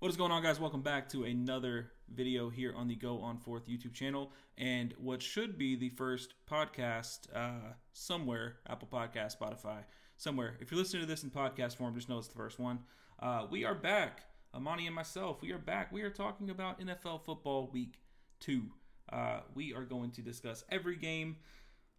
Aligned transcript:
What 0.00 0.12
is 0.12 0.16
going 0.16 0.30
on, 0.30 0.44
guys? 0.44 0.60
Welcome 0.60 0.82
back 0.82 1.08
to 1.08 1.24
another 1.24 1.90
video 2.08 2.50
here 2.50 2.72
on 2.76 2.86
the 2.86 2.94
Go 2.94 3.20
On 3.20 3.36
Fourth 3.36 3.66
YouTube 3.66 3.94
channel, 3.94 4.30
and 4.56 4.94
what 4.96 5.20
should 5.20 5.58
be 5.58 5.74
the 5.74 5.88
first 5.88 6.34
podcast 6.48 7.26
uh, 7.34 7.72
somewhere 7.94 8.58
Apple 8.68 8.86
Podcast, 8.86 9.36
Spotify, 9.36 9.78
somewhere. 10.16 10.56
If 10.60 10.70
you're 10.70 10.78
listening 10.78 11.02
to 11.02 11.08
this 11.08 11.24
in 11.24 11.30
podcast 11.30 11.74
form, 11.74 11.96
just 11.96 12.08
know 12.08 12.16
it's 12.18 12.28
the 12.28 12.36
first 12.36 12.60
one. 12.60 12.78
Uh, 13.18 13.48
we 13.50 13.64
are 13.64 13.74
back, 13.74 14.20
Amani 14.54 14.86
and 14.86 14.94
myself. 14.94 15.42
We 15.42 15.50
are 15.50 15.58
back. 15.58 15.90
We 15.90 16.02
are 16.02 16.10
talking 16.10 16.50
about 16.50 16.78
NFL 16.78 17.24
football 17.24 17.68
week 17.72 17.98
two. 18.38 18.66
Uh, 19.12 19.40
we 19.56 19.74
are 19.74 19.82
going 19.82 20.12
to 20.12 20.22
discuss 20.22 20.62
every 20.70 20.94
game, 20.94 21.38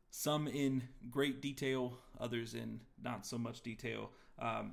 some 0.10 0.48
in 0.48 0.84
great 1.12 1.42
detail, 1.42 1.98
others 2.18 2.54
in 2.54 2.80
not 3.04 3.26
so 3.26 3.38
much 3.38 3.60
detail. 3.60 4.12
Um, 4.42 4.72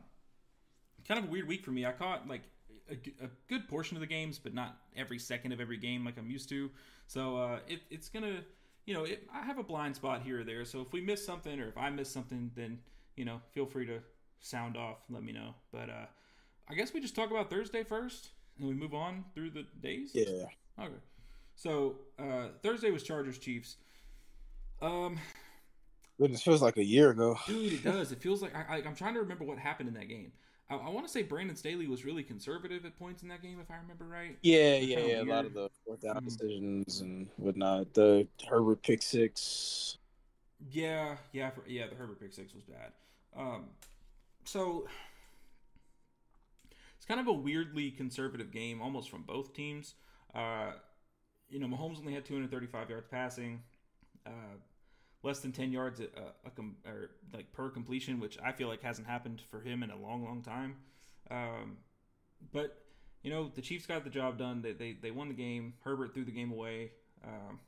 kind 1.09 1.19
of 1.19 1.29
a 1.29 1.33
weird 1.33 1.49
week 1.49 1.65
for 1.65 1.73
me. 1.73 1.85
I 1.85 1.91
caught 1.91 2.29
like 2.29 2.43
a, 2.91 3.25
a, 3.25 3.29
good 3.49 3.69
portion 3.69 3.97
of 3.97 4.01
the 4.01 4.07
games, 4.07 4.39
but 4.39 4.55
not 4.55 4.79
every 4.97 5.19
second 5.19 5.53
of 5.53 5.61
every 5.61 5.77
game 5.77 6.05
like 6.05 6.19
I'm 6.19 6.31
used 6.31 6.49
to. 6.51 6.71
So 7.07 7.37
uh, 7.37 7.59
it, 7.69 7.81
it's 7.91 8.09
gonna, 8.09 8.41
you 8.85 8.95
know, 8.95 9.05
it, 9.05 9.29
I 9.33 9.45
have 9.45 9.59
a 9.59 9.63
blind 9.63 9.97
spot 9.97 10.23
here 10.23 10.41
or 10.41 10.45
there. 10.45 10.65
So 10.65 10.81
if 10.81 10.93
we 10.93 11.01
miss 11.01 11.25
something 11.25 11.61
or 11.61 11.69
if 11.69 11.77
I 11.77 11.91
miss 11.91 12.11
something, 12.11 12.51
then 12.55 12.79
you 13.17 13.25
know, 13.25 13.41
feel 13.53 13.67
free 13.67 13.87
to 13.87 14.01
sound 14.41 14.77
off, 14.77 14.99
let 15.11 15.23
me 15.23 15.33
know. 15.33 15.55
But 15.73 15.91
uh, 15.91 16.07
I 16.69 16.75
guess 16.75 16.93
we 16.93 17.01
just 17.01 17.17
talk 17.17 17.31
about 17.31 17.51
Thursday 17.51 17.83
first, 17.83 18.31
and 18.59 18.69
we 18.69 18.75
move 18.75 18.95
on 18.95 19.25
through 19.35 19.51
the 19.51 19.65
days. 19.83 20.11
Yeah. 20.15 20.47
Okay. 20.79 20.95
So 21.55 21.97
uh, 22.19 22.49
Thursday 22.63 22.91
was 22.91 23.03
Chargers 23.03 23.39
Chiefs. 23.39 23.77
Um, 24.83 25.19
Goodness, 26.19 26.43
feels 26.43 26.63
like 26.63 26.77
a 26.77 26.85
year 26.85 27.11
ago. 27.11 27.39
dude, 27.47 27.73
it 27.75 27.85
does. 27.85 28.13
It 28.13 28.21
feels 28.21 28.43
like 28.43 28.55
I, 28.55 28.77
I, 28.77 28.83
I'm 28.87 28.95
trying 28.95 29.15
to 29.15 29.21
remember 29.21 29.45
what 29.45 29.59
happened 29.59 29.89
in 29.89 29.95
that 29.95 30.09
game. 30.09 30.33
I, 30.69 30.75
I 30.77 30.89
want 30.91 31.07
to 31.07 31.13
say 31.13 31.23
Brandon 31.23 31.57
Staley 31.57 31.87
was 31.87 32.05
really 32.05 32.23
conservative 32.23 32.85
at 32.85 32.99
points 32.99 33.23
in 33.23 33.29
that 33.29 33.43
game, 33.43 33.59
if 33.61 33.71
I 33.71 33.77
remember 33.77 34.05
right. 34.05 34.37
Yeah, 34.43 34.77
yeah, 34.77 34.99
yeah. 35.01 35.23
A 35.23 35.25
lot 35.25 35.45
of 35.45 35.55
the 35.55 35.71
fourth 35.85 36.01
down 36.01 36.17
Mhm. 36.17 36.25
decisions 36.25 37.01
and 37.01 37.29
whatnot. 37.37 37.95
The 37.95 38.27
Herbert 38.49 38.83
pick 38.83 39.03
six. 39.03 39.99
Yeah, 40.71 41.17
yeah, 41.33 41.51
for, 41.51 41.63
yeah. 41.69 41.87
The 41.87 41.95
Herbert 41.95 42.19
pick 42.21 42.33
six 42.33 42.55
was 42.55 42.65
bad. 42.65 42.93
Um, 43.37 43.67
so 44.45 44.87
it's 46.97 47.05
kind 47.07 47.21
of 47.21 47.29
a 47.29 47.33
weirdly 47.33 47.91
conservative 47.91 48.51
game, 48.51 48.81
almost 48.81 49.11
from 49.11 49.23
both 49.23 49.53
teams. 49.55 49.95
Uh, 50.35 50.73
you 51.49 51.59
know, 51.61 51.67
Mahomes 51.67 51.99
only 51.99 52.13
had 52.13 52.25
235 52.25 52.91
yards 52.91 53.07
passing, 53.11 53.63
uh, 54.27 54.31
less 55.23 55.41
than 55.41 55.53
10 55.53 55.73
yards 55.73 56.01
a, 56.01 56.05
a, 56.45 56.51
com- 56.51 56.77
or 56.87 57.11
like 57.33 57.53
per 57.53 57.69
completion, 57.69 58.21
which 58.21 58.39
I 58.45 58.53
feel 58.53 58.69
like 58.69 58.83
hasn't 58.83 59.07
happened 59.09 59.43
for 59.51 59.61
him 59.61 59.83
in 59.83 59.91
a 59.91 59.97
long, 59.97 60.25
long 60.25 60.43
time. 60.43 60.77
Um, 61.31 61.79
but 62.53 62.79
you 63.23 63.31
know, 63.31 63.51
the 63.55 63.61
Chiefs 63.61 63.87
got 63.87 64.05
the 64.05 64.11
job 64.11 64.39
done. 64.39 64.63
They 64.63 64.73
they, 64.73 64.93
they 64.93 65.11
won 65.11 65.29
the 65.29 65.35
game. 65.35 65.75
Herbert 65.83 66.15
threw 66.15 66.25
the 66.25 66.31
game 66.31 66.53
away. 66.53 66.93
Um, 67.25 67.59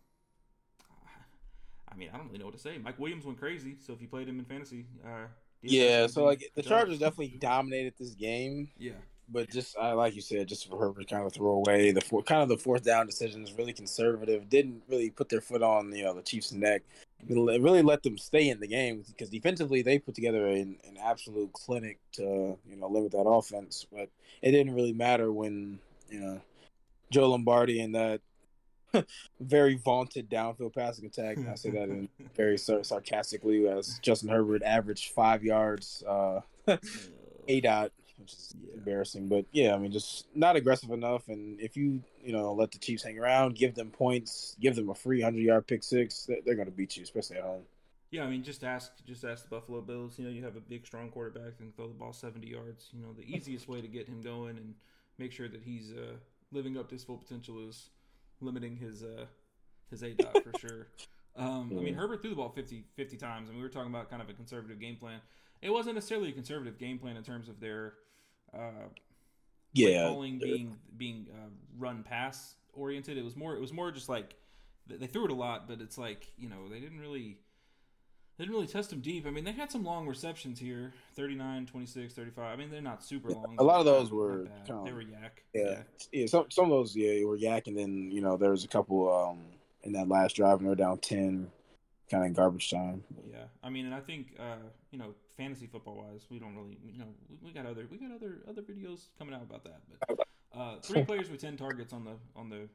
I 1.91 1.97
mean, 1.97 2.11
I 2.13 2.17
don't 2.17 2.27
really 2.27 2.39
know 2.39 2.45
what 2.45 2.55
to 2.55 2.61
say. 2.61 2.79
Mike 2.79 2.99
Williams 2.99 3.25
went 3.25 3.39
crazy. 3.39 3.77
So 3.85 3.93
if 3.93 4.01
you 4.01 4.09
played 4.09 4.29
him 4.29 4.39
in 4.39 4.45
fantasy, 4.45 4.87
uh, 5.05 5.27
Yeah, 5.63 6.07
so 6.07 6.25
like 6.25 6.51
the. 6.55 6.63
Chargers 6.63 6.99
definitely 6.99 7.39
dominated 7.39 7.95
this 7.99 8.15
game, 8.15 8.69
Yeah, 8.79 8.93
but 9.31 9.51
just 9.51 9.77
I 9.77 9.93
like 9.93 10.15
you 10.15 10.21
said, 10.21 10.49
just 10.49 10.69
for 10.69 10.79
Herbert 10.79 11.09
to 11.09 11.15
kind 11.15 11.27
of 11.27 11.33
throw 11.33 11.53
away 11.53 11.91
the 11.91 12.01
four, 12.01 12.23
kind 12.23 12.43
of 12.43 12.49
the 12.49 12.57
fourth 12.57 12.85
down 12.85 13.07
decisions, 13.07 13.53
really 13.53 13.73
conservative. 13.73 14.49
Didn't 14.49 14.83
really 14.89 15.11
put 15.11 15.29
their 15.29 15.41
foot 15.41 15.63
on 15.63 15.95
you 15.95 16.05
know 16.05 16.15
the 16.15 16.23
Chiefs' 16.23 16.53
neck. 16.53 16.83
It 17.29 17.35
really 17.35 17.83
let 17.83 18.03
them 18.03 18.17
stay 18.17 18.49
in 18.49 18.61
the 18.61 18.69
game 18.69 19.05
because 19.07 19.29
defensively 19.29 19.83
they 19.83 19.99
put 19.99 20.15
together 20.15 20.47
an, 20.47 20.79
an 20.85 20.97
absolute 21.03 21.53
clinic 21.53 21.99
to 22.13 22.57
you 22.69 22.77
know 22.77 22.89
limit 22.89 23.13
that 23.13 23.29
offense. 23.29 23.87
But 23.93 24.09
it 24.43 24.53
didn't 24.53 24.75
really 24.75 24.93
matter 24.93 25.33
when 25.33 25.79
you 26.09 26.21
know 26.21 26.41
Joe 27.11 27.31
Lombardi 27.31 27.81
and 27.81 27.95
that 27.95 28.21
very 29.41 29.77
vaunted 29.77 30.31
downfield 30.31 30.75
passing 30.75 31.07
attack. 31.07 31.37
and 31.37 31.49
I 31.49 31.55
say 31.55 31.71
that 31.71 31.89
in 31.89 32.09
very 32.37 32.59
sar- 32.59 32.85
sarcastically 32.85 33.69
as 33.69 33.99
Justin 34.01 34.31
Herbert 34.31 34.63
averaged 34.63 35.13
five 35.13 35.43
yards, 35.43 36.03
uh, 36.07 36.41
a 37.49 37.61
dot, 37.61 37.93
which 38.19 38.33
is 38.33 38.55
Yeah. 38.61 38.75
embarrassing. 38.75 39.29
But 39.29 39.47
yeah, 39.53 39.75
I 39.75 39.79
mean, 39.79 39.93
just 39.93 40.27
not 40.35 40.57
aggressive 40.57 40.91
enough. 40.91 41.29
And 41.29 41.61
if 41.61 41.77
you 41.77 42.03
you 42.23 42.33
know 42.33 42.53
let 42.53 42.71
the 42.73 42.79
Chiefs 42.79 43.03
hang 43.03 43.19
around, 43.19 43.55
give 43.55 43.75
them 43.75 43.91
points, 43.91 44.57
give 44.61 44.77
them 44.77 44.91
a 44.91 44.95
free 44.95 45.21
hundred 45.21 45.43
yard 45.43 45.67
pick 45.67 45.83
six, 45.83 46.27
they're, 46.27 46.39
they're 46.45 46.55
going 46.55 46.67
to 46.67 46.73
beat 46.73 46.97
you, 46.97 47.03
especially 47.03 47.37
at 47.39 47.45
home. 47.45 47.63
Yeah, 48.11 48.25
I 48.25 48.31
mean, 48.31 48.43
just 48.43 48.65
ask, 48.65 48.91
just 49.05 49.23
ask 49.23 49.43
the 49.45 49.51
Buffalo 49.51 49.83
Bills. 49.83 50.19
You 50.19 50.25
know, 50.25 50.31
you 50.31 50.43
have 50.43 50.57
a 50.57 50.61
big, 50.61 50.87
strong 50.87 51.11
quarterback 51.11 51.59
that 51.59 51.59
can 51.59 51.73
throw 51.73 51.89
the 51.89 51.95
ball 51.95 52.13
seventy 52.13 52.49
yards. 52.49 52.89
You 52.93 53.03
know, 53.03 53.13
the 53.13 53.23
easiest 53.37 53.69
way 53.69 53.81
to 53.81 53.89
get 53.89 54.07
him 54.09 54.23
going 54.23 54.57
and 54.57 54.75
make 55.19 55.33
sure 55.33 55.49
that 55.49 55.63
he's 55.63 55.93
uh, 55.93 56.15
living 56.53 56.79
up 56.79 56.89
to 56.89 56.95
his 56.95 57.05
full 57.05 57.19
potential 57.19 57.69
is 57.69 57.91
limiting 58.41 58.77
his 58.77 59.03
uh, 59.03 59.27
his 59.91 60.03
A 60.03 60.13
dot 60.15 60.43
for 60.43 60.59
sure. 60.59 60.89
Um, 61.37 61.73
I 61.79 61.83
mean, 61.83 61.95
Herbert 61.95 62.21
threw 62.21 62.31
the 62.31 62.37
ball 62.37 62.49
50, 62.49 62.83
50 62.97 63.17
times, 63.17 63.49
and 63.49 63.57
we 63.57 63.63
were 63.63 63.69
talking 63.69 63.91
about 63.95 64.11
kind 64.11 64.21
of 64.21 64.29
a 64.29 64.33
conservative 64.33 64.81
game 64.81 64.97
plan. 64.97 65.21
It 65.63 65.71
wasn't 65.71 65.95
necessarily 65.95 66.31
a 66.31 66.33
conservative 66.33 66.79
game 66.79 66.99
plan 66.99 67.17
in 67.17 67.23
terms 67.23 67.49
of 67.49 67.61
their 67.61 67.93
uh, 68.55 68.89
Yeah, 69.73 70.09
calling 70.09 70.39
being 70.39 70.77
being 70.97 71.27
uh, 71.33 71.49
run 71.79 72.03
pass 72.03 72.55
oriented. 72.73 73.17
It 73.19 73.25
was 73.25 73.37
more 73.37 73.55
it 73.55 73.61
was 73.61 73.73
more 73.73 73.91
just 73.91 74.09
like 74.09 74.35
they 74.87 75.07
threw 75.07 75.25
it 75.27 75.31
a 75.31 75.35
lot, 75.35 75.69
but 75.69 75.81
it's 75.81 75.99
like 75.99 76.29
you 76.37 76.49
know 76.49 76.69
they 76.69 76.81
didn't 76.81 77.01
really 77.01 77.39
they 78.37 78.45
didn't 78.45 78.55
really 78.55 78.69
test 78.69 78.91
them 78.91 79.01
deep. 79.01 79.27
I 79.27 79.31
mean, 79.31 79.43
they 79.45 79.51
had 79.53 79.71
some 79.71 79.85
long 79.85 80.07
receptions 80.07 80.61
here 80.61 80.93
39, 81.17 81.67
26, 81.67 82.15
35. 82.15 82.45
I 82.45 82.57
mean, 82.57 82.71
they're 82.71 82.81
not 82.81 83.03
super 83.03 83.31
long. 83.31 83.57
a 83.59 83.65
lot 83.65 83.81
of 83.81 83.85
those 83.85 84.13
were 84.13 84.45
bad. 84.45 84.65
kinda- 84.67 84.83
they 84.85 84.93
were 84.93 85.03
YAC. 85.03 85.31
yeah, 85.55 85.83
yeah. 86.13 86.27
Some 86.27 86.51
some 86.51 86.65
of 86.67 86.71
those 86.71 86.95
yeah 86.97 87.25
were 87.25 87.37
YAC, 87.37 87.67
and 87.67 87.77
then 87.77 88.11
you 88.13 88.21
know 88.21 88.37
there 88.37 88.51
was 88.53 88.65
a 88.65 88.69
couple 88.69 89.13
um 89.13 89.41
in 89.83 89.93
that 89.93 90.09
last 90.09 90.37
drive, 90.37 90.59
and 90.59 90.69
they're 90.69 90.75
down 90.75 90.99
ten, 90.99 91.51
kind 92.11 92.25
of 92.25 92.35
garbage 92.35 92.71
time. 92.71 93.03
Yeah, 93.31 93.45
I 93.63 93.71
mean, 93.71 93.87
and 93.87 93.95
I 93.95 94.01
think 94.01 94.35
uh, 94.39 94.57
you 94.91 94.99
know, 94.99 95.15
fantasy 95.37 95.67
football 95.67 95.97
wise, 95.97 96.27
we 96.31 96.39
don't 96.39 96.57
really, 96.57 96.79
you 96.85 96.99
know, 96.99 97.09
we, 97.29 97.39
we 97.43 97.53
got 97.53 97.67
other 97.67 97.87
we 97.91 97.99
got 97.99 98.15
other 98.15 98.39
other 98.49 98.63
videos 98.63 99.09
coming 99.19 99.35
out 99.35 99.43
about 99.43 99.65
that. 99.65 99.81
But 100.09 100.27
uh, 100.59 100.81
three 100.81 101.05
players 101.07 101.31
with 101.31 101.41
ten 101.41 101.57
targets 101.57 101.93
on 101.93 102.05
the 102.05 102.17
on 102.37 102.49
the 102.49 102.69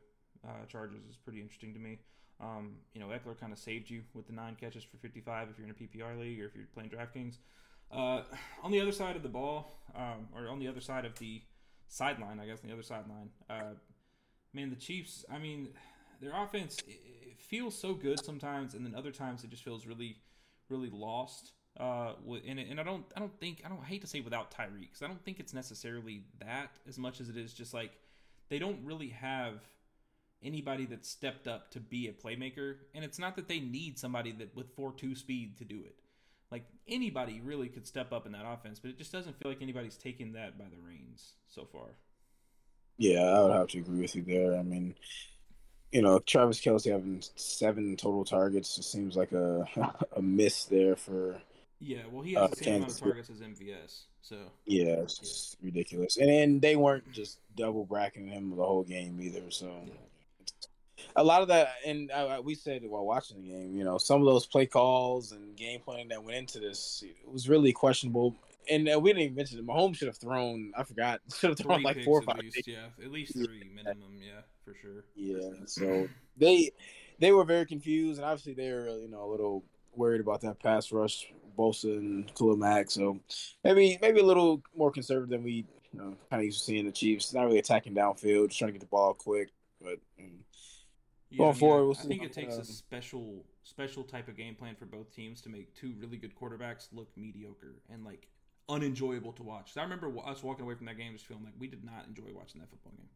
uh, 0.47 0.65
Chargers 0.67 1.03
is 1.09 1.17
pretty 1.17 1.41
interesting 1.41 1.73
to 1.73 1.79
me. 1.79 1.99
Um, 2.41 2.75
you 2.93 2.99
know, 2.99 3.07
Ekeler 3.07 3.39
kind 3.39 3.53
of 3.53 3.59
saved 3.59 3.89
you 3.89 4.01
with 4.13 4.27
the 4.27 4.33
nine 4.33 4.57
catches 4.59 4.83
for 4.83 4.97
55 4.97 5.49
if 5.49 5.57
you're 5.57 5.67
in 5.67 5.71
a 5.71 5.73
PPR 5.73 6.19
league 6.19 6.41
or 6.41 6.47
if 6.47 6.55
you're 6.55 6.65
playing 6.73 6.89
DraftKings. 6.89 7.37
Uh, 7.91 8.23
on 8.63 8.71
the 8.71 8.81
other 8.81 8.91
side 8.91 9.15
of 9.15 9.23
the 9.23 9.29
ball, 9.29 9.79
um, 9.95 10.27
or 10.35 10.49
on 10.49 10.59
the 10.59 10.67
other 10.67 10.81
side 10.81 11.05
of 11.05 11.17
the 11.19 11.41
sideline, 11.87 12.39
I 12.39 12.47
guess, 12.47 12.59
on 12.63 12.67
the 12.67 12.73
other 12.73 12.83
sideline, 12.83 13.29
uh, 13.49 13.75
man, 14.53 14.71
the 14.71 14.75
Chiefs. 14.75 15.23
I 15.31 15.37
mean, 15.37 15.69
their 16.19 16.33
offense 16.35 16.77
feels 17.53 17.77
so 17.77 17.93
good 17.93 18.19
sometimes, 18.25 18.73
and 18.73 18.83
then 18.83 18.95
other 18.95 19.11
times 19.11 19.43
it 19.43 19.51
just 19.51 19.63
feels 19.63 19.85
really, 19.85 20.17
really 20.69 20.89
lost. 20.89 21.51
Uh, 21.79 22.13
and, 22.47 22.57
and 22.57 22.79
I 22.79 22.83
don't, 22.83 23.05
I 23.15 23.19
don't 23.19 23.39
think, 23.39 23.61
I 23.63 23.69
don't 23.69 23.79
I 23.79 23.85
hate 23.85 24.01
to 24.01 24.07
say 24.07 24.21
without 24.21 24.49
Tyreek, 24.49 24.89
because 24.89 25.03
I 25.03 25.07
don't 25.07 25.23
think 25.23 25.39
it's 25.39 25.53
necessarily 25.53 26.23
that 26.39 26.71
as 26.87 26.97
much 26.97 27.21
as 27.21 27.29
it 27.29 27.37
is 27.37 27.53
just 27.53 27.71
like 27.71 27.91
they 28.49 28.57
don't 28.57 28.79
really 28.83 29.09
have 29.09 29.61
anybody 30.43 30.87
that 30.87 31.05
stepped 31.05 31.47
up 31.47 31.69
to 31.71 31.79
be 31.79 32.07
a 32.07 32.11
playmaker, 32.11 32.77
and 32.95 33.05
it's 33.05 33.19
not 33.19 33.35
that 33.35 33.47
they 33.47 33.59
need 33.59 33.99
somebody 33.99 34.31
that 34.31 34.55
with 34.55 34.75
four 34.75 34.91
two 34.91 35.13
speed 35.13 35.59
to 35.59 35.63
do 35.63 35.79
it. 35.85 35.99
Like 36.51 36.65
anybody 36.87 37.39
really 37.43 37.69
could 37.69 37.85
step 37.85 38.11
up 38.11 38.25
in 38.25 38.31
that 38.31 38.47
offense, 38.47 38.79
but 38.79 38.89
it 38.89 38.97
just 38.97 39.11
doesn't 39.11 39.37
feel 39.39 39.51
like 39.51 39.61
anybody's 39.61 39.95
taken 39.95 40.33
that 40.33 40.57
by 40.57 40.65
the 40.65 40.81
reins 40.83 41.33
so 41.47 41.65
far. 41.71 41.97
Yeah, 42.97 43.21
I 43.21 43.41
would 43.43 43.51
have 43.51 43.67
to 43.69 43.77
agree 43.77 44.01
with 44.01 44.15
you 44.15 44.23
there. 44.23 44.57
I 44.57 44.63
mean, 44.63 44.95
you 45.93 46.01
know, 46.01 46.17
Travis 46.19 46.59
Kelce 46.59 46.91
having 46.91 47.23
seven 47.35 47.95
total 47.95 48.25
targets 48.25 48.75
just 48.75 48.91
seems 48.91 49.15
like 49.15 49.31
a 49.31 49.67
a 50.15 50.21
miss 50.21 50.65
there 50.65 50.95
for 50.95 51.39
Yeah, 51.79 52.01
well, 52.11 52.23
he 52.23 52.33
has 52.33 52.43
Uh, 52.43 52.47
the 52.47 52.55
same 52.55 52.75
amount 52.77 52.91
of 52.91 52.99
targets 52.99 53.29
as 53.29 53.39
MVS, 53.39 54.01
so 54.21 54.37
yeah, 54.65 54.95
it's 55.01 55.19
just 55.19 55.57
ridiculous. 55.61 56.17
And 56.17 56.29
then 56.29 56.59
they 56.59 56.75
weren't 56.75 57.11
just 57.11 57.37
double 57.55 57.85
bracketing 57.85 58.29
him 58.29 58.49
the 58.49 58.65
whole 58.65 58.83
game 58.83 59.21
either. 59.21 59.51
So 59.51 59.71
a 61.15 61.23
lot 61.23 61.43
of 61.43 61.49
that, 61.49 61.75
and 61.85 62.09
uh, 62.09 62.41
we 62.43 62.55
said 62.55 62.81
while 62.85 63.05
watching 63.05 63.37
the 63.37 63.49
game, 63.49 63.75
you 63.75 63.83
know, 63.83 63.99
some 63.99 64.19
of 64.19 64.25
those 64.25 64.47
play 64.47 64.65
calls 64.65 65.31
and 65.31 65.55
game 65.55 65.79
planning 65.79 66.07
that 66.07 66.23
went 66.23 66.37
into 66.37 66.59
this 66.59 67.03
was 67.31 67.47
really 67.47 67.71
questionable. 67.71 68.35
And 68.69 68.89
uh, 68.89 68.99
we 68.99 69.11
didn't 69.11 69.23
even 69.23 69.35
mention 69.35 69.59
it. 69.59 69.67
Mahomes 69.67 69.97
should 69.97 70.07
have 70.07 70.17
thrown. 70.17 70.71
I 70.75 70.83
forgot. 70.83 71.19
Should 71.37 71.49
have 71.49 71.59
thrown 71.59 71.79
three 71.79 71.83
like 71.83 72.03
four 72.05 72.19
or 72.19 72.21
five. 72.21 72.39
least, 72.39 72.65
yeah, 72.65 72.87
at 73.03 73.11
least 73.11 73.33
three 73.33 73.69
minimum, 73.75 74.13
yeah, 74.21 74.39
for 74.63 74.75
sure. 74.75 75.05
Yeah, 75.15 75.51
so 75.65 76.07
they 76.37 76.71
they 77.19 77.31
were 77.31 77.43
very 77.43 77.65
confused, 77.65 78.19
and 78.19 78.25
obviously 78.25 78.53
they 78.53 78.71
were 78.71 78.89
you 78.97 79.09
know 79.09 79.23
a 79.23 79.29
little 79.31 79.63
worried 79.95 80.21
about 80.21 80.41
that 80.41 80.59
pass 80.61 80.91
rush, 80.91 81.31
Bosa 81.57 81.97
and 81.97 82.33
Khalil 82.35 82.57
Mack. 82.57 82.91
So 82.91 83.19
maybe 83.63 83.97
maybe 84.01 84.19
a 84.19 84.25
little 84.25 84.61
more 84.75 84.91
conservative 84.91 85.29
than 85.29 85.43
we 85.43 85.65
you 85.91 85.99
know 85.99 86.15
kind 86.29 86.41
of 86.41 86.45
used 86.45 86.59
to 86.59 86.65
seeing 86.65 86.85
the 86.85 86.91
Chiefs. 86.91 87.33
Not 87.33 87.45
really 87.45 87.59
attacking 87.59 87.93
downfield, 87.93 88.49
just 88.49 88.59
trying 88.59 88.69
to 88.69 88.73
get 88.73 88.81
the 88.81 88.87
ball 88.87 89.13
quick. 89.13 89.49
But 89.81 89.99
Yeah, 90.17 90.25
Going 91.37 91.49
I 91.49 91.51
mean, 91.53 91.59
forward, 91.59 91.85
we'll 91.85 91.97
I 91.99 92.03
think 92.03 92.23
it 92.23 92.33
takes 92.33 92.55
a 92.55 92.59
um, 92.59 92.65
special 92.65 93.43
special 93.63 94.03
type 94.03 94.27
of 94.27 94.37
game 94.37 94.55
plan 94.55 94.75
for 94.75 94.85
both 94.85 95.13
teams 95.15 95.41
to 95.41 95.49
make 95.49 95.73
two 95.73 95.93
really 95.99 96.17
good 96.17 96.33
quarterbacks 96.35 96.87
look 96.91 97.09
mediocre. 97.17 97.75
And 97.89 98.03
like 98.03 98.27
unenjoyable 98.69 99.33
to 99.33 99.43
watch. 99.43 99.73
So 99.73 99.81
I 99.81 99.83
remember 99.83 100.11
us 100.25 100.43
walking 100.43 100.65
away 100.65 100.75
from 100.75 100.85
that 100.85 100.97
game 100.97 101.13
just 101.13 101.25
feeling 101.25 101.43
like 101.43 101.53
we 101.59 101.67
did 101.67 101.83
not 101.83 102.05
enjoy 102.07 102.33
watching 102.33 102.61
that 102.61 102.69
football 102.69 102.93
game. 102.97 103.09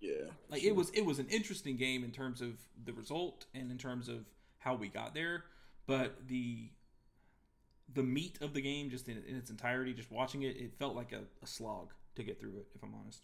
Yeah, 0.00 0.12
like 0.48 0.62
sure. 0.62 0.70
it 0.70 0.76
was 0.76 0.90
it 0.90 1.04
was 1.04 1.18
an 1.18 1.26
interesting 1.28 1.76
game 1.76 2.04
in 2.04 2.10
terms 2.10 2.40
of 2.40 2.54
the 2.84 2.92
result 2.92 3.46
and 3.54 3.70
in 3.70 3.78
terms 3.78 4.08
of 4.08 4.24
how 4.58 4.74
we 4.74 4.88
got 4.88 5.14
there, 5.14 5.44
but 5.86 6.26
the 6.26 6.70
the 7.92 8.02
meat 8.02 8.38
of 8.40 8.54
the 8.54 8.60
game, 8.60 8.90
just 8.90 9.08
in, 9.08 9.22
in 9.26 9.36
its 9.36 9.50
entirety, 9.50 9.92
just 9.92 10.10
watching 10.10 10.42
it, 10.42 10.56
it 10.56 10.72
felt 10.78 10.94
like 10.94 11.12
a, 11.12 11.22
a, 11.42 11.46
slog 11.46 11.92
to 12.14 12.22
get 12.22 12.38
through 12.38 12.56
it. 12.56 12.66
If 12.74 12.82
I'm 12.82 12.94
honest, 12.94 13.22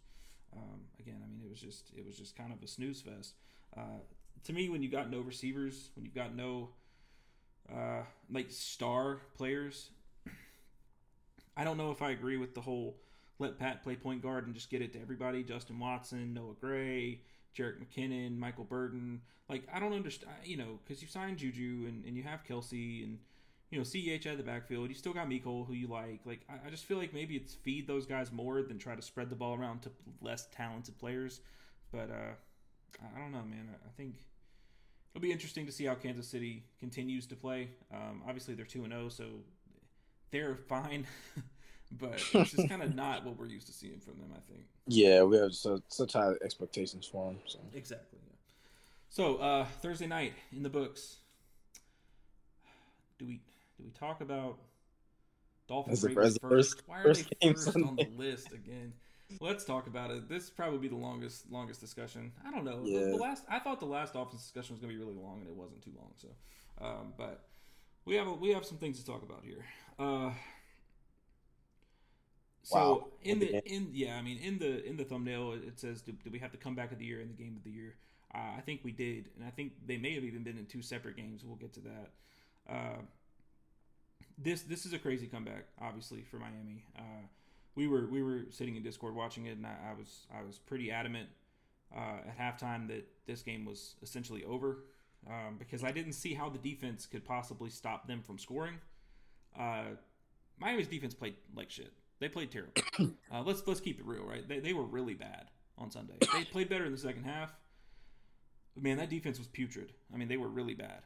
um, 0.52 0.81
again, 0.99 1.23
I 1.25 1.31
mean, 1.31 1.40
it 1.44 1.49
was 1.49 1.61
just 1.61 1.93
it 1.96 2.05
was 2.05 2.17
just 2.17 2.37
kind 2.37 2.52
of 2.52 2.62
a 2.62 2.67
snooze 2.67 3.00
fest. 3.00 3.34
Uh, 3.76 4.00
to 4.44 4.52
me, 4.52 4.69
when 4.69 4.82
you 4.82 4.90
got 4.90 5.11
no 5.11 5.20
receivers, 5.20 5.90
when 5.94 6.05
you've 6.05 6.14
got 6.14 6.34
no 6.34 6.70
uh, 7.73 8.02
like 8.31 8.50
star 8.50 9.19
players, 9.34 9.90
I 11.56 11.64
don't 11.64 11.76
know 11.76 11.90
if 11.90 12.02
I 12.02 12.11
agree 12.11 12.37
with 12.37 12.55
the 12.55 12.61
whole 12.61 12.96
let 13.38 13.59
Pat 13.59 13.83
play 13.83 13.97
point 13.97 14.23
guard 14.23 14.47
and 14.47 14.55
just 14.55 14.71
get 14.71 14.83
it 14.83 14.93
to 14.94 15.00
everybody. 15.00 15.43
Justin 15.43 15.79
Watson, 15.79 16.35
Noah 16.35 16.55
Gray, 16.61 17.21
Jerick 17.56 17.77
McKinnon, 17.79 18.37
Michael 18.37 18.65
Burton. 18.65 19.21
Like 19.49 19.67
I 19.73 19.79
don't 19.79 19.93
understand, 19.93 20.33
you 20.44 20.56
know, 20.56 20.79
because 20.85 21.03
you 21.03 21.09
signed 21.09 21.38
Juju 21.38 21.85
and, 21.88 22.05
and 22.05 22.17
you 22.17 22.23
have 22.23 22.44
Kelce 22.44 23.05
and 23.05 23.19
you 23.71 23.79
know 23.79 23.85
CEH 23.85 24.27
at 24.27 24.37
the 24.37 24.43
backfield. 24.43 24.88
You 24.88 24.94
still 24.94 25.12
got 25.12 25.29
Mecole, 25.29 25.67
who 25.67 25.75
you 25.75 25.88
like. 25.88 26.21
Like 26.25 26.41
I, 26.49 26.67
I 26.67 26.71
just 26.71 26.85
feel 26.85 26.99
like 26.99 27.12
maybe 27.12 27.37
it's 27.37 27.55
feed 27.55 27.87
those 27.87 28.06
guys 28.06 28.33
more 28.33 28.62
than 28.62 28.79
try 28.79 28.94
to 28.94 29.03
spread 29.03 29.31
the 29.31 29.37
ball 29.37 29.55
around 29.55 29.83
to 29.83 29.91
less 30.21 30.49
talented 30.55 30.99
players. 30.99 31.41
But 31.93 32.11
uh, 32.11 32.35
I 33.15 33.21
don't 33.21 33.33
know, 33.33 33.43
man. 33.43 33.69
I, 33.71 33.88
I 33.88 33.93
think 33.97 34.17
it'll 35.15 35.23
be 35.23 35.33
interesting 35.33 35.67
to 35.67 35.73
see 35.73 35.85
how 35.85 35.94
Kansas 35.94 36.29
City 36.29 36.65
continues 36.79 37.27
to 37.27 37.37
play. 37.37 37.71
Um, 37.93 38.23
obviously, 38.27 38.55
they're 38.55 38.67
two 38.67 38.85
and 38.85 38.93
zero, 38.93 39.05
oh, 39.06 39.09
so 39.09 39.25
they're 40.31 40.56
fine. 40.69 41.06
But 41.93 42.15
it's 42.35 42.53
just 42.53 42.69
kind 42.69 42.83
of 42.83 42.94
not 42.94 43.25
what 43.25 43.38
we're 43.38 43.47
used 43.47 43.67
to 43.69 43.73
seeing 43.73 44.00
from 44.00 44.15
them. 44.15 44.31
I 44.35 44.41
think. 44.50 44.65
Yeah, 44.87 45.23
we 45.23 45.37
have 45.38 45.55
so, 45.55 45.81
such 45.88 46.12
high 46.12 46.33
expectations 46.43 47.06
for 47.06 47.27
them. 47.27 47.38
So. 47.47 47.59
Exactly. 47.75 48.19
Yeah. 48.27 48.35
So 49.09 49.37
uh, 49.37 49.65
Thursday 49.83 50.06
night 50.06 50.35
in 50.53 50.62
the 50.62 50.71
books. 50.71 51.17
Do 53.19 53.27
we 53.27 53.41
do 53.79 53.85
we 53.85 53.91
talk 53.91 54.21
about 54.21 54.59
Dolphins 55.69 56.05
Ravens 56.05 56.38
first? 56.41 56.77
first? 56.77 56.83
Why 56.87 57.00
are 57.00 57.03
first 57.05 57.33
they 57.41 57.49
first 57.53 57.77
on 57.77 57.97
the 57.97 58.09
list 58.17 58.53
again? 58.53 58.93
Let's 59.41 59.65
talk 59.65 59.88
about 59.88 60.12
it. 60.12 60.29
This 60.29 60.50
probably 60.50 60.79
be 60.79 60.88
the 60.88 60.97
longest 60.97 61.50
longest 61.50 61.81
discussion. 61.81 62.33
I 62.47 62.50
don't 62.50 62.65
know. 62.65 62.83
Yeah. 62.85 63.00
The, 63.00 63.06
the, 63.06 63.17
last 63.17 63.44
I 63.49 63.59
thought 63.59 63.81
the 63.81 63.87
last 63.87 64.12
Dolphins 64.12 64.43
discussion 64.43 64.75
was 64.75 64.81
going 64.81 64.93
to 64.93 64.99
be 64.99 65.05
really 65.05 65.19
long, 65.19 65.41
and 65.41 65.49
it 65.49 65.56
wasn't 65.56 65.83
too 65.83 65.93
long. 65.97 66.12
So, 66.17 66.29
um, 66.81 67.12
but 67.17 67.47
we 68.05 68.15
have 68.17 68.29
a, 68.29 68.33
we 68.33 68.50
have 68.50 68.65
some 68.65 68.79
things 68.79 69.00
to 69.00 69.06
talk 69.06 69.23
about 69.23 69.43
here. 69.44 69.65
Uh, 69.99 70.31
so 72.66 72.78
wow. 72.78 73.06
in 73.22 73.38
the 73.38 73.64
in 73.64 73.90
yeah, 73.92 74.16
I 74.16 74.22
mean 74.22 74.38
in 74.38 74.58
the 74.58 74.84
in 74.84 74.96
the 74.96 75.04
thumbnail 75.04 75.52
it 75.52 75.78
says 75.78 76.02
do, 76.02 76.10
do 76.24 76.30
we 76.32 76.40
have 76.40 76.50
to 76.50 76.56
come 76.56 76.74
back 76.74 76.90
of 76.90 76.98
the 76.98 77.04
year 77.04 77.20
in 77.20 77.28
the 77.28 77.34
game 77.34 77.54
of 77.56 77.62
the 77.62 77.70
year? 77.70 77.94
Uh, 78.34 78.58
I 78.58 78.60
think 78.60 78.80
we 78.82 78.90
did, 78.90 79.28
and 79.36 79.46
I 79.46 79.50
think 79.50 79.74
they 79.86 79.96
may 79.96 80.14
have 80.14 80.24
even 80.24 80.42
been 80.42 80.58
in 80.58 80.66
two 80.66 80.82
separate 80.82 81.16
games. 81.16 81.44
We'll 81.44 81.54
get 81.54 81.72
to 81.74 81.80
that. 81.82 82.10
Uh, 82.68 83.02
this 84.36 84.62
this 84.62 84.84
is 84.84 84.92
a 84.92 84.98
crazy 84.98 85.28
comeback, 85.28 85.66
obviously 85.80 86.22
for 86.28 86.38
Miami. 86.38 86.82
Uh, 86.98 87.28
we 87.76 87.86
were 87.86 88.08
we 88.08 88.20
were 88.20 88.46
sitting 88.50 88.74
in 88.74 88.82
Discord 88.82 89.14
watching 89.14 89.46
it, 89.46 89.56
and 89.56 89.64
I, 89.64 89.76
I 89.90 89.94
was 89.96 90.26
I 90.36 90.42
was 90.42 90.58
pretty 90.58 90.90
adamant 90.90 91.28
uh, 91.96 92.28
at 92.28 92.36
halftime 92.36 92.88
that 92.88 93.06
this 93.28 93.42
game 93.42 93.64
was 93.64 93.94
essentially 94.02 94.42
over 94.42 94.78
um, 95.28 95.54
because 95.56 95.84
I 95.84 95.92
didn't 95.92 96.14
see 96.14 96.34
how 96.34 96.48
the 96.48 96.58
defense 96.58 97.06
could 97.06 97.24
possibly 97.24 97.70
stop 97.70 98.08
them 98.08 98.22
from 98.22 98.38
scoring. 98.38 98.74
Uh, 99.56 99.94
Miami's 100.58 100.88
defense 100.88 101.14
played 101.14 101.36
like 101.54 101.70
shit. 101.70 101.92
They 102.18 102.28
played 102.28 102.50
terrible. 102.50 102.72
Uh, 103.30 103.42
let's 103.42 103.66
let's 103.66 103.80
keep 103.80 103.98
it 103.98 104.06
real, 104.06 104.22
right? 104.22 104.48
They, 104.48 104.60
they 104.60 104.72
were 104.72 104.84
really 104.84 105.12
bad 105.12 105.50
on 105.76 105.90
Sunday. 105.90 106.14
They 106.32 106.44
played 106.52 106.68
better 106.68 106.86
in 106.86 106.92
the 106.92 106.98
second 106.98 107.24
half. 107.24 107.52
But 108.74 108.84
man, 108.84 108.96
that 108.98 109.10
defense 109.10 109.36
was 109.36 109.48
putrid. 109.48 109.92
I 110.14 110.16
mean, 110.16 110.28
they 110.28 110.36
were 110.36 110.48
really 110.48 110.74
bad. 110.74 111.02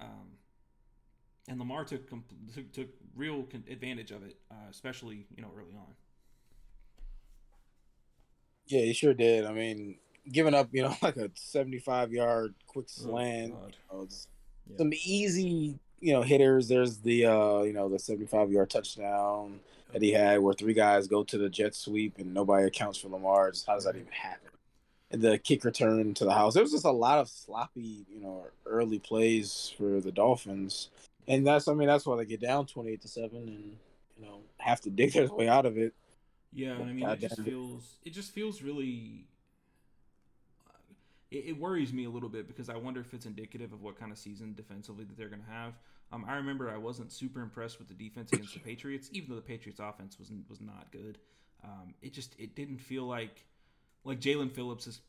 Um, 0.00 0.36
and 1.48 1.58
Lamar 1.58 1.84
took, 1.84 2.08
took, 2.08 2.72
took 2.72 2.88
real 3.14 3.46
advantage 3.70 4.10
of 4.10 4.22
it, 4.22 4.36
uh, 4.50 4.68
especially 4.70 5.26
you 5.34 5.42
know 5.42 5.50
early 5.56 5.74
on. 5.76 5.94
Yeah, 8.66 8.82
he 8.82 8.92
sure 8.92 9.14
did. 9.14 9.46
I 9.46 9.52
mean, 9.52 9.96
giving 10.30 10.54
up 10.54 10.68
you 10.72 10.82
know 10.82 10.94
like 11.02 11.16
a 11.16 11.30
seventy-five 11.34 12.12
yard 12.12 12.54
quick 12.66 12.88
slant, 12.88 13.54
oh, 13.56 13.66
you 13.66 13.98
know, 13.98 14.08
yeah. 14.68 14.76
some 14.78 14.92
easy 14.92 15.78
you 16.00 16.12
know 16.12 16.22
hitters. 16.22 16.68
There's 16.68 16.98
the 16.98 17.26
uh, 17.26 17.62
you 17.62 17.72
know 17.72 17.88
the 17.88 17.98
seventy-five 17.98 18.50
yard 18.50 18.70
touchdown 18.70 19.60
that 19.96 20.02
he 20.02 20.12
had 20.12 20.40
where 20.40 20.52
three 20.52 20.74
guys 20.74 21.06
go 21.06 21.24
to 21.24 21.38
the 21.38 21.48
jet 21.48 21.74
sweep 21.74 22.18
and 22.18 22.34
nobody 22.34 22.66
accounts 22.66 22.98
for 22.98 23.08
Lamar. 23.08 23.50
Just 23.50 23.66
how 23.66 23.76
does 23.76 23.84
that 23.84 23.96
even 23.96 24.12
happen? 24.12 24.50
And 25.10 25.22
the 25.22 25.38
kick 25.38 25.64
return 25.64 26.12
to 26.12 26.26
the 26.26 26.34
house. 26.34 26.52
There 26.52 26.62
was 26.62 26.72
just 26.72 26.84
a 26.84 26.90
lot 26.90 27.18
of 27.18 27.30
sloppy, 27.30 28.04
you 28.06 28.20
know, 28.20 28.44
early 28.66 28.98
plays 28.98 29.72
for 29.78 30.02
the 30.02 30.12
Dolphins. 30.12 30.90
And 31.26 31.46
that's 31.46 31.66
I 31.66 31.72
mean, 31.72 31.88
that's 31.88 32.04
why 32.04 32.14
they 32.18 32.26
get 32.26 32.42
down 32.42 32.66
twenty 32.66 32.90
eight 32.90 33.00
to 33.02 33.08
seven 33.08 33.38
and, 33.38 33.76
you 34.18 34.26
know, 34.26 34.40
have 34.58 34.82
to 34.82 34.90
dig 34.90 35.14
their 35.14 35.28
way 35.28 35.48
out 35.48 35.64
of 35.64 35.78
it. 35.78 35.94
Yeah, 36.52 36.74
I 36.74 36.84
mean 36.84 37.06
God 37.06 37.22
it 37.22 37.28
just 37.30 37.40
feels 37.40 37.94
it 38.04 38.10
just 38.12 38.32
feels 38.32 38.60
really 38.60 39.24
it, 41.30 41.44
it, 41.46 41.58
worries 41.58 41.94
me 41.94 42.04
a 42.04 42.10
little 42.10 42.28
bit 42.28 42.46
because 42.48 42.68
I 42.68 42.76
wonder 42.76 43.00
if 43.00 43.14
it's 43.14 43.24
indicative 43.24 43.72
of 43.72 43.82
what 43.82 43.98
kind 43.98 44.12
of 44.12 44.18
season 44.18 44.52
defensively 44.54 45.04
that 45.04 45.16
they're 45.16 45.30
going 45.30 45.42
to 45.42 45.50
have. 45.50 45.72
Um, 46.12 46.24
I 46.28 46.36
remember 46.36 46.70
I 46.70 46.76
wasn't 46.76 47.12
super 47.12 47.40
impressed 47.40 47.78
with 47.78 47.88
the 47.88 47.94
defense 47.94 48.32
against 48.32 48.54
the 48.54 48.60
Patriots, 48.64 49.10
even 49.12 49.30
though 49.30 49.36
the 49.36 49.42
Patriots' 49.42 49.80
offense 49.80 50.18
was 50.18 50.30
was 50.48 50.60
not 50.60 50.90
good. 50.92 51.18
Um, 51.64 51.94
it 52.02 52.12
just 52.12 52.34
it 52.38 52.54
didn't 52.54 52.78
feel 52.78 53.04
like 53.04 53.44
like 54.04 54.20
Jaelan 54.20 54.52
Phillips 54.52 54.84
has 54.84 55.00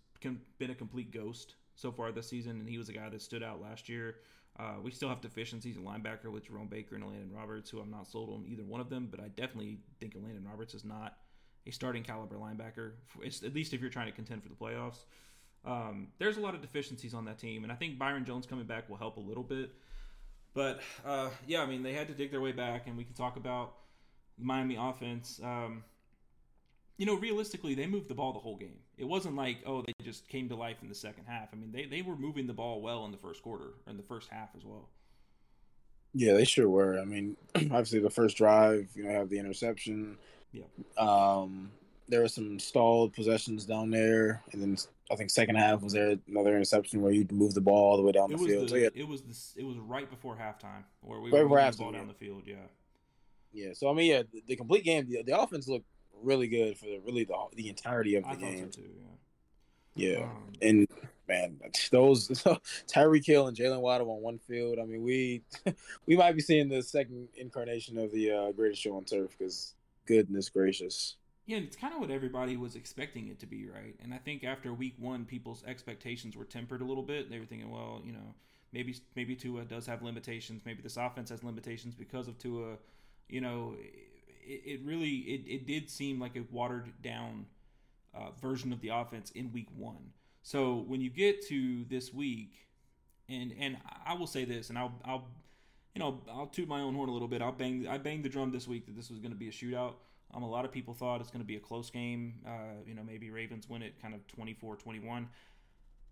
been 0.57 0.71
a 0.71 0.75
complete 0.75 1.11
ghost 1.11 1.55
so 1.75 1.91
far 1.91 2.11
this 2.11 2.27
season, 2.27 2.59
and 2.59 2.67
he 2.67 2.77
was 2.77 2.89
a 2.89 2.93
guy 2.93 3.09
that 3.09 3.21
stood 3.21 3.43
out 3.43 3.61
last 3.61 3.87
year. 3.87 4.15
Uh, 4.59 4.73
we 4.81 4.89
still 4.89 5.07
have 5.07 5.21
deficiencies 5.21 5.77
in 5.77 5.83
linebacker 5.83 6.31
with 6.31 6.47
Jerome 6.47 6.67
Baker 6.67 6.95
and 6.95 7.03
Elandon 7.03 7.35
Roberts, 7.35 7.69
who 7.69 7.79
I'm 7.79 7.91
not 7.91 8.07
sold 8.07 8.31
on 8.31 8.45
either 8.47 8.63
one 8.63 8.81
of 8.81 8.89
them, 8.89 9.07
but 9.09 9.19
I 9.19 9.27
definitely 9.27 9.77
think 9.99 10.15
Elandon 10.15 10.47
Roberts 10.47 10.73
is 10.73 10.83
not 10.83 11.17
a 11.67 11.71
starting 11.71 12.01
caliber 12.01 12.37
linebacker, 12.37 12.93
at 13.23 13.53
least 13.53 13.73
if 13.73 13.81
you're 13.81 13.91
trying 13.91 14.07
to 14.07 14.11
contend 14.11 14.41
for 14.41 14.49
the 14.49 14.55
playoffs. 14.55 15.03
Um, 15.63 16.07
there's 16.17 16.37
a 16.37 16.39
lot 16.39 16.55
of 16.55 16.61
deficiencies 16.61 17.13
on 17.13 17.25
that 17.25 17.37
team, 17.37 17.63
and 17.63 17.71
I 17.71 17.75
think 17.75 17.99
Byron 17.99 18.25
Jones 18.25 18.47
coming 18.47 18.65
back 18.65 18.89
will 18.89 18.97
help 18.97 19.17
a 19.17 19.21
little 19.21 19.43
bit. 19.43 19.71
But 20.57 20.79
uh, 21.05 21.29
yeah, 21.45 21.61
I 21.61 21.67
mean, 21.67 21.83
they 21.83 21.93
had 21.93 22.07
to 22.07 22.15
dig 22.15 22.31
their 22.31 22.41
way 22.41 22.51
back, 22.51 22.87
and 22.87 22.97
we 22.97 23.03
can 23.03 23.13
talk 23.13 23.37
about 23.37 23.75
Miami 24.39 24.75
offense. 24.75 25.39
Um, 25.43 25.83
you 26.97 27.05
know, 27.05 27.13
realistically, 27.13 27.75
they 27.75 27.85
moved 27.85 28.07
the 28.07 28.15
ball 28.15 28.33
the 28.33 28.39
whole 28.39 28.57
game. 28.57 28.79
It 28.97 29.05
wasn't 29.05 29.35
like, 29.35 29.59
oh, 29.67 29.83
they 29.83 29.93
just 30.03 30.27
came 30.27 30.49
to 30.49 30.55
life 30.55 30.77
in 30.81 30.89
the 30.89 30.95
second 30.95 31.25
half. 31.27 31.49
I 31.53 31.57
mean, 31.57 31.71
they, 31.71 31.85
they 31.85 32.01
were 32.01 32.15
moving 32.15 32.47
the 32.47 32.53
ball 32.53 32.81
well 32.81 33.05
in 33.05 33.11
the 33.11 33.19
first 33.19 33.43
quarter, 33.43 33.65
or 33.85 33.91
in 33.91 33.97
the 33.97 34.03
first 34.03 34.29
half 34.31 34.49
as 34.57 34.65
well. 34.65 34.89
Yeah, 36.15 36.33
they 36.33 36.43
sure 36.43 36.67
were. 36.67 36.97
I 36.99 37.05
mean, 37.05 37.37
obviously, 37.55 37.99
the 37.99 38.09
first 38.09 38.35
drive, 38.35 38.89
you 38.95 39.03
know, 39.03 39.11
have 39.11 39.29
the 39.29 39.37
interception. 39.37 40.17
Yeah. 40.51 40.63
Um, 40.97 41.69
there 42.09 42.21
were 42.21 42.27
some 42.27 42.57
stalled 42.57 43.13
possessions 43.13 43.63
down 43.63 43.91
there, 43.91 44.41
and 44.53 44.59
then 44.59 44.75
I 45.11 45.15
think 45.15 45.29
second 45.29 45.55
half 45.55 45.81
was 45.81 45.93
there 45.93 46.17
another 46.27 46.55
interception 46.55 47.01
where 47.01 47.11
you 47.11 47.25
moved 47.31 47.55
the 47.55 47.61
ball 47.61 47.91
all 47.91 47.97
the 47.97 48.03
way 48.03 48.11
down 48.11 48.31
it 48.31 48.37
the 48.37 48.45
field. 48.45 48.65
The, 48.65 48.69
so, 48.69 48.75
yeah. 48.75 48.89
It 48.93 49.07
was 49.07 49.21
the, 49.21 49.61
it 49.61 49.65
was 49.65 49.77
right 49.77 50.09
before 50.09 50.35
halftime 50.35 50.83
where 51.01 51.19
we 51.19 51.31
right 51.31 51.43
were 51.43 51.49
moving 51.49 51.71
the 51.71 51.77
ball 51.77 51.91
down 51.91 52.07
the 52.07 52.13
field. 52.13 52.43
Yeah. 52.45 52.55
Yeah. 53.53 53.73
So 53.73 53.89
I 53.89 53.93
mean, 53.93 54.11
yeah, 54.11 54.23
the, 54.31 54.43
the 54.47 54.55
complete 54.55 54.83
game, 54.83 55.07
the, 55.09 55.23
the, 55.23 55.39
offense 55.39 55.67
looked 55.67 55.87
really 56.21 56.47
good 56.47 56.77
for 56.77 56.85
the, 56.85 56.99
really 57.05 57.23
the 57.23 57.35
the 57.55 57.69
entirety 57.69 58.15
of 58.15 58.23
the 58.23 58.29
I 58.29 58.35
game. 58.35 58.71
So 58.71 58.81
too, 58.81 58.89
yeah. 58.95 59.07
Yeah, 59.97 60.23
um, 60.25 60.53
and 60.61 60.87
man, 61.27 61.57
those 61.91 62.27
Tyreek 62.87 63.25
Hill 63.25 63.47
and 63.47 63.57
Jalen 63.57 63.81
Waddle 63.81 64.11
on 64.11 64.21
one 64.21 64.39
field. 64.39 64.77
I 64.79 64.85
mean, 64.85 65.03
we 65.03 65.41
we 66.05 66.15
might 66.15 66.33
be 66.33 66.41
seeing 66.41 66.69
the 66.69 66.83
second 66.83 67.29
incarnation 67.35 67.97
of 67.97 68.11
the 68.11 68.31
uh, 68.31 68.51
greatest 68.51 68.81
show 68.81 68.95
on 68.95 69.05
turf 69.05 69.35
because 69.37 69.73
goodness 70.05 70.49
gracious. 70.49 71.17
Yeah, 71.47 71.59
it's 71.59 71.77
kind 71.77 71.93
of 71.93 72.01
what 72.01 72.11
everybody 72.11 72.57
was 72.57 72.75
expecting 72.75 73.29
it 73.29 73.39
to 73.39 73.45
be, 73.45 73.67
right? 73.67 73.95
And 74.03 74.13
I 74.13 74.17
think 74.17 74.43
after 74.43 74.73
week 74.73 74.95
one, 74.99 75.23
people's 75.23 75.63
expectations 75.65 76.35
were 76.35 76.43
tempered 76.43 76.81
a 76.81 76.83
little 76.83 77.03
bit. 77.03 77.29
They 77.31 77.39
were 77.39 77.45
thinking, 77.45 77.71
well, 77.71 78.01
you 78.05 78.11
know, 78.11 78.35
maybe 78.73 78.95
maybe 79.15 79.33
Tua 79.33 79.63
does 79.63 79.85
have 79.87 80.03
limitations. 80.03 80.63
Maybe 80.65 80.81
this 80.81 80.97
offense 80.97 81.29
has 81.29 81.45
limitations 81.45 81.95
because 81.95 82.27
of 82.27 82.37
Tua. 82.37 82.75
You 83.29 83.39
know, 83.39 83.75
it, 84.45 84.61
it 84.65 84.81
really 84.83 85.09
it, 85.09 85.41
it 85.47 85.65
did 85.65 85.89
seem 85.89 86.19
like 86.19 86.35
a 86.35 86.43
watered 86.51 87.01
down 87.01 87.45
uh, 88.13 88.31
version 88.41 88.73
of 88.73 88.81
the 88.81 88.89
offense 88.89 89.31
in 89.31 89.53
week 89.53 89.69
one. 89.73 90.11
So 90.43 90.83
when 90.85 90.99
you 90.99 91.09
get 91.09 91.47
to 91.47 91.85
this 91.85 92.13
week, 92.13 92.67
and 93.29 93.53
and 93.57 93.77
I 94.05 94.15
will 94.15 94.27
say 94.27 94.43
this, 94.43 94.67
and 94.69 94.77
I'll 94.77 94.99
I'll 95.05 95.29
you 95.95 95.99
know 95.99 96.19
I'll 96.29 96.47
toot 96.47 96.67
my 96.67 96.81
own 96.81 96.93
horn 96.93 97.07
a 97.07 97.13
little 97.13 97.29
bit. 97.29 97.41
I'll 97.41 97.53
bang 97.53 97.87
I 97.87 97.97
banged 97.99 98.25
the 98.25 98.29
drum 98.29 98.51
this 98.51 98.67
week 98.67 98.85
that 98.87 98.97
this 98.97 99.09
was 99.09 99.19
going 99.19 99.31
to 99.31 99.37
be 99.37 99.47
a 99.47 99.51
shootout. 99.51 99.93
Um, 100.33 100.43
a 100.43 100.49
lot 100.49 100.65
of 100.65 100.71
people 100.71 100.93
thought 100.93 101.21
it's 101.21 101.31
going 101.31 101.41
to 101.41 101.47
be 101.47 101.55
a 101.55 101.59
close 101.59 101.89
game. 101.89 102.35
Uh, 102.45 102.81
you 102.85 102.93
know, 102.93 103.03
maybe 103.03 103.29
Ravens 103.29 103.69
win 103.69 103.81
it 103.81 104.01
kind 104.01 104.13
of 104.13 104.25
24 104.27 104.75
21. 104.75 105.29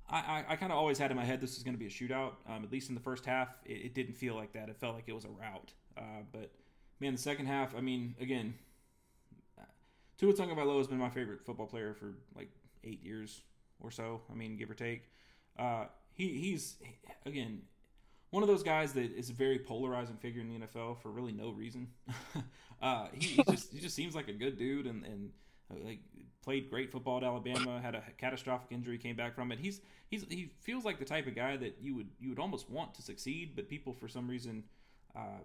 I, 0.09 0.17
I, 0.17 0.45
I 0.49 0.55
kind 0.55 0.71
of 0.71 0.77
always 0.77 0.97
had 0.97 1.11
in 1.11 1.17
my 1.17 1.25
head 1.25 1.41
this 1.41 1.57
is 1.57 1.63
going 1.63 1.73
to 1.73 1.79
be 1.79 1.87
a 1.87 1.89
shootout. 1.89 2.33
Um, 2.47 2.63
at 2.63 2.71
least 2.71 2.89
in 2.89 2.95
the 2.95 3.01
first 3.01 3.25
half, 3.25 3.49
it, 3.65 3.73
it, 3.73 3.93
didn't 3.93 4.15
feel 4.15 4.35
like 4.35 4.53
that. 4.53 4.69
It 4.69 4.77
felt 4.79 4.95
like 4.95 5.05
it 5.07 5.13
was 5.13 5.25
a 5.25 5.29
rout. 5.29 5.73
Uh, 5.97 6.23
but 6.31 6.51
man, 6.99 7.13
the 7.13 7.19
second 7.19 7.47
half. 7.47 7.75
I 7.75 7.81
mean, 7.81 8.15
again, 8.19 8.53
Tua 10.17 10.33
Tagovailoa 10.33 10.77
has 10.77 10.87
been 10.87 10.97
my 10.97 11.09
favorite 11.09 11.45
football 11.45 11.67
player 11.67 11.93
for 11.93 12.13
like 12.35 12.49
eight 12.83 13.03
years 13.03 13.41
or 13.79 13.91
so. 13.91 14.21
I 14.31 14.35
mean, 14.35 14.55
give 14.55 14.69
or 14.69 14.73
take. 14.75 15.09
Uh, 15.57 15.85
he 16.13 16.29
he's 16.39 16.77
again 17.25 17.61
one 18.35 18.43
of 18.43 18.49
those 18.49 18.63
guys 18.63 18.91
that 18.91 19.17
is 19.17 19.29
a 19.29 19.33
very 19.33 19.57
polarizing 19.57 20.17
figure 20.17 20.41
in 20.41 20.49
the 20.49 20.67
NFL 20.67 21.01
for 21.01 21.09
really 21.09 21.31
no 21.31 21.51
reason. 21.51 21.87
uh, 22.81 23.07
he, 23.13 23.27
he, 23.27 23.43
just 23.49 23.71
he 23.71 23.79
just 23.79 23.95
seems 23.95 24.13
like 24.13 24.27
a 24.27 24.33
good 24.33 24.57
dude 24.57 24.87
and 24.87 25.05
and 25.05 25.29
uh, 25.71 25.75
like 25.85 25.99
played 26.43 26.69
great 26.69 26.91
football 26.91 27.15
at 27.15 27.23
Alabama. 27.23 27.79
Had 27.81 27.95
a 27.95 28.03
catastrophic 28.17 28.67
injury, 28.71 28.97
came 28.97 29.15
back 29.15 29.35
from 29.35 29.53
it. 29.53 29.59
He's 29.59 29.79
he's 30.09 30.25
he 30.27 30.51
feels 30.59 30.83
like 30.83 30.99
the 30.99 31.05
type 31.05 31.27
of 31.27 31.35
guy 31.35 31.55
that 31.55 31.77
you 31.79 31.95
would 31.95 32.09
you 32.19 32.27
would 32.27 32.39
almost 32.39 32.69
want 32.69 32.93
to 32.95 33.01
succeed, 33.01 33.53
but 33.55 33.69
people 33.69 33.93
for 33.93 34.09
some 34.09 34.27
reason. 34.27 34.63
Uh, 35.15 35.39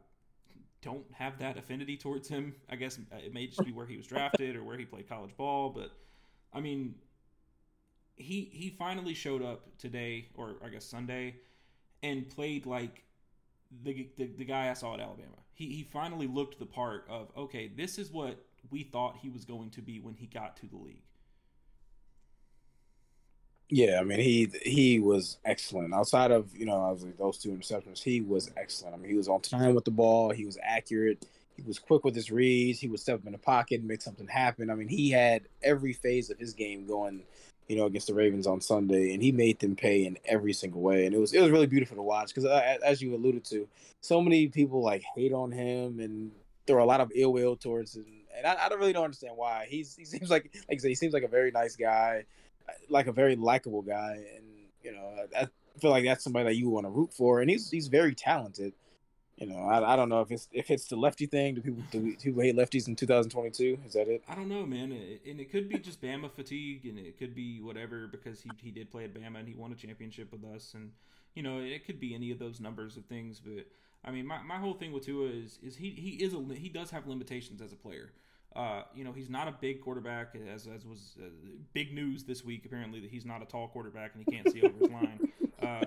don't 0.82 1.04
have 1.12 1.38
that 1.38 1.59
affinity 1.59 1.94
towards 1.94 2.26
him. 2.26 2.54
I 2.70 2.75
guess 2.75 2.99
uh, 3.12 3.16
it 3.18 3.35
may 3.35 3.47
just 3.47 3.62
be 3.62 3.70
where 3.70 3.85
he 3.85 3.99
was 3.99 4.06
drafted 4.06 4.56
or 4.56 4.64
where 4.64 4.78
he 4.78 4.87
played 4.87 5.06
college 5.06 5.37
ball, 5.37 5.68
but 5.68 5.92
I 6.54 6.61
mean, 6.61 6.94
he 8.16 8.49
he 8.50 8.70
finally 8.70 9.12
showed 9.12 9.42
up 9.42 9.66
today 9.76 10.28
or 10.35 10.56
I 10.64 10.70
guess 10.70 10.87
Sunday 10.87 11.37
and 12.02 12.28
played 12.28 12.66
like 12.66 13.04
the, 13.83 14.09
the, 14.16 14.26
the 14.26 14.45
guy 14.45 14.71
I 14.71 14.75
saw 14.75 14.95
at 14.95 15.00
Alabama. 15.00 15.37
He 15.54 15.66
he 15.66 15.83
finally 15.83 16.26
looked 16.26 16.59
the 16.59 16.66
part 16.66 17.04
of 17.09 17.28
okay, 17.37 17.71
this 17.76 17.99
is 17.99 18.11
what 18.11 18.42
we 18.71 18.83
thought 18.83 19.19
he 19.21 19.28
was 19.28 19.45
going 19.45 19.71
to 19.71 19.83
be 19.83 20.00
when 20.00 20.14
he 20.14 20.26
got 20.26 20.57
to 20.59 20.66
the 20.66 20.76
league. 20.76 21.02
Yeah, 23.69 23.99
I 24.00 24.04
mean 24.04 24.19
he 24.19 24.50
he 24.62 24.99
was 24.99 25.38
excellent. 25.45 25.95
Outside 25.95 26.30
of 26.30 26.57
you 26.57 26.66
know, 26.66 26.99
those 27.19 27.38
two 27.38 27.50
interceptions, 27.50 28.02
he 28.02 28.21
was 28.21 28.50
excellent. 28.57 28.95
I 28.95 28.99
mean, 28.99 29.11
he 29.11 29.16
was 29.16 29.28
on 29.28 29.40
time 29.42 29.75
with 29.75 29.85
the 29.85 29.90
ball. 29.90 30.30
He 30.30 30.45
was 30.45 30.59
accurate. 30.62 31.26
He 31.54 31.62
was 31.62 31.78
quick 31.78 32.04
with 32.04 32.14
his 32.14 32.30
reads. 32.30 32.80
He 32.80 32.88
would 32.88 33.00
step 33.00 33.21
up 33.21 33.26
in 33.26 33.33
the 33.33 33.38
pocket 33.38 33.80
and 33.80 33.88
make 33.88 34.02
something 34.02 34.26
happen. 34.26 34.71
I 34.71 34.75
mean, 34.75 34.88
he 34.88 35.11
had 35.11 35.42
every 35.62 35.92
phase 35.92 36.30
of 36.30 36.38
his 36.38 36.54
game 36.54 36.87
going 36.87 37.23
you 37.69 37.76
know, 37.76 37.87
against 37.87 38.09
the 38.09 38.14
Ravens 38.14 38.47
on 38.47 38.61
Sunday, 38.61 39.12
and 39.14 39.23
he 39.23 39.33
made 39.33 39.61
them 39.61 39.76
pay 39.76 40.05
in 40.05 40.19
every 40.25 40.52
single 40.52 40.81
way, 40.81 41.07
and 41.07 41.14
it 41.14 41.19
was 41.19 41.33
it 41.33 41.40
was 41.40 41.50
really 41.50 41.67
beautiful 41.67 41.97
to 41.97 42.02
watch 42.02 42.29
because, 42.29 42.45
uh, 42.45 42.76
as 42.85 43.00
you 43.00 43.14
alluded 43.14 43.45
to, 43.45 43.69
so 44.00 44.21
many 44.21 44.49
people 44.49 44.83
like 44.83 45.02
hate 45.14 45.33
on 45.33 45.52
him 45.52 46.00
and 46.00 46.33
throw 46.67 46.83
a 46.83 46.87
lot 46.87 47.00
of 47.00 47.12
ill 47.14 47.33
will 47.33 47.57
towards 47.57 47.97
him, 47.97 48.07
and 48.37 48.47
I, 48.47 48.67
I 48.67 48.69
don't 48.69 48.79
really 48.79 48.93
don't 48.93 49.05
understand 49.05 49.37
why. 49.37 49.67
He's 49.69 49.95
he 49.95 50.05
seems 50.17 50.31
like 50.31 50.50
like 50.69 50.79
I 50.79 50.81
said, 50.81 50.88
he 50.88 50.95
seems 50.95 51.14
like 51.14 51.23
a 51.23 51.29
very 51.29 51.50
nice 51.50 51.76
guy, 51.76 52.25
like 52.88 53.07
a 53.07 53.12
very 53.12 53.37
likable 53.37 53.83
guy, 53.83 54.19
and 54.37 54.45
you 54.83 54.93
know, 54.93 55.26
I, 55.37 55.43
I 55.43 55.49
feel 55.81 55.90
like 55.90 56.05
that's 56.05 56.25
somebody 56.25 56.47
that 56.47 56.57
you 56.57 56.71
want 56.71 56.87
to 56.87 56.90
root 56.90 57.12
for, 57.12 57.40
and 57.40 57.49
he's 57.49 57.71
he's 57.71 57.88
very 57.88 58.14
talented 58.14 58.73
you 59.40 59.47
know, 59.47 59.56
I, 59.56 59.94
I 59.94 59.97
don't 59.97 60.11
know 60.11 60.20
if 60.20 60.30
it's 60.30 60.49
if 60.52 60.70
it's 60.70 60.85
the 60.85 60.97
lefty 60.97 61.25
thing. 61.25 61.54
Do 61.54 61.62
people 61.62 61.82
do 61.90 62.14
people 62.16 62.42
hate 62.42 62.54
lefties 62.54 62.88
in 62.88 62.94
2022? 62.94 63.78
Is 63.87 63.94
that 63.94 64.06
it? 64.06 64.23
I 64.28 64.35
don't 64.35 64.49
know, 64.49 64.66
man. 64.66 64.92
It, 64.92 65.23
and 65.26 65.40
it 65.40 65.50
could 65.50 65.68
be 65.68 65.78
just 65.78 66.02
Bama 66.02 66.30
fatigue, 66.30 66.85
and 66.85 66.99
it 66.99 67.18
could 67.18 67.35
be 67.35 67.61
whatever 67.62 68.06
because 68.06 68.42
he 68.42 68.50
he 68.59 68.70
did 68.70 68.90
play 68.90 69.04
at 69.04 69.14
Bama 69.14 69.38
and 69.38 69.49
he 69.49 69.54
won 69.54 69.73
a 69.73 69.75
championship 69.75 70.30
with 70.30 70.44
us, 70.44 70.75
and 70.75 70.92
you 71.35 71.42
know 71.42 71.59
it 71.59 71.87
could 71.87 71.99
be 71.99 72.14
any 72.14 72.30
of 72.30 72.38
those 72.38 72.61
numbers 72.61 72.99
of 72.99 73.06
things. 73.06 73.40
But 73.40 73.64
I 74.04 74.11
mean, 74.11 74.26
my, 74.26 74.42
my 74.42 74.56
whole 74.56 74.75
thing 74.75 74.92
with 74.92 75.06
Tua 75.06 75.28
is 75.28 75.59
is 75.62 75.75
he 75.75 75.90
he 75.90 76.23
is 76.23 76.35
a 76.35 76.54
he 76.54 76.68
does 76.68 76.90
have 76.90 77.06
limitations 77.06 77.62
as 77.62 77.73
a 77.73 77.76
player. 77.76 78.12
Uh, 78.54 78.82
you 78.94 79.04
know, 79.04 79.12
he's 79.12 79.30
not 79.30 79.49
a 79.49 79.52
big 79.52 79.80
quarterback, 79.80 80.35
as 80.52 80.66
as 80.66 80.85
was 80.85 81.16
uh, 81.18 81.28
big 81.73 81.94
news 81.94 82.25
this 82.25 82.44
week. 82.44 82.66
Apparently, 82.66 83.00
that 83.00 83.11
he's 83.11 83.25
not 83.25 83.40
a 83.40 83.47
tall 83.47 83.68
quarterback 83.68 84.14
and 84.14 84.23
he 84.23 84.30
can't 84.30 84.50
see 84.52 84.61
over 84.61 84.78
his 84.78 84.90
line. 84.90 85.32
Uh, 85.61 85.85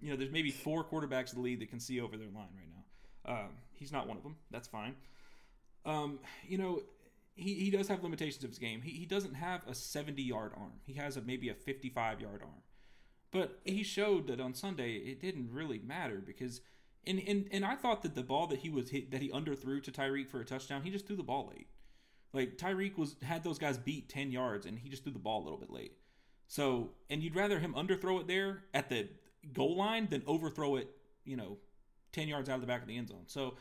you 0.00 0.10
know, 0.10 0.16
there's 0.16 0.30
maybe 0.30 0.50
four 0.50 0.84
quarterbacks 0.84 1.32
in 1.32 1.38
the 1.38 1.42
league 1.42 1.60
that 1.60 1.70
can 1.70 1.80
see 1.80 2.00
over 2.00 2.16
their 2.16 2.28
line 2.28 2.48
right 2.54 2.68
now. 2.68 2.77
Um, 3.28 3.50
he's 3.74 3.92
not 3.92 4.08
one 4.08 4.16
of 4.16 4.22
them. 4.22 4.36
That's 4.50 4.66
fine. 4.66 4.96
Um, 5.84 6.18
you 6.46 6.58
know, 6.58 6.82
he, 7.36 7.54
he 7.54 7.70
does 7.70 7.86
have 7.88 8.02
limitations 8.02 8.42
of 8.42 8.50
his 8.50 8.58
game. 8.58 8.82
He, 8.82 8.90
he 8.90 9.06
doesn't 9.06 9.34
have 9.34 9.60
a 9.68 9.74
70 9.74 10.20
yard 10.22 10.52
arm. 10.56 10.72
He 10.84 10.94
has 10.94 11.16
a 11.16 11.20
maybe 11.20 11.48
a 11.48 11.54
55 11.54 12.20
yard 12.20 12.40
arm. 12.42 12.62
But 13.30 13.60
he 13.64 13.82
showed 13.82 14.26
that 14.28 14.40
on 14.40 14.54
Sunday 14.54 14.94
it 14.94 15.20
didn't 15.20 15.52
really 15.52 15.78
matter 15.78 16.22
because 16.24 16.62
and, 17.06 17.22
and, 17.26 17.48
and 17.52 17.64
I 17.64 17.74
thought 17.74 18.02
that 18.02 18.14
the 18.14 18.22
ball 18.22 18.46
that 18.48 18.58
he 18.58 18.68
was 18.68 18.90
hit, 18.90 19.12
that 19.12 19.22
he 19.22 19.30
underthrew 19.30 19.82
to 19.84 19.92
Tyreek 19.92 20.28
for 20.28 20.40
a 20.40 20.44
touchdown, 20.44 20.82
he 20.82 20.90
just 20.90 21.06
threw 21.06 21.16
the 21.16 21.22
ball 21.22 21.50
late. 21.54 21.68
Like 22.32 22.58
Tyreek 22.58 22.98
was 22.98 23.16
had 23.22 23.44
those 23.44 23.58
guys 23.58 23.78
beat 23.78 24.08
10 24.08 24.30
yards 24.30 24.66
and 24.66 24.78
he 24.78 24.88
just 24.88 25.04
threw 25.04 25.12
the 25.12 25.18
ball 25.18 25.42
a 25.42 25.44
little 25.44 25.58
bit 25.58 25.70
late. 25.70 25.92
So, 26.48 26.90
and 27.08 27.22
you'd 27.22 27.36
rather 27.36 27.58
him 27.58 27.74
underthrow 27.74 28.20
it 28.20 28.26
there 28.26 28.64
at 28.74 28.88
the 28.88 29.08
goal 29.52 29.76
line 29.76 30.08
than 30.10 30.22
overthrow 30.26 30.76
it, 30.76 30.90
you 31.24 31.36
know, 31.36 31.58
10 32.12 32.28
yards 32.28 32.48
out 32.48 32.56
of 32.56 32.60
the 32.60 32.66
back 32.66 32.82
of 32.82 32.88
the 32.88 32.96
end 32.96 33.08
zone. 33.08 33.24
So, 33.26 33.54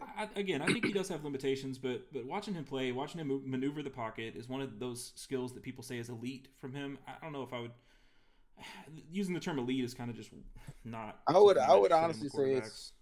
I, 0.00 0.28
again, 0.36 0.62
I 0.62 0.66
think 0.66 0.84
he 0.84 0.92
does 0.92 1.08
have 1.08 1.24
limitations, 1.24 1.78
but 1.78 2.12
but 2.12 2.24
watching 2.24 2.54
him 2.54 2.64
play, 2.64 2.92
watching 2.92 3.20
him 3.20 3.42
maneuver 3.44 3.82
the 3.82 3.90
pocket 3.90 4.34
is 4.36 4.48
one 4.48 4.62
of 4.62 4.78
those 4.78 5.12
skills 5.14 5.52
that 5.54 5.62
people 5.62 5.82
say 5.82 5.98
is 5.98 6.08
elite 6.08 6.48
from 6.58 6.72
him. 6.72 6.98
I 7.06 7.22
don't 7.22 7.32
know 7.32 7.42
if 7.42 7.52
I 7.52 7.60
would 7.60 7.72
using 9.10 9.34
the 9.34 9.40
term 9.40 9.58
elite 9.58 9.84
is 9.84 9.94
kind 9.94 10.10
of 10.10 10.16
just 10.16 10.30
not. 10.84 11.20
I 11.28 11.38
would 11.38 11.58
I 11.58 11.74
would 11.74 11.92
honestly 11.92 12.28
say 12.28 12.54
it's 12.54 12.92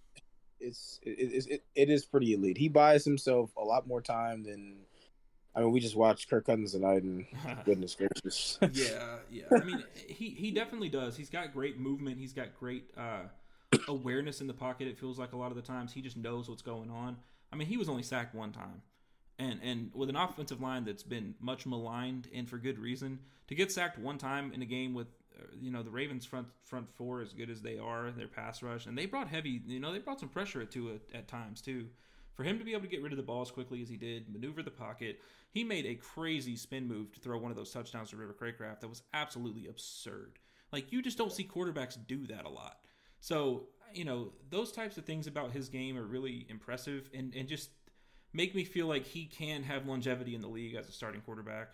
it's 0.60 1.00
it, 1.02 1.46
it, 1.50 1.62
it 1.74 1.90
is 1.90 2.04
pretty 2.04 2.34
elite. 2.34 2.58
He 2.58 2.68
buys 2.68 3.04
himself 3.04 3.50
a 3.56 3.64
lot 3.64 3.86
more 3.86 4.00
time 4.00 4.42
than. 4.44 4.78
I 5.54 5.60
mean, 5.60 5.72
we 5.72 5.80
just 5.80 5.96
watched 5.96 6.30
Kirk 6.30 6.46
Cousins 6.46 6.72
tonight, 6.72 7.02
and 7.02 7.26
goodness 7.64 7.96
gracious. 7.96 8.58
yeah, 8.72 9.16
yeah. 9.30 9.44
I 9.50 9.64
mean, 9.64 9.82
he 10.06 10.30
he 10.30 10.50
definitely 10.50 10.88
does. 10.88 11.16
He's 11.16 11.30
got 11.30 11.52
great 11.52 11.80
movement. 11.80 12.18
He's 12.18 12.32
got 12.32 12.58
great. 12.58 12.90
uh 12.96 13.22
awareness 13.88 14.40
in 14.40 14.46
the 14.46 14.54
pocket. 14.54 14.88
It 14.88 14.98
feels 14.98 15.18
like 15.18 15.32
a 15.32 15.36
lot 15.36 15.50
of 15.50 15.56
the 15.56 15.62
times 15.62 15.92
he 15.92 16.00
just 16.00 16.16
knows 16.16 16.48
what's 16.48 16.62
going 16.62 16.90
on. 16.90 17.16
I 17.52 17.56
mean, 17.56 17.68
he 17.68 17.76
was 17.76 17.88
only 17.88 18.02
sacked 18.02 18.34
one 18.34 18.52
time, 18.52 18.82
and 19.38 19.60
and 19.62 19.90
with 19.94 20.08
an 20.08 20.16
offensive 20.16 20.60
line 20.60 20.84
that's 20.84 21.02
been 21.02 21.34
much 21.40 21.66
maligned 21.66 22.28
and 22.34 22.48
for 22.48 22.58
good 22.58 22.78
reason, 22.78 23.20
to 23.48 23.54
get 23.54 23.72
sacked 23.72 23.98
one 23.98 24.18
time 24.18 24.52
in 24.52 24.62
a 24.62 24.66
game 24.66 24.94
with 24.94 25.08
uh, 25.38 25.44
you 25.60 25.70
know 25.70 25.82
the 25.82 25.90
Ravens 25.90 26.26
front 26.26 26.48
front 26.64 26.88
four 26.96 27.22
as 27.22 27.32
good 27.32 27.50
as 27.50 27.62
they 27.62 27.78
are, 27.78 28.10
their 28.10 28.28
pass 28.28 28.62
rush, 28.62 28.86
and 28.86 28.96
they 28.96 29.06
brought 29.06 29.28
heavy. 29.28 29.62
You 29.66 29.80
know 29.80 29.92
they 29.92 29.98
brought 29.98 30.20
some 30.20 30.28
pressure 30.28 30.64
to 30.64 30.88
it 30.90 31.02
at 31.14 31.28
times 31.28 31.60
too. 31.60 31.86
For 32.34 32.44
him 32.44 32.58
to 32.60 32.64
be 32.64 32.72
able 32.72 32.82
to 32.82 32.88
get 32.88 33.02
rid 33.02 33.12
of 33.12 33.16
the 33.16 33.24
ball 33.24 33.42
as 33.42 33.50
quickly 33.50 33.82
as 33.82 33.88
he 33.88 33.96
did, 33.96 34.32
maneuver 34.32 34.62
the 34.62 34.70
pocket, 34.70 35.20
he 35.50 35.64
made 35.64 35.86
a 35.86 35.96
crazy 35.96 36.54
spin 36.54 36.86
move 36.86 37.12
to 37.12 37.18
throw 37.18 37.36
one 37.36 37.50
of 37.50 37.56
those 37.56 37.72
touchdowns 37.72 38.10
to 38.10 38.16
River 38.16 38.36
Cracraft 38.40 38.78
that 38.80 38.88
was 38.88 39.02
absolutely 39.12 39.66
absurd. 39.66 40.38
Like 40.72 40.92
you 40.92 41.02
just 41.02 41.18
don't 41.18 41.32
see 41.32 41.44
quarterbacks 41.44 41.98
do 42.06 42.26
that 42.28 42.44
a 42.44 42.48
lot. 42.48 42.78
So, 43.20 43.66
you 43.92 44.04
know, 44.04 44.32
those 44.50 44.72
types 44.72 44.98
of 44.98 45.04
things 45.04 45.26
about 45.26 45.52
his 45.52 45.68
game 45.68 45.96
are 45.96 46.04
really 46.04 46.46
impressive 46.48 47.08
and, 47.14 47.34
and 47.34 47.48
just 47.48 47.70
make 48.32 48.54
me 48.54 48.64
feel 48.64 48.86
like 48.86 49.06
he 49.06 49.24
can 49.24 49.62
have 49.62 49.86
longevity 49.86 50.34
in 50.34 50.40
the 50.40 50.48
league 50.48 50.74
as 50.74 50.88
a 50.88 50.92
starting 50.92 51.20
quarterback. 51.22 51.68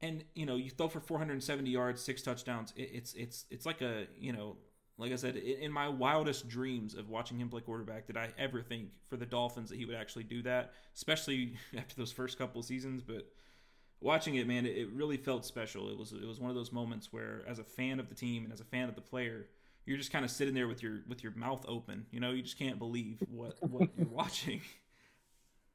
And, 0.00 0.24
you 0.34 0.46
know, 0.46 0.56
you 0.56 0.70
throw 0.70 0.88
for 0.88 1.00
470 1.00 1.70
yards, 1.70 2.02
six 2.02 2.22
touchdowns. 2.22 2.72
It, 2.76 2.90
it's, 2.92 3.14
it's, 3.14 3.44
it's 3.50 3.66
like 3.66 3.82
a, 3.82 4.06
you 4.18 4.32
know, 4.32 4.56
like 4.98 5.12
I 5.12 5.16
said, 5.16 5.36
in 5.36 5.72
my 5.72 5.88
wildest 5.88 6.48
dreams 6.48 6.94
of 6.94 7.08
watching 7.08 7.38
him 7.38 7.48
play 7.48 7.60
quarterback, 7.60 8.06
did 8.06 8.16
I 8.16 8.30
ever 8.38 8.62
think 8.62 8.90
for 9.08 9.16
the 9.16 9.26
Dolphins 9.26 9.70
that 9.70 9.78
he 9.78 9.84
would 9.84 9.94
actually 9.94 10.24
do 10.24 10.42
that, 10.42 10.72
especially 10.94 11.54
after 11.76 11.94
those 11.96 12.12
first 12.12 12.38
couple 12.38 12.62
seasons. 12.62 13.02
But 13.02 13.26
watching 14.00 14.34
it, 14.34 14.46
man, 14.46 14.66
it 14.66 14.90
really 14.92 15.16
felt 15.16 15.46
special. 15.46 15.88
It 15.88 15.98
was 15.98 16.12
it 16.12 16.26
was 16.26 16.40
one 16.40 16.50
of 16.50 16.56
those 16.56 16.72
moments 16.72 17.12
where, 17.12 17.42
as 17.48 17.58
a 17.58 17.64
fan 17.64 18.00
of 18.00 18.08
the 18.08 18.14
team 18.14 18.44
and 18.44 18.52
as 18.52 18.60
a 18.60 18.64
fan 18.64 18.88
of 18.88 18.94
the 18.94 19.00
player, 19.00 19.46
you're 19.84 19.98
just 19.98 20.12
kind 20.12 20.24
of 20.24 20.30
sitting 20.30 20.54
there 20.54 20.68
with 20.68 20.82
your 20.82 21.00
with 21.08 21.22
your 21.22 21.32
mouth 21.32 21.64
open. 21.68 22.06
You 22.10 22.20
know, 22.20 22.30
you 22.30 22.42
just 22.42 22.58
can't 22.58 22.78
believe 22.78 23.18
what 23.30 23.56
what 23.68 23.90
you're 23.96 24.06
watching. 24.10 24.60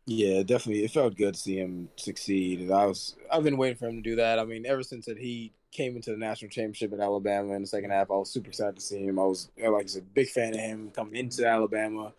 Yeah, 0.06 0.42
definitely. 0.44 0.86
It 0.86 0.92
felt 0.92 1.18
good 1.18 1.34
to 1.34 1.40
see 1.40 1.58
him 1.58 1.90
succeed, 1.98 2.62
and 2.62 2.72
I 2.72 2.86
was 2.86 3.18
I've 3.32 3.44
been 3.44 3.58
waiting 3.58 3.78
for 3.78 3.88
him 3.88 3.98
to 3.98 4.10
do 4.10 4.16
that. 4.16 4.40
I 4.40 4.46
mean, 4.46 4.66
ever 4.66 4.84
since 4.84 5.06
that 5.08 5.18
he 5.18 5.52
came 5.72 5.98
into 5.98 6.12
the 6.12 6.18
national 6.18 6.50
championship 6.50 6.94
in 6.94 7.02
Alabama 7.02 7.54
in 7.54 7.62
the 7.62 7.68
second 7.68 7.90
half, 7.90 8.10
I 8.10 8.16
was 8.16 8.32
super 8.32 8.48
excited 8.48 8.76
to 8.76 8.82
see 8.82 9.04
him. 9.04 9.20
I 9.20 9.24
was 9.24 9.50
like 9.58 9.84
I 9.84 9.88
said, 9.88 10.14
big 10.14 10.30
fan 10.30 10.54
of 10.54 10.60
him 10.62 10.92
coming 10.92 11.18
into 11.18 11.46
Alabama, 11.46 12.14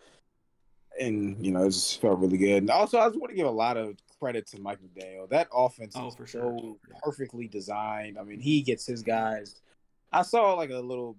and 0.99 1.43
you 1.43 1.51
know, 1.51 1.63
it 1.63 1.71
just 1.71 1.99
felt 1.99 2.19
really 2.19 2.37
good. 2.37 2.57
And 2.57 2.69
also, 2.69 2.99
I 2.99 3.07
just 3.07 3.19
want 3.19 3.31
to 3.31 3.35
give 3.35 3.47
a 3.47 3.51
lot 3.51 3.75
of 3.75 3.95
credit 4.19 4.45
to 4.47 4.61
Mike 4.61 4.79
McDaniel. 4.83 5.27
That 5.29 5.47
offense 5.51 5.95
oh, 5.97 6.09
is 6.09 6.15
for 6.15 6.27
so 6.27 6.39
sure. 6.39 6.75
perfectly 7.01 7.47
designed. 7.47 8.19
I 8.19 8.23
mean, 8.23 8.39
he 8.39 8.61
gets 8.61 8.85
his 8.85 9.01
guys. 9.01 9.55
I 10.11 10.21
saw 10.21 10.53
like 10.53 10.69
a 10.69 10.77
little 10.77 11.17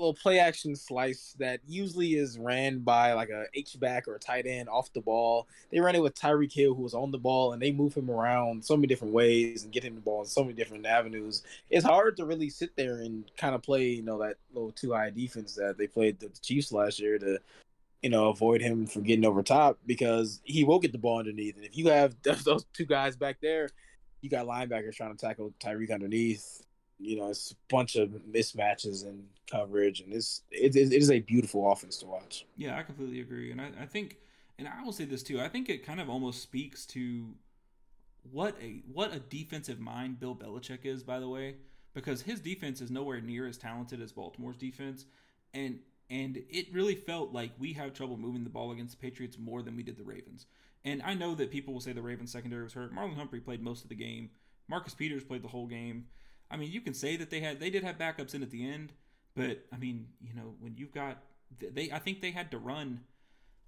little 0.00 0.14
play 0.14 0.38
action 0.38 0.74
slice 0.74 1.36
that 1.38 1.60
usually 1.68 2.14
is 2.14 2.38
ran 2.38 2.80
by 2.80 3.12
like 3.12 3.28
a 3.28 3.44
H 3.54 3.78
back 3.78 4.08
or 4.08 4.16
a 4.16 4.18
tight 4.18 4.46
end 4.46 4.68
off 4.68 4.92
the 4.92 5.00
ball. 5.00 5.46
They 5.70 5.80
ran 5.80 5.94
it 5.94 6.02
with 6.02 6.14
Tyreek 6.14 6.52
Hill, 6.52 6.74
who 6.74 6.82
was 6.82 6.94
on 6.94 7.10
the 7.10 7.18
ball, 7.18 7.52
and 7.52 7.62
they 7.62 7.70
move 7.70 7.94
him 7.94 8.10
around 8.10 8.64
so 8.64 8.76
many 8.76 8.86
different 8.86 9.14
ways 9.14 9.64
and 9.64 9.72
get 9.72 9.84
him 9.84 9.94
the 9.94 10.00
ball 10.00 10.22
in 10.22 10.26
so 10.26 10.42
many 10.42 10.54
different 10.54 10.86
avenues. 10.86 11.42
It's 11.68 11.84
hard 11.84 12.16
to 12.16 12.24
really 12.24 12.48
sit 12.48 12.74
there 12.76 12.96
and 12.96 13.30
kind 13.36 13.54
of 13.54 13.62
play, 13.62 13.88
you 13.88 14.02
know, 14.02 14.18
that 14.18 14.36
little 14.52 14.72
two 14.72 14.92
high 14.92 15.10
defense 15.10 15.54
that 15.54 15.78
they 15.78 15.86
played 15.86 16.18
the 16.18 16.30
Chiefs 16.42 16.72
last 16.72 16.98
year 16.98 17.18
to, 17.18 17.38
you 18.02 18.10
know, 18.10 18.30
avoid 18.30 18.62
him 18.62 18.86
from 18.86 19.02
getting 19.02 19.26
over 19.26 19.42
top 19.42 19.78
because 19.86 20.40
he 20.44 20.64
will 20.64 20.78
get 20.78 20.92
the 20.92 20.98
ball 20.98 21.18
underneath. 21.18 21.56
And 21.56 21.64
if 21.64 21.76
you 21.76 21.88
have 21.88 22.16
those 22.22 22.64
two 22.72 22.86
guys 22.86 23.16
back 23.16 23.36
there, 23.40 23.68
you 24.22 24.30
got 24.30 24.46
linebackers 24.46 24.94
trying 24.94 25.16
to 25.16 25.26
tackle 25.26 25.52
Tyreek 25.60 25.92
underneath 25.92 26.62
you 27.00 27.16
know, 27.16 27.28
it's 27.28 27.52
a 27.52 27.54
bunch 27.68 27.96
of 27.96 28.10
mismatches 28.30 29.04
and 29.04 29.24
coverage, 29.50 30.00
and 30.00 30.12
it's 30.12 30.42
it, 30.50 30.76
it 30.76 30.92
is 30.92 31.10
a 31.10 31.20
beautiful 31.20 31.70
offense 31.70 31.98
to 31.98 32.06
watch. 32.06 32.46
Yeah, 32.56 32.78
I 32.78 32.82
completely 32.82 33.20
agree, 33.20 33.50
and 33.50 33.60
I, 33.60 33.70
I 33.80 33.86
think 33.86 34.18
and 34.58 34.68
I 34.68 34.82
will 34.82 34.92
say 34.92 35.04
this 35.04 35.22
too. 35.22 35.40
I 35.40 35.48
think 35.48 35.68
it 35.68 35.84
kind 35.84 36.00
of 36.00 36.10
almost 36.10 36.42
speaks 36.42 36.84
to 36.86 37.34
what 38.30 38.56
a 38.60 38.82
what 38.92 39.14
a 39.14 39.18
defensive 39.18 39.80
mind 39.80 40.20
Bill 40.20 40.36
Belichick 40.36 40.84
is, 40.84 41.02
by 41.02 41.18
the 41.18 41.28
way, 41.28 41.56
because 41.94 42.22
his 42.22 42.40
defense 42.40 42.80
is 42.80 42.90
nowhere 42.90 43.20
near 43.20 43.46
as 43.46 43.56
talented 43.56 44.00
as 44.02 44.12
Baltimore's 44.12 44.58
defense, 44.58 45.06
and 45.54 45.80
and 46.10 46.42
it 46.50 46.66
really 46.72 46.96
felt 46.96 47.32
like 47.32 47.52
we 47.58 47.72
have 47.72 47.94
trouble 47.94 48.16
moving 48.16 48.44
the 48.44 48.50
ball 48.50 48.72
against 48.72 49.00
the 49.00 49.06
Patriots 49.06 49.38
more 49.38 49.62
than 49.62 49.76
we 49.76 49.82
did 49.82 49.96
the 49.96 50.04
Ravens. 50.04 50.46
And 50.84 51.02
I 51.02 51.14
know 51.14 51.34
that 51.34 51.50
people 51.50 51.72
will 51.72 51.80
say 51.80 51.92
the 51.92 52.02
Ravens 52.02 52.32
secondary 52.32 52.64
was 52.64 52.72
hurt. 52.72 52.94
Marlon 52.94 53.14
Humphrey 53.14 53.40
played 53.40 53.62
most 53.62 53.82
of 53.82 53.88
the 53.88 53.94
game. 53.94 54.30
Marcus 54.68 54.94
Peters 54.94 55.24
played 55.24 55.42
the 55.42 55.48
whole 55.48 55.66
game. 55.66 56.06
I 56.50 56.56
mean, 56.56 56.72
you 56.72 56.80
can 56.80 56.94
say 56.94 57.16
that 57.16 57.30
they 57.30 57.40
had 57.40 57.60
they 57.60 57.70
did 57.70 57.84
have 57.84 57.98
backups 57.98 58.34
in 58.34 58.42
at 58.42 58.50
the 58.50 58.68
end, 58.68 58.92
but 59.34 59.64
I 59.72 59.76
mean, 59.76 60.08
you 60.20 60.34
know, 60.34 60.54
when 60.60 60.76
you've 60.76 60.92
got 60.92 61.18
they 61.58 61.90
I 61.90 61.98
think 61.98 62.20
they 62.20 62.30
had 62.30 62.50
to 62.50 62.58
run 62.58 63.00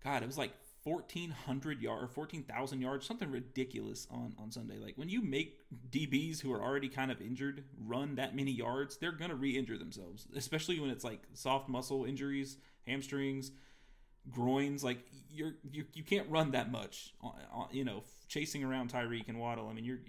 God, 0.02 0.22
it 0.22 0.26
was 0.26 0.38
like 0.38 0.52
1400 0.84 1.80
yards 1.80 2.02
or 2.02 2.08
14,000 2.08 2.80
yards, 2.80 3.06
something 3.06 3.30
ridiculous 3.30 4.08
on 4.10 4.34
on 4.38 4.50
Sunday. 4.50 4.78
Like 4.78 4.94
when 4.96 5.08
you 5.08 5.22
make 5.22 5.60
DBs 5.90 6.40
who 6.40 6.52
are 6.52 6.60
already 6.60 6.88
kind 6.88 7.10
of 7.12 7.20
injured 7.20 7.64
run 7.78 8.16
that 8.16 8.34
many 8.34 8.50
yards, 8.50 8.96
they're 8.96 9.12
to 9.30 9.36
re-injure 9.36 9.78
themselves, 9.78 10.26
especially 10.34 10.80
when 10.80 10.90
it's 10.90 11.04
like 11.04 11.20
soft 11.34 11.68
muscle 11.68 12.04
injuries, 12.04 12.56
hamstrings, 12.86 13.52
groins, 14.30 14.82
like 14.82 14.98
you're 15.30 15.54
you 15.70 15.84
you 15.94 16.02
can't 16.02 16.28
run 16.28 16.50
that 16.52 16.70
much, 16.70 17.14
on, 17.20 17.34
on, 17.52 17.68
you 17.70 17.84
know, 17.84 18.02
chasing 18.28 18.64
around 18.64 18.92
Tyreek 18.92 19.28
and 19.28 19.38
Waddle. 19.38 19.68
I 19.68 19.72
mean, 19.72 19.84
you're 19.84 20.00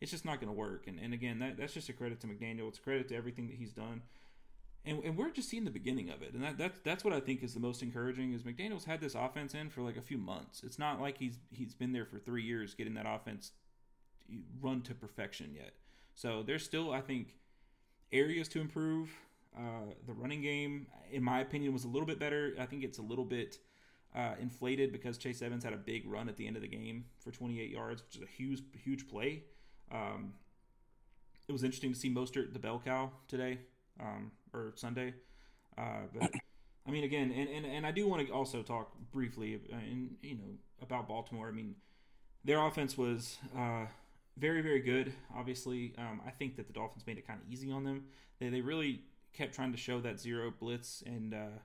it's 0.00 0.10
just 0.10 0.24
not 0.24 0.40
going 0.40 0.52
to 0.52 0.58
work. 0.58 0.86
And 0.86 0.98
and 0.98 1.14
again, 1.14 1.38
that 1.40 1.56
that's 1.56 1.74
just 1.74 1.88
a 1.88 1.92
credit 1.92 2.20
to 2.20 2.26
McDaniel. 2.26 2.68
It's 2.68 2.78
a 2.78 2.82
credit 2.82 3.08
to 3.08 3.16
everything 3.16 3.46
that 3.48 3.56
he's 3.56 3.72
done. 3.72 4.02
And, 4.84 5.02
and 5.02 5.16
we're 5.16 5.32
just 5.32 5.48
seeing 5.48 5.64
the 5.64 5.70
beginning 5.70 6.10
of 6.10 6.22
it. 6.22 6.32
And 6.32 6.42
that, 6.44 6.58
that's 6.58 6.78
that's 6.84 7.04
what 7.04 7.12
i 7.12 7.18
think 7.18 7.42
is 7.42 7.54
the 7.54 7.60
most 7.60 7.82
encouraging 7.82 8.32
is 8.32 8.42
mcdaniel's 8.42 8.84
had 8.84 9.00
this 9.00 9.16
offense 9.16 9.52
in 9.52 9.68
for 9.68 9.82
like 9.82 9.96
a 9.96 10.02
few 10.02 10.18
months. 10.18 10.62
It's 10.64 10.78
not 10.78 11.00
like 11.00 11.18
he's 11.18 11.38
he's 11.50 11.74
been 11.74 11.92
there 11.92 12.06
for 12.06 12.18
three 12.18 12.42
years 12.42 12.74
getting 12.74 12.94
that 12.94 13.06
offense 13.08 13.52
run 14.60 14.82
to 14.82 14.94
perfection 14.94 15.52
yet. 15.54 15.72
So 16.14 16.42
there's 16.42 16.64
still 16.64 16.92
i 16.92 17.00
think 17.00 17.34
areas 18.12 18.48
to 18.48 18.60
improve. 18.60 19.10
Uh, 19.56 19.94
the 20.06 20.12
running 20.12 20.42
game 20.42 20.86
in 21.10 21.22
my 21.22 21.40
opinion 21.40 21.72
was 21.72 21.84
a 21.84 21.88
little 21.88 22.06
bit 22.06 22.18
better. 22.18 22.54
I 22.60 22.66
think 22.66 22.84
it's 22.84 22.98
a 22.98 23.02
little 23.02 23.24
bit 23.24 23.58
uh, 24.14 24.34
inflated 24.40 24.92
because 24.92 25.18
chase 25.18 25.42
edmonds 25.42 25.64
had 25.64 25.72
a 25.72 25.78
big 25.78 26.06
run 26.06 26.28
at 26.28 26.36
the 26.36 26.46
end 26.46 26.56
of 26.56 26.62
the 26.62 26.68
game 26.68 27.06
for 27.18 27.30
28 27.30 27.70
yards 27.70 28.02
which 28.02 28.16
is 28.16 28.22
a 28.22 28.26
huge 28.26 28.62
huge 28.82 29.08
play 29.08 29.42
um, 29.92 30.32
it 31.48 31.52
was 31.52 31.62
interesting 31.62 31.92
to 31.92 31.98
see 31.98 32.10
Mostert 32.10 32.52
the 32.52 32.58
bell 32.58 32.80
cow 32.84 33.10
today 33.28 33.58
um, 34.00 34.32
or 34.52 34.72
Sunday. 34.74 35.14
Uh, 35.78 36.02
but 36.18 36.30
I 36.86 36.90
mean, 36.90 37.04
again, 37.04 37.32
and, 37.36 37.48
and, 37.48 37.66
and 37.66 37.86
I 37.86 37.90
do 37.90 38.06
want 38.06 38.26
to 38.26 38.32
also 38.32 38.62
talk 38.62 38.92
briefly, 39.12 39.60
uh, 39.72 39.76
you 40.22 40.34
know, 40.36 40.54
about 40.82 41.08
Baltimore. 41.08 41.48
I 41.48 41.52
mean, 41.52 41.74
their 42.44 42.64
offense 42.64 42.96
was 42.96 43.38
uh, 43.56 43.86
very, 44.36 44.60
very 44.60 44.80
good. 44.80 45.12
Obviously, 45.36 45.94
um, 45.98 46.20
I 46.26 46.30
think 46.30 46.56
that 46.56 46.66
the 46.66 46.72
Dolphins 46.72 47.06
made 47.06 47.18
it 47.18 47.26
kind 47.26 47.40
of 47.40 47.52
easy 47.52 47.70
on 47.70 47.84
them. 47.84 48.04
They, 48.38 48.48
they 48.48 48.60
really 48.60 49.00
kept 49.32 49.54
trying 49.54 49.72
to 49.72 49.78
show 49.78 50.00
that 50.00 50.20
zero 50.20 50.52
blitz, 50.58 51.02
and 51.04 51.34
uh, 51.34 51.58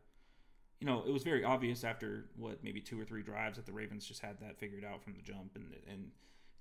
you 0.80 0.88
know, 0.88 1.04
it 1.06 1.12
was 1.12 1.24
very 1.24 1.44
obvious 1.44 1.84
after 1.84 2.25
what 2.36 2.63
maybe 2.63 2.82
two 2.82 3.00
or 3.00 3.06
three 3.06 3.22
drives 3.22 3.58
that 3.58 3.66
the 3.66 3.72
Ravens 3.72 4.06
just 4.06 4.22
had 4.22 4.40
that 4.42 4.58
figured 4.58 4.84
out 4.84 5.04
from 5.04 5.13
the 5.13 5.22
jump, 5.22 5.51
and 5.56 5.68
and 5.90 6.12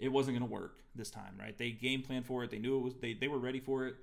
it 0.00 0.08
wasn't 0.08 0.36
going 0.36 0.48
to 0.48 0.52
work 0.52 0.82
this 0.94 1.10
time, 1.10 1.34
right? 1.38 1.56
They 1.56 1.70
game 1.70 2.02
planned 2.02 2.26
for 2.26 2.42
it. 2.42 2.50
They 2.50 2.58
knew 2.58 2.76
it 2.76 2.80
was. 2.80 2.94
They 3.00 3.14
they 3.14 3.28
were 3.28 3.38
ready 3.38 3.60
for 3.60 3.86
it. 3.86 3.96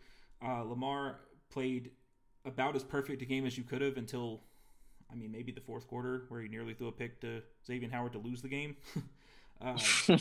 Uh, 0.45 0.63
Lamar 0.63 1.19
played 1.49 1.91
about 2.45 2.75
as 2.75 2.83
perfect 2.83 3.21
a 3.21 3.25
game 3.25 3.45
as 3.45 3.57
you 3.57 3.63
could 3.63 3.81
have 3.81 3.97
until, 3.97 4.41
I 5.11 5.15
mean, 5.15 5.31
maybe 5.31 5.51
the 5.51 5.61
fourth 5.61 5.87
quarter 5.87 6.23
where 6.29 6.41
he 6.41 6.47
nearly 6.47 6.73
threw 6.73 6.87
a 6.87 6.91
pick 6.91 7.19
to 7.21 7.41
Xavier 7.65 7.89
Howard 7.89 8.13
to 8.13 8.19
lose 8.19 8.41
the 8.41 8.47
game. 8.47 8.75
uh, 9.61 9.77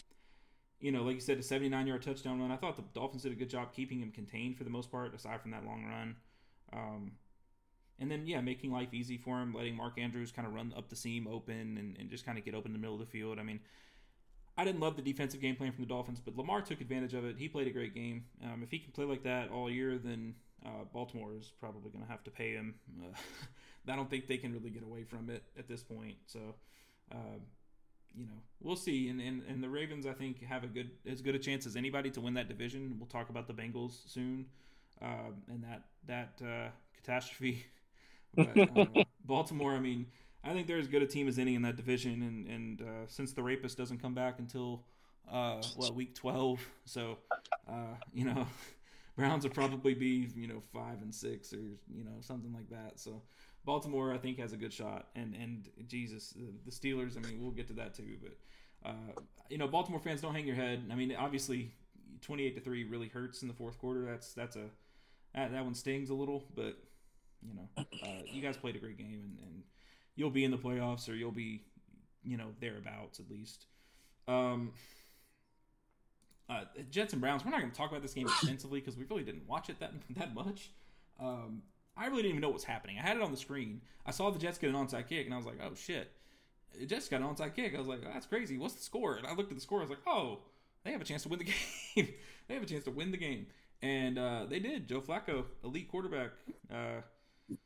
you 0.80 0.90
know, 0.90 1.02
like 1.02 1.14
you 1.16 1.20
said, 1.20 1.38
a 1.38 1.42
79 1.42 1.86
yard 1.86 2.02
touchdown 2.02 2.40
run. 2.40 2.50
I 2.50 2.56
thought 2.56 2.76
the 2.76 2.84
Dolphins 2.94 3.22
did 3.22 3.32
a 3.32 3.36
good 3.36 3.50
job 3.50 3.72
keeping 3.72 4.00
him 4.00 4.10
contained 4.10 4.56
for 4.56 4.64
the 4.64 4.70
most 4.70 4.90
part, 4.90 5.14
aside 5.14 5.40
from 5.40 5.50
that 5.52 5.64
long 5.64 5.84
run. 5.84 6.16
Um, 6.72 7.12
and 7.98 8.10
then, 8.10 8.26
yeah, 8.26 8.40
making 8.40 8.72
life 8.72 8.92
easy 8.92 9.16
for 9.16 9.40
him, 9.40 9.54
letting 9.54 9.76
Mark 9.76 9.98
Andrews 9.98 10.32
kind 10.32 10.46
of 10.46 10.54
run 10.54 10.74
up 10.76 10.88
the 10.88 10.96
seam 10.96 11.26
open 11.26 11.76
and, 11.78 11.96
and 11.98 12.10
just 12.10 12.26
kind 12.26 12.38
of 12.38 12.44
get 12.44 12.54
open 12.54 12.70
in 12.70 12.72
the 12.72 12.78
middle 12.78 12.94
of 12.94 13.00
the 13.00 13.06
field. 13.06 13.38
I 13.38 13.42
mean, 13.42 13.60
I 14.58 14.64
didn't 14.64 14.80
love 14.80 14.96
the 14.96 15.02
defensive 15.02 15.40
game 15.40 15.56
plan 15.56 15.72
from 15.72 15.84
the 15.84 15.88
Dolphins, 15.88 16.20
but 16.24 16.36
Lamar 16.36 16.62
took 16.62 16.80
advantage 16.80 17.14
of 17.14 17.24
it. 17.24 17.36
He 17.38 17.48
played 17.48 17.66
a 17.66 17.70
great 17.70 17.94
game. 17.94 18.24
Um, 18.42 18.62
if 18.62 18.70
he 18.70 18.78
can 18.78 18.92
play 18.92 19.04
like 19.04 19.22
that 19.24 19.50
all 19.50 19.70
year, 19.70 19.98
then 19.98 20.34
uh, 20.64 20.84
Baltimore 20.92 21.34
is 21.38 21.52
probably 21.60 21.90
going 21.90 22.04
to 22.04 22.10
have 22.10 22.24
to 22.24 22.30
pay 22.30 22.52
him. 22.52 22.74
Uh, 23.02 23.14
I 23.92 23.96
don't 23.96 24.10
think 24.10 24.26
they 24.26 24.38
can 24.38 24.52
really 24.52 24.70
get 24.70 24.82
away 24.82 25.04
from 25.04 25.30
it 25.30 25.44
at 25.58 25.68
this 25.68 25.82
point. 25.82 26.16
So, 26.26 26.40
uh, 27.12 27.38
you 28.16 28.26
know, 28.26 28.40
we'll 28.60 28.76
see. 28.76 29.08
And, 29.08 29.20
and 29.20 29.42
and 29.48 29.62
the 29.62 29.68
Ravens, 29.68 30.06
I 30.06 30.12
think, 30.12 30.42
have 30.42 30.64
a 30.64 30.66
good 30.66 30.90
as 31.06 31.20
good 31.20 31.34
a 31.34 31.38
chance 31.38 31.66
as 31.66 31.76
anybody 31.76 32.10
to 32.10 32.20
win 32.20 32.34
that 32.34 32.48
division. 32.48 32.96
We'll 32.98 33.08
talk 33.08 33.28
about 33.28 33.46
the 33.46 33.54
Bengals 33.54 34.10
soon, 34.10 34.46
uh, 35.02 35.30
and 35.48 35.62
that 35.64 35.84
that 36.06 36.44
uh, 36.44 36.68
catastrophe. 36.96 37.66
But, 38.34 38.58
uh, 38.58 38.84
Baltimore, 39.24 39.72
I 39.72 39.80
mean, 39.80 40.04
I 40.46 40.52
think 40.52 40.66
they're 40.66 40.78
as 40.78 40.88
good 40.88 41.02
a 41.02 41.06
team 41.06 41.28
as 41.28 41.38
any 41.38 41.54
in 41.54 41.62
that 41.62 41.76
division. 41.76 42.22
And 42.22 42.46
and 42.46 43.10
since 43.10 43.32
the 43.32 43.42
rapist 43.42 43.76
doesn't 43.76 43.98
come 43.98 44.14
back 44.14 44.38
until 44.38 44.84
what 45.28 45.94
week 45.94 46.14
twelve, 46.14 46.60
so 46.84 47.18
you 48.12 48.24
know. 48.24 48.46
Browns 49.16 49.44
will 49.44 49.50
probably 49.50 49.94
be 49.94 50.28
you 50.36 50.46
know 50.46 50.62
five 50.74 51.00
and 51.00 51.14
six 51.14 51.52
or 51.52 51.78
you 51.90 52.04
know 52.04 52.20
something 52.20 52.52
like 52.52 52.68
that. 52.68 53.00
So 53.00 53.22
Baltimore 53.64 54.12
I 54.12 54.18
think 54.18 54.38
has 54.38 54.52
a 54.52 54.56
good 54.56 54.72
shot, 54.72 55.08
and 55.16 55.34
and 55.34 55.68
Jesus 55.88 56.34
the 56.64 56.70
Steelers. 56.70 57.16
I 57.16 57.26
mean 57.26 57.40
we'll 57.40 57.50
get 57.50 57.66
to 57.68 57.72
that 57.74 57.94
too, 57.94 58.16
but 58.22 58.90
uh, 58.90 59.20
you 59.48 59.56
know 59.56 59.66
Baltimore 59.66 60.00
fans 60.00 60.20
don't 60.20 60.34
hang 60.34 60.46
your 60.46 60.56
head. 60.56 60.84
I 60.92 60.94
mean 60.94 61.14
obviously 61.18 61.72
twenty 62.20 62.44
eight 62.44 62.54
to 62.56 62.60
three 62.60 62.84
really 62.84 63.08
hurts 63.08 63.40
in 63.40 63.48
the 63.48 63.54
fourth 63.54 63.78
quarter. 63.78 64.04
That's 64.04 64.34
that's 64.34 64.56
a 64.56 64.66
that, 65.34 65.52
that 65.52 65.64
one 65.64 65.74
stings 65.74 66.10
a 66.10 66.14
little, 66.14 66.44
but 66.54 66.76
you 67.42 67.54
know 67.54 67.84
uh, 68.02 68.22
you 68.30 68.42
guys 68.42 68.58
played 68.58 68.76
a 68.76 68.78
great 68.78 68.98
game, 68.98 69.22
and, 69.24 69.38
and 69.42 69.62
you'll 70.16 70.30
be 70.30 70.44
in 70.44 70.50
the 70.50 70.58
playoffs 70.58 71.08
or 71.08 71.14
you'll 71.14 71.30
be 71.30 71.62
you 72.24 72.36
know 72.36 72.48
thereabouts 72.60 73.20
at 73.20 73.30
least. 73.30 73.66
Um, 74.26 74.72
uh, 76.48 76.64
Jets 76.90 77.12
and 77.12 77.22
Browns. 77.22 77.44
We're 77.44 77.50
not 77.50 77.60
going 77.60 77.70
to 77.70 77.76
talk 77.76 77.90
about 77.90 78.02
this 78.02 78.14
game 78.14 78.26
extensively 78.40 78.80
because 78.80 78.96
we 78.96 79.04
really 79.04 79.22
didn't 79.22 79.46
watch 79.46 79.68
it 79.68 79.78
that 79.80 79.92
that 80.16 80.34
much. 80.34 80.70
Um, 81.20 81.62
I 81.96 82.06
really 82.06 82.22
didn't 82.22 82.30
even 82.30 82.40
know 82.42 82.48
what 82.48 82.54
was 82.54 82.64
happening. 82.64 82.98
I 82.98 83.02
had 83.02 83.16
it 83.16 83.22
on 83.22 83.30
the 83.30 83.36
screen. 83.36 83.80
I 84.04 84.10
saw 84.10 84.30
the 84.30 84.38
Jets 84.38 84.58
get 84.58 84.70
an 84.70 84.76
onside 84.76 85.08
kick, 85.08 85.24
and 85.24 85.34
I 85.34 85.36
was 85.38 85.46
like, 85.46 85.58
"Oh 85.62 85.74
shit!" 85.74 86.10
The 86.78 86.86
Jets 86.86 87.08
got 87.08 87.20
an 87.22 87.26
onside 87.26 87.54
kick. 87.54 87.74
I 87.74 87.78
was 87.78 87.88
like, 87.88 88.00
oh, 88.04 88.10
"That's 88.12 88.26
crazy. 88.26 88.58
What's 88.58 88.74
the 88.74 88.82
score?" 88.82 89.16
And 89.16 89.26
I 89.26 89.34
looked 89.34 89.50
at 89.50 89.56
the 89.56 89.62
score. 89.62 89.78
I 89.78 89.82
was 89.82 89.90
like, 89.90 90.06
"Oh, 90.06 90.40
they 90.84 90.92
have 90.92 91.00
a 91.00 91.04
chance 91.04 91.22
to 91.22 91.28
win 91.28 91.38
the 91.38 91.44
game. 91.94 92.08
they 92.48 92.54
have 92.54 92.62
a 92.62 92.66
chance 92.66 92.84
to 92.84 92.90
win 92.90 93.10
the 93.10 93.16
game." 93.16 93.46
And 93.82 94.18
uh, 94.18 94.46
they 94.48 94.58
did. 94.58 94.88
Joe 94.88 95.00
Flacco, 95.00 95.44
elite 95.64 95.88
quarterback. 95.88 96.30
Uh, 96.72 97.00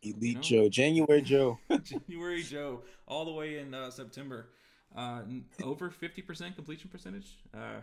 elite 0.03 0.41
Joe, 0.41 0.69
January 0.69 1.23
Joe, 1.23 1.59
January 1.83 2.43
Joe, 2.43 2.83
all 3.07 3.25
the 3.25 3.33
way 3.33 3.59
in 3.59 3.75
uh, 3.75 3.91
September. 3.91 4.51
Uh, 4.97 5.23
over 5.63 5.91
fifty 5.91 6.23
percent 6.23 6.57
completion 6.57 6.91
percentage. 6.91 7.39
Uh, 7.55 7.81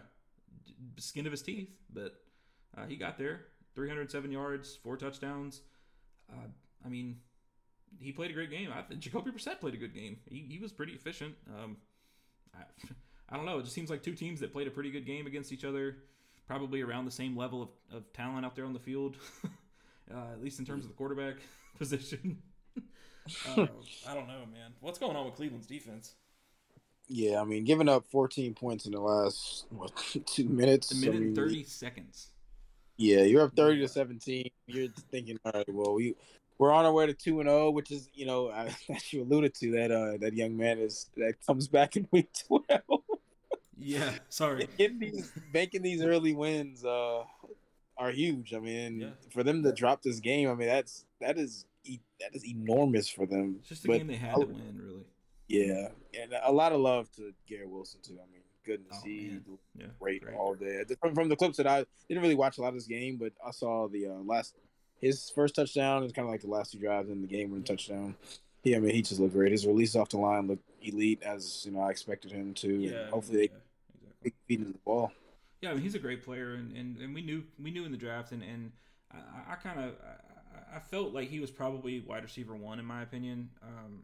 skin 0.97 1.25
of 1.25 1.31
his 1.31 1.41
teeth, 1.41 1.75
but 1.93 2.15
uh, 2.77 2.86
he 2.86 2.95
got 2.95 3.17
there. 3.17 3.45
307 3.75 4.31
yards, 4.31 4.75
four 4.75 4.97
touchdowns. 4.97 5.62
Uh, 6.31 6.47
I 6.83 6.89
mean, 6.89 7.17
he 7.99 8.12
played 8.12 8.31
a 8.31 8.33
great 8.33 8.49
game. 8.49 8.69
I 8.75 8.81
think 8.81 8.99
Jacoby 9.01 9.29
Brissett 9.29 9.60
played 9.60 9.75
a 9.75 9.77
good 9.77 9.93
game. 9.93 10.17
He, 10.29 10.45
he 10.49 10.60
was 10.60 10.71
pretty 10.71 10.93
efficient. 10.93 11.36
Um, 11.47 11.77
I, 12.55 12.63
I 13.29 13.38
don't 13.38 13.45
know. 13.45 13.60
It 13.60 13.63
just 13.63 13.75
seems 13.75 13.91
like 13.91 14.01
two 14.01 14.15
teams 14.15 14.39
that 14.39 14.51
played 14.51 14.67
a 14.67 14.71
pretty 14.71 14.89
good 14.89 15.05
game 15.05 15.27
against 15.27 15.51
each 15.51 15.63
other, 15.63 15.97
probably 16.47 16.81
around 16.81 17.05
the 17.05 17.12
same 17.12 17.38
level 17.38 17.62
of, 17.62 17.69
of 17.95 18.13
talent 18.13 18.45
out 18.45 18.55
there 18.55 18.65
on 18.65 18.73
the 18.73 18.79
field, 18.79 19.15
uh, 20.13 20.34
at 20.34 20.41
least 20.41 20.60
in 20.60 20.65
terms 20.65 20.86
of 20.86 20.89
the 20.89 20.96
quarterback 20.96 21.36
position. 21.78 22.38
uh, 22.78 23.67
I 24.08 24.13
don't 24.13 24.28
know, 24.28 24.46
man. 24.52 24.74
What's 24.80 25.00
going 25.00 25.15
on 25.15 25.26
with 25.26 25.36
Cleveland's 25.36 25.67
defense? 25.67 26.15
Yeah, 27.10 27.41
I 27.41 27.46
mean, 27.46 27.63
giving 27.63 27.88
up 27.88 28.06
14 28.12 28.54
points 28.54 28.86
in 28.86 28.91
the 28.91 29.00
last 29.00 29.65
what 29.70 29.91
two 30.26 30.46
minutes, 30.46 30.91
a 30.91 30.96
minute 30.96 31.15
I 31.15 31.20
mean, 31.20 31.28
and 31.30 31.36
30 31.36 31.63
seconds. 31.63 32.32
Yeah, 32.98 33.22
you're 33.22 33.43
up 33.43 33.56
30 33.56 33.82
to 33.82 33.88
17. 33.88 34.50
You're 34.65 34.89
thinking, 35.12 35.38
all 35.46 35.52
right, 35.54 35.65
well, 35.70 35.93
we 35.93 36.15
we're 36.58 36.72
on 36.72 36.86
our 36.86 36.91
way 36.91 37.06
to 37.06 37.13
two 37.13 37.39
and 37.39 37.48
zero, 37.48 37.67
oh, 37.67 37.72
which 37.72 37.91
is, 37.91 38.10
you 38.13 38.26
know, 38.26 38.50
as 38.50 39.13
you 39.13 39.24
alluded 39.24 39.54
to, 39.56 39.72
that 39.72 39.91
uh 39.91 40.17
that 40.20 40.34
young 40.34 40.58
man 40.58 40.80
is 40.80 41.10
that 41.15 41.36
comes 41.46 41.67
back 41.67 41.96
in 41.96 42.08
week 42.12 42.30
12. 42.48 42.82
Yeah, 43.80 44.12
sorry. 44.30 44.67
Getting 44.78 45.00
these 45.00 45.32
making 45.54 45.84
these 45.84 46.02
early 46.02 46.34
wins 46.34 46.84
uh 46.84 47.24
are 47.97 48.12
huge. 48.12 48.53
I 48.53 48.60
mean, 48.60 49.01
yeah. 49.01 49.10
for 49.31 49.43
them 49.43 49.63
to 49.63 49.71
drop 49.71 50.01
this 50.01 50.19
game, 50.19 50.49
I 50.49 50.55
mean, 50.55 50.67
that's 50.67 51.05
that 51.19 51.38
is 51.38 51.65
that 52.19 52.36
is 52.36 52.45
enormous 52.45 53.10
for 53.10 53.25
them. 53.25 53.57
It's 53.60 53.69
just 53.69 53.86
a 53.86 53.88
but 53.88 53.97
game 53.97 54.07
they 54.07 54.15
had 54.15 54.36
to 54.36 54.45
win, 54.45 54.81
really. 54.81 55.05
Yeah, 55.47 55.89
and 56.19 56.33
a 56.43 56.51
lot 56.51 56.73
of 56.73 56.81
love 56.81 57.10
to 57.15 57.33
Garrett 57.47 57.69
Wilson 57.69 58.01
too. 58.03 58.17
I 58.21 58.31
mean, 58.31 58.41
goodness, 58.65 58.97
oh, 58.99 59.05
he 59.05 59.39
yeah, 59.75 59.86
great, 59.99 60.23
great, 60.23 60.36
all 60.36 60.55
day. 60.55 60.83
From, 60.99 61.15
from, 61.15 61.29
the 61.29 61.36
clips 61.36 61.57
that 61.57 61.67
I 61.67 61.86
didn't 62.10 62.21
really 62.21 62.36
watch 62.36 62.57
a 62.57 62.62
lot 62.62 62.69
of 62.69 62.73
this 62.75 62.88
game, 62.88 63.17
but 63.17 63.31
I 63.45 63.51
saw 63.51 63.88
the 63.88 64.07
uh, 64.07 64.13
last 64.25 64.55
his 64.99 65.29
first 65.29 65.55
touchdown 65.55 66.03
is 66.03 66.12
kind 66.12 66.27
of 66.27 66.31
like 66.31 66.41
the 66.41 66.47
last 66.47 66.71
two 66.71 66.79
drives 66.79 67.10
in 67.10 67.21
the 67.21 67.27
game 67.27 67.51
when 67.51 67.63
touchdown. 67.63 68.15
Yeah, 68.63 68.77
I 68.77 68.79
mean, 68.79 68.93
he 68.93 69.01
just 69.01 69.19
looked 69.19 69.33
great. 69.33 69.51
His 69.51 69.65
release 69.65 69.95
off 69.95 70.10
the 70.10 70.17
line 70.17 70.47
looked 70.47 70.69
elite, 70.81 71.21
as 71.23 71.63
you 71.65 71.71
know 71.71 71.81
I 71.81 71.91
expected 71.91 72.31
him 72.31 72.53
to. 72.55 72.67
Yeah, 72.67 73.10
hopefully, 73.10 73.43
yeah, 73.43 73.47
they 73.47 73.53
exactly. 73.53 74.23
keep 74.23 74.36
feeding 74.47 74.71
the 74.73 74.79
ball. 74.79 75.12
Yeah, 75.62 75.72
I 75.72 75.74
mean 75.74 75.82
he's 75.84 75.96
a 75.96 76.00
great 76.00 76.24
player, 76.24 76.54
and, 76.54 76.72
and, 76.76 76.98
and 76.98 77.13
we 77.15 77.22
knew 77.22 77.43
we 77.62 77.72
knew 77.72 77.86
in 77.86 77.91
the 77.91 77.98
draft, 77.98 78.32
and 78.32 78.43
and 78.43 78.72
I, 79.12 79.54
I 79.54 79.56
kind 79.56 79.80
of 79.80 79.96
I, 80.04 80.78
I 80.78 80.80
felt 80.80 81.13
like 81.13 81.30
he 81.30 81.39
was 81.39 81.50
probably 81.52 82.00
wide 82.00 82.24
receiver 82.24 82.56
one 82.56 82.80
in 82.80 82.86
my 82.86 83.02
opinion. 83.02 83.50
Um, 83.63 84.04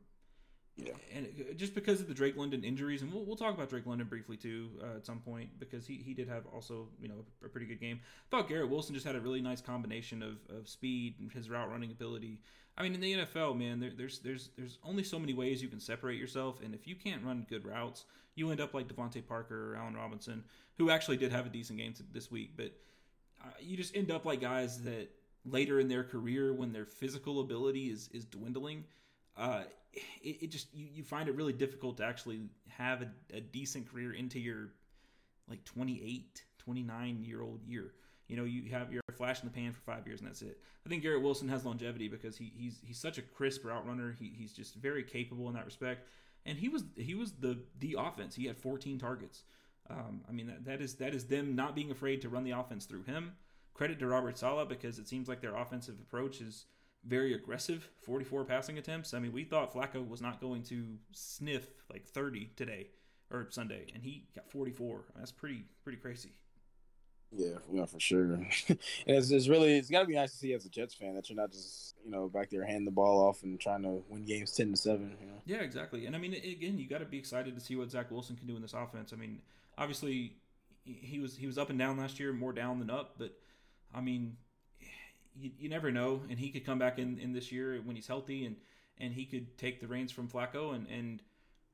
Yeah. 0.75 0.93
and 1.13 1.27
just 1.55 1.75
because 1.75 2.01
of 2.01 2.07
the 2.07 2.15
Drake 2.15 2.35
London 2.35 2.63
injuries, 2.63 3.03
and 3.03 3.13
we'll, 3.13 3.23
we'll 3.25 3.35
talk 3.35 3.53
about 3.53 3.69
Drake 3.69 3.85
London 3.85 4.07
briefly 4.07 4.37
too 4.37 4.71
uh, 4.81 4.95
at 4.97 5.05
some 5.05 5.19
point 5.19 5.59
because 5.59 5.85
he, 5.85 5.97
he 5.97 6.15
did 6.15 6.27
have 6.27 6.47
also 6.47 6.87
you 6.99 7.07
know 7.07 7.23
a 7.45 7.49
pretty 7.49 7.67
good 7.67 7.79
game. 7.79 7.99
I 8.03 8.27
thought 8.31 8.49
Garrett 8.49 8.69
Wilson 8.69 8.95
just 8.95 9.05
had 9.05 9.15
a 9.15 9.21
really 9.21 9.41
nice 9.41 9.61
combination 9.61 10.23
of, 10.23 10.37
of 10.57 10.67
speed 10.67 11.15
and 11.19 11.31
his 11.31 11.49
route 11.49 11.69
running 11.69 11.91
ability. 11.91 12.39
I 12.75 12.81
mean, 12.81 12.95
in 12.95 13.01
the 13.01 13.13
NFL, 13.13 13.55
man, 13.55 13.79
there, 13.79 13.91
there's 13.95 14.17
there's 14.19 14.49
there's 14.57 14.79
only 14.83 15.03
so 15.03 15.19
many 15.19 15.33
ways 15.35 15.61
you 15.61 15.67
can 15.69 15.79
separate 15.79 16.17
yourself, 16.19 16.59
and 16.63 16.73
if 16.73 16.87
you 16.87 16.95
can't 16.95 17.23
run 17.23 17.45
good 17.47 17.65
routes, 17.67 18.05
you 18.35 18.51
end 18.51 18.61
up 18.61 18.73
like 18.73 18.87
DeVante 18.87 19.25
Parker 19.25 19.73
or 19.73 19.75
Allen 19.77 19.95
Robinson, 19.95 20.43
who 20.77 20.89
actually 20.89 21.17
did 21.17 21.31
have 21.31 21.45
a 21.45 21.49
decent 21.49 21.79
game 21.79 21.93
this 22.11 22.31
week, 22.31 22.51
but 22.55 22.71
uh, 23.43 23.49
you 23.59 23.77
just 23.77 23.95
end 23.95 24.11
up 24.11 24.25
like 24.25 24.41
guys 24.41 24.81
that 24.83 25.09
later 25.45 25.79
in 25.79 25.87
their 25.87 26.03
career, 26.03 26.53
when 26.53 26.71
their 26.71 26.85
physical 26.85 27.41
ability 27.41 27.89
is 27.89 28.09
is 28.13 28.25
dwindling, 28.25 28.83
uh, 29.37 29.63
it, 29.93 30.43
it 30.43 30.51
just 30.51 30.73
you, 30.73 30.87
you 30.93 31.03
find 31.03 31.29
it 31.29 31.35
really 31.35 31.53
difficult 31.53 31.97
to 31.97 32.05
actually 32.05 32.41
have 32.69 33.01
a, 33.01 33.37
a 33.37 33.41
decent 33.41 33.91
career 33.91 34.13
into 34.13 34.39
your 34.39 34.69
like 35.49 35.63
28 35.65 36.43
29 36.57 37.23
year 37.23 37.41
old 37.41 37.63
year. 37.65 37.93
You 38.27 38.37
know 38.37 38.45
you 38.45 38.71
have 38.71 38.91
your 38.91 39.01
flash 39.15 39.41
in 39.43 39.47
the 39.47 39.53
pan 39.53 39.73
for 39.73 39.81
five 39.81 40.07
years 40.07 40.21
and 40.21 40.29
that's 40.29 40.41
it. 40.41 40.59
I 40.85 40.89
think 40.89 41.03
garrett 41.03 41.21
wilson 41.21 41.49
has 41.49 41.65
longevity 41.65 42.07
because 42.07 42.37
he, 42.37 42.51
he's 42.55 42.79
he's 42.83 42.97
such 42.97 43.17
a 43.17 43.21
crisp 43.21 43.65
route 43.65 43.85
runner. 43.85 44.15
He, 44.17 44.33
he's 44.35 44.53
just 44.53 44.75
very 44.75 45.03
capable 45.03 45.47
in 45.49 45.53
that 45.55 45.65
respect 45.65 46.07
and 46.45 46.57
he 46.57 46.69
was 46.69 46.83
he 46.95 47.15
was 47.15 47.33
the 47.33 47.59
the 47.79 47.95
offense. 47.99 48.35
He 48.35 48.45
had 48.45 48.57
14 48.57 48.99
targets. 48.99 49.43
Um, 49.89 50.21
i 50.29 50.31
mean 50.31 50.47
that, 50.47 50.63
that 50.63 50.81
is 50.81 50.95
that 50.95 51.13
is 51.13 51.25
them 51.25 51.55
not 51.55 51.75
being 51.75 51.91
afraid 51.91 52.21
to 52.21 52.29
run 52.29 52.43
the 52.43 52.51
offense 52.51 52.85
through 52.85 53.03
him. 53.03 53.33
Credit 53.73 53.99
to 53.99 54.07
robert 54.07 54.37
saleh 54.37 54.69
because 54.69 54.99
it 54.99 55.07
seems 55.07 55.27
like 55.27 55.41
their 55.41 55.55
offensive 55.55 55.95
approach 55.99 56.41
is 56.41 56.65
very 57.05 57.33
aggressive 57.33 57.89
44 58.05 58.45
passing 58.45 58.77
attempts. 58.77 59.13
I 59.13 59.19
mean 59.19 59.33
we 59.33 59.43
thought 59.43 59.73
flacco 59.73 60.07
was 60.07 60.21
not 60.21 60.39
going 60.39 60.63
to 60.63 60.97
sniff 61.11 61.67
like 61.91 62.05
30 62.05 62.51
today 62.55 62.87
or 63.31 63.47
sunday 63.49 63.87
and 63.93 64.03
he 64.03 64.27
got 64.35 64.49
44 64.49 65.05
that's 65.17 65.31
pretty 65.31 65.65
pretty 65.83 65.97
crazy 65.97 66.33
Yeah, 67.35 67.57
yeah, 67.71 67.85
for 67.85 67.99
sure. 67.99 68.33
and 68.67 68.77
it's, 69.07 69.31
it's 69.31 69.47
really 69.47 69.77
it's 69.77 69.89
got 69.89 70.01
to 70.01 70.05
be 70.05 70.15
nice 70.15 70.31
to 70.31 70.37
see 70.37 70.53
as 70.53 70.65
a 70.65 70.69
Jets 70.69 70.93
fan 70.93 71.15
that 71.15 71.29
you're 71.29 71.37
not 71.37 71.51
just 71.51 71.95
you 72.03 72.11
know 72.11 72.27
back 72.27 72.49
there 72.49 72.63
handing 72.63 72.85
the 72.85 72.91
ball 72.91 73.27
off 73.27 73.43
and 73.43 73.59
trying 73.59 73.83
to 73.83 74.03
win 74.09 74.25
games 74.25 74.51
ten 74.51 74.71
to 74.71 74.77
seven. 74.77 75.15
You 75.19 75.27
know. 75.27 75.41
Yeah, 75.45 75.57
exactly. 75.57 76.05
And 76.05 76.15
I 76.15 76.19
mean, 76.19 76.33
again, 76.33 76.77
you 76.77 76.87
got 76.87 76.99
to 76.99 77.05
be 77.05 77.17
excited 77.17 77.55
to 77.55 77.61
see 77.61 77.75
what 77.75 77.89
Zach 77.91 78.11
Wilson 78.11 78.35
can 78.35 78.47
do 78.47 78.55
in 78.55 78.61
this 78.61 78.73
offense. 78.73 79.13
I 79.13 79.15
mean, 79.15 79.41
obviously, 79.77 80.33
he 80.83 81.19
was 81.19 81.35
he 81.35 81.47
was 81.47 81.57
up 81.57 81.69
and 81.69 81.79
down 81.79 81.97
last 81.97 82.19
year, 82.19 82.33
more 82.33 82.53
down 82.53 82.79
than 82.79 82.89
up. 82.89 83.15
But 83.17 83.33
I 83.93 84.01
mean, 84.01 84.37
you, 85.39 85.51
you 85.57 85.69
never 85.69 85.91
know, 85.91 86.21
and 86.29 86.37
he 86.37 86.49
could 86.49 86.65
come 86.65 86.79
back 86.79 86.99
in, 86.99 87.17
in 87.19 87.33
this 87.33 87.51
year 87.51 87.81
when 87.83 87.95
he's 87.95 88.07
healthy, 88.07 88.45
and 88.45 88.55
and 88.99 89.13
he 89.13 89.25
could 89.25 89.57
take 89.57 89.81
the 89.81 89.87
reins 89.87 90.11
from 90.11 90.27
Flacco 90.27 90.75
and 90.75 90.87
and 90.87 91.21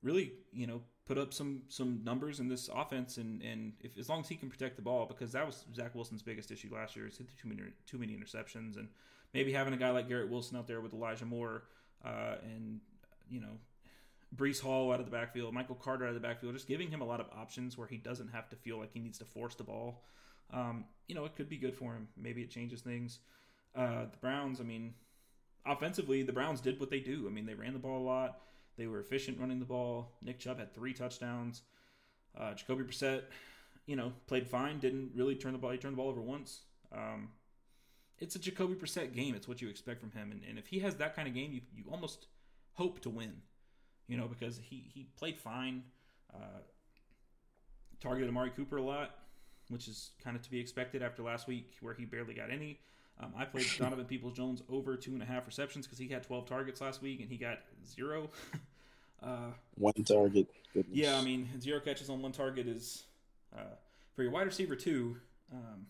really, 0.01 0.31
you 0.53 0.67
know, 0.67 0.81
put 1.09 1.17
up 1.17 1.33
some 1.33 1.63
some 1.69 2.01
numbers 2.03 2.39
in 2.39 2.47
this 2.47 2.69
offense, 2.73 3.17
and 3.17 3.41
and 3.41 3.73
if 3.81 3.97
as 3.97 4.07
long 4.07 4.19
as 4.19 4.29
he 4.29 4.35
can 4.35 4.47
protect 4.47 4.75
the 4.75 4.81
ball, 4.83 5.07
because 5.07 5.31
that 5.31 5.43
was 5.43 5.65
Zach 5.75 5.95
Wilson's 5.95 6.21
biggest 6.21 6.51
issue 6.51 6.69
last 6.71 6.95
year 6.95 7.07
is 7.07 7.17
hit 7.17 7.27
too 7.41 7.49
many 7.49 7.63
too 7.87 7.97
many 7.97 8.15
interceptions, 8.15 8.77
and 8.77 8.87
maybe 9.33 9.51
having 9.51 9.73
a 9.73 9.77
guy 9.77 9.89
like 9.89 10.07
Garrett 10.07 10.29
Wilson 10.29 10.55
out 10.55 10.67
there 10.67 10.81
with 10.81 10.93
Elijah 10.93 11.25
Moore, 11.25 11.63
uh, 12.05 12.35
and 12.43 12.79
you 13.29 13.41
know. 13.41 13.57
Breece 14.35 14.61
Hall 14.61 14.93
out 14.93 14.99
of 14.99 15.07
the 15.07 15.11
backfield, 15.11 15.55
Michael 15.55 15.73
Carter 15.73 16.05
out 16.05 16.09
of 16.09 16.13
the 16.13 16.19
backfield, 16.19 16.53
just 16.53 16.67
giving 16.67 16.91
him 16.91 17.01
a 17.01 17.03
lot 17.03 17.19
of 17.19 17.25
options 17.35 17.79
where 17.79 17.87
he 17.87 17.97
doesn't 17.97 18.27
have 18.27 18.47
to 18.49 18.55
feel 18.55 18.77
like 18.77 18.93
he 18.93 18.99
needs 18.99 19.17
to 19.17 19.25
force 19.25 19.55
the 19.55 19.63
ball. 19.63 20.03
Um, 20.53 20.85
you 21.07 21.15
know, 21.15 21.25
it 21.25 21.35
could 21.35 21.49
be 21.49 21.57
good 21.57 21.75
for 21.75 21.93
him. 21.93 22.07
Maybe 22.15 22.43
it 22.43 22.51
changes 22.51 22.81
things. 22.81 23.17
Uh, 23.75 24.03
the 24.11 24.17
Browns, 24.21 24.61
I 24.61 24.65
mean, 24.65 24.93
offensively, 25.65 26.21
the 26.21 26.31
Browns 26.31 26.61
did 26.61 26.79
what 26.79 26.91
they 26.91 26.99
do. 26.99 27.25
I 27.25 27.31
mean, 27.31 27.47
they 27.47 27.55
ran 27.55 27.73
the 27.73 27.79
ball 27.79 27.97
a 27.97 28.05
lot. 28.05 28.41
They 28.79 28.87
were 28.87 29.01
efficient 29.01 29.39
running 29.39 29.59
the 29.59 29.65
ball. 29.65 30.13
Nick 30.21 30.39
Chubb 30.39 30.57
had 30.57 30.73
three 30.73 30.93
touchdowns. 30.93 31.63
Uh, 32.35 32.53
Jacoby 32.53 32.83
Brissett, 32.85 33.23
you 33.85 33.97
know, 33.97 34.13
played 34.25 34.47
fine. 34.47 34.79
Didn't 34.79 35.11
really 35.13 35.35
turn 35.35 35.51
the 35.51 35.59
ball. 35.59 35.71
He 35.71 35.77
turned 35.77 35.93
the 35.93 35.97
ball 35.97 36.07
over 36.07 36.21
once. 36.21 36.61
Um, 36.95 37.29
it's 38.19 38.35
a 38.35 38.39
Jacoby 38.39 38.75
Brissett 38.75 39.13
game. 39.13 39.35
It's 39.35 39.49
what 39.49 39.61
you 39.61 39.67
expect 39.67 39.99
from 39.99 40.11
him. 40.11 40.31
And, 40.31 40.41
and 40.47 40.57
if 40.57 40.67
he 40.67 40.79
has 40.79 40.95
that 40.95 41.13
kind 41.13 41.27
of 41.27 41.33
game, 41.33 41.51
you, 41.51 41.61
you 41.75 41.83
almost 41.91 42.27
hope 42.73 43.01
to 43.01 43.09
win. 43.09 43.33
You 44.07 44.17
know, 44.17 44.27
because 44.27 44.57
he, 44.57 44.89
he 44.93 45.07
played 45.17 45.37
fine. 45.37 45.83
Uh, 46.33 46.61
targeted 47.99 48.29
Amari 48.29 48.51
Cooper 48.51 48.77
a 48.77 48.81
lot, 48.81 49.15
which 49.67 49.89
is 49.89 50.11
kind 50.23 50.37
of 50.37 50.41
to 50.43 50.49
be 50.49 50.59
expected 50.59 51.03
after 51.03 51.21
last 51.21 51.47
week 51.47 51.75
where 51.81 51.93
he 51.93 52.05
barely 52.05 52.33
got 52.33 52.49
any. 52.49 52.79
Um, 53.19 53.33
I 53.37 53.45
played 53.45 53.67
Donovan 53.77 54.05
Peoples 54.05 54.33
Jones 54.33 54.61
over 54.69 54.95
two 54.95 55.11
and 55.11 55.21
a 55.21 55.25
half 55.25 55.45
receptions 55.45 55.85
because 55.85 55.99
he 55.99 56.07
had 56.07 56.23
12 56.23 56.45
targets 56.45 56.79
last 56.79 57.01
week 57.01 57.19
and 57.19 57.29
he 57.29 57.37
got 57.37 57.59
zero. 57.85 58.29
uh, 59.23 59.51
One 59.75 59.93
target. 60.05 60.47
Goodness. 60.73 60.95
yeah, 60.97 61.17
I 61.17 61.23
mean, 61.23 61.49
zero 61.59 61.79
catches 61.79 62.09
on 62.09 62.21
one 62.21 62.31
target 62.31 62.67
is 62.67 63.03
uh, 63.57 63.75
for 64.15 64.23
your 64.23 64.31
wide 64.31 64.45
receiver 64.45 64.75
two. 64.75 65.17
Um, 65.51 65.87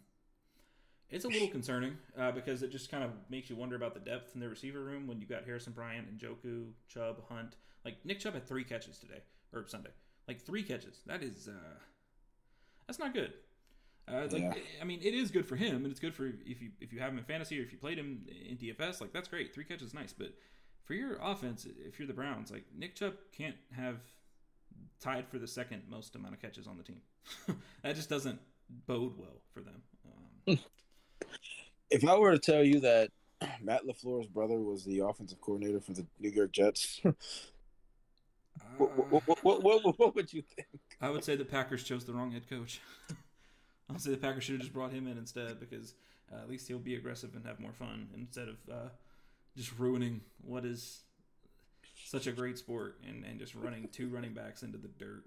it's 1.09 1.25
a 1.25 1.27
little 1.27 1.47
concerning 1.47 1.97
uh, 2.17 2.31
because 2.31 2.61
it 2.61 2.71
just 2.71 2.91
kind 2.91 3.03
of 3.03 3.11
makes 3.29 3.49
you 3.49 3.55
wonder 3.55 3.75
about 3.75 3.93
the 3.93 3.99
depth 3.99 4.35
in 4.35 4.41
the 4.41 4.47
receiver 4.47 4.79
room 4.79 5.07
when 5.07 5.19
you 5.19 5.25
got 5.25 5.43
Harrison 5.43 5.73
Bryant 5.73 6.07
and 6.07 6.19
Njoku, 6.19 6.67
Chubb, 6.87 7.17
Hunt. 7.29 7.55
Like 7.83 7.97
Nick 8.05 8.19
Chubb 8.19 8.35
had 8.35 8.47
three 8.47 8.63
catches 8.63 8.99
today 8.99 9.21
or 9.53 9.65
Sunday, 9.67 9.89
like 10.27 10.41
three 10.41 10.63
catches. 10.63 10.99
That 11.07 11.23
is 11.23 11.47
uh, 11.47 11.77
that's 12.87 12.99
not 12.99 13.13
good. 13.13 13.33
Uh, 14.11 14.27
like, 14.31 14.41
Yeah. 14.41 14.53
I 14.81 14.85
mean, 14.85 14.99
it 15.01 15.13
is 15.13 15.31
good 15.31 15.45
for 15.45 15.55
him, 15.55 15.83
and 15.83 15.87
it's 15.87 15.99
good 15.99 16.15
for 16.15 16.27
if 16.45 16.61
you 16.61 16.71
if 16.81 16.91
you 16.91 16.99
have 16.99 17.11
him 17.11 17.19
in 17.19 17.23
fantasy 17.23 17.59
or 17.59 17.63
if 17.63 17.71
you 17.71 17.77
played 17.77 17.97
him 17.97 18.25
in 18.27 18.57
DFS. 18.57 19.01
Like 19.01 19.13
that's 19.13 19.27
great. 19.27 19.53
Three 19.53 19.63
catches 19.63 19.89
is 19.89 19.93
nice, 19.93 20.13
but 20.13 20.33
for 20.85 20.93
your 20.93 21.17
offense, 21.21 21.67
if 21.85 21.99
you're 21.99 22.07
the 22.07 22.13
Browns, 22.13 22.51
like 22.51 22.65
Nick 22.75 22.95
Chubb 22.95 23.13
can't 23.31 23.55
have 23.75 23.97
tied 24.99 25.27
for 25.27 25.37
the 25.37 25.47
second 25.47 25.83
most 25.89 26.15
amount 26.15 26.33
of 26.33 26.41
catches 26.41 26.67
on 26.67 26.77
the 26.77 26.83
team. 26.83 27.01
that 27.83 27.95
just 27.95 28.09
doesn't 28.09 28.39
bode 28.87 29.17
well 29.17 29.41
for 29.53 29.61
them. 29.61 29.81
Um, 30.47 30.59
If 31.91 32.07
I 32.07 32.15
were 32.17 32.31
to 32.31 32.39
tell 32.39 32.63
you 32.63 32.79
that 32.81 33.09
Matt 33.63 33.81
Lafleur's 33.85 34.27
brother 34.27 34.59
was 34.59 34.85
the 34.85 34.99
offensive 34.99 35.41
coordinator 35.41 35.79
for 35.79 35.93
the 35.93 36.05
New 36.19 36.29
York 36.29 36.51
Jets, 36.51 37.01
what, 38.77 39.11
what, 39.11 39.43
what, 39.43 39.63
what, 39.63 39.97
what 39.99 40.15
would 40.15 40.31
you 40.31 40.43
think? 40.55 40.67
I 41.01 41.09
would 41.09 41.23
say 41.23 41.35
the 41.35 41.45
Packers 41.45 41.83
chose 41.83 42.05
the 42.05 42.13
wrong 42.13 42.31
head 42.31 42.47
coach. 42.49 42.79
I'll 43.93 43.99
say 43.99 44.11
the 44.11 44.17
Packers 44.17 44.43
should 44.43 44.53
have 44.53 44.61
just 44.61 44.73
brought 44.73 44.91
him 44.91 45.07
in 45.07 45.17
instead 45.17 45.59
because 45.59 45.95
uh, 46.31 46.41
at 46.41 46.49
least 46.49 46.67
he'll 46.67 46.79
be 46.79 46.95
aggressive 46.95 47.35
and 47.35 47.45
have 47.45 47.59
more 47.59 47.73
fun 47.73 48.07
instead 48.15 48.47
of 48.47 48.55
uh, 48.71 48.89
just 49.57 49.77
ruining 49.79 50.21
what 50.43 50.65
is 50.65 51.01
such 52.05 52.27
a 52.27 52.31
great 52.31 52.57
sport 52.57 52.99
and, 53.07 53.25
and 53.25 53.39
just 53.39 53.55
running 53.55 53.89
two 53.91 54.09
running 54.13 54.33
backs 54.33 54.63
into 54.63 54.77
the 54.77 54.87
dirt. 54.87 55.23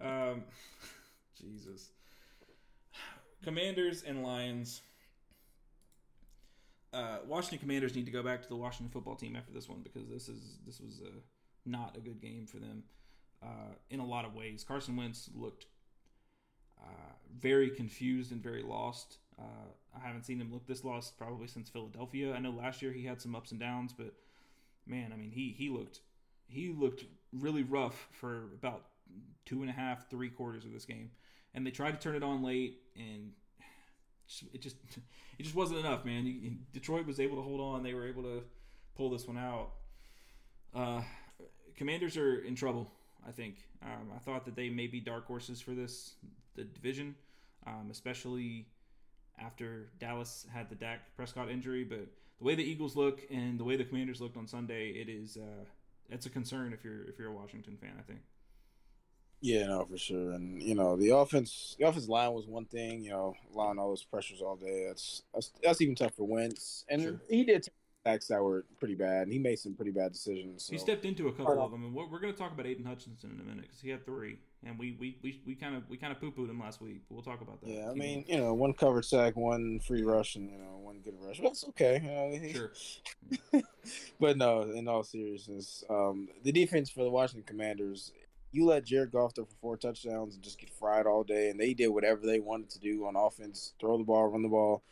Um, 0.00 0.44
Jesus. 1.40 1.90
Commanders 3.42 4.02
and 4.02 4.22
Lions. 4.22 4.80
Uh, 6.92 7.18
Washington 7.26 7.58
Commanders 7.58 7.94
need 7.94 8.06
to 8.06 8.12
go 8.12 8.22
back 8.22 8.40
to 8.42 8.48
the 8.48 8.56
Washington 8.56 8.88
football 8.90 9.16
team 9.16 9.36
after 9.36 9.52
this 9.52 9.68
one 9.68 9.80
because 9.82 10.08
this 10.08 10.28
is 10.28 10.58
this 10.64 10.80
was 10.80 11.00
uh, 11.04 11.10
not 11.66 11.96
a 11.96 12.00
good 12.00 12.20
game 12.20 12.46
for 12.46 12.58
them 12.58 12.84
uh, 13.42 13.74
in 13.90 13.98
a 14.00 14.06
lot 14.06 14.24
of 14.24 14.34
ways. 14.34 14.64
Carson 14.66 14.96
Wentz 14.96 15.28
looked 15.34 15.66
uh, 16.84 17.12
very 17.40 17.70
confused 17.70 18.32
and 18.32 18.42
very 18.42 18.62
lost. 18.62 19.18
Uh, 19.38 19.68
I 19.96 20.06
haven't 20.06 20.24
seen 20.24 20.40
him 20.40 20.52
look 20.52 20.66
this 20.66 20.84
lost 20.84 21.16
probably 21.18 21.46
since 21.46 21.68
Philadelphia. 21.68 22.34
I 22.34 22.38
know 22.38 22.50
last 22.50 22.82
year 22.82 22.92
he 22.92 23.04
had 23.04 23.20
some 23.20 23.34
ups 23.34 23.50
and 23.50 23.60
downs, 23.60 23.92
but 23.96 24.12
man, 24.86 25.12
I 25.12 25.16
mean 25.16 25.30
he 25.30 25.54
he 25.56 25.68
looked 25.68 26.00
he 26.46 26.68
looked 26.68 27.04
really 27.32 27.62
rough 27.62 28.08
for 28.12 28.44
about 28.58 28.84
two 29.44 29.60
and 29.60 29.70
a 29.70 29.72
half, 29.72 30.08
three 30.08 30.30
quarters 30.30 30.64
of 30.64 30.72
this 30.72 30.84
game, 30.84 31.10
and 31.54 31.66
they 31.66 31.70
tried 31.70 31.92
to 31.92 31.98
turn 31.98 32.16
it 32.16 32.22
on 32.22 32.42
late, 32.42 32.80
and 32.96 33.32
it 34.52 34.60
just 34.60 34.76
it 35.38 35.42
just 35.42 35.54
wasn't 35.54 35.80
enough, 35.80 36.04
man. 36.04 36.58
Detroit 36.72 37.06
was 37.06 37.20
able 37.20 37.36
to 37.36 37.42
hold 37.42 37.60
on; 37.60 37.82
they 37.82 37.94
were 37.94 38.06
able 38.06 38.22
to 38.22 38.42
pull 38.96 39.10
this 39.10 39.26
one 39.26 39.38
out. 39.38 39.70
Uh, 40.74 41.02
commanders 41.76 42.16
are 42.16 42.38
in 42.40 42.54
trouble. 42.54 42.90
I 43.26 43.32
think. 43.32 43.56
Um, 43.82 44.12
I 44.14 44.18
thought 44.18 44.44
that 44.44 44.56
they 44.56 44.68
may 44.68 44.86
be 44.86 45.00
dark 45.00 45.26
horses 45.26 45.60
for 45.60 45.72
this 45.72 46.14
the 46.56 46.64
division, 46.64 47.14
um, 47.66 47.88
especially 47.90 48.66
after 49.38 49.90
Dallas 49.98 50.46
had 50.52 50.68
the 50.68 50.74
Dak 50.76 51.14
Prescott 51.16 51.50
injury. 51.50 51.84
But 51.84 52.06
the 52.38 52.44
way 52.44 52.54
the 52.54 52.64
Eagles 52.64 52.96
look 52.96 53.22
and 53.30 53.58
the 53.58 53.64
way 53.64 53.76
the 53.76 53.84
Commanders 53.84 54.20
looked 54.20 54.36
on 54.36 54.46
Sunday, 54.46 54.90
it 54.90 55.08
is 55.08 55.36
uh, 55.36 55.64
it's 56.08 56.26
a 56.26 56.30
concern 56.30 56.72
if 56.72 56.84
you're 56.84 57.04
if 57.04 57.18
you're 57.18 57.30
a 57.30 57.34
Washington 57.34 57.76
fan. 57.80 57.92
I 57.98 58.02
think. 58.02 58.20
Yeah, 59.40 59.66
no, 59.66 59.84
for 59.84 59.98
sure. 59.98 60.32
And 60.32 60.62
you 60.62 60.74
know, 60.74 60.96
the 60.96 61.10
offense, 61.10 61.76
the 61.78 61.86
offense 61.86 62.08
line 62.08 62.32
was 62.32 62.46
one 62.46 62.64
thing. 62.64 63.04
You 63.04 63.10
know, 63.10 63.34
allowing 63.52 63.78
all 63.78 63.90
those 63.90 64.04
pressures 64.04 64.40
all 64.40 64.56
day. 64.56 64.86
That's 64.88 65.22
that's, 65.34 65.52
that's 65.62 65.80
even 65.80 65.94
tough 65.94 66.14
for 66.14 66.24
Wentz, 66.26 66.84
and 66.88 67.02
Sure. 67.02 67.20
he 67.28 67.44
did 67.44 67.68
sacks 68.06 68.28
that 68.28 68.42
were 68.42 68.64
pretty 68.78 68.94
bad, 68.94 69.24
and 69.24 69.32
he 69.32 69.38
made 69.38 69.58
some 69.58 69.74
pretty 69.74 69.90
bad 69.90 70.12
decisions. 70.12 70.64
So. 70.64 70.72
He 70.72 70.78
stepped 70.78 71.04
into 71.04 71.28
a 71.28 71.32
couple 71.32 71.62
of 71.62 71.70
them, 71.70 71.84
and 71.84 71.94
we're, 71.94 72.06
we're 72.08 72.20
going 72.20 72.32
to 72.32 72.38
talk 72.38 72.52
about 72.52 72.66
Aidan 72.66 72.84
Hutchinson 72.84 73.30
in 73.32 73.40
a 73.40 73.42
minute 73.44 73.62
because 73.62 73.80
he 73.80 73.88
had 73.90 74.04
three, 74.04 74.38
and 74.66 74.78
we 74.78 74.96
we 74.98 75.16
we 75.22 75.40
we 75.46 75.54
kind 75.54 75.76
of 75.76 75.88
we 75.88 75.96
kind 75.96 76.12
of 76.12 76.20
poo 76.20 76.32
pooed 76.32 76.48
him 76.48 76.60
last 76.60 76.80
week. 76.80 77.02
But 77.08 77.14
we'll 77.14 77.24
talk 77.24 77.40
about 77.40 77.60
that. 77.60 77.68
Yeah, 77.68 77.90
I 77.90 77.94
mean, 77.94 78.24
you 78.26 78.38
know, 78.38 78.54
one 78.54 78.72
covered 78.72 79.04
sack, 79.04 79.36
one 79.36 79.80
free 79.80 80.02
rush, 80.02 80.36
and 80.36 80.50
you 80.50 80.58
know, 80.58 80.78
one 80.80 81.00
good 81.00 81.14
rush. 81.20 81.40
That's 81.42 81.64
okay. 81.68 82.00
Know, 82.02 82.52
sure. 82.52 83.62
but 84.20 84.36
no, 84.36 84.62
in 84.62 84.88
all 84.88 85.02
seriousness, 85.02 85.84
um, 85.90 86.28
the 86.42 86.52
defense 86.52 86.90
for 86.90 87.04
the 87.04 87.10
Washington 87.10 87.44
Commanders. 87.46 88.12
You 88.52 88.66
let 88.66 88.84
Jared 88.84 89.10
Goff 89.10 89.34
throw 89.34 89.46
for 89.46 89.56
four 89.60 89.76
touchdowns 89.76 90.36
and 90.36 90.44
just 90.44 90.60
get 90.60 90.70
fried 90.70 91.06
all 91.06 91.24
day, 91.24 91.50
and 91.50 91.58
they 91.58 91.74
did 91.74 91.88
whatever 91.88 92.24
they 92.24 92.38
wanted 92.38 92.70
to 92.70 92.78
do 92.78 93.04
on 93.04 93.16
offense: 93.16 93.74
throw 93.80 93.98
the 93.98 94.04
ball, 94.04 94.28
run 94.28 94.42
the 94.42 94.48
ball. 94.48 94.84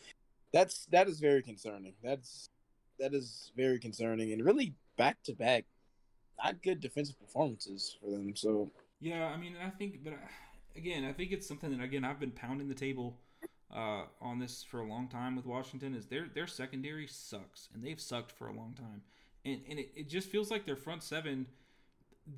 That's 0.53 0.87
that 0.87 1.07
is 1.07 1.21
very 1.21 1.43
concerning. 1.43 1.95
That's 2.03 2.51
that 2.99 3.15
is 3.15 3.53
very 3.57 3.79
concerning, 3.79 4.33
and 4.33 4.45
really 4.45 4.75
back 4.97 5.23
to 5.25 5.33
back, 5.33 5.65
not 6.43 6.61
good 6.61 6.81
defensive 6.81 7.21
performances 7.21 7.97
for 8.01 8.11
them. 8.11 8.35
So 8.35 8.73
yeah, 9.03 9.27
I 9.27 9.37
mean, 9.37 9.57
I 9.63 9.69
think, 9.69 10.05
but 10.05 10.15
again, 10.77 11.05
I 11.05 11.13
think 11.13 11.33
it's 11.33 11.47
something 11.47 11.77
that 11.77 11.83
again 11.83 12.05
I've 12.05 12.21
been 12.21 12.31
pounding 12.31 12.69
the 12.69 12.75
table 12.75 13.19
uh, 13.75 14.05
on 14.21 14.39
this 14.39 14.63
for 14.63 14.81
a 14.81 14.87
long 14.87 15.09
time 15.09 15.35
with 15.37 15.45
Washington. 15.45 15.95
Is 15.95 16.07
their 16.07 16.29
their 16.33 16.47
secondary 16.47 17.07
sucks, 17.09 17.69
and 17.75 17.85
they've 17.85 18.01
sucked 18.01 18.33
for 18.33 18.47
a 18.47 18.53
long 18.53 18.75
time, 18.75 19.03
and 19.45 19.61
and 19.69 19.79
it, 19.79 19.91
it 19.97 20.09
just 20.09 20.29
feels 20.29 20.51
like 20.51 20.65
their 20.65 20.77
front 20.77 21.03
seven. 21.03 21.47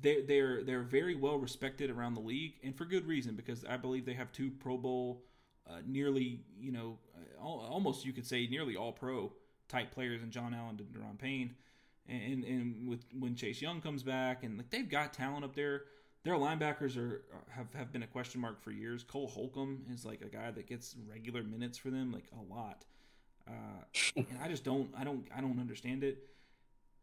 They're, 0.01 0.23
they're 0.23 0.63
they're 0.63 0.81
very 0.81 1.13
well 1.13 1.37
respected 1.37 1.91
around 1.91 2.15
the 2.15 2.21
league, 2.21 2.55
and 2.63 2.75
for 2.75 2.85
good 2.85 3.05
reason 3.05 3.35
because 3.35 3.63
I 3.63 3.77
believe 3.77 4.03
they 4.07 4.15
have 4.15 4.31
two 4.31 4.49
Pro 4.49 4.77
Bowl, 4.77 5.23
uh, 5.69 5.81
nearly 5.85 6.41
you 6.59 6.71
know, 6.71 6.97
almost 7.39 8.03
you 8.03 8.11
could 8.11 8.25
say 8.25 8.47
nearly 8.47 8.75
all 8.75 8.91
Pro 8.91 9.31
type 9.67 9.91
players 9.91 10.23
in 10.23 10.31
John 10.31 10.55
Allen 10.55 10.79
and 10.79 10.87
Daron 10.91 11.19
Payne, 11.19 11.53
and 12.09 12.43
and 12.43 12.87
with 12.87 13.05
when 13.19 13.35
Chase 13.35 13.61
Young 13.61 13.79
comes 13.79 14.01
back, 14.01 14.43
and 14.43 14.57
like 14.57 14.71
they've 14.71 14.89
got 14.89 15.13
talent 15.13 15.45
up 15.45 15.55
there. 15.55 15.83
Their 16.25 16.33
linebackers 16.33 16.97
are 16.97 17.21
have, 17.51 17.71
have 17.75 17.93
been 17.93 18.01
a 18.01 18.07
question 18.07 18.41
mark 18.41 18.61
for 18.61 18.71
years. 18.71 19.03
Cole 19.03 19.27
Holcomb 19.27 19.85
is 19.93 20.03
like 20.03 20.21
a 20.21 20.27
guy 20.27 20.49
that 20.49 20.67
gets 20.67 20.95
regular 21.07 21.43
minutes 21.43 21.77
for 21.77 21.91
them, 21.91 22.11
like 22.11 22.25
a 22.33 22.53
lot. 22.53 22.83
Uh, 23.47 23.83
and 24.17 24.39
I 24.41 24.49
just 24.49 24.63
don't, 24.63 24.89
I 24.97 25.03
don't, 25.03 25.27
I 25.35 25.39
don't 25.39 25.59
understand 25.59 26.03
it. 26.03 26.17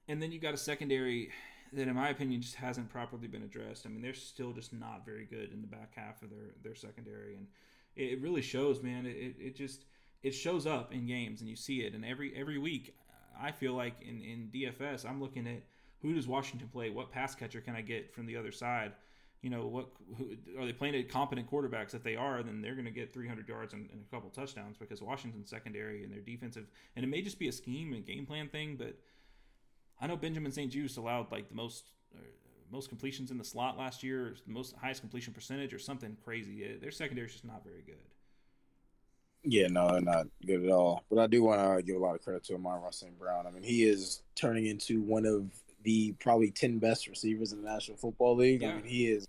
And 0.08 0.20
then 0.20 0.32
you 0.32 0.40
got 0.40 0.54
a 0.54 0.58
secondary 0.58 1.30
that, 1.72 1.86
in 1.86 1.94
my 1.94 2.08
opinion, 2.08 2.42
just 2.42 2.56
hasn't 2.56 2.90
properly 2.90 3.28
been 3.28 3.44
addressed. 3.44 3.86
I 3.86 3.90
mean, 3.90 4.02
they're 4.02 4.12
still 4.12 4.52
just 4.52 4.72
not 4.72 5.06
very 5.06 5.24
good 5.24 5.52
in 5.52 5.60
the 5.60 5.68
back 5.68 5.92
half 5.94 6.20
of 6.22 6.30
their 6.30 6.50
their 6.64 6.74
secondary, 6.74 7.36
and 7.36 7.46
it, 7.94 8.20
really 8.20 8.42
shows, 8.42 8.82
man. 8.82 9.06
It, 9.06 9.36
it 9.38 9.56
just 9.56 9.84
it 10.24 10.32
shows 10.32 10.66
up 10.66 10.92
in 10.92 11.06
games 11.06 11.40
and 11.40 11.50
you 11.50 11.56
see 11.56 11.80
it 11.80 11.94
and 11.94 12.04
every 12.04 12.32
every 12.36 12.58
week 12.58 12.94
i 13.40 13.50
feel 13.50 13.74
like 13.74 13.94
in 14.02 14.20
in 14.20 14.50
dfs 14.52 15.04
i'm 15.04 15.20
looking 15.20 15.46
at 15.46 15.62
who 16.00 16.14
does 16.14 16.28
washington 16.28 16.68
play 16.68 16.90
what 16.90 17.10
pass 17.10 17.34
catcher 17.34 17.60
can 17.60 17.74
i 17.74 17.80
get 17.80 18.12
from 18.14 18.26
the 18.26 18.36
other 18.36 18.52
side 18.52 18.92
you 19.42 19.50
know 19.50 19.66
what 19.66 19.88
who, 20.16 20.36
are 20.58 20.64
they 20.64 20.72
playing 20.72 20.94
at 20.94 21.08
competent 21.08 21.50
quarterbacks 21.50 21.94
if 21.94 22.02
they 22.02 22.16
are 22.16 22.42
then 22.42 22.62
they're 22.62 22.74
going 22.74 22.86
to 22.86 22.90
get 22.90 23.12
300 23.12 23.48
yards 23.48 23.74
and, 23.74 23.90
and, 23.90 24.04
a 24.08 24.14
couple 24.14 24.30
touchdowns 24.30 24.76
because 24.78 25.02
washington's 25.02 25.50
secondary 25.50 26.04
and 26.04 26.12
their 26.12 26.20
defensive 26.20 26.66
and 26.96 27.04
it 27.04 27.08
may 27.08 27.20
just 27.20 27.38
be 27.38 27.48
a 27.48 27.52
scheme 27.52 27.92
and 27.92 28.06
game 28.06 28.24
plan 28.24 28.48
thing 28.48 28.76
but 28.76 28.96
i 30.00 30.06
know 30.06 30.16
benjamin 30.16 30.52
st-juste 30.52 30.96
allowed 30.96 31.30
like 31.30 31.48
the 31.48 31.54
most 31.54 31.90
uh, 32.14 32.20
most 32.70 32.88
completions 32.88 33.30
in 33.30 33.36
the 33.36 33.44
slot 33.44 33.76
last 33.76 34.02
year 34.02 34.34
the 34.46 34.52
most 34.52 34.74
highest 34.76 35.00
completion 35.00 35.32
percentage 35.32 35.74
or 35.74 35.78
something 35.78 36.16
crazy 36.24 36.76
their 36.80 36.92
secondary 36.92 37.26
is 37.26 37.32
just 37.32 37.44
not 37.44 37.64
very 37.64 37.82
good 37.84 37.96
yeah, 39.44 39.66
no, 39.66 39.88
they're 39.90 40.00
not 40.00 40.28
good 40.46 40.64
at 40.64 40.70
all. 40.70 41.02
But 41.10 41.18
I 41.18 41.26
do 41.26 41.42
want 41.42 41.76
to 41.76 41.82
give 41.82 41.96
a 41.96 41.98
lot 41.98 42.14
of 42.14 42.22
credit 42.22 42.44
to 42.44 42.54
Amon-Ra 42.54 42.90
St. 42.90 43.18
Brown. 43.18 43.46
I 43.46 43.50
mean, 43.50 43.64
he 43.64 43.84
is 43.84 44.22
turning 44.36 44.66
into 44.66 45.02
one 45.02 45.26
of 45.26 45.50
the 45.82 46.12
probably 46.20 46.50
ten 46.50 46.78
best 46.78 47.08
receivers 47.08 47.52
in 47.52 47.60
the 47.60 47.68
National 47.68 47.96
Football 47.96 48.36
League. 48.36 48.62
Yeah. 48.62 48.70
I 48.70 48.74
mean, 48.74 48.84
he 48.84 49.08
is 49.08 49.26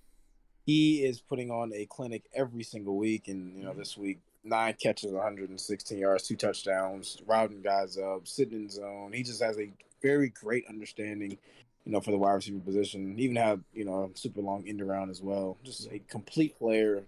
he 0.65 1.03
is 1.03 1.19
putting 1.19 1.51
on 1.51 1.71
a 1.73 1.85
clinic 1.85 2.23
every 2.33 2.63
single 2.63 2.97
week, 2.97 3.27
and 3.27 3.57
you 3.57 3.63
know, 3.63 3.71
mm-hmm. 3.71 3.79
this 3.79 3.97
week 3.97 4.19
nine 4.43 4.75
catches, 4.81 5.11
116 5.11 5.97
yards, 5.97 6.27
two 6.27 6.35
touchdowns, 6.35 7.17
routing 7.25 7.61
guys 7.61 7.97
up, 7.97 8.27
sitting 8.27 8.63
in 8.63 8.69
zone. 8.69 9.13
He 9.13 9.23
just 9.23 9.41
has 9.41 9.57
a 9.57 9.71
very 10.01 10.29
great 10.29 10.65
understanding, 10.67 11.37
you 11.85 11.91
know, 11.91 12.01
for 12.01 12.11
the 12.11 12.17
wide 12.17 12.33
receiver 12.33 12.59
position. 12.59 13.17
He 13.17 13.23
even 13.23 13.37
have, 13.37 13.61
you 13.73 13.85
know 13.85 14.11
a 14.13 14.17
super 14.17 14.41
long 14.41 14.67
end 14.67 14.81
around 14.81 15.09
as 15.09 15.21
well. 15.21 15.57
Just 15.63 15.89
a 15.91 15.99
complete 15.99 16.57
player 16.57 17.03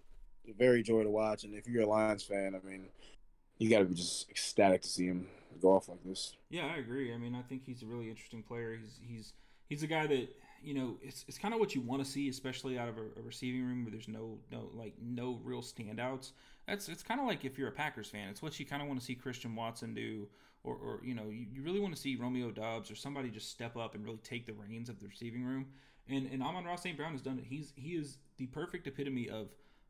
very 0.53 0.83
joy 0.83 1.03
to 1.03 1.09
watch. 1.09 1.43
And 1.43 1.55
if 1.55 1.67
you're 1.67 1.83
a 1.83 1.87
Lions 1.87 2.23
fan, 2.23 2.55
I 2.55 2.67
mean, 2.67 2.87
you 3.57 3.69
got 3.69 3.79
to 3.79 3.85
be 3.85 3.95
just 3.95 4.29
ecstatic 4.29 4.81
to 4.81 4.87
see 4.87 5.05
him 5.05 5.27
go 5.61 5.73
off 5.73 5.89
like 5.89 6.03
this. 6.03 6.35
Yeah, 6.49 6.67
I 6.67 6.77
agree. 6.77 7.13
I 7.13 7.17
mean, 7.17 7.35
I 7.35 7.41
think 7.41 7.63
he's 7.65 7.83
a 7.83 7.85
really 7.85 8.09
interesting 8.09 8.43
player. 8.43 8.77
He's 8.79 8.99
he's 9.01 9.33
he's 9.69 9.83
a 9.83 9.87
guy 9.87 10.07
that 10.07 10.27
you 10.65 10.73
know 10.73 10.97
it's 11.01 11.23
it's 11.28 11.38
kind 11.38 11.54
of 11.54 11.60
what 11.60 11.75
you 11.75 11.82
want 11.82 12.04
to 12.04 12.10
see, 12.10 12.28
especially 12.28 12.78
out 12.78 12.89
of 12.89 12.97
a, 12.97 13.01
a, 13.19 13.21
receiving 13.23 13.63
room 13.63 13.84
where 13.84 13.91
there's 13.91 14.08
no 14.08 14.39
no 14.51 14.69
like 14.73 14.93
no 15.01 15.39
real 15.43 15.62
standouts. 15.62 16.32
That's 16.67 16.89
it's 16.89 17.04
kind 17.04 17.19
of 17.19 17.28
like 17.28 17.45
if 17.45 17.58
you're 17.58 17.67
a 17.67 17.73
Packers 17.73 18.10
fan, 18.10 18.30
it's 18.30 18.41
what 18.41 18.60
you 18.60 18.65
kind 18.65 18.82
of 18.82 18.88
want 18.88 18.99
to 18.99 19.06
see 19.06 19.15
Christian 19.15 19.56
Watson 19.56 19.93
do, 19.93 20.28
or 20.63 20.75
or 20.75 20.99
you 21.04 21.13
know 21.13 21.30
you, 21.30 21.45
you 21.51 21.62
really 21.62 21.80
want 21.80 21.95
to 21.95 22.01
see 22.01 22.15
Romeo 22.15 22.51
Doubs 22.51 22.89
or 22.89 22.95
somebody 22.95 23.30
just 23.30 23.51
step 23.51 23.78
up 23.78 23.93
and 23.93 24.04
really 24.04 24.19
take 24.23 24.45
the 24.45 24.54
reins 24.54 24.89
of 24.89 24.99
the 24.99 25.08
receiving 25.08 25.45
room. 25.45 25.67
And 26.10 26.28
and 26.32 26.41
Amon-Ra 26.41 26.75
St. 26.75 26.97
Brown 26.97 27.12
has 27.12 27.21
done 27.21 27.38
it. 27.38 27.45
He's 27.45 27.71
he 27.75 27.91
is 27.91 28.17
the 28.38 28.47
perfect 28.47 28.88
epitome 28.88 29.30
of 29.30 29.49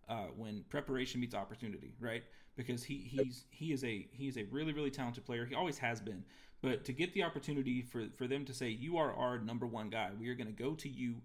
uh, 0.09 0.27
when 0.35 0.63
preparation 0.69 1.21
meets 1.21 1.33
opportunity, 1.33 1.93
right? 1.99 2.23
Because 2.57 2.83
he 2.83 3.09
he's 3.09 3.45
he 3.49 3.71
is 3.71 3.83
a 3.83 4.07
he 4.11 4.27
is 4.27 4.37
a 4.37 4.43
really 4.51 4.73
really 4.73 4.91
talented 4.91 5.25
player. 5.25 5.45
He 5.45 5.55
always 5.55 5.77
has 5.77 6.01
been. 6.01 6.23
But 6.65 6.83
to 6.85 6.93
get 6.93 7.13
the 7.13 7.21
opportunity 7.21 7.83
for 7.83 8.05
for 8.17 8.25
them 8.25 8.43
to 8.45 8.53
say 8.53 8.69
you 8.69 8.97
are 8.97 9.13
our 9.13 9.37
number 9.37 9.67
one 9.67 9.91
guy, 9.91 10.09
we 10.19 10.29
are 10.29 10.33
going 10.33 10.47
to 10.47 10.63
go 10.63 10.73
to 10.73 10.89
you 10.89 11.17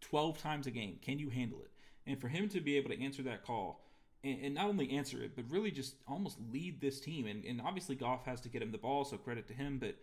12 0.00 0.38
times 0.38 0.66
a 0.66 0.70
game. 0.70 0.98
Can 1.02 1.18
you 1.18 1.28
handle 1.28 1.60
it? 1.60 1.70
And 2.10 2.18
for 2.18 2.28
him 2.28 2.48
to 2.48 2.60
be 2.62 2.78
able 2.78 2.88
to 2.88 2.98
answer 2.98 3.22
that 3.24 3.44
call 3.44 3.84
and, 4.24 4.42
and 4.42 4.54
not 4.54 4.64
only 4.64 4.90
answer 4.92 5.22
it, 5.22 5.36
but 5.36 5.44
really 5.50 5.70
just 5.70 5.96
almost 6.08 6.38
lead 6.50 6.80
this 6.80 6.98
team. 6.98 7.26
And, 7.26 7.44
and 7.44 7.60
obviously, 7.60 7.94
Goff 7.94 8.24
has 8.24 8.40
to 8.40 8.48
get 8.48 8.62
him 8.62 8.72
the 8.72 8.78
ball, 8.78 9.04
so 9.04 9.18
credit 9.18 9.48
to 9.48 9.52
him. 9.52 9.78
But 9.78 9.96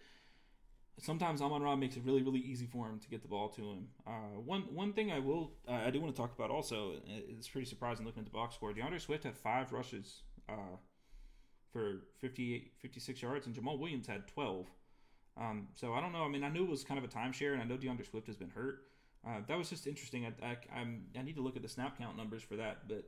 sometimes 1.01 1.41
Amon 1.41 1.63
Ra 1.63 1.75
makes 1.75 1.97
it 1.97 2.03
really, 2.05 2.21
really 2.21 2.41
easy 2.41 2.67
for 2.67 2.85
him 2.85 2.99
to 2.99 3.09
get 3.09 3.23
the 3.23 3.27
ball 3.27 3.49
to 3.49 3.61
him. 3.63 3.87
Uh, 4.05 4.39
one 4.45 4.61
one 4.75 4.93
thing 4.93 5.11
I 5.11 5.17
will 5.17 5.53
uh, 5.67 5.81
I 5.87 5.89
do 5.89 5.99
want 5.99 6.15
to 6.15 6.21
talk 6.21 6.37
about 6.37 6.51
also 6.51 6.93
it's 7.07 7.47
pretty 7.47 7.65
surprising 7.65 8.05
looking 8.05 8.21
at 8.21 8.25
the 8.25 8.31
box 8.31 8.53
score. 8.53 8.73
D'Andre 8.73 8.99
Swift 8.99 9.23
had 9.23 9.35
five 9.35 9.73
rushes 9.73 10.21
uh, 10.47 10.77
for 11.75 12.03
58, 12.21 12.71
56 12.79 13.21
yards, 13.21 13.47
and 13.47 13.53
Jamaal 13.53 13.77
Williams 13.77 14.07
had 14.07 14.29
twelve. 14.29 14.67
Um, 15.35 15.67
so 15.75 15.93
I 15.93 15.99
don't 15.99 16.13
know. 16.13 16.23
I 16.23 16.29
mean, 16.29 16.45
I 16.45 16.49
knew 16.49 16.63
it 16.63 16.69
was 16.69 16.85
kind 16.85 16.97
of 16.97 17.03
a 17.03 17.09
timeshare, 17.09 17.51
and 17.51 17.61
I 17.61 17.65
know 17.65 17.75
D'Andre 17.75 18.05
Swift 18.05 18.27
has 18.27 18.37
been 18.37 18.49
hurt. 18.49 18.83
Uh, 19.27 19.39
that 19.49 19.57
was 19.57 19.69
just 19.69 19.85
interesting. 19.85 20.25
I, 20.25 20.47
I, 20.47 20.85
I 21.19 21.21
need 21.21 21.35
to 21.35 21.41
look 21.41 21.57
at 21.57 21.61
the 21.61 21.67
snap 21.67 21.97
count 21.97 22.15
numbers 22.15 22.43
for 22.43 22.55
that, 22.55 22.87
but 22.87 23.03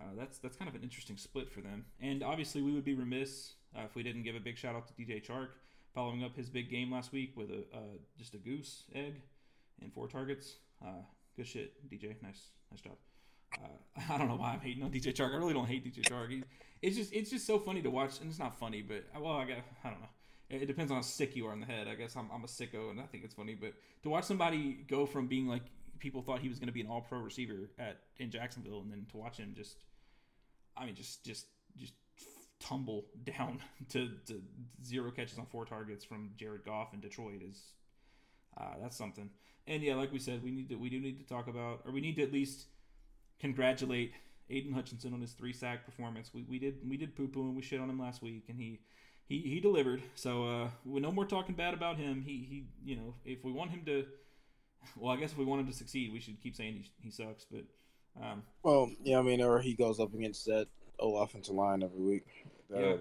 uh, 0.00 0.06
that's 0.18 0.38
that's 0.38 0.56
kind 0.56 0.68
of 0.68 0.74
an 0.74 0.82
interesting 0.82 1.16
split 1.16 1.48
for 1.48 1.60
them. 1.60 1.84
And 2.00 2.24
obviously, 2.24 2.60
we 2.60 2.72
would 2.72 2.84
be 2.84 2.94
remiss 2.94 3.52
uh, 3.76 3.82
if 3.84 3.94
we 3.94 4.02
didn't 4.02 4.24
give 4.24 4.34
a 4.34 4.40
big 4.40 4.58
shout 4.58 4.74
out 4.74 4.88
to 4.88 4.94
DJ 4.94 5.24
Chark 5.24 5.50
following 5.94 6.24
up 6.24 6.34
his 6.34 6.50
big 6.50 6.70
game 6.70 6.90
last 6.90 7.12
week 7.12 7.36
with 7.36 7.50
a 7.50 7.60
uh, 7.72 7.98
just 8.18 8.34
a 8.34 8.38
goose 8.38 8.84
egg 8.96 9.20
and 9.80 9.92
four 9.92 10.08
targets. 10.08 10.56
Uh, 10.84 11.02
good 11.36 11.46
shit, 11.46 11.88
DJ. 11.88 12.20
Nice, 12.20 12.48
nice 12.72 12.80
job. 12.80 12.96
Uh, 13.56 14.02
I 14.12 14.18
don't 14.18 14.26
know 14.26 14.36
why 14.36 14.54
I'm 14.54 14.60
hating 14.60 14.82
on 14.82 14.90
DJ 14.90 15.14
Chark. 15.14 15.32
I 15.32 15.36
really 15.36 15.54
don't 15.54 15.66
hate 15.66 15.84
DJ 15.84 16.02
Chark. 16.02 16.30
He, 16.30 16.42
it's 16.82 16.96
just 16.96 17.12
it's 17.12 17.30
just 17.30 17.46
so 17.46 17.58
funny 17.58 17.80
to 17.82 17.90
watch, 17.90 18.20
and 18.20 18.28
it's 18.28 18.38
not 18.38 18.58
funny, 18.58 18.82
but 18.82 19.04
well, 19.18 19.34
I 19.34 19.44
got 19.44 19.58
I 19.84 19.90
don't 19.90 20.00
know. 20.00 20.08
It, 20.50 20.66
depends 20.66 20.90
on 20.90 20.96
how 20.96 21.02
sick 21.02 21.34
you 21.34 21.46
are 21.46 21.52
in 21.54 21.60
the 21.60 21.66
head. 21.66 21.88
I 21.88 21.94
guess 21.94 22.14
I'm, 22.14 22.28
I'm 22.30 22.44
a 22.44 22.46
sicko, 22.46 22.90
and 22.90 23.00
I 23.00 23.04
think 23.04 23.24
it's 23.24 23.32
funny. 23.32 23.54
But 23.54 23.72
to 24.02 24.10
watch 24.10 24.24
somebody 24.24 24.84
go 24.86 25.06
from 25.06 25.26
being 25.26 25.46
like 25.46 25.62
people 25.98 26.20
thought 26.20 26.40
he 26.40 26.48
was 26.50 26.58
going 26.58 26.66
to 26.66 26.74
be 26.74 26.82
an 26.82 26.88
All 26.88 27.00
Pro 27.00 27.20
receiver 27.20 27.70
at 27.78 28.00
in 28.18 28.30
Jacksonville, 28.30 28.80
and 28.80 28.90
then 28.90 29.06
to 29.12 29.16
watch 29.16 29.38
him 29.38 29.54
just, 29.56 29.76
I 30.76 30.84
mean, 30.84 30.94
just 30.94 31.24
just 31.24 31.46
just 31.78 31.94
tumble 32.58 33.06
down 33.24 33.60
to, 33.90 34.10
to 34.26 34.42
zero 34.84 35.10
catches 35.10 35.38
on 35.38 35.46
four 35.46 35.64
targets 35.64 36.04
from 36.04 36.32
Jared 36.36 36.64
Goff 36.64 36.92
in 36.92 37.00
Detroit 37.00 37.42
is 37.48 37.62
uh, 38.58 38.74
that's 38.82 38.96
something. 38.96 39.30
And 39.66 39.82
yeah, 39.82 39.94
like 39.94 40.12
we 40.12 40.18
said, 40.18 40.42
we 40.42 40.50
need 40.50 40.68
to 40.68 40.74
we 40.74 40.90
do 40.90 41.00
need 41.00 41.18
to 41.20 41.26
talk 41.26 41.46
about 41.46 41.82
or 41.86 41.92
we 41.92 42.00
need 42.00 42.16
to 42.16 42.22
at 42.22 42.32
least 42.32 42.66
congratulate 43.38 44.12
Aidan 44.52 44.72
Hutchinson 44.72 45.14
on 45.14 45.20
his 45.20 45.32
three 45.32 45.52
sack 45.52 45.84
performance. 45.84 46.30
We, 46.34 46.44
we 46.48 46.58
did 46.58 46.76
we 46.88 46.96
did 46.96 47.16
poo 47.16 47.28
poo 47.28 47.42
and 47.42 47.56
we 47.56 47.62
shit 47.62 47.80
on 47.80 47.88
him 47.88 47.98
last 47.98 48.22
week 48.22 48.44
and 48.48 48.58
he 48.58 48.80
he, 49.24 49.40
he 49.40 49.60
delivered. 49.60 50.02
So 50.14 50.44
uh, 50.44 50.68
we 50.84 51.00
no 51.00 51.10
more 51.10 51.24
talking 51.24 51.54
bad 51.54 51.74
about 51.74 51.96
him. 51.96 52.22
He 52.22 52.46
he 52.48 52.66
you 52.84 52.96
know 52.96 53.14
if 53.24 53.44
we 53.44 53.52
want 53.52 53.70
him 53.70 53.82
to, 53.86 54.04
well 54.96 55.12
I 55.12 55.16
guess 55.16 55.32
if 55.32 55.38
we 55.38 55.44
want 55.44 55.62
him 55.62 55.68
to 55.68 55.72
succeed, 55.72 56.12
we 56.12 56.20
should 56.20 56.40
keep 56.42 56.54
saying 56.54 56.74
he, 56.74 56.90
he 57.04 57.10
sucks. 57.10 57.46
But 57.50 57.64
um, 58.22 58.42
well 58.62 58.90
yeah, 59.02 59.18
I 59.18 59.22
mean 59.22 59.40
or 59.40 59.60
he 59.60 59.74
goes 59.74 59.98
up 59.98 60.14
against 60.14 60.44
that 60.46 60.68
old 60.98 61.22
offensive 61.22 61.54
line 61.54 61.82
every 61.82 62.00
week. 62.00 62.26
Yeah. 62.72 62.96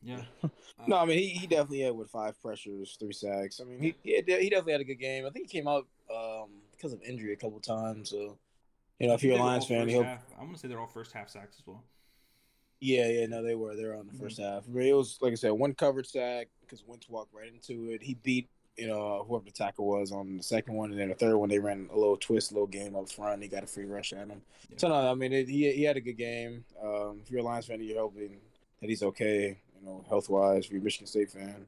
Yeah. 0.00 0.22
no, 0.86 0.96
I 0.96 1.06
mean 1.06 1.18
he, 1.18 1.30
he 1.30 1.46
definitely 1.48 1.80
had 1.80 1.94
with 1.94 2.08
five 2.08 2.40
pressures, 2.40 2.96
three 3.00 3.12
sacks. 3.12 3.60
I 3.60 3.64
mean 3.64 3.80
he 3.80 3.94
he, 4.02 4.14
he 4.14 4.22
definitely 4.22 4.72
had 4.72 4.80
a 4.80 4.84
good 4.84 5.00
game. 5.00 5.26
I 5.26 5.30
think 5.30 5.50
he 5.50 5.58
came 5.58 5.66
out 5.66 5.86
um, 6.14 6.50
because 6.70 6.92
of 6.92 7.02
injury 7.02 7.32
a 7.32 7.36
couple 7.36 7.58
times. 7.58 8.10
So 8.10 8.38
you 8.98 9.08
know, 9.08 9.14
if 9.14 9.22
you're 9.22 9.36
a 9.36 9.42
Lions 9.42 9.66
fan, 9.66 9.88
he'll... 9.88 10.02
half, 10.02 10.24
I'm 10.38 10.46
gonna 10.46 10.58
say 10.58 10.68
they're 10.68 10.80
all 10.80 10.86
first 10.86 11.12
half 11.12 11.28
sacks 11.28 11.56
as 11.58 11.66
well. 11.66 11.84
Yeah, 12.80 13.08
yeah, 13.08 13.26
no, 13.26 13.42
they 13.42 13.54
were. 13.54 13.74
They 13.74 13.84
were 13.84 13.96
on 13.96 14.06
the 14.06 14.12
1st 14.12 14.38
half. 14.38 14.64
It 14.68 14.92
was 14.92 15.18
like 15.20 15.32
I 15.32 15.34
said, 15.34 15.50
one 15.50 15.74
covered 15.74 16.06
sack 16.06 16.48
because 16.60 16.84
Wentz 16.86 17.08
walked 17.08 17.34
right 17.34 17.52
into 17.52 17.90
it. 17.90 18.02
He 18.02 18.14
beat 18.14 18.48
you 18.76 18.86
know 18.86 19.24
whoever 19.28 19.44
the 19.44 19.50
tackle 19.50 19.86
was 19.86 20.12
on 20.12 20.36
the 20.36 20.42
second 20.42 20.74
one, 20.74 20.92
and 20.92 20.98
then 20.98 21.08
the 21.08 21.14
third 21.14 21.36
one 21.36 21.48
they 21.48 21.58
ran 21.58 21.88
a 21.92 21.98
little 21.98 22.16
twist, 22.16 22.52
little 22.52 22.68
game 22.68 22.94
up 22.94 23.10
front. 23.10 23.42
He 23.42 23.48
got 23.48 23.64
a 23.64 23.66
free 23.66 23.84
rush 23.84 24.12
at 24.12 24.28
him. 24.28 24.40
Yeah. 24.70 24.76
So 24.78 24.88
no, 24.88 25.10
I 25.10 25.14
mean 25.14 25.32
it, 25.32 25.48
he 25.48 25.70
he 25.72 25.82
had 25.82 25.96
a 25.96 26.00
good 26.00 26.16
game. 26.16 26.64
Um, 26.82 27.20
if 27.22 27.30
you're 27.30 27.40
a 27.40 27.42
Lions 27.42 27.66
fan, 27.66 27.82
you're 27.82 28.00
hoping 28.00 28.38
that 28.80 28.88
he's 28.88 29.02
okay, 29.02 29.58
you 29.76 29.86
know, 29.86 30.04
health 30.08 30.28
wise. 30.28 30.66
If 30.66 30.70
you're 30.70 30.80
a 30.80 30.84
Michigan 30.84 31.08
State 31.08 31.32
fan, 31.32 31.66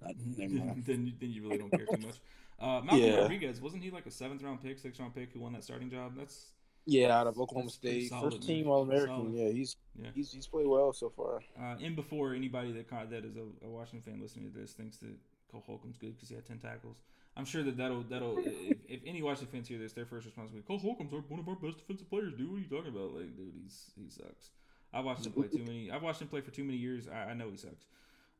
not, 0.00 0.14
never 0.36 0.54
then, 0.86 1.12
then 1.20 1.30
you 1.30 1.42
really 1.42 1.58
don't 1.58 1.70
care 1.70 1.86
too 1.86 2.06
much. 2.06 2.20
Uh, 2.60 2.80
Malcolm 2.80 2.98
Yeah. 2.98 3.16
Rodriguez 3.16 3.60
wasn't 3.60 3.82
he 3.82 3.90
like 3.90 4.06
a 4.06 4.10
seventh 4.12 4.42
round 4.42 4.62
pick, 4.62 4.78
sixth 4.78 5.00
round 5.00 5.14
pick 5.14 5.32
who 5.32 5.40
won 5.40 5.52
that 5.54 5.64
starting 5.64 5.90
job? 5.90 6.12
That's 6.16 6.52
Yeah, 6.86 7.18
out 7.18 7.26
of 7.26 7.38
Oklahoma 7.38 7.66
That's 7.66 7.74
State, 7.76 8.10
first 8.10 8.42
team 8.42 8.68
All 8.68 8.82
American. 8.82 9.32
Yeah, 9.34 9.48
he's 9.48 9.76
Yeah. 10.00 10.10
he's 10.14 10.32
he's 10.32 10.46
played 10.46 10.66
well 10.66 10.92
so 10.92 11.10
far. 11.10 11.42
uh, 11.58 11.76
and 11.82 11.96
before 11.96 12.34
anybody 12.34 12.72
that 12.72 12.88
that 13.10 13.24
is 13.24 13.36
a, 13.36 13.66
a 13.66 13.68
Washington 13.68 14.12
fan 14.12 14.20
listening 14.20 14.50
to 14.50 14.58
this 14.58 14.72
thinks 14.72 14.98
that 14.98 15.16
Cole 15.50 15.62
Holcomb's 15.66 15.96
good 15.96 16.14
because 16.14 16.28
he 16.28 16.34
had 16.34 16.46
ten 16.46 16.58
tackles. 16.58 16.96
I'm 17.36 17.44
sure 17.44 17.62
that 17.62 17.76
that'll 17.76 18.02
that'll 18.02 18.38
if, 18.38 18.78
if 18.88 19.00
any 19.06 19.22
Washington 19.22 19.48
fans 19.52 19.68
hear 19.68 19.78
this, 19.78 19.92
their 19.92 20.06
first 20.06 20.26
response 20.26 20.50
will 20.50 20.58
be 20.58 20.62
Cole 20.66 20.78
Holcomb's 20.78 21.12
one 21.28 21.40
of 21.40 21.48
our 21.48 21.56
best 21.56 21.78
defensive 21.78 22.08
players. 22.10 22.34
Dude, 22.34 22.50
what 22.50 22.56
are 22.56 22.60
you 22.60 22.68
talking 22.68 22.94
about? 22.94 23.14
Like, 23.14 23.36
dude, 23.36 23.54
he's 23.62 23.90
he 23.96 24.08
sucks. 24.10 24.50
I 24.92 25.00
watched 25.00 25.26
him 25.26 25.32
play 25.32 25.48
too 25.48 25.64
many. 25.64 25.90
I've 25.90 26.02
watched 26.02 26.22
him 26.22 26.28
play 26.28 26.40
for 26.40 26.52
too 26.52 26.64
many 26.64 26.78
years. 26.78 27.08
I, 27.08 27.30
I 27.30 27.34
know 27.34 27.50
he 27.50 27.56
sucks. 27.56 27.86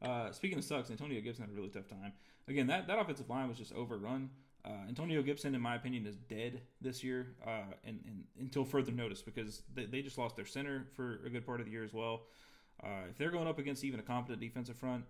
Uh, 0.00 0.30
speaking 0.32 0.58
of 0.58 0.64
sucks, 0.64 0.90
Antonio 0.90 1.20
Gibson 1.20 1.44
had 1.44 1.50
a 1.50 1.54
really 1.54 1.70
tough 1.70 1.88
time. 1.88 2.12
Again, 2.46 2.66
that, 2.68 2.86
that 2.86 2.98
offensive 2.98 3.28
line 3.28 3.48
was 3.48 3.58
just 3.58 3.72
overrun. 3.72 4.30
Uh, 4.64 4.88
Antonio 4.88 5.20
Gibson, 5.22 5.54
in 5.54 5.60
my 5.60 5.74
opinion, 5.74 6.06
is 6.06 6.16
dead 6.16 6.62
this 6.80 7.04
year, 7.04 7.34
uh, 7.46 7.64
and, 7.84 8.00
and 8.06 8.24
until 8.40 8.64
further 8.64 8.92
notice, 8.92 9.20
because 9.20 9.62
they, 9.74 9.84
they 9.84 10.00
just 10.00 10.16
lost 10.16 10.36
their 10.36 10.46
center 10.46 10.86
for 10.96 11.20
a 11.26 11.30
good 11.30 11.44
part 11.44 11.60
of 11.60 11.66
the 11.66 11.72
year 11.72 11.84
as 11.84 11.92
well. 11.92 12.22
Uh, 12.82 13.02
if 13.10 13.18
they're 13.18 13.30
going 13.30 13.46
up 13.46 13.58
against 13.58 13.84
even 13.84 14.00
a 14.00 14.02
competent 14.02 14.40
defensive 14.40 14.76
front, 14.76 15.04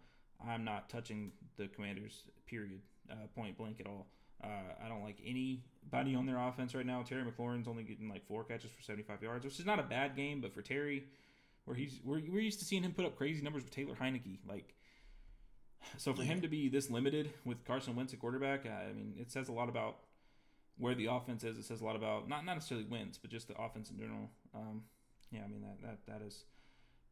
I'm 0.44 0.64
not 0.64 0.88
touching 0.88 1.30
the 1.56 1.68
Commanders. 1.68 2.24
Period. 2.46 2.80
Uh, 3.10 3.14
point 3.34 3.56
blank 3.56 3.78
at 3.80 3.86
all. 3.86 4.06
Uh, 4.42 4.48
I 4.84 4.88
don't 4.88 5.02
like 5.02 5.18
anybody 5.24 6.14
on 6.14 6.26
their 6.26 6.38
offense 6.38 6.74
right 6.74 6.84
now. 6.84 7.02
Terry 7.02 7.22
McLaurin's 7.22 7.68
only 7.68 7.84
getting 7.84 8.08
like 8.08 8.26
four 8.26 8.44
catches 8.44 8.70
for 8.72 8.82
75 8.82 9.22
yards, 9.22 9.44
which 9.44 9.58
is 9.58 9.66
not 9.66 9.78
a 9.78 9.84
bad 9.84 10.16
game, 10.16 10.40
but 10.40 10.52
for 10.52 10.62
Terry, 10.62 11.04
where 11.64 11.76
he's 11.76 12.00
we're, 12.04 12.20
we're 12.28 12.40
used 12.40 12.58
to 12.58 12.64
seeing 12.64 12.82
him 12.82 12.92
put 12.92 13.04
up 13.04 13.16
crazy 13.16 13.42
numbers 13.42 13.62
with 13.62 13.72
Taylor 13.72 13.94
Heinicke, 13.94 14.38
like. 14.48 14.74
So 15.96 16.12
for 16.14 16.22
him 16.22 16.40
to 16.40 16.48
be 16.48 16.68
this 16.68 16.90
limited 16.90 17.30
with 17.44 17.64
Carson 17.64 17.96
Wentz 17.96 18.12
at 18.12 18.20
quarterback, 18.20 18.66
I 18.66 18.92
mean, 18.92 19.14
it 19.18 19.30
says 19.30 19.48
a 19.48 19.52
lot 19.52 19.68
about 19.68 19.98
where 20.78 20.94
the 20.94 21.06
offense 21.06 21.44
is. 21.44 21.56
It 21.58 21.64
says 21.64 21.80
a 21.80 21.84
lot 21.84 21.96
about 21.96 22.28
not 22.28 22.44
not 22.44 22.54
necessarily 22.54 22.86
Wentz, 22.86 23.18
but 23.18 23.30
just 23.30 23.48
the 23.48 23.60
offense 23.60 23.90
in 23.90 23.98
general. 23.98 24.30
Um, 24.54 24.82
yeah, 25.30 25.40
I 25.44 25.48
mean 25.48 25.62
that 25.62 25.82
that 25.82 25.98
that 26.06 26.26
is 26.26 26.44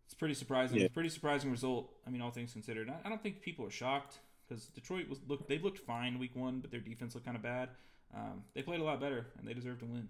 it's 0.05 0.15
pretty 0.15 0.35
surprising. 0.35 0.79
Yeah. 0.79 0.85
It's 0.85 0.93
a 0.93 0.95
pretty 0.95 1.09
surprising 1.09 1.51
result. 1.51 1.91
I 2.07 2.11
mean, 2.11 2.21
all 2.21 2.31
things 2.31 2.53
considered, 2.53 2.91
I, 2.91 3.07
I 3.07 3.09
don't 3.09 3.23
think 3.23 3.41
people 3.41 3.65
are 3.67 3.71
shocked 3.71 4.19
because 4.47 4.67
Detroit 4.67 5.09
was 5.09 5.21
look 5.27 5.49
they 5.49 5.59
looked 5.59 5.79
fine 5.79 6.19
week 6.19 6.37
one, 6.37 6.61
but 6.61 6.71
their 6.71 6.81
defense 6.81 7.15
looked 7.15 7.27
kind 7.27 7.37
of 7.37 7.43
bad. 7.43 7.71
Um, 8.15 8.43
they 8.55 8.63
played 8.63 8.81
a 8.81 8.85
lot 8.85 9.01
better 9.01 9.27
and 9.39 9.49
they 9.49 9.55
deserve 9.55 9.79
to 9.79 9.87
win, 9.87 10.09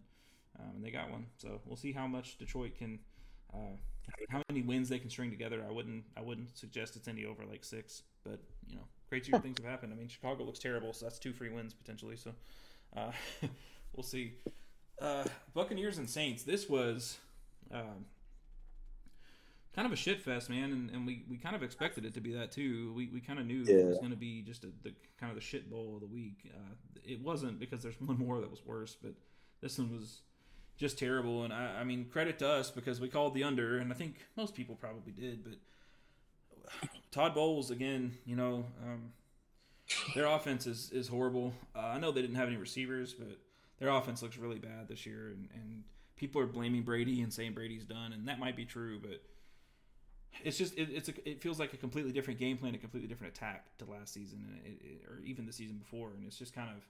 um, 0.59 0.77
and 0.77 0.85
they 0.85 0.91
got 0.91 1.11
one. 1.11 1.27
So 1.37 1.61
we'll 1.67 1.77
see 1.77 1.93
how 1.93 2.07
much 2.07 2.37
Detroit 2.39 2.75
can, 2.77 2.99
uh, 3.55 3.77
how 4.29 4.43
many 4.49 4.63
wins 4.63 4.89
they 4.89 4.99
can 4.99 5.09
string 5.09 5.31
together. 5.31 5.65
I 5.67 5.71
wouldn't 5.71 6.05
I 6.17 6.21
wouldn't 6.21 6.57
suggest 6.59 6.97
it's 6.97 7.07
any 7.07 7.25
over 7.25 7.45
like 7.45 7.65
six, 7.65 8.03
but 8.25 8.41
you 8.69 8.77
know, 8.77 8.85
crazier 9.09 9.39
things 9.39 9.59
have 9.59 9.71
happened. 9.71 9.93
I 9.93 9.97
mean, 9.97 10.09
Chicago 10.09 10.45
looks 10.45 10.59
terrible, 10.59 10.93
so 10.93 11.07
that's 11.07 11.19
two 11.19 11.33
free 11.33 11.51
wins 11.51 11.75
potentially. 11.75 12.17
So 12.17 12.33
uh, 12.97 13.13
we'll 13.97 14.03
see. 14.05 14.35
Uh, 15.01 15.25
Buccaneers 15.55 15.99
and 15.99 16.09
Saints. 16.09 16.43
This 16.43 16.69
was. 16.69 17.19
Um, 17.71 18.07
kind 19.75 19.87
of 19.87 19.93
a 19.93 19.97
shit 19.97 20.21
fest, 20.21 20.51
man, 20.51 20.71
and, 20.73 20.91
and 20.91 21.07
we, 21.07 21.25
we 21.29 21.37
kind 21.37 21.57
of 21.57 21.63
expected 21.63 22.05
it 22.05 22.15
to 22.15 22.21
be 22.21 22.33
that 22.33 22.53
too. 22.53 22.93
We, 22.95 23.09
we 23.09 23.21
kind 23.21 23.39
of 23.39 23.47
knew 23.47 23.65
that 23.65 23.79
it 23.79 23.87
was 23.87 23.99
going 23.99 24.11
to 24.11 24.17
be 24.17 24.43
just 24.43 24.65
a, 24.65 24.69
the 24.83 24.93
kind 25.19 25.31
of 25.31 25.35
the 25.35 25.41
shit 25.41 25.71
bowl 25.71 25.95
of 25.95 26.01
the 26.01 26.07
week. 26.07 26.51
Uh, 26.55 26.75
it 27.05 27.23
wasn't 27.23 27.59
because 27.59 27.83
there's 27.83 28.01
one 28.01 28.19
more 28.19 28.41
that 28.41 28.51
was 28.51 28.65
worse, 28.65 28.97
but 29.01 29.15
this 29.61 29.79
one 29.79 29.93
was 29.93 30.21
just 30.77 30.99
terrible. 30.99 31.45
And 31.45 31.53
I, 31.53 31.81
I 31.81 31.85
mean, 31.85 32.07
credit 32.07 32.39
to 32.41 32.49
us 32.49 32.71
because 32.71 33.01
we 33.01 33.09
called 33.09 33.35
the 33.35 33.45
under, 33.45 33.79
and 33.79 33.93
I 33.93 33.97
think 33.97 34.17
most 34.37 34.55
people 34.55 34.75
probably 34.75 35.13
did. 35.13 35.43
But 35.43 35.55
Todd 37.11 37.35
Bowles 37.35 37.71
again, 37.71 38.17
you 38.25 38.37
know, 38.37 38.67
um, 38.85 39.13
their 40.15 40.27
offense 40.27 40.67
is 40.67 40.91
is 40.93 41.09
horrible. 41.09 41.53
Uh, 41.75 41.81
I 41.81 41.99
know 41.99 42.11
they 42.13 42.23
didn't 42.23 42.37
have 42.37 42.49
any 42.49 42.57
receivers, 42.57 43.13
but 43.13 43.39
their 43.79 43.91
offense 43.91 44.23
looks 44.23 44.37
really 44.37 44.59
bad 44.59 44.89
this 44.89 45.07
year, 45.07 45.29
and, 45.29 45.49
and 45.55 45.85
people 46.17 46.41
are 46.41 46.47
blaming 46.47 46.83
Brady 46.83 47.21
and 47.23 47.33
saying 47.33 47.53
Brady's 47.53 47.85
done, 47.85 48.13
and 48.13 48.29
that 48.29 48.39
might 48.39 48.57
be 48.57 48.65
true, 48.65 48.99
but 49.01 49.23
it's 50.45 50.57
just 50.57 50.77
it, 50.79 50.89
it's 50.91 51.09
a, 51.09 51.29
it 51.29 51.43
feels 51.43 51.59
like 51.59 51.73
a 51.73 51.77
completely 51.77 52.13
different 52.13 52.39
game 52.39 52.57
plan, 52.57 52.75
a 52.75 52.79
completely 52.79 53.09
different 53.09 53.37
attack 53.37 53.77
to 53.79 53.85
last 53.85 54.15
season, 54.15 54.45
and 54.49 54.65
it, 54.65 54.85
it, 54.85 55.03
or 55.09 55.21
even 55.25 55.47
the 55.47 55.53
season 55.53 55.77
before, 55.77 56.11
and 56.17 56.25
it's 56.27 56.39
just 56.39 56.55
kind 56.55 56.71
of 56.71 56.83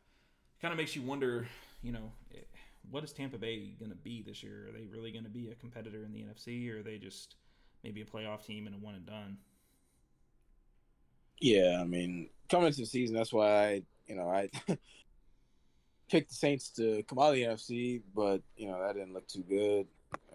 kind 0.61 0.73
of 0.73 0.79
makes 0.79 0.95
you 0.95 1.03
wonder, 1.03 1.47
you 1.83 1.93
know, 1.93 2.13
what 2.91 3.05
is 3.05 3.13
Tampa 3.13 3.39
Bay 3.39 3.75
going 3.79 3.91
to 3.91 3.97
be 3.97 4.23
this 4.23 4.43
year? 4.43 4.69
Are 4.69 4.73
they 4.73 4.87
really 4.87 5.11
going 5.11 5.25
to 5.25 5.31
be 5.31 5.51
a 5.51 5.55
competitor 5.55 6.05
in 6.05 6.13
the 6.13 6.21
NFC, 6.21 6.73
or 6.73 6.81
are 6.81 6.83
they 6.83 6.99
just 6.99 7.37
maybe 7.83 8.01
a 8.01 8.05
playoff 8.05 8.45
team 8.47 8.67
and 8.67 8.77
a 8.77 8.79
one 8.79 8.95
and 8.95 9.07
done? 9.07 9.39
Yeah, 11.41 11.79
I 11.81 11.85
mean, 11.85 12.29
coming 12.49 12.69
into 12.69 12.81
the 12.81 12.87
season, 12.87 13.17
that's 13.17 13.33
why 13.33 13.47
I, 13.67 13.83
you 14.07 14.15
know, 14.15 14.29
I 14.29 14.49
picked 16.09 16.31
the 16.31 16.35
Saints 16.37 16.69
to 16.71 17.03
come 17.05 17.19
out 17.19 17.31
of 17.31 17.35
the 17.35 17.43
NFC, 17.43 18.01
but 18.15 18.43
you 18.57 18.67
know 18.69 18.81
that 18.81 18.95
didn't 18.95 19.13
look 19.15 19.27
too 19.27 19.43
good 19.49 19.87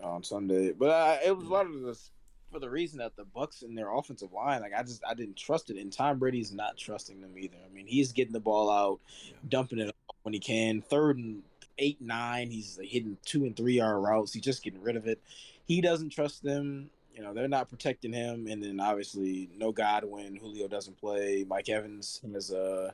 on 0.02 0.24
Sunday. 0.24 0.72
But 0.74 0.90
I, 0.90 1.20
it 1.26 1.38
was 1.38 1.46
a 1.48 1.50
lot 1.52 1.66
of 1.66 1.82
this 1.82 2.12
for 2.52 2.60
the 2.60 2.70
reason 2.70 3.00
that 3.00 3.16
the 3.16 3.26
Bucs 3.26 3.62
and 3.62 3.78
their 3.78 3.94
offensive 3.94 4.32
line, 4.34 4.62
like 4.62 4.74
I 4.74 4.82
just 4.84 5.04
I 5.08 5.14
didn't 5.14 5.38
trust 5.38 5.70
it, 5.70 5.78
and 5.78 5.92
Tom 5.92 6.18
Brady's 6.20 6.52
not 6.52 6.78
trusting 6.78 7.22
them 7.22 7.38
either. 7.38 7.58
I 7.66 7.74
mean, 7.74 7.86
he's 7.88 8.12
getting 8.12 8.34
the 8.34 8.40
ball 8.40 8.70
out, 8.70 9.00
Yeah. 9.26 9.34
dumping 9.50 9.80
it 9.80 9.96
when 10.24 10.34
he 10.34 10.40
can. 10.40 10.82
Third 10.82 11.18
and 11.18 11.44
eight, 11.78 12.02
nine, 12.02 12.50
he's 12.50 12.78
like, 12.80 12.88
hitting 12.88 13.18
two 13.24 13.46
and 13.46 13.56
three 13.56 13.76
yard 13.76 14.02
routes. 14.04 14.34
He's 14.34 14.44
just 14.44 14.64
getting 14.64 14.82
rid 14.82 14.96
of 14.96 15.08
it. 15.08 15.22
He 15.66 15.80
doesn't 15.82 16.10
trust 16.10 16.42
them. 16.44 16.90
You 17.18 17.24
know, 17.24 17.34
they're 17.34 17.48
not 17.48 17.68
protecting 17.68 18.14
him, 18.14 18.46
and 18.48 18.64
then 18.64 18.80
obviously 18.80 19.50
no 19.58 19.72
Godwin. 19.72 20.36
Julio 20.36 20.68
doesn't 20.68 20.98
play. 21.00 21.44
Mike 21.50 21.68
Evans 21.68 22.22
is 22.24 22.52
a 22.52 22.94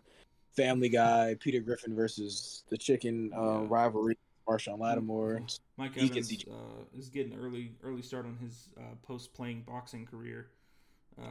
family 0.55 0.87
guy. 0.87 1.35
Peter 1.39 1.59
Griffin 1.59 1.93
versus 1.93 2.63
the 2.69 2.77
chicken 2.77 3.31
uh, 3.35 3.61
Yeah. 3.61 3.65
rivalry. 3.67 4.17
Marshon 4.47 4.79
Lattimore. 4.79 5.41
Mike 5.77 5.95
Evans 5.97 6.27
gets 6.29 6.45
uh, 6.49 6.83
is 6.97 7.09
getting 7.09 7.37
early 7.37 7.71
early 7.81 8.01
start 8.01 8.25
on 8.25 8.37
his 8.37 8.69
uh, 8.77 8.95
post 9.01 9.33
playing 9.33 9.61
boxing 9.61 10.05
career. 10.05 10.47
Uh, 11.21 11.25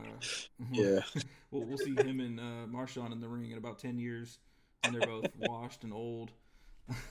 Yeah. 0.72 1.00
we'll, 1.50 1.64
we'll 1.64 1.78
see 1.78 1.94
him 1.94 2.20
and 2.20 2.40
uh, 2.40 2.66
Marshon 2.70 3.12
in 3.12 3.20
the 3.20 3.28
ring 3.28 3.50
in 3.50 3.58
about 3.58 3.78
ten 3.78 3.98
years, 3.98 4.38
and 4.84 4.94
they're 4.94 5.06
both 5.06 5.26
washed 5.38 5.84
and 5.84 5.92
old. 5.92 6.30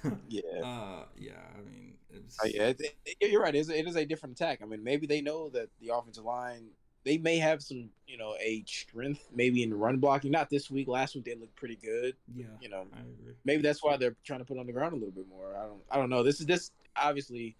Yeah. 0.29 0.41
uh, 0.63 1.05
yeah. 1.17 1.31
I 1.57 1.61
mean, 1.69 1.93
it's, 2.09 2.37
Uh, 2.43 2.47
yeah, 2.47 2.67
it, 2.67 2.81
it- 3.05 3.31
you're 3.31 3.41
right. 3.41 3.55
It 3.55 3.59
is, 3.59 3.69
it 3.69 3.87
is 3.87 3.95
a 3.95 4.05
different 4.05 4.39
attack. 4.39 4.59
I 4.61 4.65
mean, 4.65 4.83
maybe 4.83 5.07
they 5.07 5.21
know 5.21 5.49
that 5.49 5.69
the 5.79 5.89
offensive 5.95 6.23
line 6.25 6.67
they 7.03 7.17
may 7.17 7.37
have 7.39 7.63
some, 7.63 7.89
you 8.05 8.15
know, 8.15 8.35
a 8.39 8.63
strength 8.67 9.27
maybe 9.33 9.63
in 9.63 9.73
run 9.73 9.97
blocking. 9.97 10.29
Not 10.31 10.51
this 10.51 10.69
week. 10.69 10.87
Last 10.87 11.15
week 11.15 11.25
they 11.25 11.33
looked 11.33 11.55
pretty 11.55 11.75
good. 11.77 12.15
yeah. 12.35 12.45
You 12.61 12.69
know, 12.69 12.85
I 12.93 12.99
agree. 12.99 13.33
maybe 13.43 13.63
that's 13.63 13.81
why 13.83 13.97
they're 13.97 14.15
trying 14.23 14.37
to 14.39 14.45
put 14.45 14.59
on 14.59 14.67
the 14.67 14.71
ground 14.73 14.93
a 14.93 14.97
little 14.97 15.11
bit 15.11 15.27
more. 15.27 15.55
I 15.57 15.63
don't. 15.65 15.81
I 15.89 15.97
don't 15.97 16.09
know. 16.11 16.21
This 16.21 16.39
is 16.39 16.45
this 16.45 16.71
obviously. 16.95 17.55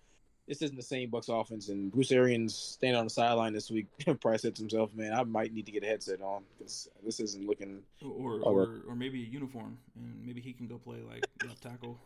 This 0.52 0.62
isn't 0.64 0.76
the 0.76 0.84
same 0.84 1.10
Bucs 1.10 1.30
offense, 1.30 1.70
and 1.70 1.90
Bruce 1.90 2.12
Arians 2.12 2.54
standing 2.54 2.98
on 2.98 3.06
the 3.06 3.10
sideline 3.10 3.54
this 3.54 3.72
week. 3.72 3.88
probably 4.06 4.38
said 4.38 4.54
to 4.56 4.62
himself, 4.62 4.94
"Man, 4.94 5.14
I 5.14 5.24
might 5.24 5.54
need 5.54 5.66
to 5.66 5.72
get 5.72 5.82
a 5.82 5.86
headset 5.86 6.22
on 6.22 6.44
because 6.58 6.90
this 7.06 7.22
isn't 7.22 7.48
looking." 7.48 7.82
Or 8.04 8.42
or, 8.42 8.82
or 8.86 8.94
maybe 8.94 9.24
a 9.24 9.26
uniform, 9.26 9.78
and 9.96 10.22
maybe 10.26 10.42
he 10.42 10.52
can 10.52 10.68
go 10.68 10.78
play 10.78 10.98
like 11.10 11.26
left 11.48 11.64
tackle, 11.64 11.98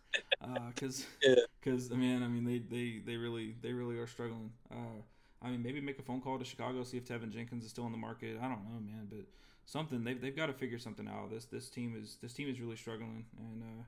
because 0.74 1.06
Yeah. 1.22 1.36
because 1.60 1.92
I 1.92 1.94
mean 1.94 2.24
I 2.24 2.26
mean 2.26 2.44
they, 2.44 2.58
they, 2.58 2.98
they 3.06 3.16
really 3.16 3.54
they 3.62 3.72
really 3.72 3.96
are 3.98 4.08
struggling. 4.08 4.50
Uh, 4.68 4.98
I 5.40 5.50
mean 5.50 5.62
maybe 5.62 5.80
make 5.80 6.00
a 6.00 6.02
phone 6.02 6.20
call 6.20 6.40
to 6.40 6.44
Chicago 6.44 6.82
see 6.82 6.96
if 6.96 7.06
Teven 7.06 7.30
Jenkins 7.30 7.62
is 7.62 7.70
still 7.70 7.86
in 7.86 7.92
the 7.92 7.98
market. 7.98 8.36
I 8.42 8.48
don't 8.48 8.64
know, 8.64 8.80
man, 8.80 9.06
but 9.08 9.26
something 9.66 10.02
they've, 10.02 10.20
they've 10.20 10.34
got 10.34 10.46
to 10.46 10.54
figure 10.54 10.80
something 10.80 11.06
out. 11.06 11.30
This 11.30 11.44
this 11.44 11.68
team 11.68 11.94
is 11.96 12.18
this 12.20 12.32
team 12.32 12.48
is 12.48 12.58
really 12.58 12.74
struggling, 12.74 13.26
and 13.38 13.62
uh, 13.62 13.84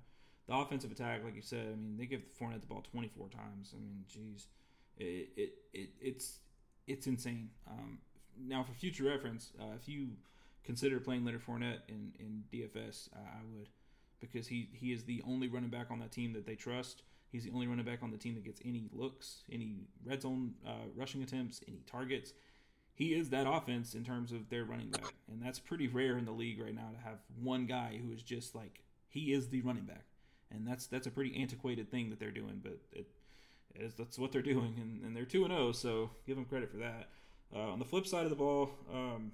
the 0.46 0.54
offensive 0.54 0.92
attack, 0.92 1.24
like 1.24 1.34
you 1.34 1.42
said, 1.42 1.66
I 1.72 1.76
mean 1.76 1.96
they 1.96 2.06
give 2.06 2.22
Fournette 2.38 2.60
the 2.60 2.66
ball 2.66 2.82
24 2.90 3.28
times. 3.28 3.74
I 3.74 3.80
mean, 3.80 4.04
jeez, 4.10 4.46
it, 4.98 5.28
it, 5.36 5.54
it 5.72 5.90
it's 6.00 6.38
it's 6.86 7.06
insane. 7.06 7.50
Um, 7.68 7.98
now 8.38 8.62
for 8.62 8.72
future 8.72 9.04
reference, 9.04 9.52
uh, 9.60 9.74
if 9.80 9.88
you 9.88 10.08
consider 10.64 10.98
playing 10.98 11.24
Leonard 11.24 11.44
Fournette 11.46 11.80
in, 11.88 12.12
in 12.18 12.44
DFS, 12.52 13.08
I, 13.14 13.18
I 13.18 13.42
would, 13.56 13.68
because 14.20 14.46
he, 14.46 14.68
he 14.72 14.92
is 14.92 15.04
the 15.04 15.22
only 15.26 15.48
running 15.48 15.70
back 15.70 15.90
on 15.90 16.00
that 16.00 16.12
team 16.12 16.32
that 16.32 16.46
they 16.46 16.54
trust. 16.54 17.02
He's 17.30 17.44
the 17.44 17.50
only 17.52 17.66
running 17.66 17.84
back 17.84 18.02
on 18.02 18.10
the 18.10 18.16
team 18.16 18.34
that 18.34 18.44
gets 18.44 18.60
any 18.64 18.88
looks, 18.92 19.42
any 19.50 19.88
red 20.04 20.22
zone 20.22 20.54
uh, 20.66 20.86
rushing 20.96 21.22
attempts, 21.22 21.60
any 21.68 21.82
targets. 21.90 22.32
He 22.94 23.14
is 23.14 23.30
that 23.30 23.46
offense 23.48 23.94
in 23.94 24.04
terms 24.04 24.30
of 24.30 24.48
their 24.50 24.64
running 24.64 24.90
back, 24.90 25.14
and 25.28 25.42
that's 25.42 25.58
pretty 25.58 25.88
rare 25.88 26.16
in 26.16 26.24
the 26.24 26.30
league 26.30 26.62
right 26.62 26.74
now 26.74 26.90
to 26.92 27.04
have 27.04 27.18
one 27.42 27.66
guy 27.66 27.98
who 28.00 28.12
is 28.12 28.22
just 28.22 28.54
like 28.54 28.84
he 29.08 29.32
is 29.32 29.48
the 29.48 29.62
running 29.62 29.82
back, 29.82 30.04
and 30.50 30.66
that's 30.66 30.86
that's 30.86 31.06
a 31.06 31.10
pretty 31.10 31.36
antiquated 31.40 31.90
thing 31.90 32.10
that 32.10 32.18
they're 32.18 32.30
doing. 32.30 32.60
But 32.62 32.78
it, 32.92 33.06
Is 33.74 33.94
that's 33.94 34.18
what 34.18 34.32
they're 34.32 34.42
doing, 34.42 34.74
and, 34.80 35.04
and 35.04 35.16
they're 35.16 35.24
two 35.24 35.44
and 35.44 35.52
zero. 35.52 35.72
So 35.72 36.10
give 36.26 36.36
them 36.36 36.44
credit 36.44 36.70
for 36.70 36.78
that. 36.78 37.08
Uh, 37.54 37.70
on 37.70 37.78
the 37.78 37.84
flip 37.84 38.06
side 38.06 38.24
of 38.24 38.30
the 38.30 38.36
ball, 38.36 38.70
um, 38.92 39.32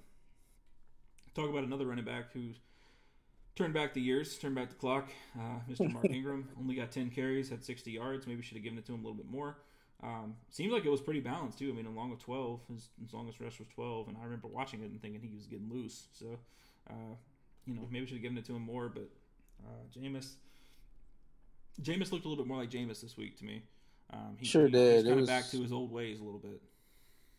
talk 1.34 1.48
about 1.48 1.64
another 1.64 1.86
running 1.86 2.04
back 2.04 2.32
who's 2.32 2.56
turned 3.56 3.74
back 3.74 3.94
the 3.94 4.00
years, 4.00 4.36
turned 4.38 4.54
back 4.54 4.68
the 4.68 4.74
clock. 4.74 5.11
Uh, 5.38 5.58
Mr. 5.70 5.92
Mark 5.92 6.06
Ingram 6.11 6.48
only 6.58 6.74
got 6.74 6.90
10 6.90 7.11
carries, 7.11 7.48
had 7.50 7.64
60 7.64 7.90
yards. 7.90 8.26
Maybe 8.26 8.42
should 8.42 8.56
have 8.56 8.64
given 8.64 8.78
it 8.78 8.86
to 8.86 8.94
him 8.94 9.00
a 9.00 9.02
little 9.02 9.16
bit 9.16 9.30
more. 9.30 9.58
Um, 10.02 10.36
seemed 10.50 10.72
like 10.72 10.86
it 10.86 10.90
was 10.90 11.00
pretty 11.00 11.20
balanced 11.20 11.58
too. 11.58 11.70
I 11.70 11.74
mean, 11.74 11.86
along 11.86 12.11
with 12.11 12.20
12, 12.20 12.61
his, 12.72 12.88
his 13.02 13.12
longest 13.12 13.38
rush 13.40 13.58
was 13.58 13.68
12, 13.74 14.08
and 14.08 14.16
I 14.16 14.24
remember 14.24 14.48
watching 14.48 14.80
it 14.80 14.90
and 14.90 15.00
thinking 15.00 15.20
he 15.20 15.34
was 15.34 15.46
getting 15.46 15.68
loose. 15.70 16.04
So, 16.12 16.38
uh, 16.88 17.14
you 17.66 17.74
know, 17.74 17.86
maybe 17.90 18.06
should 18.06 18.14
have 18.14 18.22
given 18.22 18.38
it 18.38 18.46
to 18.46 18.54
him 18.56 18.62
more. 18.62 18.88
But 18.88 19.11
uh, 19.62 19.98
Jameis, 19.98 20.34
Jameis 21.82 22.12
looked 22.12 22.24
a 22.24 22.28
little 22.28 22.44
bit 22.44 22.46
more 22.46 22.58
like 22.58 22.70
Jameis 22.70 23.00
this 23.00 23.16
week 23.16 23.38
to 23.38 23.44
me. 23.44 23.62
Um, 24.12 24.36
he, 24.38 24.46
sure 24.46 24.66
he, 24.66 24.72
did. 24.72 25.04
He's 25.04 25.08
kind 25.08 25.20
of 25.20 25.26
back 25.26 25.48
to 25.50 25.62
his 25.62 25.72
old 25.72 25.92
ways 25.92 26.20
a 26.20 26.24
little 26.24 26.40
bit. 26.40 26.60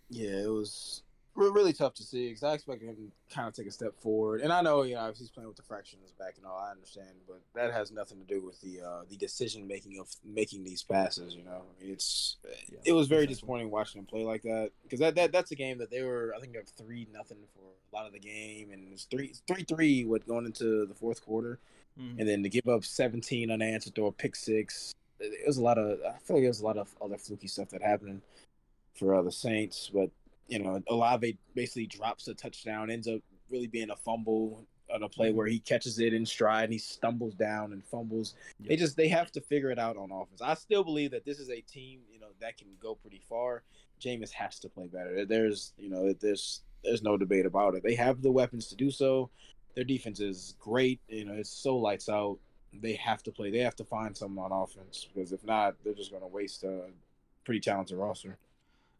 Yeah, 0.10 0.44
it 0.44 0.52
was 0.52 1.04
really 1.36 1.74
tough 1.74 1.94
to 1.96 2.04
see 2.04 2.28
because 2.28 2.44
I 2.44 2.54
expected 2.54 2.90
him 2.90 2.96
to 2.96 3.34
kind 3.34 3.48
of 3.48 3.54
take 3.54 3.68
a 3.68 3.72
step 3.72 3.94
forward. 4.02 4.42
And 4.42 4.52
I 4.52 4.62
know, 4.62 4.84
you 4.84 4.96
know, 4.96 5.12
he's 5.16 5.30
playing 5.30 5.48
with 5.48 5.58
the 5.58 5.64
fraction 5.64 6.00
in 6.00 6.04
his 6.04 6.12
back 6.12 6.36
and 6.38 6.46
all, 6.46 6.58
I 6.58 6.72
understand, 6.72 7.10
but 7.28 7.42
that 7.56 7.72
has 7.74 7.92
nothing 7.92 8.20
to 8.20 8.26
do 8.26 8.44
with 8.44 8.60
the 8.62 8.82
uh, 8.82 9.02
the 9.10 9.16
decision 9.16 9.68
making 9.68 10.00
of 10.00 10.08
making 10.26 10.64
these 10.64 10.84
passes. 10.84 11.36
You 11.36 11.44
know, 11.44 11.64
I 11.80 11.84
mean, 11.84 11.94
it's 11.94 12.38
Yeah, 12.72 12.80
it 12.86 12.92
was 12.94 13.08
very 13.08 13.28
disappointing 13.28 13.72
watching 13.72 14.00
him 14.00 14.06
play 14.06 14.24
like 14.24 14.44
that 14.44 14.72
because 14.84 15.00
that, 15.00 15.16
that 15.16 15.32
that's 15.32 15.52
a 15.52 15.56
game 15.56 15.78
that 15.78 15.90
they 15.90 16.04
were 16.04 16.34
I 16.36 16.40
think 16.40 16.56
up 16.58 16.68
three 16.78 17.08
nothing 17.14 17.38
for 17.54 17.62
a 17.62 17.96
lot 17.96 18.08
of 18.08 18.14
the 18.14 18.20
game 18.20 18.72
and 18.72 18.92
it's 18.92 19.06
three 19.06 19.34
three 19.48 19.64
three 19.64 20.06
what 20.06 20.28
going 20.28 20.46
into 20.46 20.86
the 20.86 20.96
fourth 20.96 21.24
quarter 21.24 21.60
Mhm. 22.00 22.20
and 22.20 22.28
then 22.28 22.44
to 22.44 22.50
give 22.50 22.68
up 22.68 22.84
17 22.86 23.52
unanswered 23.52 23.98
or 24.00 24.12
pick 24.14 24.36
six 24.36 24.94
it 25.20 25.46
was 25.46 25.58
a 25.58 25.62
lot 25.62 25.78
of 25.78 26.00
i 26.02 26.18
feel 26.20 26.38
like 26.38 26.44
there 26.44 26.50
was 26.50 26.62
a 26.62 26.66
lot 26.66 26.78
of 26.78 26.96
other 27.02 27.18
fluky 27.18 27.48
stuff 27.48 27.70
that 27.70 27.82
happened 27.82 28.22
for 28.94 29.16
uh, 29.16 29.22
the 29.22 29.32
saints 29.32 29.90
but 29.94 30.10
you 30.48 30.60
know 30.60 30.82
olave 30.90 31.38
basically 31.56 31.86
drops 31.86 32.28
a 32.28 32.34
touchdown 32.34 32.90
ends 32.90 33.08
up 33.08 33.22
really 33.50 33.68
being 33.68 33.90
a 33.90 33.96
fumble 33.96 34.66
on 34.94 35.04
a 35.04 35.10
play 35.10 35.32
where 35.32 35.48
he 35.48 35.60
catches 35.60 36.00
it 36.00 36.14
in 36.14 36.26
stride 36.26 36.66
and 36.66 36.74
he 36.74 36.80
stumbles 36.80 37.34
down 37.34 37.72
and 37.74 37.84
fumbles. 37.86 38.36
They 38.60 38.76
just 38.76 38.98
they 38.98 39.08
have 39.08 39.32
to 39.32 39.42
figure 39.42 39.72
it 39.72 39.80
out 39.80 39.98
on 39.98 40.12
offense. 40.12 40.42
I 40.42 40.54
still 40.56 40.84
believe 40.84 41.12
that 41.12 41.26
this 41.26 41.40
is 41.40 41.50
a 41.50 41.62
team 41.62 42.02
you 42.12 42.20
know 42.20 42.28
that 42.40 42.58
can 42.58 42.68
go 42.82 42.96
pretty 42.96 43.22
far. 43.28 43.64
Jameis 44.02 44.32
has 44.32 44.60
to 44.60 44.70
play 44.70 44.88
better. 44.88 45.26
There's 45.26 45.74
you 45.78 45.90
know 45.90 46.14
there's 46.14 46.62
there's 46.84 47.04
no 47.04 47.18
debate 47.18 47.46
about 47.46 47.76
it. 47.76 47.84
They 47.84 47.96
have 47.96 48.22
the 48.22 48.32
weapons 48.32 48.68
to 48.68 48.76
do 48.76 48.92
so 48.92 49.30
their 49.76 49.84
defense 49.84 50.20
is 50.20 50.56
great. 50.60 51.00
You 51.08 51.26
know, 51.26 51.34
it's 51.34 51.50
so 51.50 51.78
lights 51.78 52.10
out. 52.10 52.38
They 52.74 52.94
have 52.94 53.22
to 53.24 53.32
play. 53.32 53.52
They 53.52 53.60
have 53.60 53.76
to 53.78 53.84
find 53.84 54.16
something 54.16 54.42
on 54.42 54.52
offense 54.52 55.08
because 55.14 55.32
if 55.32 55.44
not, 55.44 55.76
they're 55.84 55.94
just 55.94 56.12
going 56.12 56.24
to 56.24 56.28
waste 56.28 56.64
a 56.64 56.86
pretty 57.44 57.60
talented 57.60 57.98
roster. 57.98 58.38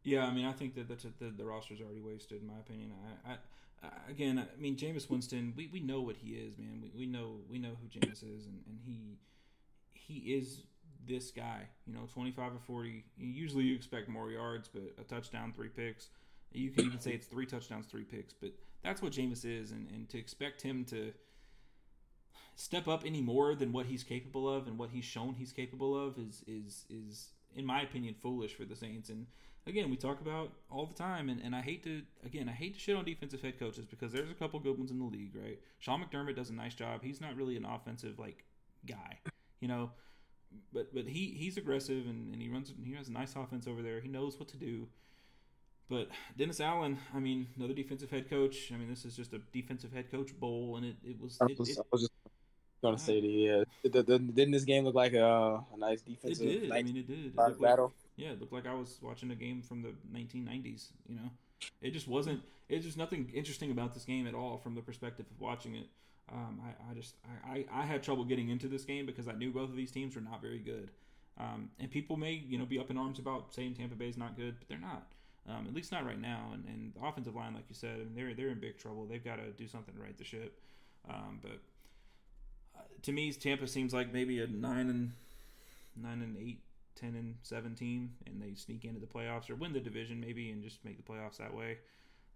Yeah, 0.04 0.26
I 0.26 0.34
mean, 0.34 0.46
I 0.46 0.52
think 0.52 0.76
that 0.76 0.88
the, 0.90 1.30
the 1.30 1.46
roster's 1.46 1.80
already 1.80 2.02
wasted, 2.02 2.42
in 2.42 2.48
my 2.48 2.60
opinion. 2.60 2.92
I, 3.26 3.34
I 3.34 3.38
again, 4.10 4.40
I 4.40 4.62
mean, 4.62 4.76
Jameis 4.76 5.10
Winston, 5.10 5.54
we, 5.56 5.70
we 5.72 5.80
know 5.80 6.02
what 6.02 6.18
he 6.18 6.32
is, 6.32 6.58
man. 6.58 6.82
We, 6.82 6.92
we 7.02 7.06
know 7.06 7.38
we 7.50 7.60
know 7.60 7.72
who 7.82 8.00
Jameis 8.00 8.24
is, 8.24 8.46
and, 8.46 8.62
and 8.68 8.80
he 8.86 9.18
he 9.94 10.34
is 10.34 10.64
this 11.08 11.32
guy. 11.32 11.68
You 11.86 11.94
know, 11.94 12.08
twenty 12.14 12.32
five 12.32 12.52
or 12.52 12.60
forty. 12.66 13.06
Usually, 13.18 13.64
you 13.64 13.76
expect 13.76 14.10
more 14.10 14.32
yards, 14.32 14.68
but 14.68 14.84
a 15.00 15.04
touchdown, 15.04 15.54
three 15.56 15.70
picks. 15.70 16.10
You 16.52 16.72
can 16.72 16.86
even 16.86 17.00
say 17.00 17.12
it's 17.12 17.28
three 17.28 17.46
touchdowns, 17.46 17.86
three 17.86 18.04
picks, 18.04 18.34
but 18.34 18.52
that's 18.84 19.02
what 19.02 19.14
Jameis 19.14 19.46
is, 19.46 19.72
and, 19.72 19.90
and 19.92 20.10
to 20.10 20.18
expect 20.18 20.62
him 20.62 20.86
to 20.86 21.14
step 22.56 22.88
up 22.88 23.04
any 23.06 23.22
more 23.22 23.56
than 23.56 23.72
what 23.72 23.86
he's 23.86 24.04
capable 24.04 24.52
of 24.52 24.68
and 24.68 24.78
what 24.78 24.90
he's 24.92 25.06
shown 25.06 25.34
he's 25.34 25.52
capable 25.52 25.98
of 25.98 26.18
is 26.20 26.44
is 26.48 26.86
is 26.90 27.30
in 27.56 27.66
my 27.66 27.82
opinion 27.82 28.14
foolish 28.14 28.54
for 28.54 28.66
the 28.66 28.76
Saints. 28.76 29.10
And 29.10 29.26
again 29.66 29.90
we 29.90 29.96
talk 29.96 30.22
about 30.22 30.52
all 30.70 30.86
the 30.86 30.94
time 30.94 31.30
and, 31.30 31.42
and 31.42 31.56
I 31.56 31.62
hate 31.62 31.84
to 31.84 32.02
again 32.26 32.50
I 32.50 32.52
hate 32.52 32.74
to 32.76 32.80
shit 32.80 32.96
on 32.96 33.06
defensive 33.06 33.42
head 33.42 33.58
coaches 33.58 33.86
because 33.86 34.12
there's 34.12 34.30
a 34.30 34.36
couple 34.36 34.60
good 34.60 34.78
ones 34.78 34.92
in 34.92 35.00
the 35.00 35.06
league 35.06 35.36
right? 35.36 35.60
Sean 35.80 36.04
McDermott 36.04 36.36
does 36.36 36.50
a 36.50 36.54
nice 36.54 36.76
job. 36.76 37.02
He's 37.02 37.22
not 37.22 37.36
really 37.36 37.56
an 37.56 37.66
offensive 37.66 38.20
like 38.20 38.44
guy 38.86 39.20
you 39.62 39.68
know? 39.68 39.92
But 40.74 40.94
but 40.94 41.08
he 41.08 41.34
he's 41.38 41.56
aggressive 41.56 42.06
and, 42.08 42.34
and 42.34 42.42
he 42.42 42.50
runs 42.50 42.74
he 42.84 42.94
has 42.96 43.08
a 43.08 43.12
nice 43.14 43.36
offense 43.38 43.68
over 43.68 43.82
there. 43.82 44.02
He 44.02 44.10
knows 44.10 44.38
what 44.38 44.50
to 44.50 44.58
do 44.58 44.90
but 45.92 46.08
Dennis 46.38 46.62
Allen, 46.62 46.98
I 47.14 47.20
mean, 47.20 47.48
another 47.58 47.74
defensive 47.74 48.10
head 48.10 48.30
coach. 48.30 48.72
I 48.74 48.78
mean, 48.78 48.90
this 48.90 49.04
is 49.04 49.14
just 49.14 49.34
a 49.34 49.40
defensive 49.52 49.92
head 49.92 50.10
coach 50.10 50.34
bowl, 50.40 50.78
and 50.78 50.86
it, 50.86 50.96
it 51.04 51.20
was 51.22 51.38
I 51.42 51.46
was, 51.46 51.70
it, 51.70 51.78
I 51.78 51.84
was 51.92 52.02
just 52.04 52.14
going 52.82 52.96
to 52.96 53.02
say, 53.02 53.20
the, 53.20 53.28
yeah, 53.28 53.64
didn't 53.84 54.52
this 54.52 54.64
game 54.64 54.86
look 54.86 54.96
like 54.96 55.12
a, 55.14 55.62
a 55.74 55.78
nice 55.78 56.00
it 56.00 56.12
defensive 56.12 56.48
did. 56.48 56.72
I 56.72 56.82
mean, 56.82 56.96
it 56.96 57.08
did. 57.08 57.26
It 57.26 57.36
looked 57.36 57.60
like- 57.60 57.60
battle? 57.60 57.94
Yeah, 58.16 58.30
it 58.30 58.40
looked 58.40 58.54
like 58.54 58.68
I 58.68 58.74
was 58.74 59.00
watching 59.02 59.32
a 59.32 59.36
game 59.36 59.62
from 59.62 59.82
the 59.82 59.94
1990s. 60.14 60.92
You 61.10 61.16
know, 61.16 61.30
it 61.82 61.92
just 61.92 62.08
wasn't. 62.08 62.42
It's 62.70 62.86
just 62.86 62.98
nothing 62.98 63.30
interesting 63.34 63.70
about 63.70 63.94
this 63.94 64.06
game 64.06 64.28
at 64.28 64.34
all 64.34 64.58
from 64.58 64.76
the 64.76 64.82
perspective 64.82 65.26
of 65.30 65.42
watching 65.42 65.76
it. 65.76 65.88
Um, 66.32 66.62
I, 66.64 66.92
I 66.92 66.94
just 66.94 67.16
I, 67.46 67.50
I, 67.50 67.82
I 67.82 67.86
had 67.86 68.02
trouble 68.02 68.24
getting 68.24 68.48
into 68.48 68.70
this 68.70 68.86
game 68.86 69.06
because 69.06 69.28
I 69.28 69.34
knew 69.34 69.52
both 69.52 69.70
of 69.70 69.76
these 69.76 69.92
teams 69.92 70.16
were 70.16 70.22
not 70.22 70.42
very 70.42 70.60
good. 70.60 70.92
Um, 71.38 71.70
and 71.80 71.92
people 71.92 72.16
may 72.16 72.32
you 72.48 72.58
know 72.58 72.66
be 72.66 72.80
up 72.80 72.90
in 72.92 72.98
arms 72.98 73.20
about 73.20 73.54
saying 73.54 73.74
Tampa 73.74 73.96
Bay 73.96 74.08
is 74.08 74.18
not 74.18 74.38
good, 74.38 74.56
but 74.58 74.70
they're 74.70 74.78
not. 74.78 75.08
Um, 75.50 75.66
at 75.68 75.74
least 75.74 75.92
not 75.92 76.06
right 76.06 76.20
now. 76.20 76.52
And, 76.54 76.66
and 76.66 76.94
the 76.94 77.06
offensive 77.06 77.36
line, 77.36 77.54
like 77.54 77.66
you 77.68 77.76
said, 77.76 77.96
I 77.96 78.04
mean, 78.04 78.16
they're 78.16 78.34
they're 78.34 78.50
in 78.50 78.60
big 78.60 78.78
trouble. 78.78 79.06
They've 79.06 79.24
got 79.24 79.38
to 79.38 79.52
do 79.52 79.68
something 79.68 79.94
to 79.96 80.02
right 80.02 80.18
the 80.18 80.24
ship. 80.24 80.60
Um, 81.10 81.40
but 81.42 81.60
uh, 82.78 82.82
to 83.02 83.12
me, 83.12 83.32
Tampa 83.34 83.68
seems 83.68 83.94
like 83.94 84.14
maybe 84.14 84.40
a 84.40 84.48
nine 84.48 84.90
and 84.90 85.14
nine 85.96 86.22
and 86.22 86.38
eight 86.38 86.62
10 86.96 87.16
and 87.16 87.36
7 87.42 87.76
team 87.76 88.12
and 88.28 88.42
they 88.42 88.54
sneak 88.54 88.86
into 88.86 89.00
the 89.00 89.08
playoffs 89.08 89.50
or 89.50 89.56
win 89.56 89.74
the 89.74 89.80
division 89.80 90.20
maybe 90.20 90.52
and 90.52 90.64
just 90.64 90.84
make 90.86 90.98
the 90.98 91.12
playoffs 91.12 91.38
that 91.38 91.54
way. 91.54 91.78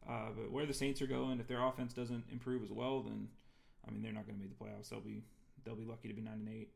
Uh, 0.08 0.30
but 0.36 0.52
where 0.52 0.66
the 0.66 0.74
Saints 0.74 1.02
are 1.02 1.08
going, 1.08 1.40
if 1.40 1.48
their 1.48 1.64
offense 1.64 1.94
doesn't 1.94 2.24
improve 2.32 2.64
as 2.64 2.72
well, 2.72 3.02
then 3.02 3.28
I 3.88 3.92
mean 3.92 4.02
they're 4.02 4.12
not 4.12 4.26
going 4.28 4.38
to 4.38 4.42
make 4.42 4.58
the 4.58 4.64
playoffs. 4.64 4.90
They'll 4.90 5.00
be 5.00 5.24
they'll 5.64 5.76
be 5.76 5.86
lucky 5.86 6.08
to 6.08 6.14
be 6.14 6.22
nine 6.22 6.46
and 6.46 6.50
eight. 6.50 6.70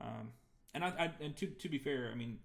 Um, 0.00 0.30
and 0.74 0.84
I, 0.84 0.88
I 0.88 1.10
and 1.20 1.36
to 1.36 1.46
to 1.46 1.68
be 1.68 1.78
fair, 1.78 2.10
I 2.12 2.14
mean 2.14 2.38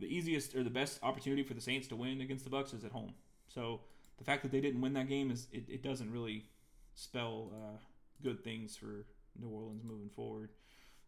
the 0.00 0.06
easiest 0.06 0.54
or 0.56 0.64
the 0.64 0.70
best 0.70 0.98
opportunity 1.02 1.42
for 1.42 1.54
the 1.54 1.60
Saints 1.60 1.86
to 1.88 1.96
win 1.96 2.20
against 2.20 2.44
the 2.44 2.50
Bucks 2.50 2.72
is 2.72 2.84
at 2.84 2.90
home. 2.90 3.14
So 3.48 3.80
the 4.18 4.24
fact 4.24 4.42
that 4.42 4.50
they 4.50 4.60
didn't 4.60 4.80
win 4.80 4.94
that 4.94 5.08
game 5.08 5.30
is 5.30 5.46
it, 5.52 5.64
it 5.68 5.82
doesn't 5.82 6.10
really 6.10 6.46
spell 6.94 7.52
uh, 7.54 7.76
good 8.22 8.42
things 8.42 8.76
for 8.76 9.06
New 9.38 9.48
Orleans 9.48 9.82
moving 9.84 10.10
forward. 10.10 10.50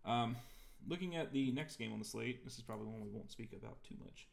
Um, 0.05 0.37
looking 0.89 1.17
at 1.17 1.33
the 1.33 1.51
next 1.53 1.77
game 1.77 1.93
on 1.93 1.99
the 1.99 2.05
slate, 2.05 2.45
this 2.45 2.57
is 2.57 2.63
probably 2.63 2.87
one 2.87 3.01
we 3.01 3.11
won't 3.11 3.31
speak 3.31 3.53
about 3.53 3.83
too 3.83 3.97
much. 4.05 4.27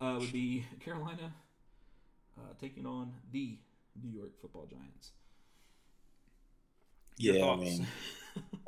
Uh, 0.00 0.18
would 0.20 0.32
be 0.32 0.64
Carolina 0.80 1.32
uh, 2.38 2.52
taking 2.60 2.86
on 2.86 3.12
the 3.32 3.58
New 4.02 4.10
York 4.16 4.40
Football 4.40 4.66
Giants. 4.70 5.12
Your 7.16 7.36
Yeah, 7.36 7.50
I 7.50 7.56
mean, 7.56 7.86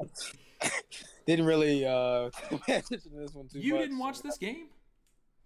didn't 1.27 1.47
really 1.47 1.87
uh, 1.87 2.31
pay 2.67 2.77
attention 2.77 3.13
to 3.13 3.19
this 3.19 3.35
one 3.35 3.47
too 3.49 3.61
you 3.61 3.75
much. 3.75 3.83
didn't 3.83 3.99
watch 3.99 4.23
this 4.23 4.39
game? 4.39 4.67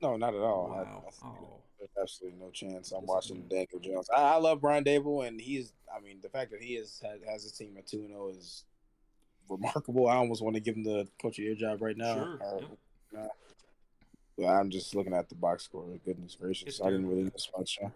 No, 0.02 0.16
not 0.16 0.34
at 0.34 0.40
all. 0.40 0.68
Wow. 0.70 1.04
I- 1.22 1.26
Oh. 1.26 1.60
There's 1.78 1.90
absolutely 2.00 2.38
no 2.40 2.50
chance 2.50 2.92
I'm 2.92 3.04
watching 3.04 3.42
Daniel 3.48 3.78
Jones. 3.80 4.08
I, 4.08 4.22
I 4.22 4.36
love 4.36 4.60
Brian 4.62 4.84
Daboll, 4.84 5.26
and 5.26 5.38
he's. 5.38 5.72
I 5.94 6.00
mean, 6.00 6.18
the 6.22 6.30
fact 6.30 6.50
that 6.52 6.62
he 6.62 6.76
is 6.76 7.00
has, 7.04 7.20
has 7.28 7.42
his 7.42 7.52
team 7.52 7.76
at 7.76 7.86
two 7.86 7.98
and 7.98 8.08
zero 8.08 8.28
is 8.30 8.64
remarkable. 9.50 10.08
I 10.08 10.14
almost 10.16 10.40
want 10.42 10.54
to 10.54 10.60
give 10.60 10.76
him 10.76 10.84
the 10.84 11.06
coach 11.20 11.38
of 11.38 11.44
your 11.44 11.54
job 11.54 11.82
right 11.82 11.96
now. 11.96 12.14
Sure, 12.14 12.38
Or- 12.42 12.60
yep. 12.60 12.70
no. 13.12 13.28
But 14.38 14.46
I'm 14.46 14.70
just 14.70 14.94
looking 14.94 15.12
at 15.12 15.28
the 15.28 15.34
box 15.34 15.64
score. 15.64 15.84
Goodness 16.06 16.36
gracious, 16.40 16.68
It's 16.68 16.80
I 16.80 16.86
didn't 16.90 17.06
really 17.08 17.24
miss 17.24 17.48
much. 17.56 17.78
huh? 17.82 17.90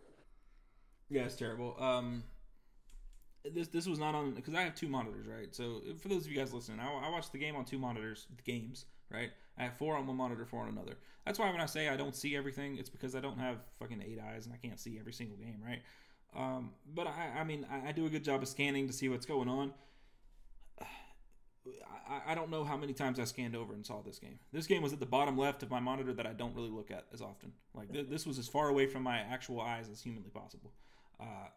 Yeah, 1.08 1.22
it's 1.22 1.34
terrible. 1.36 1.74
Um, 1.82 2.24
this 3.44 3.68
this 3.68 3.86
was 3.86 3.98
not 3.98 4.14
on 4.14 4.34
because 4.34 4.54
I 4.54 4.62
have 4.62 4.74
two 4.74 4.88
monitors, 4.88 5.26
right? 5.26 5.54
So 5.54 5.80
for 6.02 6.08
those 6.08 6.26
of 6.26 6.32
you 6.32 6.36
guys 6.36 6.52
listening, 6.52 6.80
I, 6.80 6.92
I 6.92 7.08
watched 7.08 7.32
the 7.32 7.38
game 7.38 7.56
on 7.56 7.64
two 7.64 7.78
monitors, 7.78 8.26
the 8.36 8.42
games, 8.42 8.84
right? 9.10 9.30
I 9.58 9.64
have 9.64 9.76
four 9.76 9.96
on 9.96 10.06
one 10.06 10.16
monitor, 10.16 10.44
four 10.46 10.62
on 10.62 10.68
another. 10.68 10.96
That's 11.26 11.38
why 11.38 11.50
when 11.50 11.60
I 11.60 11.66
say 11.66 11.88
I 11.88 11.96
don't 11.96 12.14
see 12.14 12.36
everything, 12.36 12.76
it's 12.76 12.88
because 12.88 13.14
I 13.14 13.20
don't 13.20 13.38
have 13.38 13.58
fucking 13.78 14.02
eight 14.02 14.18
eyes 14.18 14.46
and 14.46 14.54
I 14.54 14.56
can't 14.56 14.78
see 14.78 14.98
every 14.98 15.12
single 15.12 15.36
game, 15.36 15.60
right? 15.64 15.82
Um, 16.36 16.70
but 16.94 17.06
I, 17.06 17.40
I 17.40 17.44
mean, 17.44 17.66
I, 17.70 17.88
I 17.88 17.92
do 17.92 18.06
a 18.06 18.10
good 18.10 18.24
job 18.24 18.42
of 18.42 18.48
scanning 18.48 18.86
to 18.86 18.92
see 18.92 19.08
what's 19.08 19.26
going 19.26 19.48
on. 19.48 19.72
I, 22.08 22.32
I 22.32 22.34
don't 22.34 22.50
know 22.50 22.64
how 22.64 22.76
many 22.76 22.92
times 22.92 23.18
I 23.18 23.24
scanned 23.24 23.56
over 23.56 23.74
and 23.74 23.84
saw 23.84 24.00
this 24.00 24.18
game. 24.18 24.38
This 24.52 24.66
game 24.66 24.82
was 24.82 24.92
at 24.92 25.00
the 25.00 25.06
bottom 25.06 25.36
left 25.36 25.62
of 25.62 25.70
my 25.70 25.80
monitor 25.80 26.12
that 26.14 26.26
I 26.26 26.32
don't 26.32 26.54
really 26.54 26.70
look 26.70 26.90
at 26.90 27.06
as 27.12 27.20
often. 27.20 27.52
Like 27.74 27.92
th- 27.92 28.08
this 28.08 28.26
was 28.26 28.38
as 28.38 28.48
far 28.48 28.68
away 28.68 28.86
from 28.86 29.02
my 29.02 29.18
actual 29.18 29.60
eyes 29.60 29.88
as 29.90 30.00
humanly 30.00 30.30
possible. 30.30 30.72
Uh, 31.20 31.48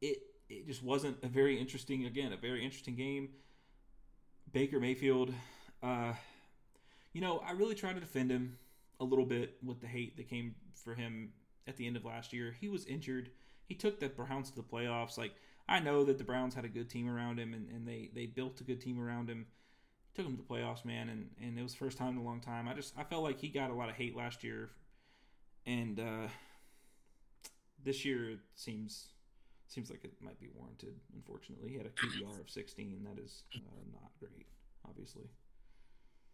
it 0.00 0.18
it 0.50 0.66
just 0.66 0.82
wasn't 0.82 1.16
a 1.22 1.28
very 1.28 1.58
interesting 1.58 2.04
again 2.04 2.32
a 2.32 2.36
very 2.36 2.62
interesting 2.62 2.96
game. 2.96 3.30
Baker 4.52 4.78
Mayfield, 4.78 5.32
uh, 5.82 6.12
you 7.14 7.22
know, 7.22 7.42
I 7.46 7.52
really 7.52 7.74
tried 7.74 7.94
to 7.94 8.00
defend 8.00 8.30
him 8.30 8.58
a 9.00 9.04
little 9.04 9.24
bit 9.24 9.56
with 9.64 9.80
the 9.80 9.86
hate 9.86 10.16
that 10.18 10.28
came 10.28 10.54
for 10.74 10.94
him 10.94 11.32
at 11.66 11.76
the 11.78 11.86
end 11.86 11.96
of 11.96 12.04
last 12.04 12.32
year. 12.32 12.54
He 12.60 12.68
was 12.68 12.84
injured. 12.84 13.30
He 13.64 13.74
took 13.74 13.98
the 13.98 14.08
Browns 14.08 14.50
to 14.50 14.56
the 14.56 14.62
playoffs. 14.62 15.16
Like 15.16 15.32
I 15.68 15.80
know 15.80 16.04
that 16.04 16.18
the 16.18 16.24
Browns 16.24 16.54
had 16.54 16.66
a 16.66 16.68
good 16.68 16.90
team 16.90 17.08
around 17.08 17.38
him 17.38 17.54
and, 17.54 17.70
and 17.70 17.88
they, 17.88 18.10
they 18.14 18.26
built 18.26 18.60
a 18.60 18.64
good 18.64 18.80
team 18.80 19.00
around 19.00 19.30
him. 19.30 19.46
Took 20.14 20.26
him 20.26 20.36
to 20.36 20.42
the 20.42 20.48
playoffs, 20.48 20.84
man, 20.84 21.08
and, 21.08 21.30
and 21.42 21.58
it 21.58 21.62
was 21.62 21.74
first 21.74 21.98
time 21.98 22.10
in 22.10 22.18
a 22.18 22.22
long 22.22 22.40
time. 22.40 22.68
I 22.68 22.74
just 22.74 22.94
I 22.96 23.02
felt 23.02 23.24
like 23.24 23.40
he 23.40 23.48
got 23.48 23.70
a 23.70 23.74
lot 23.74 23.88
of 23.88 23.96
hate 23.96 24.14
last 24.14 24.44
year 24.44 24.70
and 25.66 25.98
uh, 25.98 26.28
this 27.82 28.04
year 28.04 28.30
it 28.30 28.38
seems 28.54 29.08
seems 29.66 29.90
like 29.90 30.04
it 30.04 30.12
might 30.20 30.38
be 30.40 30.48
warranted. 30.54 30.94
Unfortunately, 31.14 31.70
he 31.70 31.76
had 31.76 31.86
a 31.86 31.90
QBR 31.90 32.40
of 32.40 32.50
16. 32.50 33.02
That 33.04 33.20
is 33.20 33.42
uh, 33.56 33.82
not 33.92 34.10
great, 34.20 34.46
obviously. 34.86 35.24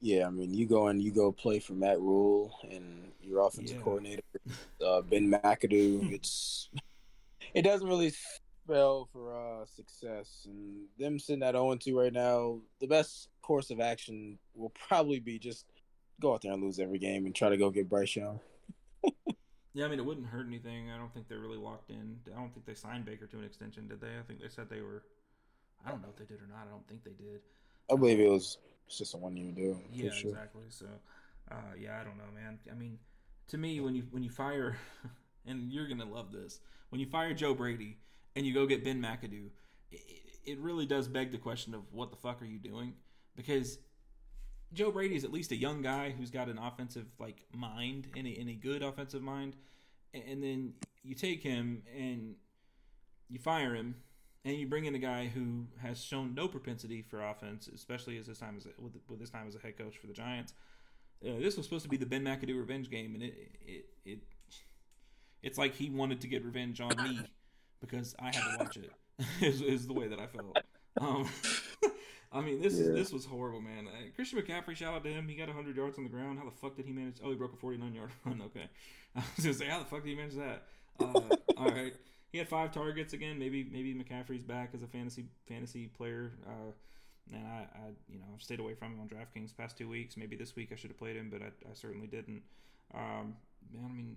Yeah, 0.01 0.27
I 0.27 0.31
mean, 0.31 0.55
you 0.55 0.67
go 0.67 0.89
and 0.89 1.03
you 1.03 1.11
go 1.11 1.31
play 1.31 1.59
for 1.59 1.75
Matt 1.75 2.01
Rhule 2.01 2.55
and 2.71 3.13
your 3.23 3.47
offensive 3.47 3.77
Yeah. 3.77 3.83
coordinator, 3.83 4.23
uh, 4.87 5.03
Ben 5.03 5.31
McAdoo. 5.31 6.11
It's 6.13 6.69
it 7.55 7.63
doesn't 7.63 7.87
really 7.89 8.13
spell 8.65 9.09
for 9.13 9.35
uh, 9.35 9.67
success, 9.67 10.47
and 10.47 10.85
them 10.99 11.19
sitting 11.19 11.43
at 11.43 11.55
0 11.55 11.75
2 11.77 11.99
right 11.99 12.13
now. 12.13 12.61
The 12.81 12.87
best 12.87 13.29
course 13.43 13.71
of 13.71 13.81
action 13.81 14.39
will 14.55 14.71
probably 14.89 15.21
be 15.21 15.39
just 15.39 15.67
go 16.21 16.35
out 16.35 16.43
there 16.43 16.53
and 16.53 16.63
lose 16.63 16.79
every 16.79 16.99
game 16.99 17.27
and 17.27 17.35
try 17.35 17.49
to 17.49 17.57
go 17.57 17.71
get 17.71 17.89
Bryce 17.89 18.17
Young. 18.17 18.41
Yeah, 19.73 19.85
I 19.85 19.89
mean, 19.89 20.01
it 20.01 20.05
wouldn't 20.05 20.27
hurt 20.27 20.49
anything. 20.49 20.91
I 20.91 20.99
don't 20.99 21.15
think 21.15 21.29
they're 21.29 21.39
really 21.39 21.57
locked 21.57 21.91
in. 21.91 22.17
I 22.27 22.37
don't 22.37 22.53
think 22.53 22.67
they 22.67 22.75
signed 22.75 23.05
Baker 23.05 23.27
to 23.29 23.39
an 23.39 23.45
extension, 23.45 23.87
did 23.87 24.01
they? 24.01 24.19
I 24.19 24.23
think 24.27 24.41
they 24.41 24.49
said 24.49 24.69
they 24.69 24.81
were. 24.81 25.05
I 25.87 25.91
don't 25.91 26.03
know 26.03 26.09
if 26.11 26.17
they 26.17 26.25
did 26.25 26.43
or 26.43 26.49
not. 26.49 26.67
I 26.67 26.71
don't 26.73 26.85
think 26.89 27.05
they 27.05 27.13
did. 27.13 27.41
I 27.89 27.95
believe 27.95 28.19
it 28.19 28.29
was 28.29 28.59
it's 28.91 28.99
just 28.99 29.15
a 29.15 29.17
one 29.17 29.37
year 29.37 29.53
deal. 29.53 29.75
for 29.75 29.81
Yeah, 30.05 30.11
sure. 30.11 30.33
exactly. 30.33 30.65
So, 30.69 30.87
uh, 31.49 31.55
yeah, 31.79 32.01
I 32.01 32.03
don't 32.03 32.19
know, 32.19 32.25
man. 32.35 32.59
I 32.69 32.75
mean, 32.75 32.99
to 33.47 33.57
me, 33.57 33.79
when 33.79 33.95
you 33.95 34.03
when 34.11 34.25
you 34.25 34.31
fire, 34.31 34.77
and 35.47 35.71
you're 35.71 35.87
gonna 35.87 36.11
love 36.11 36.33
this, 36.33 36.59
when 36.89 37.01
you 37.01 37.07
fire 37.07 37.33
Joe 37.33 37.55
Brady 37.55 37.99
and 38.35 38.45
you 38.45 38.53
go 38.53 38.67
get 38.67 38.83
Ben 38.83 39.01
McAdoo, 39.01 39.51
it, 39.93 40.01
it 40.45 40.59
really 40.59 40.87
does 40.87 41.07
beg 41.07 41.31
the 41.31 41.39
question 41.39 41.73
of 41.73 41.83
what 41.93 42.11
the 42.11 42.17
fuck 42.17 42.43
are 42.43 42.47
you 42.47 42.59
doing? 42.59 42.95
Because 43.37 43.79
Joe 44.73 44.91
Brady 44.91 45.15
is 45.15 45.23
at 45.23 45.33
least 45.33 45.53
a 45.53 45.57
young 45.57 45.83
guy 45.83 46.11
who's 46.11 46.31
got 46.33 46.49
an 46.49 46.59
offensive 46.59 47.07
like 47.21 47.47
mind 47.55 48.09
and 48.17 48.27
a, 48.27 48.37
and 48.41 48.51
a 48.51 48.55
good 48.55 48.83
offensive 48.83 49.23
mind, 49.23 49.55
and 50.13 50.43
then 50.43 50.73
you 51.05 51.15
take 51.15 51.45
him 51.45 51.85
and 51.97 52.35
you 53.29 53.39
fire 53.39 53.73
him 53.73 53.95
and 54.45 54.57
you 54.57 54.67
bring 54.67 54.85
in 54.87 54.95
a 54.95 54.99
guy 54.99 55.27
who 55.27 55.67
has 55.83 56.03
shown 56.03 56.35
no 56.35 56.49
propensity 56.49 57.03
for 57.03 57.23
offense, 57.23 57.69
especially 57.75 58.17
as 58.19 58.27
his 58.27 58.39
time 58.39 58.55
as 58.57 58.67
a, 58.67 58.71
with, 58.81 58.93
with 59.09 59.21
his 59.21 59.31
time 59.31 59.47
as 59.49 59.55
a 59.55 59.59
head 59.59 59.77
coach 59.77 59.99
for 59.99 60.07
the 60.07 60.13
Giants. 60.13 60.55
Uh, 61.25 61.39
this 61.39 61.57
was 61.57 61.67
supposed 61.67 61.83
to 61.85 61.91
be 61.91 61.97
the 61.99 62.07
Ben 62.07 62.25
McAdoo 62.25 62.59
revenge 62.59 62.89
game, 62.91 63.15
and 63.15 63.23
it 63.23 63.35
it 63.67 63.85
it 64.07 64.19
it's 65.43 65.59
like 65.59 65.75
he 65.75 65.91
wanted 65.91 66.21
to 66.23 66.27
get 66.27 66.45
revenge 66.45 66.81
on 66.81 66.97
me 67.03 67.21
because 67.81 68.15
I 68.19 68.27
had 68.27 68.35
to 68.35 68.57
watch 68.59 68.77
it. 68.77 68.91
is, 69.43 69.61
is 69.61 69.87
the 69.87 69.93
way 69.93 70.09
that 70.09 70.19
I 70.19 70.27
felt. 70.27 70.57
Um, 70.99 71.29
I 72.33 72.41
mean, 72.41 72.63
this 72.63 72.75
Yeah. 72.75 72.85
is 72.87 72.89
this 72.95 73.13
was 73.13 73.25
horrible, 73.27 73.61
man. 73.61 73.87
Uh, 73.87 73.91
Christian 74.15 74.41
McCaffrey, 74.41 74.75
shout 74.77 74.95
out 74.95 75.05
to 75.05 75.11
him. 75.11 75.29
He 75.29 75.35
got 75.35 75.49
100 75.49 75.77
yards 75.77 75.99
on 75.99 76.05
the 76.05 76.11
ground. 76.11 76.39
How 76.39 76.45
the 76.47 76.51
fuck 76.51 76.77
did 76.77 76.87
he 76.87 76.93
manage? 76.93 77.17
Oh, 77.23 77.29
he 77.31 77.37
broke 77.37 77.53
a 77.53 77.57
49 77.57 77.95
yard 77.95 78.11
run. 78.25 78.41
Okay, 78.47 78.69
I 79.15 79.23
was 79.37 79.45
gonna 79.45 79.55
say, 79.55 79.67
how 79.67 79.79
the 79.81 79.85
fuck 79.85 80.03
did 80.03 80.09
he 80.11 80.15
manage 80.15 80.37
that? 80.37 80.63
Uh, 80.99 81.37
all 81.59 81.71
right, 81.71 81.95
he 82.31 82.39
had 82.39 82.49
five 82.49 82.73
targets 82.73 83.13
again. 83.13 83.39
Maybe 83.39 83.69
maybe 83.71 83.95
McCaffrey's 83.95 84.43
back 84.43 84.71
as 84.75 84.83
a 84.83 84.87
fantasy 84.87 85.27
fantasy 85.47 85.87
player. 85.87 86.33
Uh, 86.47 86.73
and 87.33 87.47
I, 87.47 87.67
I, 87.75 87.89
you 88.09 88.19
know, 88.19 88.25
I've 88.35 88.43
stayed 88.43 88.59
away 88.59 88.75
from 88.75 88.93
him 88.95 89.01
on 89.01 89.09
DraftKings 89.09 89.57
past 89.57 89.79
two 89.79 89.89
weeks. 89.89 90.17
Maybe 90.17 90.37
this 90.37 90.57
week 90.57 90.71
I 90.73 90.77
should 90.77 90.91
have 90.91 90.99
played 90.99 91.17
him, 91.17 91.31
but 91.31 91.43
I, 91.43 91.47
I 91.71 91.75
certainly 91.75 92.09
didn't. 92.09 92.43
Um, 92.93 93.37
man, 93.73 93.89
I 93.89 93.93
mean, 93.93 94.17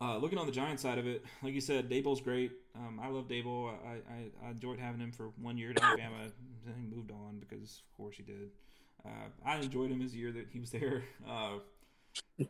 uh, 0.00 0.16
looking 0.16 0.38
on 0.38 0.46
the 0.46 0.52
Giants 0.52 0.82
side 0.82 0.98
of 0.98 1.06
it, 1.06 1.24
like 1.42 1.54
you 1.54 1.60
said, 1.60 1.90
Daboll's 1.90 2.20
great. 2.20 2.52
Um, 2.74 2.98
I 3.02 3.08
love 3.08 3.28
Daboll. 3.28 3.74
I, 3.86 4.00
I, 4.12 4.46
I 4.46 4.50
enjoyed 4.50 4.78
having 4.78 5.00
him 5.00 5.12
for 5.12 5.32
one 5.40 5.58
year 5.58 5.70
at 5.70 5.82
Alabama. 5.82 6.16
Then 6.64 6.74
he 6.76 6.96
moved 6.96 7.10
on 7.10 7.38
because, 7.40 7.82
of 7.90 7.96
course, 7.96 8.16
he 8.16 8.22
did. 8.22 8.50
Uh, 9.04 9.28
I 9.44 9.56
enjoyed 9.56 9.90
him 9.90 10.00
his 10.00 10.14
year 10.14 10.32
that 10.32 10.46
he 10.50 10.60
was 10.60 10.70
there. 10.70 11.04
Uh, 11.28 11.58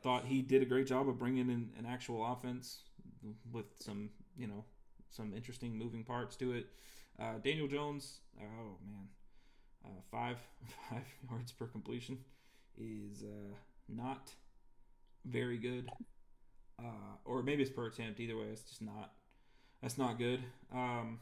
thought 0.02 0.24
he 0.24 0.40
did 0.42 0.62
a 0.62 0.64
great 0.64 0.86
job 0.86 1.08
of 1.08 1.18
bringing 1.18 1.50
in 1.50 1.70
an 1.78 1.86
actual 1.86 2.24
offense 2.24 2.80
with 3.52 3.66
some, 3.80 4.10
you 4.36 4.46
know, 4.46 4.64
some 5.10 5.32
interesting 5.34 5.76
moving 5.76 6.04
parts 6.04 6.36
to 6.36 6.52
it. 6.52 6.66
Uh, 7.20 7.38
Daniel 7.42 7.68
Jones, 7.68 8.20
oh 8.40 8.78
man, 8.86 9.08
uh, 9.84 10.00
five 10.10 10.38
five 10.90 11.04
yards 11.30 11.52
per 11.52 11.66
completion 11.66 12.18
is 12.78 13.22
uh, 13.22 13.54
not 13.88 14.30
very 15.24 15.58
good, 15.58 15.88
uh, 16.78 17.16
or 17.24 17.42
maybe 17.42 17.62
it's 17.62 17.70
per 17.70 17.86
attempt. 17.86 18.20
Either 18.20 18.36
way, 18.36 18.46
it's 18.46 18.62
just 18.62 18.82
not. 18.82 19.12
That's 19.82 19.98
not 19.98 20.18
good. 20.18 20.40
Um, 20.72 21.18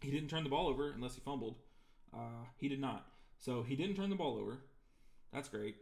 he 0.00 0.10
didn't 0.10 0.28
turn 0.28 0.44
the 0.44 0.50
ball 0.50 0.68
over 0.68 0.90
unless 0.90 1.14
he 1.14 1.20
fumbled. 1.20 1.56
Uh, 2.14 2.44
he 2.58 2.68
did 2.68 2.80
not. 2.80 3.06
So 3.38 3.62
he 3.62 3.76
didn't 3.76 3.96
turn 3.96 4.10
the 4.10 4.16
ball 4.16 4.36
over. 4.36 4.58
That's 5.32 5.48
great. 5.48 5.76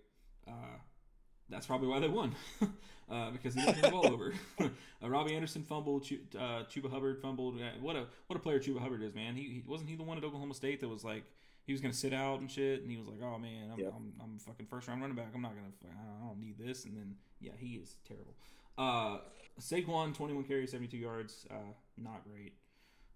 That's 1.50 1.66
probably 1.66 1.88
why 1.88 2.00
they 2.00 2.08
won, 2.08 2.34
uh, 3.10 3.30
because 3.30 3.54
he 3.54 3.60
didn't 3.60 3.74
turn 3.74 3.82
the 3.82 3.90
ball 3.90 4.06
over. 4.12 4.32
uh, 4.60 4.68
Robbie 5.08 5.34
Anderson 5.34 5.62
fumbled. 5.62 6.04
Chu- 6.04 6.20
uh, 6.36 6.64
Chuba 6.64 6.90
Hubbard 6.90 7.20
fumbled. 7.20 7.60
What 7.80 7.96
a 7.96 8.06
what 8.26 8.36
a 8.36 8.38
player 8.40 8.58
Chuba 8.58 8.80
Hubbard 8.80 9.02
is, 9.02 9.14
man. 9.14 9.34
He, 9.36 9.42
he 9.42 9.62
wasn't 9.66 9.90
he 9.90 9.96
the 9.96 10.02
one 10.02 10.16
at 10.18 10.24
Oklahoma 10.24 10.54
State 10.54 10.80
that 10.80 10.88
was 10.88 11.04
like 11.04 11.24
he 11.66 11.72
was 11.72 11.80
gonna 11.80 11.94
sit 11.94 12.12
out 12.12 12.40
and 12.40 12.50
shit, 12.50 12.82
and 12.82 12.90
he 12.90 12.96
was 12.96 13.06
like, 13.06 13.20
oh 13.22 13.38
man, 13.38 13.70
I'm 13.72 13.78
Yep. 13.78 13.92
I'm, 13.96 14.12
I'm 14.22 14.38
fucking 14.38 14.66
first 14.66 14.88
round 14.88 15.00
running 15.00 15.16
back. 15.16 15.28
I'm 15.34 15.42
not 15.42 15.52
gonna 15.54 15.68
I 15.84 16.02
don't, 16.02 16.22
I 16.22 16.26
don't 16.28 16.40
need 16.40 16.56
this. 16.58 16.84
And 16.86 16.96
then 16.96 17.14
yeah, 17.40 17.52
he 17.58 17.74
is 17.74 17.96
terrible. 18.08 18.34
Uh, 18.76 19.18
Saquon 19.60 20.14
21 20.16 20.44
carries, 20.44 20.72
72 20.72 20.96
yards. 20.96 21.46
Uh, 21.50 21.54
not 21.96 22.22
great. 22.28 22.54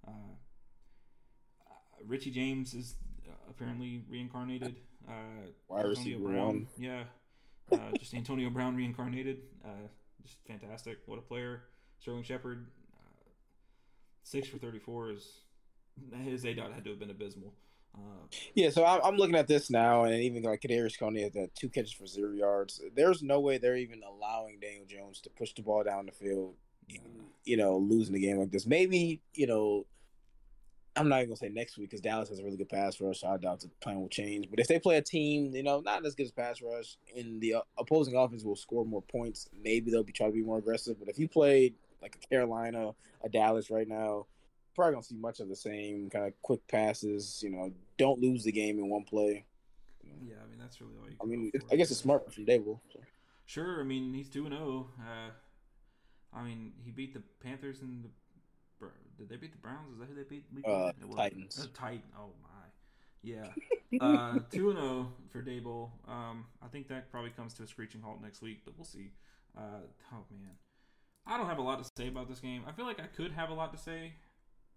Uh, 0.07 0.11
uh, 0.11 1.75
Richie 2.07 2.31
James 2.31 2.75
is 2.75 2.95
uh, 3.27 3.33
apparently 3.51 4.03
reincarnated. 4.09 4.77
Uh, 5.09 5.13
Wide 5.69 5.87
receiver 5.87 6.29
one. 6.29 6.67
yeah. 6.79 7.05
Uh, 7.73 7.93
just 7.99 8.15
Antonio 8.15 8.51
Brown 8.51 8.77
reincarnated. 8.77 9.39
Uh, 9.65 9.89
just 10.23 10.37
fantastic. 10.47 10.99
What 11.07 11.19
a 11.19 11.23
player. 11.23 11.63
Sterling 12.01 12.23
Shepard, 12.23 12.67
uh, 12.95 13.25
six 14.23 14.49
for 14.49 14.59
34 14.59 15.13
is 15.13 15.29
his 16.23 16.45
A 16.45 16.55
dot 16.55 16.73
had 16.73 16.85
to 16.85 16.91
have 16.91 16.99
been 16.99 17.11
abysmal. 17.11 17.53
Uh, 17.95 18.27
Yeah, 18.55 18.71
so 18.71 18.85
I'm, 18.85 19.01
I'm 19.03 19.17
looking 19.17 19.35
at 19.35 19.49
this 19.49 19.71
now, 19.71 20.05
and 20.05 20.15
even 20.15 20.43
like 20.43 20.61
Kadarius 20.61 20.99
Toney 20.99 21.23
has 21.23 21.33
that 21.33 21.55
two 21.55 21.69
catches 21.69 21.93
for 21.93 22.07
zero 22.07 22.33
yards. 22.33 22.81
There's 22.95 23.23
no 23.23 23.41
way 23.41 23.59
they're 23.59 23.77
even 23.77 24.03
allowing 24.03 24.61
Daniel 24.61 24.85
Jones 24.87 25.21
to 25.23 25.31
push 25.31 25.53
the 25.55 25.63
ball 25.63 25.83
down 25.85 26.07
the 26.07 26.13
field. 26.13 26.55
You 27.45 27.57
know, 27.57 27.77
losing 27.79 28.15
the 28.15 28.21
game 28.21 28.39
like 28.39 28.51
this. 28.51 28.67
Maybe 28.67 29.21
you 29.35 29.47
know, 29.47 29.87
I'm 30.99 31.09
not 31.09 31.19
even 31.19 31.29
gonna 31.29 31.37
say 31.37 31.49
next 31.49 31.79
week 31.79 31.91
because 31.91 32.01
Dallas 32.01 32.29
has 32.29 32.41
a 32.41 32.45
really 32.45 32.57
good 32.57 32.69
pass 32.69 33.01
rush. 33.01 33.21
So 33.21 33.29
I 33.29 33.37
doubt 33.37 33.61
the 33.61 33.69
plan 33.81 34.01
will 34.01 34.09
change. 34.09 34.51
But 34.51 34.61
if 34.61 34.67
they 34.67 34.79
play 34.79 34.97
a 34.97 35.03
team, 35.03 35.55
you 35.55 35.63
know, 35.63 35.81
not 35.81 36.05
as 36.05 36.15
good 36.15 36.27
as 36.27 36.33
pass 36.33 36.61
rush, 36.61 36.97
and 37.17 37.41
the 37.41 37.55
uh, 37.55 37.61
opposing 37.79 38.17
offense 38.17 38.45
will 38.45 38.57
score 38.57 38.85
more 38.85 39.03
points, 39.03 39.49
maybe 39.63 39.91
they'll 39.91 40.03
be 40.03 40.13
trying 40.13 40.31
to 40.31 40.35
be 40.35 40.43
more 40.43 40.59
aggressive. 40.59 40.99
But 40.99 41.09
if 41.09 41.19
you 41.19 41.29
played 41.29 41.75
like 42.03 42.17
a 42.17 42.27
Carolina, 42.27 42.93
a 43.23 43.29
Dallas 43.29 43.71
right 43.71 43.89
now, 43.89 44.27
probably 44.75 44.95
gonna 44.95 45.03
see 45.03 45.17
much 45.17 45.41
of 45.41 45.49
the 45.49 45.57
same 45.57 46.09
kind 46.11 46.27
of 46.27 46.33
quick 46.43 46.67
passes. 46.69 47.41
You 47.43 47.51
know, 47.51 47.73
don't 47.97 48.21
lose 48.21 48.45
the 48.45 48.53
game 48.53 48.79
in 48.79 48.89
one 48.89 49.05
play. 49.05 49.45
yeah, 50.05 50.37
I 50.43 50.49
mean 50.51 50.59
that's 50.61 50.81
really 50.81 50.95
all 51.01 51.09
you. 51.09 51.17
I 51.21 51.25
mean. 51.27 51.53
I 51.71 51.77
guess 51.77 51.91
it's 51.91 52.01
smart 52.01 52.33
from 52.33 52.47
Daboll. 52.47 52.81
So. 52.93 53.01
Sure, 53.47 53.81
I 53.81 53.85
mean 53.85 54.13
he's 54.15 54.29
two 54.29 54.47
and 54.47 54.55
zero. 54.55 54.89
Uh, 55.01 55.31
I 56.33 56.45
mean 56.45 56.73
he 56.85 56.91
beat 56.91 57.15
the 57.15 57.23
Panthers 57.43 57.81
and 57.83 58.05
the. 58.05 58.09
Did 59.19 59.29
they 59.29 59.37
beat 59.37 59.53
the 59.53 59.59
Browns? 59.59 59.93
Is 59.93 59.99
that 59.99 60.09
who 60.09 60.15
they 60.15 60.23
beat? 60.23 60.45
Uh. 60.65 60.93
Titans. 61.17 61.59
Uh, 61.61 61.67
Titan. 61.75 62.03
Oh 62.17 62.31
my. 62.43 62.49
Yeah. 63.23 63.49
Uh, 64.03 64.41
two 64.53 64.69
and 64.69 64.79
zero 64.79 65.11
for 65.31 65.41
Daboll. 65.41 65.89
Um, 66.07 66.45
I 66.63 66.67
think 66.69 66.89
that 66.89 67.11
probably 67.11 67.31
comes 67.31 67.55
to 67.55 67.63
a 67.63 67.67
screeching 67.67 68.03
halt 68.03 68.21
next 68.23 68.43
week, 68.43 68.59
but 68.67 68.75
we'll 68.77 68.85
see. 68.85 69.13
Uh, 69.57 69.81
oh 70.13 70.25
man, 70.31 70.51
I 71.27 71.39
don't 71.39 71.47
have 71.47 71.57
a 71.57 71.63
lot 71.63 71.83
to 71.83 71.91
say 71.97 72.09
about 72.09 72.29
this 72.29 72.39
game. 72.39 72.65
I 72.69 72.73
feel 72.73 72.85
like 72.85 73.01
I 73.01 73.07
could 73.07 73.33
have 73.33 73.49
a 73.49 73.55
lot 73.55 73.73
to 73.73 73.79
say. 73.79 74.13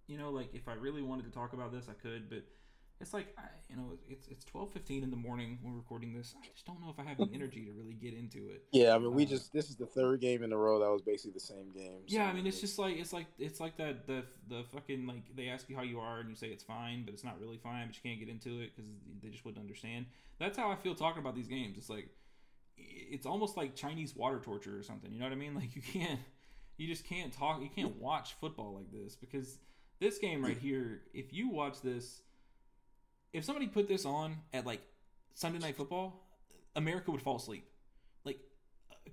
You 0.08 0.18
know, 0.18 0.30
like 0.30 0.56
if 0.56 0.70
I 0.70 0.76
really 0.76 1.02
wanted 1.02 1.26
to 1.26 1.32
talk 1.32 1.52
about 1.52 1.74
this, 1.74 1.88
I 1.90 1.94
could, 2.02 2.30
but 2.30 2.46
it's 3.02 3.14
like 3.14 3.34
I, 3.38 3.44
you 3.70 3.76
know, 3.76 3.98
it's 4.08 4.28
it's 4.28 4.46
twelve 4.46 4.72
fifteen 4.72 5.04
in 5.04 5.10
the 5.10 5.18
morning. 5.18 5.60
We're 5.64 5.76
recording 5.76 6.14
this. 6.14 6.34
I 6.42 6.48
just 6.54 6.66
don't 6.66 6.80
know 6.80 6.90
if 6.90 7.00
I 7.00 7.04
have 7.10 7.18
the 7.18 7.30
energy 7.34 7.66
to 7.66 7.72
really 7.72 7.94
get 7.94 8.14
into 8.14 8.48
it. 8.50 8.64
Yeah, 8.72 8.96
I 8.96 9.00
mean, 9.00 9.14
we 9.14 9.24
Uh, 9.26 9.30
just 9.30 9.52
this 9.54 9.70
is 9.70 9.76
the 9.76 9.86
third 9.86 10.22
game 10.22 10.44
in 10.44 10.52
a 10.54 10.58
row 10.58 10.80
that 10.80 10.90
was 10.90 11.02
basically 11.02 11.32
the 11.34 11.40
same 11.40 11.72
game. 11.74 12.02
Yeah, 12.08 12.26
I 12.26 12.34
mean, 12.34 12.46
it's 12.48 12.62
just 12.62 12.78
like 12.80 12.98
it's 12.98 13.12
like 13.14 13.28
it's 13.40 13.60
like 13.60 13.78
that 13.78 14.08
the 14.08 14.24
the 14.48 14.64
fucking 14.72 15.08
like 15.08 15.36
they 15.36 15.48
ask 15.50 15.70
you 15.70 15.76
how 15.76 15.84
you 15.84 16.00
are 16.00 16.20
and 16.20 16.30
you 16.30 16.36
say 16.36 16.48
it's 16.48 16.64
fine, 16.64 17.04
but 17.06 17.14
it's 17.14 17.24
not 17.24 17.40
really 17.42 17.58
fine, 17.58 17.88
but 17.88 17.96
you 17.96 18.02
can't 18.04 18.20
get 18.20 18.30
into 18.30 18.62
it 18.62 18.72
because 18.76 18.90
they 19.22 19.30
just 19.30 19.44
wouldn't 19.46 19.62
understand. 19.62 20.06
That's 20.40 20.58
how 20.58 20.70
I 20.72 20.76
feel 20.76 20.96
talking 20.96 21.22
about 21.22 21.36
these 21.36 21.48
games. 21.48 21.78
It's 21.78 21.90
like 21.90 22.10
it's 22.78 23.26
almost 23.26 23.58
like 23.58 23.76
Chinese 23.76 24.16
water 24.16 24.40
torture 24.40 24.78
or 24.78 24.84
something. 24.84 25.12
You 25.12 25.20
know 25.20 25.26
what 25.26 25.34
I 25.34 25.36
mean? 25.36 25.56
Like 25.62 25.76
you 25.76 25.82
can't, 25.82 26.20
you 26.78 26.88
just 26.88 27.06
can't 27.06 27.32
talk. 27.32 27.62
You 27.62 27.70
can't 27.70 27.96
watch 27.98 28.34
football 28.40 28.74
like 28.74 28.92
this 28.92 29.16
because 29.16 29.58
this 30.00 30.18
game 30.18 30.44
right 30.44 30.58
here. 30.58 31.02
If 31.14 31.32
you 31.32 31.50
watch 31.50 31.82
this, 31.82 32.22
if 33.34 33.44
somebody 33.46 33.68
put 33.68 33.88
this 33.88 34.06
on 34.06 34.38
at 34.54 34.66
like 34.66 34.82
Sunday 35.34 35.60
Night 35.60 35.78
Football, 35.78 36.28
America 36.76 37.12
would 37.12 37.22
fall 37.22 37.38
asleep. 37.38 37.66
Like 38.26 38.40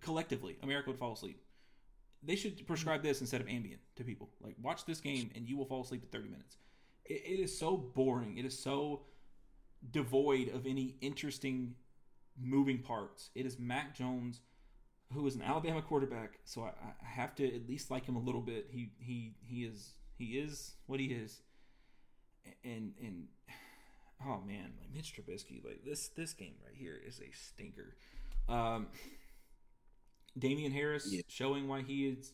collectively, 0.01 0.57
America 0.62 0.91
would 0.91 0.99
fall 0.99 1.12
asleep 1.12 1.41
they 2.23 2.37
should 2.37 2.66
prescribe 2.66 3.03
this 3.03 3.21
instead 3.21 3.41
of 3.41 3.47
Ambien 3.47 3.79
to 3.97 4.05
people. 4.05 4.31
Like, 4.41 4.57
watch 4.61 4.85
this 4.85 5.01
game 5.01 5.31
and 5.35 5.49
you 5.49 5.57
will 5.57 5.64
fall 5.64 5.83
asleep 5.83 6.03
in 6.03 6.09
30 6.09 6.31
minutes. 6.31 6.57
It, 7.05 7.23
it 7.25 7.41
is 7.41 7.57
so 7.57 7.77
boring. 7.77 8.39
It 8.39 8.45
is 8.45 8.59
so 8.59 9.03
devoid 9.91 10.49
of 10.49 10.66
any 10.66 10.97
interesting 11.01 11.75
moving 12.41 12.79
parts. 12.79 13.31
It 13.35 13.47
is 13.47 13.59
Mac 13.59 13.95
Jones 13.97 14.41
who 15.14 15.27
is 15.27 15.37
an 15.37 15.43
Alabama 15.43 15.81
quarterback, 15.81 16.39
so 16.45 16.64
I, 16.64 16.69
I 17.03 17.09
have 17.09 17.35
to 17.37 17.55
at 17.55 17.66
least 17.66 17.91
like 17.91 18.05
him 18.05 18.16
a 18.16 18.19
little 18.19 18.43
bit. 18.43 18.66
He 18.71 18.91
he 18.99 19.37
he 19.41 19.64
is 19.64 19.95
he 20.19 20.39
is 20.39 20.75
what 20.85 21.01
he 21.01 21.07
is, 21.07 21.41
and 22.62 22.93
and 23.03 23.29
oh 24.25 24.41
man, 24.47 24.73
like 24.81 24.93
Mitch 24.95 25.14
Trubisky, 25.14 25.64
like 25.64 25.85
this 25.85 26.09
this 26.09 26.33
game 26.33 26.55
right 26.64 26.75
here 26.75 26.99
is 27.07 27.21
a 27.21 27.31
stinker. 27.33 27.97
Um, 28.49 28.89
Damien 30.39 30.73
Harris 30.73 31.09
yeah. 31.11 31.23
showing 31.29 31.69
why 31.69 31.83
he 31.83 32.09
is, 32.09 32.33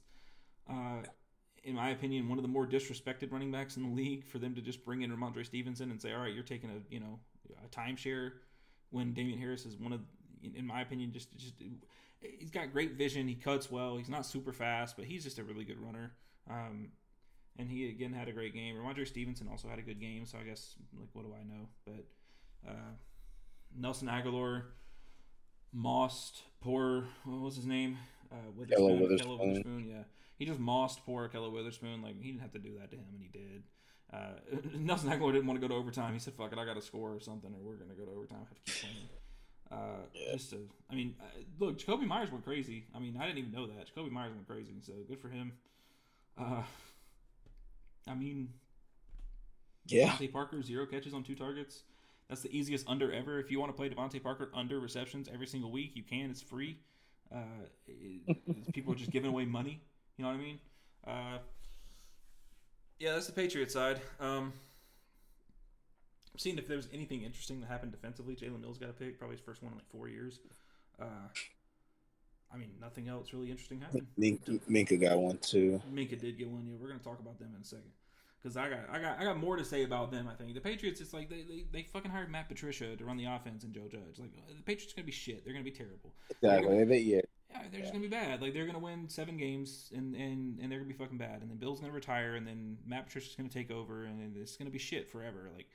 uh, 0.68 1.03
in 1.62 1.74
my 1.74 1.91
opinion, 1.91 2.28
one 2.28 2.39
of 2.39 2.43
the 2.43 2.49
more 2.49 2.66
disrespected 2.66 3.32
running 3.32 3.51
backs 3.51 3.76
in 3.76 3.82
the 3.82 3.95
league. 3.95 4.24
For 4.24 4.39
them 4.39 4.55
to 4.55 4.61
just 4.61 4.85
bring 4.85 5.03
in 5.03 5.11
Rhamondre 5.11 5.45
Stevenson 5.45 5.91
and 5.91 6.01
say, 6.01 6.12
"All 6.12 6.20
right, 6.20 6.35
you're 6.35 6.43
taking 6.43 6.70
a 6.70 6.93
you 6.93 7.01
know 7.01 7.18
a 7.64 7.68
timeshare," 7.68 8.32
when 8.91 9.12
Damien 9.12 9.39
Harris 9.39 9.66
is 9.66 9.76
one 9.76 9.93
of, 9.93 10.01
in 10.43 10.66
my 10.66 10.82
opinion, 10.82 11.12
just 11.12 11.37
just 11.37 11.55
he's 12.20 12.51
got 12.51 12.72
great 12.72 12.93
vision. 12.93 13.28
He 13.28 13.35
cuts 13.35 13.70
well. 13.70 13.97
He's 13.97 14.09
not 14.09 14.26
super 14.26 14.53
fast, 14.53 14.97
but 14.97 15.05
he's 15.05 15.24
just 15.24 15.39
a 15.39 15.45
really 15.45 15.64
good 15.64 15.78
runner. 15.78 16.12
Um, 16.51 16.91
and 17.59 17.70
he 17.70 17.88
again 17.88 18.12
had 18.12 18.28
a 18.28 18.32
great 18.32 18.55
game. 18.55 18.76
Rhamondre 18.76 19.07
Stevenson 19.07 19.48
also 19.48 19.68
had 19.68 19.78
a 19.78 19.82
good 19.82 20.00
game. 20.00 20.26
So 20.26 20.38
I 20.38 20.44
guess 20.44 20.74
like 20.98 21.09
what 21.12 21.24
do 21.24 21.34
I 21.34 21.44
know? 21.44 21.68
But 21.84 22.70
uh, 22.70 22.92
Nelson 23.76 24.09
Agholor, 24.09 24.62
Most, 25.72 26.42
poor 26.61 27.05
what 27.24 27.40
was 27.40 27.57
his 27.57 27.66
name? 27.66 27.98
Uh, 28.32 28.50
Witherspoon, 28.57 29.00
Witherspoon. 29.00 29.38
Witherspoon. 29.38 29.84
Yeah, 29.88 30.02
he 30.36 30.44
just 30.44 30.59
mossed 30.61 31.05
poor 31.05 31.28
Ahkello 31.28 31.52
Witherspoon. 31.52 32.02
Like 32.02 32.20
he 32.20 32.30
didn't 32.30 32.42
have 32.42 32.52
to 32.52 32.59
do 32.59 32.78
that 32.80 32.90
to 32.90 32.96
him, 32.96 33.07
and 33.12 33.22
he 33.22 33.28
did. 33.28 33.62
Uh, 34.12 34.78
Nelson 34.78 35.11
Agholor 35.11 35.32
didn't 35.32 35.46
want 35.46 35.61
to 35.61 35.66
go 35.66 35.72
to 35.72 35.78
overtime. 35.78 36.12
He 36.12 36.18
said, 36.18 36.34
"Fuck 36.34 36.52
it, 36.52 36.59
I 36.59 36.64
got 36.64 36.74
to 36.74 36.82
score 36.82 37.14
or 37.14 37.20
something, 37.20 37.52
or 37.55 37.61
we're 37.62 37.76
gonna 37.76 37.94
go 37.94 38.05
to 38.05 38.11
overtime. 38.11 38.38
I 38.42 38.48
have 38.48 38.55
to 38.55 38.72
keep 38.72 38.82
playing." 38.82 39.09
Uh, 39.70 40.02
yeah. 40.14 40.32
Just 40.34 40.50
to, 40.50 40.68
I 40.90 40.94
mean, 40.94 41.14
uh, 41.20 41.40
look, 41.59 41.78
Jakobi 41.78 42.07
Myers 42.07 42.30
went 42.30 42.44
crazy. 42.44 42.84
I 42.94 42.98
mean, 42.98 43.16
I 43.20 43.26
didn't 43.26 43.38
even 43.38 43.52
know 43.52 43.66
that 43.66 43.94
Jakobi 43.94 44.11
Myers 44.11 44.32
went 44.34 44.46
crazy, 44.46 44.74
so 44.82 44.92
good 45.09 45.20
for 45.20 45.28
him. 45.28 45.52
Uh, 46.38 46.62
I 48.09 48.14
mean, 48.14 48.48
yeah. 49.86 50.11
DeVante 50.11 50.32
Parker 50.32 50.62
zero 50.62 50.86
catches 50.86 51.14
on 51.14 51.22
two 51.22 51.34
targets. 51.34 51.82
That's 52.28 52.40
the 52.40 52.57
easiest 52.57 52.88
under 52.88 53.12
ever. 53.12 53.38
If 53.38 53.50
you 53.50 53.61
want 53.61 53.70
to 53.70 53.76
play 53.76 53.88
DeVante 53.88 54.22
Parker 54.22 54.50
under 54.55 54.80
receptions 54.80 55.28
every 55.32 55.46
single 55.46 55.70
week, 55.70 55.92
you 55.94 56.02
can. 56.02 56.30
It's 56.30 56.42
free. 56.42 56.78
Uh, 57.34 57.66
it, 57.86 58.72
people 58.72 58.92
are 58.92 58.96
just 58.96 59.11
giving 59.11 59.30
away 59.30 59.44
money. 59.44 59.82
You 60.16 60.24
know 60.24 60.30
what 60.30 60.36
I 60.36 60.40
mean? 60.40 60.59
Uh, 61.07 61.38
yeah, 62.98 63.12
that's 63.12 63.26
the 63.26 63.32
Patriot 63.32 63.70
side. 63.70 64.00
Um, 64.20 64.52
I'm 66.32 66.38
seeing 66.38 66.59
if 66.59 66.66
there's 66.66 66.88
anything 66.92 67.22
interesting 67.22 67.61
that 67.61 67.66
happened 67.66 67.92
defensively. 67.92 68.34
Jalen 68.34 68.61
Mills 68.61 68.78
got 68.78 68.90
a 68.90 68.92
pick, 68.92 69.18
probably 69.18 69.36
his 69.36 69.44
first 69.44 69.62
one 69.62 69.72
in 69.72 69.78
like 69.78 69.88
four 69.90 70.09
years. 70.09 70.40
Uh, 71.00 71.28
I 72.55 72.57
mean, 72.57 72.70
nothing 72.80 73.09
else 73.09 73.32
really 73.32 73.50
interesting 73.50 73.80
happened. 73.80 74.07
Minkah, 74.18 74.61
Minkah 74.70 75.00
got 75.00 75.18
one 75.18 75.38
too. 75.38 75.82
Minkah 75.92 76.20
did 76.20 76.38
get 76.38 76.48
one. 76.48 76.66
Yeah, 76.66 76.76
we're 76.80 76.88
gonna 76.88 77.00
talk 77.00 77.18
about 77.18 77.38
them 77.38 77.50
in 77.55 77.62
a 77.62 77.64
second 77.64 77.90
because 78.40 78.57
I 78.57 78.68
got 78.68 78.80
I 78.90 79.00
got 79.00 79.18
I 79.18 79.24
got 79.24 79.38
more 79.38 79.57
to 79.57 79.64
say 79.64 79.82
about 79.82 80.12
them. 80.12 80.28
I 80.28 80.34
think 80.34 80.55
the 80.55 80.61
Patriots. 80.61 81.00
It's 81.00 81.12
like 81.12 81.28
they, 81.28 81.42
they, 81.42 81.64
they 81.72 81.82
fucking 81.82 82.11
hired 82.11 82.30
Matt 82.30 82.48
Patricia 82.48 82.94
to 82.94 83.05
run 83.05 83.16
the 83.16 83.24
offense 83.24 83.64
and 83.64 83.74
Joe 83.74 83.88
Judge. 83.90 84.18
Like 84.18 84.30
uh, 84.38 84.52
the 84.57 84.62
Patriots 84.62 84.92
are 84.92 84.96
gonna 84.96 85.07
be 85.07 85.12
shit. 85.12 85.44
They're 85.44 85.52
gonna 85.52 85.64
be 85.64 85.70
terrible. 85.72 86.12
Exactly. 86.30 86.72
Gonna, 86.72 86.86
they, 86.86 86.98
yeah. 86.98 87.20
Yeah, 87.50 87.62
they're 87.70 87.80
just 87.80 87.92
gonna 87.92 88.02
be 88.02 88.09
bad. 88.09 88.40
Like 88.40 88.55
they're 88.55 88.66
gonna 88.66 88.78
win 88.78 89.09
seven 89.09 89.36
games 89.36 89.90
and, 89.94 90.14
and, 90.14 90.59
and 90.61 90.70
they're 90.70 90.78
gonna 90.78 90.92
be 90.92 90.98
fucking 90.98 91.18
bad. 91.18 91.40
And 91.40 91.50
then 91.50 91.57
Bill's 91.57 91.80
gonna 91.80 91.92
retire, 91.92 92.34
and 92.34 92.46
then 92.46 92.78
Matt 92.86 93.07
Patricia's 93.07 93.34
gonna 93.34 93.48
take 93.48 93.70
over, 93.70 94.05
and 94.05 94.36
it's 94.36 94.57
gonna 94.57 94.70
be 94.70 94.78
shit 94.78 95.09
forever. 95.09 95.50
Like 95.55 95.68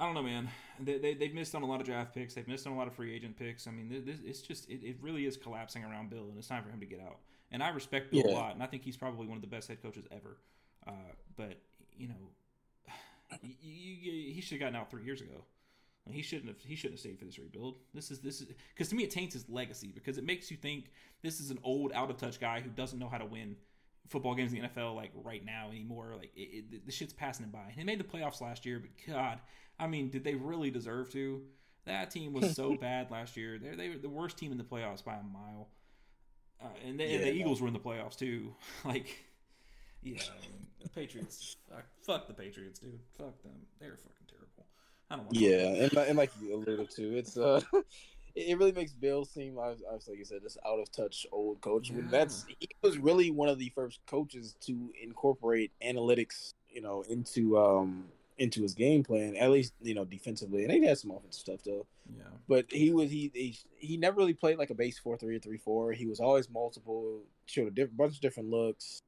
I 0.00 0.06
don't 0.06 0.14
know, 0.14 0.22
man. 0.22 0.48
They, 0.80 0.98
they 0.98 1.14
they've 1.14 1.34
missed 1.34 1.54
on 1.54 1.62
a 1.62 1.66
lot 1.66 1.80
of 1.80 1.86
draft 1.86 2.14
picks. 2.14 2.34
They've 2.34 2.48
missed 2.48 2.66
on 2.66 2.72
a 2.72 2.76
lot 2.76 2.88
of 2.88 2.94
free 2.94 3.14
agent 3.14 3.36
picks. 3.38 3.66
I 3.66 3.70
mean, 3.70 3.88
this, 4.04 4.18
it's 4.24 4.40
just 4.40 4.68
it, 4.68 4.82
it 4.82 4.96
really 5.00 5.26
is 5.26 5.36
collapsing 5.36 5.84
around 5.84 6.10
Bill, 6.10 6.28
and 6.28 6.38
it's 6.38 6.48
time 6.48 6.62
for 6.64 6.70
him 6.70 6.80
to 6.80 6.86
get 6.86 7.00
out. 7.00 7.18
And 7.50 7.62
I 7.62 7.68
respect 7.68 8.10
Bill 8.10 8.22
yeah. 8.26 8.32
a 8.32 8.34
lot, 8.34 8.54
and 8.54 8.62
I 8.62 8.66
think 8.66 8.82
he's 8.82 8.96
probably 8.96 9.26
one 9.26 9.36
of 9.36 9.42
the 9.42 9.48
best 9.48 9.68
head 9.68 9.82
coaches 9.82 10.06
ever. 10.10 10.38
Uh, 10.86 11.12
but 11.36 11.58
you 11.96 12.08
know, 12.08 12.94
you, 13.42 13.54
you, 13.62 14.32
he 14.34 14.40
should 14.40 14.52
have 14.52 14.60
gotten 14.60 14.76
out 14.76 14.90
three 14.90 15.04
years 15.04 15.20
ago. 15.20 15.44
He 16.10 16.22
shouldn't 16.22 16.48
have. 16.48 16.56
He 16.64 16.74
shouldn't 16.74 16.94
have 16.94 17.00
stayed 17.00 17.18
for 17.18 17.24
this 17.24 17.38
rebuild. 17.38 17.76
This 17.94 18.10
is 18.10 18.18
this 18.18 18.40
is 18.40 18.48
because 18.74 18.88
to 18.88 18.96
me 18.96 19.04
it 19.04 19.10
taints 19.10 19.34
his 19.34 19.48
legacy 19.48 19.92
because 19.94 20.18
it 20.18 20.24
makes 20.24 20.50
you 20.50 20.56
think 20.56 20.90
this 21.22 21.38
is 21.38 21.50
an 21.50 21.60
old, 21.62 21.92
out 21.92 22.10
of 22.10 22.16
touch 22.16 22.40
guy 22.40 22.60
who 22.60 22.70
doesn't 22.70 22.98
know 22.98 23.08
how 23.08 23.18
to 23.18 23.24
win 23.24 23.54
football 24.08 24.34
games 24.34 24.52
in 24.52 24.60
the 24.60 24.68
NFL 24.68 24.96
like 24.96 25.12
right 25.14 25.44
now 25.44 25.68
anymore. 25.70 26.14
Like 26.16 26.32
it, 26.34 26.64
it, 26.72 26.86
the 26.86 26.92
shit's 26.92 27.12
passing 27.12 27.44
him 27.44 27.52
by. 27.52 27.60
And 27.60 27.74
He 27.74 27.84
made 27.84 28.00
the 28.00 28.04
playoffs 28.04 28.40
last 28.40 28.66
year, 28.66 28.80
but 28.80 28.90
God, 29.06 29.38
I 29.78 29.86
mean, 29.86 30.10
did 30.10 30.24
they 30.24 30.34
really 30.34 30.70
deserve 30.70 31.10
to? 31.12 31.42
That 31.86 32.10
team 32.10 32.32
was 32.32 32.54
so 32.54 32.76
bad 32.80 33.10
last 33.10 33.36
year. 33.36 33.58
They're 33.58 33.76
they 33.76 33.88
were 33.88 33.98
the 33.98 34.08
worst 34.08 34.38
team 34.38 34.52
in 34.52 34.58
the 34.58 34.64
playoffs 34.64 35.04
by 35.04 35.14
a 35.14 35.22
mile. 35.22 35.68
Uh, 36.62 36.68
and, 36.86 36.98
they, 36.98 37.08
yeah, 37.08 37.16
and, 37.16 37.24
the 37.24 37.32
Eagles 37.32 37.60
were 37.60 37.66
in 37.66 37.74
the 37.74 37.80
playoffs 37.80 38.16
too. 38.16 38.54
like, 38.84 39.08
yeah, 40.02 40.22
the 40.80 40.88
Patriots. 40.90 41.56
Fuck, 41.68 41.84
fuck, 42.02 42.28
the 42.28 42.34
Patriots, 42.34 42.78
dude. 42.78 43.00
Fuck 43.18 43.42
them. 43.42 43.52
They're 43.80 43.96
fucking 43.96 44.26
terrible. 44.28 44.66
I 45.10 45.16
don't 45.16 45.24
want. 45.26 45.36
Yeah, 45.36 45.84
and, 45.84 45.92
and 45.92 46.18
like 46.18 46.30
you 46.40 46.54
alluded 46.54 46.90
to, 46.90 47.16
it's 47.16 47.36
uh, 47.36 47.60
it 48.34 48.58
really 48.58 48.72
makes 48.72 48.92
Bill 48.92 49.24
seem, 49.24 49.58
obviously, 49.58 50.12
like 50.12 50.18
you 50.18 50.24
said, 50.24 50.42
this 50.42 50.56
out 50.66 50.78
of 50.78 50.90
touch 50.90 51.26
old 51.32 51.60
coach. 51.60 51.90
Yeah. 51.90 52.02
That's 52.10 52.46
he 52.60 52.68
was 52.82 52.98
really 52.98 53.30
one 53.30 53.48
of 53.48 53.58
the 53.58 53.70
first 53.74 54.00
coaches 54.06 54.54
to 54.62 54.90
incorporate 55.02 55.72
analytics, 55.84 56.54
you 56.68 56.80
know, 56.80 57.02
into 57.08 57.58
um 57.58 58.04
into 58.42 58.62
his 58.62 58.74
game 58.74 59.04
plan, 59.04 59.36
at 59.36 59.50
least 59.50 59.72
you 59.80 59.94
know 59.94 60.04
defensively, 60.04 60.64
and 60.64 60.72
he 60.72 60.84
had 60.84 60.98
some 60.98 61.12
offensive 61.12 61.40
stuff 61.40 61.60
though. 61.64 61.86
Yeah. 62.14 62.24
But 62.48 62.66
he 62.70 62.92
was 62.92 63.10
he 63.10 63.30
he, 63.32 63.58
he 63.76 63.96
never 63.96 64.16
really 64.16 64.34
played 64.34 64.58
like 64.58 64.70
a 64.70 64.74
base 64.74 64.98
four 64.98 65.16
three 65.16 65.36
or 65.36 65.38
three 65.38 65.58
four. 65.58 65.92
He 65.92 66.06
was 66.06 66.18
always 66.18 66.50
multiple, 66.50 67.20
showed 67.46 67.68
a 67.68 67.70
diff- 67.70 67.96
bunch 67.96 68.16
of 68.16 68.20
different 68.20 68.50
looks. 68.50 69.02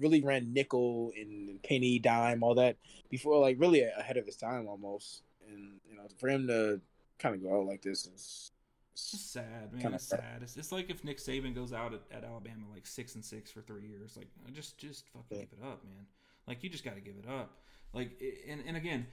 Really 0.00 0.20
ran 0.20 0.52
nickel 0.52 1.12
and 1.16 1.62
penny 1.62 1.98
dime, 1.98 2.42
all 2.42 2.56
that 2.56 2.76
before, 3.08 3.38
like 3.40 3.60
really 3.60 3.82
ahead 3.82 4.16
of 4.16 4.26
his 4.26 4.36
time 4.36 4.66
almost. 4.66 5.22
And 5.48 5.80
you 5.88 5.96
know, 5.96 6.08
for 6.18 6.28
him 6.28 6.48
to 6.48 6.80
kind 7.18 7.36
of 7.36 7.42
go 7.42 7.60
out 7.60 7.66
like 7.66 7.82
this 7.82 8.06
is 8.06 8.50
it's 8.94 9.10
just 9.12 9.32
sad, 9.32 9.72
man. 9.72 9.94
It's 9.94 10.04
sad. 10.04 10.40
It's 10.42 10.54
just 10.54 10.72
like 10.72 10.90
if 10.90 11.04
Nick 11.04 11.18
Saban 11.18 11.54
goes 11.54 11.72
out 11.72 11.94
at, 11.94 12.00
at, 12.14 12.24
Alabama 12.24 12.66
like 12.72 12.86
six 12.86 13.14
and 13.14 13.24
six 13.24 13.50
for 13.50 13.62
three 13.62 13.86
years. 13.86 14.16
Like, 14.16 14.28
just 14.52 14.76
just 14.76 15.06
fucking 15.08 15.26
yeah. 15.30 15.44
give 15.44 15.58
it 15.62 15.64
up, 15.64 15.82
man. 15.84 16.06
Like, 16.46 16.62
you 16.62 16.68
just 16.68 16.84
got 16.84 16.96
to 16.96 17.00
give 17.00 17.14
it 17.22 17.28
up. 17.28 17.61
Like, 17.92 18.22
and 18.48 18.62
and 18.66 18.76
again, 18.76 19.06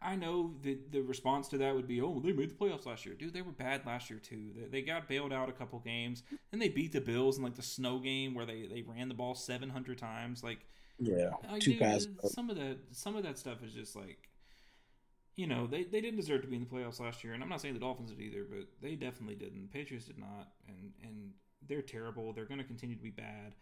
I, 0.00 0.16
know 0.16 0.54
that 0.62 0.92
the 0.92 1.00
response 1.00 1.48
to 1.48 1.58
that 1.58 1.74
would 1.74 1.88
be, 1.88 2.00
oh, 2.00 2.20
they 2.24 2.32
made 2.32 2.50
the 2.50 2.54
playoffs 2.54 2.86
last 2.86 3.04
year, 3.04 3.14
dude. 3.14 3.32
They 3.32 3.42
were 3.42 3.52
bad 3.52 3.84
last 3.84 4.08
year 4.08 4.18
too. 4.18 4.50
They, 4.56 4.66
they 4.68 4.82
got 4.82 5.08
bailed 5.08 5.32
out 5.32 5.48
a 5.48 5.52
couple 5.52 5.78
games, 5.80 6.22
and 6.52 6.62
they 6.62 6.68
beat 6.68 6.92
the 6.92 7.00
Bills 7.00 7.38
in 7.38 7.44
like 7.44 7.56
the 7.56 7.62
snow 7.62 7.98
game 7.98 8.34
where 8.34 8.46
they 8.46 8.66
they 8.66 8.82
ran 8.82 9.08
the 9.08 9.14
ball 9.14 9.34
seven 9.34 9.68
hundred 9.68 9.98
times. 9.98 10.42
Like, 10.42 10.60
yeah, 10.98 11.30
like, 11.50 11.62
two 11.62 11.76
passes. 11.76 12.08
Some 12.32 12.50
of 12.50 12.56
that 12.56 12.78
some 12.92 13.16
of 13.16 13.24
that 13.24 13.38
stuff 13.38 13.62
is 13.62 13.72
just 13.72 13.96
like 13.96 14.28
you 15.36 15.46
know, 15.46 15.66
they, 15.66 15.82
they 15.82 16.00
didn't 16.00 16.16
deserve 16.16 16.42
to 16.42 16.46
be 16.46 16.56
in 16.56 16.62
the 16.62 16.68
playoffs 16.68 17.00
last 17.00 17.24
year, 17.24 17.32
and 17.32 17.42
I'm 17.42 17.48
not 17.48 17.60
saying 17.60 17.74
the 17.74 17.80
Dolphins 17.80 18.10
did 18.10 18.20
either, 18.20 18.46
but 18.48 18.68
they 18.80 18.94
definitely 18.94 19.34
didn't. 19.34 19.62
The 19.62 19.78
Patriots 19.78 20.06
did 20.06 20.18
not, 20.18 20.48
and 20.68 20.92
and 21.02 21.32
they're 21.66 21.82
terrible. 21.82 22.32
They're 22.32 22.44
going 22.44 22.58
to 22.58 22.64
continue 22.64 22.96
to 22.96 23.02
be 23.02 23.10
bad. 23.10 23.54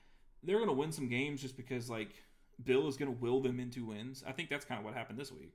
They're 0.43 0.57
going 0.57 0.69
to 0.69 0.75
win 0.75 0.93
some 0.93 1.09
games 1.09 1.41
just 1.41 1.57
because 1.57 1.89
like 1.89 2.11
Bill 2.65 2.89
is 2.89 2.97
going 2.97 3.13
to 3.13 3.21
will 3.21 3.41
them 3.41 3.61
into 3.61 3.87
wins. 3.87 4.23
I 4.27 4.33
think 4.33 4.49
that's 4.49 4.65
kind 4.65 4.79
of 4.79 4.85
what 4.85 4.95
happened 4.95 5.19
this 5.19 5.33
week, 5.33 5.55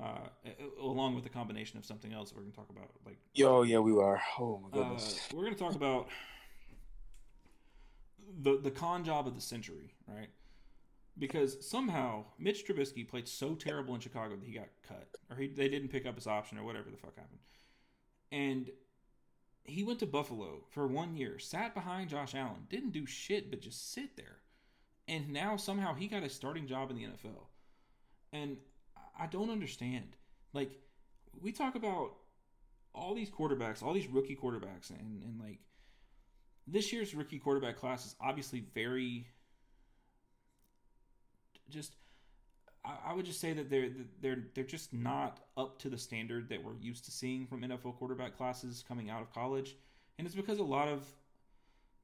uh, 0.00 0.28
along 0.80 1.14
with 1.14 1.24
the 1.24 1.30
combination 1.30 1.78
of 1.78 1.84
something 1.84 2.12
else 2.12 2.32
we're 2.32 2.42
going 2.42 2.52
to 2.52 2.56
talk 2.56 2.70
about. 2.70 2.90
Like, 3.04 3.18
yo, 3.34 3.62
yeah, 3.62 3.78
we 3.78 3.92
are. 3.92 4.20
Oh 4.38 4.58
my 4.58 4.70
goodness, 4.70 5.20
uh, 5.30 5.36
we're 5.36 5.44
going 5.44 5.54
to 5.54 5.60
talk 5.60 5.74
about 5.74 6.08
the 8.42 8.58
the 8.60 8.70
con 8.70 9.04
job 9.04 9.26
of 9.26 9.34
the 9.34 9.40
century, 9.40 9.94
right? 10.08 10.28
because 11.18 11.66
somehow 11.66 12.24
Mitch 12.38 12.66
Trubisky 12.66 13.06
played 13.06 13.28
so 13.28 13.54
terrible 13.54 13.94
in 13.94 14.00
Chicago 14.00 14.36
that 14.36 14.44
he 14.44 14.52
got 14.52 14.68
cut, 14.86 15.08
or 15.30 15.36
he, 15.36 15.48
they 15.48 15.68
didn't 15.68 15.88
pick 15.88 16.06
up 16.06 16.14
his 16.14 16.26
option, 16.26 16.58
or 16.58 16.64
whatever 16.64 16.90
the 16.90 16.96
fuck 16.96 17.16
happened. 17.16 17.40
And 18.30 18.70
he 19.64 19.82
went 19.82 19.98
to 20.00 20.06
Buffalo 20.06 20.64
for 20.70 20.86
one 20.86 21.16
year, 21.16 21.38
sat 21.38 21.74
behind 21.74 22.10
Josh 22.10 22.34
Allen, 22.34 22.66
didn't 22.68 22.90
do 22.90 23.06
shit 23.06 23.50
but 23.50 23.60
just 23.60 23.92
sit 23.92 24.16
there, 24.16 24.38
and 25.08 25.28
now 25.30 25.56
somehow 25.56 25.94
he 25.94 26.08
got 26.08 26.22
a 26.22 26.28
starting 26.28 26.66
job 26.66 26.90
in 26.90 26.96
the 26.96 27.04
NFL. 27.04 27.46
And 28.32 28.56
I 29.18 29.26
don't 29.26 29.50
understand. 29.50 30.16
Like 30.52 30.70
we 31.40 31.52
talk 31.52 31.74
about 31.74 32.16
all 32.94 33.14
these 33.14 33.30
quarterbacks, 33.30 33.82
all 33.82 33.92
these 33.92 34.08
rookie 34.08 34.36
quarterbacks, 34.36 34.90
and 34.90 35.22
and 35.22 35.40
like 35.40 35.60
this 36.66 36.92
year's 36.92 37.14
rookie 37.14 37.38
quarterback 37.38 37.76
class 37.76 38.06
is 38.06 38.16
obviously 38.20 38.64
very 38.74 39.26
just 41.68 41.92
I, 43.04 43.12
would 43.12 43.24
just 43.24 43.40
say 43.40 43.52
that 43.52 43.68
they're 43.68 43.90
they're 44.20 44.44
they're 44.54 44.64
just 44.64 44.92
not 44.92 45.40
up 45.56 45.78
to 45.80 45.88
the 45.88 45.98
standard 45.98 46.48
that 46.50 46.62
we're 46.62 46.76
used 46.80 47.04
to 47.06 47.10
seeing 47.10 47.46
from 47.46 47.62
NFL 47.62 47.96
quarterback 47.96 48.36
classes 48.36 48.84
coming 48.86 49.10
out 49.10 49.22
of 49.22 49.32
college, 49.32 49.76
and 50.18 50.26
it's 50.26 50.36
because 50.36 50.58
a 50.58 50.64
lot 50.64 50.88
of 50.88 51.04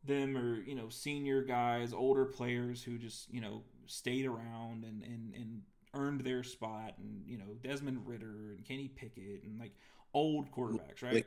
them 0.04 0.36
are 0.36 0.60
you 0.62 0.74
know 0.74 0.88
senior 0.88 1.42
guys, 1.42 1.92
older 1.92 2.24
players 2.24 2.82
who 2.82 2.98
just 2.98 3.32
you 3.32 3.40
know 3.40 3.62
stayed 3.86 4.26
around 4.26 4.84
and 4.84 5.02
and 5.02 5.34
and 5.34 5.62
earned 5.94 6.22
their 6.22 6.42
spot, 6.42 6.94
and 6.98 7.22
you 7.26 7.38
know 7.38 7.56
Desmond 7.62 8.06
Ridder 8.06 8.54
and 8.56 8.64
Kenny 8.64 8.88
Pickett 8.88 9.44
and 9.44 9.58
like 9.58 9.72
old 10.14 10.50
quarterbacks, 10.50 11.02
right? 11.02 11.26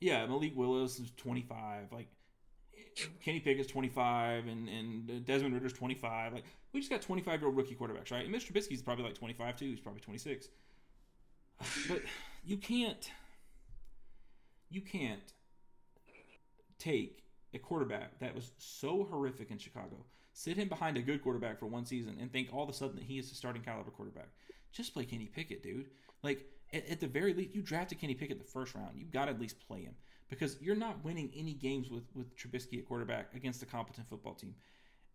Yeah, 0.00 0.26
Malik 0.26 0.52
Willis 0.56 0.98
is 0.98 1.10
twenty 1.16 1.42
five, 1.42 1.92
like 1.92 2.08
Kenny 3.22 3.40
Pickett's 3.40 3.68
25 3.68 4.46
and, 4.46 4.68
and 4.68 5.24
Desmond 5.24 5.54
Ridder's 5.54 5.72
25. 5.72 6.32
Like 6.32 6.44
we 6.72 6.80
just 6.80 6.90
got 6.90 7.02
25 7.02 7.40
year 7.40 7.48
old 7.48 7.56
rookie 7.56 7.74
quarterbacks, 7.74 8.10
right? 8.10 8.24
And 8.24 8.34
Mr. 8.34 8.52
Trubisky's 8.52 8.82
probably 8.82 9.04
like 9.04 9.14
25 9.14 9.56
too. 9.56 9.66
He's 9.66 9.80
probably 9.80 10.00
26. 10.00 10.48
But 11.88 12.02
you 12.44 12.56
can't 12.56 13.10
you 14.70 14.80
can't 14.80 15.32
take 16.78 17.24
a 17.58 17.66
quarterback 17.66 18.18
that 18.20 18.34
was 18.34 18.52
so 18.58 19.06
horrific 19.10 19.50
in 19.50 19.58
Chicago, 19.58 20.04
sit 20.32 20.56
him 20.56 20.68
behind 20.68 20.96
a 20.96 21.02
good 21.02 21.22
quarterback 21.22 21.58
for 21.58 21.66
one 21.66 21.84
season, 21.84 22.16
and 22.20 22.32
think 22.32 22.48
all 22.52 22.62
of 22.62 22.68
a 22.68 22.72
sudden 22.72 22.96
that 22.96 23.04
he 23.04 23.18
is 23.18 23.30
a 23.30 23.34
starting 23.34 23.62
caliber 23.62 23.90
quarterback. 23.90 24.28
Just 24.72 24.94
play 24.94 25.04
Kenny 25.04 25.26
Pickett, 25.26 25.62
dude. 25.62 25.86
Like 26.22 26.46
at, 26.72 26.88
at 26.88 27.00
the 27.00 27.06
very 27.06 27.34
least, 27.34 27.54
you 27.54 27.62
drafted 27.62 28.00
Kenny 28.00 28.14
Pickett 28.14 28.38
the 28.38 28.44
first 28.44 28.74
round. 28.74 28.96
You 28.96 29.06
got 29.06 29.26
to 29.26 29.32
at 29.32 29.40
least 29.40 29.66
play 29.66 29.82
him 29.82 29.94
because 30.28 30.60
you're 30.60 30.76
not 30.76 31.04
winning 31.04 31.30
any 31.34 31.54
games 31.54 31.90
with 31.90 32.04
with 32.14 32.36
Trubisky 32.36 32.78
at 32.78 32.86
quarterback 32.86 33.34
against 33.34 33.62
a 33.62 33.66
competent 33.66 34.08
football 34.08 34.34
team. 34.34 34.54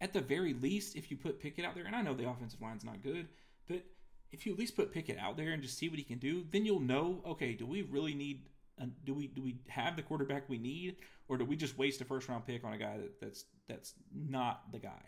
At 0.02 0.14
the 0.14 0.22
very 0.22 0.54
least, 0.54 0.96
if 0.96 1.10
you 1.10 1.18
put 1.18 1.40
Pickett 1.40 1.66
out 1.66 1.76
there, 1.76 1.86
and 1.86 1.96
I 1.96 2.02
know 2.02 2.14
the 2.14 2.30
offensive 2.30 2.62
line's 2.62 2.84
not 2.84 3.02
good, 3.04 3.28
but 3.68 3.84
if 4.32 4.46
you 4.46 4.52
at 4.52 4.60
least 4.60 4.76
put 4.76 4.92
Pickett 4.92 5.18
out 5.18 5.38
there 5.38 5.52
and 5.52 5.62
just 5.62 5.78
see 5.78 5.88
what 5.88 6.00
he 6.00 6.04
can 6.04 6.18
do, 6.18 6.44
then 6.52 6.66
you'll 6.66 6.80
know. 6.80 7.22
Okay, 7.26 7.54
do 7.54 7.66
we 7.66 7.84
really 7.84 8.14
need? 8.14 8.50
A, 8.80 8.88
do 9.06 9.14
we 9.14 9.28
do 9.28 9.42
we 9.42 9.58
have 9.70 9.96
the 9.96 10.02
quarterback 10.02 10.50
we 10.50 10.58
need, 10.58 10.98
or 11.28 11.38
do 11.38 11.46
we 11.46 11.56
just 11.56 11.78
waste 11.78 12.02
a 12.02 12.06
first 12.06 12.28
round 12.30 12.46
pick 12.46 12.64
on 12.64 12.74
a 12.74 12.78
guy 12.78 12.98
that, 12.98 13.20
that's 13.22 13.46
that's 13.68 13.94
not 14.14 14.72
the 14.72 14.80
guy? 14.80 15.02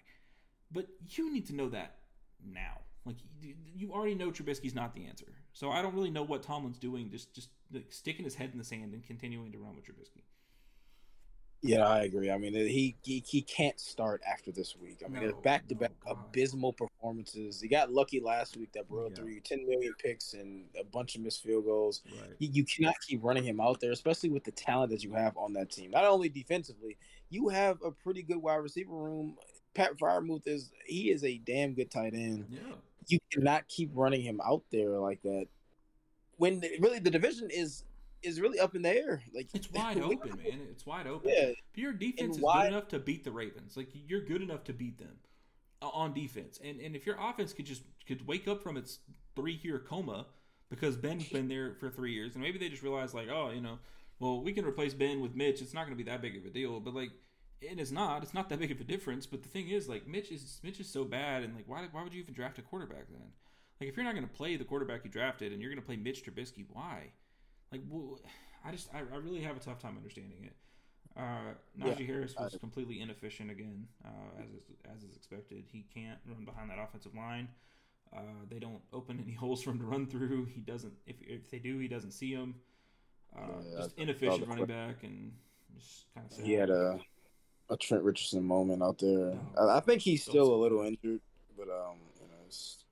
But 0.71 0.87
you 1.09 1.31
need 1.31 1.45
to 1.47 1.55
know 1.55 1.69
that 1.69 1.97
now. 2.45 2.79
Like 3.05 3.17
you 3.39 3.91
already 3.91 4.15
know 4.15 4.31
Trubisky's 4.31 4.73
not 4.73 4.95
the 4.95 5.05
answer. 5.05 5.27
So 5.53 5.69
I 5.71 5.81
don't 5.81 5.93
really 5.93 6.09
know 6.09 6.23
what 6.23 6.43
Tomlin's 6.43 6.79
doing. 6.79 7.09
Just 7.11 7.33
just 7.33 7.49
like 7.71 7.91
sticking 7.91 8.25
his 8.25 8.35
head 8.35 8.49
in 8.51 8.57
the 8.57 8.63
sand 8.63 8.93
and 8.93 9.05
continuing 9.05 9.51
to 9.51 9.57
run 9.57 9.75
with 9.75 9.85
Trubisky. 9.85 10.23
Yeah, 11.67 11.87
I 11.87 12.03
agree. 12.03 12.31
I 12.31 12.37
mean, 12.37 12.53
he 12.53 12.95
he, 13.03 13.23
he 13.25 13.41
can't 13.41 13.79
start 13.79 14.21
after 14.29 14.51
this 14.51 14.75
week. 14.75 15.03
I 15.05 15.09
mean, 15.09 15.27
no, 15.27 15.35
back 15.35 15.67
to 15.67 15.75
back 15.75 15.91
abysmal 16.05 16.73
performances. 16.73 17.61
He 17.61 17.67
got 17.67 17.91
lucky 17.91 18.19
last 18.19 18.57
week 18.57 18.71
that 18.73 18.87
brought 18.87 19.11
yeah. 19.11 19.15
through 19.15 19.39
10 19.41 19.67
million 19.67 19.93
picks 20.01 20.33
and 20.33 20.65
a 20.79 20.83
bunch 20.83 21.15
of 21.15 21.21
missed 21.21 21.43
field 21.43 21.65
goals. 21.65 22.01
Right. 22.05 22.35
You, 22.39 22.49
you 22.51 22.65
cannot 22.65 22.95
keep 23.07 23.23
running 23.23 23.43
him 23.43 23.59
out 23.59 23.79
there, 23.79 23.91
especially 23.91 24.29
with 24.29 24.43
the 24.43 24.51
talent 24.51 24.91
that 24.91 25.03
you 25.03 25.13
have 25.13 25.37
on 25.37 25.53
that 25.53 25.71
team. 25.71 25.91
Not 25.91 26.05
only 26.05 26.29
defensively, 26.29 26.97
you 27.29 27.49
have 27.49 27.77
a 27.83 27.91
pretty 27.91 28.23
good 28.23 28.37
wide 28.37 28.55
receiver 28.55 28.93
room. 28.93 29.35
Pat 29.73 29.97
Freiermuth 29.97 30.47
is 30.47 30.71
he 30.85 31.11
is 31.11 31.23
a 31.23 31.37
damn 31.39 31.73
good 31.73 31.91
tight 31.91 32.13
end. 32.13 32.45
Yeah 32.49 32.59
you 33.07 33.19
cannot 33.31 33.67
keep 33.67 33.91
running 33.93 34.21
him 34.21 34.41
out 34.45 34.63
there 34.71 34.97
like 34.99 35.21
that. 35.23 35.47
When 36.37 36.61
really 36.79 36.99
the 36.99 37.09
division 37.09 37.49
is 37.49 37.83
is 38.25 38.41
really 38.41 38.59
up 38.59 38.75
in 38.75 38.81
the 38.81 38.89
air. 38.89 39.23
Like 39.33 39.49
it's 39.53 39.71
wide 39.73 39.99
open, 39.99 40.37
man. 40.37 40.61
It's 40.71 40.85
wide 40.85 41.07
open. 41.07 41.31
Yeah. 41.33 41.51
But 41.73 41.81
your 41.81 41.93
defense 41.93 42.37
is 42.37 42.41
wide, 42.41 42.63
good 42.63 42.73
enough 42.73 42.87
to 42.89 42.99
beat 42.99 43.23
the 43.23 43.31
Ravens. 43.31 43.77
Like 43.77 43.89
you're 43.93 44.21
good 44.21 44.41
enough 44.41 44.63
to 44.65 44.73
beat 44.73 44.97
them 44.97 45.17
uh, 45.81 45.89
on 45.89 46.13
defense. 46.13 46.59
And 46.63 46.79
and 46.79 46.95
if 46.95 47.05
your 47.05 47.17
offense 47.19 47.53
could 47.53 47.65
just 47.65 47.83
could 48.07 48.27
wake 48.27 48.47
up 48.47 48.61
from 48.61 48.77
its 48.77 48.99
three 49.35 49.59
year 49.63 49.79
coma 49.79 50.27
because 50.69 50.97
Ben's 50.97 51.29
been 51.29 51.47
there 51.47 51.75
for 51.79 51.89
three 51.89 52.13
years, 52.13 52.33
and 52.33 52.43
maybe 52.43 52.57
they 52.57 52.69
just 52.69 52.83
realized 52.83 53.13
like, 53.13 53.29
oh, 53.29 53.51
you 53.53 53.61
know, 53.61 53.79
well 54.19 54.41
we 54.41 54.53
can 54.53 54.65
replace 54.65 54.93
Ben 54.93 55.21
with 55.21 55.35
Mitch. 55.35 55.61
It's 55.61 55.73
not 55.73 55.81
going 55.85 55.97
to 55.97 56.03
be 56.03 56.09
that 56.09 56.21
big 56.21 56.37
of 56.37 56.45
a 56.45 56.49
deal. 56.49 56.79
But 56.79 56.95
like 56.95 57.11
it 57.61 57.79
is 57.79 57.91
not. 57.91 58.23
It's 58.23 58.33
not 58.33 58.49
that 58.49 58.59
big 58.59 58.71
of 58.71 58.79
a 58.79 58.83
difference. 58.83 59.25
But 59.25 59.43
the 59.43 59.49
thing 59.49 59.69
is, 59.69 59.87
like 59.87 60.07
Mitch 60.07 60.31
is 60.31 60.59
Mitch 60.63 60.79
is 60.79 60.89
so 60.89 61.03
bad, 61.03 61.43
and 61.43 61.55
like 61.55 61.65
why 61.67 61.87
why 61.91 62.03
would 62.03 62.13
you 62.13 62.21
even 62.21 62.33
draft 62.33 62.59
a 62.59 62.61
quarterback 62.61 63.07
then? 63.09 63.31
Like 63.79 63.89
if 63.89 63.97
you're 63.97 64.05
not 64.05 64.15
going 64.15 64.27
to 64.27 64.33
play 64.33 64.55
the 64.55 64.63
quarterback 64.63 65.03
you 65.03 65.11
drafted, 65.11 65.51
and 65.51 65.61
you're 65.61 65.71
going 65.71 65.81
to 65.81 65.85
play 65.85 65.97
Mitch 65.97 66.23
Trubisky, 66.23 66.65
why? 66.71 67.11
Like 67.75 67.83
well, 67.89 68.19
I 68.63 68.71
just 68.71 68.89
I, 68.93 68.99
I, 68.99 69.17
really 69.17 69.41
have 69.41 69.57
a 69.57 69.59
tough 69.59 69.81
time 69.81 69.97
understanding 69.97 70.43
it. 70.43 70.55
Uh, 71.17 71.53
Najee 71.79 71.99
yeah, 71.99 72.05
Harris 72.05 72.35
was 72.37 72.55
completely 72.59 73.01
inefficient 73.01 73.51
again, 73.51 73.87
uh, 74.03 74.41
as 74.41 74.49
is, 74.49 74.63
as 74.95 75.03
is 75.03 75.15
expected. 75.15 75.63
He 75.71 75.85
can't 75.93 76.19
run 76.25 76.45
behind 76.45 76.69
that 76.69 76.79
offensive 76.79 77.15
line. 77.15 77.47
Uh, 78.15 78.21
they 78.49 78.59
don't 78.59 78.81
open 78.93 79.21
any 79.25 79.33
holes 79.33 79.61
for 79.61 79.71
him 79.71 79.79
to 79.79 79.85
run 79.85 80.07
through. 80.07 80.45
He 80.45 80.61
doesn't. 80.61 80.93
If, 81.05 81.17
if 81.21 81.49
they 81.51 81.59
do, 81.59 81.79
he 81.79 81.87
doesn't 81.87 82.11
see 82.11 82.33
them. 82.33 82.55
Uh, 83.35 83.41
yeah, 83.69 83.77
just 83.79 83.97
inefficient 83.97 84.47
running 84.47 84.65
back 84.65 85.03
and 85.03 85.33
just 85.77 86.05
kind 86.13 86.25
of. 86.25 86.33
Sad. 86.33 86.45
He 86.45 86.53
had 86.53 86.69
a 86.69 86.99
a 87.69 87.77
Trent 87.77 88.03
Richardson 88.03 88.43
moment 88.43 88.83
out 88.83 88.99
there. 88.99 89.09
No, 89.09 89.39
I, 89.57 89.77
I, 89.77 89.79
think 89.79 90.01
he's 90.01 90.23
still 90.23 90.53
a 90.53 90.55
little 90.55 90.81
injured, 90.83 91.19
but 91.57 91.67
um, 91.67 91.97
you 92.21 92.27
know, 92.27 92.43
it's 92.45 92.77
it, 92.77 92.84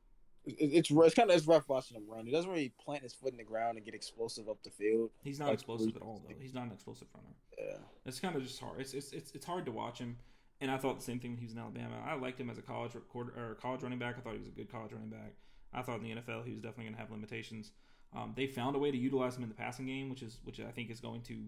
it's 0.46 0.90
it's 0.92 1.16
kind 1.16 1.30
of 1.30 1.36
it's 1.36 1.48
rough 1.48 1.68
watching 1.70 1.98
him 1.98 2.04
run. 2.08 2.26
He 2.26 2.32
doesn't 2.32 2.50
really 2.50 2.74
plant 2.84 3.04
his 3.04 3.14
foot 3.14 3.32
in 3.32 3.38
the 3.38 3.44
ground 3.44 3.78
and 3.78 3.86
get 3.86 3.94
explosive 3.94 4.50
up 4.50 4.62
the 4.64 4.70
field. 4.70 5.12
He's 5.22 5.40
not 5.40 5.46
like 5.46 5.56
explosive 5.56 5.96
at 5.96 6.02
all, 6.02 6.22
though. 6.28 6.36
He's 6.40 6.54
not 6.54 6.66
an 6.66 6.72
explosive 6.72 7.08
runner. 7.16 7.36
Yeah, 7.58 7.78
it's 8.06 8.20
kind 8.20 8.36
of 8.36 8.44
just 8.44 8.60
hard. 8.60 8.80
It's, 8.82 8.94
it's 8.94 9.14
it's 9.14 9.32
it's 9.32 9.46
hard 9.46 9.66
to 9.66 9.72
watch 9.72 10.00
him. 10.00 10.18
And 10.62 10.72
I 10.72 10.78
thought 10.78 10.98
the 10.98 11.04
same 11.04 11.20
thing 11.20 11.32
when 11.32 11.40
he 11.40 11.46
was 11.46 11.54
in 11.54 11.60
Alabama. 11.60 11.96
I 12.06 12.16
liked 12.16 12.40
him 12.40 12.50
as 12.50 12.58
a 12.58 12.62
college 12.62 12.94
quarter 13.10 13.34
or 13.38 13.56
college 13.56 13.84
running 13.84 14.00
back. 14.00 14.16
I 14.18 14.22
thought 14.22 14.34
he 14.34 14.40
was 14.40 14.48
a 14.48 14.52
good 14.52 14.72
college 14.72 14.94
running 14.94 15.10
back. 15.10 15.34
I 15.74 15.82
thought 15.82 16.00
in 16.00 16.04
the 16.04 16.22
NFL 16.22 16.46
he 16.46 16.54
was 16.54 16.62
definitely 16.62 16.86
going 16.86 16.96
to 16.96 17.02
have 17.02 17.12
limitations. 17.12 17.72
Um, 18.16 18.34
they 18.36 18.48
found 18.48 18.76
a 18.76 18.80
way 18.80 18.92
to 18.92 18.98
utilize 18.98 19.36
him 19.36 19.44
in 19.44 19.50
the 19.50 19.56
passing 19.56 19.88
game, 19.88 20.10
which 20.10 20.22
is 20.22 20.40
which 20.44 20.60
I 20.60 20.72
think 20.72 20.90
is 20.90 21.00
going 21.00 21.22
to 21.24 21.46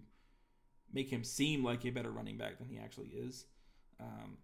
make 0.92 1.10
him 1.10 1.24
seem 1.24 1.64
like 1.64 1.84
a 1.84 1.90
better 1.90 2.10
running 2.10 2.36
back 2.36 2.58
than 2.58 2.68
he 2.68 2.78
actually 2.78 3.08
is. 3.08 3.46
Um, 4.00 4.38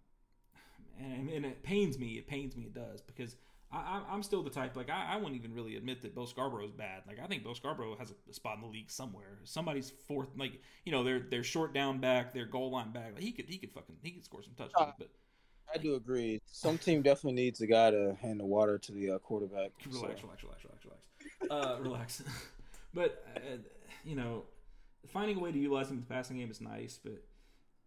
and, 0.99 1.29
and 1.29 1.45
it 1.45 1.63
pains 1.63 1.99
me. 1.99 2.17
It 2.17 2.27
pains 2.27 2.55
me. 2.55 2.63
It 2.63 2.73
does 2.73 3.01
because 3.01 3.35
I, 3.73 4.13
am 4.13 4.21
still 4.21 4.43
the 4.43 4.49
type 4.49 4.75
like 4.75 4.89
I, 4.89 5.13
I 5.13 5.15
wouldn't 5.17 5.35
even 5.35 5.53
really 5.53 5.75
admit 5.75 6.01
that 6.03 6.13
Bo 6.13 6.25
Scarborough 6.25 6.65
is 6.65 6.71
bad. 6.71 7.03
Like 7.07 7.19
I 7.19 7.27
think 7.27 7.43
Bo 7.43 7.53
Scarborough 7.53 7.95
has 7.97 8.13
a 8.29 8.33
spot 8.33 8.55
in 8.57 8.61
the 8.61 8.67
league 8.67 8.91
somewhere. 8.91 9.39
Somebody's 9.43 9.91
fourth, 10.07 10.29
like 10.37 10.61
you 10.85 10.91
know, 10.91 11.03
they're 11.03 11.19
they're 11.19 11.43
short 11.43 11.73
down 11.73 11.99
back, 11.99 12.33
their 12.33 12.45
goal 12.45 12.71
line 12.71 12.91
back. 12.91 13.13
Like 13.15 13.23
he 13.23 13.31
could 13.31 13.45
he 13.45 13.57
could 13.57 13.71
fucking 13.71 13.95
he 14.03 14.11
could 14.11 14.23
score 14.23 14.43
some 14.43 14.53
touchdowns. 14.53 14.89
Uh, 14.89 14.91
but 14.99 15.09
I 15.73 15.77
do 15.77 15.95
agree. 15.95 16.39
Some 16.45 16.77
team 16.77 17.01
definitely 17.01 17.41
needs 17.41 17.61
a 17.61 17.67
guy 17.67 17.91
to 17.91 18.15
hand 18.21 18.39
the 18.39 18.45
water 18.45 18.77
to 18.77 18.91
the 18.91 19.11
uh, 19.11 19.17
quarterback. 19.19 19.71
Relax, 19.85 20.21
so. 20.21 20.27
relax, 20.27 20.43
relax, 20.43 20.63
relax, 20.63 20.85
relax. 20.85 21.51
Uh, 21.51 21.81
relax. 21.81 22.23
but 22.93 23.25
uh, 23.35 23.57
you 24.05 24.15
know, 24.15 24.43
finding 25.07 25.37
a 25.37 25.39
way 25.39 25.51
to 25.51 25.57
utilize 25.57 25.89
him 25.89 25.97
in 25.97 25.99
the 26.01 26.13
passing 26.13 26.37
game 26.37 26.51
is 26.51 26.61
nice, 26.61 26.99
but 27.03 27.23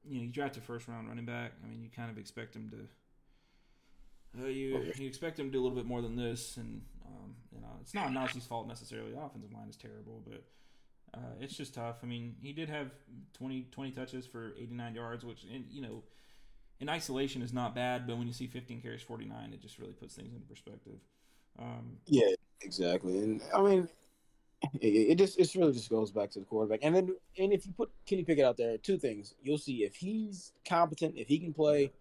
you 0.09 0.19
know, 0.19 0.25
you 0.25 0.31
draft 0.31 0.57
a 0.57 0.61
first 0.61 0.89
round 0.89 1.09
running 1.09 1.27
back. 1.27 1.53
I 1.65 1.69
mean, 1.69 1.83
you 1.83 1.91
kind 1.95 2.11
of 2.11 2.19
expect 2.19 2.57
him 2.57 2.71
to. 2.71 2.77
Uh, 4.39 4.47
you 4.47 4.93
you 4.97 5.07
expect 5.07 5.39
him 5.39 5.47
to 5.47 5.53
do 5.53 5.61
a 5.61 5.63
little 5.63 5.77
bit 5.77 5.87
more 5.87 6.03
than 6.03 6.17
this, 6.17 6.57
and 6.57 6.83
um, 7.07 7.35
you 7.53 7.61
know, 7.61 7.69
it's 7.81 7.95
not 7.95 8.09
Najee's 8.11 8.47
fault 8.47 8.69
necessarily. 8.69 9.13
The 9.13 9.21
offensive 9.21 9.53
line 9.53 9.69
is 9.69 9.77
terrible, 9.77 10.23
but 10.27 10.45
uh, 11.15 11.35
it's 11.41 11.57
just 11.57 11.75
tough. 11.75 11.97
I 12.03 12.07
mean, 12.07 12.37
he 12.41 12.53
did 12.53 12.69
have 12.69 12.91
20, 13.35 13.69
20 13.71 13.91
touches 13.93 14.27
for 14.27 14.53
89 14.59 14.95
yards, 14.95 15.25
which, 15.25 15.45
and 15.45 15.65
you 15.71 15.81
know, 15.81 16.03
in 16.81 16.89
isolation 16.89 17.43
is 17.43 17.53
not 17.53 17.75
bad, 17.75 18.07
but 18.07 18.19
when 18.19 18.27
you 18.27 18.33
see 18.33 18.47
15 18.47 18.83
carries, 18.83 19.03
49, 19.03 19.53
it 19.53 19.61
just 19.61 19.79
really 19.79 19.95
puts 19.95 20.15
things 20.15 20.35
into 20.35 20.47
perspective. 20.47 20.99
Um, 21.59 21.97
yeah, 22.07 22.35
exactly. 22.61 23.19
And 23.19 23.41
I 23.55 23.63
mean, 23.63 23.89
it, 24.81 24.87
it 24.87 25.19
just 25.19 25.39
it 25.39 25.55
really 25.55 25.73
just 25.73 25.89
goes 25.89 26.11
back 26.11 26.31
to 26.33 26.41
the 26.41 26.45
quarterback. 26.45 26.81
And 26.83 26.95
then 26.95 27.17
and 27.39 27.53
if 27.53 27.67
you 27.67 27.73
put 27.73 27.91
Kenny 28.05 28.25
Pickett 28.25 28.45
out 28.45 28.57
there, 28.57 28.77
two 28.77 28.99
things. 28.99 29.35
You'll 29.43 29.59
see 29.59 29.85
if 29.85 29.95
he's 29.95 30.53
competent, 30.69 31.15
if 31.17 31.29
he 31.29 31.39
can 31.39 31.55
play, 31.55 31.93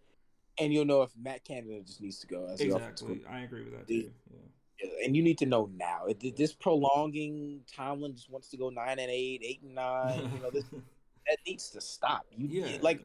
and 0.59 0.73
you'll 0.73 0.85
know 0.85 1.01
if 1.01 1.11
Matt 1.21 1.43
Canada 1.43 1.81
just 1.85 2.01
needs 2.01 2.19
to 2.19 2.27
go. 2.27 2.47
As 2.47 2.59
exactly, 2.59 3.23
I 3.29 3.41
agree 3.41 3.63
with 3.63 3.73
that 3.73 3.87
too. 3.87 4.11
Yeah. 4.31 4.89
And 5.03 5.15
you 5.15 5.23
need 5.23 5.37
to 5.39 5.45
know 5.45 5.69
now. 5.75 6.05
This 6.37 6.53
prolonging 6.53 7.61
Tomlin 7.73 8.13
just 8.13 8.29
wants 8.29 8.49
to 8.49 8.57
go 8.57 8.69
nine 8.69 8.99
and 8.99 9.09
eight, 9.09 9.41
eight 9.43 9.61
and 9.63 9.73
nine. 9.73 10.29
You 10.33 10.41
know 10.41 10.51
this 10.51 10.65
that 11.27 11.37
needs 11.47 11.69
to 11.71 11.81
stop. 11.81 12.25
You 12.35 12.47
yeah, 12.47 12.77
like, 12.81 13.03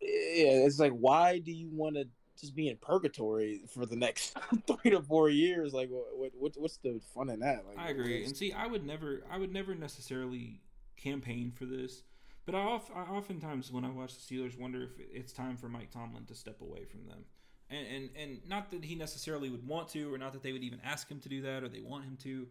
yeah. 0.00 0.08
yeah, 0.08 0.66
it's 0.66 0.78
like 0.78 0.92
why 0.92 1.38
do 1.38 1.52
you 1.52 1.68
want 1.72 1.96
to 1.96 2.06
just 2.42 2.54
be 2.56 2.68
in 2.68 2.76
purgatory 2.76 3.62
for 3.72 3.86
the 3.86 3.96
next 3.96 4.36
three 4.66 4.90
to 4.90 5.00
four 5.00 5.30
years. 5.30 5.72
Like, 5.72 5.88
what, 5.90 6.32
what 6.38 6.52
what's 6.56 6.76
the 6.78 7.00
fun 7.14 7.30
in 7.30 7.40
that? 7.40 7.64
Like, 7.68 7.78
I 7.78 7.90
agree. 7.90 8.24
And 8.24 8.36
see, 8.36 8.52
I 8.52 8.66
would 8.66 8.84
never, 8.84 9.22
I 9.30 9.38
would 9.38 9.52
never 9.52 9.74
necessarily 9.74 10.60
campaign 10.96 11.52
for 11.54 11.66
this, 11.66 12.02
but 12.44 12.54
I, 12.54 12.80
I 12.94 13.00
oftentimes 13.02 13.72
when 13.72 13.84
I 13.84 13.90
watch 13.90 14.14
the 14.14 14.34
Steelers 14.34 14.58
wonder 14.58 14.82
if 14.82 14.90
it's 14.98 15.32
time 15.32 15.56
for 15.56 15.68
Mike 15.68 15.90
Tomlin 15.90 16.24
to 16.26 16.34
step 16.34 16.60
away 16.60 16.84
from 16.84 17.06
them. 17.06 17.24
And, 17.70 17.86
and 17.86 18.10
and 18.16 18.40
not 18.46 18.70
that 18.72 18.84
he 18.84 18.94
necessarily 18.94 19.48
would 19.48 19.66
want 19.66 19.88
to, 19.90 20.12
or 20.12 20.18
not 20.18 20.32
that 20.34 20.42
they 20.42 20.52
would 20.52 20.62
even 20.62 20.80
ask 20.84 21.08
him 21.08 21.20
to 21.20 21.28
do 21.28 21.40
that, 21.42 21.62
or 21.62 21.68
they 21.68 21.80
want 21.80 22.04
him 22.04 22.18
to, 22.22 22.46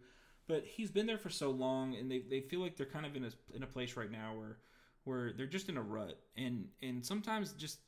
but 0.48 0.66
he's 0.66 0.90
been 0.90 1.06
there 1.06 1.18
for 1.18 1.30
so 1.30 1.52
long, 1.52 1.96
and 1.96 2.12
they, 2.12 2.20
they 2.20 2.42
feel 2.42 2.60
like 2.60 2.76
they're 2.76 2.86
kind 2.86 3.06
of 3.06 3.16
in 3.16 3.26
a 3.26 3.32
in 3.56 3.64
a 3.64 3.68
place 3.68 3.96
right 3.96 4.12
now 4.12 4.34
where 4.36 4.58
where 5.04 5.34
they're 5.34 5.46
just 5.46 5.70
in 5.70 5.78
a 5.78 5.82
rut, 5.82 6.20
and 6.36 6.68
and 6.82 7.06
sometimes 7.06 7.54
just 7.54 7.80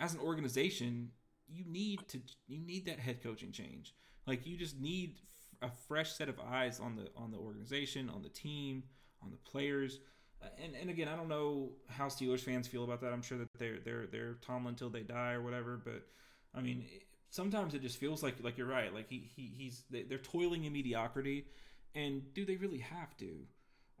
as 0.00 0.14
an 0.14 0.20
organization, 0.20 1.10
you 1.48 1.64
need 1.66 2.00
to 2.08 2.20
you 2.48 2.58
need 2.58 2.86
that 2.86 2.98
head 2.98 3.22
coaching 3.22 3.52
change. 3.52 3.94
Like 4.26 4.46
you 4.46 4.56
just 4.56 4.80
need 4.80 5.18
a 5.60 5.70
fresh 5.88 6.12
set 6.12 6.28
of 6.28 6.40
eyes 6.40 6.80
on 6.80 6.96
the 6.96 7.08
on 7.16 7.30
the 7.30 7.38
organization, 7.38 8.08
on 8.08 8.22
the 8.22 8.28
team, 8.28 8.82
on 9.22 9.30
the 9.30 9.36
players. 9.36 10.00
Uh, 10.42 10.46
and 10.64 10.74
and 10.74 10.90
again, 10.90 11.08
I 11.08 11.16
don't 11.16 11.28
know 11.28 11.70
how 11.88 12.08
Steelers 12.08 12.40
fans 12.40 12.66
feel 12.68 12.84
about 12.84 13.00
that. 13.02 13.12
I'm 13.12 13.22
sure 13.22 13.38
that 13.38 13.48
they're 13.58 13.78
they're 13.84 14.06
they're 14.06 14.34
Tomlin 14.42 14.74
till 14.74 14.90
they 14.90 15.02
die 15.02 15.32
or 15.32 15.42
whatever. 15.42 15.80
But 15.82 16.06
I 16.54 16.60
mean, 16.60 16.84
sometimes 17.30 17.74
it 17.74 17.82
just 17.82 17.98
feels 17.98 18.22
like 18.22 18.36
like 18.42 18.58
you're 18.58 18.66
right. 18.66 18.92
Like 18.94 19.08
he, 19.08 19.30
he 19.36 19.52
he's 19.56 19.84
they're 19.90 20.18
toiling 20.18 20.64
in 20.64 20.72
mediocrity, 20.72 21.46
and 21.94 22.22
do 22.34 22.44
they 22.44 22.56
really 22.56 22.78
have 22.78 23.16
to? 23.18 23.30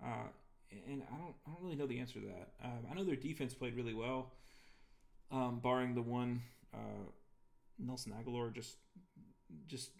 Uh, 0.02 0.28
and 0.88 1.02
I 1.12 1.16
don't 1.16 1.34
I 1.46 1.50
don't 1.52 1.62
really 1.62 1.76
know 1.76 1.86
the 1.86 2.00
answer 2.00 2.20
to 2.20 2.26
that. 2.26 2.48
Um, 2.64 2.86
I 2.90 2.94
know 2.94 3.04
their 3.04 3.16
defense 3.16 3.54
played 3.54 3.76
really 3.76 3.94
well. 3.94 4.32
um, 5.30 5.60
barring 5.60 5.94
the 5.94 6.02
one 6.02 6.42
uh, 6.74 6.78
Nelson 7.78 8.12
Agholor 8.12 8.52
just 8.52 8.76
just 9.66 9.90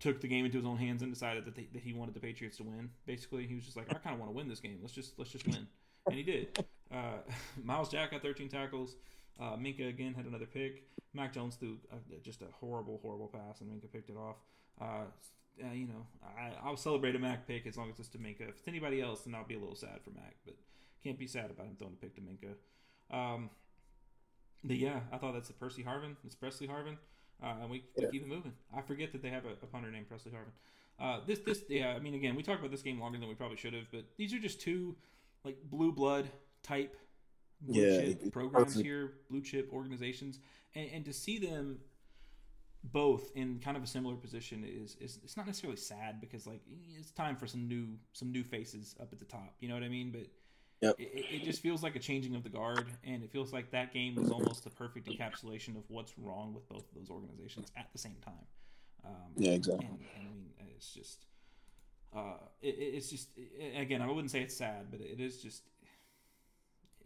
took 0.00 0.20
the 0.20 0.28
game 0.28 0.44
into 0.44 0.56
his 0.58 0.66
own 0.66 0.76
hands 0.78 1.02
and 1.02 1.12
decided 1.12 1.44
that, 1.44 1.54
they, 1.54 1.68
that 1.72 1.82
he 1.82 1.92
wanted 1.92 2.14
the 2.14 2.20
Patriots 2.20 2.56
to 2.58 2.64
win. 2.64 2.90
Basically, 3.06 3.46
he 3.46 3.54
was 3.54 3.64
just 3.64 3.76
like, 3.76 3.86
I 3.90 3.98
kind 3.98 4.14
of 4.14 4.20
want 4.20 4.30
to 4.32 4.36
win 4.36 4.48
this 4.48 4.60
game. 4.60 4.78
Let's 4.82 4.94
just 4.94 5.18
let's 5.18 5.30
just 5.30 5.46
win, 5.46 5.66
and 6.06 6.16
he 6.16 6.22
did. 6.22 6.64
Uh, 6.92 7.18
Myles 7.64 7.88
Jack 7.88 8.12
got 8.12 8.22
13 8.22 8.48
tackles. 8.48 8.96
Uh, 9.40 9.56
Minkah 9.56 9.88
again 9.88 10.14
had 10.14 10.26
another 10.26 10.46
pick. 10.46 10.84
Mac 11.12 11.32
Jones 11.32 11.56
threw 11.56 11.78
a, 11.92 12.20
just 12.20 12.42
a 12.42 12.46
horrible, 12.60 12.98
horrible 13.02 13.28
pass, 13.28 13.60
and 13.60 13.70
Minkah 13.70 13.92
picked 13.92 14.10
it 14.10 14.16
off. 14.16 14.36
Uh, 14.80 15.04
uh, 15.62 15.72
you 15.72 15.86
know, 15.86 16.06
I, 16.22 16.52
I'll 16.66 16.76
celebrate 16.76 17.16
a 17.16 17.18
Mac 17.18 17.46
pick 17.46 17.66
as 17.66 17.76
long 17.76 17.90
as 17.90 17.98
it's 17.98 18.08
to 18.10 18.18
Minkah. 18.18 18.48
If 18.48 18.58
it's 18.58 18.68
anybody 18.68 19.00
else, 19.00 19.22
then 19.22 19.34
I'll 19.34 19.46
be 19.46 19.54
a 19.54 19.58
little 19.58 19.74
sad 19.74 20.00
for 20.04 20.10
Mac, 20.10 20.36
but 20.44 20.54
can't 21.02 21.18
be 21.18 21.26
sad 21.26 21.50
about 21.50 21.66
him 21.66 21.76
throwing 21.78 21.94
a 21.94 21.96
pick 21.96 22.14
to 22.16 22.20
Minkah. 22.20 23.16
Um, 23.16 23.50
but 24.64 24.76
yeah, 24.76 25.00
I 25.12 25.18
thought 25.18 25.34
that's 25.34 25.50
a 25.50 25.54
Percy 25.54 25.82
Harvin. 25.82 26.16
It's 26.24 26.34
Pressley 26.34 26.66
Harvin. 26.66 26.96
Uh, 27.42 27.54
and 27.62 27.70
we, 27.70 27.84
we 27.96 28.06
keep 28.10 28.22
it 28.22 28.28
moving. 28.28 28.52
I 28.74 28.80
forget 28.80 29.12
that 29.12 29.22
they 29.22 29.28
have 29.28 29.44
a, 29.44 29.52
a 29.62 29.66
punter 29.66 29.90
named 29.90 30.08
Pressley 30.08 30.32
Harvin. 30.32 30.52
Uh, 30.98 31.20
this 31.26 31.40
this 31.40 31.62
yeah, 31.68 31.90
I 31.90 31.98
mean 31.98 32.14
again, 32.14 32.34
we 32.34 32.42
talked 32.42 32.60
about 32.60 32.70
this 32.70 32.80
game 32.80 32.98
longer 32.98 33.18
than 33.18 33.28
we 33.28 33.34
probably 33.34 33.58
should 33.58 33.74
have, 33.74 33.84
but 33.92 34.04
these 34.16 34.32
are 34.32 34.38
just 34.38 34.60
two 34.62 34.96
like 35.44 35.58
blue 35.64 35.92
blood 35.92 36.30
type 36.62 36.96
blue 37.60 37.82
Yeah, 37.82 37.96
chip 37.96 38.32
programs 38.32 38.80
here, 38.80 39.14
blue 39.30 39.42
chip 39.42 39.70
organizations, 39.72 40.38
and, 40.74 40.88
and 40.92 41.04
to 41.04 41.12
see 41.12 41.38
them 41.38 41.78
both 42.84 43.30
in 43.34 43.58
kind 43.58 43.76
of 43.76 43.82
a 43.82 43.86
similar 43.86 44.14
position 44.14 44.64
is, 44.64 44.96
is 45.00 45.18
it's 45.24 45.36
not 45.36 45.46
necessarily 45.46 45.76
sad 45.76 46.20
because 46.20 46.46
like 46.46 46.60
it's 46.98 47.10
time 47.10 47.36
for 47.36 47.46
some 47.46 47.66
new 47.66 47.88
some 48.12 48.30
new 48.30 48.44
faces 48.44 48.94
up 49.00 49.12
at 49.12 49.18
the 49.18 49.24
top. 49.24 49.54
You 49.60 49.68
know 49.68 49.74
what 49.74 49.82
I 49.82 49.88
mean? 49.88 50.12
But 50.12 50.28
Yep. 50.82 50.98
it, 50.98 51.26
it 51.30 51.44
just 51.44 51.62
feels 51.62 51.82
like 51.82 51.96
a 51.96 51.98
changing 51.98 52.34
of 52.36 52.42
the 52.42 52.48
guard, 52.48 52.90
and 53.04 53.22
it 53.22 53.30
feels 53.30 53.52
like 53.52 53.70
that 53.72 53.92
game 53.92 54.16
was 54.16 54.30
almost 54.30 54.64
the 54.64 54.70
perfect 54.70 55.08
encapsulation 55.08 55.76
of 55.76 55.84
what's 55.88 56.18
wrong 56.18 56.54
with 56.54 56.68
both 56.68 56.88
of 56.88 56.94
those 56.96 57.10
organizations 57.10 57.70
at 57.76 57.88
the 57.92 57.98
same 57.98 58.16
time. 58.24 58.46
Um, 59.04 59.36
Yeah, 59.36 59.52
exactly. 59.52 59.86
and, 59.86 59.98
and 60.16 60.28
I 60.60 60.62
mean, 60.64 60.74
it's 60.76 60.92
just, 60.92 61.26
uh, 62.14 62.34
it, 62.62 62.74
it- 62.78 62.94
it's 62.96 63.10
just 63.10 63.28
again, 63.76 64.02
I 64.02 64.06
wouldn't 64.06 64.30
say 64.30 64.40
it's 64.42 64.56
sad, 64.56 64.86
but 64.90 65.00
it 65.00 65.20
is 65.20 65.38
just, 65.42 65.62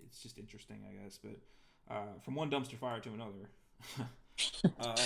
it's 0.06 0.22
just 0.22 0.38
interesting, 0.38 0.78
I 0.88 1.02
guess. 1.02 1.18
But 1.22 1.38
uh, 1.94 2.18
from 2.24 2.34
one 2.34 2.50
dumpster 2.50 2.76
fire 2.76 3.00
to 3.00 3.10
another. 3.10 3.50
uh, 4.80 4.96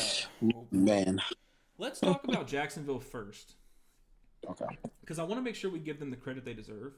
well, 0.41 0.67
Man. 0.71 1.21
let's 1.79 2.01
talk 2.01 2.25
about 2.25 2.47
Jacksonville 2.47 3.01
first 3.01 3.55
Okay. 4.49 4.67
because 5.01 5.19
I 5.19 5.23
want 5.23 5.37
to 5.37 5.43
make 5.43 5.55
sure 5.55 5.71
we 5.71 5.79
give 5.79 5.99
them 5.99 6.11
the 6.11 6.17
credit 6.17 6.45
they 6.45 6.55
deserve. 6.55 6.95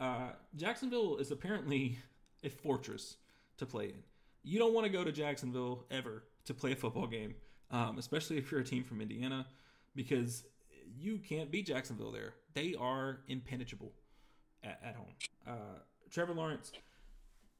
Uh, 0.00 0.30
Jacksonville 0.56 1.16
is 1.18 1.30
apparently 1.30 1.98
a 2.44 2.48
fortress 2.48 3.16
to 3.58 3.66
play 3.66 3.86
in. 3.86 4.02
You 4.42 4.58
don't 4.58 4.74
want 4.74 4.84
to 4.86 4.92
go 4.92 5.04
to 5.04 5.12
Jacksonville 5.12 5.84
ever 5.90 6.24
to 6.46 6.54
play 6.54 6.72
a 6.72 6.76
football 6.76 7.06
game, 7.06 7.34
um, 7.70 7.98
especially 7.98 8.36
if 8.36 8.50
you're 8.50 8.60
a 8.60 8.64
team 8.64 8.82
from 8.82 9.00
Indiana, 9.00 9.46
because 9.94 10.42
you 10.98 11.18
can't 11.18 11.50
beat 11.50 11.66
Jacksonville 11.66 12.12
there. 12.12 12.34
They 12.54 12.74
are 12.78 13.20
impenetrable 13.28 13.92
at, 14.62 14.80
at 14.84 14.94
home. 14.94 15.14
Uh, 15.46 15.78
Trevor 16.10 16.34
Lawrence 16.34 16.72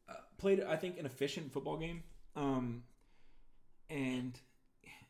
uh, 0.09 0.15
played, 0.39 0.63
I 0.63 0.77
think, 0.77 0.99
an 0.99 1.07
efficient 1.07 1.53
football 1.53 1.77
game, 1.77 2.03
um, 2.37 2.83
and 3.89 4.39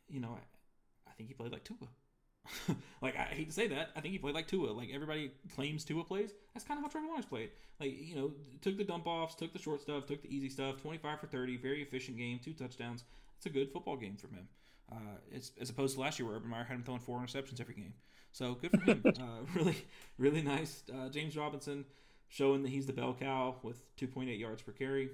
you 0.09 0.21
know, 0.21 0.29
I, 0.29 1.11
I 1.11 1.13
think 1.15 1.29
he 1.29 1.35
played 1.35 1.53
like 1.53 1.65
Tua. 1.65 2.77
like 3.03 3.17
I 3.17 3.23
hate 3.23 3.49
to 3.49 3.55
say 3.55 3.69
that, 3.69 3.91
I 3.97 4.01
think 4.01 4.13
he 4.13 4.19
played 4.19 4.35
like 4.35 4.47
Tua. 4.47 4.71
Like 4.71 4.91
everybody 4.93 5.33
claims 5.55 5.85
Tua 5.85 6.05
plays. 6.05 6.33
That's 6.55 6.67
kind 6.67 6.79
of 6.79 6.85
how 6.85 6.91
Trevor 6.91 7.07
Lawrence 7.07 7.27
played. 7.27 7.51
Like 7.81 7.93
you 8.01 8.15
know, 8.15 8.33
took 8.61 8.77
the 8.77 8.85
dump 8.85 9.07
offs, 9.07 9.35
took 9.35 9.53
the 9.53 9.59
short 9.59 9.81
stuff, 9.81 10.07
took 10.07 10.23
the 10.23 10.35
easy 10.35 10.49
stuff. 10.49 10.81
Twenty 10.83 10.99
five 10.99 11.21
for 11.21 11.27
thirty, 11.27 11.57
very 11.57 11.83
efficient 11.83 12.17
game, 12.17 12.41
two 12.43 12.53
touchdowns. 12.53 13.05
It's 13.37 13.47
a 13.47 13.51
good 13.51 13.73
football 13.73 13.97
game 13.97 14.17
from 14.17 14.35
him. 14.35 14.49
Uh, 14.91 15.17
it's, 15.31 15.53
as 15.61 15.71
opposed 15.71 15.95
to 15.95 16.01
last 16.01 16.19
year 16.19 16.27
where 16.27 16.37
Urban 16.37 16.51
Meyer 16.51 16.65
had 16.65 16.75
him 16.77 16.83
throwing 16.83 17.01
four 17.01 17.19
interceptions 17.19 17.61
every 17.61 17.75
game. 17.75 17.95
So 18.33 18.55
good 18.55 18.71
for 18.71 18.81
him. 18.81 19.03
uh, 19.21 19.45
really, 19.55 19.77
really 20.19 20.43
nice. 20.43 20.83
Uh, 20.93 21.09
James 21.09 21.37
Robinson 21.37 21.85
showing 22.29 22.63
that 22.63 22.71
he's 22.71 22.87
the 22.87 22.93
bell 22.93 23.15
cow 23.19 23.57
with 23.63 23.95
2.8 23.97 24.39
yards 24.39 24.63
per 24.63 24.73
carry. 24.73 25.11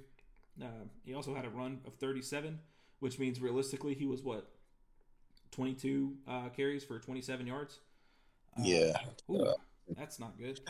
Uh, 0.61 0.67
he 1.05 1.15
also 1.15 1.35
had 1.35 1.45
a 1.45 1.49
run 1.51 1.81
of 1.87 1.95
37, 1.95 2.59
which 3.01 3.19
means 3.19 3.41
realistically 3.41 3.95
he 3.95 4.07
was 4.07 4.23
what 4.23 4.49
22 5.53 6.15
uh, 6.27 6.49
carries 6.51 6.85
for 6.85 6.99
27 6.99 7.47
yards. 7.47 7.79
Uh, 8.59 8.63
Yeah. 8.65 8.93
ooh, 9.31 9.45
Uh, 9.47 9.55
that's 9.97 10.19
not 10.19 10.39
good. 10.39 10.61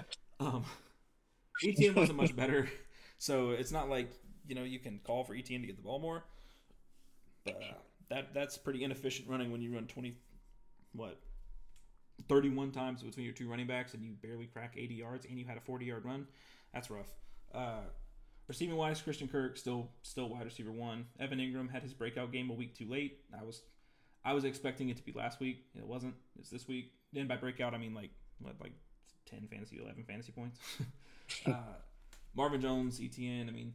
Um, 0.40 0.64
ETN 1.64 1.94
wasn't 1.96 2.16
much 2.18 2.36
better, 2.36 2.68
so 3.18 3.50
it's 3.50 3.72
not 3.72 3.88
like 3.88 4.10
you 4.46 4.54
know 4.54 4.62
you 4.62 4.78
can 4.78 5.00
call 5.04 5.24
for 5.24 5.34
ETN 5.34 5.60
to 5.62 5.66
get 5.66 5.76
the 5.76 5.82
ball 5.82 5.98
more. 5.98 6.22
But 7.44 7.60
that 8.10 8.34
that's 8.34 8.56
pretty 8.56 8.84
inefficient 8.84 9.28
running 9.28 9.52
when 9.52 9.60
you 9.60 9.74
run 9.74 9.86
20, 9.86 10.16
what, 10.92 11.20
31 12.28 12.72
times 12.72 13.02
between 13.02 13.24
your 13.24 13.34
two 13.34 13.48
running 13.48 13.66
backs 13.66 13.94
and 13.94 14.02
you 14.04 14.12
barely 14.22 14.46
crack 14.46 14.74
80 14.76 14.94
yards 14.94 15.26
and 15.26 15.38
you 15.38 15.44
had 15.44 15.56
a 15.56 15.60
40 15.60 15.84
yard 15.84 16.04
run. 16.04 16.26
That's 16.72 16.90
rough. 16.90 17.08
Uh, 17.54 17.82
receiving 18.46 18.76
wise, 18.76 19.00
Christian 19.00 19.28
Kirk 19.28 19.56
still 19.56 19.90
still 20.02 20.28
wide 20.28 20.44
receiver 20.44 20.72
one. 20.72 21.06
Evan 21.18 21.38
Engram 21.38 21.70
had 21.70 21.82
his 21.82 21.92
breakout 21.92 22.32
game 22.32 22.50
a 22.50 22.54
week 22.54 22.74
too 22.74 22.88
late. 22.88 23.20
I 23.38 23.44
was 23.44 23.62
I 24.24 24.32
was 24.32 24.44
expecting 24.44 24.88
it 24.88 24.96
to 24.96 25.02
be 25.02 25.12
last 25.12 25.40
week. 25.40 25.64
It 25.74 25.86
wasn't. 25.86 26.14
It's 26.38 26.50
this 26.50 26.66
week. 26.68 26.92
Then 27.12 27.26
by 27.26 27.36
breakout, 27.36 27.74
I 27.74 27.78
mean 27.78 27.94
like 27.94 28.10
what, 28.40 28.54
like 28.60 28.72
ten 29.26 29.46
fantasy, 29.50 29.78
eleven 29.82 30.04
fantasy 30.04 30.32
points. 30.32 30.58
uh, 31.46 31.76
Marvin 32.34 32.60
Jones, 32.60 33.00
ETN. 33.00 33.48
I 33.48 33.52
mean, 33.52 33.74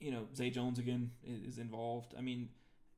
you 0.00 0.10
know, 0.10 0.26
Zay 0.34 0.50
Jones 0.50 0.78
again 0.78 1.10
is 1.24 1.58
involved. 1.58 2.14
I 2.18 2.20
mean, 2.20 2.48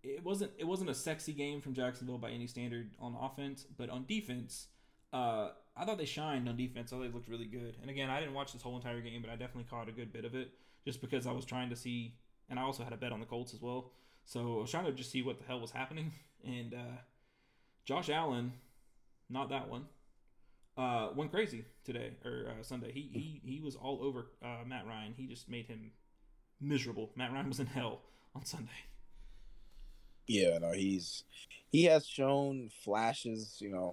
it 0.07 0.25
wasn't 0.25 0.53
it 0.59 0.65
wasn't 0.67 0.91
a 0.91 0.95
sexy 0.95 1.33
game 1.33 1.61
from 1.61 1.75
Jacksonville 1.75 2.19
by 2.19 2.31
any 2.31 2.47
standard 2.47 2.91
on 3.01 3.17
offense, 3.21 3.67
but 3.77 3.91
on 3.91 4.05
defense, 4.07 4.69
uh, 5.13 5.51
I 5.77 5.85
thought 5.85 5.99
they 5.99 6.05
shined 6.05 6.49
on 6.49 6.57
defense. 6.57 6.93
I 6.93 6.97
thought 6.97 7.03
they 7.03 7.09
looked 7.09 7.29
really 7.29 7.47
good. 7.47 7.77
And 7.81 7.91
again, 7.91 8.11
I 8.11 8.21
didn't 8.21 8.35
watch 8.35 8.53
this 8.53 8.63
whole 8.63 8.77
entire 8.77 9.01
game, 9.01 9.21
but 9.23 9.31
I 9.31 9.37
definitely 9.37 9.67
caught 9.69 9.89
a 9.89 9.93
good 9.93 10.13
bit 10.13 10.25
of 10.25 10.35
it 10.35 10.51
just 10.85 11.01
because 11.01 11.27
I 11.27 11.33
was 11.33 11.45
trying 11.45 11.71
to 11.71 11.77
see, 11.77 12.15
and 12.49 12.59
I 12.59 12.63
also 12.63 12.85
had 12.85 12.93
a 12.93 12.97
bet 12.97 13.13
on 13.13 13.21
the 13.21 13.27
Colts 13.27 13.53
as 13.53 13.61
well. 13.61 13.91
So 14.25 14.59
I 14.59 14.61
was 14.63 14.71
trying 14.71 14.87
to 14.87 14.93
just 14.93 15.11
see 15.11 15.23
what 15.23 15.39
the 15.39 15.45
hell 15.45 15.61
was 15.61 15.71
happening. 15.71 16.13
And 16.45 16.75
uh, 16.75 16.99
Josh 17.85 18.09
Allen, 18.09 18.53
not 19.29 19.49
that 19.49 19.69
one, 19.69 19.87
uh, 20.77 21.09
went 21.17 21.33
crazy 21.33 21.65
today 21.83 22.13
or 22.25 22.47
uh, 22.51 22.63
Sunday. 22.63 22.93
He 22.93 23.11
he 23.13 23.41
he 23.43 23.61
was 23.61 23.75
all 23.75 23.99
over 24.01 24.29
uh, 24.45 24.63
Matt 24.65 24.87
Ryan. 24.87 25.15
He 25.17 25.27
just 25.27 25.49
made 25.49 25.67
him 25.67 25.91
miserable. 26.61 27.11
Matt 27.17 27.33
Ryan 27.33 27.49
was 27.49 27.59
in 27.59 27.67
hell 27.67 28.03
on 28.37 28.45
Sunday. 28.45 28.71
Yeah, 30.27 30.59
no, 30.59 30.73
he's 30.73 31.25
he 31.71 31.85
has 31.85 32.07
shown 32.07 32.71
flashes, 32.85 33.57
you 33.61 33.69
know, 33.71 33.93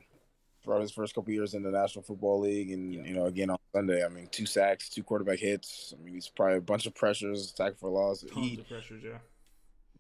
throughout 0.64 0.82
his 0.82 0.92
first 0.92 1.14
couple 1.14 1.34
years 1.34 1.54
in 1.54 1.64
the 1.64 1.72
National 1.72 2.04
Football 2.04 2.40
League, 2.42 2.72
and 2.72 2.94
Yeah. 2.94 3.04
you 3.04 3.14
know, 3.14 3.26
again 3.26 3.50
on 3.50 3.58
Sunday, 3.74 4.04
I 4.06 4.10
mean, 4.10 4.28
two 4.32 4.46
sacks, 4.46 4.90
two 4.90 5.04
quarterback 5.04 5.40
hits. 5.40 5.94
I 5.98 6.04
mean, 6.04 6.14
he's 6.14 6.30
probably 6.30 6.58
a 6.58 6.62
bunch 6.62 6.86
of 6.86 6.96
pressures, 6.96 7.52
tackle 7.52 7.78
for 7.80 7.90
loss. 7.90 8.22
Tons 8.22 8.34
He, 8.48 8.60
of 8.60 8.68
pressures, 8.68 9.04
yeah. 9.04 9.18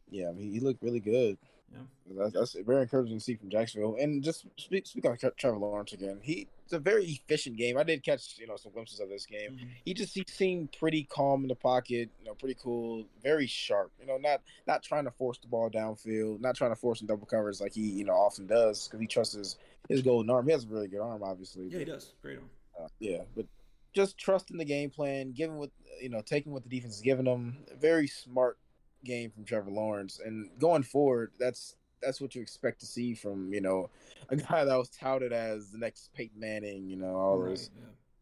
yeah, 0.09 0.29
I 0.29 0.31
mean, 0.33 0.51
he 0.51 0.59
looked 0.59 0.81
really 0.83 0.99
good. 0.99 1.37
Yeah. 1.71 1.79
That's, 2.17 2.33
that's 2.33 2.55
very 2.65 2.83
encouraging 2.83 3.17
to 3.17 3.23
see 3.23 3.35
from 3.35 3.49
Jacksonville. 3.49 3.97
And 3.99 4.23
just 4.23 4.45
speak, 4.57 4.85
speak 4.85 5.05
on 5.05 5.17
Tre- 5.17 5.31
Trevor 5.37 5.57
Lawrence 5.57 5.91
again. 5.93 6.19
He 6.21 6.47
it's 6.73 6.79
a 6.79 6.83
very 6.83 7.05
efficient 7.05 7.55
game. 7.55 7.77
I 7.77 7.83
did 7.83 8.03
catch 8.03 8.37
you 8.39 8.47
know 8.47 8.55
some 8.55 8.71
glimpses 8.71 8.99
of 8.99 9.09
this 9.09 9.25
game. 9.25 9.57
Mhm. 9.57 9.67
He 9.85 9.93
just 9.93 10.13
he 10.13 10.23
seemed 10.27 10.71
pretty 10.77 11.03
calm 11.03 11.43
in 11.43 11.47
the 11.47 11.55
pocket. 11.55 12.09
You 12.19 12.25
know, 12.25 12.33
pretty 12.33 12.55
cool, 12.61 13.05
very 13.21 13.45
sharp. 13.47 13.91
You 13.99 14.07
know, 14.07 14.17
not 14.17 14.41
not 14.67 14.81
trying 14.83 15.05
to 15.05 15.11
force 15.11 15.37
the 15.37 15.47
ball 15.47 15.69
downfield, 15.69 16.39
not 16.41 16.55
trying 16.55 16.71
to 16.71 16.75
force 16.75 16.99
some 16.99 17.07
double 17.07 17.25
covers 17.27 17.61
like 17.61 17.73
he 17.73 17.81
you 17.81 18.05
know 18.05 18.13
often 18.13 18.47
does 18.47 18.87
because 18.87 18.99
he 18.99 19.07
trusts 19.07 19.35
his 19.35 19.57
his 19.87 20.01
golden 20.01 20.29
arm. 20.29 20.45
He 20.45 20.51
has 20.51 20.63
a 20.63 20.67
really 20.67 20.87
good 20.87 21.01
arm, 21.01 21.21
obviously. 21.23 21.67
Yeah, 21.67 21.79
he 21.79 21.85
does. 21.85 22.13
Great 22.21 22.39
on. 22.39 22.85
uh, 22.85 22.87
yeah, 22.99 23.21
but 23.35 23.45
just 23.93 24.17
trusting 24.17 24.57
the 24.57 24.65
game 24.65 24.89
plan, 24.89 25.31
giving 25.31 25.57
what 25.57 25.69
you 26.01 26.09
know, 26.09 26.21
taking 26.21 26.51
what 26.51 26.63
the 26.63 26.69
defense 26.69 26.95
is 26.95 27.01
giving 27.01 27.25
him. 27.27 27.57
Very 27.79 28.07
smart 28.07 28.57
game 29.05 29.29
from 29.29 29.45
Trevor 29.45 29.69
Lawrence, 29.69 30.19
and 30.23 30.49
going 30.59 30.81
forward, 30.83 31.31
that's 31.37 31.75
that's 32.03 32.21
what 32.21 32.35
you 32.35 32.41
expect 32.41 32.79
to 32.81 32.85
see 32.85 33.13
from 33.13 33.53
you 33.53 33.61
know 33.61 33.89
a 34.29 34.35
guy 34.35 34.63
that 34.65 34.75
was 34.75 34.89
touted 34.89 35.33
as 35.33 35.71
the 35.71 35.77
next 35.77 36.13
Peyton 36.13 36.39
Manning. 36.39 36.87
You 36.87 36.97
know, 36.97 37.15
all 37.15 37.37
Right, 37.37 37.51
this 37.51 37.69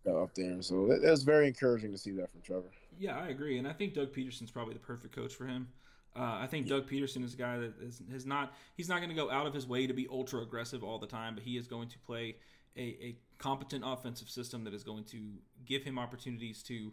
yeah. 0.06 0.14
up 0.14 0.34
there. 0.36 0.62
So 0.62 0.92
it, 0.92 1.04
it 1.04 1.10
was 1.10 1.24
very 1.24 1.48
encouraging 1.48 1.92
to 1.92 1.98
see 1.98 2.12
that 2.12 2.32
from 2.32 2.42
Trevor. 2.42 2.72
Yeah, 3.00 3.18
I 3.18 3.30
agree, 3.30 3.58
and 3.58 3.68
I 3.68 3.74
think 3.74 3.94
Doug 3.94 4.14
Pederson's 4.14 4.52
probably 4.52 4.74
the 4.74 4.80
perfect 4.80 5.16
coach 5.16 5.34
for 5.34 5.46
him. 5.46 5.68
Uh, 6.16 6.40
I 6.42 6.48
think 6.48 6.68
Doug 6.68 6.90
Pederson 6.90 7.24
is 7.24 7.34
a 7.34 7.38
guy 7.38 7.58
that 7.58 7.74
is, 7.82 8.02
is 8.12 8.26
not 8.26 8.54
he's 8.76 8.90
not 8.90 8.98
going 8.98 9.10
to 9.10 9.16
go 9.16 9.32
out 9.32 9.48
of 9.48 9.54
his 9.54 9.66
way 9.66 9.88
to 9.88 9.94
be 9.94 10.08
ultra 10.12 10.42
aggressive 10.42 10.84
all 10.84 11.00
the 11.00 11.08
time, 11.08 11.36
but 11.36 11.44
he 11.44 11.58
is 11.58 11.68
going 11.68 11.88
to 11.88 12.00
play 12.00 12.36
a, 12.76 12.82
a 12.82 13.18
competent 13.38 13.84
offensive 13.86 14.30
system 14.30 14.64
that 14.66 14.74
is 14.74 14.84
going 14.84 15.04
to 15.06 15.20
give 15.66 15.84
him 15.84 15.98
opportunities 15.98 16.64
to 16.64 16.92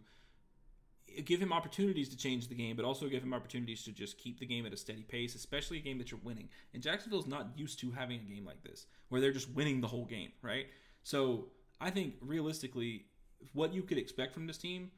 give 1.25 1.41
him 1.41 1.53
opportunities 1.53 2.09
to 2.11 2.17
change 2.17 2.49
the 2.49 2.55
game, 2.55 2.77
but 2.77 2.85
also 2.85 3.09
give 3.09 3.23
him 3.23 3.35
opportunities 3.35 3.83
to 3.85 3.93
just 3.93 4.19
keep 4.19 4.39
the 4.39 4.47
game 4.47 4.67
at 4.67 4.73
a 4.73 4.77
steady 4.77 5.03
pace, 5.03 5.35
especially 5.35 5.79
a 5.79 5.81
game 5.81 5.99
that 5.99 6.11
you're 6.11 6.21
winning. 6.23 6.49
And 6.75 6.83
Jacksonville's 6.83 7.27
not 7.27 7.49
used 7.57 7.79
to 7.81 7.91
having 7.91 8.21
a 8.21 8.35
game 8.35 8.45
like 8.45 8.63
this 8.63 8.87
where 9.09 9.21
they're 9.21 9.33
just 9.33 9.51
winning 9.51 9.81
the 9.81 9.89
whole 9.89 10.05
game, 10.05 10.33
right? 10.43 10.67
So 11.03 11.47
I 11.81 11.91
think 11.91 12.15
realistically, 12.21 13.07
what 13.53 13.73
you 13.73 13.83
could 13.83 13.99
expect 13.99 14.35
from 14.35 14.47
this 14.47 14.59
team 14.59 14.91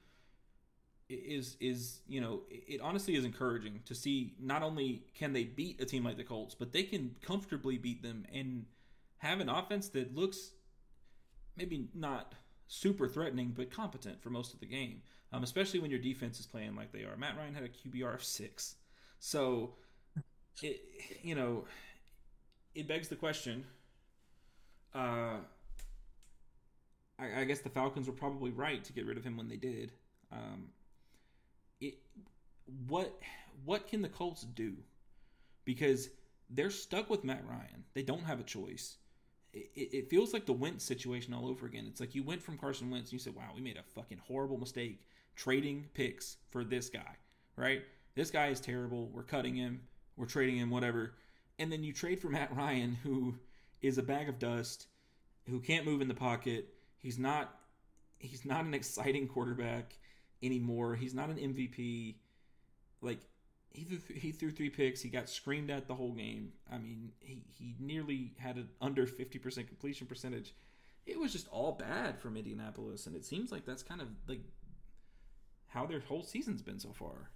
is 1.08 1.56
is 1.61 2.00
you 2.06 2.20
know 2.20 2.42
it 2.48 2.80
honestly 2.80 3.16
is 3.16 3.24
encouraging 3.24 3.80
to 3.84 3.96
see 3.96 4.34
not 4.38 4.62
only 4.62 5.02
can 5.12 5.32
they 5.32 5.42
beat 5.42 5.80
a 5.80 5.84
team 5.84 6.04
like 6.04 6.16
the 6.16 6.24
Colts, 6.24 6.54
but 6.54 6.72
they 6.72 6.82
can 6.84 7.16
comfortably 7.20 7.78
beat 7.78 8.02
them 8.02 8.24
and 8.32 8.66
have 9.18 9.40
an 9.40 9.48
offense 9.48 9.88
that 9.88 10.14
looks 10.14 10.52
maybe 11.56 11.88
not 11.94 12.34
super 12.68 13.08
threatening, 13.08 13.52
but 13.54 13.70
competent 13.70 14.22
for 14.22 14.30
most 14.30 14.54
of 14.54 14.61
the 14.61 14.66
game. 14.66 15.02
Um, 15.33 15.45
especially 15.45 15.78
when 15.78 15.91
your 15.91 16.01
defense 16.01 16.41
is 16.41 16.47
playing 16.47 16.74
like 16.74 16.93
they 16.93 17.05
are. 17.05 17.16
Matt 17.16 17.37
Ryan 17.37 17.55
had 17.55 17.62
a 17.62 17.68
QBR 17.68 18.14
of 18.14 18.24
six, 18.24 18.74
so 19.20 19.74
it 20.62 20.83
you 21.22 21.35
know 21.35 21.64
it 22.74 22.89
begs 22.89 23.09
the 23.09 23.16
question. 23.16 23.64
Uh, 24.95 25.39
I, 27.18 27.41
I 27.41 27.45
guess 27.45 27.61
the 27.61 27.68
Falcons 27.68 28.07
were 28.07 28.12
probably 28.12 28.51
right 28.51 28.83
to 28.85 28.93
get 28.93 29.07
rid 29.07 29.16
of 29.16 29.24
him 29.24 29.37
when 29.37 29.49
they 29.49 29.57
did. 29.57 29.93
Um, 30.33 30.68
it 31.81 31.95
what 32.89 33.16
what 33.64 33.87
can 33.87 34.03
the 34.03 34.09
Colts 34.09 34.43
do? 34.43 34.74
Because 35.64 36.09
they're 36.49 36.70
stuck 36.70 37.11
with 37.11 37.24
Matt 37.24 37.45
Ryan. 37.49 37.85
They 37.95 38.03
don't 38.03 38.24
have 38.24 38.41
a 38.41 38.45
choice. 38.45 38.97
It, 39.53 39.68
it, 39.74 40.11
feels 40.11 40.33
like 40.33 40.47
the 40.47 40.53
Wentz 40.53 40.85
situation 40.85 41.35
all 41.35 41.49
over 41.49 41.66
again. 41.66 41.85
It's 41.89 41.99
like 41.99 42.14
you 42.14 42.22
went 42.22 42.41
from 42.41 42.57
Carson 42.57 42.89
Wentz 42.89 43.11
and 43.11 43.14
you 43.14 43.18
said, 43.18 43.35
"Wow, 43.35 43.51
we 43.55 43.61
made 43.61 43.76
a 43.76 43.83
fucking 43.83 44.20
horrible 44.26 44.59
mistake 44.59 45.01
trading 45.41 45.86
picks 45.95 46.36
for 46.51 46.64
this 46.64 46.88
guy." 46.88 47.16
Right? 47.57 47.82
This 48.14 48.30
guy 48.30 48.49
is 48.49 48.61
terrible. 48.61 49.09
We're 49.12 49.22
cutting 49.22 49.55
him. 49.55 49.82
We're 50.16 50.26
trading 50.26 50.57
him. 50.57 50.70
Whatever. 50.70 51.14
And 51.59 51.70
then 51.70 51.82
you 51.82 51.93
trade 51.93 52.20
for 52.20 52.28
Matt 52.28 52.55
Ryan, 52.57 52.97
who 53.03 53.36
is 53.82 53.99
a 53.99 54.03
bag 54.03 54.28
of 54.28 54.38
dust, 54.38 54.86
who 55.49 55.61
can't 55.61 55.86
move 55.86 56.01
in 56.01 56.09
the 56.09 56.14
pocket. 56.14 56.74
He's 56.99 57.18
not. 57.18 57.55
He's 58.18 58.45
not 58.45 58.64
an 58.64 58.74
exciting 58.74 59.28
quarterback 59.28 59.99
anymore. 60.43 60.95
He's 60.95 61.14
not 61.14 61.30
an 61.30 61.36
MVP. 61.36 62.16
Like 63.01 63.20
he 63.70 63.84
threw 63.84 63.99
he 64.14 64.32
threw 64.32 64.51
three 64.51 64.70
picks. 64.70 65.01
He 65.01 65.09
got 65.09 65.28
screamed 65.28 65.70
at 65.70 65.86
the 65.86 65.95
whole 65.95 66.12
game. 66.12 66.53
I 66.70 66.78
mean, 66.78 67.12
he 67.20 67.43
he 67.49 67.74
nearly 67.78 68.32
had 68.38 68.57
an 68.57 68.68
under 68.80 69.07
fifty 69.07 69.38
percent 69.38 69.68
completion 69.68 70.07
percentage. 70.07 70.55
It 71.07 71.18
was 71.18 71.32
just 71.32 71.49
all 71.49 71.72
bad 71.72 72.20
from 72.20 72.36
Indianapolis, 72.36 73.07
and 73.07 73.16
it 73.16 73.24
seems 73.24 73.51
like 73.51 73.64
that's 73.64 73.82
kind 73.82 74.01
of 74.01 74.09
like 74.28 74.41
how 75.70 75.86
their 75.86 76.00
whole 76.00 76.22
season's 76.22 76.62
been 76.62 76.78
so 76.78 76.92
far. 76.92 77.30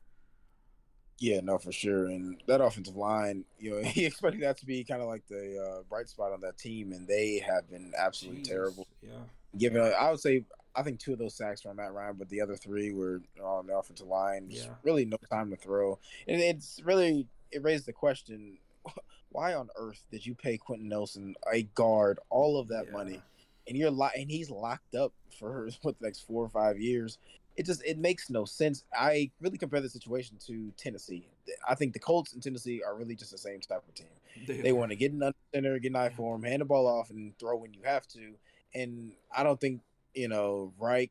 Yeah, 1.18 1.40
no, 1.40 1.58
for 1.58 1.72
sure. 1.72 2.06
And 2.06 2.42
that 2.46 2.60
offensive 2.60 2.96
line, 2.96 3.44
you 3.58 3.70
know, 3.70 3.82
he 3.88 4.04
expected 4.04 4.42
that 4.42 4.58
to 4.58 4.66
be 4.66 4.84
kind 4.84 5.00
of 5.00 5.08
like 5.08 5.26
the 5.28 5.58
uh, 5.58 5.82
bright 5.88 6.08
spot 6.08 6.32
on 6.32 6.40
that 6.42 6.58
team, 6.58 6.92
and 6.92 7.06
they 7.06 7.42
have 7.46 7.68
been 7.70 7.92
absolutely 7.96 8.42
Jesus. 8.42 8.52
terrible. 8.52 8.86
Yeah. 9.02 9.10
Given, 9.56 9.80
I 9.98 10.10
would 10.10 10.20
say 10.20 10.44
I 10.74 10.82
think 10.82 10.98
two 10.98 11.12
of 11.12 11.18
those 11.18 11.36
sacks 11.36 11.62
from 11.62 11.76
Matt 11.76 11.92
Ryan, 11.92 12.16
but 12.18 12.28
the 12.28 12.40
other 12.40 12.56
three 12.56 12.92
were 12.92 13.22
on 13.42 13.66
the 13.66 13.76
offensive 13.76 14.08
line. 14.08 14.48
Yeah. 14.50 14.66
really 14.82 15.04
no 15.04 15.16
time 15.30 15.50
to 15.50 15.56
throw, 15.56 15.98
and 16.26 16.40
it's 16.40 16.80
really 16.84 17.26
it 17.52 17.62
raised 17.62 17.86
the 17.86 17.92
question: 17.92 18.58
Why 19.30 19.54
on 19.54 19.68
earth 19.76 20.02
did 20.10 20.26
you 20.26 20.34
pay 20.34 20.58
Quenton 20.58 20.88
Nelson 20.88 21.36
a 21.52 21.62
guard 21.62 22.18
all 22.28 22.58
of 22.58 22.68
that 22.68 22.86
yeah. 22.86 22.92
money, 22.92 23.22
and 23.68 23.76
you're 23.76 23.92
lo- 23.92 24.10
and 24.16 24.28
he's 24.28 24.50
locked 24.50 24.96
up 24.96 25.12
for 25.38 25.68
what 25.82 25.98
the 26.00 26.06
next 26.06 26.26
four 26.26 26.44
or 26.44 26.48
five 26.48 26.80
years? 26.80 27.18
It 27.56 27.66
just 27.66 27.84
it 27.84 27.98
makes 27.98 28.30
no 28.30 28.44
sense. 28.44 28.84
I 28.92 29.30
really 29.40 29.58
compare 29.58 29.80
the 29.80 29.88
situation 29.88 30.36
to 30.46 30.72
Tennessee. 30.76 31.28
I 31.68 31.74
think 31.74 31.92
the 31.92 32.00
Colts 32.00 32.32
and 32.32 32.42
Tennessee 32.42 32.82
are 32.84 32.96
really 32.96 33.14
just 33.14 33.30
the 33.30 33.38
same 33.38 33.60
type 33.60 33.82
of 33.88 33.94
team. 33.94 34.06
They, 34.46 34.60
they 34.60 34.72
want 34.72 34.90
to 34.90 34.96
get 34.96 35.12
in 35.12 35.22
under 35.22 35.36
center, 35.54 35.78
get 35.78 35.90
an 35.90 35.96
eye 35.96 36.08
for 36.08 36.40
hand 36.40 36.62
the 36.62 36.64
ball 36.64 36.86
off, 36.86 37.10
and 37.10 37.38
throw 37.38 37.56
when 37.56 37.72
you 37.72 37.80
have 37.84 38.08
to. 38.08 38.34
And 38.74 39.12
I 39.34 39.44
don't 39.44 39.60
think 39.60 39.82
you 40.14 40.28
know, 40.28 40.72
Reich 40.78 41.10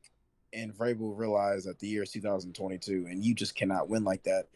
and 0.53 0.73
Vrabel 0.73 1.17
realize 1.17 1.65
that 1.65 1.79
the 1.79 1.87
year 1.87 2.03
is 2.03 2.11
2022 2.11 3.07
and 3.09 3.23
you 3.23 3.35
just 3.35 3.55
cannot 3.55 3.89
win 3.89 4.03
like 4.03 4.23
that. 4.23 4.47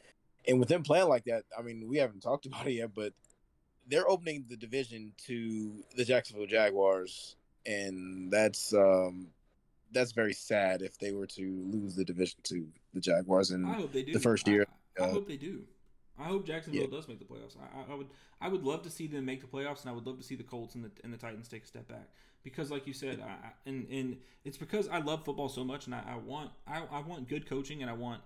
And 0.48 0.60
with 0.60 0.70
them 0.70 0.84
playing 0.84 1.10
like 1.10 1.26
that, 1.26 1.44
I 1.58 1.62
mean, 1.62 1.88
we 1.88 1.98
haven't 1.98 2.22
talked 2.22 2.46
about 2.48 2.68
it 2.68 2.74
yet, 2.74 2.92
but 2.96 3.14
they're 3.88 4.10
opening 4.10 4.46
the 4.50 4.58
division 4.58 5.14
to 5.28 5.72
the 5.96 6.04
Jacksonville 6.04 6.48
Jaguars, 6.48 7.38
and 7.66 8.30
that's 8.32 8.74
um, 8.74 9.28
that's 9.92 10.12
very 10.12 10.34
sad 10.34 10.82
if 10.82 10.98
they 10.98 11.12
were 11.12 11.28
to 11.28 11.66
lose 11.72 11.96
the 11.96 12.06
division 12.06 12.40
to 12.44 12.68
the 12.94 13.00
Jaguars 13.00 13.52
in 13.52 13.64
the 13.92 14.20
first 14.22 14.48
year. 14.48 14.68
I, 15.00 15.04
I 15.04 15.06
uh, 15.08 15.12
hope 15.12 15.28
they 15.28 15.38
do. 15.38 15.64
I 16.20 16.24
hope 16.24 16.48
Jacksonville 16.48 16.82
yeah. 16.82 16.88
does 16.90 17.08
make 17.08 17.20
the 17.20 17.26
playoffs. 17.26 17.56
I, 17.58 17.92
I, 17.92 17.96
would 17.96 18.08
I 18.42 18.48
would 18.48 18.64
love 18.64 18.82
to 18.84 18.90
see 18.90 19.06
them 19.08 19.26
make 19.26 19.42
the 19.42 19.48
playoffs, 19.48 19.82
and 19.82 19.90
I 19.90 19.94
would 19.94 20.08
love 20.08 20.18
to 20.18 20.24
see 20.24 20.36
the 20.36 20.44
Colts 20.44 20.76
and 20.76 20.84
the 20.84 20.92
and 21.04 21.14
the 21.14 21.18
Titans 21.18 21.48
take 21.48 21.64
a 21.64 21.68
step 21.68 21.88
back 21.88 22.10
because, 22.44 22.72
like 22.72 22.88
you 22.88 22.94
said, 22.94 23.22
I, 23.22 23.52
and 23.68 23.88
and 23.92 24.18
it's 24.44 24.58
because 24.58 24.88
I 24.88 25.00
love 25.00 25.24
football 25.26 25.50
so 25.50 25.64
much, 25.64 25.86
and 25.86 25.94
I, 25.94 26.04
I 26.08 26.16
want 26.16 26.50
I, 26.68 26.82
I 26.92 27.02
want 27.02 27.28
good 27.28 27.48
coaching, 27.48 27.82
and 27.82 27.92
I 27.92 27.94
want 27.94 28.22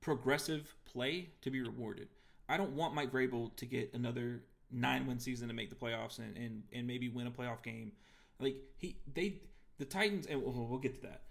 progressive 0.00 0.74
play 0.84 1.30
to 1.42 1.50
be 1.50 1.62
rewarded. 1.62 2.08
I 2.48 2.56
don't 2.56 2.72
want 2.72 2.94
Mike 2.94 3.12
Vrabel 3.12 3.54
to 3.56 3.66
get 3.66 3.94
another 3.94 4.42
nine 4.70 5.06
win 5.06 5.18
season 5.18 5.48
to 5.48 5.54
make 5.54 5.70
the 5.70 5.76
playoffs 5.76 6.18
and, 6.18 6.36
and, 6.36 6.62
and 6.72 6.86
maybe 6.86 7.08
win 7.08 7.26
a 7.26 7.30
playoff 7.30 7.62
game. 7.62 7.92
Like 8.38 8.56
he 8.76 8.96
they 9.12 9.40
the 9.78 9.84
Titans 9.84 10.26
and 10.26 10.42
we'll, 10.42 10.52
we'll 10.52 10.78
get 10.78 10.94
to 10.96 11.02
that. 11.02 11.22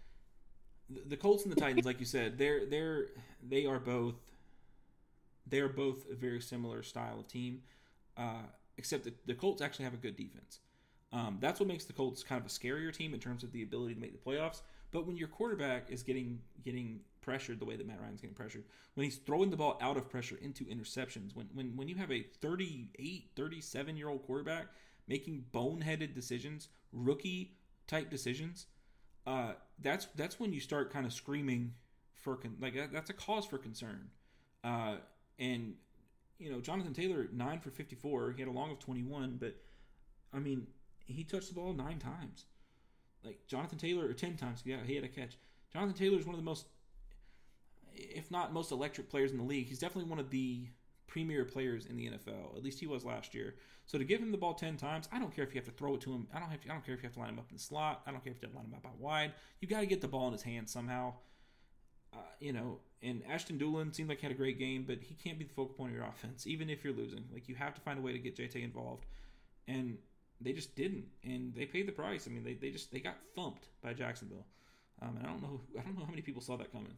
The, 0.90 1.02
the 1.10 1.18
Colts 1.18 1.44
and 1.44 1.52
the 1.52 1.60
Titans, 1.60 1.86
like 1.86 2.00
you 2.00 2.06
said, 2.06 2.38
they're 2.38 2.66
they're 2.66 3.08
they 3.48 3.66
are 3.66 3.80
both 3.80 4.16
they 5.48 5.60
are 5.60 5.70
both 5.70 6.10
a 6.12 6.16
very 6.16 6.42
similar 6.42 6.84
style 6.84 7.20
of 7.20 7.28
team, 7.28 7.62
uh, 8.18 8.44
except 8.78 9.04
that 9.06 9.26
the 9.26 9.34
Colts 9.34 9.62
actually 9.62 9.86
have 9.86 9.94
a 9.94 9.98
good 9.98 10.16
defense. 10.16 10.60
Um, 11.12 11.38
that's 11.40 11.60
what 11.60 11.68
makes 11.68 11.86
the 11.86 11.94
Colts 11.94 12.24
kind 12.24 12.40
of 12.40 12.46
a 12.46 12.50
scarier 12.50 12.92
team 12.92 13.14
in 13.14 13.20
terms 13.20 13.44
of 13.44 13.52
the 13.52 13.62
ability 13.62 13.94
to 13.94 14.00
make 14.00 14.14
the 14.14 14.32
playoffs. 14.32 14.62
But 14.92 15.06
when 15.06 15.16
your 15.16 15.28
quarterback 15.28 15.90
is 15.90 16.04
getting 16.04 16.40
getting 16.64 17.02
pressured 17.22 17.60
the 17.60 17.66
way 17.66 17.76
that 17.76 17.88
Matt 17.88 18.02
Ryan's 18.02 18.22
getting 18.22 18.36
pressured, 18.36 18.64
when 18.96 19.06
he's 19.06 19.18
throwing 19.18 19.50
the 19.50 19.58
ball 19.58 19.78
out 19.82 19.98
of 19.98 20.10
pressure 20.10 20.38
into 20.42 20.66
interceptions, 20.66 21.36
when 21.36 21.48
when, 21.54 21.76
when 21.76 21.88
you 21.88 21.96
have 21.96 22.12
a 22.12 22.24
38, 22.42 23.30
37 23.36 23.98
year 23.98 24.10
old 24.10 24.26
quarterback 24.26 24.68
making 25.08 25.46
boneheaded 25.54 26.14
decisions, 26.14 26.70
rookie 26.92 27.58
type 27.88 28.10
decisions, 28.10 28.68
uh, 29.26 29.54
that's 29.80 30.08
that's 30.16 30.40
when 30.40 30.54
you 30.54 30.60
start 30.60 30.92
kind 30.92 31.06
of 31.06 31.14
screaming 31.14 31.74
for 32.14 32.36
con- 32.36 32.58
like 32.60 32.74
that's 32.92 33.10
a 33.10 33.14
cause 33.14 33.46
for 33.46 33.58
concern. 33.58 34.10
Uh, 34.64 34.96
and 35.40 35.76
you 36.40 36.52
know, 36.52 36.60
Jonathan 36.60 36.94
Taylor 36.94 37.28
nine 37.32 37.60
for 37.60 37.70
fifty 37.70 37.96
four. 37.96 38.32
He 38.32 38.42
had 38.42 38.50
a 38.50 38.52
long 38.52 38.72
of 38.72 38.80
twenty 38.80 39.04
one, 39.04 39.38
but 39.40 39.56
I 40.34 40.40
mean, 40.40 40.68
he 41.06 41.24
touched 41.24 41.50
the 41.50 41.56
ball 41.56 41.74
nine 41.74 42.00
times. 42.00 42.46
Like 43.24 43.48
Jonathan 43.48 43.78
Taylor, 43.78 44.06
or 44.06 44.14
ten 44.14 44.36
times. 44.36 44.62
Yeah, 44.66 44.78
he 44.86 44.96
had 44.96 45.04
a 45.04 45.10
catch. 45.10 45.38
Jonathan 45.72 45.96
Taylor 45.96 46.20
is 46.20 46.26
one 46.26 46.36
of 46.36 46.40
the 46.40 46.46
most, 46.46 46.68
if 47.94 48.30
not 48.30 48.54
most 48.54 48.72
electric 48.72 49.10
players 49.10 49.32
in 49.32 49.38
the 49.38 49.44
league. 49.44 49.68
He's 49.68 49.80
definitely 49.80 50.10
one 50.10 50.20
of 50.20 50.30
the 50.30 50.68
premier 51.14 51.46
players 51.46 51.86
in 51.86 51.96
the 51.96 52.08
NFL. 52.08 52.58
At 52.58 52.64
least 52.64 52.80
he 52.80 52.88
was 52.88 53.06
last 53.06 53.36
year. 53.36 53.54
So 53.86 54.00
to 54.00 54.04
give 54.04 54.20
him 54.20 54.32
the 54.32 54.38
ball 54.38 54.56
ten 54.56 54.78
times, 54.78 55.08
I 55.12 55.20
don't 55.20 55.34
care 55.34 55.46
if 55.46 55.54
you 55.54 55.60
have 55.60 55.68
to 55.68 55.72
throw 55.72 55.94
it 55.94 56.02
to 56.02 56.12
him. 56.12 56.28
I 56.34 56.40
don't 56.40 56.50
have. 56.50 56.62
To, 56.62 56.70
I 56.70 56.74
don't 56.74 56.84
care 56.84 56.96
if 56.96 57.04
you 57.04 57.08
have 57.08 57.14
to 57.14 57.20
line 57.20 57.30
him 57.30 57.40
up 57.40 57.46
in 57.52 57.56
the 57.56 57.62
slot. 57.62 58.02
I 58.08 58.12
don't 58.12 58.24
care 58.24 58.34
if 58.34 58.42
you 58.42 58.48
have 58.48 58.52
to 58.52 58.58
line 58.58 58.66
him 58.66 58.74
up 58.74 58.86
out 58.86 59.00
wide. 59.00 59.32
You 59.60 59.68
got 59.68 59.82
to 59.82 59.86
get 59.86 60.02
the 60.02 60.08
ball 60.08 60.26
in 60.28 60.34
his 60.34 60.42
hands 60.42 60.72
somehow. 60.72 61.14
Uh, 62.12 62.18
you 62.40 62.52
know, 62.52 62.80
and 63.04 63.22
Ashton 63.30 63.60
Dulin 63.60 63.94
seemed 63.94 64.10
like 64.10 64.20
he 64.20 64.26
had 64.26 64.32
a 64.32 64.38
great 64.38 64.58
game, 64.58 64.86
but 64.88 65.00
he 65.02 65.14
can't 65.16 65.38
be 65.38 65.46
the 65.46 65.54
focal 65.54 65.76
point 65.76 65.92
of 65.92 65.98
your 65.98 66.06
offense, 66.10 66.48
even 66.48 66.70
if 66.70 66.84
you're 66.84 66.94
losing. 66.94 67.26
Like 67.32 67.48
you 67.48 67.56
have 67.56 67.76
to 67.76 67.82
find 67.82 68.00
a 68.00 68.02
way 68.02 68.12
to 68.12 68.20
get 68.20 68.36
JT 68.36 68.64
involved, 68.64 69.06
and 69.68 69.98
they 70.42 70.54
just 70.54 70.76
didn't, 70.76 71.06
and 71.24 71.54
they 71.54 71.66
paid 71.66 71.88
the 71.88 71.92
price. 71.92 72.28
I 72.28 72.32
mean, 72.32 72.44
they, 72.44 72.56
they 72.56 72.72
just 72.72 72.92
they 72.92 73.00
got 73.00 73.18
thumped 73.36 73.68
by 73.84 73.94
Jacksonville, 73.94 74.48
um, 75.02 75.18
and 75.18 75.28
I 75.28 75.30
don't 75.30 75.42
know 75.44 75.62
I 75.78 75.84
don't 75.84 75.96
know 75.98 76.06
how 76.06 76.10
many 76.10 76.24
people 76.24 76.42
saw 76.42 76.58
that 76.58 76.72
coming. 76.72 76.96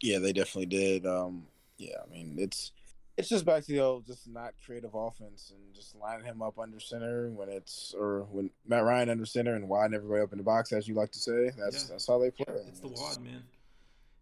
Yeah, 0.00 0.20
they 0.20 0.32
definitely 0.32 0.66
did. 0.66 1.06
Um, 1.06 1.46
yeah, 1.78 1.96
I 2.04 2.12
mean 2.12 2.36
it's 2.38 2.70
it's 3.16 3.28
just 3.28 3.44
back 3.44 3.64
to 3.64 3.72
the 3.72 3.80
old 3.80 4.06
just 4.06 4.28
not 4.28 4.54
creative 4.64 4.94
offense 4.94 5.52
and 5.54 5.74
just 5.74 5.94
lining 5.96 6.24
him 6.24 6.40
up 6.42 6.58
under 6.58 6.80
center 6.80 7.30
when 7.30 7.48
it's 7.48 7.94
or 7.98 8.26
when 8.30 8.50
Matt 8.66 8.84
Ryan 8.84 9.10
under 9.10 9.26
center 9.26 9.54
and 9.54 9.68
widen 9.68 9.94
everybody 9.94 10.22
up 10.22 10.32
in 10.32 10.38
the 10.38 10.44
box 10.44 10.72
as 10.72 10.88
you 10.88 10.94
like 10.94 11.12
to 11.12 11.18
say. 11.18 11.50
That's 11.56 11.84
yeah. 11.84 11.88
that's 11.90 12.06
how 12.06 12.18
they 12.18 12.30
play. 12.30 12.54
It's 12.68 12.80
the 12.80 12.88
wad, 12.88 13.20
man. 13.20 13.42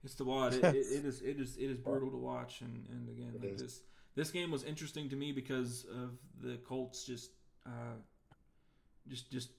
It's 0.02 0.14
the 0.14 0.24
wad. 0.24 0.54
It, 0.54 0.64
it, 0.64 0.76
it 0.76 1.04
is 1.04 1.22
it 1.22 1.38
is 1.38 1.56
it 1.56 1.70
is 1.70 1.78
brutal 1.84 2.10
to 2.10 2.16
watch 2.16 2.62
and 2.62 2.86
and 2.90 3.08
again 3.08 3.32
like 3.40 3.58
this 3.58 3.82
this 4.16 4.30
game 4.30 4.50
was 4.50 4.64
interesting 4.64 5.08
to 5.10 5.16
me 5.16 5.32
because 5.32 5.86
of 5.94 6.10
the 6.42 6.56
Colts 6.58 7.04
just 7.04 7.30
uh, 7.66 7.96
just 9.08 9.30
just 9.30 9.50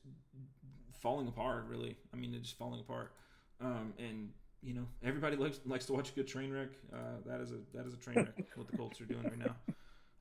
falling 1.00 1.28
apart. 1.28 1.66
Really, 1.68 1.96
I 2.14 2.18
mean, 2.18 2.34
it's 2.34 2.44
just 2.50 2.58
falling 2.58 2.82
apart. 2.82 3.14
Um, 3.62 3.94
and 4.00 4.30
you 4.64 4.74
know, 4.74 4.88
everybody 5.04 5.36
likes 5.36 5.60
likes 5.66 5.86
to 5.88 5.94
watch 5.94 6.10
a 6.10 6.14
good 6.14 6.28
train 6.28 6.52
wreck. 6.52 6.70
Uh, 6.94 6.98
that 7.26 7.42
is 7.42 7.52
a 7.52 7.58
that 7.74 7.86
is 7.86 7.94
a 7.94 7.98
train 7.98 8.18
wreck. 8.18 8.46
what 8.56 8.70
the 8.70 8.78
Colts 8.78 9.02
are 9.02 9.06
doing 9.06 9.24
right 9.24 9.40
now. 9.40 9.56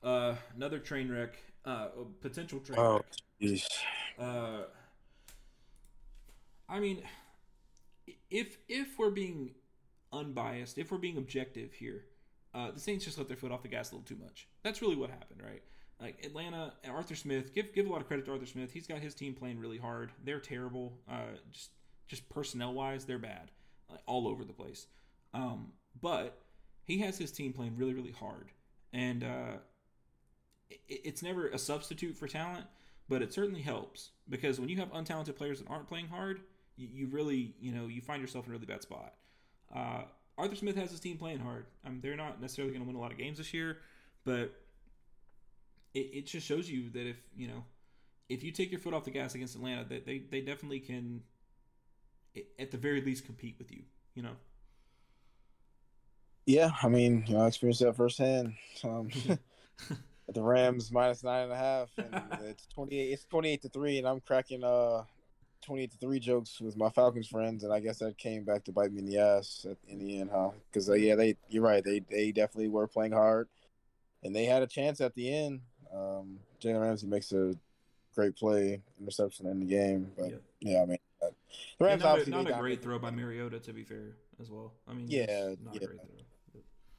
Uh, 0.02 0.34
another 0.56 0.78
train 0.78 1.10
wreck. 1.10 1.36
Uh, 1.64 1.88
potential 2.20 2.58
train 2.60 2.78
oh, 2.78 2.94
wreck. 2.94 3.06
Geez. 3.40 3.68
Uh, 4.18 4.62
I 6.68 6.80
mean, 6.80 7.02
if 8.30 8.56
if 8.68 8.98
we're 8.98 9.10
being 9.10 9.54
unbiased, 10.12 10.78
if 10.78 10.90
we're 10.90 10.98
being 10.98 11.18
objective 11.18 11.74
here, 11.74 12.04
uh, 12.54 12.70
the 12.70 12.80
Saints 12.80 13.04
just 13.04 13.18
let 13.18 13.28
their 13.28 13.36
foot 13.36 13.52
off 13.52 13.62
the 13.62 13.68
gas 13.68 13.90
a 13.90 13.94
little 13.94 14.06
too 14.06 14.22
much. 14.22 14.48
That's 14.62 14.80
really 14.80 14.96
what 14.96 15.10
happened, 15.10 15.42
right? 15.44 15.62
like 16.00 16.24
Atlanta, 16.24 16.72
and 16.82 16.92
Arthur 16.92 17.14
Smith. 17.14 17.54
Give 17.54 17.72
give 17.74 17.86
a 17.86 17.90
lot 17.90 18.00
of 18.00 18.06
credit 18.06 18.24
to 18.26 18.32
Arthur 18.32 18.46
Smith. 18.46 18.72
He's 18.72 18.86
got 18.86 18.98
his 19.00 19.14
team 19.14 19.34
playing 19.34 19.58
really 19.58 19.78
hard. 19.78 20.12
They're 20.24 20.40
terrible. 20.40 20.98
Uh, 21.08 21.36
just 21.52 21.70
just 22.08 22.28
personnel 22.28 22.72
wise, 22.72 23.04
they're 23.04 23.18
bad. 23.18 23.50
Like, 23.90 24.00
all 24.06 24.28
over 24.28 24.44
the 24.44 24.52
place. 24.52 24.86
Um, 25.34 25.72
but 26.00 26.40
he 26.84 26.98
has 26.98 27.18
his 27.18 27.30
team 27.30 27.52
playing 27.52 27.76
really, 27.76 27.94
really 27.94 28.12
hard, 28.12 28.50
and 28.92 29.22
uh, 29.22 29.58
it, 30.70 30.80
it's 30.88 31.22
never 31.22 31.48
a 31.48 31.58
substitute 31.58 32.16
for 32.16 32.26
talent, 32.26 32.66
but 33.08 33.22
it 33.22 33.32
certainly 33.32 33.62
helps 33.62 34.10
because 34.28 34.58
when 34.58 34.68
you 34.68 34.76
have 34.76 34.92
untalented 34.92 35.36
players 35.36 35.60
that 35.60 35.68
aren't 35.70 35.88
playing 35.88 36.08
hard, 36.08 36.40
you, 36.76 36.88
you 36.92 37.06
really, 37.08 37.54
you 37.60 37.72
know, 37.72 37.86
you 37.86 38.00
find 38.00 38.20
yourself 38.20 38.46
in 38.46 38.52
a 38.52 38.54
really 38.54 38.66
bad 38.66 38.82
spot. 38.82 39.14
Uh, 39.74 40.02
Arthur 40.38 40.56
Smith 40.56 40.76
has 40.76 40.90
his 40.90 41.00
team 41.00 41.16
playing 41.16 41.38
hard. 41.38 41.66
Mean, 41.84 42.00
they're 42.00 42.16
not 42.16 42.40
necessarily 42.40 42.72
going 42.72 42.82
to 42.82 42.86
win 42.86 42.96
a 42.96 43.00
lot 43.00 43.12
of 43.12 43.18
games 43.18 43.38
this 43.38 43.52
year, 43.52 43.78
but 44.24 44.52
it, 45.94 46.10
it 46.12 46.26
just 46.26 46.46
shows 46.46 46.68
you 46.68 46.90
that 46.90 47.06
if 47.06 47.16
you 47.36 47.48
know 47.48 47.64
if 48.30 48.44
you 48.44 48.52
take 48.52 48.70
your 48.70 48.80
foot 48.80 48.94
off 48.94 49.04
the 49.04 49.10
gas 49.10 49.34
against 49.34 49.56
Atlanta, 49.56 49.84
that 49.88 50.06
they, 50.06 50.18
they 50.18 50.40
definitely 50.40 50.78
can, 50.78 51.20
at 52.58 52.70
the 52.70 52.78
very 52.78 53.00
least, 53.00 53.26
compete 53.26 53.56
with 53.58 53.70
you. 53.70 53.82
You 54.14 54.22
know. 54.22 54.36
Yeah, 56.46 56.70
I 56.82 56.88
mean, 56.88 57.24
you 57.26 57.34
know, 57.34 57.44
I 57.44 57.46
experienced 57.46 57.80
that 57.80 57.96
firsthand. 57.96 58.54
Um, 58.82 59.10
the 60.34 60.42
Rams 60.42 60.92
minus 60.92 61.22
nine 61.22 61.44
and 61.44 61.52
a 61.52 61.56
half, 61.56 61.90
and 61.96 62.42
it's 62.44 62.66
twenty 62.66 62.98
eight. 62.98 63.12
It's 63.12 63.24
twenty 63.24 63.50
eight 63.50 63.62
to 63.62 63.68
three, 63.68 63.98
and 63.98 64.06
I'm 64.06 64.20
cracking 64.20 64.64
uh 64.64 65.04
twenty 65.64 65.82
eight 65.82 65.92
to 65.92 65.98
three 65.98 66.20
jokes 66.20 66.60
with 66.60 66.76
my 66.76 66.90
Falcons 66.90 67.28
friends, 67.28 67.64
and 67.64 67.72
I 67.72 67.80
guess 67.80 67.98
that 67.98 68.18
came 68.18 68.44
back 68.44 68.64
to 68.64 68.72
bite 68.72 68.92
me 68.92 69.00
in 69.00 69.06
the 69.06 69.18
ass 69.18 69.66
at, 69.68 69.76
in 69.88 69.98
the 69.98 70.20
end, 70.20 70.30
huh? 70.32 70.50
Because 70.70 70.88
uh, 70.88 70.94
yeah, 70.94 71.14
they 71.14 71.36
you're 71.48 71.62
right. 71.62 71.84
They 71.84 72.00
they 72.10 72.32
definitely 72.32 72.68
were 72.68 72.86
playing 72.86 73.12
hard, 73.12 73.48
and 74.22 74.34
they 74.34 74.44
had 74.44 74.62
a 74.62 74.66
chance 74.66 75.00
at 75.00 75.14
the 75.14 75.32
end. 75.32 75.60
Um, 75.92 76.38
Jalen 76.62 76.80
Ramsey 76.80 77.06
makes 77.06 77.32
a 77.32 77.54
great 78.14 78.36
play, 78.36 78.80
interception 79.00 79.46
in 79.46 79.60
the 79.60 79.66
game, 79.66 80.12
but 80.16 80.30
yep. 80.30 80.42
yeah, 80.60 80.82
I 80.82 80.86
mean, 80.86 80.98
the 81.78 81.84
Rams 81.84 82.02
not 82.02 82.10
obviously 82.10 82.32
a, 82.32 82.42
not 82.42 82.50
a 82.50 82.60
great 82.60 82.82
throw 82.82 82.98
by 82.98 83.10
Mariota 83.10 83.58
to 83.60 83.72
be 83.72 83.84
fair 83.84 84.16
as 84.40 84.50
well. 84.50 84.72
I 84.88 84.94
mean, 84.94 85.06
yeah, 85.08 85.54
yeah, 85.72 85.86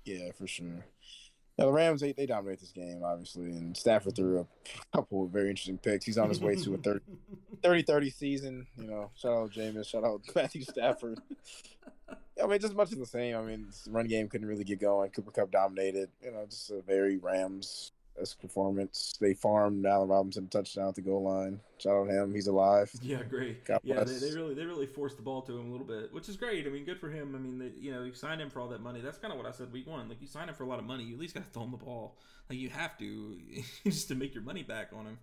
yeah, 0.06 0.32
for 0.38 0.48
sure. 0.48 0.86
Now, 1.58 1.66
the 1.66 1.74
Rams, 1.74 2.02
they, 2.02 2.14
they 2.14 2.26
dominate 2.26 2.60
this 2.60 2.72
game, 2.72 3.04
obviously, 3.06 3.52
and 3.52 3.76
Stafford 3.76 4.16
threw 4.16 4.40
a 4.40 4.48
couple 4.96 5.26
of 5.26 5.32
very 5.32 5.50
interesting 5.50 5.78
picks. 5.78 6.06
He's 6.06 6.18
on 6.18 6.30
his 6.30 6.40
way 6.40 6.56
to 6.56 6.74
a 6.74 6.78
30 6.78 7.02
30, 7.62 7.84
30 7.84 8.10
season. 8.10 8.68
You 8.78 8.88
know, 8.88 9.12
shout 9.16 9.34
out 9.34 9.52
Jameis, 9.52 9.88
shout 9.88 10.04
out 10.04 10.22
Matthew 10.36 10.64
Stafford. 10.64 11.20
I 12.42 12.48
mean, 12.48 12.60
just 12.60 12.74
much 12.74 12.92
of 12.92 13.00
the 13.00 13.06
same. 13.06 13.36
I 13.36 13.42
mean, 13.42 13.68
run 13.90 14.08
game 14.08 14.28
couldn't 14.28 14.48
really 14.48 14.64
get 14.64 14.80
going. 14.80 15.12
Cooper 15.12 15.32
Kupp 15.32 15.52
dominated. 15.52 16.10
You 16.24 16.32
know, 16.32 16.46
just 16.50 16.72
a 16.72 16.82
very 16.82 17.18
Rams 17.18 17.92
performance. 18.40 19.18
They 19.20 19.34
farmed 19.34 19.86
Allen 19.86 20.10
Robinson 20.10 20.48
touchdown 20.48 20.90
at 20.90 20.96
the 20.96 21.02
goal 21.02 21.24
line. 21.24 21.60
Shout 21.78 21.96
out 21.96 22.08
him. 22.08 22.34
He's 22.34 22.48
alive. 22.48 22.92
Yeah, 23.02 23.24
great. 23.24 23.66
God 23.66 23.80
yeah, 23.84 24.04
they, 24.04 24.18
they, 24.18 24.32
really 24.34 24.54
they 24.54 24.66
really 24.66 24.86
forced 24.86 25.18
the 25.18 25.24
ball 25.24 25.42
to 25.44 25.58
him 25.58 25.70
a 25.70 25.72
little 25.72 25.88
bit, 25.88 26.14
which 26.14 26.30
is 26.30 26.38
great. 26.38 26.68
I 26.68 26.70
mean, 26.70 26.86
good 26.86 27.00
for 27.00 27.10
him. 27.10 27.36
I 27.36 27.40
mean, 27.40 27.60
they, 27.60 27.72
you 27.80 27.92
know, 27.92 28.04
you 28.04 28.14
signed 28.14 28.42
him 28.42 28.50
for 28.50 28.62
all 28.62 28.68
that 28.70 28.82
money. 28.82 29.02
That's 29.02 29.18
kind 29.18 29.32
of 29.32 29.38
what 29.38 29.48
I 29.48 29.52
said 29.52 29.72
week 29.72 29.88
one. 29.88 30.08
Like, 30.10 30.22
you 30.22 30.28
signed 30.28 30.50
him 30.50 30.56
for 30.56 30.64
a 30.64 30.68
lot 30.68 30.80
of 30.80 30.86
money. 30.86 31.04
You 31.04 31.16
at 31.16 31.20
least 31.20 31.34
got 31.34 31.46
to 31.46 31.50
throw 31.52 31.64
him 31.64 31.72
the 31.72 31.78
ball. 31.78 32.18
Like, 32.50 32.60
you 32.60 32.70
have 32.70 32.98
to 33.00 33.40
just 33.84 34.08
to 34.10 34.16
make 34.16 34.34
your 34.34 34.44
money 34.44 34.64
back 34.64 34.90
on 34.94 35.06
him 35.06 35.18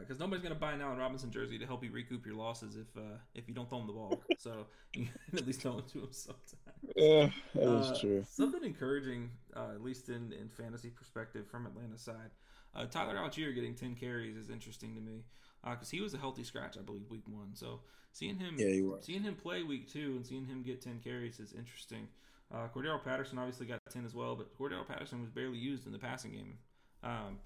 because 0.00 0.20
uh, 0.20 0.24
nobody's 0.24 0.42
going 0.42 0.54
to 0.54 0.60
buy 0.60 0.72
an 0.72 0.80
Allen 0.80 0.98
Robinson 0.98 1.30
jersey 1.30 1.58
to 1.58 1.66
help 1.66 1.84
you 1.84 1.92
recoup 1.92 2.26
your 2.26 2.34
losses 2.34 2.76
if 2.76 2.96
uh, 2.96 3.16
if 3.34 3.48
you 3.48 3.54
don't 3.54 3.68
throw 3.68 3.78
him 3.78 3.86
the 3.86 3.92
ball. 3.92 4.20
so 4.38 4.66
you 4.94 5.06
can 5.06 5.14
at 5.38 5.46
least 5.46 5.62
throw 5.62 5.78
it 5.78 5.88
to 5.88 6.00
him 6.00 6.08
sometime. 6.10 6.74
Yeah, 6.96 7.28
that 7.54 7.80
is 7.80 7.90
uh, 7.90 7.98
true. 8.00 8.24
Something 8.28 8.64
encouraging, 8.64 9.30
uh, 9.56 9.70
at 9.74 9.82
least 9.82 10.08
in, 10.08 10.32
in 10.32 10.48
fantasy 10.48 10.90
perspective 10.90 11.46
from 11.48 11.66
Atlanta's 11.66 12.02
side. 12.02 12.30
Uh, 12.74 12.86
Tyler 12.86 13.16
Allgeier 13.16 13.54
getting 13.54 13.74
10 13.74 13.94
carries 13.94 14.36
is 14.36 14.50
interesting 14.50 14.94
to 14.94 15.00
me 15.00 15.24
because 15.64 15.88
uh, 15.88 15.90
he 15.90 16.00
was 16.00 16.14
a 16.14 16.18
healthy 16.18 16.44
scratch, 16.44 16.76
I 16.78 16.82
believe, 16.82 17.10
week 17.10 17.26
one. 17.26 17.54
So 17.54 17.80
seeing 18.12 18.38
him, 18.38 18.56
yeah, 18.58 18.96
seeing 19.00 19.22
him 19.22 19.34
play 19.34 19.62
week 19.62 19.90
two 19.90 20.14
and 20.16 20.26
seeing 20.26 20.44
him 20.44 20.62
get 20.62 20.80
10 20.82 21.00
carries 21.02 21.40
is 21.40 21.52
interesting. 21.52 22.08
Uh, 22.52 22.66
Cordarrelle 22.74 23.02
Patterson 23.02 23.38
obviously 23.38 23.66
got 23.66 23.80
10 23.90 24.04
as 24.04 24.14
well, 24.14 24.34
but 24.36 24.56
Cordarrelle 24.58 24.86
Patterson 24.86 25.20
was 25.20 25.30
barely 25.30 25.58
used 25.58 25.86
in 25.86 25.92
the 25.92 25.98
passing 25.98 26.32
game. 26.32 26.58
Um, 27.02 27.38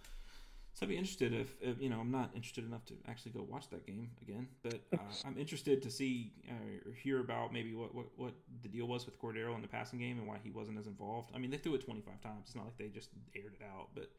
so 0.74 0.86
I'd 0.86 0.88
be 0.88 0.96
interested 0.96 1.34
if, 1.34 1.54
if, 1.60 1.80
you 1.80 1.90
know 1.90 2.00
I'm 2.00 2.10
not 2.10 2.30
interested 2.34 2.64
enough 2.64 2.84
to 2.86 2.94
actually 3.06 3.32
go 3.32 3.46
watch 3.48 3.68
that 3.70 3.86
game 3.86 4.10
again, 4.22 4.48
but 4.62 4.80
uh, 4.94 4.98
I'm 5.26 5.36
interested 5.36 5.82
to 5.82 5.90
see 5.90 6.32
uh, 6.48 6.88
or 6.88 6.94
hear 6.94 7.20
about 7.20 7.52
maybe 7.52 7.74
what, 7.74 7.94
what 7.94 8.06
what 8.16 8.32
the 8.62 8.68
deal 8.68 8.86
was 8.86 9.04
with 9.04 9.20
Cordero 9.20 9.54
in 9.54 9.62
the 9.62 9.68
passing 9.68 9.98
game 9.98 10.18
and 10.18 10.26
why 10.26 10.38
he 10.42 10.50
wasn't 10.50 10.78
as 10.78 10.86
involved. 10.86 11.30
I 11.34 11.38
mean, 11.38 11.50
they 11.50 11.58
threw 11.58 11.74
it 11.74 11.84
25 11.84 12.20
times. 12.20 12.44
It's 12.46 12.54
not 12.54 12.64
like 12.64 12.78
they 12.78 12.88
just 12.88 13.10
aired 13.36 13.54
it 13.60 13.64
out, 13.64 13.88
but 13.94 14.10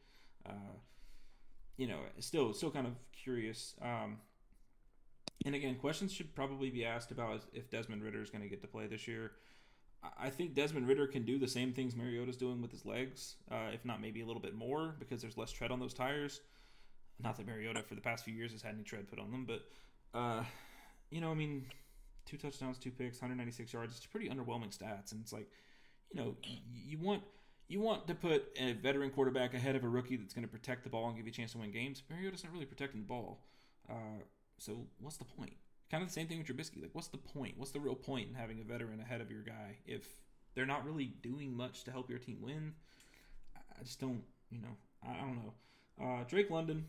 uh, 0.46 0.76
you 1.76 1.86
know, 1.86 1.98
still 2.20 2.54
still 2.54 2.70
kind 2.70 2.86
of 2.86 2.94
curious. 3.12 3.74
Um, 3.82 4.18
and 5.44 5.54
again, 5.54 5.74
questions 5.74 6.12
should 6.12 6.34
probably 6.34 6.70
be 6.70 6.84
asked 6.84 7.10
about 7.10 7.42
if 7.52 7.70
Desmond 7.70 8.02
Ridder 8.02 8.22
is 8.22 8.30
going 8.30 8.42
to 8.42 8.48
get 8.48 8.62
to 8.62 8.68
play 8.68 8.86
this 8.86 9.08
year. 9.08 9.32
I 10.18 10.30
think 10.30 10.54
Desmond 10.54 10.88
Ridder 10.88 11.06
can 11.06 11.24
do 11.24 11.38
the 11.38 11.48
same 11.48 11.72
things 11.72 11.94
Mariota's 11.96 12.36
doing 12.36 12.60
with 12.60 12.70
his 12.70 12.84
legs, 12.84 13.36
uh, 13.50 13.70
if 13.72 13.84
not 13.84 14.00
maybe 14.00 14.20
a 14.22 14.26
little 14.26 14.42
bit 14.42 14.54
more, 14.54 14.94
because 14.98 15.20
there's 15.22 15.36
less 15.36 15.50
tread 15.50 15.70
on 15.70 15.80
those 15.80 15.94
tires. 15.94 16.40
Not 17.22 17.36
that 17.36 17.46
Mariota 17.46 17.82
for 17.82 17.94
the 17.94 18.00
past 18.00 18.24
few 18.24 18.34
years 18.34 18.52
has 18.52 18.62
had 18.62 18.74
any 18.74 18.82
tread 18.82 19.08
put 19.08 19.18
on 19.18 19.30
them, 19.30 19.46
but 19.46 20.18
uh, 20.18 20.44
you 21.10 21.20
know, 21.20 21.30
I 21.30 21.34
mean, 21.34 21.66
two 22.26 22.36
touchdowns, 22.36 22.78
two 22.78 22.90
picks, 22.90 23.18
196 23.18 23.72
yards. 23.72 23.96
It's 23.96 24.06
pretty 24.06 24.28
underwhelming 24.28 24.76
stats, 24.76 25.12
and 25.12 25.20
it's 25.20 25.32
like, 25.32 25.48
you 26.12 26.20
know, 26.20 26.36
you 26.86 26.98
want 26.98 27.22
you 27.68 27.80
want 27.80 28.06
to 28.06 28.14
put 28.14 28.46
a 28.58 28.72
veteran 28.72 29.10
quarterback 29.10 29.54
ahead 29.54 29.74
of 29.74 29.84
a 29.84 29.88
rookie 29.88 30.16
that's 30.16 30.34
going 30.34 30.46
to 30.46 30.50
protect 30.50 30.84
the 30.84 30.90
ball 30.90 31.08
and 31.08 31.16
give 31.16 31.26
you 31.26 31.30
a 31.30 31.34
chance 31.34 31.52
to 31.52 31.58
win 31.58 31.70
games. 31.70 32.02
Mariota's 32.10 32.44
not 32.44 32.52
really 32.52 32.66
protecting 32.66 33.00
the 33.00 33.06
ball. 33.06 33.40
Uh, 33.88 34.20
so 34.58 34.86
what's 35.00 35.16
the 35.16 35.24
point? 35.24 35.54
Kind 35.90 36.02
of 36.02 36.08
the 36.08 36.12
same 36.12 36.26
thing 36.26 36.38
with 36.38 36.46
Trubisky. 36.46 36.80
Like, 36.80 36.90
what's 36.94 37.08
the 37.08 37.18
point? 37.18 37.54
What's 37.56 37.70
the 37.70 37.80
real 37.80 37.94
point 37.94 38.28
in 38.28 38.34
having 38.34 38.60
a 38.60 38.64
veteran 38.64 39.00
ahead 39.00 39.20
of 39.20 39.30
your 39.30 39.42
guy 39.42 39.76
if 39.86 40.06
they're 40.54 40.66
not 40.66 40.84
really 40.84 41.12
doing 41.22 41.56
much 41.56 41.84
to 41.84 41.90
help 41.90 42.10
your 42.10 42.18
team 42.18 42.38
win? 42.40 42.72
I 43.56 43.82
just 43.82 44.00
don't, 44.00 44.22
you 44.50 44.60
know, 44.60 44.76
I 45.02 45.14
don't 45.20 45.36
know. 45.36 45.52
Uh, 46.00 46.24
Drake 46.24 46.50
London, 46.50 46.86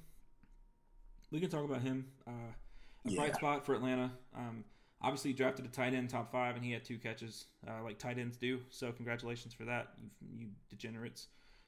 we 1.32 1.40
can 1.40 1.50
talk 1.50 1.66
about 1.66 1.82
him. 1.82 2.08
Uh, 2.28 2.32
a 3.06 3.10
yeah. 3.10 3.20
bright 3.20 3.36
spot 3.36 3.66
for 3.66 3.76
Atlanta. 3.76 4.12
Um, 4.36 4.64
obviously 5.02 5.34
drafted 5.34 5.66
a 5.66 5.70
tight 5.70 5.94
end 5.94 6.10
top 6.10 6.32
five, 6.32 6.56
and 6.56 6.66
he 6.66 6.72
had 6.72 6.84
two 6.84 6.98
catches 6.98 7.46
uh, 7.68 7.84
like 7.84 8.00
tight 8.00 8.18
ends 8.18 8.38
do. 8.38 8.60
So 8.70 8.92
congratulations 8.92 9.54
for 9.54 9.66
that, 9.66 9.90
you, 10.02 10.10
you 10.38 10.48
degenerates. 10.70 11.28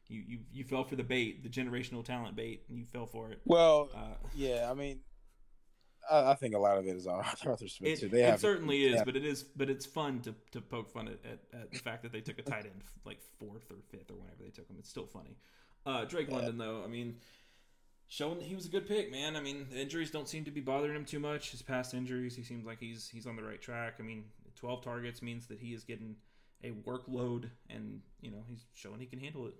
You, 0.09 0.23
you 0.25 0.39
you 0.53 0.63
fell 0.63 0.85
for 0.85 0.95
the 0.95 1.03
bait, 1.03 1.43
the 1.43 1.49
generational 1.49 2.03
talent 2.03 2.35
bait, 2.35 2.63
and 2.69 2.77
you 2.77 2.85
fell 2.85 3.05
for 3.05 3.29
it. 3.29 3.41
Well, 3.43 3.89
uh, 3.93 4.15
yeah, 4.33 4.69
I 4.71 4.73
mean, 4.73 5.01
I, 6.09 6.31
I, 6.31 6.35
think 6.35 6.55
a 6.55 6.59
lot 6.59 6.77
of 6.77 6.87
it 6.87 6.95
is 6.95 7.07
on 7.07 7.23
Arthur 7.45 7.67
Smith 7.67 8.03
it, 8.03 8.13
it 8.13 8.39
certainly 8.39 8.85
is, 8.85 9.01
but 9.03 9.15
it 9.15 9.25
is, 9.25 9.43
but 9.43 9.69
it's 9.69 9.85
fun 9.85 10.21
to, 10.21 10.35
to 10.51 10.61
poke 10.61 10.91
fun 10.91 11.07
at, 11.07 11.19
at, 11.25 11.39
at, 11.61 11.71
the 11.71 11.79
fact 11.79 12.03
that 12.03 12.11
they 12.11 12.21
took 12.21 12.39
a 12.39 12.41
tight 12.41 12.65
end 12.65 12.83
like 13.05 13.19
fourth 13.39 13.69
or 13.71 13.77
fifth 13.89 14.11
or 14.11 14.15
whenever 14.15 14.43
they 14.43 14.49
took 14.49 14.67
him. 14.69 14.77
It's 14.79 14.89
still 14.89 15.05
funny. 15.05 15.37
Uh, 15.85 16.05
Drake 16.05 16.27
yeah. 16.29 16.35
London, 16.35 16.57
though, 16.57 16.81
I 16.83 16.87
mean, 16.87 17.15
showing 18.07 18.41
he 18.41 18.55
was 18.55 18.65
a 18.65 18.69
good 18.69 18.87
pick, 18.87 19.11
man. 19.11 19.35
I 19.35 19.41
mean, 19.41 19.67
the 19.71 19.79
injuries 19.79 20.11
don't 20.11 20.27
seem 20.27 20.45
to 20.45 20.51
be 20.51 20.61
bothering 20.61 20.95
him 20.95 21.05
too 21.05 21.19
much. 21.19 21.51
His 21.51 21.61
past 21.61 21.93
injuries, 21.93 22.35
he 22.35 22.43
seems 22.43 22.65
like 22.65 22.79
he's 22.79 23.07
he's 23.07 23.27
on 23.27 23.35
the 23.35 23.43
right 23.43 23.61
track. 23.61 23.95
I 23.99 24.03
mean, 24.03 24.25
12 24.55 24.83
targets 24.83 25.21
means 25.21 25.47
that 25.47 25.59
he 25.59 25.73
is 25.73 25.83
getting 25.83 26.15
a 26.63 26.71
workload, 26.71 27.49
and 27.69 28.01
you 28.21 28.31
know 28.31 28.43
he's 28.47 28.65
showing 28.73 28.99
he 28.99 29.05
can 29.05 29.19
handle 29.19 29.47
it. 29.47 29.53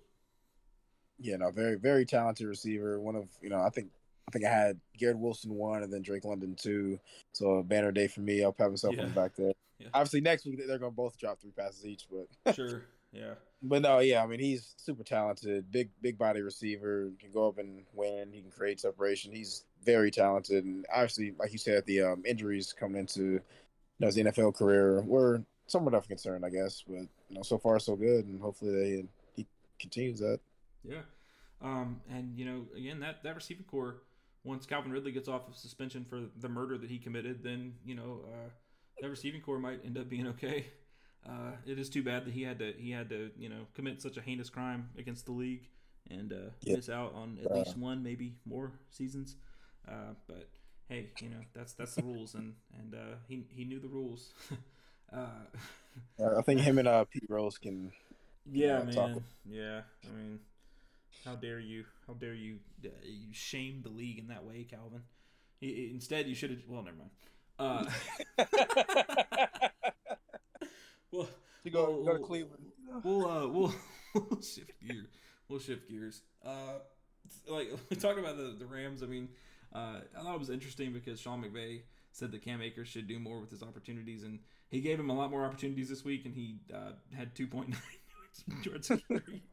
Yeah, 1.19 1.37
no, 1.37 1.51
very 1.51 1.75
very 1.75 2.05
talented 2.05 2.47
receiver. 2.47 2.99
One 2.99 3.15
of 3.15 3.27
you 3.41 3.49
know, 3.49 3.59
I 3.59 3.69
think 3.69 3.89
I 4.27 4.31
think 4.31 4.45
I 4.45 4.49
had 4.49 4.79
Garrett 4.97 5.19
Wilson 5.19 5.53
one, 5.53 5.83
and 5.83 5.91
then 5.91 6.01
Drake 6.01 6.25
London 6.25 6.55
two. 6.55 6.99
So 7.33 7.55
a 7.55 7.63
banner 7.63 7.91
day 7.91 8.07
for 8.07 8.21
me. 8.21 8.43
I'll 8.43 8.51
pat 8.51 8.69
myself 8.69 8.95
yeah. 8.95 9.03
on 9.03 9.09
the 9.09 9.15
back 9.15 9.35
there. 9.35 9.53
Yeah. 9.79 9.87
Obviously, 9.93 10.21
next 10.21 10.45
week 10.45 10.57
they're 10.57 10.79
going 10.79 10.91
to 10.91 10.95
both 10.95 11.17
drop 11.17 11.39
three 11.39 11.51
passes 11.51 11.85
each, 11.85 12.07
but 12.11 12.55
sure, 12.55 12.85
yeah. 13.11 13.35
But 13.61 13.81
no, 13.83 13.99
yeah, 13.99 14.23
I 14.23 14.27
mean 14.27 14.39
he's 14.39 14.75
super 14.77 15.03
talented, 15.03 15.71
big 15.71 15.89
big 16.01 16.17
body 16.17 16.41
receiver, 16.41 17.11
can 17.19 17.31
go 17.31 17.47
up 17.47 17.57
and 17.57 17.83
win. 17.93 18.31
He 18.31 18.41
can 18.41 18.51
create 18.51 18.79
separation. 18.79 19.31
He's 19.31 19.63
very 19.83 20.11
talented, 20.11 20.65
and 20.65 20.85
obviously, 20.93 21.33
like 21.39 21.51
you 21.51 21.57
said, 21.57 21.85
the 21.85 22.01
um, 22.01 22.23
injuries 22.25 22.73
coming 22.73 22.99
into 22.99 23.21
you 23.23 23.41
know, 23.99 24.07
his 24.07 24.17
NFL 24.17 24.55
career 24.55 25.01
were 25.01 25.43
somewhat 25.67 25.93
of 25.93 26.05
a 26.05 26.07
concern, 26.07 26.43
I 26.43 26.49
guess. 26.49 26.83
But 26.87 27.07
you 27.29 27.35
know, 27.35 27.43
so 27.43 27.57
far 27.57 27.79
so 27.79 27.95
good, 27.95 28.25
and 28.25 28.41
hopefully 28.41 28.71
they 28.71 29.05
he 29.35 29.47
continues 29.79 30.19
that. 30.19 30.39
Yeah, 30.83 31.01
um, 31.61 32.01
and 32.09 32.37
you 32.37 32.45
know, 32.45 32.65
again, 32.75 32.99
that 32.99 33.23
that 33.23 33.35
receiving 33.35 33.65
core, 33.65 34.01
once 34.47 34.65
Calvin 34.65 34.91
Ridley 34.91 35.11
gets 35.11 35.27
off 35.27 35.47
of 35.47 35.55
suspension 35.55 36.05
for 36.09 36.21
the 36.39 36.49
murder 36.49 36.77
that 36.77 36.89
he 36.89 36.97
committed, 36.97 37.43
then 37.43 37.73
you 37.85 37.95
know, 37.95 38.21
uh, 38.25 38.49
that 39.01 39.09
receiving 39.09 39.41
core 39.41 39.59
might 39.59 39.81
end 39.85 39.97
up 39.97 40.09
being 40.09 40.27
okay. 40.27 40.67
Uh, 41.27 41.51
it 41.65 41.77
is 41.77 41.89
too 41.89 42.01
bad 42.01 42.25
that 42.25 42.33
he 42.33 42.43
had 42.43 42.59
to 42.59 42.73
he 42.77 42.91
had 42.91 43.09
to 43.09 43.31
you 43.37 43.49
know 43.49 43.67
commit 43.75 44.01
such 44.01 44.15
a 44.15 44.21
heinous 44.21 44.49
crime 44.49 44.89
against 44.97 45.25
the 45.25 45.31
league 45.33 45.67
and 46.09 46.31
uh, 46.31 46.49
yep. 46.61 46.77
miss 46.77 46.89
out 46.89 47.13
on 47.15 47.37
at 47.43 47.53
least 47.53 47.77
one 47.77 48.01
maybe 48.01 48.35
more 48.45 48.71
seasons. 48.89 49.35
Uh, 49.87 50.13
but 50.27 50.47
hey, 50.87 51.09
you 51.19 51.29
know 51.29 51.41
that's 51.53 51.73
that's 51.73 51.95
the 51.95 52.03
rules 52.03 52.33
and 52.33 52.53
and 52.79 52.95
uh, 52.95 53.15
he 53.27 53.45
he 53.53 53.65
knew 53.65 53.79
the 53.79 53.89
rules. 53.89 54.33
Uh, 55.13 56.27
I 56.37 56.41
think 56.41 56.59
him 56.59 56.79
and 56.79 56.87
uh, 56.87 57.05
Pete 57.05 57.29
Rose 57.29 57.57
can. 57.57 57.93
Yeah, 58.51 58.83
man. 58.83 58.93
Talk. 58.93 59.23
Yeah, 59.45 59.81
I 60.03 60.17
mean, 60.17 60.39
how 61.25 61.35
dare 61.35 61.59
you? 61.59 61.85
How 62.07 62.13
dare 62.13 62.33
you? 62.33 62.59
You 62.81 63.33
shame 63.33 63.81
the 63.83 63.89
league 63.89 64.19
in 64.19 64.27
that 64.27 64.43
way, 64.43 64.65
Calvin. 64.69 65.01
Instead, 65.61 66.27
you 66.27 66.35
should 66.35 66.51
have. 66.51 66.59
Well, 66.67 66.83
never 66.83 66.97
mind. 66.97 67.11
well, 71.11 71.27
to 71.63 71.69
go 71.69 71.91
we'll, 71.91 72.05
go 72.05 72.13
to 72.13 72.19
Cleveland. 72.19 72.65
We'll 73.03 73.29
uh, 73.29 73.47
we'll, 73.47 73.73
we'll 74.15 74.41
shift 74.41 74.71
gear. 74.85 75.05
We'll 75.49 75.59
shift 75.59 75.89
gears. 75.89 76.21
Uh, 76.45 76.79
like 77.47 77.69
we 77.89 77.95
talk 77.95 78.17
about 78.17 78.37
the 78.37 78.55
the 78.57 78.65
Rams. 78.65 79.03
I 79.03 79.07
mean, 79.07 79.29
uh, 79.73 80.01
I 80.17 80.23
thought 80.23 80.35
it 80.35 80.39
was 80.39 80.49
interesting 80.49 80.93
because 80.93 81.19
Sean 81.19 81.43
McVay 81.43 81.81
said 82.11 82.31
that 82.31 82.43
Cam 82.43 82.61
Akers 82.61 82.87
should 82.87 83.07
do 83.07 83.19
more 83.19 83.39
with 83.39 83.51
his 83.51 83.63
opportunities, 83.63 84.23
and 84.23 84.39
he 84.69 84.81
gave 84.81 84.99
him 84.99 85.09
a 85.09 85.13
lot 85.13 85.31
more 85.31 85.45
opportunities 85.45 85.89
this 85.89 86.03
week, 86.03 86.25
and 86.25 86.33
he 86.33 86.59
uh, 86.73 86.91
had 87.15 87.35
two 87.35 87.47
point 87.47 87.69
nine 87.69 88.63
yards 88.63 88.89
carry. 89.07 89.43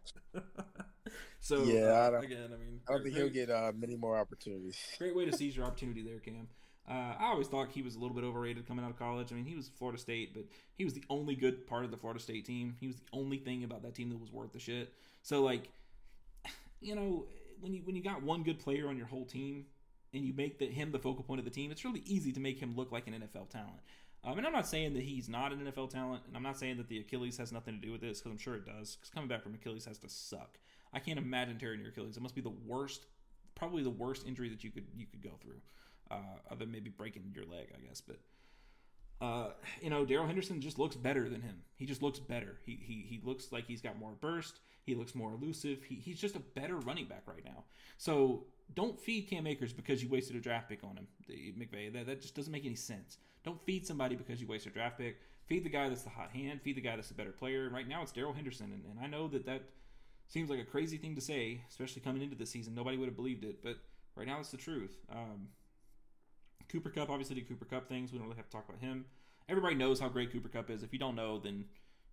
So 1.44 1.62
Yeah, 1.62 1.90
I 1.90 2.06
uh, 2.06 2.10
don't- 2.10 2.24
again, 2.24 2.50
I 2.54 2.56
mean, 2.56 2.80
I 2.88 2.92
don't 2.92 3.02
think 3.02 3.14
he'll 3.16 3.28
get 3.28 3.50
uh, 3.50 3.70
many 3.76 3.96
more 3.96 4.16
opportunities. 4.16 4.78
Great 4.98 5.14
way 5.14 5.26
to 5.26 5.32
seize 5.36 5.54
your 5.54 5.66
opportunity 5.66 6.02
there, 6.02 6.18
Cam. 6.18 6.48
Uh, 6.88 7.14
I 7.18 7.26
always 7.26 7.48
thought 7.48 7.68
he 7.70 7.82
was 7.82 7.96
a 7.96 7.98
little 7.98 8.14
bit 8.14 8.24
overrated 8.24 8.66
coming 8.66 8.82
out 8.82 8.90
of 8.90 8.98
college. 8.98 9.30
I 9.30 9.34
mean, 9.34 9.44
he 9.44 9.54
was 9.54 9.68
Florida 9.68 9.98
State, 9.98 10.32
but 10.32 10.44
he 10.74 10.84
was 10.84 10.94
the 10.94 11.04
only 11.10 11.34
good 11.34 11.66
part 11.66 11.84
of 11.84 11.90
the 11.90 11.98
Florida 11.98 12.18
State 12.18 12.46
team. 12.46 12.76
He 12.80 12.86
was 12.86 12.96
the 12.96 13.06
only 13.12 13.36
thing 13.36 13.62
about 13.62 13.82
that 13.82 13.94
team 13.94 14.08
that 14.08 14.18
was 14.18 14.32
worth 14.32 14.52
the 14.52 14.58
shit. 14.58 14.94
So, 15.22 15.42
like, 15.42 15.68
you 16.80 16.94
know, 16.94 17.26
when 17.60 17.74
you 17.74 17.82
when 17.84 17.94
you 17.94 18.02
got 18.02 18.22
one 18.22 18.42
good 18.42 18.58
player 18.58 18.88
on 18.88 18.96
your 18.96 19.06
whole 19.06 19.26
team 19.26 19.66
and 20.14 20.24
you 20.24 20.32
make 20.32 20.58
the, 20.58 20.66
him 20.66 20.92
the 20.92 20.98
focal 20.98 21.24
point 21.24 21.40
of 21.40 21.44
the 21.44 21.50
team, 21.50 21.70
it's 21.70 21.84
really 21.84 22.02
easy 22.06 22.32
to 22.32 22.40
make 22.40 22.58
him 22.58 22.74
look 22.74 22.90
like 22.90 23.06
an 23.06 23.12
NFL 23.12 23.50
talent. 23.50 23.80
Um, 24.24 24.38
and 24.38 24.46
I'm 24.46 24.52
not 24.54 24.66
saying 24.66 24.94
that 24.94 25.02
he's 25.02 25.28
not 25.28 25.52
an 25.52 25.60
NFL 25.60 25.90
talent, 25.90 26.22
and 26.26 26.34
I'm 26.34 26.42
not 26.42 26.58
saying 26.58 26.78
that 26.78 26.88
the 26.88 27.00
Achilles 27.00 27.36
has 27.36 27.52
nothing 27.52 27.78
to 27.78 27.80
do 27.86 27.92
with 27.92 28.00
this 28.00 28.20
because 28.20 28.32
I'm 28.32 28.38
sure 28.38 28.54
it 28.54 28.64
does. 28.64 28.96
Because 28.96 29.10
coming 29.10 29.28
back 29.28 29.42
from 29.42 29.54
Achilles 29.54 29.84
has 29.84 29.98
to 29.98 30.08
suck. 30.08 30.58
I 30.94 31.00
can't 31.00 31.18
imagine 31.18 31.58
tearing 31.58 31.80
your 31.80 31.90
Achilles. 31.90 32.16
It 32.16 32.22
must 32.22 32.34
be 32.34 32.40
the 32.40 32.52
worst, 32.66 33.06
probably 33.54 33.82
the 33.82 33.90
worst 33.90 34.26
injury 34.26 34.48
that 34.48 34.62
you 34.64 34.70
could 34.70 34.86
you 34.96 35.06
could 35.06 35.22
go 35.22 35.32
through, 35.42 35.60
uh, 36.10 36.38
other 36.50 36.64
than 36.64 36.72
maybe 36.72 36.90
breaking 36.90 37.32
your 37.34 37.44
leg, 37.44 37.68
I 37.74 37.86
guess. 37.86 38.00
But 38.00 38.18
uh, 39.20 39.50
you 39.80 39.90
know, 39.90 40.04
Darrell 40.04 40.26
Henderson 40.26 40.60
just 40.60 40.78
looks 40.78 40.96
better 40.96 41.28
than 41.28 41.40
him. 41.40 41.56
He 41.76 41.86
just 41.86 42.02
looks 42.02 42.18
better. 42.18 42.58
He, 42.64 42.78
he 42.80 43.06
he 43.08 43.20
looks 43.24 43.52
like 43.52 43.66
he's 43.66 43.80
got 43.80 43.98
more 43.98 44.12
burst. 44.20 44.60
He 44.84 44.94
looks 44.94 45.14
more 45.14 45.32
elusive. 45.32 45.82
He, 45.82 45.94
he's 45.96 46.20
just 46.20 46.36
a 46.36 46.40
better 46.40 46.76
running 46.76 47.06
back 47.06 47.22
right 47.26 47.44
now. 47.44 47.64
So 47.96 48.44
don't 48.74 48.98
feed 49.00 49.28
Cam 49.28 49.46
Akers 49.46 49.72
because 49.72 50.02
you 50.02 50.08
wasted 50.08 50.36
a 50.36 50.40
draft 50.40 50.68
pick 50.68 50.84
on 50.84 50.96
him, 50.96 51.06
McVay. 51.58 51.92
That, 51.92 52.06
that 52.06 52.20
just 52.20 52.34
doesn't 52.34 52.52
make 52.52 52.66
any 52.66 52.74
sense. 52.74 53.18
Don't 53.44 53.60
feed 53.64 53.86
somebody 53.86 54.16
because 54.16 54.40
you 54.40 54.46
wasted 54.46 54.72
a 54.72 54.74
draft 54.74 54.98
pick. 54.98 55.20
Feed 55.46 55.64
the 55.64 55.70
guy 55.70 55.88
that's 55.88 56.02
the 56.02 56.10
hot 56.10 56.30
hand. 56.30 56.60
Feed 56.62 56.76
the 56.76 56.80
guy 56.80 56.96
that's 56.96 57.08
the 57.08 57.14
better 57.14 57.32
player. 57.32 57.68
Right 57.70 57.88
now 57.88 58.02
it's 58.02 58.12
Darrell 58.12 58.32
Henderson, 58.32 58.72
and, 58.72 58.84
and 58.90 59.00
I 59.02 59.06
know 59.06 59.28
that 59.28 59.46
that 59.46 59.62
seems 60.34 60.50
like 60.50 60.58
a 60.58 60.64
crazy 60.64 60.96
thing 60.96 61.14
to 61.14 61.20
say, 61.20 61.60
especially 61.70 62.02
coming 62.02 62.20
into 62.20 62.34
the 62.34 62.44
season. 62.44 62.74
Nobody 62.74 62.96
would 62.96 63.06
have 63.06 63.14
believed 63.14 63.44
it, 63.44 63.62
but 63.62 63.76
right 64.16 64.26
now 64.26 64.40
it's 64.40 64.50
the 64.50 64.56
truth. 64.56 64.98
Um, 65.10 65.46
Cooper 66.68 66.90
Kupp 66.90 67.08
obviously 67.08 67.36
did 67.36 67.48
Cooper 67.48 67.64
Kupp 67.64 67.88
things. 67.88 68.12
We 68.12 68.18
don't 68.18 68.26
really 68.26 68.38
have 68.38 68.46
to 68.46 68.52
talk 68.52 68.68
about 68.68 68.80
him. 68.80 69.04
Everybody 69.48 69.76
knows 69.76 70.00
how 70.00 70.08
great 70.08 70.32
Cooper 70.32 70.48
Kupp 70.48 70.70
is. 70.70 70.82
If 70.82 70.92
you 70.92 70.98
don't 70.98 71.14
know, 71.14 71.38
then 71.38 71.66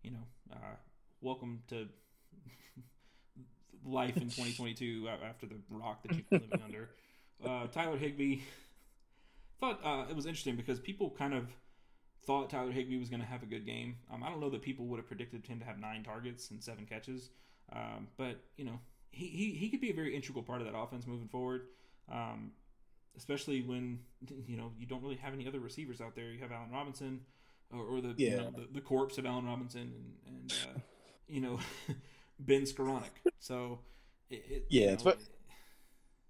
you 0.04 0.12
know, 0.12 0.54
uh, 0.54 0.76
welcome 1.22 1.64
to 1.70 1.88
life 3.86 4.18
in 4.18 4.24
2022 4.30 5.10
after 5.28 5.48
the 5.48 5.56
rock 5.72 6.04
that 6.04 6.16
you've 6.16 6.30
been 6.30 6.42
living 6.44 6.62
under. 6.66 6.90
Uh, 7.44 7.66
Tyler 7.68 7.98
Higbee 7.98 8.42
thought 9.60 9.80
uh, 9.84 10.06
it 10.08 10.16
was 10.16 10.28
interesting 10.28 10.56
because 10.56 10.80
people 10.80 11.10
kind 11.18 11.34
of 11.34 11.48
thought 12.24 12.52
Tyler 12.52 12.72
Higbee 12.72 13.00
was 13.00 13.10
going 13.10 13.22
to 13.22 13.28
have 13.28 13.42
a 13.42 13.48
good 13.48 13.66
game. 13.66 13.96
Um, 14.14 14.22
I 14.24 14.30
don't 14.30 14.40
know 14.40 14.52
that 14.52 14.62
people 14.62 14.86
would 14.86 14.98
have 14.98 15.08
predicted 15.08 15.48
him 15.48 15.58
to 15.58 15.66
have 15.66 15.80
nine 15.80 16.04
targets 16.04 16.52
and 16.52 16.64
seven 16.64 16.86
catches, 16.86 17.32
um, 17.74 18.08
but 18.18 18.38
you 18.58 18.66
know, 18.66 18.80
he, 19.12 19.28
he 19.28 19.52
he 19.52 19.70
could 19.70 19.82
be 19.82 19.90
a 19.90 19.94
very 19.94 20.16
integral 20.16 20.44
part 20.44 20.62
of 20.62 20.68
that 20.68 20.78
offense 20.78 21.06
moving 21.08 21.28
forward. 21.28 21.68
Um, 22.12 22.52
especially 23.18 23.62
when 23.62 24.00
you 24.48 24.58
know 24.58 24.72
you 24.80 24.86
don't 24.86 25.02
really 25.04 25.16
have 25.18 25.34
any 25.34 25.48
other 25.48 25.60
receivers 25.60 26.00
out 26.02 26.16
there. 26.16 26.32
You 26.32 26.40
have 26.40 26.52
Allen 26.52 26.72
Robinson, 26.72 27.22
or, 27.74 27.84
or 27.84 28.02
the 28.02 28.14
you 28.18 28.30
Yeah. 28.30 28.36
know, 28.38 28.52
the, 28.52 28.68
the 28.74 28.82
corpse 28.82 29.18
of 29.18 29.26
Allen 29.26 29.46
Robinson, 29.46 29.94
and, 30.26 30.36
and 30.36 30.54
uh, 30.76 30.80
you 31.28 31.42
know 31.42 31.60
Ben 32.40 32.62
Skowronek. 32.64 33.10
So 33.40 33.80
it, 34.30 34.44
it, 34.50 34.66
Yeah, 34.70 34.92
you 34.98 35.04
know, 35.06 35.14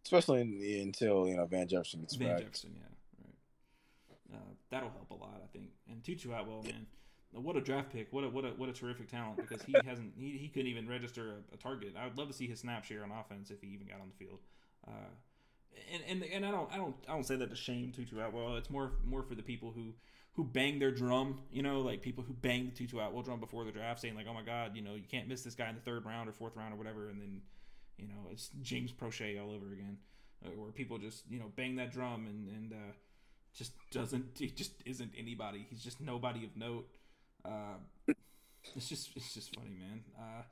Especially 0.03 0.41
in 0.41 0.59
the, 0.59 0.81
until 0.81 1.27
you 1.27 1.37
know 1.37 1.45
Van 1.45 1.67
Jefferson 1.67 2.01
gets 2.01 2.15
Van 2.15 2.29
back. 2.29 2.39
Jefferson, 2.39 2.71
yeah, 2.75 3.23
right. 3.23 4.37
Uh, 4.39 4.53
that'll 4.71 4.89
help 4.89 5.11
a 5.11 5.13
lot, 5.13 5.41
I 5.43 5.47
think. 5.55 5.69
And 5.89 6.03
Tutu 6.03 6.31
Atwell, 6.31 6.63
man, 6.63 6.87
what 7.33 7.55
a 7.55 7.61
draft 7.61 7.91
pick! 7.91 8.07
What 8.11 8.23
a 8.23 8.29
what 8.29 8.43
a 8.43 8.49
what 8.49 8.69
a 8.69 8.73
terrific 8.73 9.09
talent 9.09 9.37
because 9.37 9.61
he 9.63 9.73
hasn't 9.85 10.13
he, 10.17 10.37
he 10.37 10.47
couldn't 10.49 10.67
even 10.67 10.87
register 10.87 11.29
a, 11.29 11.55
a 11.55 11.57
target. 11.57 11.95
I 11.97 12.05
would 12.05 12.17
love 12.17 12.27
to 12.27 12.33
see 12.33 12.47
his 12.47 12.59
snap 12.59 12.83
share 12.83 13.03
on 13.03 13.11
offense 13.11 13.51
if 13.51 13.61
he 13.61 13.67
even 13.67 13.87
got 13.87 14.01
on 14.01 14.09
the 14.09 14.25
field. 14.25 14.39
Uh, 14.87 15.11
and, 15.93 16.03
and 16.07 16.31
and 16.31 16.45
I 16.45 16.51
don't 16.51 16.71
I 16.73 16.77
don't 16.77 16.95
I 17.07 17.13
don't 17.13 17.25
say 17.25 17.35
that 17.37 17.49
to 17.49 17.55
shame 17.55 17.91
Tutu 17.91 18.19
Atwell. 18.19 18.57
It's 18.57 18.69
more 18.69 18.91
more 19.05 19.23
for 19.23 19.35
the 19.35 19.43
people 19.43 19.71
who 19.73 19.93
who 20.33 20.43
bang 20.43 20.79
their 20.79 20.91
drum, 20.91 21.39
you 21.51 21.61
know, 21.61 21.81
like 21.81 22.01
people 22.01 22.23
who 22.23 22.33
bang 22.33 22.65
the 22.65 22.71
Tutu 22.71 22.99
Atwell 22.99 23.21
drum 23.21 23.39
before 23.39 23.63
the 23.65 23.71
draft, 23.71 24.01
saying 24.01 24.15
like, 24.15 24.27
"Oh 24.29 24.33
my 24.33 24.43
God, 24.43 24.75
you 24.75 24.81
know, 24.81 24.95
you 24.95 25.03
can't 25.09 25.27
miss 25.27 25.43
this 25.43 25.55
guy 25.55 25.69
in 25.69 25.75
the 25.75 25.81
third 25.81 26.05
round 26.05 26.29
or 26.29 26.31
fourth 26.33 26.55
round 26.55 26.73
or 26.73 26.77
whatever," 26.77 27.09
and 27.09 27.21
then 27.21 27.41
you 27.97 28.07
know 28.07 28.29
it's 28.31 28.49
James 28.61 28.91
Proche 28.91 29.41
all 29.41 29.51
over 29.51 29.73
again, 29.73 29.97
uh, 30.45 30.49
where 30.49 30.71
people 30.71 30.97
just 30.97 31.23
you 31.29 31.39
know 31.39 31.51
bang 31.55 31.75
that 31.77 31.91
drum 31.91 32.25
and 32.27 32.49
and 32.49 32.73
uh, 32.73 32.93
just 33.53 33.73
doesn't 33.91 34.25
he 34.37 34.47
just 34.47 34.73
isn't 34.85 35.11
anybody. 35.17 35.65
He's 35.69 35.83
just 35.83 36.01
nobody 36.01 36.45
of 36.45 36.55
note. 36.55 36.87
Uh, 37.45 38.13
it's 38.75 38.89
just 38.89 39.09
it's 39.15 39.33
just 39.33 39.55
funny, 39.55 39.71
man. 39.71 40.03
Uh, 40.17 40.43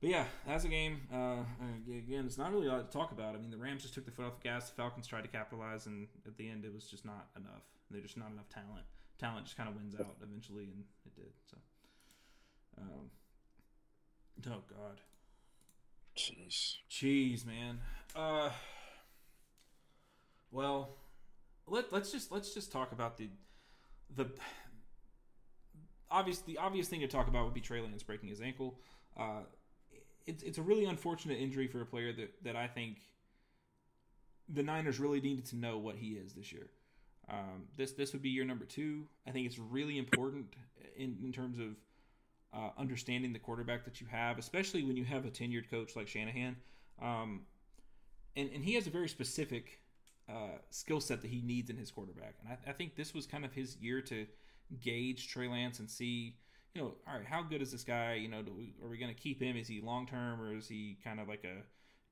but 0.00 0.08
yeah, 0.10 0.24
as 0.48 0.64
a 0.64 0.68
game, 0.68 1.00
uh, 1.12 1.42
again, 1.88 2.24
it's 2.26 2.38
not 2.38 2.52
really 2.52 2.68
a 2.68 2.72
lot 2.72 2.90
to 2.90 2.96
talk 2.98 3.12
about. 3.12 3.34
I 3.34 3.38
mean, 3.38 3.50
the 3.50 3.58
Rams 3.58 3.82
just 3.82 3.94
took 3.94 4.06
the 4.06 4.10
foot 4.10 4.24
off 4.24 4.36
the 4.40 4.48
gas. 4.48 4.70
The 4.70 4.76
Falcons 4.76 5.06
tried 5.06 5.22
to 5.22 5.28
capitalize, 5.28 5.86
and 5.86 6.08
at 6.26 6.36
the 6.38 6.48
end, 6.48 6.64
it 6.64 6.72
was 6.72 6.84
just 6.84 7.04
not 7.04 7.28
enough. 7.36 7.64
There's 7.90 8.04
just 8.04 8.16
not 8.16 8.30
enough 8.30 8.48
talent. 8.48 8.86
Talent 9.18 9.44
just 9.44 9.56
kind 9.56 9.68
of 9.68 9.76
wins 9.76 9.94
out 9.94 10.16
eventually, 10.22 10.64
and 10.64 10.84
it 11.04 11.14
did. 11.14 11.32
So, 11.50 11.56
um, 12.78 13.10
oh 14.48 14.62
god, 14.70 15.00
Jeez. 16.16 16.76
jeez, 16.90 17.44
man. 17.44 17.80
Uh, 18.16 18.50
well, 20.50 20.96
let 21.66 21.92
let's 21.92 22.10
just 22.10 22.32
let's 22.32 22.54
just 22.54 22.72
talk 22.72 22.92
about 22.92 23.18
the 23.18 23.28
the 24.16 24.26
obvious 26.10 26.40
the 26.40 26.58
obvious 26.58 26.88
thing 26.88 27.00
to 27.00 27.08
talk 27.08 27.28
about 27.28 27.44
would 27.44 27.54
be 27.54 27.60
Trey 27.60 27.80
Lance 27.80 28.02
breaking 28.02 28.28
his 28.28 28.40
ankle. 28.40 28.78
Uh, 29.18 29.42
it's 30.26 30.42
it's 30.42 30.58
a 30.58 30.62
really 30.62 30.84
unfortunate 30.84 31.38
injury 31.38 31.66
for 31.66 31.80
a 31.80 31.86
player 31.86 32.12
that 32.12 32.42
that 32.44 32.56
I 32.56 32.66
think 32.66 32.98
the 34.48 34.62
Niners 34.62 34.98
really 34.98 35.20
needed 35.20 35.46
to 35.46 35.56
know 35.56 35.78
what 35.78 35.96
he 35.96 36.10
is 36.12 36.32
this 36.32 36.52
year. 36.52 36.70
Um, 37.30 37.68
this 37.76 37.92
this 37.92 38.12
would 38.12 38.22
be 38.22 38.30
year 38.30 38.44
number 38.44 38.64
two. 38.64 39.06
I 39.26 39.30
think 39.30 39.46
it's 39.46 39.58
really 39.58 39.98
important 39.98 40.54
in 40.96 41.16
in 41.22 41.32
terms 41.32 41.58
of 41.58 41.76
uh, 42.52 42.70
understanding 42.78 43.32
the 43.32 43.38
quarterback 43.38 43.84
that 43.84 44.00
you 44.00 44.06
have, 44.08 44.38
especially 44.38 44.82
when 44.82 44.96
you 44.96 45.04
have 45.04 45.24
a 45.24 45.30
tenured 45.30 45.70
coach 45.70 45.94
like 45.94 46.08
Shanahan. 46.08 46.56
Um, 47.00 47.42
and 48.36 48.50
and 48.52 48.64
he 48.64 48.74
has 48.74 48.86
a 48.86 48.90
very 48.90 49.08
specific 49.08 49.80
uh, 50.28 50.58
skill 50.70 51.00
set 51.00 51.22
that 51.22 51.28
he 51.30 51.40
needs 51.40 51.70
in 51.70 51.76
his 51.76 51.90
quarterback, 51.90 52.34
and 52.40 52.52
I, 52.52 52.70
I 52.70 52.72
think 52.72 52.96
this 52.96 53.14
was 53.14 53.26
kind 53.26 53.44
of 53.44 53.52
his 53.52 53.76
year 53.76 54.00
to 54.02 54.26
gauge 54.80 55.28
Trey 55.28 55.48
Lance 55.48 55.78
and 55.78 55.90
see, 55.90 56.36
you 56.74 56.82
know, 56.82 56.94
all 57.08 57.14
right, 57.14 57.26
how 57.26 57.42
good 57.42 57.62
is 57.62 57.72
this 57.72 57.84
guy? 57.84 58.14
You 58.14 58.28
know, 58.28 58.42
we, 58.56 58.74
are 58.82 58.88
we 58.88 58.98
going 58.98 59.12
to 59.14 59.20
keep 59.20 59.42
him? 59.42 59.56
Is 59.56 59.68
he 59.68 59.80
long 59.80 60.06
term 60.06 60.40
or 60.40 60.56
is 60.56 60.68
he 60.68 60.98
kind 61.02 61.20
of 61.20 61.28
like 61.28 61.44
a 61.44 61.62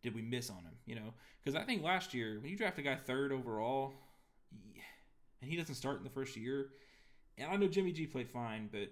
did 0.03 0.15
we 0.15 0.23
miss 0.23 0.51
on 0.51 0.59
him? 0.59 0.75
You 0.87 0.97
know, 0.97 1.15
because 1.43 1.61
I 1.61 1.65
think 1.65 1.83
last 1.83 2.15
year 2.15 2.39
when 2.41 2.51
you 2.51 2.57
draft 2.57 2.79
a 2.79 2.83
guy 2.83 2.97
third 2.97 3.33
overall, 3.33 3.93
and 5.41 5.51
he 5.51 5.57
doesn't 5.57 5.75
start 5.75 5.99
in 5.99 6.05
the 6.05 6.11
first 6.11 6.37
year, 6.37 6.71
and 7.37 7.51
I 7.51 7.57
know 7.57 7.69
Jimmy 7.69 7.93
G 7.93 8.07
played 8.07 8.29
fine, 8.29 8.69
but 8.71 8.89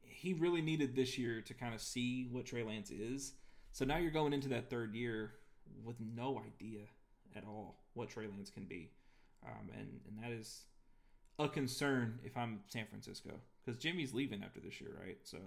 he 0.00 0.34
really 0.34 0.60
needed 0.60 0.94
this 0.94 1.18
year 1.18 1.40
to 1.42 1.54
kind 1.54 1.74
of 1.74 1.80
see 1.80 2.28
what 2.30 2.46
Trey 2.46 2.62
Lance 2.62 2.90
is. 2.90 3.34
So 3.72 3.84
now 3.84 3.98
you're 3.98 4.10
going 4.10 4.32
into 4.32 4.48
that 4.48 4.70
third 4.70 4.94
year 4.94 5.34
with 5.84 5.96
no 6.00 6.40
idea 6.44 6.80
at 7.36 7.44
all 7.44 7.84
what 7.94 8.10
Trey 8.10 8.26
Lance 8.26 8.50
can 8.50 8.64
be, 8.64 8.90
um, 9.46 9.70
and 9.76 10.00
and 10.08 10.22
that 10.22 10.32
is 10.32 10.64
a 11.38 11.48
concern 11.48 12.18
if 12.24 12.36
I'm 12.36 12.60
San 12.68 12.86
Francisco 12.86 13.30
because 13.64 13.80
Jimmy's 13.80 14.12
leaving 14.12 14.42
after 14.42 14.60
this 14.60 14.80
year, 14.80 14.90
right? 15.00 15.18
So 15.22 15.38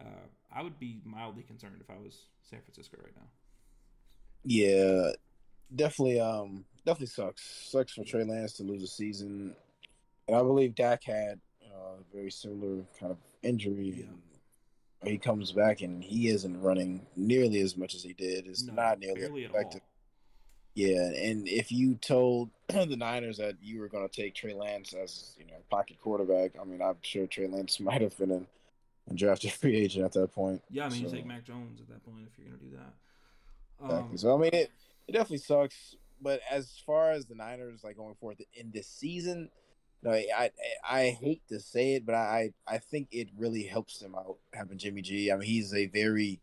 uh, 0.00 0.26
I 0.54 0.62
would 0.62 0.78
be 0.78 1.00
mildly 1.04 1.42
concerned 1.42 1.76
if 1.80 1.88
I 1.90 1.98
was 1.98 2.26
San 2.42 2.60
Francisco 2.60 2.98
right 3.02 3.14
now. 3.16 3.26
Yeah, 4.44 5.12
definitely. 5.74 6.20
Um, 6.20 6.64
definitely 6.84 7.06
sucks. 7.06 7.70
Sucks 7.70 7.92
for 7.92 8.04
Trey 8.04 8.24
Lance 8.24 8.54
to 8.54 8.62
lose 8.62 8.82
a 8.82 8.86
season, 8.86 9.54
and 10.28 10.36
I 10.36 10.40
believe 10.42 10.74
Dak 10.74 11.04
had 11.04 11.40
uh, 11.64 12.00
a 12.00 12.14
very 12.14 12.30
similar 12.30 12.84
kind 13.00 13.12
of 13.12 13.18
injury. 13.42 13.94
Yeah. 14.00 14.06
And 15.00 15.10
he 15.10 15.18
comes 15.18 15.52
back 15.52 15.82
and 15.82 16.02
he 16.02 16.28
isn't 16.28 16.62
running 16.62 17.06
nearly 17.14 17.60
as 17.60 17.76
much 17.76 17.94
as 17.94 18.02
he 18.02 18.14
did. 18.14 18.46
It's 18.46 18.62
No, 18.62 18.72
not 18.72 18.98
nearly 19.00 19.20
barely 19.20 19.44
at 19.44 19.50
effective. 19.50 19.82
all. 19.82 19.88
Yeah, 20.74 21.06
and 21.06 21.46
if 21.46 21.70
you 21.70 21.94
told 21.94 22.50
the 22.68 22.96
Niners 22.96 23.38
that 23.38 23.56
you 23.62 23.80
were 23.80 23.88
going 23.88 24.08
to 24.08 24.22
take 24.22 24.34
Trey 24.34 24.54
Lance 24.54 24.92
as 24.92 25.36
you 25.38 25.46
know 25.46 25.54
pocket 25.70 25.98
quarterback, 26.02 26.52
I 26.60 26.64
mean, 26.64 26.82
I'm 26.82 26.96
sure 27.02 27.26
Trey 27.26 27.46
Lance 27.46 27.78
might 27.80 28.00
have 28.00 28.16
been 28.18 28.46
a, 29.10 29.14
drafted 29.14 29.52
free 29.60 29.76
agent 29.76 30.04
at 30.04 30.12
that 30.12 30.32
point. 30.32 30.62
Yeah, 30.70 30.86
I 30.86 30.88
mean, 30.88 31.02
you 31.02 31.10
take 31.10 31.26
Mac 31.26 31.44
Jones 31.44 31.80
at 31.80 31.88
that 31.88 32.04
point 32.04 32.26
if 32.26 32.38
you're 32.38 32.48
going 32.48 32.58
to 32.58 32.64
do 32.64 32.76
that. 32.76 33.84
Exactly. 33.84 34.10
Um, 34.10 34.16
so 34.16 34.34
I 34.34 34.40
mean, 34.40 34.50
it, 34.52 34.70
it 35.06 35.12
definitely 35.12 35.38
sucks. 35.38 35.96
But 36.20 36.40
as 36.50 36.80
far 36.86 37.10
as 37.10 37.26
the 37.26 37.34
Niners 37.34 37.84
like 37.84 37.96
going 37.96 38.14
forward 38.14 38.38
in 38.54 38.70
this 38.72 38.88
season, 38.88 39.50
no, 40.02 40.10
I, 40.12 40.26
I 40.36 40.50
I 40.88 41.10
hate 41.10 41.42
to 41.48 41.60
say 41.60 41.94
it, 41.94 42.06
but 42.06 42.14
I 42.14 42.50
I 42.66 42.78
think 42.78 43.08
it 43.10 43.28
really 43.36 43.62
helps 43.62 43.98
them 43.98 44.14
out 44.14 44.36
having 44.52 44.78
Jimmy 44.78 45.02
G. 45.02 45.30
I 45.30 45.36
mean, 45.36 45.48
he's 45.48 45.72
a 45.72 45.86
very, 45.86 46.40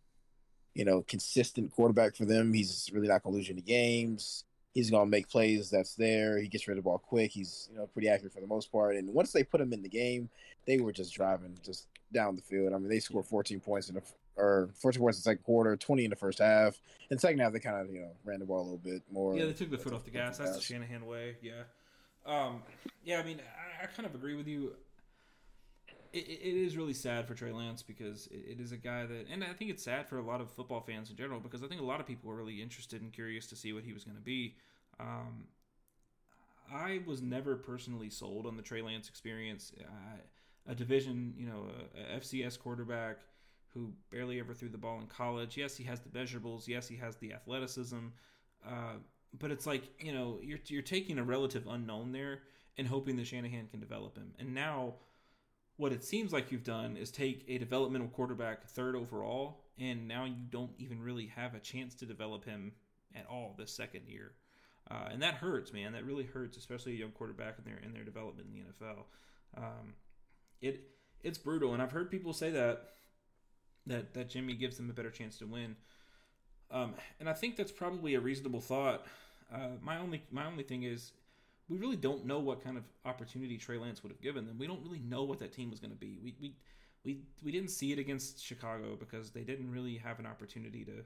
you 0.74 0.86
know, 0.86 1.04
consistent 1.08 1.72
quarterback 1.72 2.16
for 2.16 2.26
them. 2.26 2.54
He's 2.54 2.90
really 2.94 3.08
not 3.08 3.24
gonna 3.24 3.36
lose 3.36 3.48
you 3.48 3.54
any 3.54 3.62
games. 3.62 4.46
He's 4.74 4.90
gonna 4.90 5.06
make 5.06 5.30
plays 5.30 5.70
that's 5.70 5.96
there. 5.96 6.40
He 6.40 6.48
gets 6.48 6.68
rid 6.68 6.78
of 6.78 6.84
the 6.84 6.88
ball 6.88 7.00
quick. 7.00 7.32
He's 7.32 7.68
you 7.72 7.78
know 7.78 7.88
pretty 7.88 8.10
accurate 8.10 8.34
for 8.34 8.42
the 8.42 8.48
most 8.48 8.72
part. 8.72 8.96
And 8.96 9.14
once 9.14 9.32
they 9.32 9.44
put 9.44 9.62
him 9.62 9.74
in 9.74 9.82
the 9.82 9.90
game, 9.90 10.30
they 10.66 10.80
were 10.80 10.92
just 10.92 11.14
driving 11.14 11.58
just 11.64 11.88
down 12.14 12.36
the 12.36 12.42
field. 12.42 12.74
I 12.74 12.78
mean, 12.78 12.90
they 12.90 13.00
scored 13.00 13.26
14 13.26 13.60
points 13.60 13.90
in 13.90 13.96
the 13.96 14.02
or 14.38 14.70
14 14.76 15.02
points 15.02 15.18
in 15.18 15.20
the 15.20 15.24
second 15.24 15.44
quarter, 15.44 15.76
20 15.76 16.06
in 16.06 16.10
the 16.10 16.16
first 16.16 16.40
half. 16.40 16.80
In 17.10 17.18
the 17.18 17.20
second 17.20 17.40
half, 17.40 17.52
they 17.52 17.60
kind 17.60 17.78
of 17.78 17.94
you 17.94 18.02
know 18.02 18.12
ran 18.24 18.40
the 18.40 18.46
ball 18.46 18.62
a 18.62 18.64
little 18.64 18.78
bit 18.78 19.04
more. 19.12 19.36
Yeah, 19.36 19.46
they 19.46 19.54
took 19.54 19.72
the 19.72 19.78
foot 19.78 19.94
off 19.94 20.06
the 20.06 20.12
gas. 20.12 20.38
That's 20.38 20.56
the 20.56 20.62
Shanahan 20.62 21.06
way. 21.06 21.36
Yeah. 21.42 21.64
Um, 22.26 22.62
yeah, 23.04 23.20
I 23.20 23.24
mean, 23.24 23.40
I, 23.40 23.84
I, 23.84 23.88
kind 23.88 24.06
of 24.06 24.14
agree 24.14 24.36
with 24.36 24.48
you. 24.48 24.74
It, 26.14 26.28
it 26.28 26.66
is 26.66 26.78
really 26.78 26.94
sad 26.94 27.28
for 27.28 27.34
Trey 27.34 27.52
Lance 27.52 27.82
because 27.82 28.28
it, 28.28 28.58
it 28.58 28.60
is 28.60 28.72
a 28.72 28.78
guy 28.78 29.06
that, 29.06 29.28
and 29.32 29.44
I 29.44 29.54
think 29.54 29.72
it's 29.72 29.84
sad 29.84 30.08
for 30.08 30.18
a 30.18 30.24
lot 30.24 30.42
of 30.42 30.52
football 30.52 30.82
fans 30.82 31.10
in 31.10 31.16
general 31.16 31.40
because 31.40 31.64
I 31.64 31.68
think 31.68 31.82
a 31.82 31.86
lot 31.86 32.00
of 32.00 32.06
people 32.06 32.30
were 32.30 32.36
really 32.36 32.62
interested 32.62 33.02
and 33.02 33.12
curious 33.14 33.48
to 33.48 33.56
see 33.56 33.74
what 33.74 33.84
he 33.84 33.94
was 33.94 34.04
going 34.04 34.18
to 34.18 34.24
be. 34.24 34.56
Um, 35.00 35.46
I 36.74 37.02
was 37.06 37.22
never 37.22 37.56
personally 37.56 38.10
sold 38.10 38.46
on 38.46 38.56
the 38.56 38.62
Trey 38.62 38.82
Lance 38.82 39.10
experience. 39.10 39.72
Uh, 39.80 40.18
a 40.68 40.76
division, 40.76 41.34
you 41.38 41.48
know, 41.48 41.66
a, 41.96 42.16
a 42.16 42.20
FCS 42.20 42.60
quarterback 42.60 43.18
who 43.74 43.92
barely 44.12 44.40
ever 44.40 44.54
threw 44.54 44.70
the 44.70 44.78
ball 44.78 45.00
in 45.00 45.08
college. 45.08 45.58
Yes, 45.58 45.76
he 45.76 45.84
has 45.86 46.02
the 46.02 46.10
measurables. 46.10 46.68
Yes, 46.68 46.88
he 46.88 46.96
has 46.98 47.16
the 47.18 47.34
athleticism. 47.34 48.08
Uh, 48.66 48.96
but 49.40 49.52
it's 49.52 49.66
like 49.66 49.84
you 50.00 50.14
know 50.14 50.40
you're 50.42 50.60
you're 50.68 50.82
taking 50.82 51.18
a 51.18 51.24
relative 51.24 51.66
unknown 51.68 52.12
there 52.12 52.40
and 52.78 52.88
hoping 52.88 53.16
that 53.18 53.28
Shanahan 53.28 53.68
can 53.68 53.80
develop 53.80 54.18
him. 54.18 54.34
And 54.40 54.54
now, 54.54 54.96
what 55.82 55.92
it 55.92 56.04
seems 56.04 56.32
like 56.32 56.52
you've 56.52 56.64
done 56.64 56.96
is 56.96 57.10
take 57.10 57.44
a 57.48 57.58
developmental 57.58 58.08
quarterback 58.10 58.68
third 58.70 58.96
overall, 58.96 59.64
and 59.80 60.08
now 60.08 60.26
you 60.26 60.46
don't 60.52 60.70
even 60.78 61.02
really 61.02 61.26
have 61.26 61.56
a 61.56 61.60
chance 61.60 61.96
to 61.96 62.06
develop 62.06 62.46
him 62.46 62.72
at 63.16 63.26
all 63.26 63.56
this 63.58 63.74
second 63.74 64.04
year. 64.08 64.34
Uh, 64.92 65.08
and 65.12 65.24
that 65.24 65.34
hurts, 65.34 65.74
man. 65.74 65.94
That 65.94 66.06
really 66.06 66.26
hurts, 66.26 66.56
especially 66.56 66.94
a 66.94 66.98
young 66.98 67.10
quarterback 67.10 67.56
in 67.58 67.64
their 67.66 67.82
in 67.84 67.94
their 67.94 68.04
development 68.04 68.50
in 68.50 68.54
the 68.54 68.86
NFL. 68.86 69.06
Um, 69.58 69.96
it 70.62 70.84
it's 71.24 71.40
brutal, 71.40 71.74
and 71.74 71.82
I've 71.82 71.92
heard 71.92 72.12
people 72.12 72.34
say 72.34 72.52
that 72.52 72.90
that 73.88 74.14
that 74.14 74.30
Jimmy 74.30 74.54
gives 74.54 74.78
them 74.78 74.88
a 74.88 74.94
better 74.94 75.10
chance 75.10 75.40
to 75.40 75.48
win. 75.48 75.78
Um, 76.70 76.94
and 77.20 77.28
I 77.28 77.34
think 77.34 77.56
that's 77.56 77.72
probably 77.72 78.14
a 78.14 78.20
reasonable 78.20 78.62
thought. 78.62 79.08
Uh, 79.52 79.78
my 79.82 79.98
only 79.98 80.22
my 80.30 80.46
only 80.46 80.64
thing 80.64 80.84
is 80.84 81.12
we 81.70 81.78
really 81.78 81.96
don't 81.96 82.26
know 82.26 82.40
what 82.40 82.64
kind 82.64 82.78
of 82.78 82.84
opportunity 83.06 83.58
Trey 83.58 83.78
Lance 83.78 84.04
would 84.04 84.12
have 84.12 84.22
given 84.22 84.46
them. 84.46 84.58
We 84.58 84.68
don't 84.68 84.84
really 84.84 85.00
know 85.00 85.24
what 85.24 85.40
that 85.40 85.54
team 85.54 85.70
was 85.70 85.80
going 85.80 85.92
to 85.92 85.98
be. 85.98 86.20
We 86.24 86.36
we 86.42 86.56
we 87.04 87.22
we 87.44 87.52
didn't 87.52 87.70
see 87.70 87.92
it 87.92 88.00
against 88.00 88.44
Chicago 88.44 88.96
because 89.00 89.32
they 89.32 89.44
didn't 89.44 89.72
really 89.72 89.98
have 89.98 90.20
an 90.20 90.26
opportunity 90.26 90.84
to 90.86 91.04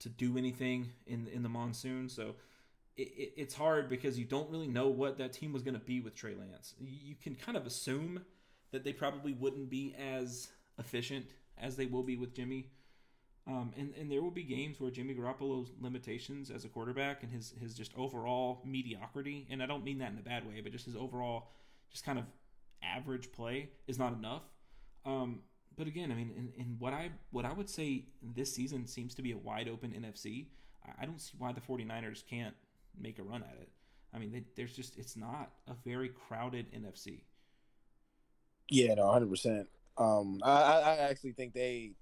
to 0.00 0.08
do 0.08 0.38
anything 0.38 0.90
in 1.06 1.28
in 1.28 1.42
the 1.42 1.48
monsoon. 1.48 2.08
So 2.08 2.34
it, 2.96 3.08
it, 3.16 3.32
it's 3.36 3.54
hard 3.54 3.88
because 3.88 4.18
you 4.18 4.24
don't 4.24 4.50
really 4.50 4.68
know 4.68 4.88
what 4.88 5.18
that 5.18 5.32
team 5.32 5.52
was 5.52 5.62
going 5.62 5.78
to 5.78 5.84
be 5.84 6.00
with 6.00 6.14
Trey 6.14 6.34
Lance. 6.34 6.74
You 6.80 7.14
can 7.22 7.34
kind 7.34 7.56
of 7.56 7.66
assume 7.66 8.22
that 8.72 8.84
they 8.84 8.92
probably 8.92 9.32
wouldn't 9.32 9.70
be 9.70 9.94
as 9.98 10.48
efficient 10.78 11.26
as 11.58 11.76
they 11.76 11.86
will 11.86 12.02
be 12.02 12.16
with 12.16 12.34
Jimmy. 12.34 12.70
Um, 13.46 13.72
and, 13.76 13.92
and 13.98 14.10
there 14.10 14.22
will 14.22 14.30
be 14.30 14.42
games 14.42 14.78
where 14.78 14.90
Jimmy 14.90 15.14
Garoppolo's 15.14 15.72
limitations 15.80 16.50
as 16.50 16.64
a 16.64 16.68
quarterback 16.68 17.22
and 17.22 17.32
his, 17.32 17.54
his 17.60 17.74
just 17.74 17.92
overall 17.96 18.62
mediocrity, 18.64 19.46
and 19.50 19.62
I 19.62 19.66
don't 19.66 19.84
mean 19.84 19.98
that 19.98 20.12
in 20.12 20.18
a 20.18 20.22
bad 20.22 20.46
way, 20.46 20.60
but 20.60 20.72
just 20.72 20.84
his 20.84 20.94
overall, 20.94 21.48
just 21.90 22.04
kind 22.04 22.18
of 22.18 22.26
average 22.82 23.32
play 23.32 23.70
is 23.86 23.98
not 23.98 24.12
enough. 24.12 24.42
Um, 25.04 25.40
but 25.76 25.86
again, 25.86 26.12
I 26.12 26.14
mean, 26.14 26.30
in, 26.36 26.52
in 26.60 26.76
what 26.78 26.92
I 26.92 27.10
what 27.30 27.44
I 27.44 27.52
would 27.52 27.70
say 27.70 28.04
this 28.22 28.54
season 28.54 28.86
seems 28.86 29.14
to 29.14 29.22
be 29.22 29.32
a 29.32 29.38
wide 29.38 29.68
open 29.68 29.92
NFC. 29.92 30.48
I, 30.84 31.02
I 31.02 31.06
don't 31.06 31.20
see 31.20 31.32
why 31.38 31.52
the 31.52 31.60
49ers 31.60 32.22
can't 32.28 32.54
make 33.00 33.18
a 33.18 33.22
run 33.22 33.42
at 33.42 33.56
it. 33.60 33.70
I 34.12 34.18
mean, 34.18 34.32
they, 34.32 34.44
there's 34.56 34.74
just 34.74 34.98
it's 34.98 35.16
not 35.16 35.50
a 35.66 35.74
very 35.84 36.10
crowded 36.10 36.66
NFC. 36.72 37.22
Yeah, 38.68 38.94
no, 38.94 39.10
hundred 39.10 39.24
um, 39.24 39.30
percent. 39.30 39.68
I 39.98 40.50
I 40.52 40.96
actually 40.96 41.32
think 41.32 41.54
they 41.54 41.92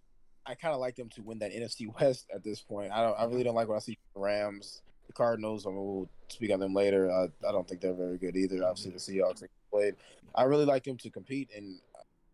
I 0.48 0.54
kind 0.54 0.72
of 0.72 0.80
like 0.80 0.96
them 0.96 1.10
to 1.10 1.22
win 1.22 1.38
that 1.40 1.52
NFC 1.52 1.92
West 2.00 2.26
at 2.34 2.42
this 2.42 2.60
point. 2.60 2.90
I 2.90 3.02
don't. 3.02 3.18
I 3.18 3.24
really 3.24 3.44
don't 3.44 3.54
like 3.54 3.68
what 3.68 3.76
I 3.76 3.80
see 3.80 3.98
from 4.12 4.22
the 4.22 4.26
Rams, 4.26 4.80
the 5.06 5.12
Cardinals. 5.12 5.66
I 5.66 5.70
mean, 5.70 5.78
we'll 5.78 6.08
speak 6.28 6.50
on 6.52 6.58
them 6.58 6.74
later. 6.74 7.10
I, 7.10 7.24
I 7.46 7.52
don't 7.52 7.68
think 7.68 7.82
they're 7.82 7.92
very 7.92 8.16
good 8.16 8.36
either. 8.36 8.64
Obviously, 8.64 8.92
the 8.92 8.98
Seahawks 8.98 9.44
played. 9.70 9.94
I 10.34 10.44
really 10.44 10.64
like 10.64 10.84
them 10.84 10.96
to 10.98 11.10
compete 11.10 11.50
and 11.54 11.78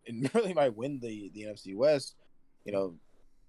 and 0.06 0.30
really 0.34 0.54
might 0.54 0.76
win 0.76 1.00
the 1.00 1.30
the 1.34 1.42
NFC 1.42 1.74
West. 1.74 2.14
You 2.64 2.72
know, 2.72 2.94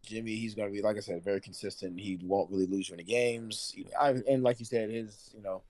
Jimmy, 0.04 0.36
he's 0.36 0.56
going 0.56 0.68
to 0.68 0.74
be 0.74 0.82
like 0.82 0.98
I 0.98 1.02
said, 1.02 1.24
very 1.24 1.42
consistent. 1.42 2.00
He 2.00 2.20
won't 2.24 2.50
really 2.50 2.66
lose 2.66 2.90
you 2.90 2.96
any 2.96 3.04
games. 3.04 3.76
I 4.00 4.16
and 4.28 4.44
like 4.44 4.60
you 4.60 4.66
said, 4.66 4.90
his 4.90 5.32
you 5.36 5.44
know, 5.44 5.62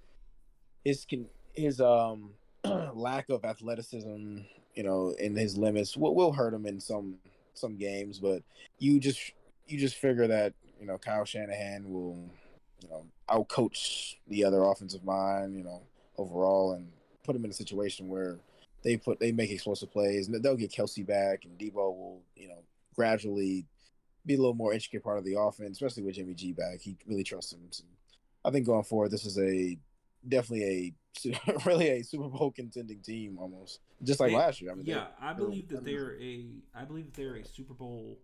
his 0.86 1.04
can 1.06 1.26
his 1.54 1.82
um 1.82 2.32
lack 2.94 3.30
of 3.30 3.44
athleticism, 3.44 4.38
you 4.74 4.84
know, 4.84 5.14
in 5.20 5.36
his 5.36 5.58
limits 5.58 5.98
will, 5.98 6.16
will 6.16 6.32
hurt 6.32 6.54
him 6.54 6.66
in 6.66 6.80
some 6.80 7.16
some 7.58 7.78
games, 7.78 8.20
but 8.20 8.44
you 8.80 9.00
just 9.00 9.34
you 9.68 9.78
just 9.78 9.96
figure 9.96 10.28
that 10.28 10.54
you 10.80 10.86
know 10.86 10.98
Kyle 10.98 11.26
Shanahan 11.26 11.92
will 11.92 12.30
you 12.82 12.90
know 12.90 13.06
outcoach 13.30 14.18
the 14.28 14.44
other 14.44 14.64
offensive 14.64 15.04
mind, 15.04 15.58
you 15.58 15.64
know, 15.64 15.82
overall, 16.18 16.74
and 16.74 16.88
put 17.24 17.36
him 17.36 17.46
in 17.46 17.52
a 17.52 17.56
situation 17.56 18.08
where 18.08 18.38
they 18.84 18.98
put 18.98 19.20
they 19.20 19.32
make 19.32 19.52
explosive 19.52 19.92
plays, 19.92 20.28
and 20.28 20.44
they'll 20.44 20.56
get 20.56 20.72
Kelsey 20.72 21.04
back, 21.04 21.46
and 21.46 21.58
Deebo 21.58 21.76
will 21.76 22.22
you 22.36 22.48
know 22.48 22.64
gradually 22.96 23.66
be 24.26 24.36
a 24.36 24.38
little 24.38 24.54
more 24.54 24.74
intricate 24.74 25.04
part 25.04 25.18
of 25.18 25.26
the 25.26 25.40
offense, 25.40 25.78
especially 25.78 26.04
with 26.04 26.16
Jimmy 26.16 26.34
G 26.34 26.54
back. 26.54 26.80
He 26.82 26.98
really 27.08 27.24
trusts 27.24 27.54
him. 27.54 27.60
So 27.72 27.84
I 28.44 28.52
think 28.52 28.66
going 28.66 28.84
forward, 28.84 29.12
this 29.12 29.26
is 29.26 29.38
a 29.38 29.78
definitely 30.28 30.66
a 30.66 30.94
really 31.66 31.90
a 31.90 32.04
Super 32.04 32.28
Bowl 32.28 32.52
contending 32.52 33.02
team 33.02 33.38
almost, 33.40 33.80
just 34.04 34.20
like 34.20 34.32
they, 34.32 34.38
last 34.38 34.62
year. 34.62 34.72
I 34.72 34.76
mean, 34.76 34.86
yeah, 34.86 35.08
I 35.22 35.34
believe 35.34 35.70
that 35.70 35.86
they're 35.86 36.20
a 36.20 36.46
I 36.74 36.86
believe 36.86 37.06
that 37.06 37.14
they're 37.16 37.36
a 37.36 37.46
Super 37.46 37.74
Bowl 37.74 38.20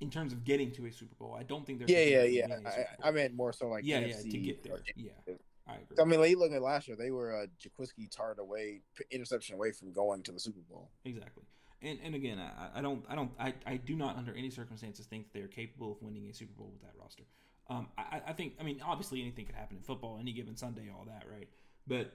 in 0.00 0.10
terms 0.10 0.32
of 0.32 0.44
getting 0.44 0.70
to 0.72 0.86
a 0.86 0.92
Super 0.92 1.14
Bowl. 1.14 1.36
I 1.38 1.42
don't 1.42 1.66
think 1.66 1.78
they're 1.78 1.88
yeah 1.88 2.22
yeah 2.22 2.46
yeah. 2.46 2.86
I, 3.02 3.08
I, 3.08 3.10
meant 3.10 3.34
more 3.34 3.52
so 3.52 3.68
like 3.68 3.84
yeah 3.84 4.00
NFC 4.00 4.24
yeah 4.24 4.30
to 4.30 4.38
get 4.38 4.62
there. 4.62 4.78
Yeah. 4.96 5.34
I 5.66 5.74
agree. 5.74 5.96
I 6.00 6.04
mean, 6.06 6.20
like, 6.20 6.36
look 6.38 6.52
at 6.52 6.62
last 6.62 6.88
year; 6.88 6.96
they 6.96 7.10
were 7.10 7.30
a 7.42 7.46
Jaquiski 7.46 8.08
Tartt 8.08 8.38
away, 8.38 8.80
interception 9.10 9.54
away 9.54 9.72
from 9.72 9.92
going 9.92 10.22
to 10.22 10.32
the 10.32 10.40
Super 10.40 10.60
Bowl. 10.70 10.90
Exactly, 11.04 11.44
and 11.82 11.98
and 12.02 12.14
again, 12.14 12.38
I, 12.38 12.78
I 12.78 12.80
don't, 12.80 13.04
I 13.06 13.14
don't, 13.14 13.30
I, 13.38 13.52
I 13.66 13.76
do 13.76 13.94
not 13.94 14.16
under 14.16 14.34
any 14.34 14.48
circumstances 14.48 15.04
think 15.04 15.26
they're 15.34 15.46
capable 15.46 15.92
of 15.92 16.00
winning 16.00 16.26
a 16.30 16.32
Super 16.32 16.54
Bowl 16.54 16.70
with 16.72 16.80
that 16.80 16.92
roster. 16.98 17.24
Um, 17.70 17.88
I, 17.98 18.22
I 18.28 18.32
think, 18.32 18.54
I 18.58 18.62
mean, 18.62 18.80
obviously 18.84 19.20
anything 19.20 19.44
could 19.44 19.54
happen 19.54 19.76
in 19.76 19.82
football, 19.82 20.18
any 20.18 20.32
given 20.32 20.56
Sunday, 20.56 20.90
all 20.90 21.04
that, 21.04 21.24
right? 21.30 21.48
But 21.88 22.12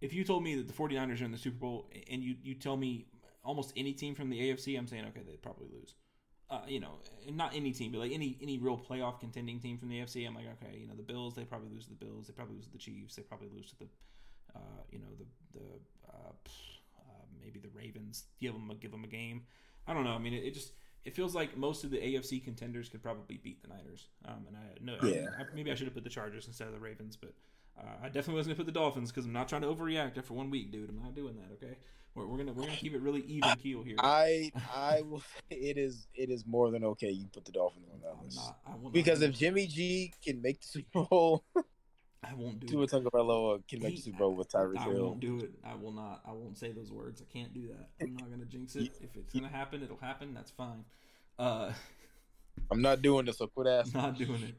if 0.00 0.14
you 0.14 0.24
told 0.24 0.44
me 0.44 0.54
that 0.56 0.66
the 0.66 0.72
49ers 0.72 1.20
are 1.20 1.24
in 1.24 1.32
the 1.32 1.38
Super 1.38 1.58
Bowl 1.58 1.90
and 2.10 2.22
you, 2.22 2.36
you 2.42 2.54
tell 2.54 2.76
me 2.76 3.06
almost 3.44 3.72
any 3.76 3.92
team 3.92 4.14
from 4.14 4.30
the 4.30 4.38
AFC, 4.38 4.78
I'm 4.78 4.86
saying, 4.86 5.04
okay, 5.08 5.22
they'd 5.26 5.42
probably 5.42 5.66
lose. 5.72 5.94
Uh, 6.48 6.60
you 6.68 6.78
know, 6.78 7.00
not 7.32 7.56
any 7.56 7.72
team, 7.72 7.90
but 7.90 7.98
like 7.98 8.12
any 8.12 8.38
any 8.40 8.56
real 8.56 8.78
playoff 8.78 9.18
contending 9.18 9.58
team 9.58 9.76
from 9.78 9.88
the 9.88 9.96
AFC, 9.96 10.24
I'm 10.24 10.34
like, 10.34 10.46
okay, 10.62 10.78
you 10.78 10.86
know, 10.86 10.94
the 10.94 11.02
Bills, 11.02 11.34
they 11.34 11.44
probably 11.44 11.70
lose 11.70 11.84
to 11.84 11.90
the 11.90 11.96
Bills, 11.96 12.28
they 12.28 12.32
probably 12.32 12.54
lose 12.54 12.66
to 12.66 12.72
the 12.72 12.78
Chiefs, 12.78 13.16
they 13.16 13.22
probably 13.22 13.48
lose 13.52 13.68
to 13.70 13.78
the, 13.80 13.88
uh, 14.54 14.82
you 14.92 15.00
know, 15.00 15.06
the 15.18 15.58
the 15.58 15.64
uh, 16.08 16.30
uh, 16.30 17.24
maybe 17.42 17.58
the 17.58 17.70
Ravens. 17.74 18.26
Give 18.38 18.52
them 18.52 18.70
a 18.70 18.76
give 18.76 18.92
them 18.92 19.02
a 19.02 19.08
game. 19.08 19.42
I 19.88 19.94
don't 19.94 20.04
know. 20.04 20.12
I 20.12 20.18
mean, 20.18 20.34
it, 20.34 20.44
it 20.44 20.54
just 20.54 20.70
it 21.04 21.16
feels 21.16 21.34
like 21.34 21.56
most 21.56 21.82
of 21.82 21.90
the 21.90 21.98
AFC 21.98 22.44
contenders 22.44 22.88
could 22.88 23.02
probably 23.02 23.38
beat 23.38 23.62
the 23.62 23.68
Niners. 23.68 24.06
Um, 24.24 24.46
and 24.46 24.56
I 24.56 24.60
no, 24.80 25.08
yeah. 25.08 25.26
I, 25.36 25.44
maybe 25.52 25.72
I 25.72 25.74
should 25.74 25.88
have 25.88 25.94
put 25.94 26.04
the 26.04 26.10
Chargers 26.10 26.46
instead 26.46 26.68
of 26.68 26.74
the 26.74 26.80
Ravens, 26.80 27.16
but 27.16 27.32
uh, 27.78 27.82
I 28.02 28.06
definitely 28.06 28.34
wasn't 28.34 28.56
gonna 28.56 28.64
put 28.64 28.72
the 28.72 28.78
Dolphins 28.78 29.10
because 29.10 29.26
I'm 29.26 29.32
not 29.32 29.48
trying 29.48 29.62
to 29.62 29.68
overreact 29.68 30.16
after 30.18 30.32
one 30.32 30.50
week, 30.50 30.72
dude. 30.72 30.88
I'm 30.88 30.98
not 31.02 31.14
doing 31.14 31.36
that. 31.36 31.52
Okay, 31.54 31.76
we're, 32.14 32.26
we're 32.26 32.38
gonna 32.38 32.52
we're 32.52 32.64
gonna 32.64 32.76
keep 32.76 32.94
it 32.94 33.02
really 33.02 33.20
even 33.22 33.54
keel 33.56 33.82
here. 33.82 33.96
I 33.98 34.50
I 34.74 35.02
will. 35.02 35.22
It 35.50 35.78
is 35.78 36.08
it 36.14 36.30
is 36.30 36.44
more 36.46 36.70
than 36.70 36.84
okay. 36.84 37.10
You 37.10 37.26
put 37.32 37.44
the 37.44 37.52
Dolphins 37.52 37.86
on 37.92 38.00
that 38.00 38.22
list 38.22 38.92
because 38.92 39.22
if 39.22 39.32
Jimmy 39.32 39.66
G 39.66 40.12
can 40.24 40.42
make 40.42 40.60
the 40.60 40.66
Super 40.66 41.04
Bowl. 41.04 41.44
I 42.24 42.34
won't 42.34 42.58
do 42.58 42.66
Tua 42.66 42.84
it. 42.84 42.90
Tagovailoa 42.90 43.68
can 43.68 43.82
make 43.82 43.96
the 43.96 44.02
Super 44.02 44.18
Bowl 44.18 44.34
with 44.34 44.50
Tyreek 44.50 44.82
Hill. 44.82 44.96
I 44.96 45.00
won't 45.00 45.20
do 45.20 45.38
it. 45.38 45.52
I 45.64 45.76
will 45.76 45.92
not. 45.92 46.22
I 46.26 46.32
won't 46.32 46.58
say 46.58 46.72
those 46.72 46.90
words. 46.90 47.22
I 47.22 47.32
can't 47.32 47.54
do 47.54 47.68
that. 47.68 47.88
I'm 48.00 48.16
not 48.16 48.30
gonna 48.30 48.46
jinx 48.46 48.74
it. 48.74 48.90
If 49.00 49.14
it's 49.14 49.32
gonna 49.32 49.48
happen, 49.48 49.82
it'll 49.82 49.96
happen. 49.98 50.34
That's 50.34 50.50
fine. 50.50 50.84
Uh, 51.38 51.72
I'm 52.70 52.82
not 52.82 53.02
doing 53.02 53.26
this, 53.26 53.38
so 53.38 53.46
quit 53.46 53.66
asking. 53.68 54.00
Not 54.00 54.18
doing 54.18 54.42
it. 54.42 54.54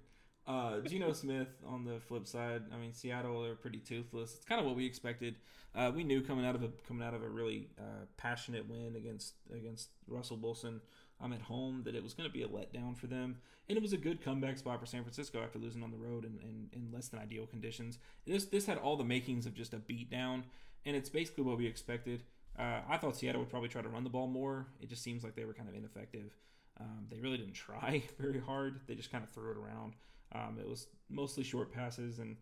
Uh, 0.47 0.79
Geno 0.79 1.11
Smith 1.11 1.49
on 1.65 1.83
the 1.83 1.99
flip 1.99 2.25
side. 2.25 2.63
I 2.73 2.77
mean, 2.77 2.93
Seattle 2.93 3.43
are 3.43 3.55
pretty 3.55 3.79
toothless. 3.79 4.35
It's 4.35 4.45
kind 4.45 4.61
of 4.61 4.65
what 4.65 4.77
we 4.77 4.85
expected. 4.85 5.35
Uh, 5.75 5.91
we 5.93 6.03
knew 6.03 6.21
coming 6.21 6.45
out 6.45 6.55
of 6.55 6.63
a 6.63 6.69
coming 6.87 7.05
out 7.05 7.13
of 7.13 7.21
a 7.21 7.27
really 7.27 7.67
uh, 7.77 8.05
passionate 8.15 8.67
win 8.69 8.95
against 8.95 9.33
against 9.53 9.89
Russell 10.07 10.37
Wilson. 10.37 10.81
I'm 11.19 11.33
at 11.33 11.41
home 11.41 11.81
that 11.85 11.95
it 11.95 12.03
was 12.03 12.13
going 12.13 12.29
to 12.29 12.33
be 12.33 12.43
a 12.43 12.47
letdown 12.47 12.95
for 12.95 13.07
them, 13.07 13.37
and 13.67 13.77
it 13.77 13.81
was 13.81 13.91
a 13.91 13.97
good 13.97 14.21
comeback 14.23 14.57
spot 14.57 14.79
for 14.79 14.85
San 14.85 15.01
Francisco 15.01 15.41
after 15.43 15.59
losing 15.59 15.83
on 15.83 15.91
the 15.91 15.97
road 15.97 16.25
in, 16.25 16.39
in, 16.41 16.69
in 16.73 16.91
less 16.93 17.07
than 17.09 17.19
ideal 17.19 17.45
conditions. 17.45 17.97
This 18.25 18.45
this 18.45 18.65
had 18.65 18.77
all 18.77 18.95
the 18.95 19.03
makings 19.03 19.45
of 19.45 19.53
just 19.53 19.73
a 19.73 19.77
beatdown, 19.77 20.43
and 20.85 20.95
it's 20.95 21.09
basically 21.09 21.43
what 21.43 21.57
we 21.57 21.67
expected. 21.67 22.23
Uh, 22.57 22.79
I 22.89 22.97
thought 22.97 23.17
Seattle 23.17 23.41
would 23.41 23.49
probably 23.49 23.69
try 23.69 23.81
to 23.81 23.89
run 23.89 24.03
the 24.03 24.09
ball 24.09 24.27
more. 24.27 24.67
It 24.81 24.89
just 24.89 25.03
seems 25.03 25.23
like 25.23 25.35
they 25.35 25.45
were 25.45 25.53
kind 25.53 25.67
of 25.67 25.75
ineffective. 25.75 26.31
Um, 26.79 27.07
they 27.09 27.19
really 27.19 27.37
didn't 27.37 27.53
try 27.53 28.03
very 28.19 28.39
hard. 28.39 28.81
They 28.87 28.95
just 28.95 29.11
kind 29.11 29.23
of 29.23 29.29
threw 29.29 29.51
it 29.51 29.57
around. 29.57 29.93
Um, 30.33 30.57
it 30.59 30.67
was 30.67 30.87
mostly 31.09 31.43
short 31.43 31.71
passes, 31.71 32.19
and 32.19 32.37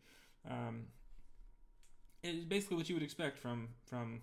um, 0.49 0.85
it's 2.23 2.45
basically 2.45 2.77
what 2.77 2.89
you 2.89 2.95
would 2.95 3.03
expect 3.03 3.37
from 3.37 3.69
from 3.85 4.21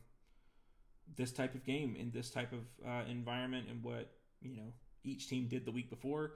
this 1.16 1.32
type 1.32 1.54
of 1.54 1.64
game 1.64 1.96
in 1.98 2.10
this 2.10 2.30
type 2.30 2.52
of 2.52 2.60
uh, 2.86 3.02
environment 3.08 3.66
and 3.68 3.82
what 3.82 4.10
you 4.40 4.56
know 4.56 4.72
each 5.04 5.28
team 5.28 5.46
did 5.48 5.64
the 5.64 5.72
week 5.72 5.90
before. 5.90 6.32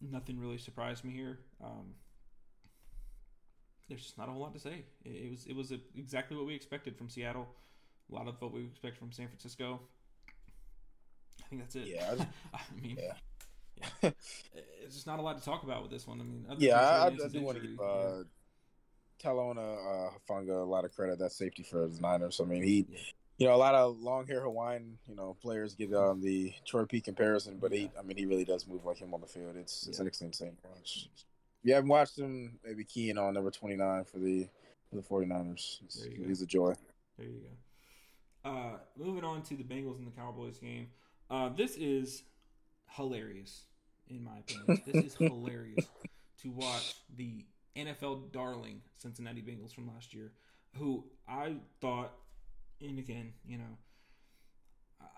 Nothing 0.00 0.38
really 0.38 0.58
surprised 0.58 1.04
me 1.04 1.12
here. 1.12 1.40
Um, 1.62 1.94
there's 3.88 4.02
just 4.02 4.18
not 4.18 4.28
a 4.28 4.32
whole 4.32 4.42
lot 4.42 4.52
to 4.54 4.60
say. 4.60 4.84
It, 5.04 5.08
it 5.10 5.30
was 5.30 5.46
it 5.46 5.56
was 5.56 5.72
a, 5.72 5.78
exactly 5.96 6.36
what 6.36 6.46
we 6.46 6.54
expected 6.54 6.96
from 6.96 7.08
Seattle. 7.08 7.48
A 8.10 8.14
lot 8.14 8.28
of 8.28 8.40
what 8.40 8.52
we 8.52 8.64
expect 8.64 8.96
from 8.96 9.12
San 9.12 9.26
Francisco. 9.28 9.80
I 11.42 11.48
think 11.48 11.62
that's 11.62 11.76
it. 11.76 11.88
Yeah, 11.88 12.14
I, 12.18 12.26
I 12.56 12.80
mean, 12.80 12.98
yeah. 12.98 13.12
Yeah. 14.02 14.10
it's 14.84 14.94
just 14.94 15.06
not 15.06 15.18
a 15.18 15.22
lot 15.22 15.38
to 15.38 15.44
talk 15.44 15.62
about 15.62 15.82
with 15.82 15.90
this 15.90 16.06
one. 16.06 16.20
I 16.20 16.24
mean, 16.24 16.46
other 16.48 16.56
yeah, 16.60 17.08
than 17.10 17.20
I, 17.20 17.24
I, 17.24 17.28
do 17.28 17.42
want 17.42 17.60
to 17.60 17.66
give 17.66 17.80
uh, 17.80 18.22
Talanoa 19.22 20.08
uh, 20.08 20.10
Hufanga 20.32 20.62
a 20.62 20.64
lot 20.64 20.84
of 20.84 20.94
credit. 20.94 21.18
That 21.18 21.32
safety 21.32 21.62
for 21.62 21.86
the 21.88 22.00
Niners. 22.00 22.40
I 22.40 22.44
mean, 22.44 22.62
he, 22.62 22.86
Yeah. 22.88 22.98
you 23.38 23.46
know, 23.48 23.54
a 23.54 23.56
lot 23.56 23.74
of 23.74 23.98
long 24.00 24.26
hair 24.26 24.40
Hawaiian, 24.42 24.98
you 25.06 25.14
know, 25.14 25.36
players 25.42 25.74
get 25.74 25.92
um, 25.94 26.20
the 26.20 26.52
Troy 26.66 26.84
P 26.84 27.00
comparison, 27.00 27.58
but 27.60 27.72
he, 27.72 27.90
I 27.98 28.02
mean, 28.02 28.16
he 28.16 28.26
really 28.26 28.44
does 28.44 28.66
move 28.66 28.84
like 28.84 28.98
him 28.98 29.12
on 29.14 29.20
the 29.20 29.26
field. 29.26 29.56
It's 29.56 29.86
it's 29.88 29.98
Yeah. 29.98 30.06
an 30.06 30.10
insane 30.20 30.56
watch. 30.64 31.08
If 31.14 31.68
you 31.68 31.74
haven't 31.74 31.88
watched 31.88 32.18
him, 32.18 32.58
maybe 32.64 32.84
key 32.84 33.10
in 33.10 33.18
on 33.18 33.34
number 33.34 33.50
twenty 33.50 33.76
nine 33.76 34.04
for 34.04 34.18
the 34.18 34.48
for 34.88 34.96
the 34.96 35.02
49ers. 35.02 35.82
It's- 35.82 35.94
There 36.00 36.10
you 36.10 36.18
go. 36.22 36.28
He's 36.28 36.40
a 36.42 36.46
joy. 36.46 36.74
There 37.18 37.26
you 37.26 37.40
go. 38.44 38.50
Uh, 38.50 38.78
moving 38.96 39.24
on 39.24 39.42
to 39.42 39.54
the 39.56 39.64
Bengals 39.64 39.98
and 39.98 40.06
the 40.06 40.12
Cowboys 40.12 40.56
game. 40.58 40.88
Uh, 41.28 41.50
this 41.50 41.76
is 41.76 42.22
hilarious, 42.92 43.64
in 44.10 44.24
my 44.24 44.38
opinion. 44.38 44.82
This 44.86 45.04
is 45.04 45.14
hilarious 45.16 45.86
to 46.42 46.50
watch 46.50 46.96
the 47.16 47.44
NFL 47.76 48.32
darling 48.32 48.82
Cincinnati 48.96 49.42
Bengals 49.42 49.74
from 49.74 49.88
last 49.88 50.14
year, 50.14 50.32
who 50.76 51.04
I 51.28 51.56
thought, 51.80 52.12
and 52.80 52.98
again, 52.98 53.32
you 53.46 53.58
know, 53.58 53.78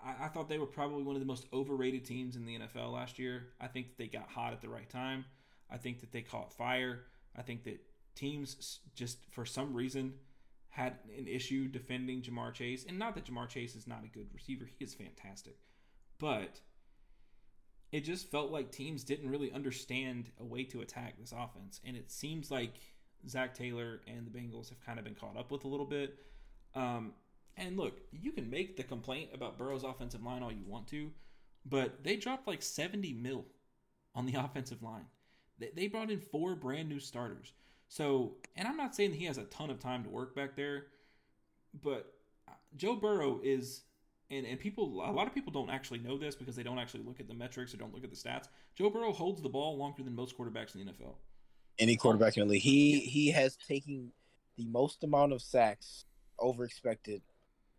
I, 0.03 0.25
I 0.25 0.27
thought 0.27 0.49
they 0.49 0.57
were 0.57 0.65
probably 0.65 1.03
one 1.03 1.15
of 1.15 1.21
the 1.21 1.27
most 1.27 1.45
overrated 1.53 2.05
teams 2.05 2.35
in 2.35 2.45
the 2.45 2.59
NFL 2.59 2.93
last 2.93 3.19
year. 3.19 3.47
I 3.59 3.67
think 3.67 3.89
that 3.89 3.97
they 3.97 4.07
got 4.07 4.29
hot 4.29 4.53
at 4.53 4.61
the 4.61 4.69
right 4.69 4.89
time. 4.89 5.25
I 5.69 5.77
think 5.77 6.01
that 6.01 6.11
they 6.11 6.21
caught 6.21 6.53
fire. 6.53 7.01
I 7.37 7.41
think 7.41 7.63
that 7.63 7.79
teams 8.15 8.79
just, 8.95 9.19
for 9.31 9.45
some 9.45 9.73
reason, 9.73 10.13
had 10.69 10.95
an 11.17 11.27
issue 11.27 11.67
defending 11.67 12.21
Ja'Marr 12.21 12.53
Chase. 12.53 12.85
And 12.87 12.99
not 12.99 13.15
that 13.15 13.25
Ja'Marr 13.25 13.49
Chase 13.49 13.75
is 13.75 13.87
not 13.87 14.03
a 14.03 14.07
good 14.07 14.27
receiver, 14.33 14.65
he 14.65 14.83
is 14.83 14.93
fantastic. 14.93 15.57
But 16.19 16.59
it 17.91 18.01
just 18.01 18.31
felt 18.31 18.51
like 18.51 18.71
teams 18.71 19.03
didn't 19.03 19.29
really 19.29 19.51
understand 19.51 20.31
a 20.39 20.43
way 20.43 20.63
to 20.63 20.81
attack 20.81 21.19
this 21.19 21.33
offense. 21.33 21.81
And 21.85 21.97
it 21.97 22.09
seems 22.09 22.49
like 22.49 22.75
Zac 23.27 23.53
Taylor 23.53 24.01
and 24.07 24.25
the 24.25 24.31
Bengals 24.31 24.69
have 24.69 24.79
kind 24.85 24.97
of 24.97 25.05
been 25.05 25.15
caught 25.15 25.37
up 25.37 25.51
with 25.51 25.65
a 25.65 25.67
little 25.67 25.85
bit. 25.85 26.17
Um, 26.73 27.13
and 27.57 27.77
look, 27.77 27.99
you 28.11 28.31
can 28.31 28.49
make 28.49 28.77
the 28.77 28.83
complaint 28.83 29.31
about 29.33 29.57
Burrow's 29.57 29.83
offensive 29.83 30.23
line 30.23 30.41
all 30.41 30.51
you 30.51 30.65
want 30.65 30.87
to, 30.87 31.11
but 31.65 32.03
they 32.03 32.15
dropped 32.15 32.47
like 32.47 32.61
70 32.61 33.13
mil 33.13 33.45
on 34.15 34.25
the 34.25 34.35
offensive 34.39 34.81
line. 34.81 35.05
They, 35.75 35.87
brought 35.87 36.09
in 36.09 36.19
four 36.19 36.55
brand 36.55 36.89
new 36.89 36.99
starters. 36.99 37.53
So, 37.87 38.37
and 38.55 38.67
I'm 38.67 38.77
not 38.77 38.95
saying 38.95 39.13
he 39.13 39.25
has 39.25 39.37
a 39.37 39.43
ton 39.43 39.69
of 39.69 39.79
time 39.79 40.03
to 40.05 40.09
work 40.09 40.35
back 40.35 40.55
there, 40.55 40.87
but 41.83 42.11
uh, 42.47 42.53
Joe 42.75 42.95
Burrow 42.95 43.39
is, 43.43 43.83
and, 44.31 44.45
and 44.45 44.59
people, 44.59 45.03
a 45.05 45.11
lot 45.11 45.27
of 45.27 45.35
people 45.35 45.51
don't 45.51 45.69
actually 45.69 45.99
know 45.99 46.17
this 46.17 46.35
because 46.35 46.55
they 46.55 46.63
don't 46.63 46.79
actually 46.79 47.03
look 47.03 47.19
at 47.19 47.27
the 47.27 47.33
metrics 47.33 47.73
or 47.73 47.77
don't 47.77 47.93
look 47.93 48.03
at 48.03 48.09
the 48.09 48.15
stats. 48.15 48.47
Joe 48.75 48.89
Burrow 48.89 49.11
holds 49.11 49.41
the 49.41 49.49
ball 49.49 49.77
longer 49.77 50.03
than 50.03 50.15
most 50.15 50.37
quarterbacks 50.37 50.73
in 50.73 50.85
the 50.85 50.91
NFL. 50.91 51.15
Any 51.77 51.97
quarterback 51.97 52.37
in 52.37 52.47
the 52.47 52.53
league, 52.53 52.61
he 52.61 52.99
he 52.99 53.31
has 53.31 53.57
taken 53.57 54.11
the 54.57 54.65
most 54.65 55.03
amount 55.03 55.33
of 55.33 55.41
sacks 55.41 56.05
over 56.39 56.63
expected 56.63 57.21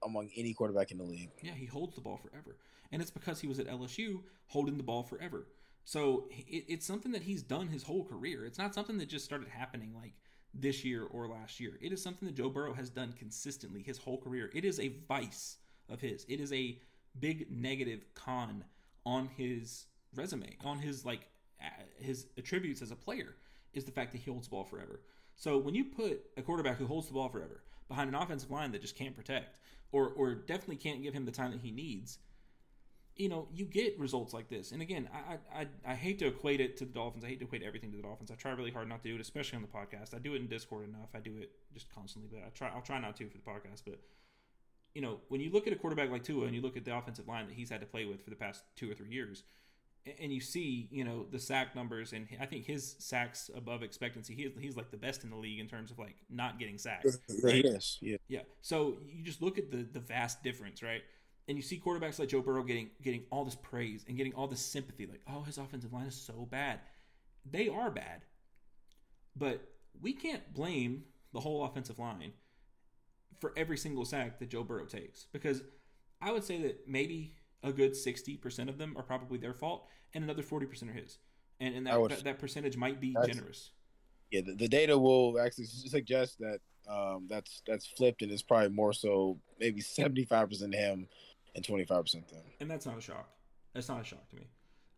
among 0.05 0.31
any 0.37 0.53
quarterback 0.53 0.91
in 0.91 0.99
the 0.99 1.05
league. 1.05 1.31
Yeah, 1.43 1.53
he 1.53 1.67
holds 1.67 1.95
the 1.95 2.01
ball 2.01 2.19
forever, 2.19 2.57
and 2.91 3.01
it's 3.01 3.11
because 3.11 3.41
he 3.41 3.49
was 3.49 3.59
at 3.59 3.69
LSU 3.69 4.21
holding 4.47 4.77
the 4.77 4.83
ball 4.83 5.03
forever. 5.03 5.47
So 5.85 6.29
it, 6.31 6.65
it's 6.69 6.87
something 6.87 7.13
that 7.13 7.23
he's 7.23 7.43
done 7.43 7.69
his 7.69 7.83
whole 7.83 8.05
career. 8.05 8.45
It's 8.45 8.59
not 8.59 8.75
something 8.75 8.99
that 8.99 9.09
just 9.09 9.25
started 9.25 9.49
happening 9.49 9.93
like 9.95 10.15
this 10.55 10.85
year 10.85 11.05
or 11.05 11.29
last 11.29 11.61
year. 11.61 11.79
It 11.81 11.93
is 11.93 12.03
something 12.03 12.27
that 12.27 12.35
Joe 12.35 12.51
Burrow 12.51 12.75
has 12.75 12.91
done 12.91 13.13
consistently 13.13 13.83
his 13.83 13.99
whole 13.99 14.21
career. 14.21 14.51
It 14.55 14.65
is 14.65 14.81
a 14.81 14.97
vice 15.09 15.59
of 15.93 16.01
his. 16.01 16.25
It 16.29 16.41
is 16.41 16.53
a 16.53 16.79
big 17.21 17.51
negative 17.51 18.05
con 18.15 18.65
on 19.05 19.29
his 19.37 19.87
resume, 20.15 20.57
on 20.65 20.79
his 20.79 21.05
like 21.05 21.29
his 21.99 22.27
attributes 22.37 22.83
as 22.83 22.91
a 22.91 22.97
player 22.97 23.37
is 23.73 23.85
the 23.85 23.93
fact 23.93 24.13
that 24.13 24.19
he 24.19 24.31
holds 24.31 24.49
the 24.49 24.51
ball 24.51 24.65
forever. 24.65 25.01
So 25.37 25.59
when 25.59 25.75
you 25.75 25.85
put 25.85 26.23
a 26.37 26.43
quarterback 26.43 26.79
who 26.79 26.87
holds 26.87 27.07
the 27.07 27.15
ball 27.15 27.29
forever 27.29 27.63
behind 27.89 28.09
an 28.09 28.15
offensive 28.15 28.51
line 28.51 28.73
that 28.73 28.83
just 28.83 28.97
can't 28.97 29.15
protect, 29.15 29.57
or 29.93 30.09
or 30.11 30.35
definitely 30.35 30.77
can't 30.77 31.03
give 31.03 31.15
him 31.15 31.25
the 31.25 31.33
time 31.33 31.53
that 31.53 31.61
he 31.61 31.71
needs, 31.71 32.19
you 33.17 33.29
know, 33.29 33.49
you 33.53 33.65
get 33.65 33.99
results 33.99 34.33
like 34.33 34.49
this. 34.49 34.73
And 34.73 34.83
again, 34.83 35.09
I, 35.13 35.61
I 35.61 35.67
I 35.87 35.95
hate 35.95 36.19
to 36.21 36.27
equate 36.27 36.61
it 36.61 36.77
to 36.79 36.85
the 36.85 36.93
Dolphins. 36.93 37.25
I 37.25 37.29
hate 37.29 37.39
to 37.41 37.45
equate 37.45 37.63
everything 37.63 37.91
to 37.93 37.97
the 37.97 38.03
Dolphins. 38.03 38.31
I 38.31 38.35
try 38.35 38.53
really 38.53 38.71
hard 38.71 38.89
not 38.89 39.03
to 39.03 39.09
do 39.09 39.15
it, 39.15 39.21
especially 39.21 39.57
on 39.57 39.63
the 39.63 39.69
podcast. 39.69 40.15
I 40.15 40.19
do 40.19 40.35
it 40.35 40.41
in 40.41 40.49
Discord 40.49 40.89
enough. 40.89 41.11
I 41.15 41.21
do 41.21 41.37
it 41.39 41.51
just 41.73 41.93
constantly, 41.95 42.31
but 42.33 42.45
I 42.47 42.51
try 42.51 42.69
I'll 42.75 42.83
try 42.83 43.01
not 43.01 43.17
to 43.17 43.29
for 43.29 43.39
the 43.39 43.45
podcast. 43.45 43.83
But 43.85 44.01
you 44.95 45.03
know, 45.03 45.21
when 45.29 45.41
you 45.41 45.51
look 45.51 45.67
at 45.67 45.73
a 45.73 45.77
quarterback 45.77 46.11
like 46.11 46.23
Tua 46.23 46.47
and 46.47 46.55
you 46.55 46.61
look 46.61 46.77
at 46.77 46.85
the 46.85 46.97
offensive 46.97 47.29
line 47.29 47.47
that 47.47 47.55
he's 47.55 47.71
had 47.71 47.81
to 47.81 47.87
play 47.87 48.05
with 48.05 48.23
for 48.23 48.31
the 48.31 48.37
past 48.37 48.65
two 48.77 48.91
or 48.91 48.95
three 48.95 49.11
years, 49.11 49.43
and 50.21 50.33
you 50.33 50.41
see, 50.41 50.89
you 50.91 51.05
know, 51.05 51.27
the 51.31 51.39
sack 51.39 51.77
numbers, 51.77 52.13
and 52.13 52.27
I 52.41 52.47
think 52.47 52.67
his 52.67 52.97
sacks 52.99 53.51
above 53.55 53.83
expectancy. 53.83 54.35
He 54.35 54.43
is, 54.43 54.53
he's 54.59 54.77
like 54.77 54.91
the 54.91 54.97
best 54.97 55.23
in 55.23 55.31
the 55.31 55.37
league 55.37 55.61
in 55.61 55.69
terms 55.69 55.91
of 55.91 55.99
like 55.99 56.17
not 56.29 56.59
getting 56.59 56.77
sacked. 56.77 57.07
Right. 57.43 57.65
Yes, 57.65 57.99
yeah. 58.01 58.17
Yeah. 58.29 58.41
So 58.61 58.97
you 59.07 59.23
just 59.23 59.41
look 59.43 59.59
at 59.59 59.71
the 59.71 59.87
the 59.91 60.01
vast 60.01 60.43
difference, 60.43 60.83
right? 60.83 61.03
And 61.49 61.57
you 61.57 61.63
see 61.63 61.81
quarterbacks 61.85 62.19
like 62.19 62.29
Joe 62.29 62.41
Burrow 62.41 62.65
getting 62.65 62.91
getting 63.01 63.23
all 63.31 63.45
this 63.45 63.55
praise 63.55 64.05
and 64.09 64.17
getting 64.17 64.35
all 64.35 64.49
this 64.49 64.61
sympathy, 64.61 65.07
like, 65.07 65.23
oh, 65.33 65.43
his 65.43 65.59
offensive 65.59 65.93
line 65.93 66.07
is 66.07 66.17
so 66.17 66.47
bad. 66.51 66.81
They 67.49 67.69
are 67.69 67.91
bad. 67.91 68.23
But 69.37 69.63
we 70.01 70.13
can't 70.13 70.53
blame 70.53 71.05
the 71.33 71.41
whole 71.41 71.65
offensive 71.65 71.99
line 71.99 72.33
for 73.43 73.53
every 73.57 73.77
single 73.77 74.05
sack 74.05 74.39
that 74.39 74.49
Joe 74.49 74.63
Burrow 74.63 74.87
takes. 74.87 75.27
Because 75.33 75.63
I 76.23 76.31
would 76.31 76.45
say 76.45 76.63
that 76.63 76.89
maybe 76.89 77.35
a 77.65 77.73
good 77.73 77.95
sixty 77.97 78.37
percent 78.37 78.71
of 78.71 78.79
them 78.79 78.95
are 78.97 79.03
probably 79.03 79.37
their 79.37 79.53
fault, 79.53 79.87
and 80.15 80.23
another 80.25 80.43
forty 80.45 80.65
percent 80.65 80.93
are 80.93 80.95
his. 80.95 81.19
And 81.61 81.75
and 81.75 81.87
that, 81.89 82.01
would- 82.01 82.13
that 82.13 82.25
that 82.25 82.39
percentage 82.39 82.77
might 82.77 83.01
be 83.01 83.15
generous. 83.27 83.73
Yeah, 84.31 84.41
the, 84.47 84.55
the 84.55 84.69
data 84.69 84.97
will 84.97 85.39
actually 85.39 85.67
suggest 85.67 86.39
that 86.39 86.61
um, 86.89 87.27
that's 87.29 87.63
that's 87.67 87.87
flipped, 87.87 88.23
and 88.23 88.31
it's 88.33 88.43
probably 88.43 88.71
more 88.71 88.93
so 88.93 89.39
maybe 89.61 89.81
seventy 89.81 90.25
five 90.25 90.49
percent 90.49 90.75
him 90.75 91.09
and 91.55 91.65
twenty 91.65 91.85
five 91.85 92.03
percent 92.05 92.29
them. 92.29 92.45
and 92.61 92.71
that's 92.71 92.87
not 92.87 92.97
a 92.97 93.01
shock. 93.01 93.29
That's 93.75 93.89
not 93.89 94.01
a 94.01 94.05
shock 94.05 94.27
to 94.31 94.37
me. 94.37 94.47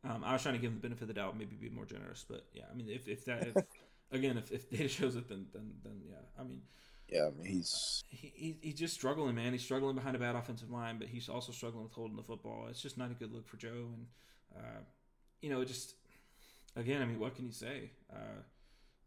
Um, 0.05 0.23
I 0.23 0.35
was 0.35 0.43
trying 0.43 0.55
to 0.57 0.61
give 0.61 0.71
him 0.71 0.77
the 0.77 0.83
benefit 0.83 1.03
of 1.03 1.09
the 1.09 1.15
doubt, 1.15 1.39
maybe 1.39 1.57
be 1.57 1.71
more 1.71 1.87
generous, 1.87 2.27
but 2.29 2.45
yeah, 2.53 2.65
I 2.71 2.75
mean, 2.77 2.91
if, 2.91 3.09
if 3.09 3.25
that, 3.25 3.47
if, 3.47 3.57
again, 4.13 4.37
if, 4.37 4.53
if 4.53 4.69
data 4.69 4.87
shows 4.89 5.17
it, 5.17 5.29
then 5.29 5.47
then 5.55 5.73
then 5.83 6.03
yeah, 6.07 6.17
I 6.39 6.45
mean, 6.45 6.61
Yeah, 7.09 7.27
I 7.27 7.31
mean, 7.31 7.47
he's 7.47 8.03
he, 8.09 8.33
he 8.35 8.57
he's 8.63 8.75
just 8.75 8.95
struggling, 8.95 9.35
man. 9.35 9.53
He's 9.53 9.63
struggling 9.63 9.95
behind 9.95 10.17
a 10.17 10.19
bad 10.19 10.35
offensive 10.37 10.71
line, 10.71 10.99
but 10.99 11.09
he's 11.09 11.29
also 11.29 11.53
struggling 11.53 11.85
with 11.85 11.93
holding 11.93 12.17
the 12.17 12.23
football. 12.23 12.67
It's 12.71 12.81
just 12.81 12.97
not 12.97 13.11
a 13.11 13.15
good 13.15 13.33
look 13.33 13.47
for 13.47 13.57
Joe, 13.57 13.91
and 13.95 14.07
uh, 14.57 14.81
you 15.41 15.51
know, 15.51 15.61
it 15.61 15.67
just 15.67 15.95
again, 16.77 17.03
I 17.03 17.05
mean, 17.05 17.19
what 17.19 17.35
can 17.37 17.47
you 17.47 17.53
say? 17.53 17.91
Uh, 18.11 18.43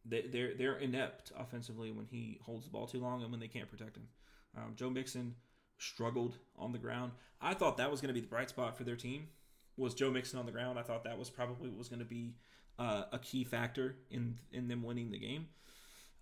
they, 0.05 0.21
they're 0.21 0.53
they're 0.53 0.77
inept 0.77 1.31
offensively 1.37 1.91
when 1.91 2.05
he 2.05 2.39
holds 2.43 2.65
the 2.65 2.71
ball 2.71 2.87
too 2.87 2.99
long 2.99 3.23
and 3.23 3.31
when 3.31 3.39
they 3.39 3.47
can't 3.47 3.69
protect 3.69 3.97
him. 3.97 4.07
Um, 4.55 4.73
Joe 4.75 4.89
Mixon 4.89 5.35
struggled 5.77 6.37
on 6.57 6.71
the 6.71 6.77
ground. 6.77 7.11
I 7.41 7.53
thought 7.53 7.77
that 7.77 7.91
was 7.91 8.01
going 8.01 8.09
to 8.09 8.13
be 8.13 8.21
the 8.21 8.27
bright 8.27 8.49
spot 8.49 8.77
for 8.77 8.83
their 8.83 8.95
team. 8.95 9.27
Was 9.75 9.93
Joe 9.93 10.09
Mixon 10.09 10.39
on 10.39 10.45
the 10.45 10.51
ground? 10.51 10.79
I 10.79 10.81
thought 10.81 11.03
that 11.03 11.17
was 11.17 11.29
probably 11.29 11.69
was 11.69 11.89
going 11.89 11.99
to 11.99 12.05
be 12.05 12.35
uh, 12.79 13.03
a 13.11 13.19
key 13.19 13.43
factor 13.43 13.95
in 14.09 14.37
in 14.51 14.67
them 14.67 14.83
winning 14.83 15.11
the 15.11 15.19
game. 15.19 15.47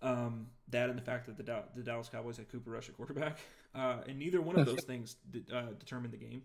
Um, 0.02 0.48
that 0.68 0.90
and 0.90 0.98
the 0.98 1.02
fact 1.02 1.26
that 1.26 1.36
the, 1.36 1.42
Dow- 1.42 1.64
the 1.74 1.82
Dallas 1.82 2.08
Cowboys 2.08 2.36
had 2.36 2.50
Cooper 2.50 2.70
Rush 2.70 2.88
at 2.88 2.96
quarterback, 2.96 3.38
uh, 3.74 3.98
and 4.06 4.18
neither 4.18 4.40
one 4.40 4.58
of 4.58 4.66
those 4.66 4.84
things 4.84 5.16
de- 5.30 5.44
uh, 5.54 5.72
determined 5.78 6.12
the 6.12 6.18
game 6.18 6.42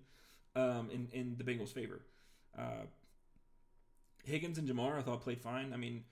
um, 0.55 0.89
in 0.91 1.07
in 1.11 1.35
the 1.37 1.43
Bengals' 1.43 1.73
favor. 1.73 2.01
Uh, 2.57 2.85
Higgins 4.23 4.57
and 4.57 4.69
Ja'Marr, 4.69 4.99
I 4.99 5.01
thought 5.01 5.21
played 5.21 5.41
fine. 5.41 5.73
I 5.73 5.77
mean, 5.77 6.03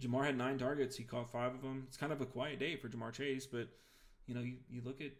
Ja'Marr 0.00 0.26
had 0.26 0.38
nine 0.38 0.58
targets; 0.58 0.96
he 0.96 1.04
caught 1.04 1.30
five 1.30 1.54
of 1.54 1.62
them. 1.62 1.84
It's 1.88 1.96
kind 1.96 2.12
of 2.12 2.20
a 2.20 2.26
quiet 2.26 2.58
day 2.58 2.76
for 2.76 2.88
Ja'Marr 2.88 3.12
Chase, 3.12 3.46
but 3.46 3.68
you 4.26 4.34
know, 4.34 4.40
you, 4.40 4.54
you 4.70 4.80
look 4.84 5.00
at 5.00 5.12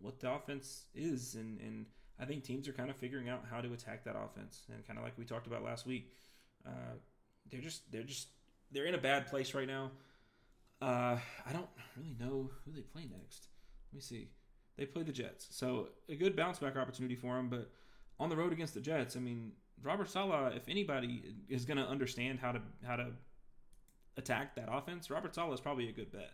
what 0.00 0.20
the 0.20 0.32
offense 0.32 0.84
is, 0.94 1.34
and 1.34 1.60
and 1.60 1.86
I 2.18 2.24
think 2.24 2.44
teams 2.44 2.68
are 2.68 2.72
kind 2.72 2.90
of 2.90 2.96
figuring 2.96 3.28
out 3.28 3.44
how 3.50 3.60
to 3.60 3.72
attack 3.72 4.04
that 4.04 4.16
offense, 4.16 4.62
and 4.72 4.86
kind 4.86 4.98
of 4.98 5.04
like 5.04 5.18
we 5.18 5.24
talked 5.24 5.46
about 5.46 5.62
last 5.62 5.86
week, 5.86 6.12
uh, 6.66 6.94
they're 7.50 7.60
just 7.60 7.90
they're 7.90 8.02
just 8.02 8.28
they're 8.70 8.86
in 8.86 8.94
a 8.94 8.98
bad 8.98 9.26
place 9.26 9.54
right 9.54 9.66
now. 9.66 9.90
Uh, 10.80 11.18
I 11.46 11.52
don't 11.52 11.68
really 11.96 12.14
know 12.18 12.50
who 12.64 12.72
they 12.72 12.82
play 12.82 13.08
next. 13.10 13.48
Let 13.92 13.96
me 13.96 14.00
see. 14.00 14.28
They 14.76 14.84
play 14.84 15.02
the 15.02 15.12
Jets, 15.12 15.46
so 15.50 15.88
a 16.08 16.16
good 16.16 16.36
bounce 16.36 16.58
back 16.58 16.76
opportunity 16.76 17.16
for 17.16 17.34
them. 17.34 17.48
But 17.48 17.70
on 18.20 18.28
the 18.28 18.36
road 18.36 18.52
against 18.52 18.74
the 18.74 18.80
Jets, 18.80 19.16
I 19.16 19.20
mean, 19.20 19.52
Robert 19.82 20.10
Saleh, 20.10 20.54
if 20.54 20.68
anybody 20.68 21.34
is 21.48 21.64
going 21.64 21.78
to 21.78 21.86
understand 21.86 22.38
how 22.38 22.52
to 22.52 22.60
how 22.86 22.96
to 22.96 23.12
attack 24.18 24.54
that 24.56 24.68
offense, 24.70 25.10
Robert 25.10 25.34
Saleh 25.34 25.54
is 25.54 25.60
probably 25.60 25.88
a 25.88 25.92
good 25.92 26.12
bet. 26.12 26.32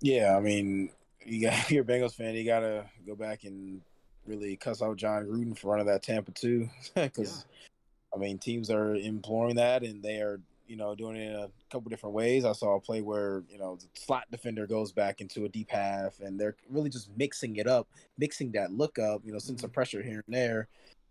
Yeah, 0.00 0.36
I 0.36 0.40
mean, 0.40 0.90
you 1.24 1.42
got 1.42 1.54
if 1.58 1.72
you're 1.72 1.82
a 1.82 1.86
Bengals 1.86 2.14
fan, 2.14 2.34
you 2.34 2.44
got 2.44 2.60
to 2.60 2.84
go 3.04 3.16
back 3.16 3.42
and 3.44 3.80
really 4.26 4.56
cuss 4.56 4.82
out 4.82 4.96
Jon 4.96 5.24
Gruden 5.26 5.58
for 5.58 5.72
running 5.72 5.86
that 5.86 6.02
Tampa 6.02 6.30
two, 6.32 6.68
because 6.94 7.44
yeah. 7.50 8.16
I 8.16 8.18
mean, 8.18 8.38
teams 8.38 8.70
are 8.70 8.94
imploring 8.94 9.56
that 9.56 9.82
and 9.82 10.02
they 10.02 10.20
are 10.20 10.40
you 10.68 10.76
know, 10.76 10.94
doing 10.94 11.16
it 11.16 11.32
in 11.32 11.34
a 11.34 11.50
couple 11.70 11.88
different 11.90 12.14
ways. 12.14 12.44
I 12.44 12.52
saw 12.52 12.76
a 12.76 12.80
play 12.80 13.00
where, 13.00 13.42
you 13.48 13.58
know, 13.58 13.76
the 13.76 13.86
slot 13.94 14.24
defender 14.30 14.66
goes 14.66 14.92
back 14.92 15.20
into 15.20 15.44
a 15.44 15.48
deep 15.48 15.70
half 15.70 16.20
and 16.20 16.38
they're 16.38 16.56
really 16.68 16.90
just 16.90 17.10
mixing 17.16 17.56
it 17.56 17.66
up, 17.66 17.88
mixing 18.18 18.52
that 18.52 18.72
look 18.72 18.98
up, 18.98 19.22
you 19.24 19.32
know, 19.32 19.38
send 19.38 19.60
some 19.60 19.68
mm-hmm. 19.68 19.74
pressure 19.74 20.02
here 20.02 20.22
and 20.26 20.34
there 20.34 20.68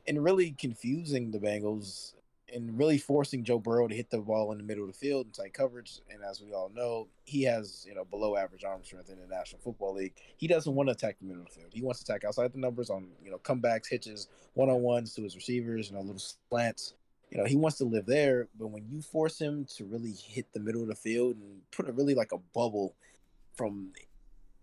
and 0.07 0.23
really 0.23 0.51
confusing 0.51 1.31
the 1.31 1.39
Bengals 1.39 2.13
and 2.53 2.77
really 2.77 2.97
forcing 2.97 3.43
Joe 3.43 3.57
Burrow 3.57 3.87
to 3.87 3.95
hit 3.95 4.09
the 4.09 4.19
ball 4.19 4.51
in 4.51 4.59
the 4.59 4.63
middle 4.63 4.83
of 4.83 4.91
the 4.91 4.97
field 4.97 5.25
in 5.25 5.31
tight 5.31 5.53
coverage. 5.53 5.99
And 6.09 6.23
as 6.23 6.41
we 6.41 6.53
all 6.53 6.71
know, 6.73 7.07
he 7.23 7.43
has 7.43 7.85
you 7.87 7.95
know 7.95 8.05
below 8.05 8.35
average 8.35 8.63
arm 8.63 8.81
strength 8.83 9.09
in 9.09 9.19
the 9.19 9.27
National 9.27 9.61
Football 9.61 9.95
League. 9.95 10.13
He 10.37 10.47
doesn't 10.47 10.73
want 10.73 10.87
to 10.87 10.93
attack 10.93 11.17
the 11.19 11.25
middle 11.25 11.41
of 11.41 11.49
the 11.49 11.53
field. 11.53 11.71
He 11.73 11.81
wants 11.81 12.03
to 12.03 12.11
attack 12.11 12.23
outside 12.23 12.53
the 12.53 12.59
numbers 12.59 12.89
on 12.89 13.07
you 13.23 13.31
know 13.31 13.39
comebacks, 13.39 13.89
hitches, 13.89 14.27
one 14.53 14.69
on 14.69 14.81
ones 14.81 15.13
to 15.15 15.23
his 15.23 15.35
receivers, 15.35 15.89
you 15.89 15.95
know 15.95 16.01
little 16.01 16.21
slants. 16.49 16.93
You 17.31 17.37
know 17.39 17.45
he 17.45 17.55
wants 17.55 17.77
to 17.79 17.85
live 17.85 18.05
there. 18.05 18.47
But 18.57 18.67
when 18.67 18.85
you 18.89 19.01
force 19.01 19.39
him 19.39 19.65
to 19.77 19.85
really 19.85 20.11
hit 20.11 20.47
the 20.53 20.59
middle 20.59 20.81
of 20.81 20.87
the 20.87 20.95
field 20.95 21.35
and 21.35 21.61
put 21.71 21.89
a 21.89 21.91
really 21.91 22.15
like 22.15 22.31
a 22.31 22.37
bubble 22.53 22.95
from 23.55 23.91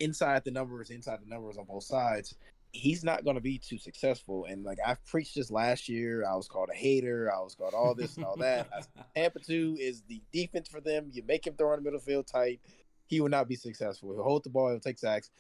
inside 0.01 0.45
the 0.45 0.51
numbers, 0.51 0.91
inside 0.91 1.21
the 1.25 1.29
numbers 1.29 1.57
on 1.59 1.65
both 1.65 1.85
sides, 1.85 2.35
he's 2.73 3.05
not 3.05 3.25
going 3.25 3.37
to 3.37 3.43
be 3.43 3.59
too 3.59 3.79
successful. 3.79 4.47
And 4.47 4.65
like 4.65 4.79
I've 4.85 5.05
preached 5.05 5.35
this 5.35 5.51
last 5.51 5.89
year, 5.89 6.27
I 6.27 6.35
was 6.35 6.49
called 6.49 6.71
a 6.73 6.77
hater. 6.77 7.31
I 7.35 7.41
was 7.41 7.55
called 7.55 7.75
all 7.75 7.95
this 7.95 8.17
and 8.17 8.25
all 8.25 8.37
that. 8.37 8.69
Tampa 9.17 9.41
two 9.41 9.77
is 9.79 10.03
the 10.09 10.23
defense 10.33 10.69
for 10.69 10.81
them. 10.81 11.11
You 11.13 11.23
make 11.27 11.47
him 11.47 11.55
throw 11.55 11.73
in 11.75 11.81
the 11.81 11.85
middle 11.85 12.01
field 12.01 12.27
tight, 12.27 12.61
he 13.07 13.21
will 13.21 13.29
not 13.29 13.49
be 13.49 13.57
successful. 13.57 14.13
He'll 14.15 14.25
hold 14.25 14.45
the 14.45 14.51
ball, 14.51 14.71
he'll 14.71 14.81
take 14.81 14.99
sacks, 14.99 15.31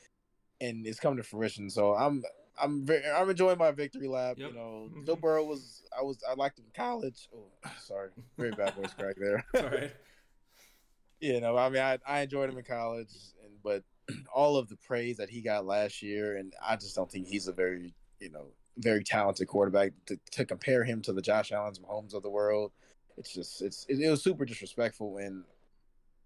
and 0.60 0.86
it's 0.86 1.00
coming 1.00 1.16
to 1.16 1.22
fruition. 1.22 1.70
So 1.70 1.94
I'm 1.94 2.22
I'm 2.62 2.86
very 2.86 3.02
I'm 3.10 3.28
enjoying 3.28 3.58
my 3.58 3.72
victory 3.72 4.06
lap. 4.06 4.36
Yep. 4.38 4.50
You 4.50 4.54
know, 4.54 4.88
mm-hmm. 4.88 5.04
Joe 5.04 5.16
Burrow 5.16 5.44
was 5.44 5.82
I 5.98 6.02
was 6.02 6.18
I 6.28 6.34
liked 6.34 6.58
him 6.58 6.66
in 6.66 6.72
college. 6.74 7.28
Oh, 7.34 7.50
sorry, 7.80 8.10
very 8.38 8.52
bad 8.52 8.74
voice 8.76 8.94
crack 8.96 9.16
there. 9.18 9.44
Sorry. 9.54 9.90
you 11.20 11.40
know, 11.40 11.56
I 11.58 11.68
mean, 11.68 11.82
I 11.82 11.98
I 12.06 12.20
enjoyed 12.20 12.48
him 12.48 12.58
in 12.58 12.64
college, 12.64 13.12
and 13.42 13.52
but 13.62 13.82
all 14.34 14.56
of 14.56 14.68
the 14.68 14.76
praise 14.76 15.16
that 15.16 15.28
he 15.28 15.40
got 15.42 15.66
last 15.66 16.02
year, 16.02 16.36
and 16.36 16.52
I 16.64 16.76
just 16.76 16.94
don't 16.94 17.10
think 17.10 17.26
he's 17.26 17.48
a 17.48 17.52
very, 17.52 17.94
you 18.20 18.30
know, 18.30 18.46
very 18.78 19.02
talented 19.02 19.48
quarterback. 19.48 19.92
To, 20.06 20.18
to 20.32 20.44
compare 20.44 20.84
him 20.84 21.02
to 21.02 21.12
the 21.12 21.22
Josh 21.22 21.50
Allen's 21.50 21.80
Mahomes 21.80 22.14
of 22.14 22.22
the 22.22 22.30
world, 22.30 22.72
it's 23.16 23.34
just 23.34 23.60
it's 23.60 23.86
it, 23.88 24.00
it 24.00 24.10
was 24.10 24.22
super 24.22 24.44
disrespectful. 24.44 25.18
And 25.18 25.42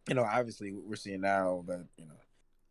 you 0.09 0.15
know, 0.15 0.25
obviously, 0.25 0.73
we're 0.73 0.97
seeing 0.97 1.23
now 1.23 1.65
that 1.67 1.87
you 1.97 2.07
know 2.07 2.15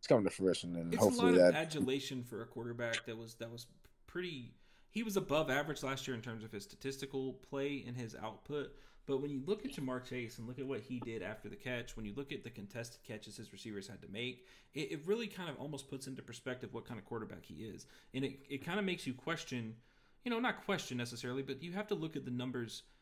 it's 0.05 0.09
coming 0.09 0.23
to 0.23 0.29
fruition, 0.29 0.75
and 0.75 0.93
it's 0.93 1.03
hopefully 1.03 1.35
that 1.35 1.55
adulation 1.55 2.23
for 2.23 2.43
a 2.43 2.45
quarterback 2.45 3.07
that 3.07 3.17
was 3.17 3.33
that 3.35 3.51
was 3.51 3.65
pretty. 4.05 4.53
He 4.91 5.01
was 5.01 5.17
above 5.17 5.49
average 5.49 5.81
last 5.81 6.07
year 6.07 6.15
in 6.15 6.21
terms 6.21 6.43
of 6.43 6.51
his 6.51 6.63
statistical 6.63 7.33
play 7.49 7.83
and 7.87 7.97
his 7.97 8.15
output. 8.15 8.75
But 9.07 9.21
when 9.21 9.31
you 9.31 9.41
look 9.45 9.65
at 9.65 9.71
Ja'Marr 9.71 10.07
Chase 10.07 10.37
and 10.37 10.47
look 10.47 10.59
at 10.59 10.65
what 10.65 10.81
he 10.81 10.99
did 10.99 11.23
after 11.23 11.49
the 11.49 11.55
catch, 11.55 11.97
when 11.97 12.05
you 12.05 12.13
look 12.15 12.31
at 12.31 12.43
the 12.43 12.49
contested 12.51 13.03
catches 13.03 13.37
his 13.37 13.51
receivers 13.51 13.87
had 13.87 14.01
to 14.03 14.07
make, 14.07 14.45
it, 14.73 14.91
it 14.91 15.01
really 15.05 15.27
kind 15.27 15.49
of 15.49 15.59
almost 15.59 15.89
puts 15.89 16.07
into 16.07 16.21
perspective 16.21 16.71
what 16.71 16.87
kind 16.87 16.99
of 16.99 17.05
quarterback 17.05 17.43
he 17.43 17.65
is. 17.65 17.87
And 18.13 18.23
it, 18.23 18.39
it 18.47 18.65
kind 18.65 18.79
of 18.79 18.85
makes 18.85 19.05
you 19.05 19.13
question, 19.13 19.75
you 20.23 20.31
know, 20.31 20.39
not 20.39 20.65
question 20.65 20.97
necessarily, 20.97 21.43
but 21.43 21.61
you 21.61 21.71
have 21.73 21.87
to 21.87 21.95
look 21.95 22.15
at 22.15 22.25
the 22.25 22.31
numbers– 22.31 22.83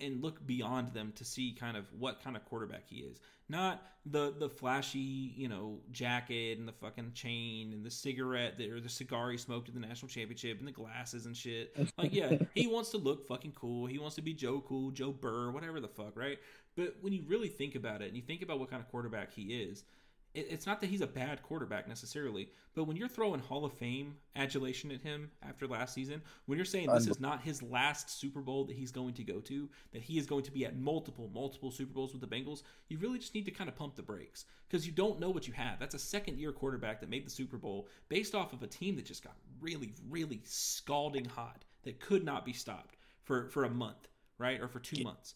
and, 0.00 0.22
look 0.22 0.44
beyond 0.46 0.92
them 0.92 1.12
to 1.16 1.24
see 1.24 1.52
kind 1.58 1.76
of 1.76 1.84
what 1.98 2.22
kind 2.22 2.36
of 2.36 2.44
quarterback 2.44 2.82
he 2.86 2.96
is. 2.96 3.20
Not 3.48 3.82
the 4.06 4.34
the 4.38 4.48
flashy, 4.48 4.98
you 5.36 5.48
know, 5.48 5.78
jacket 5.90 6.58
and 6.58 6.68
the 6.68 6.72
fucking 6.72 7.12
chain 7.14 7.72
and 7.72 7.84
the 7.84 7.90
cigarette 7.90 8.58
that, 8.58 8.70
or 8.70 8.80
the 8.80 8.88
cigar 8.88 9.30
he 9.30 9.36
smoked 9.36 9.68
at 9.68 9.74
the 9.74 9.80
national 9.80 10.08
championship 10.08 10.58
and 10.58 10.68
the 10.68 10.72
glasses 10.72 11.26
and 11.26 11.36
shit. 11.36 11.76
Like, 11.98 12.14
yeah, 12.14 12.36
he 12.54 12.66
wants 12.66 12.90
to 12.90 12.98
look 12.98 13.26
fucking 13.26 13.52
cool. 13.52 13.86
He 13.86 13.98
wants 13.98 14.16
to 14.16 14.22
be 14.22 14.34
Joe 14.34 14.62
Cool, 14.66 14.90
Joe 14.90 15.12
Burr, 15.12 15.50
whatever 15.50 15.80
the 15.80 15.88
fuck, 15.88 16.16
right? 16.16 16.38
But 16.76 16.96
when 17.00 17.12
you 17.12 17.24
really 17.26 17.48
think 17.48 17.74
about 17.74 18.02
it 18.02 18.08
and 18.08 18.16
you 18.16 18.22
think 18.22 18.42
about 18.42 18.60
what 18.60 18.70
kind 18.70 18.82
of 18.82 18.88
quarterback 18.88 19.32
he 19.32 19.62
is, 19.62 19.84
it's 20.32 20.66
not 20.66 20.80
that 20.80 20.88
he's 20.88 21.00
a 21.00 21.06
bad 21.06 21.42
quarterback 21.42 21.88
necessarily, 21.88 22.50
but 22.74 22.84
when 22.84 22.96
you're 22.96 23.08
throwing 23.08 23.40
Hall 23.40 23.64
of 23.64 23.72
Fame 23.72 24.14
adulation 24.36 24.92
at 24.92 25.00
him 25.00 25.30
after 25.42 25.66
last 25.66 25.92
season, 25.92 26.22
when 26.46 26.56
you're 26.56 26.64
saying 26.64 26.88
this 26.92 27.08
is 27.08 27.18
not 27.18 27.42
his 27.42 27.62
last 27.62 28.20
Super 28.20 28.40
Bowl 28.40 28.64
that 28.66 28.76
he's 28.76 28.92
going 28.92 29.14
to 29.14 29.24
go 29.24 29.40
to, 29.40 29.68
that 29.92 30.02
he 30.02 30.18
is 30.18 30.26
going 30.26 30.44
to 30.44 30.52
be 30.52 30.64
at 30.64 30.78
multiple, 30.78 31.30
multiple 31.34 31.72
Super 31.72 31.92
Bowls 31.92 32.12
with 32.12 32.20
the 32.20 32.28
Bengals, 32.28 32.62
you 32.88 32.98
really 32.98 33.18
just 33.18 33.34
need 33.34 33.44
to 33.46 33.50
kind 33.50 33.68
of 33.68 33.74
pump 33.74 33.96
the 33.96 34.02
brakes 34.02 34.44
because 34.68 34.86
you 34.86 34.92
don't 34.92 35.18
know 35.18 35.30
what 35.30 35.48
you 35.48 35.52
have. 35.52 35.80
That's 35.80 35.96
a 35.96 35.98
second 35.98 36.38
year 36.38 36.52
quarterback 36.52 37.00
that 37.00 37.10
made 37.10 37.26
the 37.26 37.30
Super 37.30 37.56
Bowl 37.58 37.88
based 38.08 38.34
off 38.36 38.52
of 38.52 38.62
a 38.62 38.68
team 38.68 38.94
that 38.96 39.04
just 39.06 39.24
got 39.24 39.34
really, 39.60 39.94
really 40.08 40.40
scalding 40.44 41.24
hot 41.24 41.64
that 41.82 41.98
could 41.98 42.24
not 42.24 42.44
be 42.44 42.52
stopped 42.52 42.96
for, 43.24 43.48
for 43.48 43.64
a 43.64 43.70
month, 43.70 44.08
right? 44.38 44.60
Or 44.60 44.68
for 44.68 44.78
two 44.78 45.02
months. 45.02 45.34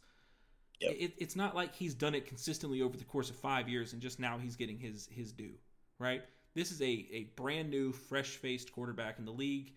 Yep. 0.80 0.96
It, 0.98 1.12
it's 1.18 1.36
not 1.36 1.55
like 1.55 1.74
he's 1.74 1.94
done 1.94 2.14
it 2.14 2.26
consistently 2.26 2.82
over 2.82 2.96
the 2.96 3.05
course 3.05 3.30
of 3.30 3.36
five 3.36 3.68
years 3.68 3.92
and 3.92 4.02
just 4.02 4.18
now 4.18 4.38
he's 4.38 4.56
getting 4.56 4.78
his 4.78 5.09
his 5.10 5.32
due, 5.32 5.55
right? 5.98 6.22
This 6.55 6.70
is 6.70 6.80
a, 6.80 7.06
a 7.10 7.30
brand 7.36 7.70
new, 7.70 7.92
fresh 7.92 8.36
faced 8.36 8.72
quarterback 8.72 9.18
in 9.18 9.24
the 9.24 9.32
league. 9.32 9.72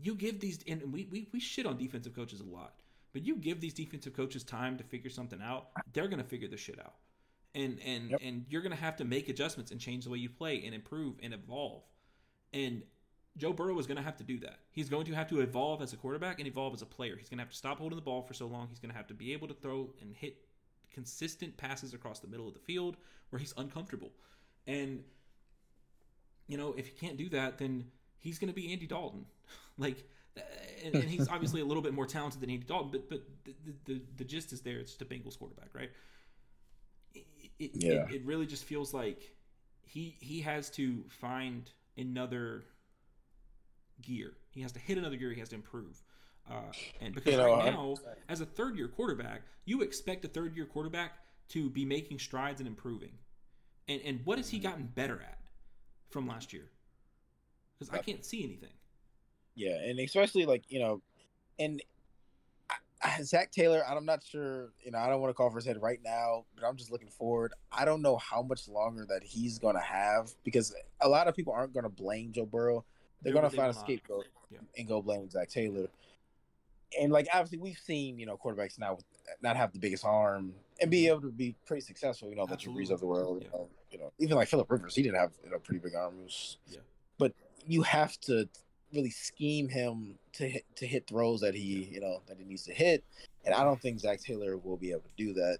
You 0.00 0.14
give 0.14 0.40
these, 0.40 0.60
and 0.66 0.92
we, 0.92 1.08
we, 1.10 1.28
we 1.32 1.40
shit 1.40 1.66
on 1.66 1.76
defensive 1.76 2.14
coaches 2.14 2.40
a 2.40 2.44
lot, 2.44 2.80
but 3.12 3.24
you 3.24 3.36
give 3.36 3.60
these 3.60 3.74
defensive 3.74 4.14
coaches 4.14 4.42
time 4.42 4.76
to 4.78 4.84
figure 4.84 5.10
something 5.10 5.40
out, 5.42 5.68
they're 5.92 6.08
going 6.08 6.22
to 6.22 6.28
figure 6.28 6.48
the 6.48 6.56
shit 6.56 6.78
out. 6.78 6.94
And, 7.54 7.78
and, 7.84 8.10
yep. 8.10 8.20
and 8.22 8.44
you're 8.48 8.62
going 8.62 8.74
to 8.74 8.80
have 8.80 8.96
to 8.96 9.04
make 9.04 9.28
adjustments 9.28 9.70
and 9.70 9.80
change 9.80 10.04
the 10.04 10.10
way 10.10 10.18
you 10.18 10.28
play 10.28 10.62
and 10.64 10.74
improve 10.74 11.14
and 11.22 11.32
evolve. 11.32 11.82
And 12.52 12.82
Joe 13.36 13.52
Burrow 13.52 13.78
is 13.78 13.86
going 13.86 13.98
to 13.98 14.02
have 14.02 14.16
to 14.16 14.24
do 14.24 14.38
that. 14.40 14.60
He's 14.70 14.88
going 14.88 15.04
to 15.06 15.12
have 15.14 15.28
to 15.28 15.40
evolve 15.40 15.82
as 15.82 15.92
a 15.92 15.96
quarterback 15.96 16.38
and 16.38 16.48
evolve 16.48 16.74
as 16.74 16.82
a 16.82 16.86
player. 16.86 17.16
He's 17.16 17.28
going 17.28 17.38
to 17.38 17.42
have 17.42 17.50
to 17.50 17.56
stop 17.56 17.78
holding 17.78 17.96
the 17.96 18.02
ball 18.02 18.22
for 18.22 18.34
so 18.34 18.46
long. 18.46 18.68
He's 18.68 18.78
going 18.78 18.90
to 18.90 18.96
have 18.96 19.06
to 19.08 19.14
be 19.14 19.32
able 19.32 19.48
to 19.48 19.54
throw 19.54 19.90
and 20.00 20.14
hit 20.14 20.36
consistent 20.92 21.56
passes 21.56 21.92
across 21.92 22.20
the 22.20 22.28
middle 22.28 22.48
of 22.48 22.54
the 22.54 22.60
field 22.60 22.96
where 23.30 23.38
he's 23.38 23.52
uncomfortable. 23.58 24.12
And 24.66 25.02
you 26.46 26.56
know, 26.56 26.74
if 26.76 26.86
he 26.86 26.92
can't 26.92 27.16
do 27.16 27.28
that, 27.30 27.58
then 27.58 27.86
he's 28.18 28.38
going 28.38 28.48
to 28.48 28.54
be 28.54 28.72
Andy 28.72 28.86
Dalton. 28.86 29.26
like 29.78 30.04
and, 30.84 30.94
and, 30.94 31.04
he's 31.04 31.28
obviously 31.30 31.60
a 31.60 31.64
little 31.64 31.82
bit 31.82 31.94
more 31.94 32.06
talented 32.06 32.40
than 32.40 32.50
Andy 32.50 32.64
Dalton, 32.66 32.90
but 32.90 33.08
but 33.08 33.22
the 33.44 33.74
the, 33.84 34.02
the 34.16 34.24
gist 34.24 34.52
is 34.52 34.60
there. 34.62 34.78
It's 34.78 34.92
just 34.92 35.02
a 35.02 35.04
Bengals 35.04 35.38
quarterback, 35.38 35.70
right? 35.74 35.90
It, 37.14 37.26
it, 37.58 37.70
yeah. 37.74 37.90
it, 37.90 38.16
it 38.16 38.24
really 38.24 38.46
just 38.46 38.64
feels 38.64 38.94
like 38.94 39.34
he 39.82 40.16
he 40.20 40.40
has 40.42 40.70
to 40.70 41.04
find 41.08 41.70
another 41.96 42.64
gear. 44.02 44.34
He 44.50 44.62
has 44.62 44.72
to 44.72 44.78
hit 44.78 44.98
another 44.98 45.16
gear. 45.16 45.32
He 45.32 45.40
has 45.40 45.50
to 45.50 45.54
improve. 45.54 46.02
Uh, 46.48 46.60
and 47.00 47.14
because 47.14 47.32
you 47.32 47.38
know, 47.38 47.56
right 47.56 47.72
now, 47.72 47.96
as 48.28 48.40
a 48.40 48.46
third 48.46 48.76
year 48.76 48.88
quarterback, 48.88 49.42
you 49.64 49.82
expect 49.82 50.24
a 50.24 50.28
third 50.28 50.56
year 50.56 50.66
quarterback 50.66 51.18
to 51.48 51.68
be 51.70 51.84
making 51.84 52.18
strides 52.18 52.60
and 52.60 52.68
improving. 52.68 53.12
And 53.88 54.00
and 54.04 54.20
what 54.24 54.38
has 54.38 54.48
he 54.48 54.58
gotten 54.58 54.86
better 54.94 55.20
at 55.20 55.38
from 56.10 56.26
last 56.26 56.52
year? 56.52 56.70
Because 57.78 57.92
I 57.92 57.98
can't 57.98 58.24
see 58.24 58.44
anything. 58.44 58.72
Yeah, 59.54 59.80
and 59.82 59.98
especially 59.98 60.46
like 60.46 60.64
you 60.68 60.78
know, 60.78 61.02
and 61.58 61.82
Zac 63.22 63.50
Taylor, 63.50 63.82
I'm 63.86 64.04
not 64.04 64.22
sure. 64.22 64.70
You 64.84 64.92
know, 64.92 64.98
I 64.98 65.08
don't 65.08 65.20
want 65.20 65.30
to 65.30 65.34
call 65.34 65.50
for 65.50 65.56
his 65.56 65.66
head 65.66 65.80
right 65.80 66.00
now, 66.04 66.44
but 66.54 66.66
I'm 66.66 66.76
just 66.76 66.90
looking 66.90 67.08
forward. 67.08 67.52
I 67.72 67.84
don't 67.84 68.02
know 68.02 68.16
how 68.16 68.42
much 68.42 68.68
longer 68.68 69.06
that 69.08 69.22
he's 69.22 69.58
going 69.58 69.74
to 69.74 69.82
have 69.82 70.30
because 70.44 70.74
a 71.00 71.08
lot 71.08 71.28
of 71.28 71.34
people 71.34 71.52
aren't 71.52 71.72
going 71.72 71.84
to 71.84 71.90
blame 71.90 72.32
Joe 72.32 72.46
Burrow 72.46 72.84
they're 73.22 73.32
gonna 73.32 73.50
find 73.50 73.70
a 73.70 73.74
scapegoat 73.74 74.26
yeah. 74.50 74.58
and 74.76 74.88
go 74.88 75.02
blame 75.02 75.28
Zac 75.30 75.48
Taylor. 75.48 75.88
And 77.00 77.12
like 77.12 77.26
obviously 77.32 77.58
we've 77.58 77.78
seen, 77.78 78.18
you 78.18 78.26
know, 78.26 78.36
quarterbacks 78.36 78.78
now 78.78 78.98
not 79.42 79.56
have 79.56 79.72
the 79.72 79.78
biggest 79.78 80.04
arm 80.04 80.52
and 80.80 80.90
be 80.90 81.02
mm-hmm. 81.02 81.12
able 81.12 81.20
to 81.22 81.32
be 81.32 81.56
pretty 81.66 81.80
successful, 81.80 82.28
you 82.28 82.36
know, 82.36 82.46
the 82.46 82.56
Brees 82.56 82.90
of 82.90 83.00
the 83.00 83.06
world. 83.06 83.38
Yeah. 83.40 83.48
You, 83.48 83.52
know, 83.52 83.68
you 83.90 83.98
know, 83.98 84.12
even 84.18 84.36
like 84.36 84.48
Philip 84.48 84.70
Rivers, 84.70 84.94
he 84.94 85.02
didn't 85.02 85.18
have 85.18 85.32
you 85.44 85.50
know 85.50 85.58
pretty 85.58 85.80
big 85.80 85.94
arms. 85.94 86.58
Yeah. 86.66 86.80
But 87.18 87.32
you 87.66 87.82
have 87.82 88.18
to 88.22 88.48
really 88.94 89.10
scheme 89.10 89.68
him 89.68 90.18
to 90.34 90.48
hit 90.48 90.64
to 90.76 90.86
hit 90.86 91.06
throws 91.06 91.40
that 91.40 91.54
he, 91.54 91.88
you 91.90 92.00
know, 92.00 92.22
that 92.28 92.38
he 92.38 92.44
needs 92.44 92.64
to 92.64 92.74
hit. 92.74 93.04
And 93.44 93.54
I 93.54 93.64
don't 93.64 93.80
think 93.80 94.00
Zac 94.00 94.20
Taylor 94.20 94.56
will 94.56 94.76
be 94.76 94.90
able 94.90 95.02
to 95.02 95.16
do 95.16 95.32
that. 95.34 95.58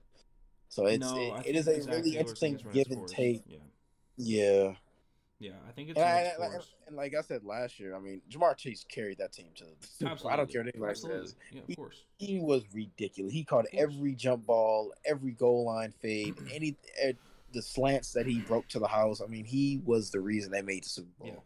So 0.69 0.87
it's 0.87 0.99
no, 0.99 1.37
it, 1.37 1.47
it 1.47 1.57
is 1.57 1.69
a 1.69 1.81
Zach 1.81 1.95
really 1.95 2.17
interesting 2.17 2.61
give 2.73 2.91
and 2.91 3.07
take. 3.09 3.43
Yeah. 3.47 3.59
Yeah. 4.17 4.73
Yeah, 5.39 5.53
I 5.69 5.73
think 5.73 5.91
it's. 5.91 5.99
And, 5.99 6.09
I, 6.09 6.33
like, 6.39 6.53
and, 6.87 6.97
like 6.97 7.15
I 7.15 7.21
said 7.21 7.45
last 7.45 7.79
year, 7.79 7.95
I 7.95 7.99
mean, 7.99 8.23
Ja'Marr 8.31 8.57
Chase 8.57 8.85
carried 8.89 9.19
that 9.19 9.33
team 9.33 9.49
to 9.57 9.65
the 9.65 9.87
Super 9.87 10.15
Bowl. 10.17 10.31
I 10.31 10.37
don't 10.37 10.51
care 10.51 10.63
what 10.63 10.75
anybody 10.75 10.91
Absolutely. 10.91 11.27
says. 11.27 11.37
Yeah, 11.53 11.61
of 11.69 11.77
course. 11.77 12.05
He, 12.17 12.27
he 12.27 12.39
was 12.41 12.63
ridiculous. 12.73 13.33
He 13.33 13.45
caught 13.45 13.67
every 13.73 14.15
jump 14.15 14.47
ball, 14.47 14.93
every 15.05 15.33
goal 15.33 15.67
line 15.67 15.93
fade, 16.01 16.37
any 16.53 16.77
eh, 17.01 17.13
the 17.53 17.61
slants 17.61 18.13
that 18.13 18.27
he 18.27 18.41
broke 18.41 18.67
to 18.69 18.79
the 18.79 18.89
house. 18.89 19.21
I 19.21 19.27
mean, 19.27 19.45
he 19.45 19.81
was 19.85 20.11
the 20.11 20.21
reason 20.21 20.53
they 20.53 20.63
made 20.63 20.85
the 20.85 20.89
Super 20.89 21.09
Bowl. 21.19 21.45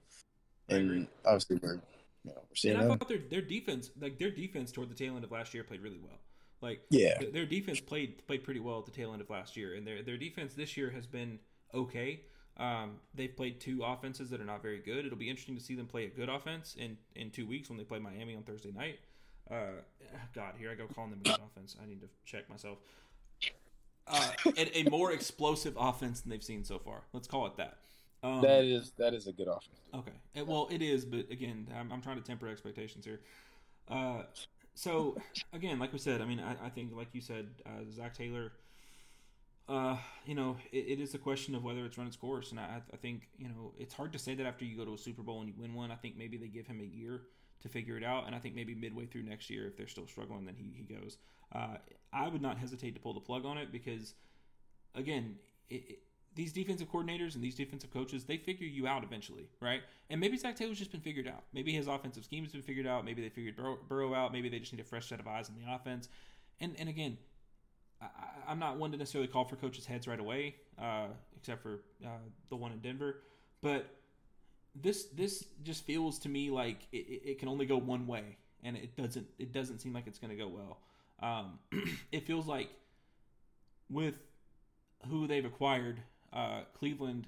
Yeah. 0.69 0.77
and 0.77 1.09
obviously 1.25 1.59
we're 1.61 1.75
you 1.75 2.33
know 2.33 2.43
we're 2.49 2.55
seeing 2.55 2.77
And 2.77 2.85
I 2.85 2.97
thought 2.97 3.09
their 3.09 3.19
their 3.29 3.43
defense, 3.43 3.91
like 4.01 4.19
their 4.21 4.31
defense 4.31 4.71
toward 4.71 4.91
the 4.91 4.95
tail 4.95 5.17
end 5.17 5.25
of 5.25 5.33
last 5.33 5.53
year, 5.53 5.65
played 5.65 5.81
really 5.81 5.99
well. 6.01 6.19
Like 6.61 6.83
Yeah, 6.91 7.19
th- 7.19 7.33
their 7.33 7.47
defense 7.47 7.81
played 7.81 8.25
played 8.29 8.45
pretty 8.45 8.61
well 8.61 8.79
at 8.79 8.85
the 8.85 8.93
tail 8.93 9.13
end 9.13 9.21
of 9.21 9.31
last 9.31 9.57
year, 9.57 9.75
and 9.75 9.85
their 9.85 10.03
their 10.03 10.17
defense 10.17 10.55
this 10.55 10.77
year 10.77 10.91
has 10.91 11.07
been 11.07 11.41
okay. 11.75 12.21
Um, 12.57 12.97
they've 13.15 13.35
played 13.35 13.61
two 13.61 13.83
offenses 13.83 14.31
that 14.31 14.41
are 14.41 14.45
not 14.45 14.63
very 14.63 14.81
good. 14.81 15.07
It'll 15.07 15.17
be 15.17 15.31
interesting 15.31 15.57
to 15.57 15.63
see 15.63 15.75
them 15.75 15.87
play 15.87 16.05
a 16.05 16.09
good 16.09 16.29
offense 16.29 16.77
in 16.79 16.99
in 17.15 17.31
two 17.31 17.47
weeks 17.47 17.69
when 17.69 17.79
they 17.79 17.85
play 17.85 17.99
Miami 17.99 18.37
on 18.37 18.43
Thursday 18.43 18.73
night. 18.73 18.99
Uh, 19.51 19.81
God, 20.35 20.55
here 20.59 20.71
I 20.71 20.75
go 20.75 20.87
calling 20.95 21.11
them 21.11 21.21
a 21.25 21.29
good 21.29 21.41
offense. 21.45 21.77
I 21.83 21.87
need 21.89 22.01
to 22.03 22.09
check 22.25 22.49
myself. 22.49 22.79
Uh, 24.07 24.31
and 24.57 24.71
a 24.75 24.89
more 24.91 25.13
explosive 25.13 25.75
offense 25.79 26.21
than 26.21 26.31
they've 26.31 26.45
seen 26.45 26.65
so 26.65 26.79
far. 26.79 27.03
Let's 27.13 27.29
call 27.29 27.47
it 27.47 27.57
that. 27.57 27.79
Um, 28.23 28.43
that 28.43 28.65
is 28.65 28.93
that 28.99 29.15
is 29.15 29.27
a 29.27 29.33
good 29.33 29.49
offense. 29.49 29.81
Okay. 29.95 30.43
Well, 30.43 30.69
it 30.71 30.83
is, 30.83 31.05
but 31.05 31.31
again, 31.31 31.67
I'm, 31.75 31.91
I'm 31.91 32.03
trying 32.03 32.17
to 32.17 32.23
temper 32.23 32.49
expectations 32.49 33.05
here. 33.05 33.21
Uh, 33.89 34.23
so 34.75 35.17
again, 35.53 35.79
like 35.79 35.93
we 35.93 35.99
said, 35.99 36.21
I 36.21 36.27
mean, 36.27 36.41
I, 36.41 36.67
I 36.67 36.69
think, 36.69 36.95
like 36.95 37.09
you 37.13 37.21
said, 37.21 37.49
uh, 37.65 37.85
Zac 37.91 38.15
Taylor. 38.15 38.53
Uh, 39.71 39.97
you 40.27 40.35
know, 40.35 40.57
it, 40.73 40.79
it 40.79 41.01
is 41.01 41.15
a 41.15 41.19
question 41.19 41.55
of 41.55 41.63
whether 41.63 41.85
it's 41.85 41.97
run 41.97 42.09
its 42.09 42.17
course, 42.17 42.51
and 42.51 42.59
I, 42.59 42.83
I 42.93 42.97
think 42.97 43.29
you 43.39 43.47
know 43.47 43.73
it's 43.79 43.95
hard 43.95 44.13
to 44.15 44.19
say 44.19 44.35
that 44.35 44.45
after 44.45 44.65
you 44.65 44.77
go 44.77 44.85
to 44.85 44.95
a 44.95 44.99
Super 44.99 45.23
Bowl 45.23 45.39
and 45.41 45.49
you 45.49 45.55
win 45.57 45.75
one. 45.75 45.93
I 45.93 45.95
think 45.95 46.17
maybe 46.19 46.37
they 46.37 46.49
give 46.49 46.67
him 46.67 46.81
a 46.81 46.85
year 46.85 47.23
to 47.63 47.69
figure 47.69 47.97
it 47.97 48.03
out, 48.03 48.27
and 48.27 48.35
I 48.35 48.41
think 48.41 48.57
maybe 48.57 48.75
midway 48.75 49.07
through 49.07 49.23
next 49.23 49.49
year, 49.49 49.69
if 49.69 49.77
they're 49.77 49.87
still 49.87 50.09
struggling, 50.09 50.45
then 50.45 50.57
he, 50.57 50.73
he 50.75 50.93
goes. 50.93 51.19
Uh, 51.55 51.77
I 52.13 52.29
would 52.29 52.43
not 52.43 52.59
hesitate 52.59 52.95
to 52.95 53.01
pull 53.01 53.15
the 53.15 53.21
plug 53.21 53.45
on 53.45 53.59
it 53.59 53.71
because, 53.71 54.15
again, 54.97 55.37
it, 55.69 55.85
it, 55.89 55.99
these 56.35 56.53
defensive 56.53 56.91
coordinators 56.91 57.35
and 57.35 57.45
these 57.45 57.55
defensive 57.55 57.93
coaches, 57.93 58.25
they 58.25 58.39
figure 58.39 58.67
you 58.67 58.89
out 58.89 59.05
eventually, 59.05 59.49
right? 59.61 59.83
And 60.09 60.21
maybe 60.21 60.37
Zac 60.37 60.57
Taylor's 60.57 60.79
just 60.79 60.91
been 60.91 61.01
figured 61.01 61.29
out. 61.29 61.45
Maybe 61.53 61.73
his 61.73 61.87
offensive 61.87 62.25
scheme 62.25 62.45
has 62.45 62.53
been 62.53 62.63
figured 62.63 62.87
out. 62.87 63.05
Maybe 63.05 63.23
they 63.23 63.29
figured 63.29 63.57
Burrow, 63.57 63.79
Burrow 63.89 64.15
out. 64.15 64.33
Maybe 64.33 64.49
they 64.49 64.59
just 64.59 64.73
need 64.73 64.81
a 64.81 64.85
fresh 64.85 65.09
set 65.09 65.21
of 65.21 65.29
eyes 65.29 65.49
on 65.49 65.55
the 65.55 65.73
offense. 65.73 66.09
And 66.61 66.75
and 66.79 66.89
again, 66.89 67.17
I, 68.01 68.07
I'm 68.49 68.59
not 68.59 68.79
one 68.79 68.93
to 68.93 68.97
necessarily 68.97 69.29
call 69.29 69.45
for 69.45 69.57
coaches' 69.57 69.87
heads 69.87 70.07
right 70.09 70.21
away, 70.21 70.57
uh, 70.79 71.07
except 71.37 71.63
for 71.63 71.81
uh, 72.05 72.09
the 72.49 72.57
one 72.57 72.73
in 72.73 72.79
Denver. 72.79 73.23
But 73.63 73.87
this 74.75 75.07
this 75.15 75.45
just 75.63 75.85
feels 75.85 76.19
to 76.21 76.29
me 76.29 76.51
like 76.51 76.87
it, 76.93 76.97
it, 76.97 77.39
can 77.39 77.49
only 77.49 77.67
go 77.67 77.77
one 77.77 78.07
way, 78.07 78.37
and 78.63 78.77
it 78.77 78.97
doesn't 78.97 79.27
it 79.39 79.53
doesn't 79.53 79.81
seem 79.81 79.93
like 79.93 80.07
it's 80.07 80.19
going 80.19 80.31
to 80.31 80.37
go 80.37 80.49
well. 80.49 80.79
Um, 81.23 81.59
it 82.13 82.27
feels 82.27 82.47
like 82.47 82.71
with 83.89 84.15
who 85.09 85.27
they've 85.27 85.45
acquired, 85.45 86.03
uh, 86.33 86.63
Cleveland 86.79 87.27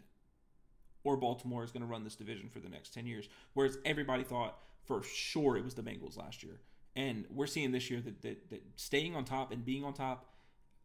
or 1.05 1.17
Baltimore 1.17 1.65
is 1.65 1.73
going 1.73 1.83
to 1.83 1.89
run 1.89 2.05
this 2.05 2.15
division 2.15 2.49
for 2.49 2.61
the 2.61 2.69
next 2.69 2.95
10 2.95 3.07
years. 3.07 3.29
Whereas 3.55 3.79
everybody 3.85 4.23
thought 4.23 4.59
for 4.85 5.03
sure 5.03 5.57
it 5.57 5.65
was 5.65 5.75
the 5.75 5.83
Bengals 5.83 6.17
last 6.17 6.43
year. 6.43 6.61
And 6.95 7.25
we're 7.31 7.47
seeing 7.47 7.73
this 7.73 7.91
year 7.91 8.01
that, 8.01 8.23
that, 8.23 8.51
that 8.51 8.63
staying 8.77 9.17
on 9.17 9.25
top 9.25 9.53
and 9.53 9.65
being 9.65 9.85
on 9.85 9.95
top 9.95 10.27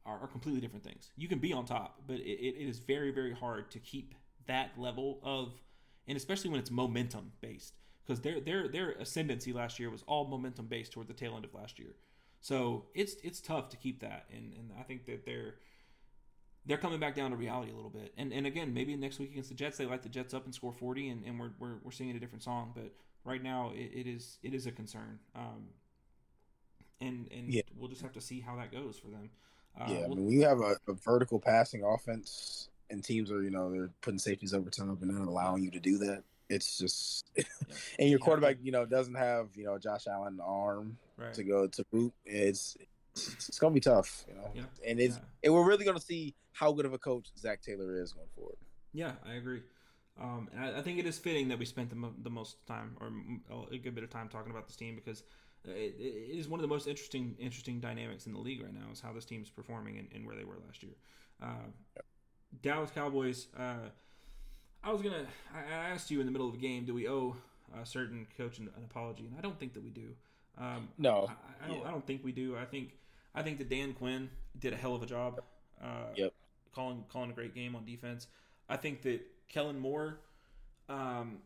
are, 0.07 0.19
are 0.21 0.27
completely 0.27 0.61
different 0.61 0.83
things. 0.83 1.11
You 1.17 1.27
can 1.27 1.39
be 1.39 1.53
on 1.53 1.65
top, 1.65 2.01
but 2.07 2.15
it, 2.17 2.21
it 2.21 2.67
is 2.69 2.79
very, 2.79 3.11
very 3.11 3.33
hard 3.33 3.69
to 3.71 3.79
keep 3.79 4.15
that 4.47 4.71
level 4.77 5.19
of, 5.23 5.53
and 6.07 6.15
especially 6.17 6.49
when 6.49 6.59
it's 6.59 6.71
momentum 6.71 7.31
based, 7.41 7.73
because 8.05 8.21
their 8.21 8.39
their 8.39 8.67
their 8.69 8.91
ascendancy 8.91 9.51
last 9.53 9.79
year 9.79 9.89
was 9.89 10.03
all 10.07 10.25
momentum 10.27 10.67
based 10.67 10.91
toward 10.93 11.07
the 11.07 11.13
tail 11.13 11.35
end 11.35 11.45
of 11.45 11.53
last 11.53 11.77
year. 11.79 11.95
So 12.39 12.85
it's 12.95 13.15
it's 13.23 13.41
tough 13.41 13.69
to 13.69 13.77
keep 13.77 13.99
that, 14.01 14.25
and 14.33 14.53
and 14.53 14.71
I 14.79 14.83
think 14.83 15.05
that 15.07 15.25
they're 15.25 15.55
they're 16.65 16.77
coming 16.77 16.99
back 16.99 17.15
down 17.15 17.31
to 17.31 17.37
reality 17.37 17.71
a 17.71 17.75
little 17.75 17.89
bit. 17.89 18.13
And 18.17 18.31
and 18.31 18.47
again, 18.47 18.73
maybe 18.73 18.95
next 18.95 19.19
week 19.19 19.31
against 19.31 19.49
the 19.49 19.55
Jets, 19.55 19.77
they 19.77 19.85
light 19.85 20.03
the 20.03 20.09
Jets 20.09 20.33
up 20.33 20.45
and 20.45 20.53
score 20.55 20.73
forty, 20.73 21.09
and, 21.09 21.25
and 21.25 21.39
we're, 21.39 21.51
we're 21.59 21.77
we're 21.83 21.91
singing 21.91 22.15
a 22.15 22.19
different 22.19 22.43
song. 22.43 22.71
But 22.75 22.93
right 23.25 23.43
now, 23.43 23.71
it, 23.75 23.91
it 24.01 24.07
is 24.07 24.37
it 24.43 24.53
is 24.53 24.67
a 24.67 24.71
concern. 24.71 25.19
Um, 25.35 25.69
and 27.01 27.27
and 27.31 27.53
Yeah. 27.53 27.61
we'll 27.75 27.89
just 27.89 28.01
have 28.01 28.13
to 28.13 28.21
see 28.21 28.39
how 28.39 28.55
that 28.57 28.71
goes 28.71 28.97
for 28.97 29.07
them. 29.07 29.29
Uh, 29.79 29.85
yeah, 29.87 29.95
I 29.97 29.99
we'll- 30.07 30.09
mean, 30.17 30.25
when 30.25 30.33
you 30.33 30.43
have 30.47 30.59
a, 30.59 30.77
a 30.87 30.93
vertical 30.93 31.39
passing 31.39 31.83
offense 31.83 32.69
and 32.89 33.03
teams 33.03 33.31
are 33.31 33.43
you 33.43 33.49
know 33.51 33.71
they're 33.71 33.89
putting 34.01 34.19
safeties 34.19 34.53
over 34.53 34.69
top 34.69 35.01
and 35.01 35.11
not 35.13 35.27
allowing 35.27 35.63
you 35.63 35.71
to 35.71 35.79
do 35.79 35.97
that. 35.99 36.23
It's 36.49 36.77
just, 36.77 37.29
and 37.99 38.09
your 38.09 38.19
Yeah. 38.19 38.25
quarterback, 38.25 38.57
you 38.63 38.71
know, 38.71 38.85
doesn't 38.85 39.15
have 39.15 39.49
you 39.55 39.65
know 39.65 39.77
Josh 39.77 40.07
Allen 40.07 40.39
arm 40.41 40.97
right. 41.17 41.33
to 41.33 41.43
go 41.43 41.67
to 41.67 41.83
boot. 41.91 42.13
It's 42.25 42.77
it's, 43.13 43.49
it's 43.49 43.59
gonna 43.59 43.73
be 43.73 43.79
tough, 43.81 44.25
you 44.27 44.35
know. 44.35 44.49
Yeah. 44.55 44.61
And 44.87 44.99
it's 44.99 45.15
Yeah. 45.17 45.21
and 45.45 45.53
we're 45.53 45.65
really 45.67 45.83
gonna 45.85 45.99
see 45.99 46.33
how 46.53 46.71
good 46.71 46.85
of 46.85 46.93
a 46.93 46.97
coach 46.97 47.27
Zac 47.37 47.61
Taylor 47.61 48.01
is 48.01 48.13
going 48.13 48.27
forward. 48.35 48.55
Yeah, 48.93 49.11
I 49.25 49.33
agree. 49.33 49.61
Um, 50.19 50.49
and 50.55 50.63
I, 50.63 50.79
I 50.79 50.81
think 50.81 50.97
it 50.97 51.05
is 51.05 51.19
fitting 51.19 51.49
that 51.49 51.59
we 51.59 51.65
spent 51.65 51.89
the, 51.91 51.95
mo- 51.95 52.15
the 52.23 52.29
most 52.31 52.65
time 52.65 52.95
or 52.99 53.11
a 53.71 53.77
good 53.77 53.93
bit 53.93 54.03
of 54.03 54.09
time 54.09 54.29
talking 54.29 54.49
about 54.49 54.65
this 54.67 54.75
team 54.75 54.95
because 54.95 55.21
it, 55.71 55.95
it 55.99 56.37
is 56.37 56.47
one 56.47 56.59
of 56.59 56.61
the 56.61 56.67
most 56.67 56.87
interesting 56.87 57.35
interesting 57.39 57.79
dynamics 57.79 58.25
in 58.27 58.33
the 58.33 58.39
league 58.39 58.61
right 58.63 58.73
now 58.73 58.91
is 58.91 58.99
how 59.01 59.13
this 59.13 59.25
team's 59.25 59.49
performing 59.49 59.97
and, 59.97 60.07
and 60.13 60.25
where 60.25 60.35
they 60.35 60.43
were 60.43 60.57
last 60.65 60.83
year. 60.83 60.93
Uh, 61.41 61.69
Dallas 62.61 62.89
Cowboys. 62.91 63.47
Uh, 63.57 63.89
I 64.83 64.91
was 64.91 65.01
gonna. 65.01 65.25
I 65.53 65.59
I 65.59 65.89
asked 65.89 66.09
you 66.11 66.19
in 66.19 66.25
the 66.25 66.31
middle 66.31 66.47
of 66.47 66.53
the 66.53 66.59
game, 66.61 66.85
do 66.85 66.93
we 66.93 67.07
owe 67.07 67.35
a 67.81 67.85
certain 67.85 68.25
coach 68.37 68.57
an, 68.59 68.69
an 68.77 68.83
apology? 68.83 69.25
And 69.27 69.35
I 69.37 69.41
don't 69.41 69.59
think 69.59 69.73
that 69.73 69.83
we 69.83 69.89
do. 69.89 70.09
Um, 70.57 70.87
No, 70.97 71.27
I, 71.29 71.65
I 71.65 71.67
don't. 71.67 71.79
yeah. 71.81 71.87
I 71.87 71.91
don't 71.91 72.05
think 72.07 72.23
we 72.23 72.31
do. 72.31 72.55
I 72.57 72.65
think. 72.65 72.93
I 73.35 73.43
think 73.43 73.59
that 73.59 73.69
Dan 73.69 73.93
Quinn 73.93 74.29
did 74.57 74.73
a 74.73 74.75
hell 74.75 74.95
of 74.95 75.03
a 75.03 75.05
job. 75.05 75.41
Uh, 75.81 76.05
Yep. 76.15 76.33
Calling 76.73 77.03
calling 77.11 77.29
a 77.31 77.33
great 77.33 77.53
game 77.55 77.75
on 77.75 77.85
defense. 77.85 78.27
I 78.69 78.77
think 78.77 79.01
that 79.03 79.21
Kellen 79.49 79.79
Moore 79.79 80.19
um, 80.89 81.39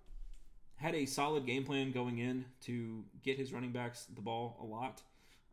had 0.82 0.96
a 0.96 1.06
solid 1.06 1.46
game 1.46 1.64
plan 1.64 1.92
going 1.92 2.18
in 2.18 2.46
to 2.62 3.04
get 3.24 3.38
his 3.38 3.54
running 3.54 3.72
backs 3.72 4.08
the 4.16 4.22
ball 4.22 4.58
a 4.62 4.66
lot 4.66 5.02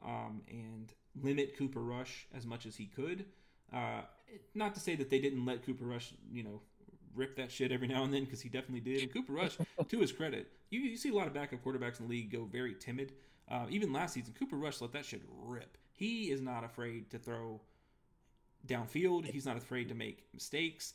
um, 0.04 0.40
and 0.48 0.92
limit 1.22 1.56
Cooper 1.56 1.80
Rush 1.80 2.26
as 2.34 2.46
much 2.46 2.64
as 2.64 2.76
he 2.76 2.86
could. 2.86 3.26
Uh, 3.72 4.00
not 4.54 4.74
to 4.74 4.80
say 4.80 4.94
that 4.96 5.10
they 5.10 5.18
didn't 5.18 5.44
let 5.44 5.64
Cooper 5.64 5.84
Rush, 5.84 6.12
you 6.32 6.42
know, 6.42 6.62
rip 7.14 7.36
that 7.36 7.52
shit 7.52 7.72
every 7.72 7.88
now 7.88 8.04
and 8.04 8.14
then 8.14 8.24
because 8.24 8.40
he 8.40 8.48
definitely 8.48 8.80
did. 8.80 9.02
And 9.02 9.12
Cooper 9.12 9.32
Rush, 9.32 9.58
to 9.88 10.00
his 10.00 10.12
credit, 10.12 10.48
you, 10.70 10.80
you 10.80 10.96
see 10.96 11.10
a 11.10 11.14
lot 11.14 11.26
of 11.26 11.34
backup 11.34 11.62
quarterbacks 11.62 12.00
in 12.00 12.06
the 12.06 12.10
league 12.12 12.32
go 12.32 12.44
very 12.44 12.74
timid. 12.74 13.12
Uh, 13.50 13.66
even 13.68 13.92
last 13.92 14.14
season, 14.14 14.34
Cooper 14.38 14.56
Rush 14.56 14.80
let 14.80 14.92
that 14.92 15.04
shit 15.04 15.22
rip. 15.44 15.76
He 15.92 16.30
is 16.30 16.40
not 16.40 16.64
afraid 16.64 17.10
to 17.10 17.18
throw 17.18 17.60
downfield. 18.66 19.26
He's 19.26 19.46
not 19.46 19.56
afraid 19.56 19.88
to 19.88 19.94
make 19.94 20.24
mistakes. 20.32 20.94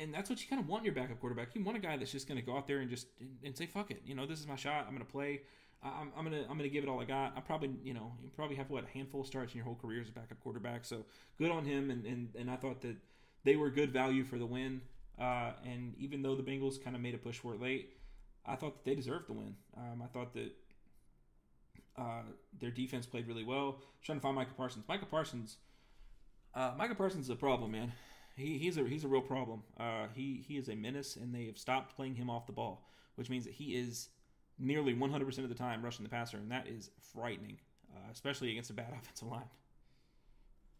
And 0.00 0.12
that's 0.12 0.30
what 0.30 0.40
you 0.40 0.48
kind 0.48 0.60
of 0.60 0.68
want 0.68 0.82
in 0.82 0.86
your 0.86 0.94
backup 0.94 1.20
quarterback. 1.20 1.54
You 1.54 1.64
want 1.64 1.76
a 1.76 1.80
guy 1.80 1.96
that's 1.96 2.12
just 2.12 2.28
going 2.28 2.38
to 2.38 2.44
go 2.44 2.56
out 2.56 2.66
there 2.66 2.78
and 2.78 2.90
just 2.90 3.06
and, 3.44 3.56
say, 3.56 3.66
"Fuck 3.66 3.90
it," 3.90 4.02
you 4.04 4.14
know, 4.14 4.26
this 4.26 4.40
is 4.40 4.46
my 4.46 4.56
shot. 4.56 4.84
I'm 4.86 4.94
going 4.94 5.04
to 5.04 5.12
play. 5.12 5.42
I'm, 5.82 6.10
I'm 6.16 6.24
gonna 6.24 6.44
I'm 6.48 6.56
gonna 6.56 6.70
give 6.70 6.82
it 6.82 6.88
all 6.88 6.98
I 6.98 7.04
got. 7.04 7.34
I 7.36 7.40
probably 7.40 7.70
you 7.84 7.92
know 7.92 8.12
you 8.22 8.30
probably 8.34 8.56
have 8.56 8.70
what 8.70 8.84
a 8.84 8.86
handful 8.86 9.20
of 9.20 9.26
starts 9.26 9.52
in 9.52 9.58
your 9.58 9.66
whole 9.66 9.74
career 9.74 10.00
as 10.00 10.08
a 10.08 10.12
backup 10.12 10.40
quarterback. 10.40 10.84
So 10.84 11.04
good 11.38 11.50
on 11.50 11.66
him. 11.66 11.90
And 11.90 12.06
and, 12.06 12.28
and 12.38 12.50
I 12.50 12.56
thought 12.56 12.80
that 12.82 12.96
they 13.44 13.56
were 13.56 13.70
good 13.70 13.92
value 13.92 14.24
for 14.24 14.38
the 14.38 14.46
win. 14.46 14.80
Uh, 15.18 15.52
and 15.64 15.94
even 15.98 16.22
though 16.22 16.34
the 16.34 16.42
Bengals 16.42 16.82
kind 16.82 16.96
of 16.96 17.02
made 17.02 17.14
a 17.14 17.18
push 17.18 17.38
for 17.38 17.54
it 17.54 17.60
late, 17.60 17.90
I 18.46 18.56
thought 18.56 18.74
that 18.74 18.84
they 18.84 18.94
deserved 18.94 19.28
the 19.28 19.32
win. 19.32 19.54
Um, 19.76 20.02
I 20.02 20.06
thought 20.06 20.32
that 20.34 20.52
uh, 21.96 22.22
their 22.58 22.70
defense 22.70 23.06
played 23.06 23.28
really 23.28 23.44
well. 23.44 23.80
trying 24.02 24.18
to 24.18 24.22
find 24.22 24.34
Micah 24.34 24.54
Parsons. 24.56 24.84
Micah 24.88 25.06
Parsons. 25.06 25.58
Uh, 26.54 26.72
Parsons 26.96 27.26
is 27.26 27.30
a 27.30 27.36
problem, 27.36 27.72
man. 27.72 27.92
He, 28.36 28.58
he's 28.58 28.76
a 28.78 28.84
he's 28.84 29.04
a 29.04 29.08
real 29.08 29.20
problem. 29.22 29.62
Uh, 29.78 30.06
he 30.14 30.44
he 30.46 30.56
is 30.56 30.68
a 30.68 30.74
menace, 30.74 31.16
and 31.16 31.34
they 31.34 31.46
have 31.46 31.58
stopped 31.58 31.94
playing 31.94 32.16
him 32.16 32.28
off 32.28 32.46
the 32.46 32.52
ball, 32.52 32.88
which 33.14 33.30
means 33.30 33.44
that 33.44 33.54
he 33.54 33.76
is 33.76 34.08
nearly 34.58 34.94
100% 34.94 35.38
of 35.38 35.48
the 35.48 35.54
time 35.54 35.82
rushing 35.82 36.04
the 36.04 36.08
passer, 36.08 36.36
and 36.36 36.50
that 36.50 36.66
is 36.68 36.90
frightening, 37.12 37.58
uh, 37.94 38.10
especially 38.12 38.50
against 38.50 38.70
a 38.70 38.74
bad 38.74 38.92
offensive 38.96 39.28
line. 39.28 39.48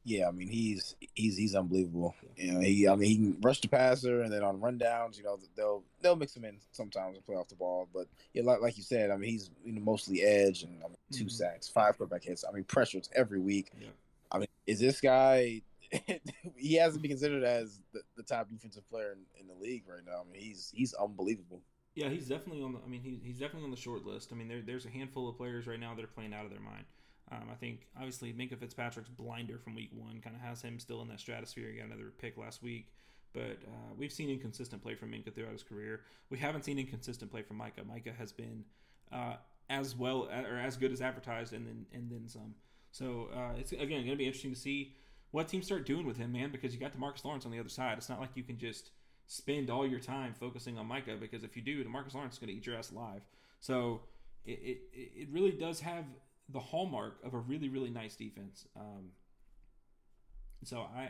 Yeah, 0.07 0.29
I 0.29 0.33
mean 0.33 0.49
he's 0.49 0.97
he's 1.15 1.37
he's 1.39 1.55
unbelievable. 1.55 2.15
You 2.37 2.53
know, 2.53 2.61
he 2.61 2.87
I 2.87 2.95
mean 2.95 3.09
he 3.09 3.17
can 3.17 3.41
rush 3.41 3.61
the 3.63 3.69
passer 3.69 4.21
and 4.21 4.31
then 4.31 4.43
on 4.43 4.61
rundowns, 4.61 5.17
you 5.17 5.25
know, 5.25 5.39
they'll 5.57 5.83
they'll 6.03 6.15
mix 6.15 6.37
him 6.37 6.45
in 6.45 6.59
sometimes 6.73 7.17
and 7.17 7.25
play 7.25 7.37
off 7.37 7.49
the 7.49 7.55
ball. 7.55 7.89
But 7.95 8.09
yeah, 8.35 8.43
like 8.43 8.61
like 8.61 8.77
you 8.77 8.83
said, 8.83 9.11
I 9.11 9.17
mean 9.17 9.31
he's 9.31 9.51
you 9.65 9.73
know, 9.73 9.81
mostly 9.81 10.21
edge 10.23 10.63
and 10.63 10.77
I 10.85 10.89
mean, 10.89 10.97
2 11.13 11.25
Mhm. 11.25 11.31
sacks, 11.31 11.69
five 11.71 11.97
quarterback 11.97 12.23
hits. 12.23 12.45
I 12.47 12.53
mean 12.53 12.65
pressures 12.65 13.09
every 13.15 13.41
week. 13.41 13.71
Yeah. 13.81 13.89
I 14.31 14.39
mean, 14.41 14.49
is 14.67 14.79
this 14.79 15.01
guy? 15.01 15.63
he 16.57 16.75
hasn't 16.75 17.03
been 17.03 17.11
considered 17.11 17.45
as 17.45 17.81
the, 17.93 18.01
the 18.17 18.23
top 18.23 18.49
defensive 18.51 18.89
player 18.89 19.13
in, 19.13 19.41
in 19.41 19.47
the 19.47 19.55
league 19.55 19.85
right 19.89 20.05
now. 20.05 20.23
I 20.27 20.33
mean, 20.33 20.43
he's 20.43 20.71
he's 20.75 20.95
unbelievable. 20.95 21.63
Yeah, 21.95 22.09
he's 22.09 22.29
definitely 22.29 22.63
on 22.63 22.73
the. 22.73 22.81
I 22.85 22.89
mean, 22.89 23.03
he, 23.03 23.21
he's 23.23 23.39
definitely 23.39 23.65
on 23.65 23.71
the 23.71 23.77
short 23.77 24.05
list. 24.05 24.31
I 24.33 24.37
mean, 24.37 24.49
there, 24.49 24.63
there's 24.65 24.87
a 24.87 24.91
handful 24.91 25.29
of 25.29 25.37
players 25.37 25.67
right 25.67 25.79
now 25.79 25.95
that 25.95 26.05
are 26.05 26.09
playing 26.09 26.35
out 26.35 26.45
of 26.45 26.51
their 26.51 26.61
mind. 26.61 26.85
Um, 27.33 27.49
I 27.51 27.55
think 27.55 27.87
obviously 27.97 28.33
Minkah 28.33 28.59
Fitzpatrick's 28.59 29.09
blinder 29.09 29.59
from 29.59 29.75
week 29.75 29.91
one 29.95 30.21
kind 30.21 30.37
of 30.37 30.43
has 30.43 30.61
him 30.61 30.79
still 30.79 31.01
in 31.03 31.09
that 31.09 31.21
stratosphere. 31.21 31.71
He 31.71 31.79
got 31.79 31.87
another 31.87 32.13
pick 32.19 32.37
last 32.37 32.63
week, 32.63 32.93
but 33.33 33.59
uh, 33.67 33.95
we've 33.97 34.13
seen 34.13 34.29
inconsistent 34.29 34.83
play 34.83 34.95
from 34.95 35.11
Minkah 35.11 35.35
throughout 35.35 35.53
his 35.53 35.63
career. 35.63 36.03
We 36.29 36.39
haven't 36.39 36.65
seen 36.65 36.79
inconsistent 36.79 37.31
play 37.31 37.43
from 37.43 37.57
Micah. 37.57 37.83
Micah 37.85 38.13
has 38.19 38.31
been 38.33 38.65
uh, 39.11 39.37
as 39.71 39.97
well 39.97 40.29
or 40.29 40.59
as 40.59 40.77
good 40.77 40.93
as 40.93 41.01
advertised, 41.01 41.53
and 41.53 41.67
then 41.67 41.87
and 41.93 42.11
then 42.11 42.29
some. 42.29 42.55
So 42.91 43.29
uh, 43.35 43.59
it's 43.59 43.73
again 43.73 43.89
going 43.89 44.11
to 44.11 44.17
be 44.17 44.27
interesting 44.27 44.53
to 44.53 44.61
see 44.61 44.95
what 45.35 45.49
teams 45.49 45.67
start 45.67 45.85
doing 45.85 46.07
with 46.07 46.17
him, 46.17 46.31
man, 46.31 46.53
because 46.53 46.73
you 46.73 46.79
got 46.79 46.97
DeMarcus 46.97 47.25
Lawrence 47.25 47.45
on 47.45 47.51
the 47.51 47.59
other 47.59 47.69
side. 47.69 47.99
It's 47.99 48.09
not 48.09 48.21
like 48.21 48.31
you 48.37 48.45
can 48.45 48.57
just 48.57 48.91
spend 49.27 49.69
all 49.69 49.85
your 49.85 49.99
time 49.99 50.33
focusing 50.33 50.79
on 50.79 50.87
Micah 50.87 51.17
because 51.19 51.43
if 51.43 51.57
you 51.57 51.63
do, 51.63 51.83
DeMarcus 51.83 52.15
Lawrence 52.15 52.35
is 52.35 52.39
going 52.39 52.51
to 52.51 52.55
eat 52.55 52.65
your 52.65 52.77
ass 52.77 52.93
alive. 52.93 53.23
So 53.59 54.03
it, 54.47 54.53
it, 54.63 54.79
it 54.93 55.29
really 55.33 55.51
does 55.51 55.81
have 55.81 56.05
the 56.51 56.61
hallmark 56.61 57.19
of 57.25 57.35
a 57.35 57.39
really 57.39 57.69
really 57.69 57.91
nice 57.91 58.15
defense. 58.15 58.69
Um, 58.77 59.11
so 60.63 60.83
I 60.83 61.09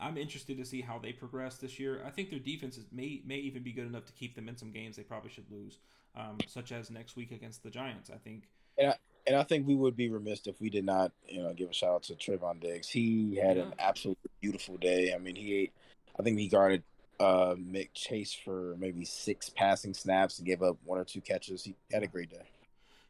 I'm 0.00 0.16
interested 0.16 0.56
to 0.56 0.64
see 0.64 0.80
how 0.80 0.98
they 0.98 1.12
progress 1.12 1.58
this 1.58 1.78
year. 1.78 2.02
I 2.06 2.08
think 2.08 2.30
their 2.30 2.38
defense 2.38 2.80
may 2.90 3.20
may 3.26 3.36
even 3.36 3.62
be 3.62 3.72
good 3.72 3.86
enough 3.86 4.06
to 4.06 4.12
keep 4.14 4.36
them 4.36 4.48
in 4.48 4.56
some 4.56 4.70
games 4.70 4.96
they 4.96 5.02
probably 5.02 5.28
should 5.28 5.50
lose, 5.50 5.80
um, 6.16 6.38
such 6.46 6.72
as 6.72 6.90
next 6.90 7.14
week 7.14 7.30
against 7.30 7.62
the 7.62 7.68
Giants. 7.68 8.08
I 8.08 8.16
think. 8.16 8.44
And 8.78 8.92
I, 8.92 8.94
and 9.26 9.36
I 9.36 9.42
think 9.42 9.66
we 9.66 9.74
would 9.74 9.96
be 9.96 10.08
remiss 10.08 10.46
if 10.46 10.60
we 10.60 10.70
did 10.70 10.84
not, 10.84 11.12
you 11.28 11.42
know, 11.42 11.52
give 11.52 11.70
a 11.70 11.74
shout 11.74 11.94
out 11.94 12.02
to 12.04 12.14
Trevon 12.14 12.60
Diggs. 12.60 12.88
He 12.88 13.36
had 13.36 13.56
yeah. 13.56 13.64
an 13.64 13.74
absolutely 13.78 14.30
beautiful 14.40 14.76
day. 14.76 15.12
I 15.14 15.18
mean, 15.18 15.34
he 15.34 15.54
ate. 15.54 15.72
I 16.18 16.22
think 16.22 16.38
he 16.38 16.48
guarded 16.48 16.82
uh, 17.18 17.54
Mick 17.54 17.88
Chase 17.94 18.32
for 18.32 18.76
maybe 18.78 19.04
six 19.04 19.48
passing 19.48 19.94
snaps 19.94 20.38
and 20.38 20.46
gave 20.46 20.62
up 20.62 20.76
one 20.84 20.98
or 20.98 21.04
two 21.04 21.20
catches. 21.20 21.64
He 21.64 21.74
had 21.90 22.02
a 22.02 22.06
great 22.06 22.30
day. 22.30 22.44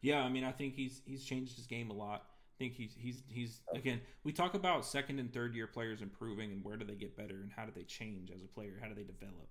Yeah, 0.01 0.23
I 0.23 0.29
mean, 0.29 0.45
I 0.45 0.53
think 0.53 0.75
he's 0.75 1.03
he's 1.05 1.25
changed 1.25 1.57
his 1.57 1.67
game 1.67 1.91
a 1.91 1.95
lot. 1.95 2.25
I 2.29 2.57
think 2.59 2.75
he's 2.75 2.95
he's 2.99 3.23
he's 3.29 3.61
again. 3.75 4.01
We 4.25 4.33
talk 4.33 4.55
about 4.55 4.87
second 4.87 5.19
and 5.19 5.33
third 5.33 5.55
year 5.55 5.67
players 5.67 6.01
improving 6.01 6.53
and 6.53 6.65
where 6.65 6.77
do 6.77 6.85
they 6.85 6.95
get 6.95 7.17
better 7.17 7.35
and 7.43 7.51
how 7.55 7.65
do 7.67 7.73
they 7.75 7.83
change 7.83 8.31
as 8.31 8.43
a 8.43 8.47
player? 8.47 8.79
How 8.81 8.89
do 8.89 8.95
they 8.95 9.03
develop? 9.03 9.49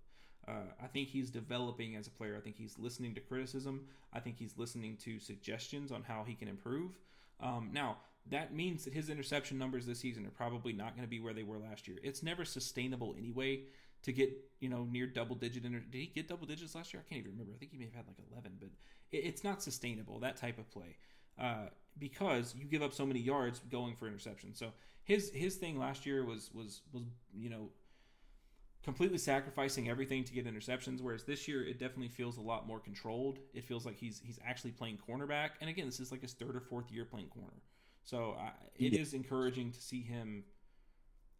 Uh, 0.47 0.72
I 0.84 0.88
think 0.88 1.09
he's 1.09 1.30
developing 1.30 1.95
as 1.95 2.07
a 2.07 2.11
player. 2.11 2.35
I 2.38 2.41
think 2.41 2.55
he's 2.57 2.77
listening 2.77 3.15
to 3.15 3.22
criticism. 3.22 3.85
I 4.13 4.19
think 4.19 4.38
he's 4.38 4.53
listening 4.57 4.97
to 4.97 5.19
suggestions 5.19 5.91
on 5.91 6.03
how 6.03 6.23
he 6.23 6.35
can 6.35 6.47
improve. 6.47 6.91
Um, 7.41 7.69
now, 7.73 7.97
that 8.30 8.53
means 8.53 8.85
that 8.85 8.93
his 8.93 9.09
interception 9.09 9.57
numbers 9.57 9.85
this 9.85 9.99
season 9.99 10.26
are 10.26 10.31
probably 10.31 10.73
not 10.73 10.95
going 10.95 11.05
to 11.05 11.09
be 11.09 11.19
where 11.19 11.34
they 11.34 11.43
were 11.43 11.57
last 11.57 11.88
year. 11.88 11.97
It's 12.03 12.23
never 12.23 12.45
sustainable 12.45 13.15
anyway 13.17 13.61
to 14.03 14.11
get 14.13 14.31
you 14.59 14.69
know 14.69 14.88
near 14.89 15.07
double 15.07 15.35
digit. 15.35 15.65
Inter- 15.65 15.80
Did 15.80 15.97
he 15.97 16.07
get 16.07 16.27
double 16.27 16.47
digits 16.47 16.76
last 16.76 16.93
year? 16.93 17.03
I 17.05 17.09
can't 17.09 17.19
even 17.19 17.31
remember. 17.31 17.53
I 17.55 17.57
think 17.57 17.72
he 17.72 17.77
may 17.77 17.85
have 17.85 17.95
had 17.95 18.07
like 18.07 18.17
eleven, 18.31 18.53
but 18.59 18.69
it, 19.11 19.17
it's 19.17 19.43
not 19.43 19.61
sustainable 19.61 20.19
that 20.19 20.38
type 20.38 20.57
of 20.57 20.69
play 20.72 20.97
uh, 21.39 21.67
because 21.97 22.55
you 22.57 22.65
give 22.65 22.81
up 22.81 22.93
so 22.93 23.05
many 23.05 23.19
yards 23.19 23.61
going 23.72 23.95
for 23.95 24.07
interception. 24.07 24.53
So 24.53 24.72
his 25.03 25.31
his 25.31 25.55
thing 25.55 25.77
last 25.77 26.05
year 26.05 26.23
was 26.26 26.49
was 26.53 26.81
was 26.93 27.03
you 27.34 27.49
know 27.49 27.69
completely 28.86 29.18
sacrificing 29.18 29.90
everything 29.90 30.24
to 30.24 30.32
get 30.32 30.45
interceptions. 30.45 31.02
Whereas 31.02 31.24
this 31.24 31.48
year, 31.48 31.66
it 31.66 31.80
definitely 31.80 32.07
feels 32.07 32.38
a 32.38 32.41
lot 32.41 32.68
more 32.68 32.80
controlled. 32.80 33.40
It 33.53 33.66
feels 33.66 33.86
like 33.86 33.98
he's 33.98 34.22
he's 34.24 34.40
actually 34.48 34.72
playing 34.72 34.99
cornerback. 35.10 35.49
And 35.60 35.70
again, 35.70 35.88
this 35.88 35.99
is 35.99 36.12
like 36.12 36.22
his 36.22 36.34
third 36.34 36.56
or 36.56 36.62
fourth 36.62 36.91
year 36.91 37.03
playing 37.03 37.30
corner. 37.30 37.64
So 38.03 38.38
uh, 38.40 38.52
it 38.76 38.94
yeah. 38.94 39.02
is 39.02 39.14
encouraging 39.16 39.72
to 39.72 39.82
see 39.82 40.02
him 40.02 40.44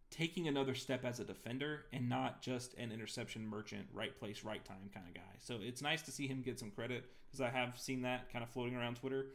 taking 0.10 0.48
another 0.48 0.74
step 0.74 1.06
as 1.06 1.20
a 1.20 1.24
defender 1.24 1.86
and 1.94 2.10
not 2.10 2.42
just 2.42 2.74
an 2.76 2.92
interception 2.92 3.46
merchant, 3.46 3.86
right 3.94 4.18
place, 4.18 4.44
right 4.44 4.66
time 4.66 4.90
kind 4.92 5.06
of 5.08 5.14
guy. 5.14 5.22
So 5.40 5.60
it's 5.62 5.84
nice 5.84 6.02
to 6.04 6.12
see 6.12 6.28
him 6.28 6.42
get 6.42 6.60
some 6.60 6.72
credit 6.72 7.06
because 7.28 7.42
I 7.42 7.50
have 7.50 7.80
seen 7.80 8.02
that 8.02 8.32
kind 8.34 8.44
of 8.44 8.50
floating 8.50 8.76
around 8.76 8.96
Twitter. 8.96 9.28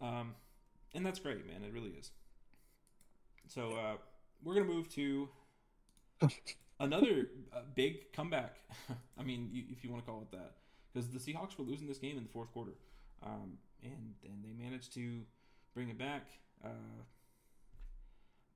Um, 0.00 0.34
and 0.94 1.04
that's 1.04 1.18
great, 1.18 1.46
man. 1.46 1.62
It 1.62 1.74
really 1.74 1.90
is. 1.90 2.12
So 3.46 3.72
uh, 3.72 3.96
we're 4.42 4.54
going 4.54 4.66
to 4.66 4.72
move 4.72 4.88
to 4.94 5.28
another 6.80 7.28
uh, 7.52 7.60
big 7.74 8.12
comeback. 8.12 8.56
I 9.18 9.22
mean, 9.22 9.48
you, 9.52 9.64
if 9.70 9.84
you 9.84 9.90
want 9.90 10.04
to 10.04 10.10
call 10.10 10.22
it 10.22 10.30
that, 10.32 10.56
because 10.92 11.08
the 11.10 11.18
Seahawks 11.18 11.58
were 11.58 11.64
losing 11.64 11.86
this 11.86 11.98
game 11.98 12.16
in 12.16 12.22
the 12.22 12.30
fourth 12.30 12.52
quarter, 12.52 12.74
um, 13.24 13.58
and 13.82 14.14
and 14.24 14.44
they 14.44 14.52
managed 14.52 14.92
to 14.94 15.20
bring 15.74 15.88
it 15.88 15.98
back. 15.98 16.26
Uh, 16.64 17.02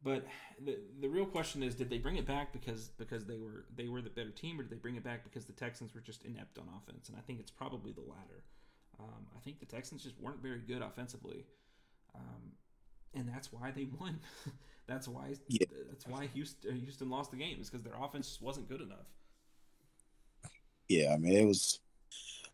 but 0.02 0.26
the 0.64 0.78
the 1.00 1.08
real 1.08 1.26
question 1.26 1.62
is, 1.62 1.74
did 1.74 1.88
they 1.88 1.98
bring 1.98 2.16
it 2.16 2.26
back 2.26 2.52
because 2.52 2.88
because 2.98 3.24
they 3.26 3.36
were 3.36 3.66
they 3.74 3.88
were 3.88 4.02
the 4.02 4.10
better 4.10 4.30
team, 4.30 4.58
or 4.58 4.62
did 4.62 4.72
they 4.72 4.80
bring 4.80 4.96
it 4.96 5.04
back 5.04 5.24
because 5.24 5.44
the 5.44 5.52
Texans 5.52 5.94
were 5.94 6.00
just 6.00 6.24
inept 6.24 6.58
on 6.58 6.64
offense? 6.76 7.08
And 7.08 7.16
I 7.16 7.20
think 7.20 7.40
it's 7.40 7.50
probably 7.50 7.92
the 7.92 8.00
latter. 8.00 8.44
Um, 8.98 9.26
I 9.36 9.40
think 9.40 9.60
the 9.60 9.66
Texans 9.66 10.02
just 10.02 10.20
weren't 10.20 10.42
very 10.42 10.60
good 10.60 10.82
offensively, 10.82 11.46
um, 12.14 12.52
and 13.14 13.28
that's 13.28 13.52
why 13.52 13.70
they 13.70 13.86
won. 13.98 14.18
That's 14.86 15.08
why. 15.08 15.34
Yeah. 15.48 15.66
That's 15.88 16.06
why 16.06 16.28
Houston, 16.34 16.70
uh, 16.70 16.74
Houston 16.74 17.10
lost 17.10 17.30
the 17.30 17.36
game. 17.36 17.58
Is 17.60 17.70
because 17.70 17.82
their 17.82 17.94
offense 18.00 18.28
just 18.28 18.42
wasn't 18.42 18.68
good 18.68 18.80
enough. 18.80 19.06
Yeah, 20.88 21.12
I 21.14 21.18
mean 21.18 21.36
it 21.36 21.46
was. 21.46 21.80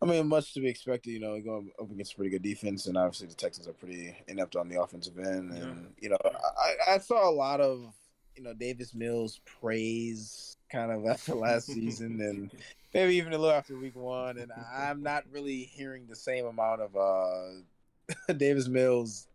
I 0.01 0.05
mean, 0.05 0.27
much 0.27 0.53
to 0.53 0.61
be 0.61 0.69
expected. 0.69 1.11
You 1.11 1.19
know, 1.19 1.39
going 1.41 1.71
up 1.81 1.91
against 1.91 2.13
a 2.13 2.15
pretty 2.15 2.31
good 2.31 2.43
defense, 2.43 2.85
and 2.85 2.97
obviously 2.97 3.27
the 3.27 3.35
Texans 3.35 3.67
are 3.67 3.73
pretty 3.73 4.15
inept 4.27 4.55
on 4.55 4.69
the 4.69 4.81
offensive 4.81 5.17
end. 5.17 5.51
And 5.51 5.57
yeah. 5.57 5.73
you 5.99 6.09
know, 6.09 6.17
I, 6.23 6.95
I 6.95 6.97
saw 6.99 7.29
a 7.29 7.31
lot 7.31 7.59
of 7.59 7.93
you 8.35 8.43
know 8.43 8.53
Davis 8.53 8.93
Mills 8.93 9.41
praise 9.45 10.55
kind 10.71 10.91
of 10.91 11.05
after 11.09 11.35
last 11.35 11.67
season, 11.67 12.21
and 12.21 12.51
maybe 12.93 13.15
even 13.15 13.33
a 13.33 13.37
little 13.37 13.55
after 13.55 13.77
week 13.77 13.95
one. 13.95 14.37
And 14.37 14.51
I'm 14.73 15.03
not 15.03 15.23
really 15.31 15.63
hearing 15.63 16.07
the 16.07 16.15
same 16.15 16.45
amount 16.45 16.81
of 16.81 16.95
uh 16.95 18.33
Davis 18.37 18.67
Mills 18.67 19.27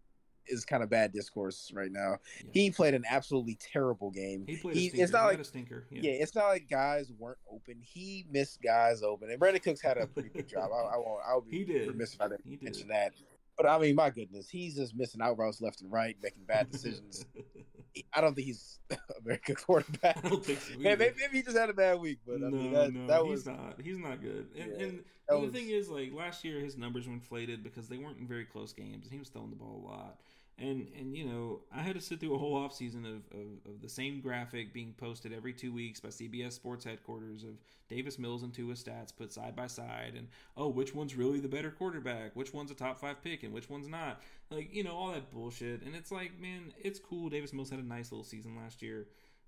is 0.46 0.64
kind 0.64 0.82
of 0.82 0.90
bad 0.90 1.12
discourse 1.12 1.70
right 1.74 1.90
now. 1.90 2.18
Yeah. 2.38 2.50
He 2.52 2.70
played 2.70 2.94
an 2.94 3.04
absolutely 3.08 3.58
terrible 3.60 4.10
game. 4.10 4.44
He 4.46 4.56
played. 4.56 4.76
He, 4.76 4.86
it's 4.86 5.12
not 5.12 5.22
he 5.22 5.28
like 5.28 5.38
a 5.38 5.44
stinker. 5.44 5.86
Yeah. 5.90 6.00
yeah. 6.02 6.10
it's 6.12 6.34
not 6.34 6.48
like 6.48 6.68
guys 6.68 7.12
weren't 7.18 7.38
open. 7.50 7.76
He 7.80 8.26
missed 8.30 8.62
guys 8.62 9.02
open, 9.02 9.30
and 9.30 9.40
Brandin 9.40 9.62
Cooks 9.62 9.82
had 9.82 9.98
a 9.98 10.06
pretty 10.06 10.28
good 10.28 10.48
job. 10.48 10.70
I, 10.72 10.94
I 10.94 10.96
won't. 10.96 11.20
I 11.28 11.34
would 11.34 11.48
be 11.48 11.58
he 11.58 11.64
did. 11.64 11.88
remiss 11.88 12.14
if 12.14 12.20
I 12.20 12.28
didn't 12.28 12.62
mention 12.62 12.88
that. 12.88 13.12
But 13.56 13.66
I 13.66 13.78
mean, 13.78 13.94
my 13.94 14.10
goodness, 14.10 14.48
he's 14.48 14.74
just 14.74 14.96
missing 14.96 15.20
out 15.20 15.38
routes 15.38 15.60
left 15.60 15.80
and 15.80 15.92
right, 15.92 16.16
making 16.22 16.44
bad 16.44 16.70
decisions. 16.70 17.24
I 18.12 18.20
don't 18.20 18.34
think 18.34 18.48
he's 18.48 18.80
a 18.90 18.96
very 19.22 19.40
good 19.44 19.56
quarterback. 19.56 20.18
I 20.24 20.28
don't 20.28 20.44
think 20.44 20.60
so. 20.60 20.76
maybe, 20.78 21.10
maybe, 21.16 21.36
he 21.36 21.42
just 21.42 21.56
had 21.56 21.70
a 21.70 21.74
bad 21.74 22.00
week, 22.00 22.18
but 22.26 22.36
I 22.36 22.50
mean, 22.50 22.72
that, 22.72 22.92
no, 22.92 23.06
that 23.06 23.24
was 23.24 23.40
he's 23.40 23.46
not. 23.46 23.80
He's 23.80 23.98
not 23.98 24.20
good. 24.20 24.48
And, 24.58 24.72
yeah, 24.72 24.86
and 24.86 25.04
the 25.28 25.38
was, 25.38 25.52
thing 25.52 25.68
is, 25.68 25.88
like 25.88 26.12
last 26.12 26.44
year, 26.44 26.58
his 26.58 26.76
numbers 26.76 27.06
were 27.06 27.12
inflated 27.12 27.62
because 27.62 27.88
they 27.88 27.98
weren't 27.98 28.18
in 28.18 28.26
very 28.26 28.44
close 28.44 28.72
games, 28.72 29.04
and 29.04 29.12
he 29.12 29.18
was 29.18 29.28
throwing 29.28 29.50
the 29.50 29.56
ball 29.56 29.84
a 29.84 29.88
lot 29.88 30.18
and 30.58 30.86
and 30.98 31.16
you 31.16 31.24
know 31.24 31.60
i 31.74 31.82
had 31.82 31.94
to 31.94 32.00
sit 32.00 32.20
through 32.20 32.34
a 32.34 32.38
whole 32.38 32.56
off 32.56 32.72
season 32.72 33.04
of, 33.04 33.38
of, 33.38 33.74
of, 33.74 33.82
the 33.82 33.88
same 33.88 34.20
graphic 34.20 34.72
being 34.72 34.94
posted 34.96 35.32
every 35.32 35.52
two 35.52 35.72
weeks 35.72 35.98
by 35.98 36.08
cbs 36.08 36.52
sports 36.52 36.84
headquarters 36.84 37.42
of 37.42 37.58
davis 37.88 38.20
mills 38.20 38.44
and 38.44 38.54
tua 38.54 38.74
stats 38.74 39.14
put 39.16 39.32
side 39.32 39.56
by 39.56 39.66
side 39.66 40.12
and 40.16 40.28
oh 40.56 40.68
which 40.68 40.94
one's 40.94 41.16
really 41.16 41.40
the 41.40 41.48
better 41.48 41.70
quarterback? 41.70 42.34
Which 42.34 42.52
one's 42.52 42.70
a 42.70 42.74
top 42.74 42.98
five 42.98 43.22
pick 43.22 43.42
and 43.42 43.52
which 43.52 43.70
one's 43.70 43.88
not? 43.88 44.20
Like 44.50 44.74
you 44.74 44.82
know 44.82 44.94
all 44.96 45.12
that 45.12 45.30
bullshit. 45.32 45.82
And 45.82 45.94
it's 45.94 46.10
like 46.10 46.38
man 46.40 46.72
it's 46.78 46.98
cool. 46.98 47.28
Davis 47.28 47.52
mills 47.52 47.70
had 47.70 47.78
a 47.78 47.86
nice 47.86 48.10
little 48.10 48.24
season 48.24 48.56
last 48.56 48.82
year 48.82 49.06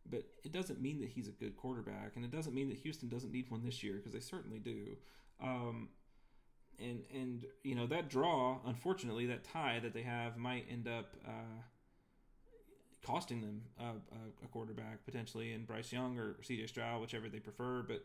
but 0.09 0.23
it 0.45 0.53
doesn't 0.53 0.81
mean 0.81 1.01
that 1.01 1.09
he's 1.09 1.27
a 1.27 1.33
good 1.33 1.57
quarterback. 1.57 2.13
And 2.15 2.25
it 2.25 2.31
doesn't 2.31 2.55
mean 2.55 2.69
that 2.69 2.79
houston 2.79 3.09
doesn't 3.09 3.33
need 3.33 3.51
one 3.51 3.65
this 3.65 3.83
year 3.83 3.95
because 3.95 4.13
they 4.13 4.21
certainly 4.21 4.61
do. 4.61 4.97
Um, 5.43 5.89
and 6.79 7.03
and 7.13 7.47
you 7.63 7.75
know 7.75 7.87
that 7.87 8.09
draw, 8.09 8.59
unfortunately, 8.67 9.27
that 9.27 9.45
tie 9.45 9.81
that 9.81 9.95
they 9.95 10.03
have 10.03 10.37
might 10.37 10.67
end 10.71 10.89
up 10.89 11.15
uh, 11.27 11.63
costing 13.05 13.41
them 13.41 13.63
a, 13.79 13.85
a, 14.45 14.49
quarterback 14.49 15.05
potentially, 15.05 15.53
in 15.53 15.65
Bryce 15.65 15.93
Young 15.93 16.19
or 16.19 16.37
C.J. 16.43 16.67
Stroud, 16.67 17.01
whichever 17.01 17.29
they 17.29 17.39
prefer. 17.39 17.83
But 17.83 18.05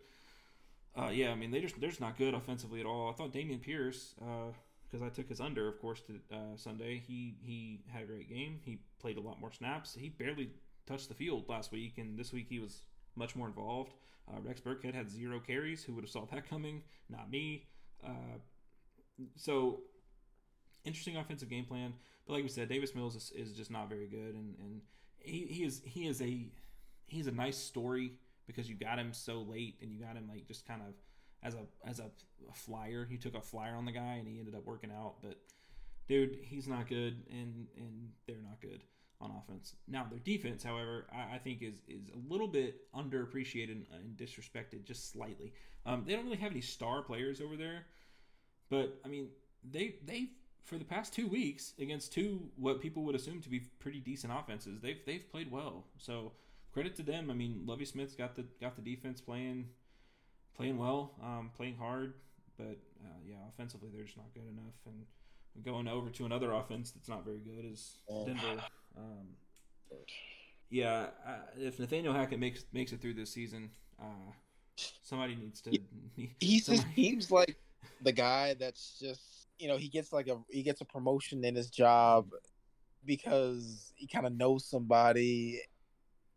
uh, 0.96 1.10
yeah, 1.10 1.32
I 1.32 1.36
mean 1.36 1.52
they 1.52 1.60
just 1.60 1.80
they're 1.80 1.90
just 1.90 2.02
not 2.02 2.18
good 2.18 2.34
offensively 2.34 2.80
at 2.80 2.86
all. 2.86 3.10
I 3.10 3.14
thought 3.14 3.34
Dameon 3.34 3.62
Pierce, 3.62 4.14
because 4.18 5.02
uh, 5.02 5.06
I 5.06 5.10
took 5.10 5.30
his 5.30 5.42
under, 5.42 5.68
of 5.68 5.80
course, 5.82 6.02
to 6.02 6.36
uh, 6.36 6.56
Sunday. 6.56 7.02
He 7.06 7.36
he 7.42 7.82
had 7.92 8.04
a 8.04 8.06
great 8.06 8.30
game. 8.30 8.60
He 8.64 8.80
played 9.00 9.18
a 9.18 9.22
lot 9.22 9.40
more 9.40 9.52
snaps. 9.52 9.96
He 10.00 10.10
barely 10.10 10.52
touched 10.86 11.10
the 11.10 11.16
field 11.16 11.50
last 11.50 11.72
week, 11.72 11.98
and 11.98 12.18
this 12.18 12.32
week 12.32 12.48
he 12.50 12.60
was 12.60 12.84
much 13.16 13.36
more 13.36 13.48
involved. 13.48 13.94
Uh, 14.32 14.40
Rex 14.42 14.62
Burkhead 14.62 14.94
had 14.94 15.10
zero 15.10 15.40
carries. 15.40 15.84
Who 15.84 15.94
would 15.96 16.04
have 16.04 16.12
saw 16.12 16.26
that 16.26 16.50
coming? 16.50 16.84
Not 17.10 17.30
me. 17.30 17.66
Uh, 18.06 18.38
so 19.36 19.82
interesting 20.84 21.18
offensive 21.18 21.50
game 21.50 21.66
plan. 21.66 21.94
But 22.26 22.34
like 22.34 22.44
we 22.44 22.50
said, 22.50 22.70
Davis 22.70 22.96
Mills 22.96 23.16
is, 23.16 23.32
is 23.36 23.54
just 23.54 23.72
not 23.72 23.90
very 23.90 24.08
good, 24.08 24.36
and 24.36 24.56
and 24.60 24.82
he, 25.20 25.46
he 25.50 25.64
is 25.64 25.82
he 25.86 26.08
is 26.08 26.22
a 26.22 26.48
he's 27.06 27.28
a 27.28 27.32
nice 27.32 27.58
story 27.58 28.14
because 28.48 28.70
you 28.70 28.76
got 28.76 29.00
him 29.00 29.14
so 29.14 29.42
late 29.42 29.76
and 29.82 29.92
you 29.92 30.00
got 30.00 30.16
him 30.16 30.28
like 30.30 30.48
just 30.48 30.68
kind 30.68 30.82
of 30.82 30.94
as 31.44 31.56
a 31.56 31.66
as 31.88 32.00
a, 32.00 32.10
a 32.50 32.54
flyer. 32.54 33.08
You 33.10 33.18
took 33.18 33.36
a 33.36 33.42
flyer 33.42 33.76
on 33.76 33.86
the 33.86 33.92
guy 33.92 34.16
and 34.20 34.28
he 34.28 34.40
ended 34.40 34.56
up 34.56 34.66
working 34.66 34.92
out, 34.92 35.16
but 35.22 35.38
dude, 36.08 36.38
he's 36.44 36.68
not 36.68 36.88
good, 36.88 37.24
and 37.30 37.68
and 37.78 38.10
they're 38.28 38.42
not 38.44 38.62
good 38.62 38.84
on 39.20 39.32
offense. 39.32 39.76
Now 39.88 40.08
their 40.10 40.20
defense, 40.20 40.64
however, 40.64 41.08
I, 41.14 41.36
I 41.36 41.38
think 41.38 41.62
is 41.62 41.82
is 41.88 42.08
a 42.14 42.32
little 42.32 42.48
bit 42.48 42.92
underappreciated 42.94 43.72
and, 43.72 43.86
and 43.94 44.18
disrespected 44.18 44.84
just 44.84 45.12
slightly. 45.12 45.54
Um, 45.86 46.04
they 46.06 46.14
don't 46.14 46.26
really 46.26 46.38
have 46.38 46.52
any 46.52 46.62
star 46.62 47.02
players 47.02 47.42
over 47.42 47.56
there. 47.56 47.86
But 48.72 48.98
I 49.06 49.10
mean, 49.10 49.28
they 49.70 49.98
they 50.04 50.30
for 50.64 50.78
the 50.78 50.86
past 50.86 51.14
two 51.14 51.28
weeks 51.28 51.74
against 51.78 52.14
two 52.14 52.50
what 52.56 52.82
people 52.82 53.04
would 53.04 53.16
assume 53.16 53.42
to 53.42 53.50
be 53.50 53.60
pretty 53.80 54.00
decent 54.00 54.34
offenses, 54.34 54.80
they've 54.82 55.00
they've 55.06 55.30
played 55.30 55.52
well. 55.52 55.86
So 55.98 56.32
credit 56.74 56.96
to 56.96 57.04
them. 57.04 57.30
I 57.30 57.34
mean, 57.34 57.64
Lovie 57.66 57.86
Smith's 57.86 58.16
got 58.16 58.34
the 58.36 58.46
got 58.62 58.78
the 58.78 58.82
defense 58.82 59.20
playing 59.20 59.68
playing 60.56 60.78
well, 60.78 61.12
um, 61.22 61.52
playing 61.56 61.76
hard. 61.76 62.14
But 62.58 62.78
uh, 63.04 63.20
yeah, 63.28 63.36
offensively 63.50 63.90
they're 63.94 64.06
just 64.06 64.18
not 64.18 64.34
good 64.34 64.48
enough. 64.48 64.76
And 64.86 65.66
going 65.66 65.90
over 65.90 66.10
to 66.10 66.26
another 66.26 66.54
offense 66.54 66.92
that's 66.92 67.10
not 67.10 67.26
very 67.26 67.40
good 67.40 67.70
is 67.70 67.98
Denver. 68.26 68.64
Um, 68.98 69.28
yeah, 70.70 71.08
uh, 71.28 71.32
if 71.60 71.78
Nathaniel 71.78 72.14
Hackett 72.14 72.40
makes 72.40 72.64
makes 72.72 72.94
it 72.94 73.02
through 73.02 73.16
this 73.16 73.32
season, 73.32 73.72
uh, 74.02 74.32
somebody 75.04 75.36
needs 75.36 75.60
to. 75.62 75.78
He 76.40 76.60
just 76.60 76.86
seems 76.94 77.32
like 77.32 77.56
the 78.02 78.12
guy 78.12 78.56
that's 78.60 79.00
just 79.00 79.48
you 79.60 79.68
know 79.68 79.78
he 79.78 79.88
gets 79.88 80.12
like 80.12 80.28
a 80.28 80.38
he 80.50 80.64
gets 80.64 80.82
a 80.82 80.86
promotion 80.86 81.44
in 81.44 81.56
his 81.56 81.70
job 81.70 82.30
because 83.06 83.94
he 83.96 84.08
kind 84.08 84.26
of 84.26 84.34
knows 84.34 84.66
somebody, 84.66 85.62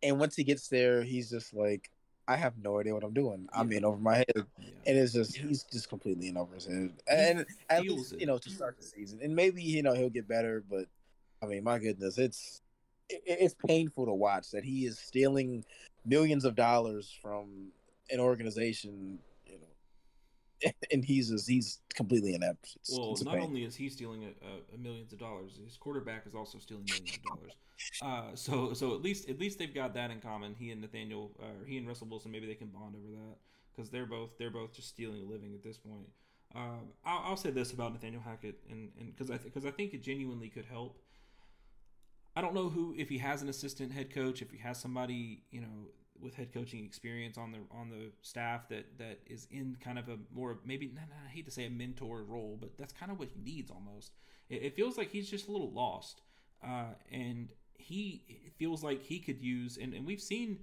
and 0.02 0.18
once 0.18 0.36
he 0.36 0.44
gets 0.44 0.68
there, 0.68 1.02
he's 1.02 1.30
just 1.30 1.52
like, 1.52 1.90
I 2.26 2.36
have 2.36 2.54
no 2.62 2.78
idea 2.78 2.94
what 2.94 3.04
I'm 3.04 3.12
doing. 3.12 3.48
I'm 3.52 3.70
in 3.72 3.84
over 3.84 3.98
my 3.98 4.16
head, 4.16 4.32
yeah. 4.36 4.68
and 4.86 4.98
it's 4.98 5.12
just 5.12 5.36
he's 5.36 5.64
just 5.64 5.88
completely 5.88 6.28
in 6.28 6.36
over 6.36 6.54
his 6.54 6.66
head. 6.66 6.92
And 7.06 7.46
at 7.68 7.82
least 7.82 8.14
it. 8.14 8.20
you 8.20 8.26
know 8.26 8.38
to 8.38 8.50
start 8.50 8.76
the 8.78 8.84
season, 8.84 9.20
and 9.22 9.34
maybe 9.34 9.62
you 9.62 9.82
know 9.82 9.94
he'll 9.94 10.10
get 10.10 10.28
better. 10.28 10.62
But 10.68 10.86
I 11.42 11.46
mean, 11.46 11.64
my 11.64 11.78
goodness, 11.78 12.18
it's 12.18 12.62
it, 13.08 13.22
it's 13.26 13.54
painful 13.66 14.06
to 14.06 14.12
watch 14.12 14.50
that 14.52 14.64
he 14.64 14.86
is 14.86 14.98
stealing 14.98 15.64
millions 16.06 16.44
of 16.44 16.54
dollars 16.54 17.14
from 17.22 17.68
an 18.10 18.20
organization 18.20 19.18
and 20.92 21.04
he's 21.04 21.30
just, 21.30 21.48
he's 21.48 21.80
completely 21.94 22.34
inept. 22.34 22.76
It's, 22.76 22.96
well, 22.96 23.12
it's 23.12 23.24
not 23.24 23.38
only 23.38 23.64
is 23.64 23.74
he 23.74 23.88
stealing 23.88 24.24
a, 24.24 24.74
a, 24.74 24.78
millions 24.78 25.12
of 25.12 25.18
dollars, 25.18 25.58
his 25.64 25.76
quarterback 25.76 26.26
is 26.26 26.34
also 26.34 26.58
stealing 26.58 26.84
millions 26.88 27.16
of 27.16 27.22
dollars. 27.22 27.52
Uh, 28.00 28.34
so 28.34 28.72
so 28.72 28.94
at 28.94 29.02
least 29.02 29.28
at 29.28 29.38
least 29.40 29.58
they've 29.58 29.74
got 29.74 29.94
that 29.94 30.10
in 30.10 30.20
common. 30.20 30.54
He 30.56 30.70
and 30.70 30.80
Nathaniel, 30.80 31.32
or 31.40 31.44
uh, 31.44 31.64
he 31.66 31.76
and 31.76 31.86
Russell 31.86 32.06
Wilson, 32.06 32.30
maybe 32.30 32.46
they 32.46 32.54
can 32.54 32.68
bond 32.68 32.94
over 32.94 33.10
that 33.10 33.36
because 33.74 33.90
they're 33.90 34.06
both 34.06 34.38
they're 34.38 34.48
both 34.48 34.72
just 34.72 34.88
stealing 34.88 35.22
a 35.22 35.24
living 35.24 35.54
at 35.54 35.62
this 35.62 35.76
point. 35.76 36.06
Uh, 36.54 36.78
I'll, 37.04 37.30
I'll, 37.30 37.36
say 37.36 37.50
this 37.50 37.72
about 37.72 37.92
Nathaniel 37.92 38.22
Hackett, 38.22 38.60
and 38.70 38.90
because 38.96 39.28
I 39.28 39.38
because 39.38 39.64
th- 39.64 39.74
I 39.74 39.76
think 39.76 39.92
it 39.92 40.02
genuinely 40.02 40.48
could 40.48 40.64
help. 40.64 40.98
I 42.36 42.40
don't 42.40 42.54
know 42.54 42.68
who 42.68 42.94
if 42.96 43.08
he 43.08 43.18
has 43.18 43.42
an 43.42 43.48
assistant 43.48 43.92
head 43.92 44.14
coach, 44.14 44.40
if 44.40 44.50
he 44.50 44.58
has 44.58 44.80
somebody 44.80 45.42
you 45.50 45.60
know 45.60 45.88
with 46.20 46.34
head 46.34 46.52
coaching 46.52 46.84
experience 46.84 47.36
on 47.36 47.52
the 47.52 47.58
on 47.70 47.90
the 47.90 48.12
staff 48.22 48.68
that 48.68 48.98
that 48.98 49.20
is 49.26 49.46
in 49.50 49.76
kind 49.82 49.98
of 49.98 50.08
a 50.08 50.18
more 50.32 50.58
maybe 50.64 50.92
I 50.96 51.28
hate 51.28 51.44
to 51.46 51.50
say 51.50 51.66
a 51.66 51.70
mentor 51.70 52.22
role, 52.22 52.56
but 52.60 52.76
that's 52.78 52.92
kind 52.92 53.10
of 53.10 53.18
what 53.18 53.28
he 53.28 53.40
needs 53.40 53.70
almost. 53.70 54.12
It, 54.48 54.62
it 54.62 54.76
feels 54.76 54.96
like 54.96 55.10
he's 55.10 55.28
just 55.28 55.48
a 55.48 55.52
little 55.52 55.72
lost, 55.72 56.22
uh, 56.62 56.94
and 57.10 57.48
he 57.74 58.52
feels 58.58 58.82
like 58.82 59.02
he 59.02 59.18
could 59.18 59.42
use 59.42 59.76
and, 59.76 59.92
and 59.92 60.06
we've 60.06 60.20
seen 60.20 60.58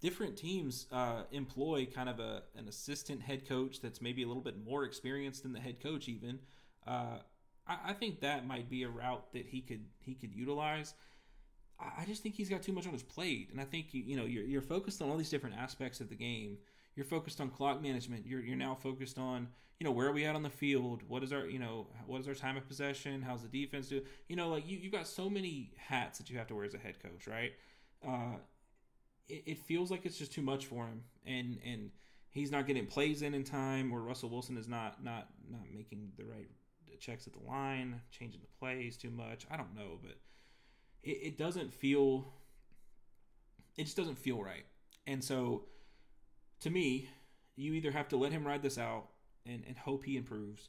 different 0.00 0.36
teams 0.36 0.86
uh, 0.92 1.22
employ 1.32 1.86
kind 1.86 2.08
of 2.08 2.20
a 2.20 2.42
an 2.56 2.68
assistant 2.68 3.22
head 3.22 3.48
coach 3.48 3.80
that's 3.80 4.00
maybe 4.00 4.22
a 4.22 4.26
little 4.26 4.42
bit 4.42 4.62
more 4.64 4.84
experienced 4.84 5.42
than 5.42 5.52
the 5.52 5.60
head 5.60 5.82
coach 5.82 6.08
even. 6.08 6.38
Uh, 6.86 7.18
I, 7.66 7.78
I 7.88 7.92
think 7.94 8.20
that 8.20 8.46
might 8.46 8.68
be 8.68 8.82
a 8.82 8.88
route 8.88 9.32
that 9.32 9.46
he 9.46 9.60
could 9.60 9.86
he 10.00 10.14
could 10.14 10.34
utilize. 10.34 10.94
I 11.80 12.04
just 12.06 12.22
think 12.22 12.34
he's 12.34 12.48
got 12.48 12.62
too 12.62 12.72
much 12.72 12.86
on 12.86 12.92
his 12.92 13.02
plate, 13.02 13.48
and 13.50 13.60
I 13.60 13.64
think 13.64 13.92
you 13.92 14.02
you 14.04 14.16
know 14.16 14.24
you're, 14.24 14.44
you're 14.44 14.62
focused 14.62 15.02
on 15.02 15.10
all 15.10 15.16
these 15.16 15.30
different 15.30 15.56
aspects 15.56 16.00
of 16.00 16.08
the 16.08 16.14
game. 16.14 16.58
You're 16.94 17.04
focused 17.04 17.40
on 17.40 17.50
clock 17.50 17.82
management. 17.82 18.26
You're 18.26 18.40
you're 18.40 18.56
now 18.56 18.74
focused 18.74 19.18
on 19.18 19.48
you 19.80 19.84
know 19.84 19.90
where 19.90 20.06
are 20.06 20.12
we 20.12 20.24
at 20.24 20.36
on 20.36 20.42
the 20.42 20.50
field? 20.50 21.02
What 21.08 21.22
is 21.24 21.32
our 21.32 21.46
you 21.46 21.58
know 21.58 21.88
what 22.06 22.20
is 22.20 22.28
our 22.28 22.34
time 22.34 22.56
of 22.56 22.66
possession? 22.68 23.22
How's 23.22 23.42
the 23.42 23.48
defense 23.48 23.88
do? 23.88 24.02
You 24.28 24.36
know 24.36 24.48
like 24.48 24.68
you 24.68 24.78
you've 24.78 24.92
got 24.92 25.06
so 25.06 25.28
many 25.28 25.72
hats 25.76 26.18
that 26.18 26.30
you 26.30 26.38
have 26.38 26.46
to 26.48 26.54
wear 26.54 26.64
as 26.64 26.74
a 26.74 26.78
head 26.78 27.02
coach, 27.02 27.26
right? 27.26 27.52
Uh, 28.06 28.36
it, 29.28 29.42
it 29.46 29.58
feels 29.58 29.90
like 29.90 30.06
it's 30.06 30.18
just 30.18 30.32
too 30.32 30.42
much 30.42 30.66
for 30.66 30.86
him, 30.86 31.02
and 31.26 31.58
and 31.64 31.90
he's 32.30 32.52
not 32.52 32.66
getting 32.66 32.86
plays 32.86 33.22
in 33.22 33.34
in 33.34 33.42
time, 33.42 33.92
or 33.92 34.00
Russell 34.00 34.28
Wilson 34.28 34.56
is 34.56 34.68
not 34.68 35.02
not 35.02 35.28
not 35.50 35.62
making 35.74 36.12
the 36.16 36.24
right 36.24 36.48
checks 37.00 37.26
at 37.26 37.32
the 37.32 37.46
line, 37.46 38.00
changing 38.10 38.40
the 38.40 38.58
plays 38.58 38.96
too 38.96 39.10
much. 39.10 39.46
I 39.50 39.56
don't 39.56 39.74
know, 39.74 39.98
but 40.02 40.16
it, 41.04 41.18
it 41.22 41.38
doesn't 41.38 41.72
feel 41.72 42.32
it 43.76 43.84
just 43.84 43.96
doesn't 43.96 44.18
feel 44.18 44.42
right. 44.42 44.64
And 45.06 45.22
so 45.22 45.64
to 46.60 46.70
me, 46.70 47.08
you 47.56 47.74
either 47.74 47.90
have 47.90 48.08
to 48.08 48.16
let 48.16 48.32
him 48.32 48.46
ride 48.46 48.62
this 48.62 48.78
out 48.78 49.08
and, 49.46 49.62
and 49.66 49.76
hope 49.76 50.04
he 50.04 50.16
improves. 50.16 50.68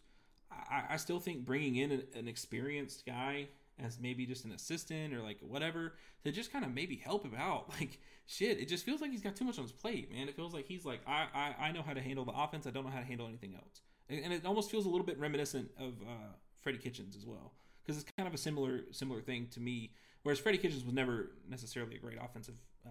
I, 0.52 0.84
I 0.92 0.98
still 0.98 1.20
think 1.20 1.46
bringing 1.46 1.76
in 1.76 1.92
an, 1.92 2.04
an 2.16 2.28
experienced 2.28 3.06
guy 3.06 3.50
as 3.84 4.00
maybe 4.00 4.26
just 4.26 4.46
an 4.46 4.52
assistant 4.52 5.14
or 5.14 5.22
like 5.22 5.40
whatever 5.42 5.94
to 6.24 6.32
just 6.32 6.52
kind 6.52 6.64
of 6.64 6.74
maybe 6.74 6.96
help 6.96 7.26
him 7.26 7.36
out. 7.38 7.72
Like 7.80 8.00
shit, 8.28 8.60
it 8.60 8.68
just 8.68 8.86
feels 8.86 9.02
like 9.02 9.12
he's 9.12 9.22
got 9.22 9.36
too 9.36 9.46
much 9.46 9.58
on 9.58 9.64
his 9.64 9.72
plate, 9.72 10.12
man. 10.12 10.28
It 10.28 10.36
feels 10.36 10.54
like 10.54 10.66
he's 10.66 10.86
like 10.86 11.02
I 11.06 11.28
I, 11.34 11.68
I 11.68 11.72
know 11.72 11.82
how 11.82 11.94
to 11.94 12.02
handle 12.02 12.26
the 12.26 12.32
offense. 12.32 12.66
I 12.66 12.72
don't 12.72 12.86
know 12.86 12.92
how 12.92 13.00
to 13.00 13.06
handle 13.06 13.28
anything 13.28 13.54
else, 13.54 13.82
and, 14.10 14.34
it 14.34 14.46
almost 14.46 14.72
feels 14.72 14.86
a 14.86 14.90
little 14.90 15.06
bit 15.06 15.20
reminiscent 15.20 15.70
of 15.78 15.94
uh, 16.02 16.34
Freddie 16.62 16.78
Kitchens 16.78 17.16
as 17.16 17.26
well 17.26 17.54
because 17.84 18.02
it's 18.02 18.12
kind 18.18 18.28
of 18.28 18.34
a 18.34 18.38
similar 18.38 18.82
similar 18.92 19.22
thing 19.22 19.48
to 19.52 19.60
me 19.60 19.92
Whereas 20.26 20.40
Freddie 20.40 20.58
Kitchens 20.58 20.84
was 20.84 20.96
never 20.96 21.30
necessarily 21.48 21.98
a 21.98 22.00
great 22.00 22.18
offensive 22.20 22.56
uh, 22.84 22.90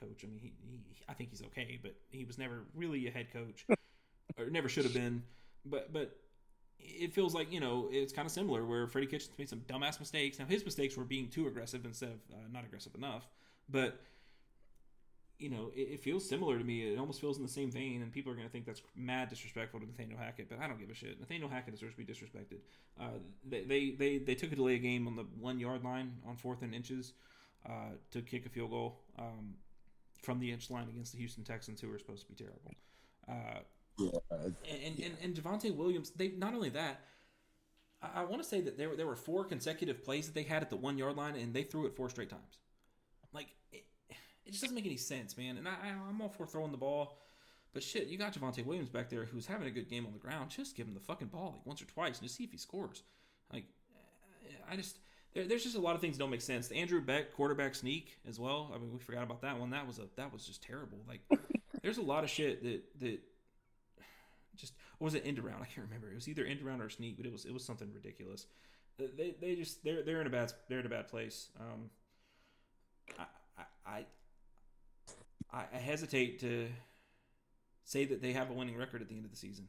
coach. 0.00 0.24
I 0.24 0.26
mean, 0.26 0.40
he, 0.40 0.52
he, 0.68 0.80
I 1.08 1.12
think 1.12 1.30
he's 1.30 1.40
okay, 1.42 1.78
but 1.80 1.94
he 2.10 2.24
was 2.24 2.36
never 2.36 2.62
really 2.74 3.06
a 3.06 3.12
head 3.12 3.32
coach, 3.32 3.64
or 4.36 4.50
never 4.50 4.68
should 4.68 4.82
have 4.82 4.92
been. 4.92 5.22
But 5.64 5.92
but 5.92 6.16
it 6.80 7.14
feels 7.14 7.32
like 7.32 7.52
you 7.52 7.60
know 7.60 7.88
it's 7.92 8.12
kind 8.12 8.26
of 8.26 8.32
similar 8.32 8.64
where 8.64 8.88
Freddie 8.88 9.06
Kitchens 9.06 9.30
made 9.38 9.48
some 9.48 9.60
dumbass 9.60 10.00
mistakes. 10.00 10.40
Now 10.40 10.46
his 10.46 10.64
mistakes 10.64 10.96
were 10.96 11.04
being 11.04 11.28
too 11.28 11.46
aggressive 11.46 11.84
instead 11.84 12.08
of 12.08 12.18
uh, 12.32 12.38
not 12.52 12.64
aggressive 12.64 12.96
enough, 12.96 13.28
but 13.68 14.00
you 15.44 15.50
know, 15.50 15.70
it, 15.76 15.88
it, 15.92 16.00
feels 16.00 16.26
similar 16.26 16.56
to 16.56 16.64
me. 16.64 16.94
It 16.94 16.98
almost 16.98 17.20
feels 17.20 17.36
in 17.36 17.42
the 17.42 17.50
same 17.50 17.70
vein, 17.70 18.00
and 18.00 18.10
people 18.10 18.32
are 18.32 18.34
going 18.34 18.46
to 18.46 18.52
think 18.52 18.64
that's 18.64 18.80
mad 18.96 19.28
disrespectful 19.28 19.78
to 19.78 19.86
Nathaniel 19.86 20.18
Hackett, 20.18 20.48
but 20.48 20.58
I 20.58 20.66
don't 20.66 20.80
give 20.80 20.88
a 20.88 20.94
shit. 20.94 21.20
Nathaniel 21.20 21.50
Hackett 21.50 21.74
deserves 21.74 21.94
to 21.94 21.98
be 22.02 22.10
disrespected. 22.10 22.60
Uh, 22.98 23.18
they, 23.46 23.64
they, 23.64 23.90
they, 23.90 24.18
they 24.18 24.34
took 24.34 24.52
a 24.52 24.56
delay 24.56 24.78
game 24.78 25.06
on 25.06 25.16
the 25.16 25.24
one 25.38 25.60
yard 25.60 25.84
line 25.84 26.14
on 26.26 26.36
fourth 26.36 26.62
and 26.62 26.74
inches 26.74 27.12
uh, 27.66 27.92
to 28.10 28.22
kick 28.22 28.46
a 28.46 28.48
field 28.48 28.70
goal 28.70 29.00
um, 29.18 29.52
from 30.22 30.40
the 30.40 30.50
inch 30.50 30.70
line 30.70 30.88
against 30.88 31.12
the 31.12 31.18
Houston 31.18 31.44
Texans, 31.44 31.78
who 31.78 31.90
were 31.90 31.98
supposed 31.98 32.22
to 32.22 32.28
be 32.28 32.34
terrible. 32.34 32.72
Uh, 33.28 33.60
yeah. 33.98 34.38
And, 34.86 34.98
and, 34.98 35.16
and 35.22 35.34
Javonte 35.34 35.76
Williams, 35.76 36.08
they 36.16 36.28
not 36.38 36.54
only 36.54 36.70
that, 36.70 37.00
I, 38.02 38.22
I 38.22 38.24
want 38.24 38.42
to 38.42 38.48
say 38.48 38.62
that 38.62 38.78
there, 38.78 38.96
there 38.96 39.06
were 39.06 39.14
four 39.14 39.44
consecutive 39.44 40.02
plays 40.02 40.24
that 40.24 40.34
they 40.34 40.42
had 40.42 40.62
at 40.62 40.70
the 40.70 40.76
one 40.76 40.96
yard 40.96 41.16
line, 41.16 41.36
and 41.36 41.52
they 41.52 41.64
threw 41.64 41.84
it 41.84 41.94
four 41.94 42.08
straight 42.08 42.30
times. 42.30 42.58
Like, 43.34 43.48
it, 43.72 43.84
it 44.46 44.50
just 44.50 44.62
doesn't 44.62 44.74
make 44.74 44.86
any 44.86 44.96
sense, 44.96 45.36
man. 45.36 45.56
And 45.56 45.68
I, 45.68 45.72
I'm 46.08 46.20
all 46.20 46.28
for 46.28 46.46
throwing 46.46 46.70
the 46.72 46.78
ball. 46.78 47.18
But 47.72 47.82
shit, 47.82 48.06
you 48.06 48.16
got 48.16 48.32
Javonte 48.32 48.64
Williams 48.64 48.88
back 48.88 49.10
there 49.10 49.24
who's 49.24 49.46
having 49.46 49.66
a 49.66 49.70
good 49.70 49.88
game 49.88 50.06
on 50.06 50.12
the 50.12 50.18
ground. 50.18 50.50
Just 50.50 50.76
give 50.76 50.86
him 50.86 50.94
the 50.94 51.00
fucking 51.00 51.28
ball 51.28 51.54
like 51.56 51.66
once 51.66 51.82
or 51.82 51.86
twice 51.86 52.18
and 52.18 52.22
just 52.22 52.36
see 52.36 52.44
if 52.44 52.52
he 52.52 52.56
scores. 52.56 53.02
Like, 53.52 53.64
I 54.70 54.76
just 54.76 54.98
there, 55.34 55.44
there's 55.44 55.64
just 55.64 55.76
a 55.76 55.80
lot 55.80 55.96
of 55.96 56.00
things 56.00 56.16
that 56.16 56.22
don't 56.22 56.30
make 56.30 56.40
sense. 56.40 56.68
The 56.68 56.76
Andrew 56.76 57.00
Beck 57.00 57.34
quarterback 57.34 57.74
sneak 57.74 58.16
as 58.28 58.38
well. 58.38 58.70
I 58.72 58.78
mean, 58.78 58.92
we 58.92 59.00
forgot 59.00 59.24
about 59.24 59.42
that 59.42 59.58
one. 59.58 59.70
That 59.70 59.86
was 59.86 59.98
a 59.98 60.06
that 60.16 60.32
was 60.32 60.46
just 60.46 60.62
terrible. 60.62 60.98
Like, 61.08 61.20
there's 61.82 61.98
a 61.98 62.02
lot 62.02 62.22
of 62.22 62.30
shit 62.30 62.62
that 62.62 63.00
that 63.00 63.20
just 64.56 64.74
was 65.00 65.14
it 65.14 65.24
end 65.26 65.40
around? 65.40 65.62
I 65.62 65.66
can't 65.66 65.86
remember. 65.86 66.10
It 66.10 66.14
was 66.14 66.28
either 66.28 66.44
end 66.44 66.62
around 66.62 66.80
or 66.80 66.88
sneak, 66.88 67.16
but 67.16 67.26
it 67.26 67.32
was 67.32 67.44
it 67.44 67.52
was 67.52 67.64
something 67.64 67.90
ridiculous. 67.92 68.46
They 68.98 69.34
they 69.40 69.56
just 69.56 69.82
they're 69.82 70.04
they're 70.04 70.20
in 70.20 70.28
a 70.28 70.30
bad 70.30 70.52
they're 70.68 70.78
in 70.78 70.86
a 70.86 70.90
bad 70.90 71.08
place. 71.08 71.48
Um, 71.58 71.90
I 73.18 73.24
I 73.84 74.04
I, 75.52 75.64
I 75.72 75.78
hesitate 75.78 76.40
to 76.40 76.68
say 77.84 78.04
that 78.06 78.22
they 78.22 78.32
have 78.32 78.50
a 78.50 78.52
winning 78.52 78.76
record 78.76 79.02
at 79.02 79.08
the 79.08 79.16
end 79.16 79.24
of 79.24 79.30
the 79.30 79.36
season. 79.36 79.68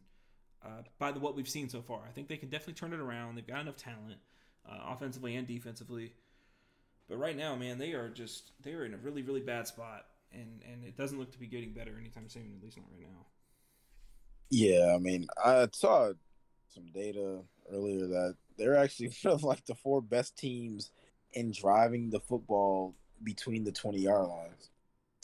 Uh, 0.64 0.82
by 0.98 1.12
the 1.12 1.20
what 1.20 1.36
we've 1.36 1.50
seen 1.50 1.70
so 1.70 1.82
far, 1.82 2.02
I 2.08 2.12
think 2.12 2.28
they 2.28 2.38
can 2.38 2.50
definitely 2.50 2.74
turn 2.74 2.94
it 2.94 3.00
around. 3.00 3.36
They've 3.36 3.46
got 3.46 3.62
enough 3.62 3.78
talent, 3.78 4.20
uh, 4.68 4.94
offensively 4.94 5.36
and 5.36 5.48
defensively. 5.48 6.14
But 7.08 7.18
right 7.18 7.38
now, 7.38 7.56
man, 7.56 7.78
they 7.78 7.94
are 7.94 8.10
just 8.10 8.52
they 8.64 8.74
are 8.74 8.84
in 8.84 8.94
a 8.94 8.98
really 8.98 9.22
really 9.22 9.42
bad 9.42 9.68
spot, 9.68 10.06
and 10.32 10.62
and 10.72 10.84
it 10.84 10.98
doesn't 10.98 11.20
look 11.20 11.32
to 11.34 11.40
be 11.40 11.46
getting 11.46 11.74
better 11.74 11.92
anytime 12.00 12.30
soon. 12.30 12.52
At 12.58 12.64
least 12.64 12.78
not 12.78 12.88
right 12.92 13.02
now. 13.02 13.26
Yeah, 14.50 14.94
I 14.96 15.00
mean, 15.00 15.28
I 15.44 15.68
saw 15.72 16.14
some 16.74 16.86
data 16.94 17.40
earlier 17.72 18.08
that 18.08 18.36
they're 18.58 18.78
actually 18.78 19.14
one 19.22 19.34
of 19.34 19.44
like 19.44 19.66
the 19.66 19.76
four 19.76 20.02
best 20.02 20.38
teams 20.38 20.92
in 21.34 21.52
driving 21.52 22.10
the 22.10 22.20
football 22.20 22.96
between 23.24 23.64
the 23.64 23.72
20 23.72 24.00
yard 24.00 24.28
lines. 24.28 24.70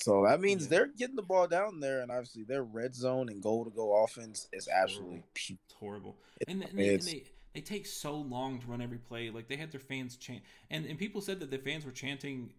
So 0.01 0.23
that 0.25 0.41
means 0.41 0.63
yeah. 0.63 0.69
they're 0.69 0.87
getting 0.87 1.15
the 1.15 1.21
ball 1.21 1.47
down 1.47 1.79
there, 1.79 2.01
and 2.01 2.11
obviously 2.11 2.43
their 2.43 2.63
red 2.63 2.95
zone 2.95 3.29
and 3.29 3.41
goal 3.41 3.63
to 3.65 3.69
go 3.69 4.03
offense 4.03 4.47
is 4.51 4.67
absolutely 4.67 5.23
it's 5.35 5.73
horrible. 5.79 6.17
It's, 6.39 6.51
and, 6.51 6.63
and, 6.63 6.77
they, 6.77 6.95
and, 6.95 7.03
they, 7.03 7.23
they 7.53 7.61
take 7.61 7.85
so 7.85 8.15
long 8.15 8.59
to 8.59 8.67
run 8.67 8.81
every 8.81 8.97
play. 8.97 9.29
Like 9.29 9.47
they 9.47 9.57
had 9.57 9.71
their 9.71 9.79
fans 9.79 10.15
chant, 10.17 10.41
and 10.69 10.85
and 10.85 10.97
people 10.97 11.21
said 11.21 11.39
that 11.41 11.51
the 11.51 11.59
fans 11.59 11.85
were 11.85 11.91
chanting 11.91 12.51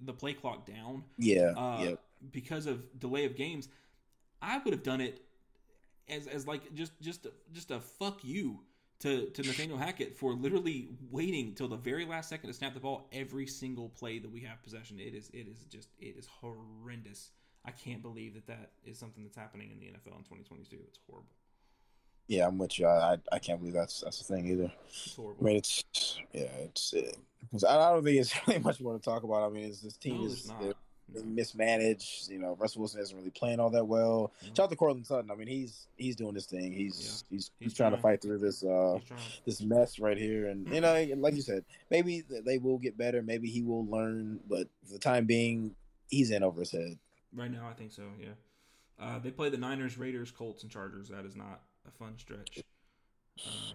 the 0.00 0.12
play 0.12 0.32
clock 0.32 0.66
down. 0.66 1.04
Yeah, 1.18 1.52
uh, 1.56 1.82
yeah. 1.82 1.94
Because 2.32 2.66
of 2.66 2.98
delay 2.98 3.24
of 3.24 3.36
games, 3.36 3.68
I 4.42 4.58
would 4.58 4.74
have 4.74 4.82
done 4.82 5.00
it 5.00 5.20
as 6.08 6.26
as 6.26 6.46
like 6.46 6.74
just 6.74 7.00
just 7.00 7.26
just 7.52 7.70
a 7.70 7.80
fuck 7.80 8.24
you 8.24 8.60
to, 9.00 9.26
to 9.26 9.42
Nathaniel 9.42 9.78
Hackett 9.78 10.16
for 10.16 10.32
literally 10.34 10.88
waiting 11.10 11.54
till 11.54 11.68
the 11.68 11.76
very 11.76 12.04
last 12.04 12.28
second 12.28 12.48
to 12.48 12.54
snap 12.54 12.74
the 12.74 12.80
ball 12.80 13.08
every 13.12 13.46
single 13.46 13.88
play 13.90 14.18
that 14.18 14.30
we 14.30 14.40
have 14.40 14.62
possession. 14.62 14.98
It 14.98 15.14
is 15.14 15.30
it 15.32 15.46
is 15.48 15.64
just 15.70 15.88
it 16.00 16.16
is 16.16 16.26
horrendous. 16.26 17.30
I 17.64 17.70
can't 17.70 18.02
believe 18.02 18.34
that 18.34 18.46
that 18.46 18.72
is 18.84 18.98
something 18.98 19.22
that's 19.22 19.36
happening 19.36 19.70
in 19.70 19.78
the 19.78 19.86
NFL 19.86 20.16
in 20.16 20.24
2022. 20.24 20.78
It's 20.88 20.98
horrible. 21.06 21.28
Yeah, 22.26 22.46
I'm 22.46 22.58
with 22.58 22.78
you. 22.78 22.86
I, 22.86 23.14
I, 23.14 23.16
I 23.32 23.38
can't 23.38 23.58
believe 23.58 23.74
that's 23.74 24.00
that's 24.00 24.18
the 24.18 24.34
thing 24.34 24.46
either. 24.48 24.70
It's 24.88 25.18
I 25.18 25.42
mean, 25.42 25.56
it's 25.56 25.84
yeah, 26.32 26.42
it's. 26.42 26.92
It, 26.92 27.16
I 27.66 27.76
I 27.76 27.92
don't 27.92 28.04
think 28.04 28.20
it's 28.20 28.34
really 28.46 28.60
much 28.60 28.80
more 28.80 28.94
to 28.94 29.02
talk 29.02 29.22
about. 29.22 29.44
I 29.44 29.48
mean, 29.48 29.64
it's 29.64 29.80
this 29.80 29.96
team 29.96 30.18
no, 30.18 30.26
is 30.26 30.50
it's 31.08 31.16
not. 31.16 31.22
they're 31.22 31.24
No. 31.24 31.34
mismanaged. 31.34 32.30
You 32.30 32.38
know, 32.38 32.56
Russell 32.58 32.80
Wilson 32.80 33.00
isn't 33.00 33.16
really 33.16 33.30
playing 33.30 33.60
all 33.60 33.70
that 33.70 33.86
well. 33.86 34.32
No. 34.42 34.48
Shout 34.48 34.60
out 34.60 34.70
to 34.70 34.76
Courtland 34.76 35.06
Sutton. 35.06 35.30
I 35.30 35.34
mean, 35.34 35.48
he's 35.48 35.86
he's 35.96 36.16
doing 36.16 36.34
his 36.34 36.46
thing. 36.46 36.72
He's 36.72 36.96
he's 36.98 37.24
he's, 37.30 37.50
He's 37.60 37.74
trying, 37.74 37.92
to 37.92 37.98
fight 37.98 38.20
through 38.22 38.38
this 38.38 38.62
uh 38.62 38.98
this 39.44 39.60
mess 39.62 39.98
right 39.98 40.16
here. 40.18 40.48
And 40.48 40.68
you 40.68 40.80
know, 40.80 41.06
like 41.16 41.34
you 41.34 41.42
said, 41.42 41.64
maybe 41.90 42.22
they 42.28 42.58
will 42.58 42.78
get 42.78 42.96
better. 42.98 43.22
Maybe 43.22 43.48
he 43.48 43.62
will 43.62 43.86
learn. 43.86 44.40
But 44.48 44.68
for 44.86 44.92
the 44.92 44.98
time 44.98 45.24
being, 45.26 45.74
he's 46.08 46.30
in 46.30 46.42
over 46.42 46.60
his 46.60 46.70
head. 46.72 46.98
Right 47.34 47.50
now, 47.50 47.68
I 47.68 47.74
think 47.74 47.92
so. 47.92 48.04
Yeah. 48.20 48.28
Uh, 49.00 49.18
they 49.20 49.30
play 49.30 49.48
the 49.48 49.56
Niners, 49.58 49.96
Raiders, 49.96 50.30
Colts, 50.32 50.62
and 50.62 50.72
Chargers. 50.72 51.08
That 51.08 51.24
is 51.24 51.36
not 51.36 51.60
a 51.86 51.90
fun 51.92 52.14
stretch. 52.18 52.58
Uh, 52.58 52.62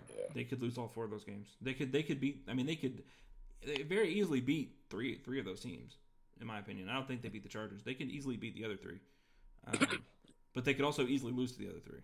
Yeah. 0.09 0.25
They 0.33 0.43
could 0.43 0.61
lose 0.61 0.77
all 0.77 0.89
four 0.89 1.05
of 1.05 1.11
those 1.11 1.23
games. 1.23 1.47
They 1.61 1.73
could. 1.73 1.91
They 1.91 2.03
could 2.03 2.19
beat. 2.19 2.43
I 2.49 2.53
mean, 2.53 2.65
they 2.65 2.75
could. 2.75 3.03
They 3.65 3.83
very 3.83 4.09
easily 4.09 4.41
beat 4.41 4.75
three 4.89 5.15
three 5.23 5.39
of 5.39 5.45
those 5.45 5.61
teams. 5.61 5.95
In 6.41 6.47
my 6.47 6.59
opinion, 6.59 6.89
I 6.89 6.93
don't 6.95 7.07
think 7.07 7.21
they 7.21 7.29
beat 7.29 7.43
the 7.43 7.49
Chargers. 7.49 7.83
They 7.83 7.93
could 7.93 8.09
easily 8.09 8.37
beat 8.37 8.55
the 8.55 8.65
other 8.65 8.75
three, 8.75 8.99
um, 9.67 9.87
but 10.53 10.65
they 10.65 10.73
could 10.73 10.85
also 10.85 11.05
easily 11.05 11.31
lose 11.31 11.53
to 11.53 11.59
the 11.59 11.69
other 11.69 11.79
three. 11.79 12.01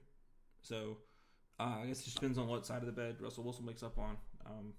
So 0.62 0.98
uh, 1.60 1.80
I 1.84 1.86
guess 1.88 2.02
it 2.02 2.06
just 2.06 2.16
depends 2.16 2.38
on 2.38 2.48
what 2.48 2.66
side 2.66 2.82
of 2.82 2.86
the 2.86 2.92
bed 2.92 3.18
Russell 3.20 3.44
Wilson 3.44 3.66
wakes 3.66 3.84
up 3.84 3.98
on. 3.98 4.18
Um, 4.46 4.74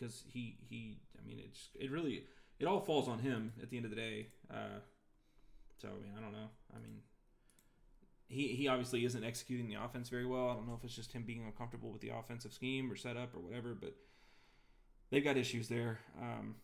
because 0.00 0.24
he 0.26 0.56
he. 0.68 0.98
I 1.18 1.26
mean, 1.26 1.40
it's 1.44 1.68
it 1.78 1.90
really 1.90 2.24
it 2.58 2.66
all 2.66 2.80
falls 2.80 3.08
on 3.08 3.18
him 3.18 3.52
at 3.62 3.70
the 3.70 3.76
end 3.76 3.86
of 3.86 3.90
the 3.90 3.96
day. 3.96 4.28
Uh, 4.50 4.80
so 5.78 5.88
I 5.88 6.02
mean, 6.02 6.12
I 6.16 6.20
don't 6.20 6.32
know. 6.32 6.48
I 6.74 6.78
mean, 6.80 7.00
he 8.28 8.48
he 8.48 8.68
obviously 8.68 9.04
isn't 9.04 9.24
executing 9.24 9.68
the 9.68 9.82
offense 9.82 10.08
very 10.08 10.26
well. 10.26 10.48
I 10.50 10.54
don't 10.54 10.66
know 10.66 10.74
if 10.74 10.84
it's 10.84 10.94
just 10.94 11.12
him 11.12 11.24
being 11.24 11.44
uncomfortable 11.44 11.90
with 11.90 12.00
the 12.00 12.10
offensive 12.10 12.52
scheme 12.52 12.90
or 12.90 12.96
setup 12.96 13.34
or 13.34 13.40
whatever, 13.40 13.74
but 13.78 13.94
they've 15.10 15.24
got 15.24 15.36
issues 15.36 15.68
there. 15.68 16.00
Um, 16.20 16.56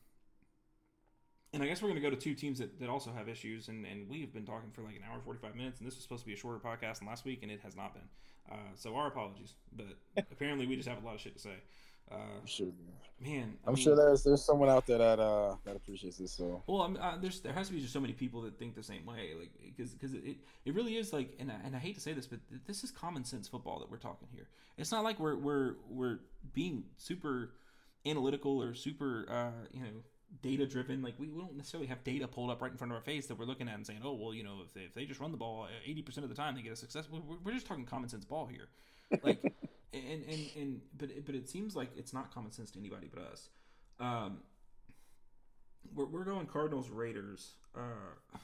and 1.52 1.62
I 1.62 1.66
guess 1.66 1.80
we're 1.82 1.88
going 1.88 2.00
to 2.02 2.08
go 2.08 2.14
to 2.14 2.20
two 2.20 2.34
teams 2.34 2.58
that, 2.58 2.78
that 2.80 2.88
also 2.88 3.12
have 3.12 3.28
issues, 3.28 3.68
and, 3.68 3.86
and 3.86 4.08
we 4.08 4.20
have 4.20 4.32
been 4.32 4.44
talking 4.46 4.70
for 4.72 4.82
like 4.82 4.96
an 4.96 5.02
hour 5.10 5.20
forty 5.24 5.38
five 5.38 5.54
minutes, 5.54 5.78
and 5.80 5.86
this 5.86 5.94
was 5.94 6.02
supposed 6.02 6.22
to 6.22 6.26
be 6.26 6.34
a 6.34 6.36
shorter 6.36 6.58
podcast 6.58 6.98
than 6.98 7.08
last 7.08 7.24
week, 7.24 7.40
and 7.42 7.50
it 7.50 7.60
has 7.62 7.76
not 7.76 7.94
been. 7.94 8.08
Uh, 8.50 8.56
so 8.74 8.94
our 8.96 9.06
apologies, 9.08 9.54
but 9.76 9.86
apparently 10.30 10.66
we 10.66 10.76
just 10.76 10.88
have 10.88 11.02
a 11.02 11.06
lot 11.06 11.14
of 11.14 11.20
shit 11.20 11.34
to 11.34 11.40
say. 11.40 11.54
Uh, 12.08 12.14
I'm 12.40 12.46
sure. 12.46 12.68
man, 13.20 13.54
I 13.64 13.68
I'm 13.70 13.74
mean- 13.74 13.82
sure 13.82 13.96
there's 13.96 14.22
there's 14.22 14.44
someone 14.44 14.68
out 14.68 14.86
there 14.86 14.98
that 14.98 15.18
uh 15.18 15.56
that 15.64 15.74
appreciates 15.74 16.18
this. 16.18 16.30
So 16.32 16.62
Well, 16.68 16.82
I 16.82 16.86
mean, 16.88 16.98
uh, 16.98 17.18
there's 17.20 17.40
there 17.40 17.52
has 17.52 17.66
to 17.66 17.74
be 17.74 17.80
just 17.80 17.92
so 17.92 17.98
many 18.00 18.12
people 18.12 18.42
that 18.42 18.56
think 18.60 18.76
the 18.76 18.82
same 18.84 19.04
way, 19.06 19.30
like 19.36 19.50
because 19.64 19.92
because 19.92 20.14
it, 20.14 20.36
it 20.64 20.74
really 20.74 20.96
is 20.96 21.12
like, 21.12 21.34
and 21.40 21.50
I, 21.50 21.56
and 21.64 21.74
I 21.74 21.80
hate 21.80 21.96
to 21.96 22.00
say 22.00 22.12
this, 22.12 22.28
but 22.28 22.38
th- 22.48 22.60
this 22.66 22.84
is 22.84 22.92
common 22.92 23.24
sense 23.24 23.48
football 23.48 23.80
that 23.80 23.90
we're 23.90 23.96
talking 23.96 24.28
here. 24.32 24.46
It's 24.78 24.92
not 24.92 25.02
like 25.02 25.18
we're 25.18 25.34
we're 25.36 25.74
we're 25.88 26.18
being 26.54 26.84
super 26.96 27.54
analytical 28.04 28.62
or 28.62 28.72
super 28.74 29.26
uh, 29.28 29.50
you 29.72 29.80
know 29.80 30.04
data 30.42 30.66
driven. 30.66 31.02
Like 31.02 31.14
we, 31.18 31.28
we 31.28 31.40
don't 31.40 31.56
necessarily 31.56 31.88
have 31.88 32.04
data 32.04 32.26
pulled 32.28 32.50
up 32.50 32.62
right 32.62 32.70
in 32.70 32.76
front 32.76 32.92
of 32.92 32.96
our 32.96 33.02
face 33.02 33.26
that 33.26 33.38
we're 33.38 33.46
looking 33.46 33.68
at 33.68 33.74
and 33.74 33.86
saying, 33.86 34.00
oh 34.04 34.14
well, 34.14 34.34
you 34.34 34.44
know, 34.44 34.58
if 34.64 34.74
they, 34.74 34.82
if 34.82 34.94
they 34.94 35.04
just 35.04 35.20
run 35.20 35.30
the 35.30 35.38
ball 35.38 35.66
eighty 35.86 36.02
percent 36.02 36.24
of 36.24 36.30
the 36.30 36.36
time, 36.36 36.54
they 36.54 36.62
get 36.62 36.72
a 36.72 36.76
success. 36.76 37.08
We're, 37.10 37.36
we're 37.44 37.52
just 37.52 37.66
talking 37.66 37.84
common 37.84 38.08
sense 38.08 38.24
ball 38.24 38.46
here, 38.46 38.68
like 39.22 39.42
and 39.92 40.24
and 40.28 40.50
and 40.56 40.80
but 40.96 41.10
it, 41.10 41.26
but 41.26 41.34
it 41.34 41.48
seems 41.48 41.76
like 41.76 41.90
it's 41.96 42.12
not 42.12 42.32
common 42.32 42.52
sense 42.52 42.70
to 42.72 42.78
anybody 42.78 43.08
but 43.12 43.22
us. 43.22 43.48
Um, 43.98 44.38
we're, 45.94 46.06
we're 46.06 46.24
going 46.24 46.46
Cardinals 46.46 46.90
Raiders. 46.90 47.52
Uh, 47.74 48.38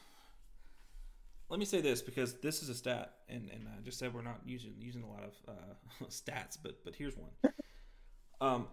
let 1.48 1.58
me 1.58 1.66
say 1.66 1.80
this 1.80 2.00
because 2.00 2.34
this 2.40 2.62
is 2.62 2.70
a 2.70 2.74
stat, 2.74 3.12
and, 3.28 3.50
and 3.50 3.68
I 3.68 3.82
just 3.82 3.98
said 3.98 4.14
we're 4.14 4.22
not 4.22 4.40
using 4.46 4.72
using 4.78 5.02
a 5.02 5.06
lot 5.06 5.22
of 5.22 5.54
uh, 5.54 6.04
stats, 6.08 6.56
but 6.62 6.84
but 6.84 6.94
here's 6.94 7.14
one. 7.16 7.30
Um, 8.40 8.66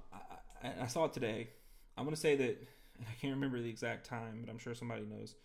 I, 0.64 0.84
I, 0.84 0.88
saw 0.88 1.06
it 1.06 1.14
today. 1.14 1.50
I'm 1.98 2.06
gonna 2.06 2.16
say 2.16 2.36
that 2.38 2.58
I 3.02 3.14
can't 3.20 3.34
remember 3.34 3.62
the 3.62 3.70
exact 3.70 4.06
time, 4.06 4.42
but 4.42 4.50
I'm 4.50 4.60
sure 4.60 4.76
somebody 4.76 5.06
knows. 5.06 5.36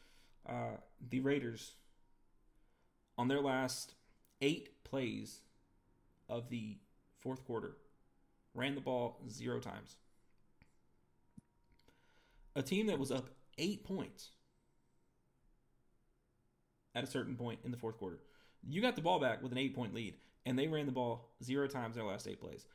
Uh, 0.49 0.77
the 1.11 1.21
Raiders 1.21 1.75
on 3.17 3.29
their 3.29 3.41
last 3.41 3.95
eight 4.41 4.85
plays 4.85 5.41
of 6.29 6.49
the 6.51 6.79
fourth 7.21 7.45
quarter 7.45 7.77
ran 8.55 8.75
the 8.75 8.81
ball 8.81 9.21
zero 9.29 9.61
times 9.61 9.97
a 12.57 12.63
team 12.63 12.87
that 12.87 12.99
was 12.99 13.11
up 13.11 13.31
eight 13.59 13.85
points 13.85 14.31
at 16.95 17.05
a 17.05 17.07
certain 17.07 17.37
point 17.37 17.61
in 17.65 17.71
the 17.71 17.77
fourth 17.77 17.99
quarter. 17.99 18.21
You 18.63 18.81
got 18.81 18.97
the 18.97 19.03
ball 19.03 19.19
back 19.19 19.43
with 19.43 19.53
an 19.53 19.59
eight 19.59 19.75
point 19.75 19.95
lead, 19.95 20.15
and 20.47 20.59
they 20.59 20.69
ran 20.69 20.87
the 20.87 20.93
ball 20.93 21.35
zero 21.43 21.67
times 21.67 21.97
their 21.97 22.05
last 22.05 22.27
eight 22.29 22.41
plays. 22.41 22.67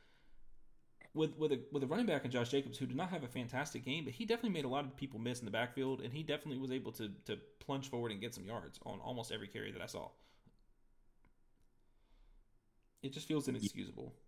With 1.12 1.36
with 1.36 1.52
a 1.52 1.60
with 1.72 1.82
a 1.82 1.86
running 1.86 2.06
back 2.06 2.24
in 2.24 2.30
Josh 2.30 2.50
Jacobs 2.50 2.78
who 2.78 2.86
did 2.86 2.96
not 2.96 3.10
have 3.10 3.24
a 3.24 3.28
fantastic 3.28 3.84
game, 3.84 4.04
but 4.04 4.12
he 4.12 4.24
definitely 4.24 4.50
made 4.50 4.64
a 4.64 4.68
lot 4.68 4.84
of 4.84 4.96
people 4.96 5.18
miss 5.18 5.40
in 5.40 5.44
the 5.44 5.50
backfield, 5.50 6.02
and 6.02 6.12
he 6.12 6.22
definitely 6.22 6.58
was 6.58 6.70
able 6.70 6.92
to 6.92 7.10
to 7.26 7.36
plunge 7.58 7.90
forward 7.90 8.12
and 8.12 8.20
get 8.20 8.34
some 8.34 8.44
yards 8.44 8.78
on 8.86 9.00
almost 9.00 9.32
every 9.32 9.48
carry 9.48 9.72
that 9.72 9.82
I 9.82 9.86
saw. 9.86 10.08
It 13.02 13.12
just 13.12 13.26
feels 13.26 13.48
inexcusable. 13.48 14.14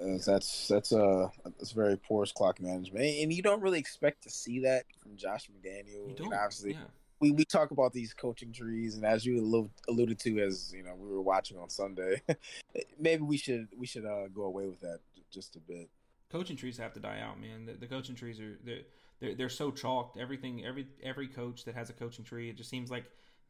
Uh, 0.00 0.16
that's 0.24 0.68
that's 0.68 0.92
uh 0.92 1.28
that's 1.44 1.72
very 1.72 1.96
poor 1.96 2.24
clock 2.26 2.60
management, 2.60 3.04
and 3.04 3.32
you 3.32 3.42
don't 3.42 3.60
really 3.60 3.80
expect 3.80 4.22
to 4.22 4.30
see 4.30 4.60
that 4.60 4.84
from 5.02 5.16
Josh 5.16 5.50
McDaniel. 5.50 6.08
You 6.10 6.14
don't, 6.16 6.32
obviously, 6.32 6.74
yeah. 6.74 6.84
we, 7.18 7.32
we 7.32 7.44
talk 7.44 7.72
about 7.72 7.92
these 7.92 8.14
coaching 8.14 8.52
trees, 8.52 8.94
and 8.94 9.04
as 9.04 9.26
you 9.26 9.42
allu- 9.42 9.70
alluded 9.88 10.20
to, 10.20 10.38
as 10.40 10.72
you 10.72 10.84
know, 10.84 10.94
we 10.94 11.08
were 11.08 11.20
watching 11.20 11.58
on 11.58 11.68
Sunday. 11.68 12.22
maybe 13.00 13.22
we 13.22 13.36
should 13.36 13.66
we 13.76 13.86
should 13.86 14.04
uh, 14.04 14.28
go 14.32 14.44
away 14.44 14.66
with 14.66 14.78
that 14.82 15.00
just 15.30 15.56
a 15.56 15.60
bit. 15.60 15.90
coaching 16.30 16.56
trees 16.56 16.78
have 16.78 16.92
to 16.94 17.00
die 17.00 17.20
out, 17.20 17.40
man. 17.40 17.66
The, 17.66 17.72
the 17.74 17.86
coaching 17.86 18.14
trees 18.14 18.40
are 18.40 18.58
they're, 18.64 18.82
they're 19.20 19.34
they're 19.34 19.48
so 19.48 19.70
chalked. 19.70 20.16
Everything 20.16 20.64
every 20.64 20.86
every 21.02 21.28
coach 21.28 21.64
that 21.64 21.74
has 21.74 21.90
a 21.90 21.92
coaching 21.92 22.24
tree, 22.24 22.50
it 22.50 22.56
just 22.56 22.70
seems 22.70 22.90
like 22.90 23.04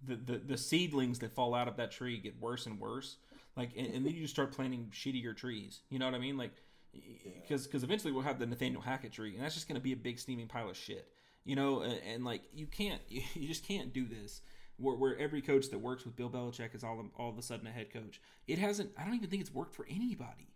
the 0.04 0.16
the, 0.16 0.38
the 0.38 0.58
seedlings 0.58 1.18
that 1.20 1.34
fall 1.34 1.54
out 1.54 1.68
of 1.68 1.76
that 1.76 1.90
tree 1.90 2.18
get 2.18 2.40
worse 2.40 2.66
and 2.66 2.80
worse. 2.80 3.16
Like 3.56 3.70
and, 3.76 3.86
and 3.86 4.06
then 4.06 4.14
you 4.14 4.22
just 4.22 4.34
start 4.34 4.52
planting 4.52 4.90
shittier 4.92 5.36
trees. 5.36 5.80
You 5.90 5.98
know 5.98 6.06
what 6.06 6.14
I 6.14 6.18
mean? 6.18 6.36
Like 6.36 6.52
because 7.42 7.66
because 7.66 7.82
eventually 7.82 8.12
we'll 8.12 8.22
have 8.22 8.38
the 8.38 8.46
Nathaniel 8.46 8.82
Hackett 8.82 9.12
tree, 9.12 9.34
and 9.34 9.44
that's 9.44 9.54
just 9.54 9.68
gonna 9.68 9.80
be 9.80 9.92
a 9.92 9.96
big 9.96 10.18
steaming 10.18 10.48
pile 10.48 10.70
of 10.70 10.76
shit. 10.76 11.08
You 11.44 11.56
know, 11.56 11.80
and, 11.80 12.00
and 12.06 12.24
like 12.24 12.42
you 12.54 12.66
can't 12.66 13.00
you 13.08 13.48
just 13.48 13.66
can't 13.66 13.92
do 13.92 14.06
this. 14.06 14.40
Where, 14.80 14.94
where 14.94 15.18
every 15.18 15.42
coach 15.42 15.70
that 15.70 15.78
works 15.80 16.04
with 16.04 16.14
Bill 16.14 16.30
Belichick 16.30 16.72
is 16.72 16.84
all 16.84 17.04
all 17.16 17.30
of 17.30 17.36
a 17.36 17.42
sudden 17.42 17.66
a 17.66 17.70
head 17.70 17.92
coach. 17.92 18.20
It 18.46 18.58
hasn't. 18.58 18.90
I 18.96 19.04
don't 19.04 19.14
even 19.14 19.28
think 19.28 19.42
it's 19.42 19.52
worked 19.52 19.74
for 19.74 19.86
anybody 19.90 20.52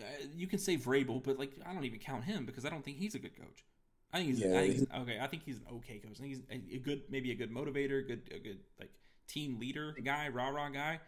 uh, 0.00 0.04
you 0.34 0.46
can 0.46 0.58
say 0.58 0.76
Vrabel, 0.76 1.22
but 1.22 1.38
like 1.38 1.52
I 1.66 1.72
don't 1.72 1.84
even 1.84 1.98
count 2.00 2.24
him 2.24 2.44
because 2.46 2.64
I 2.64 2.70
don't 2.70 2.84
think 2.84 2.98
he's 2.98 3.14
a 3.14 3.18
good 3.18 3.36
coach. 3.36 3.64
I 4.12 4.18
think 4.18 4.30
he's, 4.30 4.40
Yeah, 4.40 4.58
I 4.58 4.60
think 4.62 4.72
he's- 4.74 4.86
okay. 5.02 5.18
I 5.20 5.26
think 5.26 5.42
he's 5.44 5.56
an 5.58 5.66
okay 5.76 5.98
coach. 5.98 6.12
I 6.18 6.22
think 6.22 6.28
he's 6.34 6.42
a, 6.50 6.76
a 6.76 6.78
good, 6.78 7.02
maybe 7.10 7.30
a 7.32 7.34
good 7.34 7.50
motivator, 7.52 8.06
good, 8.06 8.22
a 8.32 8.38
good 8.38 8.60
like 8.78 8.90
team 9.26 9.58
leader 9.58 9.92
guy, 10.04 10.28
rah 10.28 10.48
rah 10.50 10.68
guy. 10.68 11.00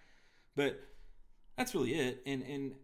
But 0.56 0.80
that's 1.56 1.74
really 1.74 1.94
it. 1.94 2.22
And 2.26 2.42
and 2.42 2.74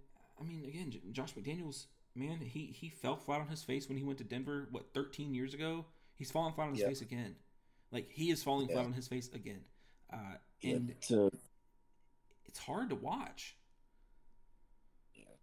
I 0.40 0.44
mean, 0.44 0.64
again, 0.66 0.92
Josh 1.12 1.34
McDaniels, 1.34 1.86
man, 2.14 2.38
he 2.38 2.66
he 2.66 2.88
fell 2.88 3.16
flat 3.16 3.40
on 3.40 3.48
his 3.48 3.62
face 3.62 3.88
when 3.88 3.98
he 3.98 4.04
went 4.04 4.18
to 4.18 4.24
Denver. 4.24 4.68
What 4.70 4.92
13 4.94 5.34
years 5.34 5.54
ago? 5.54 5.86
He's 6.16 6.30
falling 6.30 6.54
flat 6.54 6.66
on 6.68 6.72
his 6.74 6.80
Yeah. 6.82 6.88
face 6.88 7.00
again. 7.00 7.34
Like 7.90 8.10
he 8.10 8.30
is 8.30 8.42
falling 8.42 8.68
Yeah. 8.68 8.74
flat 8.76 8.84
on 8.86 8.92
his 8.92 9.08
face 9.08 9.28
again. 9.32 9.64
Uh, 10.12 10.34
Yeah, 10.60 10.74
and 10.76 11.00
to 11.08 11.30
it's 12.46 12.58
hard 12.60 12.90
to 12.90 12.94
watch. 12.96 13.56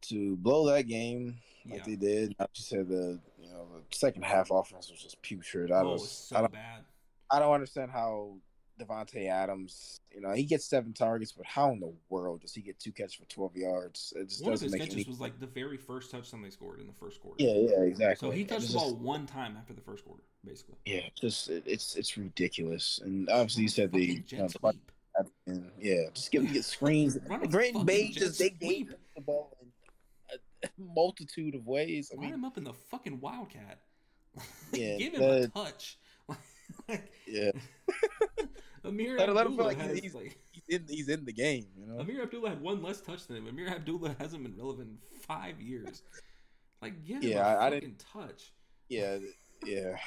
To 0.04 0.38
blow 0.38 0.68
that 0.68 0.88
game 0.88 1.38
like 1.66 1.80
Yeah. 1.80 1.84
they 1.86 1.96
did, 1.96 2.36
like 2.40 2.50
you 2.56 2.64
said, 2.64 2.88
the 2.88 3.20
you 3.42 3.50
know 3.50 3.68
the 3.90 3.96
second 3.96 4.24
half 4.24 4.50
offense 4.52 4.90
was 4.90 5.02
just 5.02 5.22
putrid. 5.22 5.72
I 5.72 5.82
oh, 5.82 5.92
was 5.94 6.10
so 6.10 6.38
I 6.38 6.48
bad. 6.48 6.86
I 7.32 7.40
don't 7.40 7.54
understand 7.54 7.92
how 7.92 8.38
Davante 8.80 9.28
Adams, 9.30 10.00
you 10.12 10.22
know, 10.22 10.32
he 10.32 10.44
gets 10.44 10.66
seven 10.66 10.94
targets, 10.94 11.34
but 11.34 11.46
how 11.46 11.72
in 11.72 11.80
the 11.80 11.94
world 12.10 12.42
does 12.42 12.54
he 12.54 12.62
get 12.62 12.80
two 12.80 12.92
catches 12.92 13.14
for 13.16 13.26
twelve 13.26 13.56
yards? 13.56 14.14
It 14.16 14.30
just 14.30 14.42
One 14.44 14.52
doesn't 14.54 14.68
his 14.68 14.72
make 14.72 14.82
catches 14.82 14.96
any. 14.96 15.04
was 15.06 15.20
like 15.20 15.40
the 15.40 15.48
very 15.48 15.78
first 15.78 16.12
touchdown 16.12 16.42
they 16.42 16.50
scored 16.50 16.80
in 16.80 16.88
the 16.88 16.94
first 16.94 17.22
quarter. 17.22 17.44
Yeah, 17.44 17.54
yeah, 17.54 17.82
exactly. 17.82 18.28
So 18.28 18.32
he 18.32 18.46
touched 18.46 18.70
the 18.70 18.74
ball 18.76 18.92
just- 18.92 19.02
one 19.02 19.26
time 19.28 19.58
after 19.58 19.74
the 19.74 19.82
first 19.82 20.06
quarter, 20.06 20.24
basically. 20.46 20.76
Yeah, 20.86 21.02
just 21.20 21.50
it- 21.50 21.64
it's 21.66 21.96
it's 21.96 22.18
ridiculous, 22.18 23.00
and 23.04 23.30
obviously 23.30 23.64
you 23.64 23.70
said 23.70 23.92
the 23.92 24.24
you 24.30 24.38
know, 24.38 25.64
yeah, 25.80 26.04
just 26.14 26.32
give 26.32 26.52
get 26.52 26.64
screens. 26.64 27.18
Run 27.28 27.44
a 27.44 27.48
Brent 27.48 27.74
fucking 27.74 27.86
Bay 27.86 28.08
jet 28.10 28.20
just 28.22 28.40
they 28.40 28.50
gave 28.50 28.90
him 28.90 28.96
the 29.16 29.22
ball 29.22 29.58
in 29.62 29.68
a 30.64 30.69
multitude 30.80 31.56
of 31.56 31.66
ways. 31.66 32.12
I 32.12 32.16
Line 32.18 32.26
mean, 32.26 32.34
him 32.36 32.46
up 32.46 32.58
in 32.58 32.64
the 32.64 32.74
fucking 32.74 33.20
wildcat. 33.20 33.80
Yeah, 34.74 34.98
give 34.98 35.14
him 35.16 35.22
that- 35.22 35.44
a 35.44 35.48
touch. 35.50 35.98
like, 36.88 37.12
yeah, 37.28 37.52
Ameer 38.86 39.18
Let 39.18 39.30
him- 39.30 39.36
let 39.36 39.46
Abdullah 39.48 39.56
feel 39.58 39.66
like 39.66 39.78
has 39.80 40.00
he's- 40.00 40.14
like 40.14 40.38
he's 40.52 40.64
in 40.70 40.86
he's 40.88 41.10
in 41.10 41.26
the 41.26 41.34
game, 41.34 41.66
you 41.76 41.86
know. 41.88 41.98
Ameer 42.00 42.22
Abdullah 42.24 42.50
had 42.50 42.62
one 42.62 42.82
less 42.84 43.02
touch 43.02 43.26
than 43.28 43.38
him. 43.38 43.48
Ameer 43.48 43.70
Abdullah 43.70 44.16
hasn't 44.20 44.44
been 44.44 44.56
relevant 44.56 44.90
in 45.12 45.20
five 45.20 45.60
years. 45.60 46.04
Like, 46.82 47.04
get 47.06 47.24
him 47.24 47.32
Yeah, 47.32 47.40
a 47.54 47.58
I- 47.58 47.68
I 47.68 47.72
fucking 47.72 47.96
touch. 48.14 48.54
Yeah, 48.88 49.18
yeah. 49.66 49.98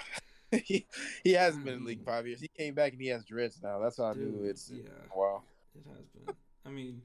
he 0.65 0.87
he 1.25 1.33
hasn't 1.33 1.65
been 1.65 1.75
in 1.75 1.81
the 1.81 1.87
league 1.87 2.03
mm. 2.03 2.07
five 2.07 2.27
years. 2.27 2.41
He 2.41 2.49
came 2.49 2.75
back 2.75 2.93
and 2.93 3.01
he 3.01 3.09
has 3.09 3.25
dreads 3.25 3.61
now. 3.63 3.79
That's 3.81 3.97
how 3.99 4.05
I 4.05 4.15
knew 4.15 4.45
it's 4.45 4.71
yeah. 4.73 4.83
wow. 5.15 5.43
It 5.75 5.83
has 5.89 6.07
been. 6.07 6.35
I 6.65 6.71
mean, 6.71 7.03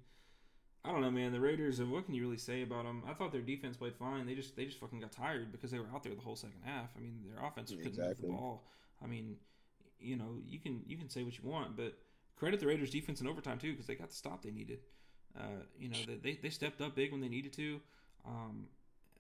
I 0.86 0.92
don't 0.92 1.02
know, 1.02 1.12
man. 1.12 1.34
The 1.34 1.40
Raiders. 1.40 1.82
What 1.82 2.06
can 2.06 2.14
you 2.14 2.22
really 2.24 2.38
say 2.38 2.62
about 2.62 2.86
them? 2.86 3.04
I 3.08 3.14
thought 3.14 3.32
their 3.32 3.42
defense 3.42 3.76
played 3.76 3.96
fine. 3.96 4.26
They 4.26 4.36
just 4.36 4.56
they 4.56 4.66
just 4.66 4.80
fucking 4.80 5.00
got 5.00 5.12
tired 5.12 5.52
because 5.52 5.72
they 5.72 5.80
were 5.80 5.88
out 5.94 6.04
there 6.04 6.16
the 6.16 6.22
whole 6.22 6.36
second 6.36 6.62
half. 6.64 6.90
I 6.96 7.02
mean, 7.02 7.20
their 7.26 7.46
offense 7.46 7.72
couldn't 7.72 7.88
exactly. 7.88 8.30
move 8.30 8.38
the 8.38 8.42
ball. 8.42 8.68
I 9.04 9.08
mean, 9.08 9.36
you 10.00 10.16
know, 10.16 10.38
you 10.46 10.60
can 10.60 10.82
you 10.88 10.98
can 10.98 11.10
say 11.10 11.24
what 11.24 11.38
you 11.38 11.50
want, 11.50 11.76
but 11.76 11.98
credit 12.36 12.60
the 12.60 12.68
Raiders 12.68 12.92
defense 12.92 13.22
in 13.22 13.28
overtime 13.28 13.58
too 13.58 13.72
because 13.72 13.88
they 13.88 13.96
got 13.96 14.10
the 14.10 14.16
stop 14.16 14.42
they 14.44 14.52
needed. 14.52 14.80
Uh, 15.38 15.64
you 15.78 15.90
know, 15.90 15.98
they 16.24 16.40
they 16.42 16.50
stepped 16.50 16.82
up 16.82 16.96
big 16.96 17.12
when 17.12 17.22
they 17.22 17.30
needed 17.30 17.54
to. 17.54 17.80
Um, 18.26 18.68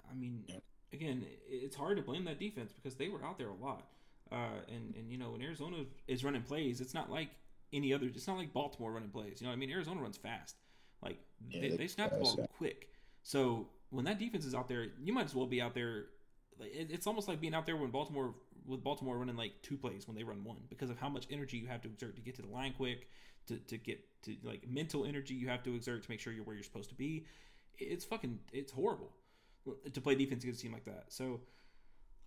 I 0.10 0.16
mean, 0.16 0.46
again, 0.94 1.26
it's 1.48 1.76
hard 1.76 1.98
to 1.98 2.04
blame 2.04 2.26
that 2.26 2.40
defense 2.40 2.72
because 2.72 2.96
they 2.96 3.10
were 3.10 3.24
out 3.24 3.38
there 3.38 3.50
a 3.50 3.56
lot. 3.56 3.84
Uh, 4.32 4.62
and 4.68 4.96
and 4.96 5.12
you 5.12 5.18
know, 5.18 5.32
when 5.32 5.42
Arizona 5.42 5.84
is 6.08 6.24
running 6.24 6.42
plays, 6.42 6.82
it's 6.82 6.94
not 6.94 7.12
like 7.12 7.30
any 7.74 7.94
other. 7.94 8.08
It's 8.08 8.28
not 8.28 8.38
like 8.38 8.54
Baltimore 8.54 8.92
running 8.92 9.10
plays. 9.10 9.42
You 9.42 9.48
know, 9.48 9.54
I 9.54 9.56
mean, 9.56 9.70
Arizona 9.70 10.02
runs 10.02 10.18
fast. 10.18 10.56
Like 11.02 11.20
yeah, 11.50 11.62
they, 11.62 11.70
they 11.78 11.88
snap 11.88 12.12
the 12.12 12.18
ball 12.18 12.36
yeah. 12.38 12.46
quick. 12.58 12.90
So 13.24 13.68
when 13.90 14.06
that 14.06 14.20
defense 14.20 14.46
is 14.46 14.56
out 14.56 14.68
there, 14.68 14.88
you 15.02 15.14
might 15.14 15.26
as 15.26 15.36
well 15.36 15.46
be 15.46 15.62
out 15.62 15.74
there. 15.74 16.06
Like 16.60 16.72
it's 16.74 17.08
almost 17.08 17.28
like 17.28 17.40
being 17.40 17.54
out 17.54 17.66
there 17.66 17.78
when 17.78 17.92
Baltimore 17.92 18.34
with 18.66 18.84
Baltimore 18.84 19.18
running 19.18 19.38
like 19.38 19.54
two 19.62 19.78
plays 19.78 20.08
when 20.08 20.16
they 20.16 20.24
run 20.24 20.44
one 20.44 20.58
because 20.70 20.90
of 20.90 21.00
how 21.00 21.10
much 21.10 21.26
energy 21.32 21.58
you 21.58 21.68
have 21.68 21.82
to 21.82 21.88
exert 21.88 22.16
to 22.16 22.22
get 22.22 22.36
to 22.36 22.42
the 22.42 22.50
line 22.50 22.74
quick, 22.76 23.08
to, 23.48 23.58
to 23.58 23.78
get 23.78 24.00
to 24.24 24.36
like 24.44 24.68
mental 24.68 25.06
energy 25.06 25.34
you 25.34 25.48
have 25.48 25.64
to 25.64 25.74
exert 25.76 26.04
to 26.04 26.12
make 26.12 26.20
sure 26.20 26.34
you're 26.34 26.44
where 26.44 26.56
you're 26.56 26.64
supposed 26.64 26.90
to 26.90 26.96
be. 26.96 27.26
It's 27.78 28.06
fucking 28.06 28.40
it's 28.52 28.72
horrible 28.72 29.12
to 29.94 30.02
play 30.02 30.16
defense 30.16 30.44
against 30.44 30.62
a 30.62 30.64
team 30.64 30.74
like 30.74 30.86
that. 30.86 31.06
So 31.10 31.42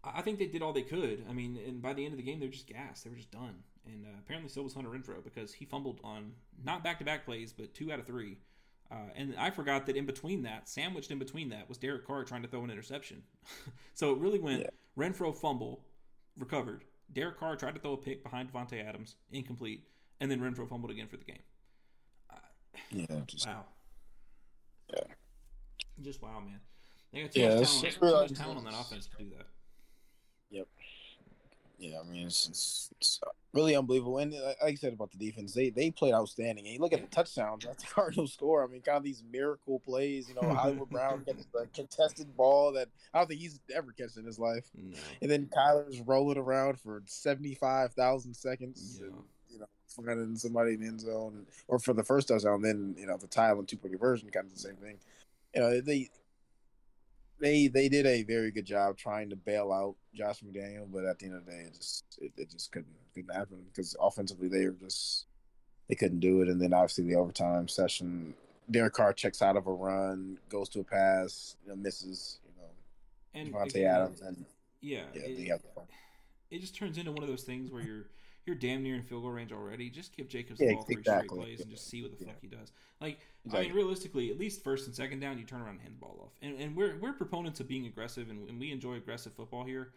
I 0.02 0.22
think 0.22 0.38
they 0.38 0.46
did 0.46 0.62
all 0.62 0.72
they 0.72 0.82
could. 0.82 1.24
I 1.28 1.32
mean, 1.32 1.58
and 1.66 1.82
by 1.82 1.92
the 1.92 2.04
end 2.04 2.14
of 2.14 2.18
the 2.18 2.22
game, 2.22 2.40
they're 2.40 2.48
just 2.48 2.66
gassed. 2.66 3.04
They 3.04 3.10
were 3.10 3.16
just 3.16 3.30
done. 3.30 3.62
And 3.86 4.04
uh, 4.04 4.18
apparently, 4.18 4.50
so 4.50 4.62
was 4.62 4.74
Hunter 4.74 4.90
Renfrow 4.90 5.22
because 5.22 5.52
he 5.52 5.64
fumbled 5.64 6.00
on 6.04 6.32
not 6.64 6.84
back 6.84 6.98
to 6.98 7.04
back 7.04 7.24
plays, 7.24 7.52
but 7.52 7.74
two 7.74 7.92
out 7.92 7.98
of 7.98 8.06
three. 8.06 8.38
Uh, 8.90 9.08
and 9.14 9.34
I 9.38 9.50
forgot 9.50 9.86
that 9.86 9.96
in 9.96 10.04
between 10.04 10.42
that, 10.42 10.68
sandwiched 10.68 11.10
in 11.10 11.18
between 11.18 11.50
that, 11.50 11.68
was 11.68 11.78
Derek 11.78 12.06
Carr 12.06 12.24
trying 12.24 12.42
to 12.42 12.48
throw 12.48 12.64
an 12.64 12.70
interception. 12.70 13.22
so 13.94 14.12
it 14.12 14.18
really 14.18 14.40
went 14.40 14.62
yeah. 14.62 14.70
Renfrow 14.98 15.36
fumble, 15.36 15.84
recovered. 16.36 16.82
Derek 17.12 17.38
Carr 17.38 17.56
tried 17.56 17.74
to 17.74 17.80
throw 17.80 17.92
a 17.92 17.96
pick 17.96 18.22
behind 18.22 18.52
Davante 18.52 18.84
Adams, 18.84 19.16
incomplete, 19.30 19.84
and 20.20 20.30
then 20.30 20.40
Renfrow 20.40 20.68
fumbled 20.68 20.90
again 20.90 21.06
for 21.06 21.16
the 21.16 21.24
game. 21.24 21.42
Uh, 22.30 22.36
yeah, 22.90 23.06
just, 23.26 23.46
wow. 23.46 23.64
Yeah, 24.92 25.14
just 26.02 26.22
wow, 26.22 26.40
man. 26.44 26.60
They 27.12 27.22
got 27.22 27.32
too, 27.32 27.40
yeah, 27.40 27.54
much, 27.56 27.80
talent, 27.80 27.94
too 27.94 28.10
much 28.10 28.32
talent 28.32 28.58
on 28.58 28.64
that 28.64 28.74
offense 28.74 29.06
to 29.06 29.22
do 29.22 29.30
that. 29.36 29.46
Yep. 30.50 30.66
Yeah, 31.80 32.00
I 32.00 32.10
mean 32.10 32.26
it's, 32.26 32.46
it's, 32.46 32.90
it's 33.00 33.20
really 33.54 33.74
unbelievable. 33.74 34.18
And 34.18 34.34
uh, 34.34 34.52
like 34.62 34.72
I 34.72 34.74
said 34.74 34.92
about 34.92 35.10
the 35.12 35.18
defense, 35.18 35.54
they 35.54 35.70
they 35.70 35.90
played 35.90 36.12
outstanding. 36.12 36.66
And 36.66 36.74
you 36.74 36.80
look 36.80 36.92
at 36.92 37.00
the 37.00 37.14
touchdowns 37.14 37.64
that 37.64 37.78
the 37.78 37.86
Cardinals 37.94 38.34
score. 38.34 38.62
I 38.62 38.66
mean, 38.66 38.82
kind 38.82 38.98
of 38.98 39.02
these 39.02 39.22
miracle 39.32 39.80
plays. 39.80 40.28
You 40.28 40.34
know, 40.34 40.54
Hollywood 40.54 40.90
Brown 40.90 41.22
gets 41.26 41.46
the 41.46 41.66
contested 41.74 42.36
ball 42.36 42.72
that 42.72 42.88
I 43.14 43.18
don't 43.18 43.28
think 43.28 43.40
he's 43.40 43.58
ever 43.74 43.92
catched 43.92 44.18
in 44.18 44.26
his 44.26 44.38
life. 44.38 44.64
No. 44.74 44.96
And 45.22 45.30
then 45.30 45.48
Kyler's 45.56 46.00
rolling 46.02 46.38
around 46.38 46.78
for 46.78 47.02
seventy 47.06 47.54
five 47.54 47.94
thousand 47.94 48.34
seconds. 48.34 48.98
Yeah. 49.00 49.06
And, 49.06 49.16
you 49.48 49.58
know, 49.58 49.66
finding 49.88 50.36
somebody 50.36 50.74
in 50.74 50.80
the 50.80 50.86
end 50.86 51.00
zone, 51.00 51.46
or 51.66 51.78
for 51.78 51.94
the 51.94 52.04
first 52.04 52.28
touchdown, 52.28 52.60
then 52.60 52.94
you 52.98 53.06
know 53.06 53.16
the 53.16 53.26
tile 53.26 53.58
and 53.58 53.66
two 53.66 53.78
point 53.78 53.92
conversion, 53.92 54.28
kind 54.28 54.46
of 54.46 54.52
the 54.52 54.60
same 54.60 54.76
thing. 54.76 54.98
You 55.54 55.62
know, 55.62 55.80
they 55.80 56.10
they 57.40 57.68
they 57.68 57.88
did 57.88 58.06
a 58.06 58.22
very 58.22 58.50
good 58.50 58.66
job 58.66 58.96
trying 58.96 59.30
to 59.30 59.36
bail 59.36 59.72
out 59.72 59.96
Josh 60.14 60.42
McDaniel, 60.42 60.86
but 60.92 61.04
at 61.04 61.18
the 61.18 61.26
end 61.26 61.36
of 61.36 61.46
the 61.46 61.50
day, 61.50 61.58
it 61.66 61.74
just 61.74 62.04
it, 62.20 62.32
it 62.36 62.50
just 62.50 62.70
couldn't 62.70 62.94
couldn't 63.14 63.34
happen 63.34 63.58
because 63.72 63.96
offensively 64.00 64.48
they 64.48 64.66
were 64.66 64.76
just 64.80 65.26
they 65.88 65.94
couldn't 65.94 66.20
do 66.20 66.42
it, 66.42 66.48
and 66.48 66.60
then 66.60 66.72
obviously 66.72 67.04
the 67.04 67.16
overtime 67.16 67.66
session, 67.66 68.34
Derek 68.70 68.92
Carr 68.92 69.12
checks 69.12 69.42
out 69.42 69.56
of 69.56 69.66
a 69.66 69.72
run, 69.72 70.38
goes 70.48 70.68
to 70.70 70.80
a 70.80 70.84
pass, 70.84 71.56
you 71.64 71.70
know, 71.70 71.76
misses, 71.76 72.38
you 72.44 72.52
know, 72.62 73.40
and 73.40 73.52
Davante 73.52 73.84
Adams, 73.84 74.20
and 74.20 74.44
yeah, 74.80 75.02
yeah, 75.14 75.22
it, 75.22 75.62
it 76.50 76.60
just 76.60 76.76
turns 76.76 76.98
into 76.98 77.12
one 77.12 77.22
of 77.22 77.28
those 77.28 77.42
things 77.42 77.70
where 77.70 77.82
you're 77.82 78.06
you're 78.46 78.56
damn 78.56 78.82
near 78.82 78.94
in 78.94 79.02
field 79.02 79.22
goal 79.22 79.32
range 79.32 79.52
already. 79.52 79.90
Just 79.90 80.16
give 80.16 80.28
Jacobs 80.28 80.58
the 80.58 80.72
ball 80.72 80.82
three 80.82 80.96
exactly. 80.96 81.28
straight 81.28 81.40
plays 81.40 81.60
and 81.60 81.70
just 81.70 81.88
see 81.88 82.02
what 82.02 82.18
the 82.18 82.24
yeah. 82.24 82.32
fuck 82.32 82.40
he 82.40 82.48
does. 82.48 82.72
Like, 83.00 83.18
exactly. 83.44 83.66
I 83.66 83.68
mean, 83.68 83.76
realistically, 83.76 84.30
at 84.30 84.38
least 84.38 84.64
first 84.64 84.86
and 84.86 84.94
second 84.94 85.20
down, 85.20 85.38
you 85.38 85.44
turn 85.44 85.60
around 85.60 85.74
and 85.74 85.80
hand 85.80 85.94
the 85.94 86.00
ball 86.00 86.18
off. 86.22 86.32
And, 86.42 86.58
and 86.58 86.76
we're 86.76 86.96
we're 86.98 87.12
proponents 87.12 87.60
of 87.60 87.68
being 87.68 87.86
aggressive, 87.86 88.30
and, 88.30 88.48
and 88.48 88.58
we 88.58 88.72
enjoy 88.72 88.94
aggressive 88.94 89.32
football 89.34 89.64
here. 89.64 89.92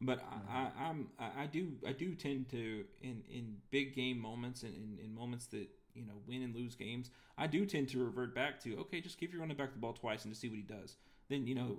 But 0.00 0.18
mm-hmm. 0.20 0.52
I, 0.52 0.84
I, 0.84 0.90
am 0.90 1.08
I 1.18 1.46
do 1.46 1.72
I 1.86 1.92
do 1.92 2.14
tend 2.14 2.50
to 2.50 2.84
in 3.00 3.22
in 3.30 3.56
big 3.70 3.94
game 3.94 4.20
moments 4.20 4.62
and 4.62 4.74
in, 4.74 4.98
in 5.04 5.14
moments 5.14 5.46
that 5.46 5.68
you 5.94 6.04
know 6.04 6.14
win 6.26 6.42
and 6.42 6.54
lose 6.54 6.74
games, 6.74 7.10
I 7.38 7.46
do 7.46 7.64
tend 7.64 7.88
to 7.90 8.04
revert 8.04 8.34
back 8.34 8.60
to 8.64 8.76
okay, 8.80 9.00
just 9.00 9.18
give 9.18 9.32
your 9.32 9.40
running 9.40 9.56
back 9.56 9.72
the 9.72 9.78
ball 9.78 9.94
twice 9.94 10.24
and 10.24 10.32
just 10.32 10.42
see 10.42 10.48
what 10.48 10.56
he 10.56 10.62
does. 10.62 10.96
Then 11.30 11.46
you 11.46 11.54
know, 11.54 11.78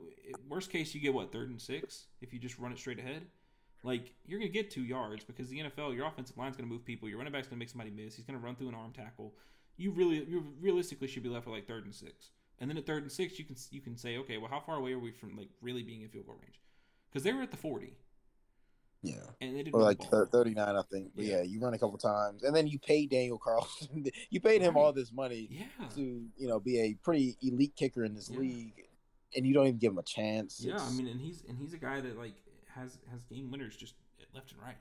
worst 0.49 0.71
case 0.71 0.95
you 0.95 1.01
get 1.01 1.13
what 1.13 1.31
third 1.31 1.49
and 1.49 1.61
six 1.61 2.07
if 2.21 2.33
you 2.33 2.39
just 2.39 2.57
run 2.57 2.71
it 2.71 2.79
straight 2.79 2.99
ahead. 2.99 3.27
Like 3.87 4.11
you're 4.25 4.37
gonna 4.37 4.51
get 4.51 4.69
two 4.69 4.83
yards 4.83 5.23
because 5.23 5.47
the 5.47 5.59
NFL, 5.59 5.95
your 5.95 6.05
offensive 6.05 6.37
line's 6.37 6.57
gonna 6.57 6.67
move 6.67 6.83
people. 6.83 7.07
Your 7.07 7.19
running 7.19 7.31
back's 7.31 7.47
gonna 7.47 7.57
make 7.57 7.69
somebody 7.69 7.89
miss. 7.89 8.15
He's 8.15 8.25
gonna 8.25 8.37
run 8.37 8.53
through 8.53 8.67
an 8.67 8.75
arm 8.75 8.91
tackle. 8.91 9.33
You 9.77 9.91
really, 9.91 10.25
you 10.25 10.43
realistically 10.59 11.07
should 11.07 11.23
be 11.23 11.29
left 11.29 11.45
with 11.45 11.55
like 11.55 11.67
third 11.67 11.85
and 11.85 11.95
six. 11.95 12.31
And 12.59 12.69
then 12.69 12.77
at 12.77 12.85
third 12.85 13.03
and 13.03 13.11
six, 13.11 13.39
you 13.39 13.45
can 13.45 13.55
you 13.71 13.79
can 13.79 13.95
say, 13.95 14.17
okay, 14.17 14.37
well, 14.37 14.49
how 14.51 14.59
far 14.59 14.75
away 14.75 14.91
are 14.91 14.99
we 14.99 15.11
from 15.11 15.37
like 15.37 15.47
really 15.61 15.83
being 15.83 16.01
in 16.01 16.09
field 16.09 16.25
goal 16.25 16.35
range? 16.35 16.59
Because 17.09 17.23
they 17.23 17.31
were 17.31 17.41
at 17.41 17.49
the 17.49 17.57
forty. 17.57 17.95
Yeah, 19.03 19.15
and 19.39 19.55
they 19.55 19.63
didn't 19.63 19.73
or 19.73 19.83
like 19.83 20.01
thirty 20.33 20.53
nine, 20.53 20.75
I 20.75 20.81
think. 20.91 21.11
But 21.15 21.23
yeah. 21.23 21.37
yeah. 21.37 21.43
you 21.43 21.61
run 21.61 21.73
a 21.73 21.79
couple 21.79 21.97
times, 21.97 22.43
and 22.43 22.53
then 22.53 22.67
you 22.67 22.79
paid 22.79 23.09
Daniel 23.09 23.37
Carlson. 23.37 24.07
you 24.29 24.41
paid 24.41 24.61
him 24.61 24.75
right. 24.75 24.81
all 24.81 24.91
this 24.91 25.13
money, 25.13 25.47
yeah. 25.49 25.87
to 25.95 26.01
you 26.35 26.47
know 26.49 26.59
be 26.59 26.77
a 26.81 26.93
pretty 26.95 27.37
elite 27.41 27.77
kicker 27.77 28.03
in 28.03 28.15
this 28.15 28.29
yeah. 28.29 28.39
league, 28.39 28.83
and 29.33 29.47
you 29.47 29.53
don't 29.53 29.67
even 29.67 29.77
give 29.79 29.93
him 29.93 29.99
a 29.99 30.03
chance. 30.03 30.59
Yeah, 30.59 30.73
it's... 30.73 30.83
I 30.83 30.91
mean, 30.91 31.07
and 31.07 31.21
he's 31.21 31.41
and 31.47 31.57
he's 31.57 31.73
a 31.73 31.77
guy 31.77 32.01
that 32.01 32.17
like 32.17 32.33
has 32.79 32.97
has 33.11 33.23
game 33.23 33.51
winners 33.51 33.75
just 33.75 33.95
left 34.33 34.51
and 34.51 34.61
right. 34.61 34.77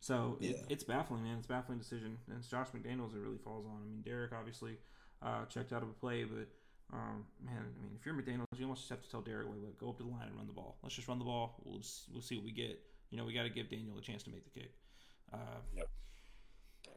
So 0.00 0.36
yeah. 0.40 0.50
it, 0.50 0.66
it's 0.68 0.84
baffling, 0.84 1.22
man. 1.22 1.38
It's 1.38 1.46
baffling 1.46 1.78
decision, 1.78 2.18
and 2.28 2.38
it's 2.38 2.48
Josh 2.48 2.68
McDaniels 2.76 3.14
it 3.14 3.20
really 3.20 3.38
falls 3.38 3.64
on. 3.64 3.80
I 3.82 3.88
mean, 3.88 4.02
Derek 4.02 4.32
obviously 4.32 4.76
uh, 5.22 5.46
checked 5.46 5.72
out 5.72 5.82
of 5.82 5.88
a 5.88 5.92
play, 5.92 6.24
but 6.24 6.46
um, 6.92 7.24
man, 7.44 7.56
I 7.56 7.82
mean, 7.82 7.96
if 7.98 8.04
you're 8.04 8.14
McDaniels, 8.14 8.44
you 8.56 8.64
almost 8.64 8.82
just 8.82 8.90
have 8.90 9.02
to 9.02 9.10
tell 9.10 9.22
Derek, 9.22 9.48
like, 9.48 9.56
look, 9.62 9.80
go 9.80 9.88
up 9.88 9.96
to 9.98 10.04
the 10.04 10.10
line 10.10 10.28
and 10.28 10.36
run 10.36 10.46
the 10.46 10.52
ball. 10.52 10.76
Let's 10.82 10.94
just 10.94 11.08
run 11.08 11.18
the 11.18 11.24
ball. 11.24 11.56
We'll 11.64 11.78
just, 11.78 12.04
we'll 12.12 12.22
see 12.22 12.36
what 12.36 12.44
we 12.44 12.52
get. 12.52 12.78
You 13.10 13.18
know, 13.18 13.24
we 13.24 13.32
got 13.32 13.44
to 13.44 13.48
give 13.48 13.70
Daniel 13.70 13.96
a 13.98 14.02
chance 14.02 14.22
to 14.24 14.30
make 14.30 14.44
the 14.44 14.60
kick. 14.60 14.72
Uh, 15.32 15.60
yep. 15.76 15.88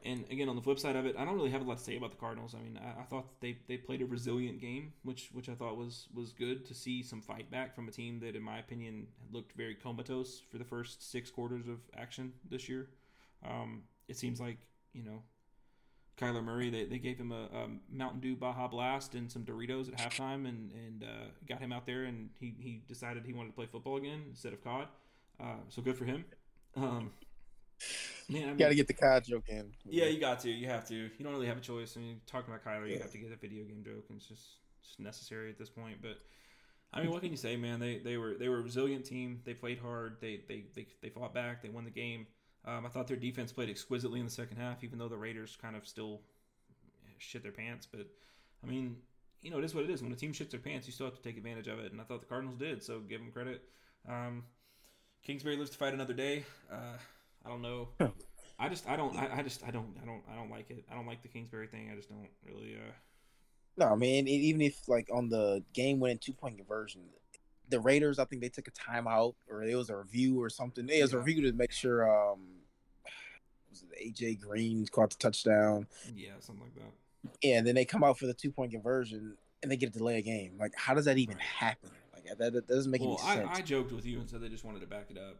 And 0.04 0.24
again, 0.30 0.48
on 0.48 0.54
the 0.54 0.62
flip 0.62 0.78
side 0.78 0.94
of 0.94 1.06
it, 1.06 1.16
I 1.18 1.24
don't 1.24 1.34
really 1.34 1.50
have 1.50 1.60
a 1.60 1.64
lot 1.64 1.78
to 1.78 1.84
say 1.84 1.96
about 1.96 2.10
the 2.10 2.16
Cardinals. 2.16 2.54
I 2.54 2.62
mean, 2.62 2.78
I, 2.80 3.00
I, 3.00 3.04
thought 3.04 3.40
they, 3.40 3.58
they 3.66 3.76
played 3.76 4.00
a 4.00 4.06
resilient 4.06 4.60
game, 4.60 4.92
which 5.02 5.30
which 5.32 5.48
I 5.48 5.54
thought 5.54 5.76
was 5.76 6.06
was 6.14 6.32
good 6.32 6.64
to 6.66 6.74
see 6.74 7.02
some 7.02 7.20
fight 7.20 7.50
back 7.50 7.74
from 7.74 7.88
a 7.88 7.90
team 7.90 8.20
that, 8.20 8.36
in 8.36 8.42
my 8.42 8.58
opinion, 8.58 9.08
looked 9.32 9.52
very 9.52 9.74
comatose 9.74 10.40
for 10.50 10.58
the 10.58 10.64
first 10.64 11.10
six 11.10 11.30
quarters 11.30 11.66
of 11.66 11.78
action 11.96 12.32
this 12.48 12.68
year. 12.68 12.90
Um, 13.44 13.82
it 14.06 14.16
seems 14.16 14.40
like 14.40 14.58
you 14.92 15.02
know, 15.02 15.22
Kyler 16.16 16.44
Murray 16.44 16.70
they, 16.70 16.84
they 16.84 16.98
gave 16.98 17.18
him 17.18 17.32
a, 17.32 17.44
a, 17.44 17.68
Mountain 17.90 18.20
Dew 18.20 18.36
Baja 18.36 18.68
Blast 18.68 19.14
and 19.14 19.30
some 19.30 19.42
Doritos 19.44 19.88
at 19.88 19.98
halftime, 19.98 20.48
and 20.48 20.70
and 20.72 21.04
uh, 21.04 21.26
got 21.48 21.60
him 21.60 21.72
out 21.72 21.86
there, 21.86 22.04
and 22.04 22.30
he 22.38 22.54
he 22.58 22.82
decided 22.86 23.24
he 23.26 23.32
wanted 23.32 23.48
to 23.48 23.54
play 23.54 23.66
football 23.66 23.96
again 23.96 24.24
instead 24.28 24.52
of 24.52 24.62
COD. 24.62 24.86
Uh, 25.40 25.44
so 25.68 25.82
good 25.82 25.96
for 25.96 26.04
him. 26.04 26.24
Um, 26.76 27.10
Man, 28.28 28.42
I 28.42 28.46
mean, 28.46 28.56
got 28.56 28.68
to 28.68 28.74
get 28.74 28.86
the 28.86 28.94
Kyle 28.94 29.20
joke 29.20 29.48
in. 29.48 29.72
Yeah, 29.84 30.06
you 30.06 30.20
got 30.20 30.40
to. 30.40 30.50
You 30.50 30.66
have 30.66 30.86
to. 30.88 30.94
You 30.94 31.10
don't 31.22 31.32
really 31.32 31.46
have 31.46 31.58
a 31.58 31.62
choice. 31.62 31.96
I 31.96 32.00
mean, 32.00 32.20
talking 32.26 32.52
about 32.52 32.64
Kyler, 32.64 32.90
you 32.90 32.98
have 32.98 33.12
to 33.12 33.18
get 33.18 33.32
a 33.32 33.36
video 33.36 33.64
game 33.64 33.82
joke, 33.84 34.04
and 34.08 34.18
it's 34.18 34.28
just, 34.28 34.46
just 34.82 35.00
necessary 35.00 35.48
at 35.50 35.58
this 35.58 35.70
point. 35.70 35.98
But 36.02 36.18
I 36.92 37.00
mean, 37.00 37.10
what 37.10 37.22
can 37.22 37.30
you 37.30 37.36
say, 37.36 37.56
man? 37.56 37.80
They 37.80 37.98
they 37.98 38.16
were 38.16 38.34
they 38.34 38.48
were 38.48 38.58
a 38.58 38.62
resilient 38.62 39.04
team. 39.04 39.40
They 39.44 39.54
played 39.54 39.78
hard. 39.78 40.16
They 40.20 40.42
they 40.48 40.64
they, 40.74 40.86
they 41.02 41.08
fought 41.08 41.34
back. 41.34 41.62
They 41.62 41.68
won 41.68 41.84
the 41.84 41.90
game. 41.90 42.26
Um, 42.64 42.84
I 42.84 42.88
thought 42.88 43.06
their 43.06 43.16
defense 43.16 43.52
played 43.52 43.70
exquisitely 43.70 44.20
in 44.20 44.26
the 44.26 44.32
second 44.32 44.58
half, 44.58 44.84
even 44.84 44.98
though 44.98 45.08
the 45.08 45.16
Raiders 45.16 45.56
kind 45.60 45.76
of 45.76 45.86
still 45.86 46.20
shit 47.18 47.42
their 47.42 47.52
pants. 47.52 47.86
But 47.90 48.06
I 48.62 48.66
mean, 48.66 48.96
you 49.42 49.50
know, 49.50 49.58
it 49.58 49.64
is 49.64 49.74
what 49.74 49.84
it 49.84 49.90
is. 49.90 50.02
When 50.02 50.12
a 50.12 50.16
team 50.16 50.32
shits 50.32 50.50
their 50.50 50.60
pants, 50.60 50.86
you 50.86 50.92
still 50.92 51.06
have 51.06 51.16
to 51.16 51.22
take 51.22 51.36
advantage 51.36 51.68
of 51.68 51.78
it, 51.78 51.92
and 51.92 52.00
I 52.00 52.04
thought 52.04 52.20
the 52.20 52.26
Cardinals 52.26 52.58
did. 52.58 52.82
So 52.82 53.00
give 53.00 53.20
them 53.20 53.30
credit. 53.30 53.62
Um, 54.08 54.44
Kingsbury 55.22 55.56
lives 55.56 55.70
to 55.70 55.78
fight 55.78 55.94
another 55.94 56.14
day. 56.14 56.44
Uh, 56.70 56.96
I 57.48 57.50
don't 57.50 57.62
know. 57.62 57.88
I 58.58 58.68
just 58.68 58.88
I 58.88 58.96
don't 58.96 59.16
I, 59.16 59.38
I, 59.38 59.42
just 59.42 59.64
I 59.66 59.70
don't 59.70 59.94
I 60.02 60.04
don't 60.04 60.22
I 60.30 60.34
don't 60.34 60.50
like 60.50 60.70
it. 60.70 60.84
I 60.90 60.94
don't 60.94 61.06
like 61.06 61.22
the 61.22 61.28
Kingsbury 61.28 61.68
thing. 61.68 61.90
I 61.90 61.96
just 61.96 62.08
don't 62.08 62.28
really. 62.44 62.74
uh 62.74 62.92
No, 63.76 63.86
I 63.86 63.94
mean 63.94 64.28
even 64.28 64.60
if 64.60 64.88
like 64.88 65.08
on 65.12 65.28
the 65.28 65.62
game 65.72 66.00
winning 66.00 66.18
two 66.18 66.32
point 66.32 66.58
conversion, 66.58 67.02
the 67.68 67.80
Raiders 67.80 68.18
I 68.18 68.24
think 68.24 68.42
they 68.42 68.48
took 68.48 68.68
a 68.68 68.72
timeout 68.72 69.34
or 69.48 69.62
it 69.62 69.74
was 69.76 69.90
a 69.90 69.96
review 69.96 70.42
or 70.42 70.50
something. 70.50 70.88
It 70.88 71.00
was 71.00 71.12
yeah. 71.12 71.18
a 71.18 71.22
review 71.22 71.50
to 71.50 71.56
make 71.56 71.72
sure 71.72 72.10
um 72.10 72.40
was 73.70 73.84
it 73.92 74.14
AJ 74.14 74.40
Green 74.40 74.86
caught 74.88 75.10
the 75.10 75.16
touchdown. 75.16 75.86
Yeah, 76.14 76.32
something 76.40 76.64
like 76.64 76.74
that. 76.74 77.32
Yeah, 77.42 77.58
and 77.58 77.66
then 77.66 77.76
they 77.76 77.84
come 77.84 78.04
out 78.04 78.18
for 78.18 78.26
the 78.26 78.34
two 78.34 78.50
point 78.50 78.72
conversion 78.72 79.36
and 79.62 79.70
they 79.70 79.76
get 79.76 79.94
a 79.94 79.98
delay 79.98 80.18
a 80.18 80.22
game. 80.22 80.54
Like 80.58 80.72
how 80.76 80.94
does 80.94 81.04
that 81.04 81.16
even 81.16 81.36
right. 81.36 81.44
happen? 81.44 81.90
Like 82.12 82.38
that, 82.38 82.52
that 82.52 82.66
doesn't 82.66 82.90
make 82.90 83.00
well, 83.00 83.20
any 83.22 83.40
sense. 83.40 83.50
I, 83.52 83.58
I 83.58 83.62
joked 83.62 83.92
with 83.92 84.04
you 84.04 84.18
and 84.18 84.28
said 84.28 84.40
they 84.40 84.48
just 84.48 84.64
wanted 84.64 84.80
to 84.80 84.88
back 84.88 85.06
it 85.10 85.16
up. 85.16 85.36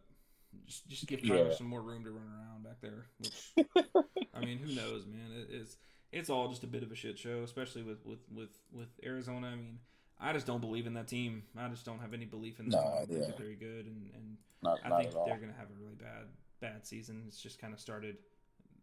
Just, 0.66 0.88
just 0.88 1.06
give 1.06 1.20
Kyler 1.20 1.50
yeah. 1.50 1.56
some 1.56 1.66
more 1.66 1.82
room 1.82 2.04
to 2.04 2.10
run 2.10 2.26
around 2.26 2.64
back 2.64 2.80
there. 2.80 3.06
Which, 3.18 3.52
I 4.34 4.40
mean, 4.40 4.58
who 4.58 4.74
knows, 4.74 5.06
man? 5.06 5.30
It, 5.32 5.48
it's 5.50 5.76
it's 6.12 6.30
all 6.30 6.48
just 6.48 6.64
a 6.64 6.66
bit 6.66 6.82
of 6.82 6.90
a 6.90 6.94
shit 6.94 7.18
show, 7.18 7.42
especially 7.42 7.82
with 7.82 8.04
with 8.04 8.20
with 8.34 8.50
with 8.72 8.88
Arizona. 9.04 9.48
I 9.48 9.56
mean, 9.56 9.78
I 10.20 10.32
just 10.32 10.46
don't 10.46 10.60
believe 10.60 10.86
in 10.86 10.94
that 10.94 11.08
team. 11.08 11.44
I 11.56 11.68
just 11.68 11.84
don't 11.84 12.00
have 12.00 12.14
any 12.14 12.24
belief 12.24 12.60
in 12.60 12.68
them. 12.68 12.80
No, 12.80 13.06
yeah. 13.08 13.20
they're 13.26 13.34
very 13.36 13.56
good, 13.56 13.86
and 13.86 14.10
and 14.14 14.36
Not, 14.62 14.78
I 14.84 14.88
not 14.88 15.02
think 15.02 15.12
they're 15.12 15.38
gonna 15.38 15.54
have 15.58 15.68
a 15.70 15.80
really 15.80 15.96
bad 15.96 16.26
bad 16.60 16.86
season. 16.86 17.24
It's 17.28 17.40
just 17.40 17.60
kind 17.60 17.72
of 17.72 17.80
started. 17.80 18.16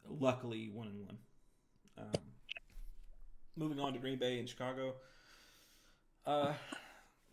Luckily, 0.08 0.70
one 0.72 0.88
and 0.88 1.06
one. 1.06 1.18
Um, 1.98 2.22
moving 3.58 3.80
on 3.80 3.94
to 3.94 4.00
Green 4.00 4.20
Bay 4.20 4.40
and 4.40 4.48
Chicago. 4.48 4.94
Uh, 6.26 6.54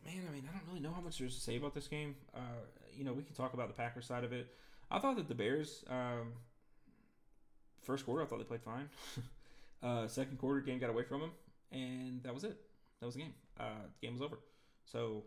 man, 0.04 0.22
I 0.28 0.32
mean, 0.32 0.48
I 0.48 0.52
don't 0.52 0.66
really 0.68 0.80
know 0.80 0.92
how 0.92 1.00
much 1.00 1.18
there's 1.18 1.34
to 1.34 1.40
say 1.40 1.56
about 1.56 1.74
this 1.74 1.88
game. 1.88 2.14
Uh, 2.34 2.64
you 2.97 3.05
know, 3.05 3.12
we 3.12 3.23
can 3.23 3.35
talk 3.35 3.55
about 3.55 3.69
the 3.69 3.74
Packers 3.74 4.06
side 4.06 4.24
of 4.24 4.32
it. 4.32 4.55
I 4.90 4.98
thought 4.98 5.16
that 5.16 5.28
the 5.28 5.35
Bears, 5.35 5.85
um, 5.89 6.32
first 7.82 8.05
quarter, 8.05 8.23
I 8.23 8.27
thought 8.27 8.39
they 8.39 8.44
played 8.44 8.62
fine. 8.62 8.89
uh, 9.82 10.06
second 10.06 10.39
quarter, 10.39 10.60
game 10.60 10.78
got 10.78 10.90
away 10.90 11.05
from 11.05 11.20
them, 11.20 11.31
and 11.70 12.23
that 12.23 12.35
was 12.35 12.44
it. 12.44 12.56
That 13.01 13.06
was 13.06 13.14
the 13.14 13.23
game. 13.23 13.35
Uh, 13.59 13.86
the 14.01 14.06
game 14.06 14.14
was 14.14 14.23
over. 14.23 14.39
So, 14.85 15.24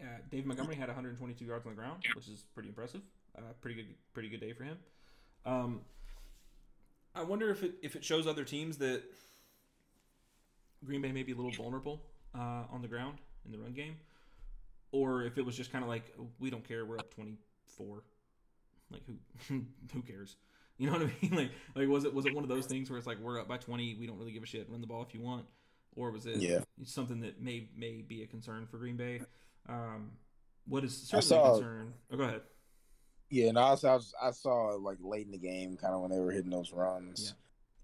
uh, 0.00 0.04
Dave 0.30 0.46
Montgomery 0.46 0.76
had 0.76 0.88
122 0.88 1.44
yards 1.44 1.66
on 1.66 1.72
the 1.72 1.76
ground, 1.76 2.02
which 2.14 2.28
is 2.28 2.44
pretty 2.54 2.68
impressive. 2.68 3.02
Uh, 3.36 3.52
pretty 3.60 3.76
good, 3.76 3.94
pretty 4.12 4.28
good 4.28 4.40
day 4.40 4.52
for 4.52 4.64
him. 4.64 4.78
Um, 5.44 5.80
I 7.14 7.22
wonder 7.22 7.50
if 7.50 7.62
it 7.62 7.74
if 7.82 7.96
it 7.96 8.04
shows 8.04 8.26
other 8.26 8.44
teams 8.44 8.78
that 8.78 9.02
Green 10.84 11.02
Bay 11.02 11.12
may 11.12 11.22
be 11.22 11.32
a 11.32 11.34
little 11.34 11.52
vulnerable 11.52 12.00
uh, 12.34 12.64
on 12.70 12.82
the 12.82 12.88
ground 12.88 13.18
in 13.44 13.52
the 13.52 13.58
run 13.58 13.72
game, 13.72 13.96
or 14.92 15.22
if 15.22 15.38
it 15.38 15.44
was 15.44 15.56
just 15.56 15.72
kind 15.72 15.84
of 15.84 15.88
like 15.88 16.14
we 16.38 16.50
don't 16.50 16.66
care, 16.66 16.84
we're 16.84 16.98
up 16.98 17.12
24. 17.14 18.02
Like 18.90 19.02
who 19.48 19.62
who 19.92 20.02
cares? 20.02 20.36
You 20.78 20.86
know 20.86 20.94
what 20.94 21.02
I 21.02 21.12
mean? 21.22 21.34
Like 21.34 21.50
like 21.74 21.88
was 21.88 22.04
it 22.04 22.14
was 22.14 22.26
it 22.26 22.34
one 22.34 22.44
of 22.44 22.48
those 22.50 22.66
things 22.66 22.90
where 22.90 22.98
it's 22.98 23.06
like 23.06 23.18
we're 23.20 23.40
up 23.40 23.48
by 23.48 23.56
20, 23.58 23.94
we 23.94 24.06
don't 24.06 24.18
really 24.18 24.32
give 24.32 24.42
a 24.42 24.46
shit, 24.46 24.68
run 24.70 24.80
the 24.80 24.86
ball 24.86 25.02
if 25.02 25.14
you 25.14 25.20
want, 25.20 25.46
or 25.96 26.10
was 26.10 26.26
it 26.26 26.36
Yeah. 26.38 26.60
something 26.84 27.20
that 27.20 27.40
may 27.40 27.68
may 27.76 28.02
be 28.02 28.22
a 28.22 28.26
concern 28.26 28.66
for 28.66 28.78
Green 28.78 28.96
Bay? 28.96 29.22
Um, 29.68 30.12
what 30.66 30.84
is 30.84 30.96
certainly 30.96 31.36
a 31.36 31.50
concern? 31.52 31.92
Oh, 32.12 32.16
go 32.16 32.22
ahead. 32.24 32.40
Yeah, 33.32 33.46
and 33.50 33.58
I, 33.58 33.70
was, 33.70 34.12
I 34.20 34.32
saw 34.32 34.74
like 34.80 34.98
late 35.00 35.26
in 35.26 35.30
the 35.30 35.38
game, 35.38 35.76
kind 35.76 35.94
of 35.94 36.00
when 36.00 36.10
they 36.10 36.18
were 36.18 36.32
hitting 36.32 36.50
those 36.50 36.72
runs. 36.72 37.26
Yeah. 37.26 37.32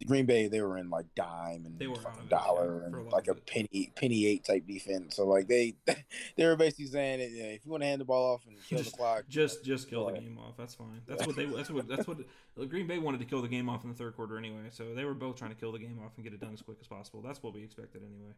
Green 0.05 0.27
Bay, 0.27 0.47
they 0.49 0.61
were 0.61 0.77
in 0.77 0.91
like 0.91 1.07
dime 1.15 1.65
and 1.65 1.79
They 1.79 1.87
were 1.87 1.97
fucking 1.97 2.29
dollar 2.29 2.83
yeah, 2.85 2.91
for 2.91 2.97
a 2.99 3.03
and 3.03 3.13
like 3.13 3.29
a 3.29 3.35
penny 3.35 3.93
penny 3.97 4.27
eight 4.27 4.45
type 4.45 4.67
defense. 4.67 5.17
So 5.17 5.27
like 5.27 5.49
they 5.49 5.75
they 6.37 6.45
were 6.45 6.57
basically 6.57 6.87
saying 6.87 7.21
that, 7.21 7.31
yeah, 7.31 7.45
if 7.45 7.65
you 7.65 7.71
want 7.71 7.83
to 7.83 7.87
hand 7.87 8.01
the 8.01 8.05
ball 8.05 8.35
off 8.35 8.47
and 8.47 8.57
kill 8.69 8.79
Just- 8.79 8.93
the 8.93 8.97
clock, 8.99 9.25
Just 9.29 9.65
just 9.65 9.89
kill 9.89 10.07
the 10.07 10.13
game 10.13 10.39
off. 10.39 10.55
That's 10.59 10.75
fine. 10.75 11.01
That's 11.07 11.27
what 11.27 11.37
they. 11.37 11.47
That's 11.47 11.71
what. 11.71 11.89
That's 11.89 12.07
what. 12.07 12.19
Green 12.69 12.87
Bay 12.87 12.99
wanted 12.99 13.21
to 13.21 13.27
kill 13.27 13.43
the 13.43 13.49
game 13.49 13.69
off 13.69 13.85
in 13.85 13.91
the 13.91 13.97
third 13.97 14.17
quarter 14.17 14.37
anyway. 14.39 14.69
So 14.71 14.95
they 14.95 15.05
were 15.05 15.15
both 15.15 15.37
trying 15.37 15.51
to 15.51 15.57
kill 15.57 15.73
the 15.73 15.79
game 15.79 15.99
off 16.05 16.13
and 16.17 16.25
get 16.25 16.33
it 16.35 16.41
done 16.41 16.53
as 16.53 16.63
quick 16.63 16.79
as 16.81 16.87
possible. 16.87 17.23
That's 17.23 17.43
what 17.43 17.55
we 17.55 17.63
expected 17.63 18.03
anyway. 18.03 18.33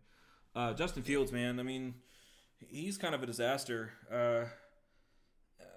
Uh, 0.55 0.75
Justin 0.75 1.03
Fields, 1.03 1.31
man. 1.33 1.59
I 1.61 1.63
mean, 1.63 1.95
he's 2.59 2.99
kind 2.99 3.15
of 3.15 3.23
a 3.23 3.27
disaster. 3.27 3.93
Uh, 4.13 4.45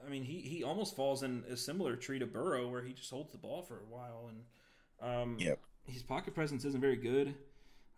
I 0.05 0.09
mean, 0.09 0.23
he 0.23 0.41
he 0.41 0.63
almost 0.63 0.95
falls 0.95 1.23
in 1.23 1.43
a 1.49 1.57
similar 1.57 1.95
tree 1.95 2.19
to 2.19 2.25
Burrow, 2.25 2.67
where 2.69 2.81
he 2.83 2.93
just 2.93 3.09
holds 3.11 3.31
the 3.31 3.37
ball 3.37 3.61
for 3.63 3.75
a 3.77 3.85
while, 3.89 4.29
and 4.29 4.43
um, 5.01 5.37
Yep. 5.39 5.59
His 5.85 6.03
pocket 6.03 6.33
presence 6.33 6.65
isn't 6.65 6.81
very 6.81 6.95
good. 6.95 7.35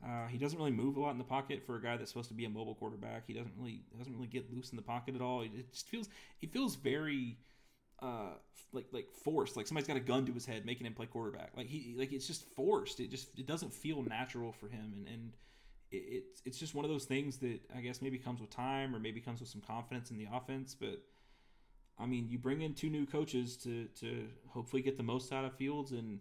Uh, 0.03 0.27
he 0.27 0.37
doesn't 0.37 0.57
really 0.59 0.71
move 0.71 0.97
a 0.97 0.99
lot 0.99 1.11
in 1.11 1.17
the 1.17 1.23
pocket 1.23 1.63
for 1.65 1.77
a 1.77 1.81
guy 1.81 1.95
that's 1.95 2.09
supposed 2.09 2.27
to 2.27 2.33
be 2.33 2.45
a 2.45 2.49
mobile 2.49 2.75
quarterback. 2.75 3.23
He 3.25 3.33
doesn't 3.33 3.53
really 3.57 3.81
doesn't 3.97 4.13
really 4.13 4.27
get 4.27 4.53
loose 4.53 4.71
in 4.71 4.75
the 4.75 4.81
pocket 4.81 5.15
at 5.15 5.21
all. 5.21 5.41
It 5.41 5.71
just 5.71 5.87
feels 5.87 6.09
it 6.41 6.51
feels 6.51 6.75
very 6.75 7.37
uh, 8.01 8.33
like 8.73 8.87
like 8.91 9.09
forced. 9.23 9.55
Like 9.55 9.65
somebody's 9.65 9.87
got 9.87 9.95
a 9.95 10.01
gun 10.01 10.25
to 10.25 10.33
his 10.33 10.45
head, 10.45 10.65
making 10.65 10.87
him 10.87 10.93
play 10.93 11.05
quarterback. 11.05 11.51
Like 11.55 11.67
he 11.67 11.95
like 11.97 12.11
it's 12.11 12.27
just 12.27 12.43
forced. 12.55 12.99
It 12.99 13.11
just 13.11 13.29
it 13.39 13.45
doesn't 13.47 13.73
feel 13.73 14.01
natural 14.03 14.51
for 14.51 14.67
him, 14.67 14.91
and 14.93 15.07
and 15.07 15.33
it, 15.91 16.03
it's 16.09 16.41
it's 16.45 16.57
just 16.57 16.75
one 16.75 16.83
of 16.83 16.91
those 16.91 17.05
things 17.05 17.37
that 17.37 17.59
I 17.73 17.79
guess 17.79 18.01
maybe 18.01 18.17
comes 18.17 18.41
with 18.41 18.49
time, 18.49 18.93
or 18.93 18.99
maybe 18.99 19.21
comes 19.21 19.39
with 19.39 19.49
some 19.49 19.61
confidence 19.61 20.11
in 20.11 20.17
the 20.17 20.27
offense. 20.33 20.75
But 20.77 21.01
I 21.97 22.05
mean, 22.05 22.27
you 22.27 22.37
bring 22.37 22.61
in 22.61 22.73
two 22.73 22.89
new 22.89 23.05
coaches 23.05 23.55
to 23.57 23.85
to 24.01 24.27
hopefully 24.49 24.81
get 24.81 24.97
the 24.97 25.03
most 25.03 25.31
out 25.31 25.45
of 25.45 25.55
Fields 25.55 25.93
and 25.93 26.19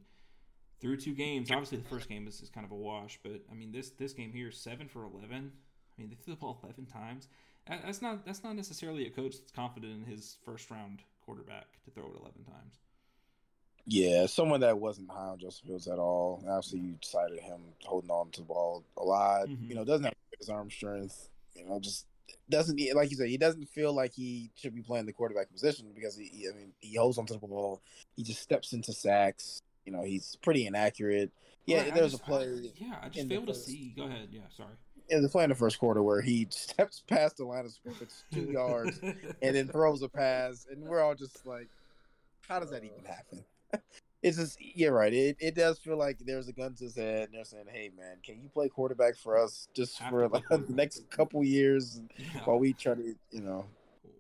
through 0.83 0.99
two 0.99 1.15
games. 1.15 1.51
Obviously, 1.51 1.79
the 1.79 1.89
first 1.89 2.09
game 2.11 2.27
is, 2.29 2.43
is 2.43 2.51
kind 2.51 2.67
of 2.67 2.73
a 2.73 2.77
wash, 2.77 3.19
but 3.23 3.41
I 3.51 3.55
mean 3.55 3.73
this 3.73 3.89
this 3.91 4.13
game 4.13 4.33
here, 4.33 4.51
seven 4.51 4.89
for 4.89 5.05
eleven. 5.05 5.53
I 5.97 6.01
mean, 6.01 6.11
they 6.11 6.17
threw 6.17 6.35
the 6.35 6.41
ball 6.41 6.61
eleven 6.63 6.85
times. 6.85 7.29
That's 7.67 8.03
not 8.03 8.27
that's 8.27 8.43
not 8.45 8.55
necessarily 8.57 9.07
a 9.07 9.11
coach 9.11 9.39
that's 9.39 9.53
confident 9.53 9.93
in 9.95 10.05
his 10.05 10.37
first 10.45 10.71
round 10.71 11.01
quarterback 11.25 11.67
to 11.85 11.91
throw 11.93 12.05
it 12.05 12.21
eleven 12.21 12.45
times. 12.45 12.75
yeah, 13.87 14.27
someone 14.27 14.61
that 14.61 14.79
wasn't 14.79 15.11
high 15.11 15.29
on 15.29 15.39
Joseph 15.39 15.67
Fields 15.67 15.89
at 15.89 15.99
all. 15.99 16.43
Obviously, 16.49 16.81
you 16.81 16.97
cited 17.03 17.39
him 17.41 17.61
holding 17.85 18.11
on 18.11 18.31
to 18.33 18.41
the 18.41 18.47
ball 18.47 18.85
a 18.97 19.03
lot. 19.05 19.49
Mhm. 19.49 19.69
You 19.69 19.75
know, 19.77 19.85
doesn't 19.85 20.05
have 20.05 20.15
his 20.39 20.49
arm 20.49 20.71
strength. 20.71 21.31
You 21.55 21.65
know, 21.67 21.79
just 21.81 22.07
doesn't 22.49 22.81
like 22.95 23.11
you 23.11 23.17
said. 23.17 23.29
He 23.29 23.37
doesn't 23.39 23.67
feel 23.69 23.93
like 23.93 24.13
he 24.13 24.51
should 24.57 24.75
be 24.75 24.83
playing 24.83 25.07
the 25.07 25.13
quarterback 25.13 25.51
position 25.53 25.93
because 25.95 26.17
he. 26.17 26.27
he- 26.27 26.49
I 26.49 26.53
mean, 26.53 26.73
he 26.81 26.97
holds 26.97 27.19
onto 27.19 27.35
the 27.39 27.47
ball. 27.47 27.83
He 28.17 28.23
just 28.23 28.41
steps 28.43 28.73
into 28.73 28.93
sacks. 28.93 29.63
You 29.85 29.93
know, 29.93 30.03
he's 30.03 30.37
pretty 30.43 30.67
inaccurate. 30.67 31.31
Yeah, 31.67 31.91
there's 31.91 32.13
just- 32.13 32.23
a 32.23 32.27
play. 32.27 32.45
I- 32.49 32.73
yeah, 32.77 32.99
I 33.03 33.09
just 33.09 33.29
the 33.29 33.41
to 33.41 33.55
see. 33.55 33.93
Go 33.97 34.05
ahead. 34.05 34.29
Yeah, 34.31 34.43
sorry. 34.57 34.75
in 35.09 35.23
the 35.23 35.29
play 35.29 35.45
in 35.45 35.51
the 35.51 35.57
first 35.57 35.79
quarter 35.79 36.03
where 36.03 36.21
he 36.21 36.47
steps 36.51 37.03
past 37.07 37.37
the 37.37 37.45
line 37.45 37.65
of 37.65 37.73
scrimmage 37.73 38.09
two 38.33 38.43
yards 38.53 38.99
and 39.01 39.57
then 39.57 39.69
throws 39.69 40.03
a 40.03 40.09
pass, 40.09 40.67
and 40.71 40.83
we're 40.83 41.01
all 41.01 41.15
just 41.15 41.45
like, 41.47 41.69
"How 42.49 42.61
does 42.61 42.71
that 42.71 42.85
even 42.85 43.05
happen?" 43.05 43.45
It's 44.23 44.37
just 44.37 44.57
you're 44.61 44.93
right. 44.93 45.13
It 45.13 45.37
it 45.41 45.57
does 45.57 45.81
feel 45.81 45.97
like 45.97 46.21
there's 46.21 46.47
a 46.47 46.53
gun 46.53 46.75
to 46.75 46.85
his 46.85 46.95
head, 46.95 47.25
and 47.25 47.35
they're 47.35 47.45
saying, 47.45 47.65
"Hey, 47.69 47.91
man, 47.97 48.19
can 48.25 48.41
you 48.41 48.49
play 48.49 48.69
quarterback 48.69 49.17
for 49.17 49.37
us 49.37 49.67
just 49.75 49.99
for 50.05 50.29
like, 50.29 50.45
the 50.49 50.65
next 50.69 51.11
couple 51.11 51.43
years 51.43 52.01
Yeah. 52.17 52.45
while 52.45 52.61
we 52.61 52.73
try 52.73 52.95
to, 52.95 53.17
you 53.33 53.41
know." 53.41 53.65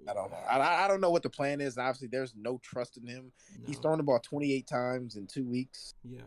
I 0.08 0.14
don't 0.14 0.30
know. 0.30 0.36
I- 0.36 0.84
I, 0.84 0.88
don't 0.88 1.00
know 1.00 1.10
what 1.10 1.22
the 1.22 1.30
plan 1.30 1.60
is. 1.60 1.78
Obviously, 1.78 2.08
there's 2.08 2.34
no 2.36 2.58
trust 2.58 2.96
in 2.96 3.06
him. 3.06 3.32
He's 3.66 3.78
thrown 3.78 3.98
the 3.98 4.04
ball 4.04 4.18
28 4.18 4.66
times 4.66 5.16
in 5.16 5.26
two 5.26 5.44
weeks. 5.44 5.94
Yeah. 6.04 6.20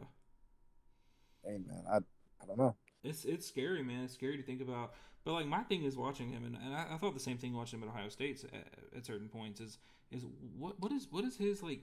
Hey, 1.43 1.57
man, 1.65 1.83
I 1.91 1.97
I 1.97 2.47
don't 2.47 2.57
know. 2.57 2.75
It's 3.03 3.25
it's 3.25 3.45
scary, 3.45 3.83
man. 3.83 4.05
It's 4.05 4.13
scary 4.13 4.37
to 4.37 4.43
think 4.43 4.61
about. 4.61 4.93
But 5.23 5.33
like 5.33 5.47
my 5.47 5.63
thing 5.63 5.83
is 5.83 5.95
watching 5.97 6.29
him, 6.29 6.43
and, 6.45 6.55
and 6.55 6.73
I, 6.73 6.93
I 6.93 6.97
thought 6.97 7.13
the 7.13 7.19
same 7.19 7.37
thing 7.37 7.53
watching 7.53 7.79
him 7.79 7.87
at 7.87 7.91
Ohio 7.93 8.09
State 8.09 8.43
at, 8.53 8.97
at 8.97 9.05
certain 9.05 9.27
points 9.27 9.59
is 9.59 9.77
is 10.11 10.23
what 10.57 10.79
what 10.79 10.91
is 10.91 11.07
what 11.11 11.23
is 11.23 11.37
his 11.37 11.61
like. 11.61 11.81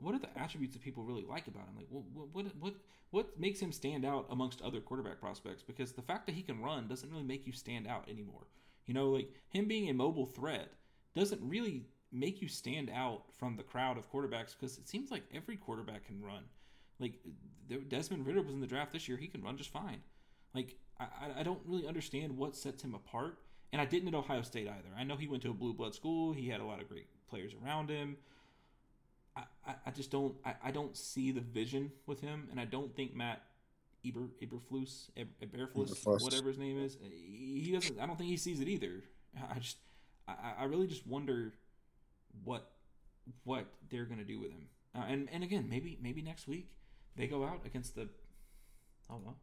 What 0.00 0.14
are 0.14 0.20
the 0.20 0.28
attributes 0.38 0.74
that 0.74 0.82
people 0.82 1.02
really 1.02 1.24
like 1.28 1.48
about 1.48 1.64
him? 1.66 1.76
Like, 1.76 1.88
what 1.90 2.28
what 2.32 2.46
what 2.60 2.74
what 3.10 3.40
makes 3.40 3.58
him 3.60 3.72
stand 3.72 4.04
out 4.04 4.26
amongst 4.30 4.62
other 4.62 4.80
quarterback 4.80 5.20
prospects? 5.20 5.64
Because 5.64 5.92
the 5.92 6.02
fact 6.02 6.26
that 6.26 6.36
he 6.36 6.42
can 6.42 6.60
run 6.62 6.86
doesn't 6.86 7.10
really 7.10 7.24
make 7.24 7.46
you 7.46 7.52
stand 7.52 7.88
out 7.88 8.08
anymore. 8.08 8.46
You 8.88 8.94
know, 8.94 9.10
like 9.10 9.30
him 9.50 9.68
being 9.68 9.88
a 9.90 9.94
mobile 9.94 10.26
threat 10.26 10.72
doesn't 11.14 11.40
really 11.42 11.86
make 12.10 12.42
you 12.42 12.48
stand 12.48 12.90
out 12.90 13.24
from 13.38 13.56
the 13.56 13.62
crowd 13.62 13.98
of 13.98 14.10
quarterbacks 14.10 14.56
because 14.58 14.78
it 14.78 14.88
seems 14.88 15.12
like 15.12 15.24
every 15.32 15.56
quarterback 15.56 16.06
can 16.06 16.20
run. 16.22 16.42
Like 16.98 17.20
Desmond 17.88 18.26
Ridder 18.26 18.42
was 18.42 18.54
in 18.54 18.60
the 18.60 18.66
draft 18.66 18.92
this 18.92 19.06
year; 19.08 19.18
he 19.18 19.28
can 19.28 19.42
run 19.42 19.56
just 19.58 19.70
fine. 19.70 20.00
Like 20.54 20.74
I, 20.98 21.06
I- 21.40 21.42
don't 21.44 21.60
really 21.66 21.86
understand 21.86 22.36
what 22.36 22.56
sets 22.56 22.82
him 22.82 22.94
apart. 22.94 23.38
And 23.72 23.82
I 23.82 23.84
didn't 23.84 24.08
at 24.08 24.14
Ohio 24.14 24.42
State 24.42 24.66
either. 24.66 24.88
I 24.98 25.04
know 25.04 25.16
he 25.16 25.28
went 25.28 25.42
to 25.42 25.50
a 25.50 25.54
blue 25.54 25.74
blood 25.74 25.94
school. 25.94 26.32
He 26.32 26.48
had 26.48 26.62
a 26.62 26.64
lot 26.64 26.80
of 26.80 26.88
great 26.88 27.06
players 27.28 27.52
around 27.62 27.90
him. 27.90 28.16
I, 29.36 29.42
I, 29.66 29.74
I 29.86 29.90
just 29.90 30.10
don't 30.10 30.34
I, 30.44 30.54
I 30.64 30.70
don't 30.70 30.96
see 30.96 31.30
the 31.30 31.40
vision 31.40 31.92
with 32.06 32.20
him, 32.20 32.48
and 32.50 32.60
I 32.60 32.64
don't 32.64 32.94
think 32.94 33.14
Matt 33.14 33.42
Eber 34.08 34.28
Eberflus 34.42 35.10
Eberflus 35.42 36.22
whatever 36.22 36.48
his 36.48 36.58
name 36.58 36.78
is 36.78 36.96
he 37.02 37.70
doesn't 37.72 37.98
I 38.00 38.06
don't 38.06 38.16
think 38.16 38.30
he 38.30 38.36
sees 38.36 38.60
it 38.60 38.68
either. 38.68 39.04
I 39.54 39.58
just 39.58 39.78
I, 40.26 40.54
I 40.60 40.64
really 40.64 40.86
just 40.86 41.06
wonder 41.06 41.54
what 42.44 42.70
what 43.44 43.66
they're 43.90 44.04
gonna 44.04 44.24
do 44.24 44.40
with 44.40 44.50
him. 44.50 44.68
Uh, 44.94 45.04
and 45.08 45.28
and 45.32 45.44
again 45.44 45.66
maybe 45.68 45.98
maybe 46.02 46.22
next 46.22 46.48
week 46.48 46.70
they 47.16 47.26
go 47.26 47.44
out 47.44 47.60
against 47.66 47.94
the 47.94 48.08
oh 49.10 49.20
well 49.24 49.36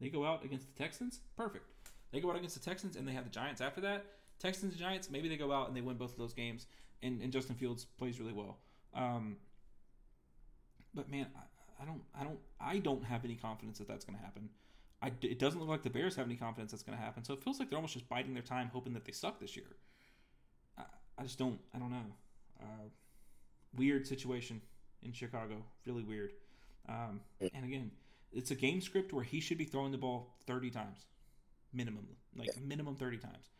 they 0.00 0.08
go 0.08 0.24
out 0.24 0.44
against 0.44 0.66
the 0.74 0.82
Texans 0.82 1.20
perfect 1.36 1.64
they 2.10 2.20
go 2.20 2.30
out 2.30 2.36
against 2.36 2.54
the 2.54 2.64
Texans 2.68 2.96
and 2.96 3.06
they 3.06 3.12
have 3.12 3.24
the 3.24 3.30
Giants 3.30 3.60
after 3.60 3.80
that 3.82 4.06
Texans 4.38 4.72
and 4.72 4.80
Giants 4.80 5.10
maybe 5.10 5.28
they 5.28 5.36
go 5.36 5.52
out 5.52 5.68
and 5.68 5.76
they 5.76 5.82
win 5.82 5.96
both 5.96 6.12
of 6.12 6.18
those 6.18 6.32
games 6.32 6.66
and, 7.02 7.20
and 7.22 7.32
Justin 7.32 7.56
Fields 7.56 7.86
plays 7.98 8.20
really 8.20 8.32
well. 8.32 8.58
Um, 8.94 9.36
but 10.94 11.10
man, 11.10 11.26
I, 11.80 11.84
don't, 11.84 12.02
I 12.18 12.24
don't, 12.24 12.38
I 12.60 12.78
don't 12.78 13.04
have 13.04 13.24
any 13.24 13.34
confidence 13.34 13.78
that 13.78 13.88
that's 13.88 14.04
going 14.04 14.18
to 14.18 14.24
happen. 14.24 14.48
I, 15.02 15.12
it 15.22 15.38
doesn't 15.38 15.58
look 15.58 15.68
like 15.68 15.82
the 15.82 15.90
Bears 15.90 16.16
have 16.16 16.26
any 16.26 16.36
confidence 16.36 16.72
that's 16.72 16.82
going 16.82 16.96
to 16.96 17.02
happen. 17.02 17.24
So 17.24 17.32
it 17.32 17.42
feels 17.42 17.58
like 17.58 17.70
they're 17.70 17.78
almost 17.78 17.94
just 17.94 18.08
biding 18.08 18.34
their 18.34 18.42
time, 18.42 18.70
hoping 18.72 18.92
that 18.94 19.04
they 19.04 19.12
suck 19.12 19.40
this 19.40 19.56
year. 19.56 19.66
I, 20.76 20.82
I 21.18 21.22
just 21.22 21.38
don't, 21.38 21.58
I 21.74 21.78
don't 21.78 21.90
know. 21.90 22.04
Uh, 22.60 22.88
weird 23.76 24.06
situation 24.06 24.60
in 25.02 25.12
Chicago, 25.12 25.62
really 25.86 26.02
weird. 26.02 26.32
Um, 26.88 27.20
and 27.54 27.64
again, 27.64 27.90
it's 28.32 28.50
a 28.50 28.54
game 28.54 28.80
script 28.80 29.12
where 29.12 29.24
he 29.24 29.40
should 29.40 29.58
be 29.58 29.64
throwing 29.64 29.92
the 29.92 29.98
ball 29.98 30.34
thirty 30.46 30.70
times, 30.70 31.06
minimum, 31.72 32.06
like 32.36 32.50
minimum 32.62 32.96
thirty 32.96 33.16
times, 33.16 33.50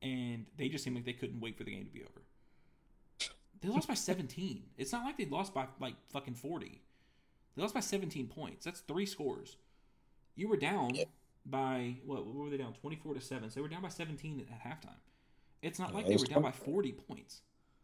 and 0.00 0.46
they 0.56 0.68
just 0.68 0.84
seem 0.84 0.94
like 0.94 1.04
they 1.04 1.12
couldn't 1.12 1.40
wait 1.40 1.56
for 1.56 1.64
the 1.64 1.70
game 1.70 1.84
to 1.84 1.90
be 1.90 2.02
over. 2.02 2.22
They 3.60 3.68
lost 3.68 3.88
by 3.88 3.94
17. 3.94 4.62
It's 4.76 4.92
not 4.92 5.04
like 5.04 5.16
they 5.16 5.26
lost 5.26 5.54
by 5.54 5.66
like 5.80 5.94
fucking 6.10 6.34
40. 6.34 6.80
They 7.54 7.62
lost 7.62 7.74
by 7.74 7.80
17 7.80 8.28
points. 8.28 8.64
That's 8.64 8.80
three 8.80 9.06
scores. 9.06 9.56
You 10.34 10.48
were 10.48 10.56
down 10.56 10.94
yeah. 10.94 11.04
by 11.44 11.96
what? 12.06 12.26
What 12.26 12.34
were 12.34 12.50
they 12.50 12.56
down? 12.56 12.74
24 12.80 13.14
to 13.14 13.20
seven. 13.20 13.50
So 13.50 13.56
they 13.56 13.60
were 13.62 13.68
down 13.68 13.82
by 13.82 13.88
17 13.88 14.46
at 14.50 14.70
halftime. 14.70 14.96
It's 15.60 15.78
not 15.78 15.94
like 15.94 16.06
they 16.06 16.16
were 16.16 16.24
down 16.24 16.42
by 16.42 16.50
40 16.50 16.92
points. 16.92 17.42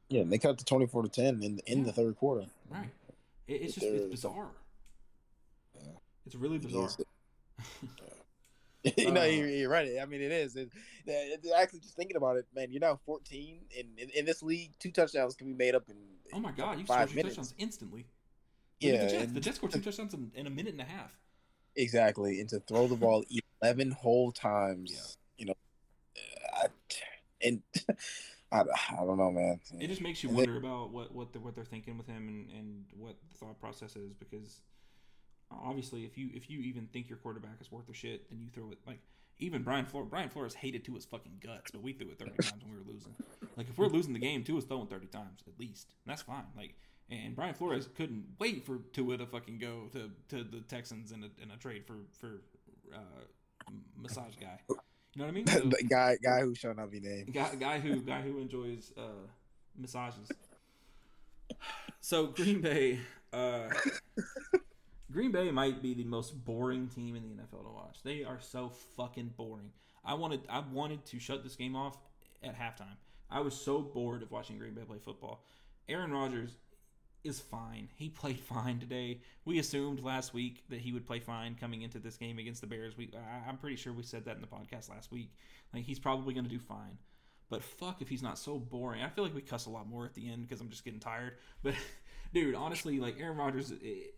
Yeah, 0.08 0.24
they 0.24 0.38
cut 0.38 0.58
to 0.58 0.64
24 0.64 1.02
to 1.04 1.08
10 1.08 1.42
in 1.42 1.60
in 1.66 1.78
yeah. 1.78 1.84
the 1.84 1.92
third 1.92 2.16
quarter. 2.16 2.46
Right. 2.70 2.88
It, 3.46 3.62
it's 3.62 3.74
just 3.74 3.86
it's 3.86 4.06
bizarre. 4.06 4.48
Yeah. 5.74 5.92
It's 6.26 6.34
really 6.34 6.58
bizarre. 6.58 6.88
you 8.96 9.10
know, 9.10 9.22
uh, 9.22 9.24
you're, 9.24 9.48
you're, 9.48 9.70
right. 9.70 9.90
I 10.00 10.06
mean, 10.06 10.20
it 10.20 10.32
is. 10.32 10.56
It, 10.56 10.70
it, 11.06 11.44
actually, 11.56 11.80
just 11.80 11.96
thinking 11.96 12.16
about 12.16 12.36
it, 12.36 12.46
man, 12.54 12.70
you're 12.70 12.80
now 12.80 12.98
14, 13.04 13.58
and 13.76 13.88
in, 13.98 14.10
in, 14.10 14.24
this 14.24 14.42
league, 14.42 14.70
two 14.78 14.90
touchdowns 14.90 15.34
can 15.34 15.46
be 15.48 15.54
made 15.54 15.74
up 15.74 15.88
in. 15.88 15.96
Oh 16.32 16.40
my 16.40 16.52
god, 16.52 16.78
you 16.78 16.86
score 16.86 17.06
two 17.06 17.22
touchdowns 17.22 17.54
instantly. 17.58 18.06
Yeah, 18.80 18.92
the 18.92 18.98
Jets, 18.98 19.12
and, 19.24 19.34
the 19.34 19.40
Jets 19.40 19.56
scored 19.56 19.72
two 19.72 19.80
touchdowns 19.80 20.14
in, 20.14 20.30
in, 20.34 20.46
a 20.46 20.50
minute 20.50 20.72
and 20.72 20.80
a 20.80 20.84
half. 20.84 21.10
Exactly, 21.76 22.40
and 22.40 22.48
to 22.50 22.60
throw 22.60 22.86
the 22.86 22.96
ball 22.96 23.24
11 23.62 23.90
whole 23.92 24.32
times, 24.32 24.92
yeah. 24.92 25.00
you 25.36 25.46
know, 25.46 25.54
I, 26.54 26.66
and 27.42 27.62
I, 28.52 28.60
I 28.60 29.04
don't 29.04 29.18
know, 29.18 29.30
man. 29.30 29.60
It 29.80 29.88
just 29.88 30.00
makes 30.00 30.22
you 30.22 30.30
wonder 30.30 30.56
about 30.56 30.90
what 30.90 31.14
what 31.14 31.32
they're, 31.32 31.42
what 31.42 31.54
they're 31.54 31.64
thinking 31.64 31.98
with 31.98 32.06
him 32.06 32.28
and, 32.28 32.50
and 32.50 32.84
what 32.96 33.16
the 33.30 33.36
thought 33.36 33.60
process 33.60 33.96
is 33.96 34.12
because 34.14 34.60
obviously 35.50 36.04
if 36.04 36.16
you 36.16 36.30
if 36.34 36.50
you 36.50 36.60
even 36.60 36.86
think 36.86 37.08
your 37.08 37.18
quarterback 37.18 37.60
is 37.60 37.70
worth 37.70 37.88
a 37.88 37.94
shit, 37.94 38.28
then 38.30 38.40
you 38.40 38.48
throw 38.50 38.70
it 38.70 38.78
like 38.86 39.00
even 39.38 39.62
Brian 39.62 39.84
Flores, 39.84 40.08
Brian 40.10 40.28
Flores 40.28 40.54
hated 40.54 40.84
to 40.84 40.94
his 40.94 41.04
fucking 41.04 41.40
guts, 41.40 41.70
but 41.70 41.82
we 41.82 41.92
threw 41.92 42.08
it 42.08 42.18
30 42.18 42.30
times 42.42 42.52
when 42.64 42.72
we 42.72 42.78
were 42.78 42.92
losing. 42.92 43.14
Like 43.56 43.68
if 43.68 43.78
we're 43.78 43.86
losing 43.86 44.12
the 44.12 44.18
game, 44.18 44.42
Tua's 44.42 44.64
throwing 44.64 44.88
30 44.88 45.06
times 45.06 45.42
at 45.46 45.58
least. 45.58 45.94
And 46.04 46.10
that's 46.10 46.22
fine. 46.22 46.44
Like 46.56 46.74
and 47.10 47.34
Brian 47.34 47.54
Flores 47.54 47.88
couldn't 47.96 48.24
wait 48.38 48.66
for 48.66 48.78
Tua 48.92 49.16
to 49.18 49.26
fucking 49.26 49.58
go 49.58 49.88
to, 49.92 50.10
to 50.28 50.44
the 50.44 50.60
Texans 50.60 51.12
in 51.12 51.24
a, 51.24 51.42
in 51.42 51.50
a 51.50 51.56
trade 51.56 51.84
for 51.86 51.96
for 52.12 52.42
uh, 52.94 53.70
massage 53.96 54.34
guy. 54.40 54.60
You 54.68 54.76
know 55.16 55.24
what 55.24 55.28
I 55.28 55.32
mean? 55.32 55.46
So, 55.48 55.70
guy 55.88 56.16
guy 56.22 56.40
who 56.40 56.54
shall 56.54 56.74
not 56.74 56.90
be 56.90 57.00
named. 57.00 57.32
Guy 57.32 57.54
guy 57.54 57.78
who 57.78 58.00
guy 58.00 58.20
who 58.20 58.38
enjoys 58.38 58.92
uh, 58.96 59.26
massages. 59.76 60.30
So 62.00 62.26
Green 62.28 62.60
Bay, 62.60 63.00
uh, 63.32 63.68
Green 65.12 65.30
Bay 65.30 65.50
might 65.50 65.82
be 65.82 65.94
the 65.94 66.04
most 66.04 66.44
boring 66.44 66.88
team 66.88 67.16
in 67.16 67.22
the 67.22 67.42
NFL 67.42 67.64
to 67.64 67.70
watch. 67.70 67.98
They 68.02 68.24
are 68.24 68.38
so 68.40 68.70
fucking 68.96 69.34
boring. 69.36 69.70
I 70.04 70.14
wanted 70.14 70.40
I 70.48 70.60
wanted 70.60 71.04
to 71.06 71.18
shut 71.18 71.42
this 71.42 71.56
game 71.56 71.76
off 71.76 71.98
at 72.42 72.58
halftime. 72.58 72.96
I 73.30 73.40
was 73.40 73.54
so 73.54 73.80
bored 73.82 74.22
of 74.22 74.30
watching 74.30 74.58
Green 74.58 74.74
Bay 74.74 74.82
play 74.82 74.98
football. 74.98 75.44
Aaron 75.88 76.12
Rodgers 76.12 76.56
is 77.24 77.40
fine. 77.40 77.88
He 77.94 78.08
played 78.08 78.40
fine 78.40 78.78
today. 78.78 79.20
We 79.44 79.58
assumed 79.58 80.00
last 80.00 80.34
week 80.34 80.64
that 80.68 80.80
he 80.80 80.92
would 80.92 81.06
play 81.06 81.20
fine 81.20 81.54
coming 81.54 81.82
into 81.82 81.98
this 81.98 82.16
game 82.16 82.38
against 82.38 82.60
the 82.60 82.66
Bears. 82.66 82.96
We 82.96 83.12
I'm 83.48 83.58
pretty 83.58 83.76
sure 83.76 83.92
we 83.92 84.02
said 84.02 84.24
that 84.24 84.36
in 84.36 84.40
the 84.40 84.46
podcast 84.46 84.90
last 84.90 85.10
week. 85.10 85.32
Like 85.72 85.84
he's 85.84 85.98
probably 85.98 86.34
going 86.34 86.44
to 86.44 86.50
do 86.50 86.58
fine. 86.58 86.98
But 87.50 87.62
fuck 87.62 88.02
if 88.02 88.08
he's 88.08 88.22
not 88.22 88.38
so 88.38 88.58
boring. 88.58 89.02
I 89.02 89.08
feel 89.08 89.24
like 89.24 89.34
we 89.34 89.40
cuss 89.40 89.66
a 89.66 89.70
lot 89.70 89.88
more 89.88 90.04
at 90.04 90.14
the 90.14 90.28
end 90.30 90.46
because 90.46 90.60
I'm 90.60 90.68
just 90.68 90.84
getting 90.84 91.00
tired. 91.00 91.34
But 91.62 91.74
dude, 92.34 92.54
honestly, 92.54 93.00
like 93.00 93.16
Aaron 93.18 93.38
Rodgers, 93.38 93.70
it, 93.70 94.14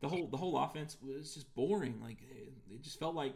the 0.00 0.08
whole 0.08 0.26
the 0.26 0.36
whole 0.36 0.58
offense 0.58 0.96
was 1.02 1.34
just 1.34 1.54
boring. 1.54 2.00
Like 2.02 2.18
it, 2.22 2.52
it 2.70 2.82
just 2.82 2.98
felt 2.98 3.14
like 3.14 3.34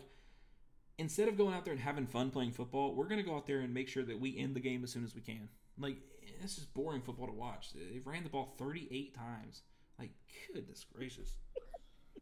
instead 0.98 1.28
of 1.28 1.36
going 1.36 1.54
out 1.54 1.64
there 1.64 1.72
and 1.72 1.80
having 1.80 2.06
fun 2.06 2.30
playing 2.30 2.52
football, 2.52 2.94
we're 2.94 3.06
going 3.06 3.22
to 3.22 3.28
go 3.28 3.36
out 3.36 3.46
there 3.46 3.60
and 3.60 3.72
make 3.72 3.88
sure 3.88 4.02
that 4.04 4.18
we 4.18 4.36
end 4.38 4.56
the 4.56 4.60
game 4.60 4.82
as 4.82 4.90
soon 4.90 5.04
as 5.04 5.14
we 5.14 5.20
can. 5.20 5.48
Like 5.78 5.98
this 6.40 6.58
is 6.58 6.64
boring 6.64 7.02
football 7.02 7.26
to 7.26 7.32
watch. 7.32 7.72
They 7.72 8.00
ran 8.04 8.24
the 8.24 8.30
ball 8.30 8.54
38 8.58 9.14
times. 9.14 9.62
Like 9.98 10.10
goodness 10.52 10.84
gracious, 10.94 11.36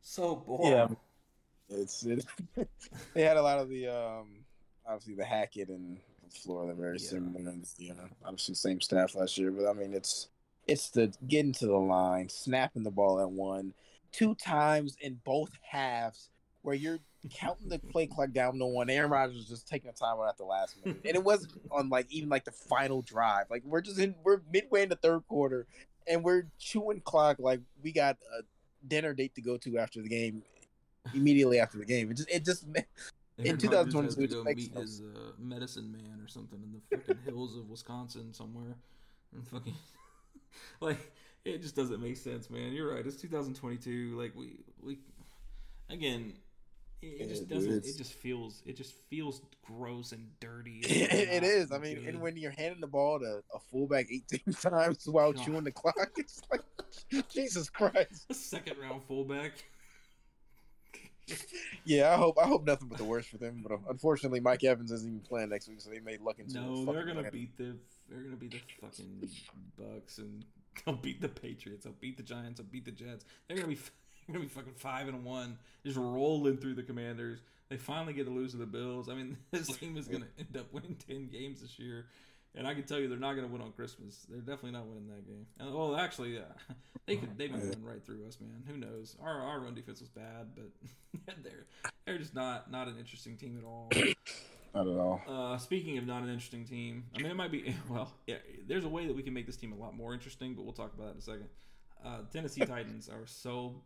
so 0.01 0.37
boring. 0.37 0.71
Yeah, 0.71 0.89
it's 1.69 2.05
it. 2.05 2.25
they 3.15 3.23
had 3.23 3.37
a 3.37 3.43
lot 3.43 3.59
of 3.59 3.69
the 3.69 3.89
um 3.89 4.45
obviously 4.87 5.15
the 5.15 5.25
Hackett 5.25 5.71
and 5.71 5.99
Florida 6.31 6.73
very 6.75 6.99
yeah. 6.99 7.09
similar. 7.09 7.51
And, 7.51 7.67
you 7.79 7.95
know, 7.95 8.09
obviously 8.25 8.55
same 8.55 8.81
staff 8.81 9.17
last 9.17 9.37
year, 9.39 9.51
but 9.51 9.69
I 9.69 9.73
mean 9.73 9.93
it's 9.93 10.29
it's 10.69 10.91
the 10.91 11.13
getting 11.27 11.53
to 11.55 11.67
the 11.67 11.77
line, 11.77 12.29
snapping 12.29 12.85
the 12.85 12.91
ball 12.91 13.21
at 13.21 13.31
one, 13.31 13.75
two 14.13 14.35
times 14.37 14.97
in 15.01 15.21
both 15.25 15.51
halves 15.63 16.31
where 16.63 16.75
you're 16.75 17.01
counting 17.31 17.69
the 17.69 17.79
play 17.79 18.07
clock 18.07 18.33
down 18.33 18.59
to 18.59 18.67
one. 18.67 18.91
Aaron 18.91 19.11
Rodgers 19.11 19.37
was 19.37 19.49
just 19.49 19.69
taking 19.69 19.91
a 19.91 19.93
timeout 19.93 20.29
at 20.29 20.37
the 20.37 20.45
last 20.45 20.77
minute, 20.85 21.01
and 21.05 21.17
it 21.17 21.25
wasn't 21.25 21.53
on 21.71 21.89
like 21.89 22.11
even 22.11 22.29
like 22.29 22.45
the 22.45 22.53
final 22.53 23.03
drive. 23.03 23.47
Like 23.51 23.63
we're 23.65 23.81
just 23.81 23.99
in 23.99 24.15
we're 24.23 24.41
midway 24.53 24.83
in 24.83 24.89
the 24.89 24.97
third 24.97 25.27
quarter, 25.29 25.67
and 26.07 26.23
we're 26.23 26.47
chewing 26.59 27.01
clock 27.01 27.39
like 27.39 27.61
we 27.83 27.93
got 27.93 28.17
a 28.39 28.43
dinner 28.87 29.15
date 29.15 29.35
to 29.37 29.41
go 29.41 29.57
to 29.59 29.79
after 29.79 30.03
the 30.03 30.09
game. 30.09 30.43
Immediately 31.13 31.59
after 31.59 31.77
the 31.77 31.85
game, 31.85 32.11
it 32.11 32.17
just 32.17 32.31
it 32.31 32.45
just 32.45 32.67
Aaron 33.39 33.51
in 33.51 33.59
2022 33.59 34.27
to 34.27 34.35
go 34.35 34.45
meet 34.45 34.73
his 34.75 35.01
uh, 35.03 35.33
medicine 35.39 35.93
man 35.93 36.21
or 36.23 36.29
something 36.29 36.59
in 36.63 36.73
the 36.73 36.97
fucking 36.97 37.23
hills 37.25 37.57
of 37.57 37.69
Wisconsin 37.69 38.33
somewhere, 38.33 38.77
and 39.35 39.47
fucking 39.47 39.75
like 40.81 41.13
it 41.45 41.61
just 41.61 41.77
doesn't 41.77 42.01
make 42.01 42.17
sense, 42.17 42.49
man. 42.49 42.73
You're 42.73 42.95
right. 42.95 43.07
It's 43.07 43.21
2022. 43.21 44.19
Like 44.19 44.33
we 44.35 44.61
we 44.83 44.99
again, 45.91 46.35
it, 47.03 47.07
it 47.21 47.29
just 47.29 47.49
doesn't. 47.49 47.85
It 47.85 47.97
just 47.97 48.13
feels. 48.13 48.63
It 48.67 48.77
just 48.77 48.95
feels 49.11 49.43
gross 49.65 50.13
and 50.13 50.29
dirty. 50.41 50.83
And 50.85 50.85
it 51.13 51.43
is. 51.43 51.73
I 51.73 51.79
mean, 51.79 51.97
good. 51.97 52.09
and 52.09 52.21
when 52.21 52.37
you're 52.37 52.53
handing 52.53 52.81
the 52.81 52.87
ball 52.87 53.19
to 53.21 53.43
a 53.55 53.59
fullback 53.71 54.07
18 54.11 54.41
times 54.61 55.09
while 55.09 55.33
God. 55.33 55.45
chewing 55.45 55.65
the 55.65 55.73
clock, 55.73 56.11
it's 56.17 56.41
like 56.51 56.63
Jesus 57.29 57.69
Christ. 57.69 58.27
A 58.31 58.35
second 58.35 58.77
round 58.79 59.03
fullback. 59.05 59.53
yeah, 61.85 62.13
I 62.13 62.17
hope 62.17 62.37
I 62.43 62.47
hope 62.47 62.67
nothing 62.67 62.89
but 62.89 62.99
the 62.99 63.05
worst 63.05 63.31
for 63.31 63.39
them. 63.39 63.65
But 63.67 63.79
unfortunately, 63.89 64.41
Mike 64.41 64.65
Evans 64.65 64.91
isn't 64.91 65.09
even 65.09 65.21
playing 65.21 65.49
next 65.51 65.69
week, 65.69 65.81
so 65.81 65.91
they 65.91 66.01
may 66.01 66.19
luck 66.19 66.39
into. 66.39 66.61
No, 66.61 66.85
they're 66.85 67.07
gonna 67.07 67.31
beat 67.31 67.57
the. 67.57 67.77
They're 68.09 68.21
gonna 68.21 68.37
beat 68.37 68.53
the 68.53 68.61
fucking 68.81 69.29
Bucs 69.81 70.19
and 70.19 70.45
They'll 70.85 70.97
beat 70.97 71.21
the 71.21 71.29
Patriots. 71.29 71.85
They'll 71.85 71.95
beat 72.01 72.17
the 72.17 72.23
Giants. 72.23 72.61
They'll 72.61 72.69
beat 72.71 72.85
the 72.85 72.91
Jets. 72.91 73.25
They're 73.47 73.57
gonna 73.57 73.69
be 73.69 73.79
they're 74.27 74.33
gonna 74.35 74.45
be 74.45 74.49
fucking 74.49 74.75
five 74.75 75.09
and 75.09 75.25
one, 75.25 75.59
just 75.85 75.97
rolling 75.97 76.57
through 76.57 76.75
the 76.75 76.83
Commanders. 76.83 77.41
They 77.69 77.77
finally 77.77 78.13
get 78.13 78.27
to 78.27 78.33
lose 78.33 78.53
to 78.53 78.59
the 78.59 78.67
Bills. 78.67 79.09
I 79.09 79.15
mean, 79.15 79.37
this 79.51 79.69
team 79.69 79.97
is 79.97 80.09
gonna 80.09 80.27
end 80.39 80.57
up 80.57 80.73
winning 80.73 80.97
ten 81.09 81.29
games 81.29 81.61
this 81.61 81.79
year, 81.79 82.07
and 82.55 82.67
I 82.67 82.75
can 82.75 82.85
tell 82.85 82.99
you 82.99 83.09
they're 83.09 83.19
not 83.19 83.35
gonna 83.35 83.49
win 83.49 83.63
on 83.63 83.73
Christmas. 83.73 84.27
They're 84.29 84.41
definitely 84.41 84.73
not 84.73 84.87
winning 84.87 85.09
that 85.09 85.27
game. 85.27 85.47
And, 85.59 85.75
well, 85.75 85.97
actually, 85.97 86.35
yeah, 86.35 86.75
they 87.07 87.17
could. 87.17 87.37
They've 87.37 87.51
been 87.51 87.61
running 87.61 87.85
right 87.85 88.05
through 88.05 88.27
us, 88.27 88.39
man. 88.41 88.63
Who 88.67 88.77
knows? 88.77 89.17
Our 89.23 89.41
our 89.41 89.61
run 89.61 89.75
defense 89.75 90.01
was 90.01 90.11
bad, 90.11 90.49
but 90.55 91.35
they're 91.43 91.67
they're 92.07 92.19
just 92.19 92.35
not 92.35 92.71
not 92.71 92.89
an 92.89 92.99
interesting 92.99 93.37
team 93.37 93.59
at 93.59 93.65
all. 93.65 93.91
Not 94.75 94.89
at 94.89 94.99
all. 94.99 95.23
Uh, 95.29 95.57
speaking 95.59 95.99
of 95.99 96.07
not 96.09 96.25
an 96.25 96.29
interesting 96.29 96.65
team, 96.65 97.05
I 97.15 97.23
mean, 97.23 97.31
it 97.31 97.37
might 97.37 97.53
be. 97.53 97.77
Well, 97.89 98.13
yeah, 98.27 98.39
there's 98.67 98.85
a 98.85 98.89
way 98.89 99.07
that 99.07 99.15
we 99.15 99.23
can 99.23 99.33
make 99.33 99.47
this 99.47 99.55
team 99.55 99.71
a 99.71 99.77
lot 99.77 99.95
more 99.97 100.13
interesting, 100.13 100.55
but 100.55 100.65
we'll 100.65 100.73
talk 100.73 100.93
about 100.93 101.07
that 101.07 101.13
in 101.13 101.19
a 101.19 101.23
second. 101.23 101.49
Uh, 102.05 102.19
Tennessee 102.33 102.61
Titans 102.67 103.09
are 103.09 103.27
so 103.27 103.83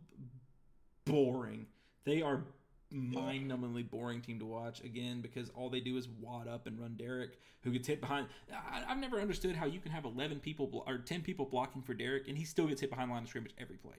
boring. 1.05 1.65
They 2.05 2.21
are 2.21 2.43
mind-numbingly 2.91 3.89
boring 3.89 4.21
team 4.21 4.39
to 4.39 4.45
watch 4.45 4.83
again 4.83 5.21
because 5.21 5.49
all 5.51 5.69
they 5.69 5.79
do 5.79 5.97
is 5.97 6.07
wad 6.19 6.47
up 6.47 6.65
and 6.65 6.79
run 6.79 6.95
Derrick, 6.97 7.37
who 7.61 7.71
gets 7.71 7.87
hit 7.87 8.01
behind. 8.01 8.27
I, 8.51 8.79
have 8.79 8.97
never 8.97 9.19
understood 9.19 9.55
how 9.55 9.67
you 9.67 9.79
can 9.79 9.91
have 9.91 10.05
11 10.05 10.39
people 10.39 10.83
or 10.87 10.97
10 10.97 11.21
people 11.21 11.45
blocking 11.45 11.81
for 11.81 11.93
Derrick, 11.93 12.27
and 12.27 12.37
he 12.37 12.45
still 12.45 12.67
gets 12.67 12.81
hit 12.81 12.89
behind 12.89 13.09
the 13.09 13.13
line 13.13 13.23
of 13.23 13.29
scrimmage 13.29 13.53
every 13.59 13.77
play. 13.77 13.97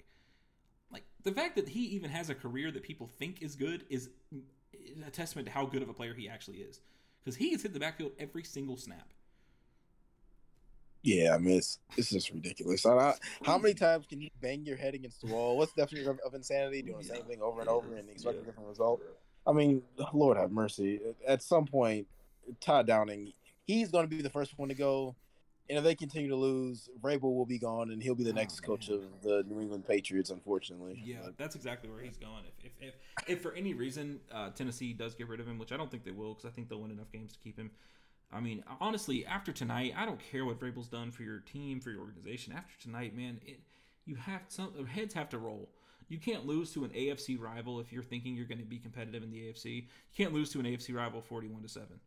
Like 0.93 1.05
the 1.23 1.33
fact 1.33 1.55
that 1.57 1.69
he 1.69 1.85
even 1.87 2.11
has 2.11 2.31
a 2.31 2.35
career 2.35 2.71
that 2.73 2.83
people 2.83 3.09
think 3.19 3.43
is 3.43 3.55
good 3.55 3.85
is 3.89 4.11
a 5.07 5.11
testament 5.11 5.47
to 5.47 5.53
how 5.53 5.67
good 5.67 5.83
of 5.83 5.89
a 5.89 5.95
player 5.95 6.15
he 6.15 6.29
actually 6.29 6.59
is. 6.59 6.81
Because 7.23 7.37
he 7.37 7.51
gets 7.51 7.63
hit 7.63 7.73
the 7.73 7.81
backfield 7.81 8.13
every 8.19 8.43
single 8.43 8.77
snap. 8.77 9.09
Yeah, 11.03 11.35
I 11.35 11.39
mean 11.39 11.57
it's 11.57 11.79
it's 11.97 12.11
just 12.11 12.31
ridiculous. 12.31 12.85
I, 12.85 13.15
how 13.45 13.57
many 13.59 13.75
times 13.75 14.07
can 14.07 14.21
you 14.21 14.29
bang 14.41 14.65
your 14.67 14.77
head 14.77 14.95
against 14.95 15.23
the 15.23 15.29
wall? 15.29 15.57
What's 15.57 15.73
the 15.73 15.83
definition 15.83 16.11
of, 16.11 16.19
of, 16.27 16.35
insanity? 16.35 16.83
Doing 16.83 16.99
the 16.99 17.07
yeah. 17.07 17.15
same 17.15 17.25
thing 17.25 17.41
over 17.41 17.61
and 17.61 17.71
over 17.71 17.97
and 17.97 18.09
expect 18.11 18.37
yeah. 18.37 18.43
a 18.43 18.45
different 18.45 18.69
result. 18.69 19.01
I 19.47 19.53
mean, 19.53 19.83
Lord 20.13 20.37
have 20.37 20.53
mercy. 20.53 21.01
At 21.27 21.43
some 21.43 21.65
point, 21.65 22.07
Todd 22.61 22.87
Downing, 22.87 23.33
he's 23.65 23.91
going 23.91 24.09
to 24.09 24.15
be 24.15 24.23
the 24.23 24.31
first 24.31 24.59
one 24.59 24.69
to 24.69 24.75
go. 24.75 25.17
And 25.69 25.79
if 25.79 25.85
they 25.85 25.95
continue 25.95 26.29
to 26.31 26.37
lose, 26.37 26.89
Vrabel 27.01 27.33
will 27.33 27.47
be 27.47 27.59
gone, 27.59 27.93
and 27.93 28.03
he'll 28.03 28.17
be 28.17 28.25
the 28.25 28.33
oh, 28.33 28.35
next 28.35 28.59
coach 28.59 28.89
of 28.89 29.05
the 29.23 29.45
New 29.49 29.61
England 29.61 29.87
Patriots. 29.87 30.31
Unfortunately, 30.31 31.01
yeah, 31.03 31.19
but. 31.25 31.39
that's 31.39 31.55
exactly 31.55 31.89
where 31.89 32.01
he's 32.03 32.17
going. 32.17 32.43
If 32.59 32.73
if, 32.81 32.89
if, 32.89 33.29
if 33.29 33.41
for 33.41 33.53
any 33.53 33.73
reason 33.73 34.19
uh, 34.33 34.51
Tennessee 34.51 34.93
does 34.93 35.15
get 35.15 35.29
rid 35.29 35.39
of 35.39 35.47
him, 35.47 35.59
which 35.59 35.71
I 35.71 35.77
don't 35.77 35.89
think 35.89 36.05
they 36.05 36.11
will, 36.11 36.35
because 36.35 36.51
I 36.51 36.53
think 36.53 36.69
they'll 36.69 36.81
win 36.81 36.91
enough 36.91 37.13
games 37.13 37.33
to 37.35 37.39
keep 37.39 37.57
him. 37.57 37.71
I 38.33 38.41
mean, 38.41 38.63
honestly, 38.81 39.27
after 39.27 39.53
tonight, 39.53 39.95
I 39.97 40.07
don't 40.07 40.21
care 40.21 40.45
what 40.45 40.61
Vrabel's 40.61 40.89
done 40.89 41.11
for 41.11 41.23
your 41.23 41.41
team, 41.41 41.81
for 41.81 41.91
your 41.91 42.01
organization. 42.01 42.53
After 42.53 42.81
tonight, 42.81 43.17
man, 43.17 43.41
it, 43.45 43.61
you 44.05 44.15
have 44.15 44.43
some 44.49 44.87
heads 44.87 45.15
have 45.15 45.29
to 45.31 45.39
roll. 45.39 45.69
You 46.09 46.19
can't 46.19 46.47
lose 46.47 46.73
to 46.73 46.85
an 46.85 46.91
AFC 46.91 47.41
rival 47.41 47.81
if 47.81 47.93
you're 47.93 48.03
thinking 48.03 48.35
you're 48.35 48.47
going 48.47 48.59
to 48.59 48.65
be 48.65 48.79
competitive 48.79 49.23
in 49.23 49.31
the 49.31 49.39
AFC. 49.39 49.65
You 49.77 49.83
can't 50.17 50.33
lose 50.33 50.51
to 50.51 50.61
an 50.61 50.67
AFC 50.67 50.95
rival 50.95 51.21
41 51.21 51.63
to 51.63 51.69
seven. 51.69 52.01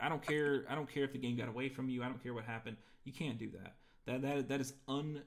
I 0.00 0.08
don't 0.08 0.26
care. 0.26 0.64
I 0.68 0.74
don't 0.74 0.92
care 0.92 1.04
if 1.04 1.12
the 1.12 1.18
game 1.18 1.36
got 1.36 1.48
away 1.48 1.68
from 1.68 1.88
you. 1.88 2.02
I 2.02 2.06
don't 2.06 2.22
care 2.22 2.34
what 2.34 2.44
happened. 2.44 2.76
You 3.04 3.12
can't 3.12 3.38
do 3.38 3.50
that. 3.50 3.76
That 4.06 4.22
that 4.22 4.48
that 4.48 4.60
is 4.60 4.74
un 4.86 5.22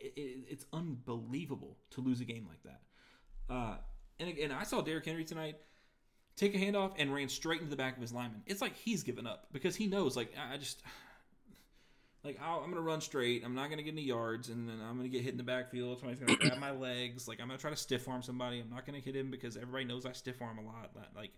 it, 0.00 0.12
it, 0.16 0.38
it's 0.48 0.64
unbelievable 0.72 1.76
to 1.90 2.00
lose 2.00 2.20
a 2.20 2.24
game 2.24 2.46
like 2.48 2.62
that. 2.62 2.80
Uh, 3.52 3.76
and 4.20 4.28
again, 4.28 4.52
I 4.52 4.64
saw 4.64 4.80
Derrick 4.80 5.04
Henry 5.04 5.24
tonight 5.24 5.56
take 6.36 6.54
a 6.54 6.58
handoff 6.58 6.92
and 6.98 7.12
ran 7.12 7.28
straight 7.28 7.60
into 7.60 7.70
the 7.70 7.76
back 7.76 7.96
of 7.96 8.00
his 8.00 8.12
lineman. 8.12 8.42
It's 8.46 8.60
like 8.60 8.76
he's 8.76 9.02
given 9.02 9.26
up 9.26 9.46
because 9.52 9.76
he 9.76 9.86
knows, 9.86 10.16
like, 10.16 10.32
I 10.50 10.56
just, 10.56 10.82
like, 12.24 12.38
i 12.40 12.54
am 12.54 12.62
going 12.62 12.74
to 12.74 12.80
run 12.80 13.00
straight. 13.00 13.42
I'm 13.44 13.54
not 13.54 13.66
going 13.66 13.78
to 13.78 13.84
get 13.84 13.92
any 13.92 14.02
yards, 14.02 14.48
and 14.48 14.68
then 14.68 14.80
I'm 14.80 14.96
going 14.96 15.10
to 15.10 15.16
get 15.16 15.22
hit 15.22 15.32
in 15.32 15.38
the 15.38 15.42
backfield. 15.42 15.98
Somebody's 15.98 16.20
going 16.20 16.38
to 16.38 16.48
grab 16.48 16.58
my 16.58 16.72
legs. 16.72 17.28
Like, 17.28 17.40
I'm 17.40 17.48
going 17.48 17.58
to 17.58 17.62
try 17.62 17.70
to 17.70 17.76
stiff 17.76 18.08
arm 18.08 18.22
somebody. 18.22 18.60
I'm 18.60 18.70
not 18.70 18.86
going 18.86 19.00
to 19.00 19.04
hit 19.04 19.16
him 19.16 19.30
because 19.30 19.56
everybody 19.56 19.84
knows 19.84 20.06
I 20.06 20.12
stiff 20.12 20.40
arm 20.40 20.58
a 20.58 20.62
lot. 20.62 20.90
Like, 21.14 21.32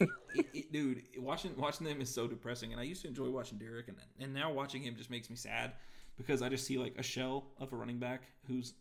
it, 0.00 0.08
it, 0.34 0.72
dude, 0.72 1.02
watching 1.18 1.56
watching 1.56 1.86
them 1.86 2.00
is 2.00 2.12
so 2.12 2.26
depressing. 2.26 2.72
And 2.72 2.80
I 2.80 2.84
used 2.84 3.02
to 3.02 3.08
enjoy 3.08 3.30
watching 3.30 3.58
Derrick, 3.58 3.88
and 3.88 3.96
and 4.20 4.34
now 4.34 4.52
watching 4.52 4.82
him 4.82 4.94
just 4.96 5.10
makes 5.10 5.30
me 5.30 5.36
sad 5.36 5.72
because 6.16 6.42
I 6.42 6.48
just 6.48 6.66
see 6.66 6.78
like 6.78 6.94
a 6.98 7.02
shell 7.02 7.46
of 7.58 7.72
a 7.72 7.76
running 7.76 7.98
back 7.98 8.22
who's 8.46 8.74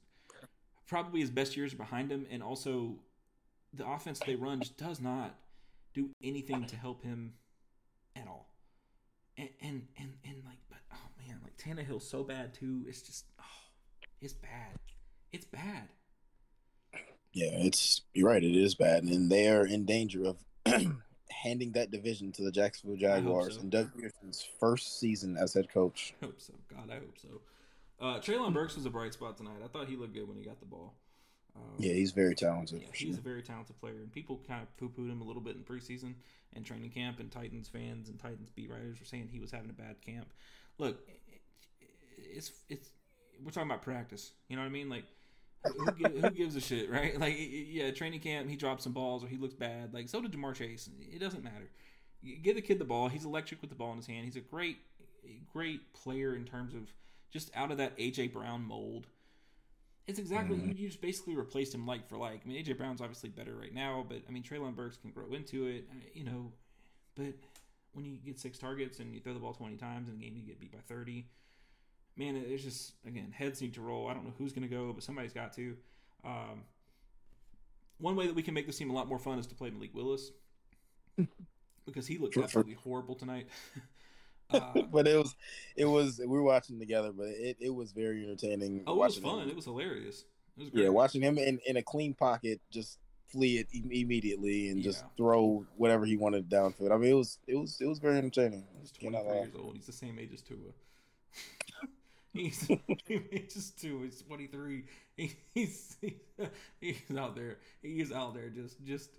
probably 0.88 1.20
his 1.20 1.30
best 1.30 1.58
years 1.58 1.74
behind 1.74 2.12
him, 2.12 2.26
and 2.30 2.42
also 2.44 2.96
the 3.74 3.88
offense 3.88 4.20
they 4.26 4.36
run 4.36 4.60
just 4.60 4.78
does 4.78 5.00
not 5.00 5.36
do 5.94 6.10
anything 6.24 6.66
to 6.66 6.76
help 6.76 7.04
him 7.04 7.34
at 8.16 8.28
all. 8.28 8.50
And 9.38 9.50
and 9.62 9.88
and, 9.98 10.14
and 10.24 10.44
like, 10.46 10.60
but 10.70 10.80
oh 10.94 11.10
man, 11.28 11.40
like 11.44 11.58
Tannehill's 11.58 12.08
so 12.08 12.24
bad 12.24 12.54
too. 12.54 12.84
It's 12.88 13.02
just 13.02 13.26
oh, 13.40 13.44
it's 14.22 14.34
bad. 14.34 14.78
It's 15.32 15.46
bad. 15.46 15.90
Yeah, 17.34 17.52
it's 17.52 18.02
you're 18.14 18.28
right. 18.28 18.44
It 18.44 18.56
is 18.56 18.76
bad, 18.76 19.04
and 19.04 19.32
they 19.32 19.48
are 19.50 19.66
in 19.66 19.86
danger 19.86 20.24
of 20.26 20.38
handing 21.30 21.72
that 21.74 21.92
division 21.92 22.32
to 22.32 22.44
the 22.44 22.52
Jacksonville 22.52 22.98
Jaguars 22.98 23.56
so. 23.56 23.62
in 23.62 23.70
Doug 23.70 23.92
Pederson's 23.94 24.46
first 24.60 25.00
season 25.00 25.38
as 25.38 25.54
head 25.54 25.70
coach. 25.70 26.16
I 26.22 26.26
hope 26.26 26.42
so. 26.42 26.54
God, 26.74 26.90
I 26.90 26.96
hope 26.96 27.18
so. 27.22 27.42
Uh, 28.00 28.20
Treylon 28.20 28.54
Burks 28.54 28.76
was 28.76 28.86
a 28.86 28.90
bright 28.90 29.14
spot 29.14 29.38
tonight. 29.38 29.62
I 29.64 29.68
thought 29.68 29.88
he 29.88 29.96
looked 29.96 30.14
good 30.14 30.28
when 30.28 30.38
he 30.38 30.44
got 30.44 30.60
the 30.60 30.66
ball. 30.66 30.94
Um, 31.58 31.76
yeah, 31.80 31.94
he's 31.94 32.12
very 32.12 32.36
talented. 32.36 32.82
Yeah, 32.82 32.88
he's 32.94 33.18
a 33.18 33.22
very 33.22 33.42
talented 33.42 33.80
player, 33.80 33.96
and 33.96 34.12
people 34.12 34.40
kind 34.48 34.62
of 34.62 34.78
poo 34.78 34.90
pooed 34.90 35.10
him 35.10 35.22
a 35.22 35.24
little 35.24 35.42
bit 35.42 35.56
in 35.56 35.64
preseason 35.64 36.14
and 36.54 36.66
training 36.66 36.92
camp. 36.92 37.20
And 37.20 37.32
Titans 37.32 37.68
fans 37.68 38.10
and 38.10 38.20
Titans 38.20 38.50
beat 38.50 38.70
writers 38.70 39.00
were 39.00 39.06
saying 39.06 39.30
he 39.32 39.40
was 39.40 39.52
having 39.52 39.70
a 39.70 39.74
bad 39.74 40.02
camp. 40.06 40.28
Look, 40.78 41.00
it's 42.18 42.52
it's 42.70 42.90
we're 43.44 43.52
talking 43.52 43.70
about 43.70 43.82
practice. 43.82 44.32
You 44.50 44.56
know 44.56 44.62
what 44.62 44.70
I 44.70 44.72
mean? 44.72 44.90
Like, 44.90 45.06
who, 45.64 46.08
who 46.08 46.30
gives 46.32 46.56
a 46.56 46.62
shit, 46.62 46.90
right? 46.92 47.20
Like, 47.20 47.36
yeah, 47.38 47.92
training 47.92 48.20
camp, 48.20 48.50
he 48.50 48.56
dropped 48.56 48.82
some 48.82 48.94
balls 48.94 49.24
or 49.24 49.28
he 49.28 49.38
looks 49.38 49.54
bad. 49.54 49.94
Like, 49.94 50.10
so 50.10 50.22
did 50.22 50.32
Ja'Marr 50.32 50.56
Chase. 50.56 50.90
It 51.00 51.20
doesn't 51.20 51.44
matter. 51.44 51.70
Give 52.42 52.56
the 52.56 52.62
kid 52.62 52.80
the 52.80 52.86
ball. 52.86 53.10
He's 53.10 53.26
electric 53.26 53.62
with 53.62 53.70
the 53.70 53.76
ball 53.76 53.92
in 53.92 53.98
his 53.98 54.08
hand. 54.08 54.26
He's 54.26 54.36
a 54.36 54.42
great, 54.42 54.78
great 55.52 55.94
player 55.94 56.36
in 56.36 56.46
terms 56.46 56.74
of 56.74 56.92
just 57.32 57.52
out 57.56 57.72
of 57.72 57.78
that 57.78 57.98
AJ 57.98 58.34
Brown 58.34 58.64
mold. 58.64 59.08
It's 60.08 60.20
exactly 60.20 60.56
mm-hmm. 60.56 60.70
you 60.70 60.88
just 60.88 61.02
basically 61.02 61.36
replaced 61.36 61.76
him 61.76 61.86
like 61.86 62.08
for 62.08 62.18
like. 62.18 62.42
I 62.46 62.48
mean, 62.48 62.64
AJ 62.64 62.78
Brown's 62.78 63.02
obviously 63.02 63.30
better 63.30 63.54
right 63.56 63.74
now, 63.74 64.06
but 64.08 64.22
I 64.28 64.32
mean, 64.32 64.42
Treylon 64.42 64.74
Burks 64.74 64.96
can 64.98 65.12
grow 65.12 65.34
into 65.34 65.68
it, 65.68 65.86
you 66.14 66.24
know. 66.24 66.54
But 67.16 67.34
when 67.92 68.06
you 68.06 68.18
get 68.26 68.40
six 68.40 68.58
targets 68.58 69.00
and 69.00 69.14
you 69.14 69.20
throw 69.20 69.34
the 69.34 69.40
ball 69.40 69.54
twenty 69.54 69.76
times 69.76 70.08
in 70.08 70.16
a 70.16 70.18
game, 70.18 70.34
you 70.38 70.44
get 70.44 70.62
beat 70.62 70.72
by 70.72 70.80
thirty. 70.88 71.28
Man, 72.16 72.38
it's 72.38 72.64
just 72.64 72.94
again 73.06 73.34
heads 73.38 73.62
need 73.62 73.74
to 73.74 73.82
roll. 73.82 74.08
I 74.08 74.14
don't 74.14 74.24
know 74.24 74.34
who's 74.38 74.54
going 74.54 74.68
to 74.68 74.74
go, 74.74 74.94
but 74.94 75.04
somebody's 75.04 75.34
got 75.34 75.52
to. 75.54 75.76
Um, 76.24 76.64
one 78.00 78.16
way 78.16 78.28
that 78.28 78.36
we 78.36 78.44
can 78.44 78.54
make 78.54 78.66
this 78.66 78.78
team 78.78 78.90
a 78.90 78.94
lot 78.94 79.08
more 79.08 79.20
fun 79.20 79.40
is 79.40 79.48
to 79.48 79.56
play 79.56 79.70
Malik 79.72 79.94
Willis 79.94 80.32
because 81.86 82.08
he 82.08 82.18
looked 82.18 82.38
absolutely 82.38 82.76
horrible 82.76 83.16
tonight. 83.16 83.48
Uh, 84.50 84.82
but 84.92 85.08
it 85.08 85.18
was, 85.18 85.36
it 85.76 85.86
was. 85.86 86.20
We 86.20 86.28
were 86.28 86.44
watching 86.44 86.80
together, 86.80 87.12
but 87.12 87.28
it, 87.28 87.58
it 87.60 87.74
was 87.74 87.92
very 87.92 88.24
entertaining. 88.24 88.84
Oh, 88.88 88.94
it 88.94 88.98
was 88.98 89.18
fun. 89.18 89.44
Him. 89.44 89.50
It 89.50 89.56
was 89.56 89.66
hilarious. 89.66 90.26
It 90.58 90.62
was 90.62 90.70
great. 90.70 90.84
Yeah, 90.84 90.90
watching 90.90 91.22
him 91.22 91.38
in, 91.38 91.60
in 91.66 91.78
a 91.78 91.84
clean 91.84 92.14
pocket, 92.14 92.60
just 92.72 93.00
flee 93.28 93.58
it 93.58 93.68
immediately 93.74 94.70
and 94.70 94.80
yeah. 94.80 94.84
just 94.84 95.04
throw 95.18 95.66
whatever 95.76 96.06
he 96.06 96.18
wanted 96.18 96.50
downfield. 96.50 96.92
I 96.92 96.98
mean, 96.98 97.12
it 97.12 97.16
was 97.16 97.40
it 97.48 97.56
was 97.56 97.80
it 97.82 97.88
was 97.88 98.00
very 98.00 98.18
entertaining. 98.18 98.64
He's 98.80 98.92
twenty 98.92 99.18
three 99.18 99.36
years 99.36 99.56
old. 99.58 99.76
He's 99.76 99.86
the 99.86 99.94
same 99.94 100.18
age 100.20 100.32
as 100.34 100.42
Tua. 100.42 100.58
he's 102.34 102.68
he's 103.08 103.72
Tua. 103.80 104.06
He's 104.06 104.22
twenty 104.22 104.48
three. 104.48 104.86
He, 105.16 105.34
he's 105.54 105.98
he's 106.80 107.18
out 107.18 107.36
there. 107.36 107.58
He's 107.82 108.12
out 108.12 108.34
there 108.34 108.50
just 108.50 108.84
just 108.86 109.10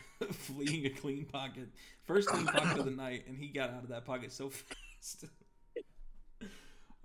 fleeing 0.32 0.86
a 0.86 0.90
clean 0.90 1.24
pocket. 1.24 1.68
First 2.04 2.28
clean 2.28 2.46
pocket 2.46 2.78
of 2.78 2.84
the 2.84 2.90
night, 2.90 3.24
and 3.26 3.36
he 3.36 3.48
got 3.48 3.70
out 3.70 3.82
of 3.82 3.88
that 3.90 4.04
pocket 4.04 4.32
so 4.32 4.50
fast. 5.00 5.24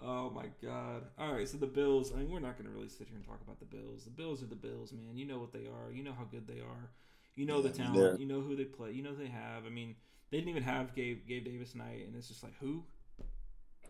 oh 0.03 0.30
my 0.30 0.45
god! 0.64 1.03
All 1.18 1.34
right, 1.34 1.47
so 1.47 1.57
the 1.57 1.68
Bills. 1.68 2.11
I 2.14 2.19
mean, 2.19 2.31
we're 2.31 2.39
not 2.39 2.57
going 2.57 2.69
to 2.69 2.76
really 2.76 2.89
sit 2.89 3.07
here 3.07 3.18
and 3.18 3.26
talk 3.26 3.41
about 3.41 3.59
the 3.59 3.65
Bills. 3.65 4.03
The 4.03 4.11
Bills 4.11 4.43
are 4.43 4.47
the 4.47 4.55
Bills, 4.55 4.91
man. 4.93 5.15
You 5.15 5.26
know 5.26 5.39
what 5.39 5.53
they 5.53 5.68
are. 5.68 5.91
You 5.91 6.03
know 6.03 6.14
how 6.18 6.26
good 6.26 6.47
they 6.47 6.59
are. 6.59 6.89
You 7.35 7.45
know 7.45 7.61
the 7.61 7.69
talent. 7.69 8.19
You 8.19 8.27
know 8.27 8.41
who 8.41 8.55
they 8.55 8.65
play. 8.65 8.91
You 8.91 9.03
know 9.03 9.14
they 9.14 9.27
have. 9.27 9.65
I 9.65 9.69
mean, 9.69 9.95
they 10.31 10.38
didn't 10.38 10.49
even 10.49 10.64
have 10.64 10.95
Gabe 10.95 11.27
Gabe 11.27 11.45
Davis 11.45 11.72
tonight, 11.72 12.05
and 12.05 12.15
it's 12.15 12.27
just 12.27 12.43
like 12.43 12.53
who? 12.59 12.84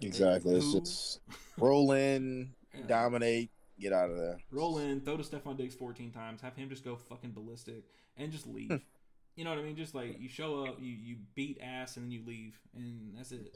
Exactly. 0.01 0.51
Who? 0.51 0.57
It's 0.57 0.73
just 0.73 1.19
roll 1.57 1.91
in, 1.93 2.51
yeah. 2.75 2.85
dominate, 2.87 3.49
get 3.79 3.93
out 3.93 4.09
of 4.09 4.17
there. 4.17 4.37
Roll 4.51 4.77
in, 4.79 5.01
throw 5.01 5.17
to 5.17 5.23
Stefon 5.23 5.57
Diggs 5.57 5.75
14 5.75 6.11
times, 6.11 6.41
have 6.41 6.55
him 6.55 6.69
just 6.69 6.83
go 6.83 6.95
fucking 6.95 7.31
ballistic, 7.31 7.85
and 8.17 8.31
just 8.31 8.47
leave. 8.47 8.69
Hmm. 8.69 8.77
you 9.35 9.43
know 9.43 9.51
what 9.51 9.59
I 9.59 9.63
mean? 9.63 9.75
Just 9.75 9.95
like 9.95 10.19
you 10.19 10.29
show 10.29 10.65
up, 10.65 10.77
you, 10.79 10.91
you 10.91 11.15
beat 11.35 11.59
ass, 11.61 11.97
and 11.97 12.05
then 12.05 12.11
you 12.11 12.21
leave, 12.25 12.59
and 12.75 13.15
that's 13.17 13.31
it. 13.31 13.55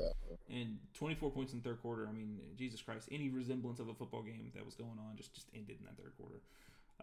And 0.50 0.78
24 0.94 1.32
points 1.32 1.54
in 1.54 1.62
third 1.62 1.82
quarter. 1.82 2.08
I 2.08 2.12
mean, 2.12 2.40
Jesus 2.56 2.82
Christ, 2.82 3.10
any 3.12 3.30
resemblance 3.30 3.80
of 3.80 3.90
a 3.90 3.94
football 3.94 4.22
game 4.22 4.52
that 4.56 4.66
was 4.66 4.76
going 4.76 4.98
on 5.00 5.16
just 5.16 5.34
just 5.34 5.48
ended 5.54 5.78
in 5.80 5.86
that 5.86 5.98
third 5.98 6.14
quarter. 6.18 6.42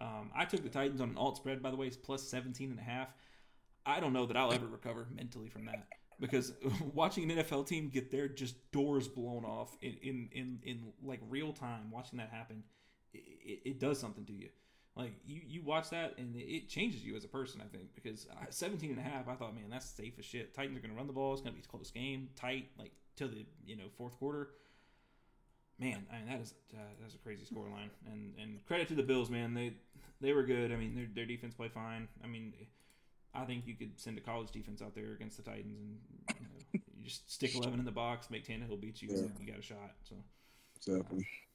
Um, 0.01 0.30
I 0.35 0.44
took 0.44 0.62
the 0.62 0.68
Titans 0.68 1.01
on 1.01 1.10
an 1.10 1.16
alt 1.16 1.36
spread, 1.36 1.60
by 1.60 1.70
the 1.70 1.76
way, 1.76 1.89
it's 1.89 1.97
plus 1.97 2.22
17 2.22 2.70
and 2.70 2.78
a 2.78 2.82
half. 2.82 3.09
I 3.85 3.98
don't 3.98 4.12
know 4.12 4.26
that 4.26 4.36
I'll 4.36 4.52
ever 4.52 4.66
recover 4.66 5.09
mentally 5.12 5.48
from 5.48 5.64
that 5.64 5.89
because 6.20 6.52
watching 6.94 7.28
an 7.30 7.39
NFL 7.39 7.66
team 7.66 7.89
get 7.89 8.10
their 8.10 8.28
just 8.28 8.70
doors 8.70 9.09
blown 9.09 9.44
off 9.44 9.76
in 9.82 9.97
in 10.02 10.28
in, 10.32 10.59
in 10.62 10.93
like 11.02 11.20
real 11.28 11.52
time, 11.52 11.90
watching 11.90 12.18
that 12.18 12.30
happen 12.30 12.62
it, 13.14 13.60
it 13.64 13.80
does 13.80 13.98
something 13.98 14.24
to 14.26 14.32
you. 14.32 14.48
Like 14.98 15.12
you, 15.24 15.40
you 15.46 15.62
watch 15.62 15.90
that 15.90 16.14
and 16.18 16.34
it 16.36 16.68
changes 16.68 17.04
you 17.04 17.14
as 17.14 17.24
a 17.24 17.28
person, 17.28 17.62
I 17.64 17.68
think, 17.68 17.94
because 17.94 18.26
17 18.50 18.90
and 18.90 18.98
a 18.98 19.02
half, 19.02 19.28
I 19.28 19.36
thought, 19.36 19.54
man, 19.54 19.70
that's 19.70 19.86
safe 19.86 20.14
as 20.18 20.24
shit. 20.24 20.52
Titans 20.52 20.76
are 20.76 20.80
going 20.80 20.90
to 20.90 20.96
run 20.96 21.06
the 21.06 21.12
ball. 21.12 21.32
It's 21.32 21.40
going 21.40 21.54
to 21.54 21.60
be 21.60 21.64
a 21.64 21.68
close 21.68 21.92
game, 21.92 22.30
tight, 22.34 22.66
like 22.76 22.90
till 23.14 23.28
the, 23.28 23.46
you 23.64 23.76
know, 23.76 23.84
fourth 23.96 24.16
quarter. 24.18 24.48
Man, 25.78 26.04
I 26.12 26.16
mean, 26.16 26.26
that 26.28 26.40
is, 26.40 26.54
uh, 26.74 26.80
that's 27.00 27.14
a 27.14 27.18
crazy 27.18 27.44
scoreline. 27.44 27.90
And, 28.10 28.32
and 28.42 28.66
credit 28.66 28.88
to 28.88 28.94
the 28.94 29.04
Bills, 29.04 29.30
man. 29.30 29.54
They, 29.54 29.74
they 30.20 30.32
were 30.32 30.42
good. 30.42 30.72
I 30.72 30.76
mean, 30.76 30.96
their, 30.96 31.06
their 31.14 31.26
defense 31.26 31.54
played 31.54 31.72
fine. 31.72 32.08
I 32.24 32.26
mean, 32.26 32.52
I 33.32 33.44
think 33.44 33.68
you 33.68 33.76
could 33.76 34.00
send 34.00 34.18
a 34.18 34.20
college 34.20 34.50
defense 34.50 34.82
out 34.82 34.96
there 34.96 35.12
against 35.12 35.36
the 35.36 35.44
Titans 35.44 35.78
and, 35.78 35.98
you 36.28 36.40
know, 36.40 36.80
you 36.98 37.04
just 37.04 37.32
stick 37.32 37.54
11 37.56 37.78
in 37.78 37.84
the 37.84 37.92
box, 37.92 38.30
make 38.30 38.44
Tannehill 38.44 38.80
beat 38.80 39.00
you, 39.00 39.10
yeah. 39.12 39.28
you 39.38 39.46
got 39.46 39.60
a 39.60 39.62
shot. 39.62 39.92
So, 40.02 40.16
exactly. 40.74 41.18
Uh, 41.18 41.47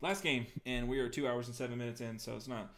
last 0.00 0.22
game, 0.22 0.46
and 0.64 0.88
we 0.88 0.98
are 0.98 1.08
two 1.08 1.26
hours 1.26 1.46
and 1.46 1.56
seven 1.56 1.78
minutes 1.78 2.00
in, 2.00 2.18
so 2.18 2.36
it's 2.36 2.48
not 2.48 2.70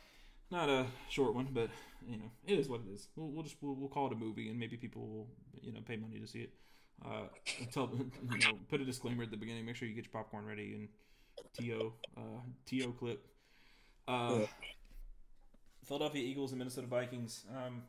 not 0.51 0.69
a 0.69 0.86
short 1.09 1.35
one, 1.35 1.49
but 1.53 1.70
you 2.07 2.16
know 2.16 2.31
it 2.47 2.59
is 2.59 2.69
what 2.69 2.81
it 2.81 2.93
is. 2.93 3.09
We'll, 3.16 3.28
we'll 3.28 3.43
just 3.43 3.57
we'll, 3.61 3.74
we'll, 3.74 3.89
call 3.89 4.07
it 4.07 4.12
a 4.12 4.16
movie, 4.16 4.49
and 4.49 4.59
maybe 4.59 4.77
people 4.77 5.07
will 5.07 5.28
you 5.62 5.73
know 5.73 5.81
pay 5.86 5.97
money 5.97 6.19
to 6.19 6.27
see 6.27 6.40
it. 6.40 6.51
Uh, 7.05 7.28
tell 7.73 7.90
you 8.32 8.39
know 8.39 8.59
put 8.69 8.81
a 8.81 8.85
disclaimer 8.85 9.23
at 9.23 9.31
the 9.31 9.36
beginning. 9.36 9.65
Make 9.65 9.77
sure 9.77 9.89
you 9.89 9.95
get 9.95 10.05
your 10.05 10.12
popcorn 10.12 10.47
ready 10.47 10.74
and 10.74 10.89
to 11.59 11.93
uh, 12.16 12.40
to 12.66 12.93
clip. 12.99 13.27
Uh, 14.07 14.40
Philadelphia 15.85 16.23
Eagles 16.23 16.53
and 16.53 16.59
Minnesota 16.59 16.86
Vikings. 16.86 17.45
Um, 17.55 17.82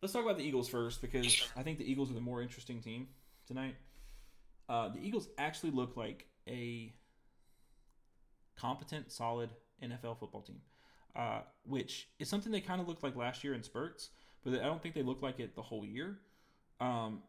let's 0.00 0.12
talk 0.12 0.24
about 0.24 0.38
the 0.38 0.44
Eagles 0.44 0.68
first 0.68 1.00
because 1.02 1.48
I 1.56 1.62
think 1.62 1.78
the 1.78 1.90
Eagles 1.90 2.10
are 2.10 2.14
the 2.14 2.20
more 2.20 2.42
interesting 2.42 2.80
team 2.80 3.08
tonight. 3.46 3.76
Uh, 4.68 4.88
the 4.88 5.00
Eagles 5.00 5.28
actually 5.38 5.70
look 5.70 5.96
like 5.96 6.26
a 6.48 6.92
competent, 8.58 9.12
solid 9.12 9.50
NFL 9.82 10.18
football 10.18 10.42
team, 10.42 10.60
uh, 11.14 11.40
which 11.64 12.08
is 12.18 12.28
something 12.28 12.52
they 12.52 12.60
kind 12.60 12.80
of 12.80 12.88
looked 12.88 13.02
like 13.02 13.16
last 13.16 13.44
year 13.44 13.54
in 13.54 13.62
spurts, 13.62 14.10
but 14.44 14.54
I 14.54 14.64
don't 14.64 14.82
think 14.82 14.94
they 14.94 15.02
looked 15.02 15.22
like 15.22 15.40
it 15.40 15.54
the 15.54 15.62
whole 15.62 15.84
year. 15.84 16.18
Um, 16.80 17.22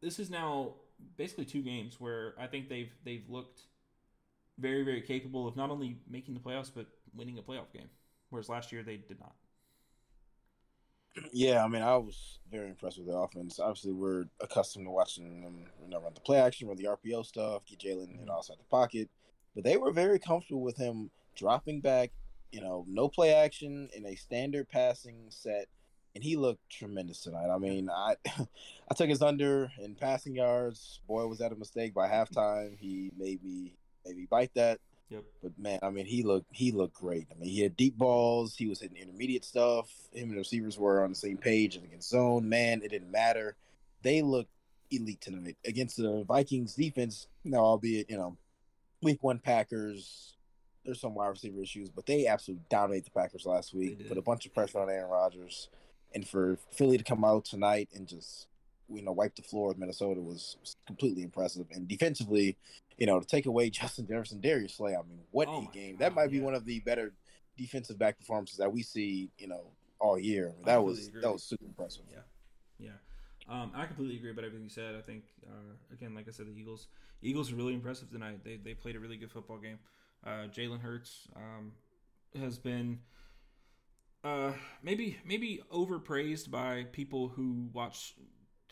this 0.00 0.18
is 0.18 0.30
now 0.30 0.74
basically 1.16 1.44
two 1.44 1.62
games 1.62 2.00
where 2.00 2.34
I 2.38 2.46
think 2.46 2.68
they've 2.68 2.90
they've 3.04 3.24
looked 3.28 3.62
very 4.58 4.82
very 4.84 5.00
capable 5.00 5.48
of 5.48 5.56
not 5.56 5.70
only 5.70 5.98
making 6.08 6.34
the 6.34 6.40
playoffs 6.40 6.70
but 6.74 6.86
winning 7.14 7.38
a 7.38 7.42
playoff 7.42 7.72
game, 7.72 7.88
whereas 8.30 8.48
last 8.48 8.72
year 8.72 8.82
they 8.82 8.96
did 8.96 9.20
not. 9.20 9.34
Yeah, 11.32 11.64
I 11.64 11.68
mean, 11.68 11.82
I 11.82 11.96
was 11.96 12.38
very 12.50 12.68
impressed 12.68 12.98
with 12.98 13.08
the 13.08 13.16
offense. 13.16 13.58
Obviously, 13.58 13.92
we're 13.92 14.26
accustomed 14.40 14.86
to 14.86 14.90
watching 14.90 15.42
them, 15.42 15.66
you 15.82 15.88
know, 15.88 16.00
run 16.00 16.14
the 16.14 16.20
play 16.20 16.38
action, 16.38 16.68
run 16.68 16.76
the 16.76 16.84
RPO 16.84 17.26
stuff, 17.26 17.66
get 17.66 17.80
Jalen 17.80 18.20
you 18.20 18.26
know, 18.26 18.34
outside 18.34 18.58
the 18.58 18.64
pocket. 18.64 19.08
But 19.54 19.64
they 19.64 19.76
were 19.76 19.92
very 19.92 20.18
comfortable 20.18 20.62
with 20.62 20.76
him 20.76 21.10
dropping 21.36 21.80
back, 21.80 22.10
you 22.52 22.60
know, 22.60 22.84
no 22.88 23.08
play 23.08 23.34
action 23.34 23.88
in 23.94 24.06
a 24.06 24.14
standard 24.14 24.68
passing 24.68 25.26
set, 25.28 25.66
and 26.14 26.22
he 26.22 26.36
looked 26.36 26.68
tremendous 26.70 27.20
tonight. 27.20 27.50
I 27.50 27.58
mean, 27.58 27.90
I 27.90 28.16
I 28.26 28.94
took 28.94 29.08
his 29.08 29.22
under 29.22 29.70
in 29.82 29.94
passing 29.94 30.36
yards. 30.36 31.00
Boy, 31.06 31.26
was 31.26 31.38
that 31.38 31.52
a 31.52 31.56
mistake 31.56 31.94
by 31.94 32.08
halftime. 32.08 32.76
He 32.78 33.12
made 33.16 33.42
me 33.44 33.74
maybe 34.04 34.26
bite 34.26 34.54
that. 34.54 34.80
Yep. 35.10 35.24
But 35.42 35.58
man, 35.58 35.78
I 35.82 35.90
mean, 35.90 36.06
he 36.06 36.22
looked 36.22 36.46
he 36.52 36.70
looked 36.70 36.94
great. 36.94 37.26
I 37.30 37.38
mean, 37.38 37.50
he 37.50 37.62
had 37.62 37.76
deep 37.76 37.98
balls. 37.98 38.56
He 38.56 38.66
was 38.66 38.80
hitting 38.80 38.96
intermediate 38.96 39.44
stuff. 39.44 39.90
Him 40.12 40.28
and 40.28 40.32
the 40.32 40.38
receivers 40.38 40.78
were 40.78 41.02
on 41.02 41.10
the 41.10 41.16
same 41.16 41.36
page 41.36 41.76
and 41.76 41.84
against 41.84 42.10
zone. 42.10 42.48
Man, 42.48 42.82
it 42.82 42.90
didn't 42.90 43.10
matter. 43.10 43.56
They 44.02 44.22
looked 44.22 44.50
elite 44.90 45.20
tonight 45.20 45.56
against 45.64 45.96
the 45.96 46.24
Vikings 46.24 46.74
defense. 46.74 47.26
Now, 47.44 47.58
albeit 47.58 48.08
you 48.08 48.16
know, 48.16 48.36
week 49.02 49.22
one 49.22 49.38
Packers. 49.38 50.36
There's 50.84 51.00
some 51.00 51.14
wide 51.14 51.28
receiver 51.28 51.60
issues, 51.60 51.90
but 51.90 52.06
they 52.06 52.26
absolutely 52.26 52.64
dominated 52.70 53.06
the 53.06 53.10
Packers 53.10 53.44
last 53.44 53.74
week. 53.74 54.08
Put 54.08 54.18
a 54.18 54.22
bunch 54.22 54.46
of 54.46 54.54
pressure 54.54 54.78
on 54.80 54.88
Aaron 54.88 55.10
Rodgers, 55.10 55.68
and 56.14 56.26
for 56.26 56.58
Philly 56.72 56.96
to 56.96 57.04
come 57.04 57.24
out 57.24 57.44
tonight 57.44 57.90
and 57.94 58.08
just 58.08 58.46
you 58.88 59.02
know 59.02 59.12
wipe 59.12 59.36
the 59.36 59.42
floor 59.42 59.68
with 59.68 59.78
Minnesota 59.78 60.20
was, 60.20 60.56
was 60.60 60.76
completely 60.86 61.22
impressive. 61.22 61.66
And 61.70 61.86
defensively, 61.86 62.56
you 62.98 63.06
know, 63.06 63.20
to 63.20 63.26
take 63.26 63.46
away 63.46 63.70
Justin 63.70 64.06
Jefferson, 64.06 64.40
Darius 64.40 64.74
Slay, 64.74 64.94
I 64.94 65.02
mean, 65.02 65.20
what 65.30 65.48
oh 65.48 65.68
a 65.70 65.74
game! 65.74 65.96
God, 65.96 66.00
that 66.00 66.14
might 66.14 66.30
be 66.30 66.40
one 66.40 66.54
of 66.54 66.64
the 66.64 66.80
better 66.80 67.12
defensive 67.56 67.98
back 67.98 68.18
performances 68.18 68.58
that 68.58 68.72
we 68.72 68.82
see, 68.82 69.30
you 69.38 69.48
know, 69.48 69.64
all 69.98 70.18
year. 70.18 70.48
I 70.48 70.52
mean, 70.52 70.64
that 70.64 70.82
was 70.82 71.10
that 71.22 71.32
was 71.32 71.42
super 71.42 71.64
impressive. 71.64 72.04
Yeah, 72.10 72.20
yeah. 72.78 72.90
Um, 73.50 73.72
I 73.74 73.84
completely 73.86 74.16
agree 74.16 74.30
about 74.30 74.44
everything 74.44 74.64
you 74.64 74.70
said. 74.70 74.94
I 74.94 75.00
think 75.00 75.24
uh, 75.44 75.74
again, 75.92 76.14
like 76.14 76.28
I 76.28 76.30
said, 76.30 76.46
the 76.46 76.58
Eagles 76.58 76.86
Eagles 77.20 77.52
are 77.52 77.56
really 77.56 77.74
impressive 77.74 78.10
tonight. 78.10 78.44
They 78.44 78.56
they 78.56 78.74
played 78.74 78.96
a 78.96 79.00
really 79.00 79.16
good 79.16 79.32
football 79.32 79.58
game. 79.58 79.78
Uh, 80.24 80.46
Jalen 80.54 80.80
Hurts 80.80 81.26
um, 81.34 81.72
has 82.38 82.58
been 82.58 83.00
uh, 84.22 84.52
maybe 84.82 85.18
maybe 85.24 85.62
overpraised 85.72 86.50
by 86.50 86.84
people 86.92 87.28
who 87.28 87.68
watch 87.72 88.14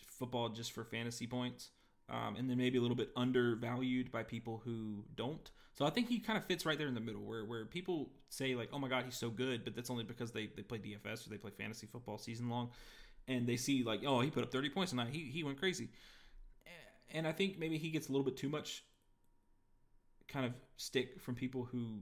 football 0.07 0.49
just 0.49 0.73
for 0.73 0.85
fantasy 0.85 1.27
points 1.27 1.71
um, 2.11 2.37
and 2.37 2.49
then 2.49 2.57
maybe 2.59 2.79
a 2.79 2.81
little 2.81 2.97
bit 2.97 3.11
undervalued 3.17 4.11
by 4.11 4.23
people 4.23 4.63
who 4.65 5.05
don't. 5.17 5.51
So 5.75 5.85
I 5.87 5.91
think 5.91 6.09
he 6.09 6.19
kind 6.19 6.37
of 6.37 6.45
fits 6.45 6.67
right 6.67 6.77
there 6.77 6.89
in 6.89 6.95
the 6.95 7.01
middle, 7.01 7.23
where 7.23 7.45
where 7.45 7.65
people 7.65 8.11
say 8.31 8.55
like, 8.55 8.71
"Oh 8.73 8.79
my 8.79 8.89
God, 8.89 9.05
he's 9.05 9.17
so 9.17 9.31
good," 9.31 9.65
but 9.65 9.77
that's 9.77 9.91
only 9.91 10.05
because 10.05 10.33
they 10.33 10.47
they 10.57 10.63
play 10.63 10.79
DFS 10.79 11.27
or 11.27 11.31
they 11.31 11.37
play 11.39 11.53
fantasy 11.57 11.87
football 11.87 12.19
season 12.19 12.49
long, 12.49 12.71
and 13.29 13.47
they 13.47 13.57
see 13.57 13.85
like, 13.85 14.01
"Oh, 14.05 14.21
he 14.21 14.31
put 14.31 14.43
up 14.43 14.51
30 14.51 14.71
points 14.71 14.91
tonight. 14.91 15.11
He 15.13 15.25
he 15.25 15.45
went 15.45 15.59
crazy," 15.59 15.91
and 17.13 17.27
I 17.27 17.33
think 17.33 17.59
maybe 17.59 17.79
he 17.79 17.91
gets 17.91 18.09
a 18.09 18.13
little 18.13 18.25
bit 18.25 18.37
too 18.37 18.49
much 18.49 18.85
kind 20.27 20.45
of 20.45 20.53
stick 20.77 21.21
from 21.21 21.35
people 21.35 21.65
who 21.65 22.01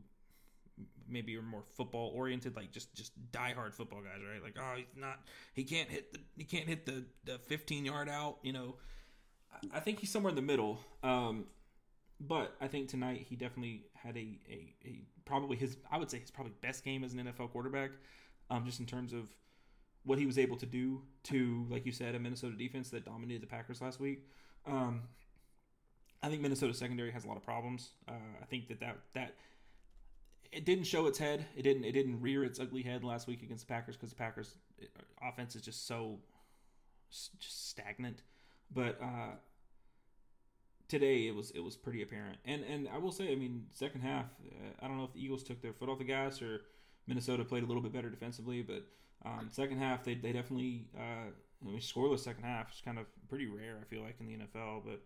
maybe 1.09 1.37
are 1.37 1.43
more 1.43 1.63
football 1.77 2.13
oriented, 2.15 2.57
like 2.57 2.73
just 2.73 2.95
just 2.95 3.13
diehard 3.33 3.75
football 3.75 4.01
guys, 4.01 4.21
right? 4.29 4.43
Like, 4.43 4.57
oh, 4.59 4.77
he's 4.77 4.87
not, 4.97 5.21
he 5.55 5.65
can't 5.65 5.89
hit 5.89 6.13
the, 6.13 6.21
he 6.37 6.45
can't 6.45 6.69
hit 6.69 6.87
the 6.87 7.05
the 7.25 7.39
15 7.39 7.85
yard 7.85 8.09
out, 8.09 8.39
you 8.43 8.53
know. 8.53 8.77
I 9.73 9.81
think 9.81 10.01
he's 10.01 10.11
somewhere 10.11 10.31
in 10.31 10.37
the 10.37 10.43
middle. 10.43 10.81
Um, 11.03 11.47
but 12.21 12.55
I 12.61 12.67
think 12.67 12.89
tonight 12.89 13.27
he 13.29 13.37
definitely 13.37 13.87
had 13.95 14.17
a, 14.17 14.39
a, 14.51 14.75
a, 14.85 15.01
probably 15.25 15.57
his 15.57 15.77
I 15.91 15.99
would 15.99 16.11
say 16.11 16.19
his 16.19 16.31
probably 16.31 16.53
best 16.61 16.85
game 16.85 17.05
as 17.05 17.13
an 17.13 17.21
NFL 17.21 17.53
quarterback, 17.53 17.91
um, 18.51 18.65
just 18.65 18.81
in 18.81 18.87
terms 18.87 19.13
of 19.13 19.29
what 20.07 20.19
he 20.19 20.25
was 20.25 20.39
able 20.39 20.57
to 20.57 20.67
do 20.67 21.03
to 21.25 21.67
like 21.69 21.85
you 21.85 21.93
said 21.93 22.15
a 22.15 22.19
Minnesota 22.19 22.57
defense 22.57 22.91
that 22.91 23.05
dominated 23.05 23.43
the 23.43 23.47
Packers 23.47 23.83
last 23.83 24.01
week. 24.01 24.27
Um, 24.67 25.03
I 26.23 26.29
think 26.29 26.41
Minnesota 26.41 26.73
secondary 26.73 27.11
has 27.11 27.25
a 27.25 27.29
lot 27.29 27.37
of 27.37 27.43
problems. 27.43 27.91
Uh, 28.09 28.13
I 28.41 28.45
think 28.47 28.69
that 28.69 28.81
that 28.81 28.99
that 29.15 29.35
it 30.53 30.65
didn't 30.65 30.85
show 30.85 31.07
its 31.07 31.19
head. 31.19 31.45
It 31.57 31.63
didn't 31.63 31.85
it 31.85 31.93
didn't 31.93 32.21
rear 32.21 32.45
its 32.45 32.59
ugly 32.59 32.83
head 32.83 33.05
last 33.05 33.27
week 33.27 33.43
against 33.43 33.67
the 33.67 33.73
Packers 33.73 33.97
because 33.97 34.11
the 34.11 34.17
Packers 34.17 34.57
uh, 34.81 35.29
offense 35.29 35.57
is 35.57 35.63
just 35.63 35.87
so 35.87 36.21
just 37.11 37.69
stagnant. 37.69 38.23
But 38.73 38.99
uh, 39.03 39.35
today 40.89 41.27
it 41.27 41.35
was 41.35 41.51
it 41.51 41.61
was 41.61 41.77
pretty 41.77 42.03
apparent. 42.03 42.39
And 42.45 42.63
and 42.65 42.89
I 42.89 42.99
will 42.99 43.13
say, 43.13 43.33
I 43.33 43.35
mean, 43.35 43.67
second 43.73 44.03
half, 44.03 44.27
uh, 44.45 44.85
I 44.85 44.89
don't 44.89 44.99
know 44.99 45.05
if 45.05 45.13
the 45.13 45.25
Eagles 45.25 45.43
took 45.43 45.61
their 45.63 45.73
foot 45.73 45.89
off 45.89 45.99
the 45.99 46.05
gas 46.05 46.41
or 46.41 46.63
Minnesota 47.07 47.45
played 47.45 47.63
a 47.63 47.67
little 47.67 47.83
bit 47.83 47.93
better 47.93 48.11
defensively, 48.11 48.63
but 48.63 48.85
um, 49.25 49.49
second 49.51 49.79
half 49.79 50.05
they 50.05 50.15
they 50.15 50.33
definitely 50.33 50.87
uh, 50.97 51.31
I 51.31 51.69
mean 51.69 51.79
scoreless 51.79 52.21
second 52.21 52.45
half 52.45 52.73
is 52.73 52.81
kind 52.85 52.99
of 52.99 53.07
pretty 53.29 53.47
rare. 53.47 53.79
I 53.81 53.85
feel 53.85 54.03
like 54.03 54.17
in 54.21 54.27
the 54.27 54.35
NFL, 54.35 54.83
but. 54.85 55.01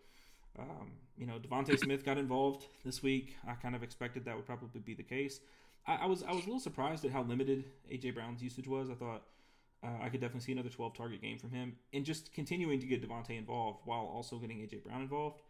Um, 0.58 0.90
you 1.16 1.26
know, 1.26 1.38
DeVonta 1.38 1.78
Smith 1.84 2.04
got 2.04 2.18
involved 2.18 2.66
this 2.84 3.04
week. 3.04 3.36
I 3.46 3.54
kind 3.54 3.76
of 3.76 3.84
expected 3.84 4.24
that 4.24 4.34
would 4.34 4.46
probably 4.46 4.80
be 4.80 4.94
the 4.94 5.04
case. 5.04 5.38
I, 5.86 5.96
I 6.02 6.06
was 6.06 6.22
I 6.22 6.32
was 6.32 6.42
a 6.42 6.46
little 6.46 6.60
surprised 6.60 7.04
at 7.04 7.12
how 7.12 7.22
limited 7.22 7.64
AJ 7.90 8.14
Brown's 8.14 8.42
usage 8.42 8.66
was. 8.66 8.90
I 8.90 8.94
thought 8.94 9.22
uh, 9.82 10.02
I 10.02 10.08
could 10.08 10.20
definitely 10.20 10.42
see 10.42 10.52
another 10.52 10.68
12 10.68 10.94
target 10.94 11.22
game 11.22 11.38
from 11.38 11.50
him, 11.50 11.76
and 11.92 12.04
just 12.04 12.32
continuing 12.34 12.80
to 12.80 12.86
get 12.86 13.06
DeVonta 13.06 13.38
involved 13.38 13.80
while 13.84 14.00
also 14.00 14.36
getting 14.38 14.58
AJ 14.58 14.82
Brown 14.84 15.02
involved. 15.02 15.40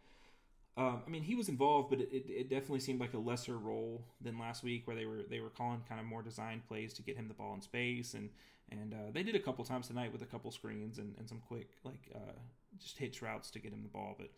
Um, 0.77 1.01
I 1.05 1.09
mean, 1.09 1.23
he 1.23 1.35
was 1.35 1.49
involved, 1.49 1.89
but 1.89 1.99
it, 1.99 2.09
it, 2.13 2.25
it, 2.29 2.49
definitely 2.49 2.79
seemed 2.79 3.01
like 3.01 3.13
a 3.13 3.17
lesser 3.17 3.57
role 3.57 4.05
than 4.21 4.39
last 4.39 4.63
week, 4.63 4.87
where 4.87 4.95
they 4.95 5.05
were 5.05 5.23
they 5.29 5.41
were 5.41 5.49
calling 5.49 5.81
kind 5.87 5.99
of 5.99 6.07
more 6.07 6.21
designed 6.21 6.65
plays 6.65 6.93
to 6.93 7.01
get 7.01 7.17
him 7.17 7.27
the 7.27 7.33
ball 7.33 7.53
in 7.53 7.61
space, 7.61 8.13
and 8.13 8.29
and 8.71 8.93
uh, 8.93 9.11
they 9.11 9.21
did 9.21 9.35
a 9.35 9.39
couple 9.39 9.65
times 9.65 9.87
tonight 9.87 10.13
with 10.13 10.21
a 10.21 10.25
couple 10.25 10.49
screens 10.49 10.97
and, 10.97 11.13
and 11.17 11.27
some 11.27 11.41
quick 11.45 11.71
like 11.83 12.09
uh, 12.15 12.39
just 12.79 12.97
hitch 12.97 13.21
routes 13.21 13.51
to 13.51 13.59
get 13.59 13.73
him 13.73 13.83
the 13.83 13.89
ball. 13.89 14.15
But 14.17 14.29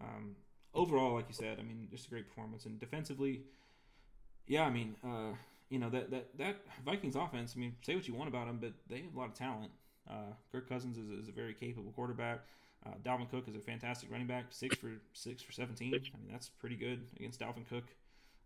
um, 0.00 0.36
overall, 0.74 1.14
like 1.14 1.26
you 1.28 1.34
said, 1.34 1.58
I 1.60 1.62
mean, 1.62 1.88
just 1.90 2.06
a 2.06 2.10
great 2.10 2.26
performance, 2.26 2.64
and 2.64 2.80
defensively, 2.80 3.42
yeah, 4.46 4.62
I 4.64 4.70
mean, 4.70 4.94
uh, 5.04 5.34
you 5.68 5.78
know 5.78 5.90
that 5.90 6.10
that 6.10 6.38
that 6.38 6.56
Vikings 6.86 7.16
offense. 7.16 7.52
I 7.54 7.60
mean, 7.60 7.76
say 7.82 7.94
what 7.94 8.08
you 8.08 8.14
want 8.14 8.28
about 8.28 8.46
them, 8.46 8.58
but 8.60 8.72
they 8.88 9.02
have 9.02 9.14
a 9.14 9.18
lot 9.18 9.28
of 9.28 9.34
talent. 9.34 9.72
Uh, 10.08 10.32
Kirk 10.50 10.68
Cousins 10.68 10.98
is, 10.98 11.10
is, 11.10 11.28
a 11.28 11.32
very 11.32 11.54
capable 11.54 11.92
quarterback. 11.92 12.40
Uh, 12.84 12.94
Dalvin 13.04 13.30
Cook 13.30 13.48
is 13.48 13.54
a 13.54 13.60
fantastic 13.60 14.10
running 14.10 14.26
back, 14.26 14.46
six 14.50 14.76
for 14.76 14.90
six 15.12 15.42
for 15.42 15.52
seventeen. 15.52 15.94
I 15.94 16.18
mean, 16.18 16.32
that's 16.32 16.48
pretty 16.48 16.76
good 16.76 17.06
against 17.16 17.40
Dalvin 17.40 17.68
Cook. 17.68 17.84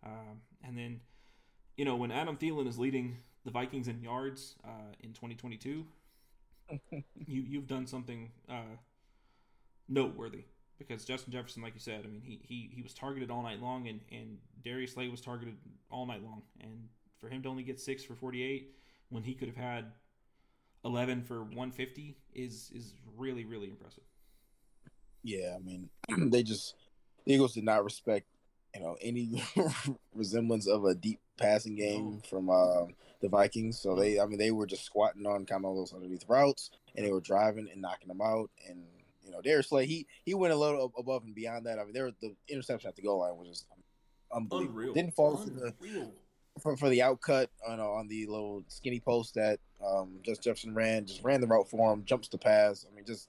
Um, 0.05 0.41
and 0.63 0.77
then, 0.77 1.01
you 1.77 1.85
know, 1.85 1.97
when 1.97 2.11
Adam 2.11 2.37
Thielen 2.37 2.69
is 2.69 2.79
leading 2.79 3.17
the 3.45 3.51
Vikings 3.51 3.89
in 3.89 4.03
yards 4.03 4.57
uh, 4.65 4.93
in 5.01 5.11
2022, 5.11 5.87
you 6.91 7.03
you've 7.43 7.67
done 7.67 7.87
something 7.87 8.31
uh, 8.49 8.77
noteworthy 9.89 10.45
because 10.79 11.05
Justin 11.05 11.33
Jefferson, 11.33 11.63
like 11.63 11.75
you 11.75 11.81
said, 11.81 12.03
I 12.05 12.09
mean, 12.09 12.23
he 12.23 12.41
he 12.43 12.71
he 12.75 12.83
was 12.83 12.93
targeted 12.93 13.31
all 13.31 13.43
night 13.43 13.61
long, 13.61 13.89
and 13.89 14.01
and 14.11 14.39
Darius 14.63 14.93
Slay 14.93 15.09
was 15.09 15.21
targeted 15.21 15.57
all 15.91 16.07
night 16.07 16.23
long, 16.23 16.43
and 16.61 16.89
for 17.21 17.29
him 17.29 17.43
to 17.43 17.49
only 17.49 17.63
get 17.63 17.81
six 17.81 18.05
for 18.05 18.15
48 18.15 18.75
when 19.09 19.23
he 19.23 19.35
could 19.35 19.49
have 19.49 19.57
had 19.57 19.87
11 20.85 21.23
for 21.23 21.43
150 21.43 22.17
is 22.35 22.71
is 22.75 22.95
really 23.17 23.45
really 23.45 23.69
impressive. 23.69 24.05
Yeah, 25.27 25.57
I 25.57 25.59
mean, 25.59 25.91
they 26.31 26.43
just 26.43 26.75
the 27.25 27.35
Eagles 27.35 27.55
did 27.55 27.65
not 27.65 27.85
respect 27.85 28.27
you 28.75 28.81
know 28.81 28.97
any 29.01 29.43
resemblance 30.15 30.69
of 30.69 30.85
a 30.85 30.95
deep 30.95 31.19
passing 31.37 31.77
game 31.77 32.23
from 32.29 32.49
uh, 32.49 32.85
the 33.21 33.29
Vikings. 33.29 33.81
So 33.81 33.95
they, 33.95 34.21
I 34.21 34.27
mean, 34.27 34.39
they 34.39 34.51
were 34.51 34.67
just 34.67 34.85
squatting 34.85 35.27
on 35.27 35.45
kind 35.45 35.65
of 35.65 35.75
those 35.75 35.93
underneath 35.93 36.25
routes, 36.29 36.71
and 36.95 37.05
they 37.05 37.13
were 37.13 37.21
driving 37.21 37.69
and 37.71 37.83
knocking 37.83 38.09
them 38.09 38.21
out. 38.21 38.51
And 38.69 38.85
you 39.25 39.33
know, 39.33 39.41
Darius 39.43 39.69
Slay, 39.69 39.87
he 39.87 40.07
he 40.25 40.35
went 40.35 40.55
a 40.55 40.57
little 40.57 40.93
above 40.97 41.25
and 41.25 41.35
beyond 41.35 41.67
that. 41.67 41.79
I 41.79 41.85
mean, 41.85 41.93
there 41.93 42.11
the 42.21 42.35
interception 42.49 42.89
at 42.89 42.97
the 42.97 43.03
goal 43.03 43.21
line 43.21 43.37
was 43.37 43.49
just 43.49 43.67
unbelievable. 44.33 44.79
Unreal. 44.79 44.95
Didn't 44.95 45.15
fall 45.15 45.37
Unreal. 45.37 45.73
to 45.73 45.75
the 45.81 46.11
for, 46.61 46.77
for 46.77 46.89
the 46.89 47.01
outcut 47.01 47.49
on 47.67 47.81
on 47.81 48.09
the 48.09 48.27
little 48.27 48.63
skinny 48.69 49.01
post 49.01 49.35
that 49.35 49.59
um, 49.85 50.19
Justin 50.23 50.43
Jefferson 50.43 50.75
ran, 50.75 51.07
just 51.07 51.25
ran 51.25 51.41
the 51.41 51.47
route 51.47 51.69
for 51.69 51.93
him, 51.93 52.05
jumps 52.05 52.29
the 52.29 52.39
pass. 52.39 52.87
I 52.91 52.95
mean, 52.95 53.05
just 53.05 53.29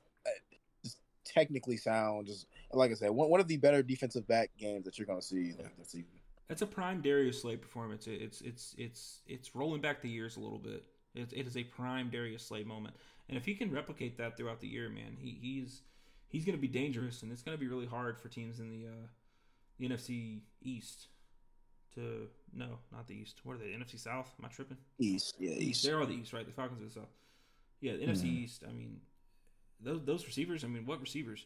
technically 1.27 1.77
sound. 1.77 2.27
Just 2.27 2.47
like 2.71 2.91
I 2.91 2.95
said, 2.95 3.11
one, 3.11 3.29
one 3.29 3.39
of 3.39 3.47
the 3.47 3.57
better 3.57 3.83
defensive 3.83 4.27
back 4.27 4.51
games 4.57 4.85
that 4.85 4.97
you're 4.97 5.07
going 5.07 5.19
to 5.19 5.25
see 5.25 5.53
this 5.77 5.89
season. 5.89 6.07
That's 6.47 6.61
a 6.61 6.67
prime 6.67 7.01
Darius 7.01 7.41
Slay 7.41 7.57
performance. 7.57 8.07
It's 8.07 8.41
it's 8.41 8.73
it's 8.77 9.19
it's 9.27 9.55
rolling 9.55 9.81
back 9.81 10.01
the 10.01 10.09
years 10.09 10.37
a 10.37 10.39
little 10.39 10.59
bit. 10.59 10.85
It, 11.13 11.33
it 11.33 11.47
is 11.47 11.57
a 11.57 11.63
prime 11.63 12.09
Darius 12.09 12.43
Slay 12.43 12.63
moment, 12.63 12.95
and 13.27 13.37
if 13.37 13.45
he 13.45 13.55
can 13.55 13.71
replicate 13.71 14.17
that 14.17 14.37
throughout 14.37 14.61
the 14.61 14.67
year, 14.67 14.87
man, 14.87 15.17
he, 15.19 15.37
he's 15.41 15.81
he's 16.29 16.45
going 16.45 16.55
to 16.55 16.61
be 16.61 16.67
dangerous, 16.67 17.21
and 17.23 17.31
it's 17.31 17.41
going 17.41 17.57
to 17.57 17.59
be 17.59 17.67
really 17.67 17.85
hard 17.85 18.17
for 18.19 18.29
teams 18.29 18.59
in 18.59 18.69
the 18.69 18.87
uh, 18.87 19.07
the 19.77 19.89
NFC 19.89 20.39
East 20.61 21.07
to 21.95 22.27
no, 22.53 22.79
not 22.91 23.07
the 23.07 23.15
East. 23.15 23.41
What 23.43 23.55
are 23.55 23.59
they? 23.59 23.65
NFC 23.65 23.99
South? 23.99 24.33
Am 24.39 24.45
I 24.45 24.47
tripping? 24.49 24.77
East, 24.99 25.35
yeah, 25.39 25.51
East. 25.51 25.83
They 25.83 25.91
are 25.91 26.05
the 26.05 26.13
East, 26.13 26.33
right? 26.33 26.45
The 26.45 26.53
Falcons 26.53 26.81
are 26.81 26.85
the 26.85 26.91
South. 26.91 27.13
Yeah, 27.81 27.93
the 27.93 27.99
mm-hmm. 27.99 28.11
NFC 28.11 28.25
East. 28.25 28.63
I 28.67 28.71
mean, 28.71 29.01
those 29.79 30.03
those 30.05 30.25
receivers. 30.25 30.63
I 30.63 30.67
mean, 30.67 30.85
what 30.85 31.01
receivers? 31.01 31.45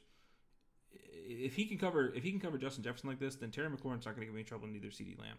If 0.93 1.55
he 1.55 1.65
can 1.65 1.77
cover, 1.77 2.11
if 2.13 2.23
he 2.23 2.31
can 2.31 2.39
cover 2.39 2.57
Justin 2.57 2.83
Jefferson 2.83 3.09
like 3.09 3.19
this, 3.19 3.35
then 3.35 3.51
Terry 3.51 3.69
McLaurin's 3.69 4.05
not 4.05 4.15
going 4.15 4.21
to 4.21 4.25
give 4.25 4.35
any 4.35 4.43
trouble 4.43 4.67
neither 4.67 4.87
CeeDee 4.87 5.19
Lamb. 5.19 5.37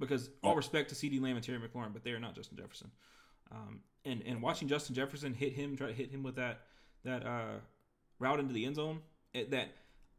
Because 0.00 0.30
all 0.42 0.54
respect 0.54 0.90
to 0.90 0.94
CeeDee 0.94 1.20
Lamb 1.20 1.36
and 1.36 1.44
Terry 1.44 1.58
McLaurin, 1.58 1.92
but 1.92 2.04
they 2.04 2.12
are 2.12 2.20
not 2.20 2.34
Justin 2.34 2.56
Jefferson. 2.56 2.90
Um, 3.50 3.80
and 4.04 4.22
and 4.24 4.40
watching 4.40 4.68
Justin 4.68 4.94
Jefferson 4.94 5.34
hit 5.34 5.52
him, 5.52 5.76
try 5.76 5.88
to 5.88 5.92
hit 5.92 6.10
him 6.10 6.22
with 6.22 6.36
that 6.36 6.60
that 7.04 7.26
uh, 7.26 7.58
route 8.18 8.40
into 8.40 8.54
the 8.54 8.64
end 8.64 8.76
zone, 8.76 9.00
it, 9.34 9.50
that 9.50 9.68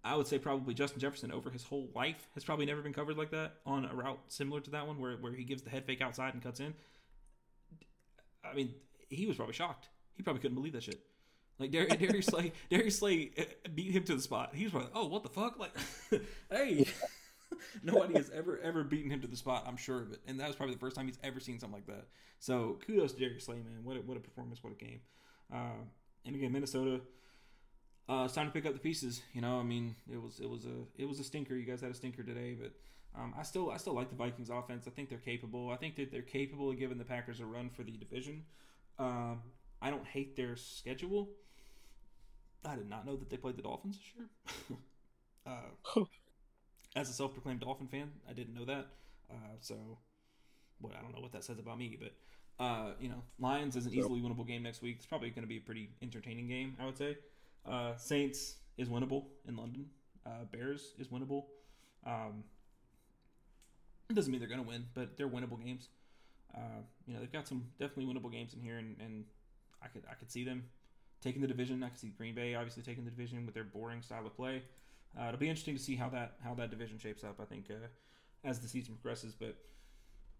I 0.03 0.15
would 0.15 0.27
say 0.27 0.39
probably 0.39 0.73
Justin 0.73 0.99
Jefferson 0.99 1.31
over 1.31 1.49
his 1.49 1.63
whole 1.63 1.89
life 1.95 2.29
has 2.33 2.43
probably 2.43 2.65
never 2.65 2.81
been 2.81 2.93
covered 2.93 3.17
like 3.17 3.31
that 3.31 3.55
on 3.65 3.85
a 3.85 3.93
route 3.93 4.19
similar 4.27 4.61
to 4.61 4.71
that 4.71 4.87
one 4.87 4.99
where, 4.99 5.17
where 5.17 5.33
he 5.33 5.43
gives 5.43 5.61
the 5.61 5.69
head 5.69 5.85
fake 5.85 6.01
outside 6.01 6.33
and 6.33 6.41
cuts 6.41 6.59
in. 6.59 6.73
I 8.43 8.53
mean, 8.53 8.73
he 9.09 9.25
was 9.25 9.35
probably 9.35 9.53
shocked. 9.53 9.89
He 10.15 10.23
probably 10.23 10.41
couldn't 10.41 10.55
believe 10.55 10.73
that 10.73 10.83
shit. 10.83 11.01
Like 11.59 11.71
Darius, 11.71 11.97
Darius 11.97 12.25
Slay, 12.27 12.53
Darius 12.69 12.97
Slay 12.99 13.31
uh, 13.37 13.43
beat 13.75 13.91
him 13.91 14.03
to 14.03 14.15
the 14.15 14.21
spot. 14.21 14.51
He 14.53 14.63
was 14.63 14.73
like, 14.73 14.89
"Oh, 14.95 15.07
what 15.07 15.23
the 15.23 15.29
fuck?" 15.29 15.59
Like, 15.59 15.75
hey, 16.51 16.85
Nobody 17.83 18.13
has 18.15 18.29
ever 18.29 18.59
ever 18.59 18.83
beaten 18.83 19.11
him 19.11 19.21
to 19.21 19.27
the 19.27 19.35
spot. 19.35 19.65
I'm 19.67 19.77
sure 19.77 20.01
of 20.01 20.11
it, 20.11 20.19
and 20.27 20.39
that 20.39 20.47
was 20.47 20.55
probably 20.55 20.75
the 20.75 20.79
first 20.79 20.95
time 20.95 21.07
he's 21.07 21.19
ever 21.23 21.39
seen 21.39 21.59
something 21.59 21.75
like 21.75 21.87
that. 21.87 22.07
So 22.39 22.79
kudos 22.85 23.13
to 23.13 23.19
Darius 23.19 23.45
Slay, 23.45 23.57
man. 23.57 23.83
What 23.83 23.97
a, 23.97 24.01
what 24.01 24.17
a 24.17 24.19
performance, 24.19 24.63
what 24.63 24.73
a 24.73 24.75
game. 24.75 25.01
Uh, 25.53 25.83
and 26.25 26.35
again, 26.35 26.51
Minnesota. 26.51 27.01
Uh, 28.07 28.23
it's 28.25 28.33
time 28.33 28.47
to 28.47 28.51
pick 28.51 28.65
up 28.65 28.73
the 28.73 28.79
pieces. 28.79 29.21
You 29.33 29.41
know, 29.41 29.59
I 29.59 29.63
mean, 29.63 29.95
it 30.11 30.21
was 30.21 30.39
it 30.39 30.49
was 30.49 30.65
a 30.65 31.01
it 31.01 31.07
was 31.07 31.19
a 31.19 31.23
stinker. 31.23 31.55
You 31.55 31.65
guys 31.65 31.81
had 31.81 31.91
a 31.91 31.95
stinker 31.95 32.23
today, 32.23 32.55
but 32.59 32.71
um, 33.15 33.33
I 33.37 33.43
still 33.43 33.69
I 33.71 33.77
still 33.77 33.93
like 33.93 34.09
the 34.09 34.15
Vikings 34.15 34.49
offense. 34.49 34.85
I 34.87 34.91
think 34.91 35.09
they're 35.09 35.19
capable. 35.19 35.69
I 35.69 35.75
think 35.75 35.95
that 35.97 36.11
they're 36.11 36.21
capable 36.21 36.69
of 36.69 36.79
giving 36.79 36.97
the 36.97 37.03
Packers 37.03 37.39
a 37.39 37.45
run 37.45 37.69
for 37.69 37.83
the 37.83 37.91
division. 37.91 38.43
Um, 38.97 39.41
I 39.81 39.89
don't 39.89 40.05
hate 40.05 40.35
their 40.35 40.55
schedule. 40.55 41.29
I 42.65 42.75
did 42.75 42.89
not 42.89 43.05
know 43.05 43.15
that 43.15 43.29
they 43.29 43.37
played 43.37 43.57
the 43.57 43.61
Dolphins 43.61 43.97
this 43.97 44.07
year. 44.17 44.77
uh, 45.95 46.03
as 46.95 47.09
a 47.09 47.13
self-proclaimed 47.13 47.61
Dolphin 47.61 47.87
fan, 47.87 48.11
I 48.29 48.33
didn't 48.33 48.53
know 48.53 48.65
that. 48.65 48.87
Uh, 49.31 49.55
so, 49.59 49.75
what 50.79 50.93
I 50.97 51.01
don't 51.01 51.13
know 51.13 51.21
what 51.21 51.31
that 51.33 51.43
says 51.43 51.59
about 51.59 51.77
me, 51.77 51.97
but 51.99 52.13
uh, 52.63 52.91
you 52.99 53.09
know, 53.09 53.23
Lions 53.39 53.75
is 53.75 53.85
an 53.85 53.93
easily 53.93 54.19
winnable 54.19 54.45
game 54.45 54.63
next 54.63 54.81
week. 54.81 54.95
It's 54.97 55.05
probably 55.05 55.29
going 55.29 55.43
to 55.43 55.47
be 55.47 55.57
a 55.57 55.61
pretty 55.61 55.89
entertaining 56.01 56.47
game, 56.47 56.75
I 56.79 56.85
would 56.85 56.97
say. 56.97 57.17
Uh, 57.65 57.95
Saints 57.95 58.55
is 58.77 58.89
winnable 58.89 59.25
in 59.47 59.55
London. 59.55 59.85
Uh, 60.25 60.43
Bears 60.51 60.93
is 60.99 61.07
winnable. 61.07 61.45
Um, 62.05 62.43
it 64.09 64.15
doesn't 64.15 64.31
mean 64.31 64.41
they're 64.41 64.49
going 64.49 64.63
to 64.63 64.67
win, 64.67 64.85
but 64.93 65.15
they're 65.17 65.29
winnable 65.29 65.63
games. 65.63 65.87
Uh, 66.53 66.81
you 67.05 67.13
know, 67.13 67.19
they've 67.19 67.31
got 67.31 67.47
some 67.47 67.65
definitely 67.79 68.13
winnable 68.13 68.31
games 68.31 68.53
in 68.53 68.61
here, 68.61 68.77
and, 68.77 68.97
and 68.99 69.25
I 69.81 69.87
could 69.87 70.03
I 70.09 70.15
could 70.15 70.31
see 70.31 70.43
them 70.43 70.65
taking 71.21 71.41
the 71.41 71.47
division. 71.47 71.83
I 71.83 71.89
can 71.89 71.97
see 71.97 72.13
Green 72.17 72.35
Bay 72.35 72.55
obviously 72.55 72.83
taking 72.83 73.05
the 73.05 73.11
division 73.11 73.45
with 73.45 73.55
their 73.55 73.63
boring 73.63 74.01
style 74.01 74.25
of 74.25 74.35
play. 74.35 74.63
Uh, 75.19 75.27
it'll 75.27 75.39
be 75.39 75.49
interesting 75.49 75.75
to 75.75 75.81
see 75.81 75.95
how 75.95 76.09
that 76.09 76.35
how 76.43 76.53
that 76.55 76.69
division 76.69 76.97
shapes 76.97 77.23
up. 77.23 77.39
I 77.41 77.45
think 77.45 77.65
uh, 77.69 77.87
as 78.43 78.59
the 78.59 78.67
season 78.67 78.95
progresses, 78.95 79.33
but 79.33 79.55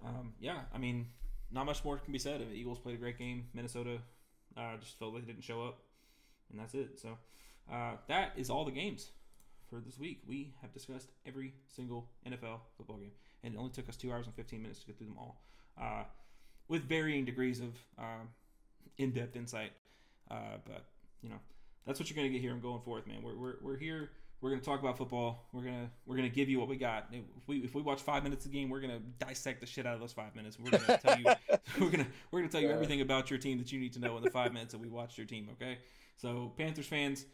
um, 0.06 0.34
yeah, 0.40 0.62
I 0.74 0.78
mean, 0.78 1.08
not 1.52 1.66
much 1.66 1.84
more 1.84 1.98
can 1.98 2.14
be 2.14 2.20
said. 2.20 2.42
The 2.42 2.54
Eagles 2.54 2.80
played 2.80 2.96
a 2.96 3.00
great 3.00 3.18
game. 3.18 3.48
Minnesota 3.54 3.98
uh, 4.58 4.78
just 4.80 4.98
felt 5.00 5.14
like 5.14 5.26
they 5.26 5.32
didn't 5.34 5.44
show 5.44 5.64
up, 5.64 5.80
and 6.52 6.60
that's 6.60 6.74
it. 6.74 7.00
So 7.00 7.18
uh, 7.72 7.94
that 8.08 8.34
is 8.38 8.50
all 8.50 8.66
the 8.66 8.72
games 8.72 9.10
for 9.70 9.80
this 9.80 9.98
week. 10.00 10.22
We 10.28 10.54
have 10.62 10.72
discussed 10.74 11.10
every 11.26 11.54
single 11.68 12.08
NFL 12.28 12.60
football 12.78 12.98
game, 12.98 13.12
and 13.44 13.56
it 13.56 13.58
only 13.58 13.72
took 13.72 13.90
us 13.90 13.98
two 13.98 14.12
hours 14.12 14.26
and 14.28 14.36
fifteen 14.36 14.62
minutes 14.62 14.80
to 14.82 14.88
get 14.88 14.98
through 14.98 15.08
them 15.08 15.18
all, 15.18 15.42
uh, 15.80 16.04
with 16.68 16.84
varying 16.84 17.26
degrees 17.26 17.60
of 17.60 17.74
um, 17.98 18.30
in-depth 18.98 19.36
insight. 19.36 19.72
Uh, 20.30 20.58
but 20.66 20.86
you 21.22 21.30
know, 21.30 21.40
that's 21.86 22.00
what 22.00 22.10
you're 22.10 22.16
gonna 22.16 22.30
get 22.30 22.42
here 22.42 22.52
on 22.52 22.60
going 22.60 22.82
forth, 22.82 23.08
man. 23.08 23.22
We're 23.24 23.36
we're, 23.36 23.56
we're 23.62 23.78
here 23.78 24.12
we're 24.42 24.52
gonna 24.52 24.62
talk 24.62 24.80
about 24.80 24.98
football. 24.98 25.48
We're 25.52 25.64
gonna 25.64 25.90
we're 26.06 26.16
gonna 26.16 26.30
give 26.30 26.50
you 26.50 26.60
what 26.60 26.70
we 26.70 26.78
got. 26.78 27.08
If 27.12 27.48
we 27.48 27.58
if 27.58 27.76
we 27.76 27.82
watch 27.82 28.02
five 28.02 28.24
minutes 28.24 28.46
of 28.46 28.52
the 28.52 28.58
game, 28.58 28.70
we're 28.70 28.80
gonna 28.80 29.02
dissect 29.20 29.60
the 29.60 29.66
shit 29.66 29.86
out 29.86 29.96
of 29.96 30.00
those 30.00 30.14
five 30.14 30.36
minutes. 30.36 30.58
We're 30.58 30.72
gonna 30.72 30.98
tell 30.98 31.20
you 31.20 31.26
we're 31.80 31.90
gonna 31.90 32.08
we're 32.32 32.40
gonna 32.40 32.52
tell 32.52 32.62
you 32.62 32.70
everything 32.70 33.02
about 33.02 33.30
your 33.30 33.40
team 33.40 33.58
that 33.58 33.72
you 33.72 33.80
need 33.80 33.94
to 33.94 34.00
know 34.00 34.16
in 34.18 34.24
the 34.24 34.30
five 34.30 34.54
minutes 34.54 34.72
that 34.72 34.80
we 34.80 34.88
watched 34.88 35.18
your 35.18 35.28
team. 35.28 35.50
Okay, 35.54 35.80
so 36.16 36.54
Panthers 36.58 36.88
fans, 36.88 37.26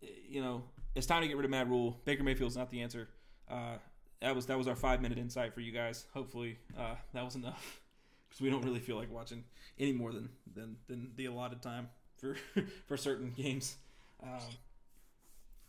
you 0.00 0.42
know 0.42 0.64
it's 0.94 1.06
time 1.06 1.22
to 1.22 1.28
get 1.28 1.36
rid 1.36 1.44
of 1.44 1.50
Matt 1.50 1.68
Rhule. 1.68 2.00
Baker 2.04 2.22
Mayfield's 2.22 2.56
not 2.56 2.70
the 2.70 2.80
answer. 2.80 3.08
Uh, 3.50 3.76
that 4.20 4.34
was 4.34 4.46
that 4.46 4.56
was 4.56 4.66
our 4.66 4.76
five 4.76 5.02
minute 5.02 5.18
insight 5.18 5.52
for 5.52 5.60
you 5.60 5.72
guys. 5.72 6.06
Hopefully 6.14 6.58
uh, 6.78 6.94
that 7.12 7.24
was 7.24 7.34
enough 7.34 7.80
because 8.28 8.40
we 8.40 8.48
don't 8.48 8.64
really 8.64 8.80
feel 8.80 8.96
like 8.96 9.12
watching 9.12 9.44
any 9.78 9.92
more 9.92 10.12
than 10.12 10.30
than 10.54 10.76
than 10.86 11.10
the 11.16 11.26
allotted 11.26 11.60
time 11.60 11.88
for 12.16 12.36
for 12.86 12.96
certain 12.96 13.32
games. 13.36 13.76
Um, 14.22 14.40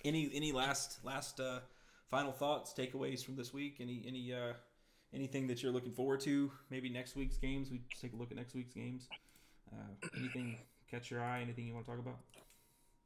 any 0.04 0.30
any 0.34 0.52
last 0.52 1.04
last 1.04 1.40
uh, 1.40 1.60
final 2.10 2.32
thoughts, 2.32 2.74
takeaways 2.74 3.24
from 3.24 3.36
this 3.36 3.54
week? 3.54 3.78
Any 3.80 4.04
any 4.08 4.34
uh, 4.34 4.54
anything 5.14 5.48
that 5.48 5.64
you're 5.64 5.72
looking 5.72 5.92
forward 5.92 6.20
to? 6.22 6.52
Maybe 6.70 6.90
next 6.90 7.16
week's 7.16 7.38
games. 7.38 7.70
We 7.72 7.82
take 8.00 8.14
a 8.14 8.16
look 8.16 8.32
at 8.32 8.38
next 8.38 8.54
week's 8.54 8.74
games. 8.74 9.08
Uh, 9.72 10.08
anything 10.18 10.58
catch 10.90 11.12
your 11.12 11.24
eye? 11.24 11.42
Anything 11.42 11.68
you 11.68 11.74
want 11.74 11.86
to 11.86 11.92
talk 11.92 12.00
about? 12.00 12.18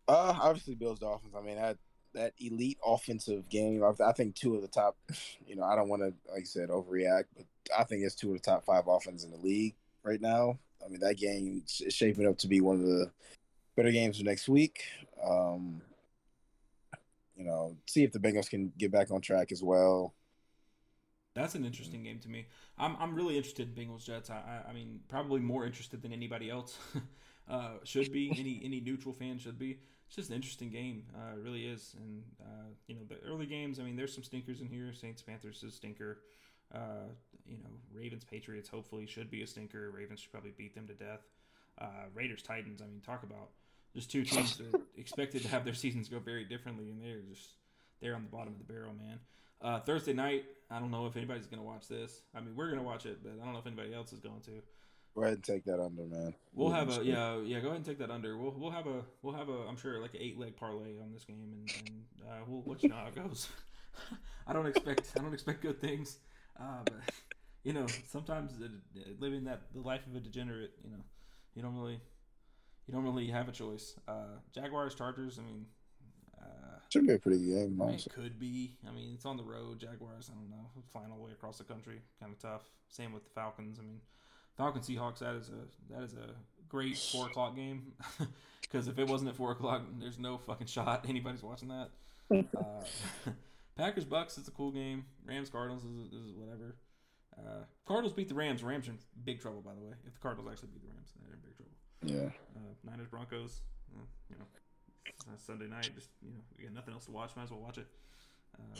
Uh, 0.07 0.37
obviously 0.41 0.75
Bills 0.75 0.99
Dolphins. 0.99 1.33
I 1.37 1.41
mean 1.41 1.55
that 1.55 1.77
that 2.13 2.33
elite 2.39 2.79
offensive 2.85 3.47
game. 3.49 3.83
I, 3.83 4.11
think 4.13 4.35
two 4.35 4.55
of 4.55 4.61
the 4.61 4.67
top. 4.67 4.97
You 5.45 5.55
know, 5.55 5.63
I 5.63 5.75
don't 5.75 5.89
want 5.89 6.03
to 6.03 6.13
like 6.31 6.41
I 6.41 6.43
said 6.43 6.69
overreact, 6.69 7.23
but 7.35 7.47
I 7.75 7.83
think 7.83 8.03
it's 8.03 8.13
two 8.13 8.29
of 8.29 8.35
the 8.35 8.39
top 8.39 8.65
five 8.65 8.83
offenses 8.87 9.25
in 9.25 9.31
the 9.31 9.37
league 9.37 9.73
right 10.03 10.21
now. 10.21 10.59
I 10.83 10.89
mean 10.89 10.99
that 11.01 11.17
game 11.17 11.63
is 11.65 11.93
shaping 11.93 12.27
up 12.27 12.37
to 12.39 12.47
be 12.47 12.61
one 12.61 12.75
of 12.75 12.85
the 12.85 13.11
better 13.75 13.91
games 13.91 14.21
next 14.23 14.49
week. 14.49 14.83
Um, 15.23 15.81
you 17.35 17.45
know, 17.45 17.77
see 17.85 18.03
if 18.03 18.11
the 18.11 18.19
Bengals 18.19 18.49
can 18.49 18.71
get 18.77 18.91
back 18.91 19.11
on 19.11 19.21
track 19.21 19.51
as 19.51 19.63
well. 19.63 20.13
That's 21.35 21.55
an 21.55 21.63
interesting 21.63 22.03
game 22.03 22.19
to 22.19 22.29
me. 22.29 22.47
I'm 22.77 22.97
I'm 22.99 23.15
really 23.15 23.37
interested 23.37 23.69
in 23.69 23.75
Bengals 23.75 24.05
Jets. 24.05 24.29
I, 24.29 24.35
I, 24.35 24.69
I 24.69 24.73
mean, 24.73 24.99
probably 25.07 25.39
more 25.39 25.65
interested 25.65 26.01
than 26.01 26.11
anybody 26.11 26.49
else 26.49 26.77
uh, 27.49 27.75
should 27.83 28.11
be. 28.11 28.29
any 28.37 28.61
any 28.63 28.81
neutral 28.81 29.13
fan 29.13 29.37
should 29.39 29.57
be. 29.57 29.79
It's 30.07 30.15
just 30.15 30.29
an 30.29 30.35
interesting 30.35 30.69
game. 30.69 31.03
Uh, 31.15 31.37
it 31.37 31.43
really 31.43 31.65
is. 31.65 31.95
And 31.97 32.23
uh, 32.41 32.69
you 32.87 32.95
know, 32.95 33.01
the 33.07 33.17
early 33.25 33.45
games. 33.45 33.79
I 33.79 33.83
mean, 33.83 33.95
there's 33.95 34.13
some 34.13 34.23
stinkers 34.23 34.59
in 34.59 34.67
here. 34.67 34.91
Saints 34.93 35.21
Panthers 35.21 35.63
is 35.63 35.75
stinker. 35.75 36.19
You 37.49 37.57
know, 37.57 37.69
Ravens 37.93 38.23
Patriots 38.23 38.69
hopefully 38.69 39.05
should 39.05 39.29
be 39.29 39.41
a 39.41 39.47
stinker. 39.47 39.91
Ravens 39.91 40.19
should 40.19 40.31
probably 40.31 40.53
beat 40.57 40.75
them 40.75 40.87
to 40.87 40.93
death. 40.93 41.21
Uh, 41.79 42.07
Raiders 42.13 42.41
Titans. 42.41 42.81
I 42.81 42.85
mean, 42.85 43.01
talk 43.05 43.23
about 43.23 43.49
just 43.95 44.11
two 44.11 44.23
teams 44.23 44.57
that 44.57 44.81
expected 44.97 45.41
to 45.43 45.47
have 45.47 45.65
their 45.65 45.73
seasons 45.73 46.09
go 46.09 46.19
very 46.19 46.45
differently, 46.45 46.89
and 46.89 47.01
they're 47.01 47.21
just 47.29 47.49
they're 48.01 48.15
on 48.15 48.23
the 48.23 48.29
bottom 48.29 48.53
of 48.53 48.59
the 48.59 48.71
barrel, 48.71 48.93
man. 48.93 49.19
Uh, 49.61 49.79
Thursday 49.79 50.13
night, 50.13 50.45
I 50.69 50.79
don't 50.79 50.91
know 50.91 51.05
if 51.07 51.17
anybody's 51.17 51.47
gonna 51.47 51.63
watch 51.63 51.87
this. 51.87 52.21
I 52.35 52.39
mean, 52.39 52.55
we're 52.55 52.69
gonna 52.69 52.83
watch 52.83 53.05
it, 53.05 53.19
but 53.23 53.33
I 53.41 53.43
don't 53.43 53.53
know 53.53 53.59
if 53.59 53.67
anybody 53.67 53.93
else 53.93 54.13
is 54.13 54.19
going 54.19 54.41
to. 54.41 54.61
Go 55.15 55.23
ahead 55.23 55.33
and 55.33 55.43
take 55.43 55.65
that 55.65 55.81
under, 55.81 56.03
man. 56.03 56.33
We'll 56.53 56.69
have 56.69 56.97
a 56.97 57.03
yeah 57.03 57.39
yeah. 57.41 57.59
Go 57.59 57.67
ahead 57.67 57.77
and 57.77 57.85
take 57.85 57.97
that 57.99 58.11
under. 58.11 58.37
We'll 58.37 58.53
we'll 58.57 58.71
have 58.71 58.87
a 58.87 59.01
we'll 59.21 59.33
have 59.33 59.49
a 59.49 59.67
I'm 59.67 59.75
sure 59.75 59.99
like 59.99 60.13
an 60.13 60.21
eight 60.21 60.39
leg 60.39 60.55
parlay 60.55 60.99
on 61.01 61.11
this 61.11 61.25
game, 61.25 61.51
and, 61.51 61.87
and 61.87 62.03
uh, 62.29 62.43
we'll 62.47 62.63
let 62.65 62.83
you 62.83 62.89
know 62.89 62.95
how 62.95 63.07
it 63.07 63.15
goes. 63.15 63.49
I 64.47 64.53
don't 64.53 64.67
expect 64.67 65.11
I 65.17 65.21
don't 65.21 65.33
expect 65.33 65.61
good 65.61 65.81
things, 65.81 66.19
uh, 66.59 66.83
but 66.85 66.93
you 67.63 67.73
know 67.73 67.85
sometimes 68.07 68.53
living 69.19 69.43
that 69.45 69.61
the 69.73 69.81
life 69.81 70.05
of 70.07 70.15
a 70.15 70.19
degenerate, 70.19 70.71
you 70.83 70.89
know, 70.89 71.03
you 71.55 71.61
don't 71.61 71.75
really 71.75 71.99
you 72.87 72.93
don't 72.93 73.03
really 73.03 73.27
have 73.27 73.47
a 73.47 73.51
choice. 73.51 73.95
Uh, 74.07 74.39
Jaguars, 74.53 74.95
Chargers. 74.95 75.39
I 75.39 75.43
mean, 75.43 75.65
uh, 76.41 76.79
should 76.89 77.05
be 77.05 77.13
a 77.13 77.19
pretty 77.19 77.39
good 77.39 77.53
game. 77.53 77.81
I 77.81 77.85
mean, 77.85 77.95
it 77.95 78.07
could 78.13 78.39
be. 78.39 78.77
I 78.87 78.91
mean, 78.91 79.11
it's 79.13 79.25
on 79.25 79.37
the 79.37 79.43
road. 79.43 79.79
Jaguars. 79.79 80.29
I 80.31 80.35
don't 80.35 80.49
know. 80.49 80.69
Flying 80.91 81.11
all 81.11 81.17
the 81.17 81.23
way 81.23 81.31
across 81.31 81.57
the 81.57 81.63
country, 81.63 82.01
kind 82.19 82.33
of 82.33 82.39
tough. 82.39 82.63
Same 82.89 83.13
with 83.13 83.23
the 83.23 83.29
Falcons. 83.29 83.79
I 83.79 83.83
mean, 83.83 84.01
Falcons 84.57 84.87
Seahawks. 84.87 85.19
That 85.19 85.35
is 85.35 85.49
a 85.49 85.93
that 85.93 86.03
is 86.03 86.13
a 86.13 86.35
great 86.67 86.97
four 86.97 87.27
o'clock 87.27 87.55
game. 87.55 87.93
Because 88.71 88.87
if 88.87 88.99
it 88.99 89.07
wasn't 89.07 89.31
at 89.31 89.35
four 89.35 89.51
o'clock, 89.51 89.83
there's 89.99 90.19
no 90.19 90.37
fucking 90.37 90.67
shot 90.67 91.05
anybody's 91.09 91.43
watching 91.43 91.69
that. 91.69 91.89
Uh, 92.55 93.31
Packers 93.75 94.05
Bucs 94.05 94.37
is 94.37 94.47
a 94.47 94.51
cool 94.51 94.71
game. 94.71 95.05
Rams 95.25 95.49
Cardinals 95.49 95.83
is, 95.83 96.13
is 96.13 96.35
whatever. 96.35 96.75
Uh, 97.45 97.63
Cardinals 97.85 98.13
beat 98.13 98.29
the 98.29 98.35
Rams. 98.35 98.63
Rams 98.63 98.87
are 98.87 98.91
in 98.91 98.97
big 99.23 99.41
trouble, 99.41 99.61
by 99.61 99.73
the 99.73 99.81
way. 99.81 99.93
If 100.05 100.13
the 100.13 100.19
Cardinals 100.19 100.51
actually 100.51 100.69
beat 100.73 100.81
the 100.81 100.89
Rams, 100.89 101.13
they're 101.21 101.33
in 101.33 101.41
big 101.41 101.55
trouble. 101.55 101.73
Yeah. 102.03 102.29
Uh, 102.55 102.89
Niners 102.89 103.07
Broncos. 103.07 103.61
Uh, 103.95 104.03
you 104.29 104.35
know, 104.37 104.45
uh, 105.27 105.37
Sunday 105.37 105.67
night. 105.67 105.89
Just 105.95 106.09
you 106.21 106.31
know, 106.31 106.39
we 106.57 106.63
got 106.63 106.73
nothing 106.73 106.93
else 106.93 107.05
to 107.05 107.11
watch. 107.11 107.31
Might 107.35 107.43
as 107.43 107.51
well 107.51 107.61
watch 107.61 107.77
it. 107.77 107.87
Uh, 108.57 108.79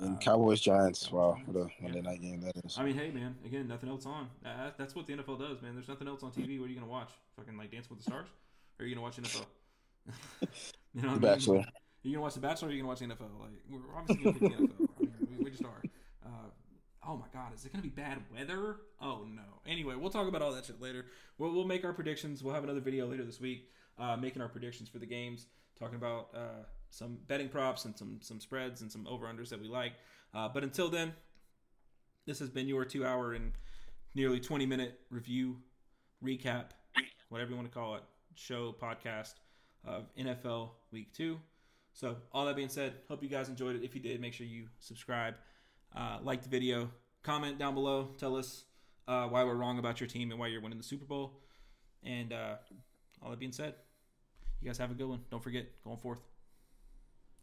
and 0.04 0.20
Cowboys 0.20 0.60
Giants. 0.60 1.10
Wow, 1.10 1.38
what 1.46 1.56
a 1.56 1.82
Monday 1.82 2.00
yeah. 2.00 2.10
night 2.10 2.22
game 2.22 2.40
that 2.42 2.56
is. 2.64 2.76
I 2.78 2.84
mean, 2.84 2.96
hey 2.96 3.10
man, 3.10 3.34
again, 3.44 3.66
nothing 3.66 3.88
else 3.88 4.06
on. 4.06 4.28
that's 4.78 4.94
what 4.94 5.06
the 5.06 5.14
NFL 5.14 5.38
does, 5.38 5.62
man. 5.62 5.74
There's 5.74 5.88
nothing 5.88 6.08
else 6.08 6.22
on 6.22 6.30
TV. 6.30 6.60
What 6.60 6.66
are 6.66 6.72
you 6.72 6.78
gonna 6.78 6.90
watch? 6.90 7.10
Fucking 7.36 7.56
like 7.56 7.70
Dance 7.70 7.90
with 7.90 7.98
the 7.98 8.04
Stars? 8.04 8.28
Or 8.78 8.84
are 8.84 8.88
you 8.88 8.94
gonna 8.94 9.04
watch 9.04 9.16
NFL? 9.16 9.46
you 10.94 11.02
know, 11.02 11.14
the 11.14 11.20
Bachelor. 11.20 11.58
Are 11.58 11.64
you 12.02 12.12
gonna 12.12 12.22
watch 12.22 12.34
the 12.34 12.40
Bachelor? 12.40 12.68
or 12.68 12.70
Are 12.70 12.74
you 12.74 12.82
gonna 12.82 12.88
watch 12.88 13.00
the 13.00 13.06
NFL? 13.06 13.40
Like, 13.40 13.50
we're 13.68 13.96
obviously 13.96 14.24
gonna 14.24 14.38
pick 14.38 14.56
the 14.56 14.62
NFL. 14.62 14.88
I 14.98 15.02
mean, 15.02 15.38
we, 15.38 15.44
we 15.44 15.50
just 15.50 15.64
are. 15.64 15.82
Oh 17.06 17.16
my 17.16 17.26
god, 17.32 17.54
is 17.54 17.64
it 17.64 17.72
gonna 17.72 17.82
be 17.82 17.90
bad 17.90 18.18
weather? 18.32 18.76
Oh 19.00 19.26
no. 19.28 19.42
Anyway, 19.66 19.94
we'll 19.94 20.10
talk 20.10 20.26
about 20.26 20.42
all 20.42 20.52
that 20.52 20.64
shit 20.64 20.80
later. 20.80 21.06
We'll, 21.38 21.52
we'll 21.52 21.66
make 21.66 21.84
our 21.84 21.92
predictions. 21.92 22.42
We'll 22.42 22.54
have 22.54 22.64
another 22.64 22.80
video 22.80 23.06
later 23.06 23.24
this 23.24 23.40
week, 23.40 23.70
uh, 23.98 24.16
making 24.16 24.40
our 24.40 24.48
predictions 24.48 24.88
for 24.88 24.98
the 24.98 25.06
games, 25.06 25.46
talking 25.78 25.96
about 25.96 26.30
uh, 26.34 26.64
some 26.90 27.18
betting 27.26 27.48
props 27.48 27.84
and 27.84 27.96
some 27.96 28.18
some 28.22 28.40
spreads 28.40 28.80
and 28.80 28.90
some 28.90 29.06
over 29.06 29.26
unders 29.26 29.50
that 29.50 29.60
we 29.60 29.68
like. 29.68 29.92
Uh, 30.32 30.48
but 30.48 30.62
until 30.62 30.88
then, 30.88 31.12
this 32.26 32.38
has 32.38 32.48
been 32.48 32.68
your 32.68 32.84
two 32.84 33.04
hour 33.04 33.34
and 33.34 33.52
nearly 34.14 34.40
twenty 34.40 34.64
minute 34.64 35.00
review, 35.10 35.58
recap, 36.24 36.70
whatever 37.28 37.50
you 37.50 37.56
want 37.56 37.70
to 37.70 37.74
call 37.74 37.96
it, 37.96 38.02
show 38.34 38.74
podcast 38.80 39.34
of 39.84 40.06
NFL 40.18 40.70
Week 40.90 41.12
Two. 41.12 41.38
So 41.92 42.16
all 42.32 42.46
that 42.46 42.56
being 42.56 42.68
said, 42.68 42.94
hope 43.08 43.22
you 43.22 43.28
guys 43.28 43.48
enjoyed 43.48 43.76
it. 43.76 43.84
If 43.84 43.94
you 43.94 44.00
did, 44.00 44.20
make 44.20 44.32
sure 44.32 44.46
you 44.46 44.68
subscribe 44.80 45.34
uh, 45.94 46.18
like 46.22 46.42
the 46.42 46.48
video, 46.48 46.90
comment 47.22 47.58
down 47.58 47.74
below, 47.74 48.10
tell 48.18 48.36
us 48.36 48.64
uh, 49.06 49.26
why 49.26 49.44
we're 49.44 49.54
wrong 49.54 49.78
about 49.78 50.00
your 50.00 50.08
team 50.08 50.30
and 50.30 50.40
why 50.40 50.48
you're 50.48 50.60
winning 50.60 50.78
the 50.78 50.84
Super 50.84 51.04
Bowl. 51.04 51.40
And 52.02 52.32
uh, 52.32 52.56
all 53.22 53.30
that 53.30 53.38
being 53.38 53.52
said, 53.52 53.74
you 54.60 54.68
guys 54.68 54.78
have 54.78 54.90
a 54.90 54.94
good 54.94 55.08
one. 55.08 55.20
Don't 55.30 55.42
forget, 55.42 55.66
going 55.84 55.96
forth. 55.96 56.20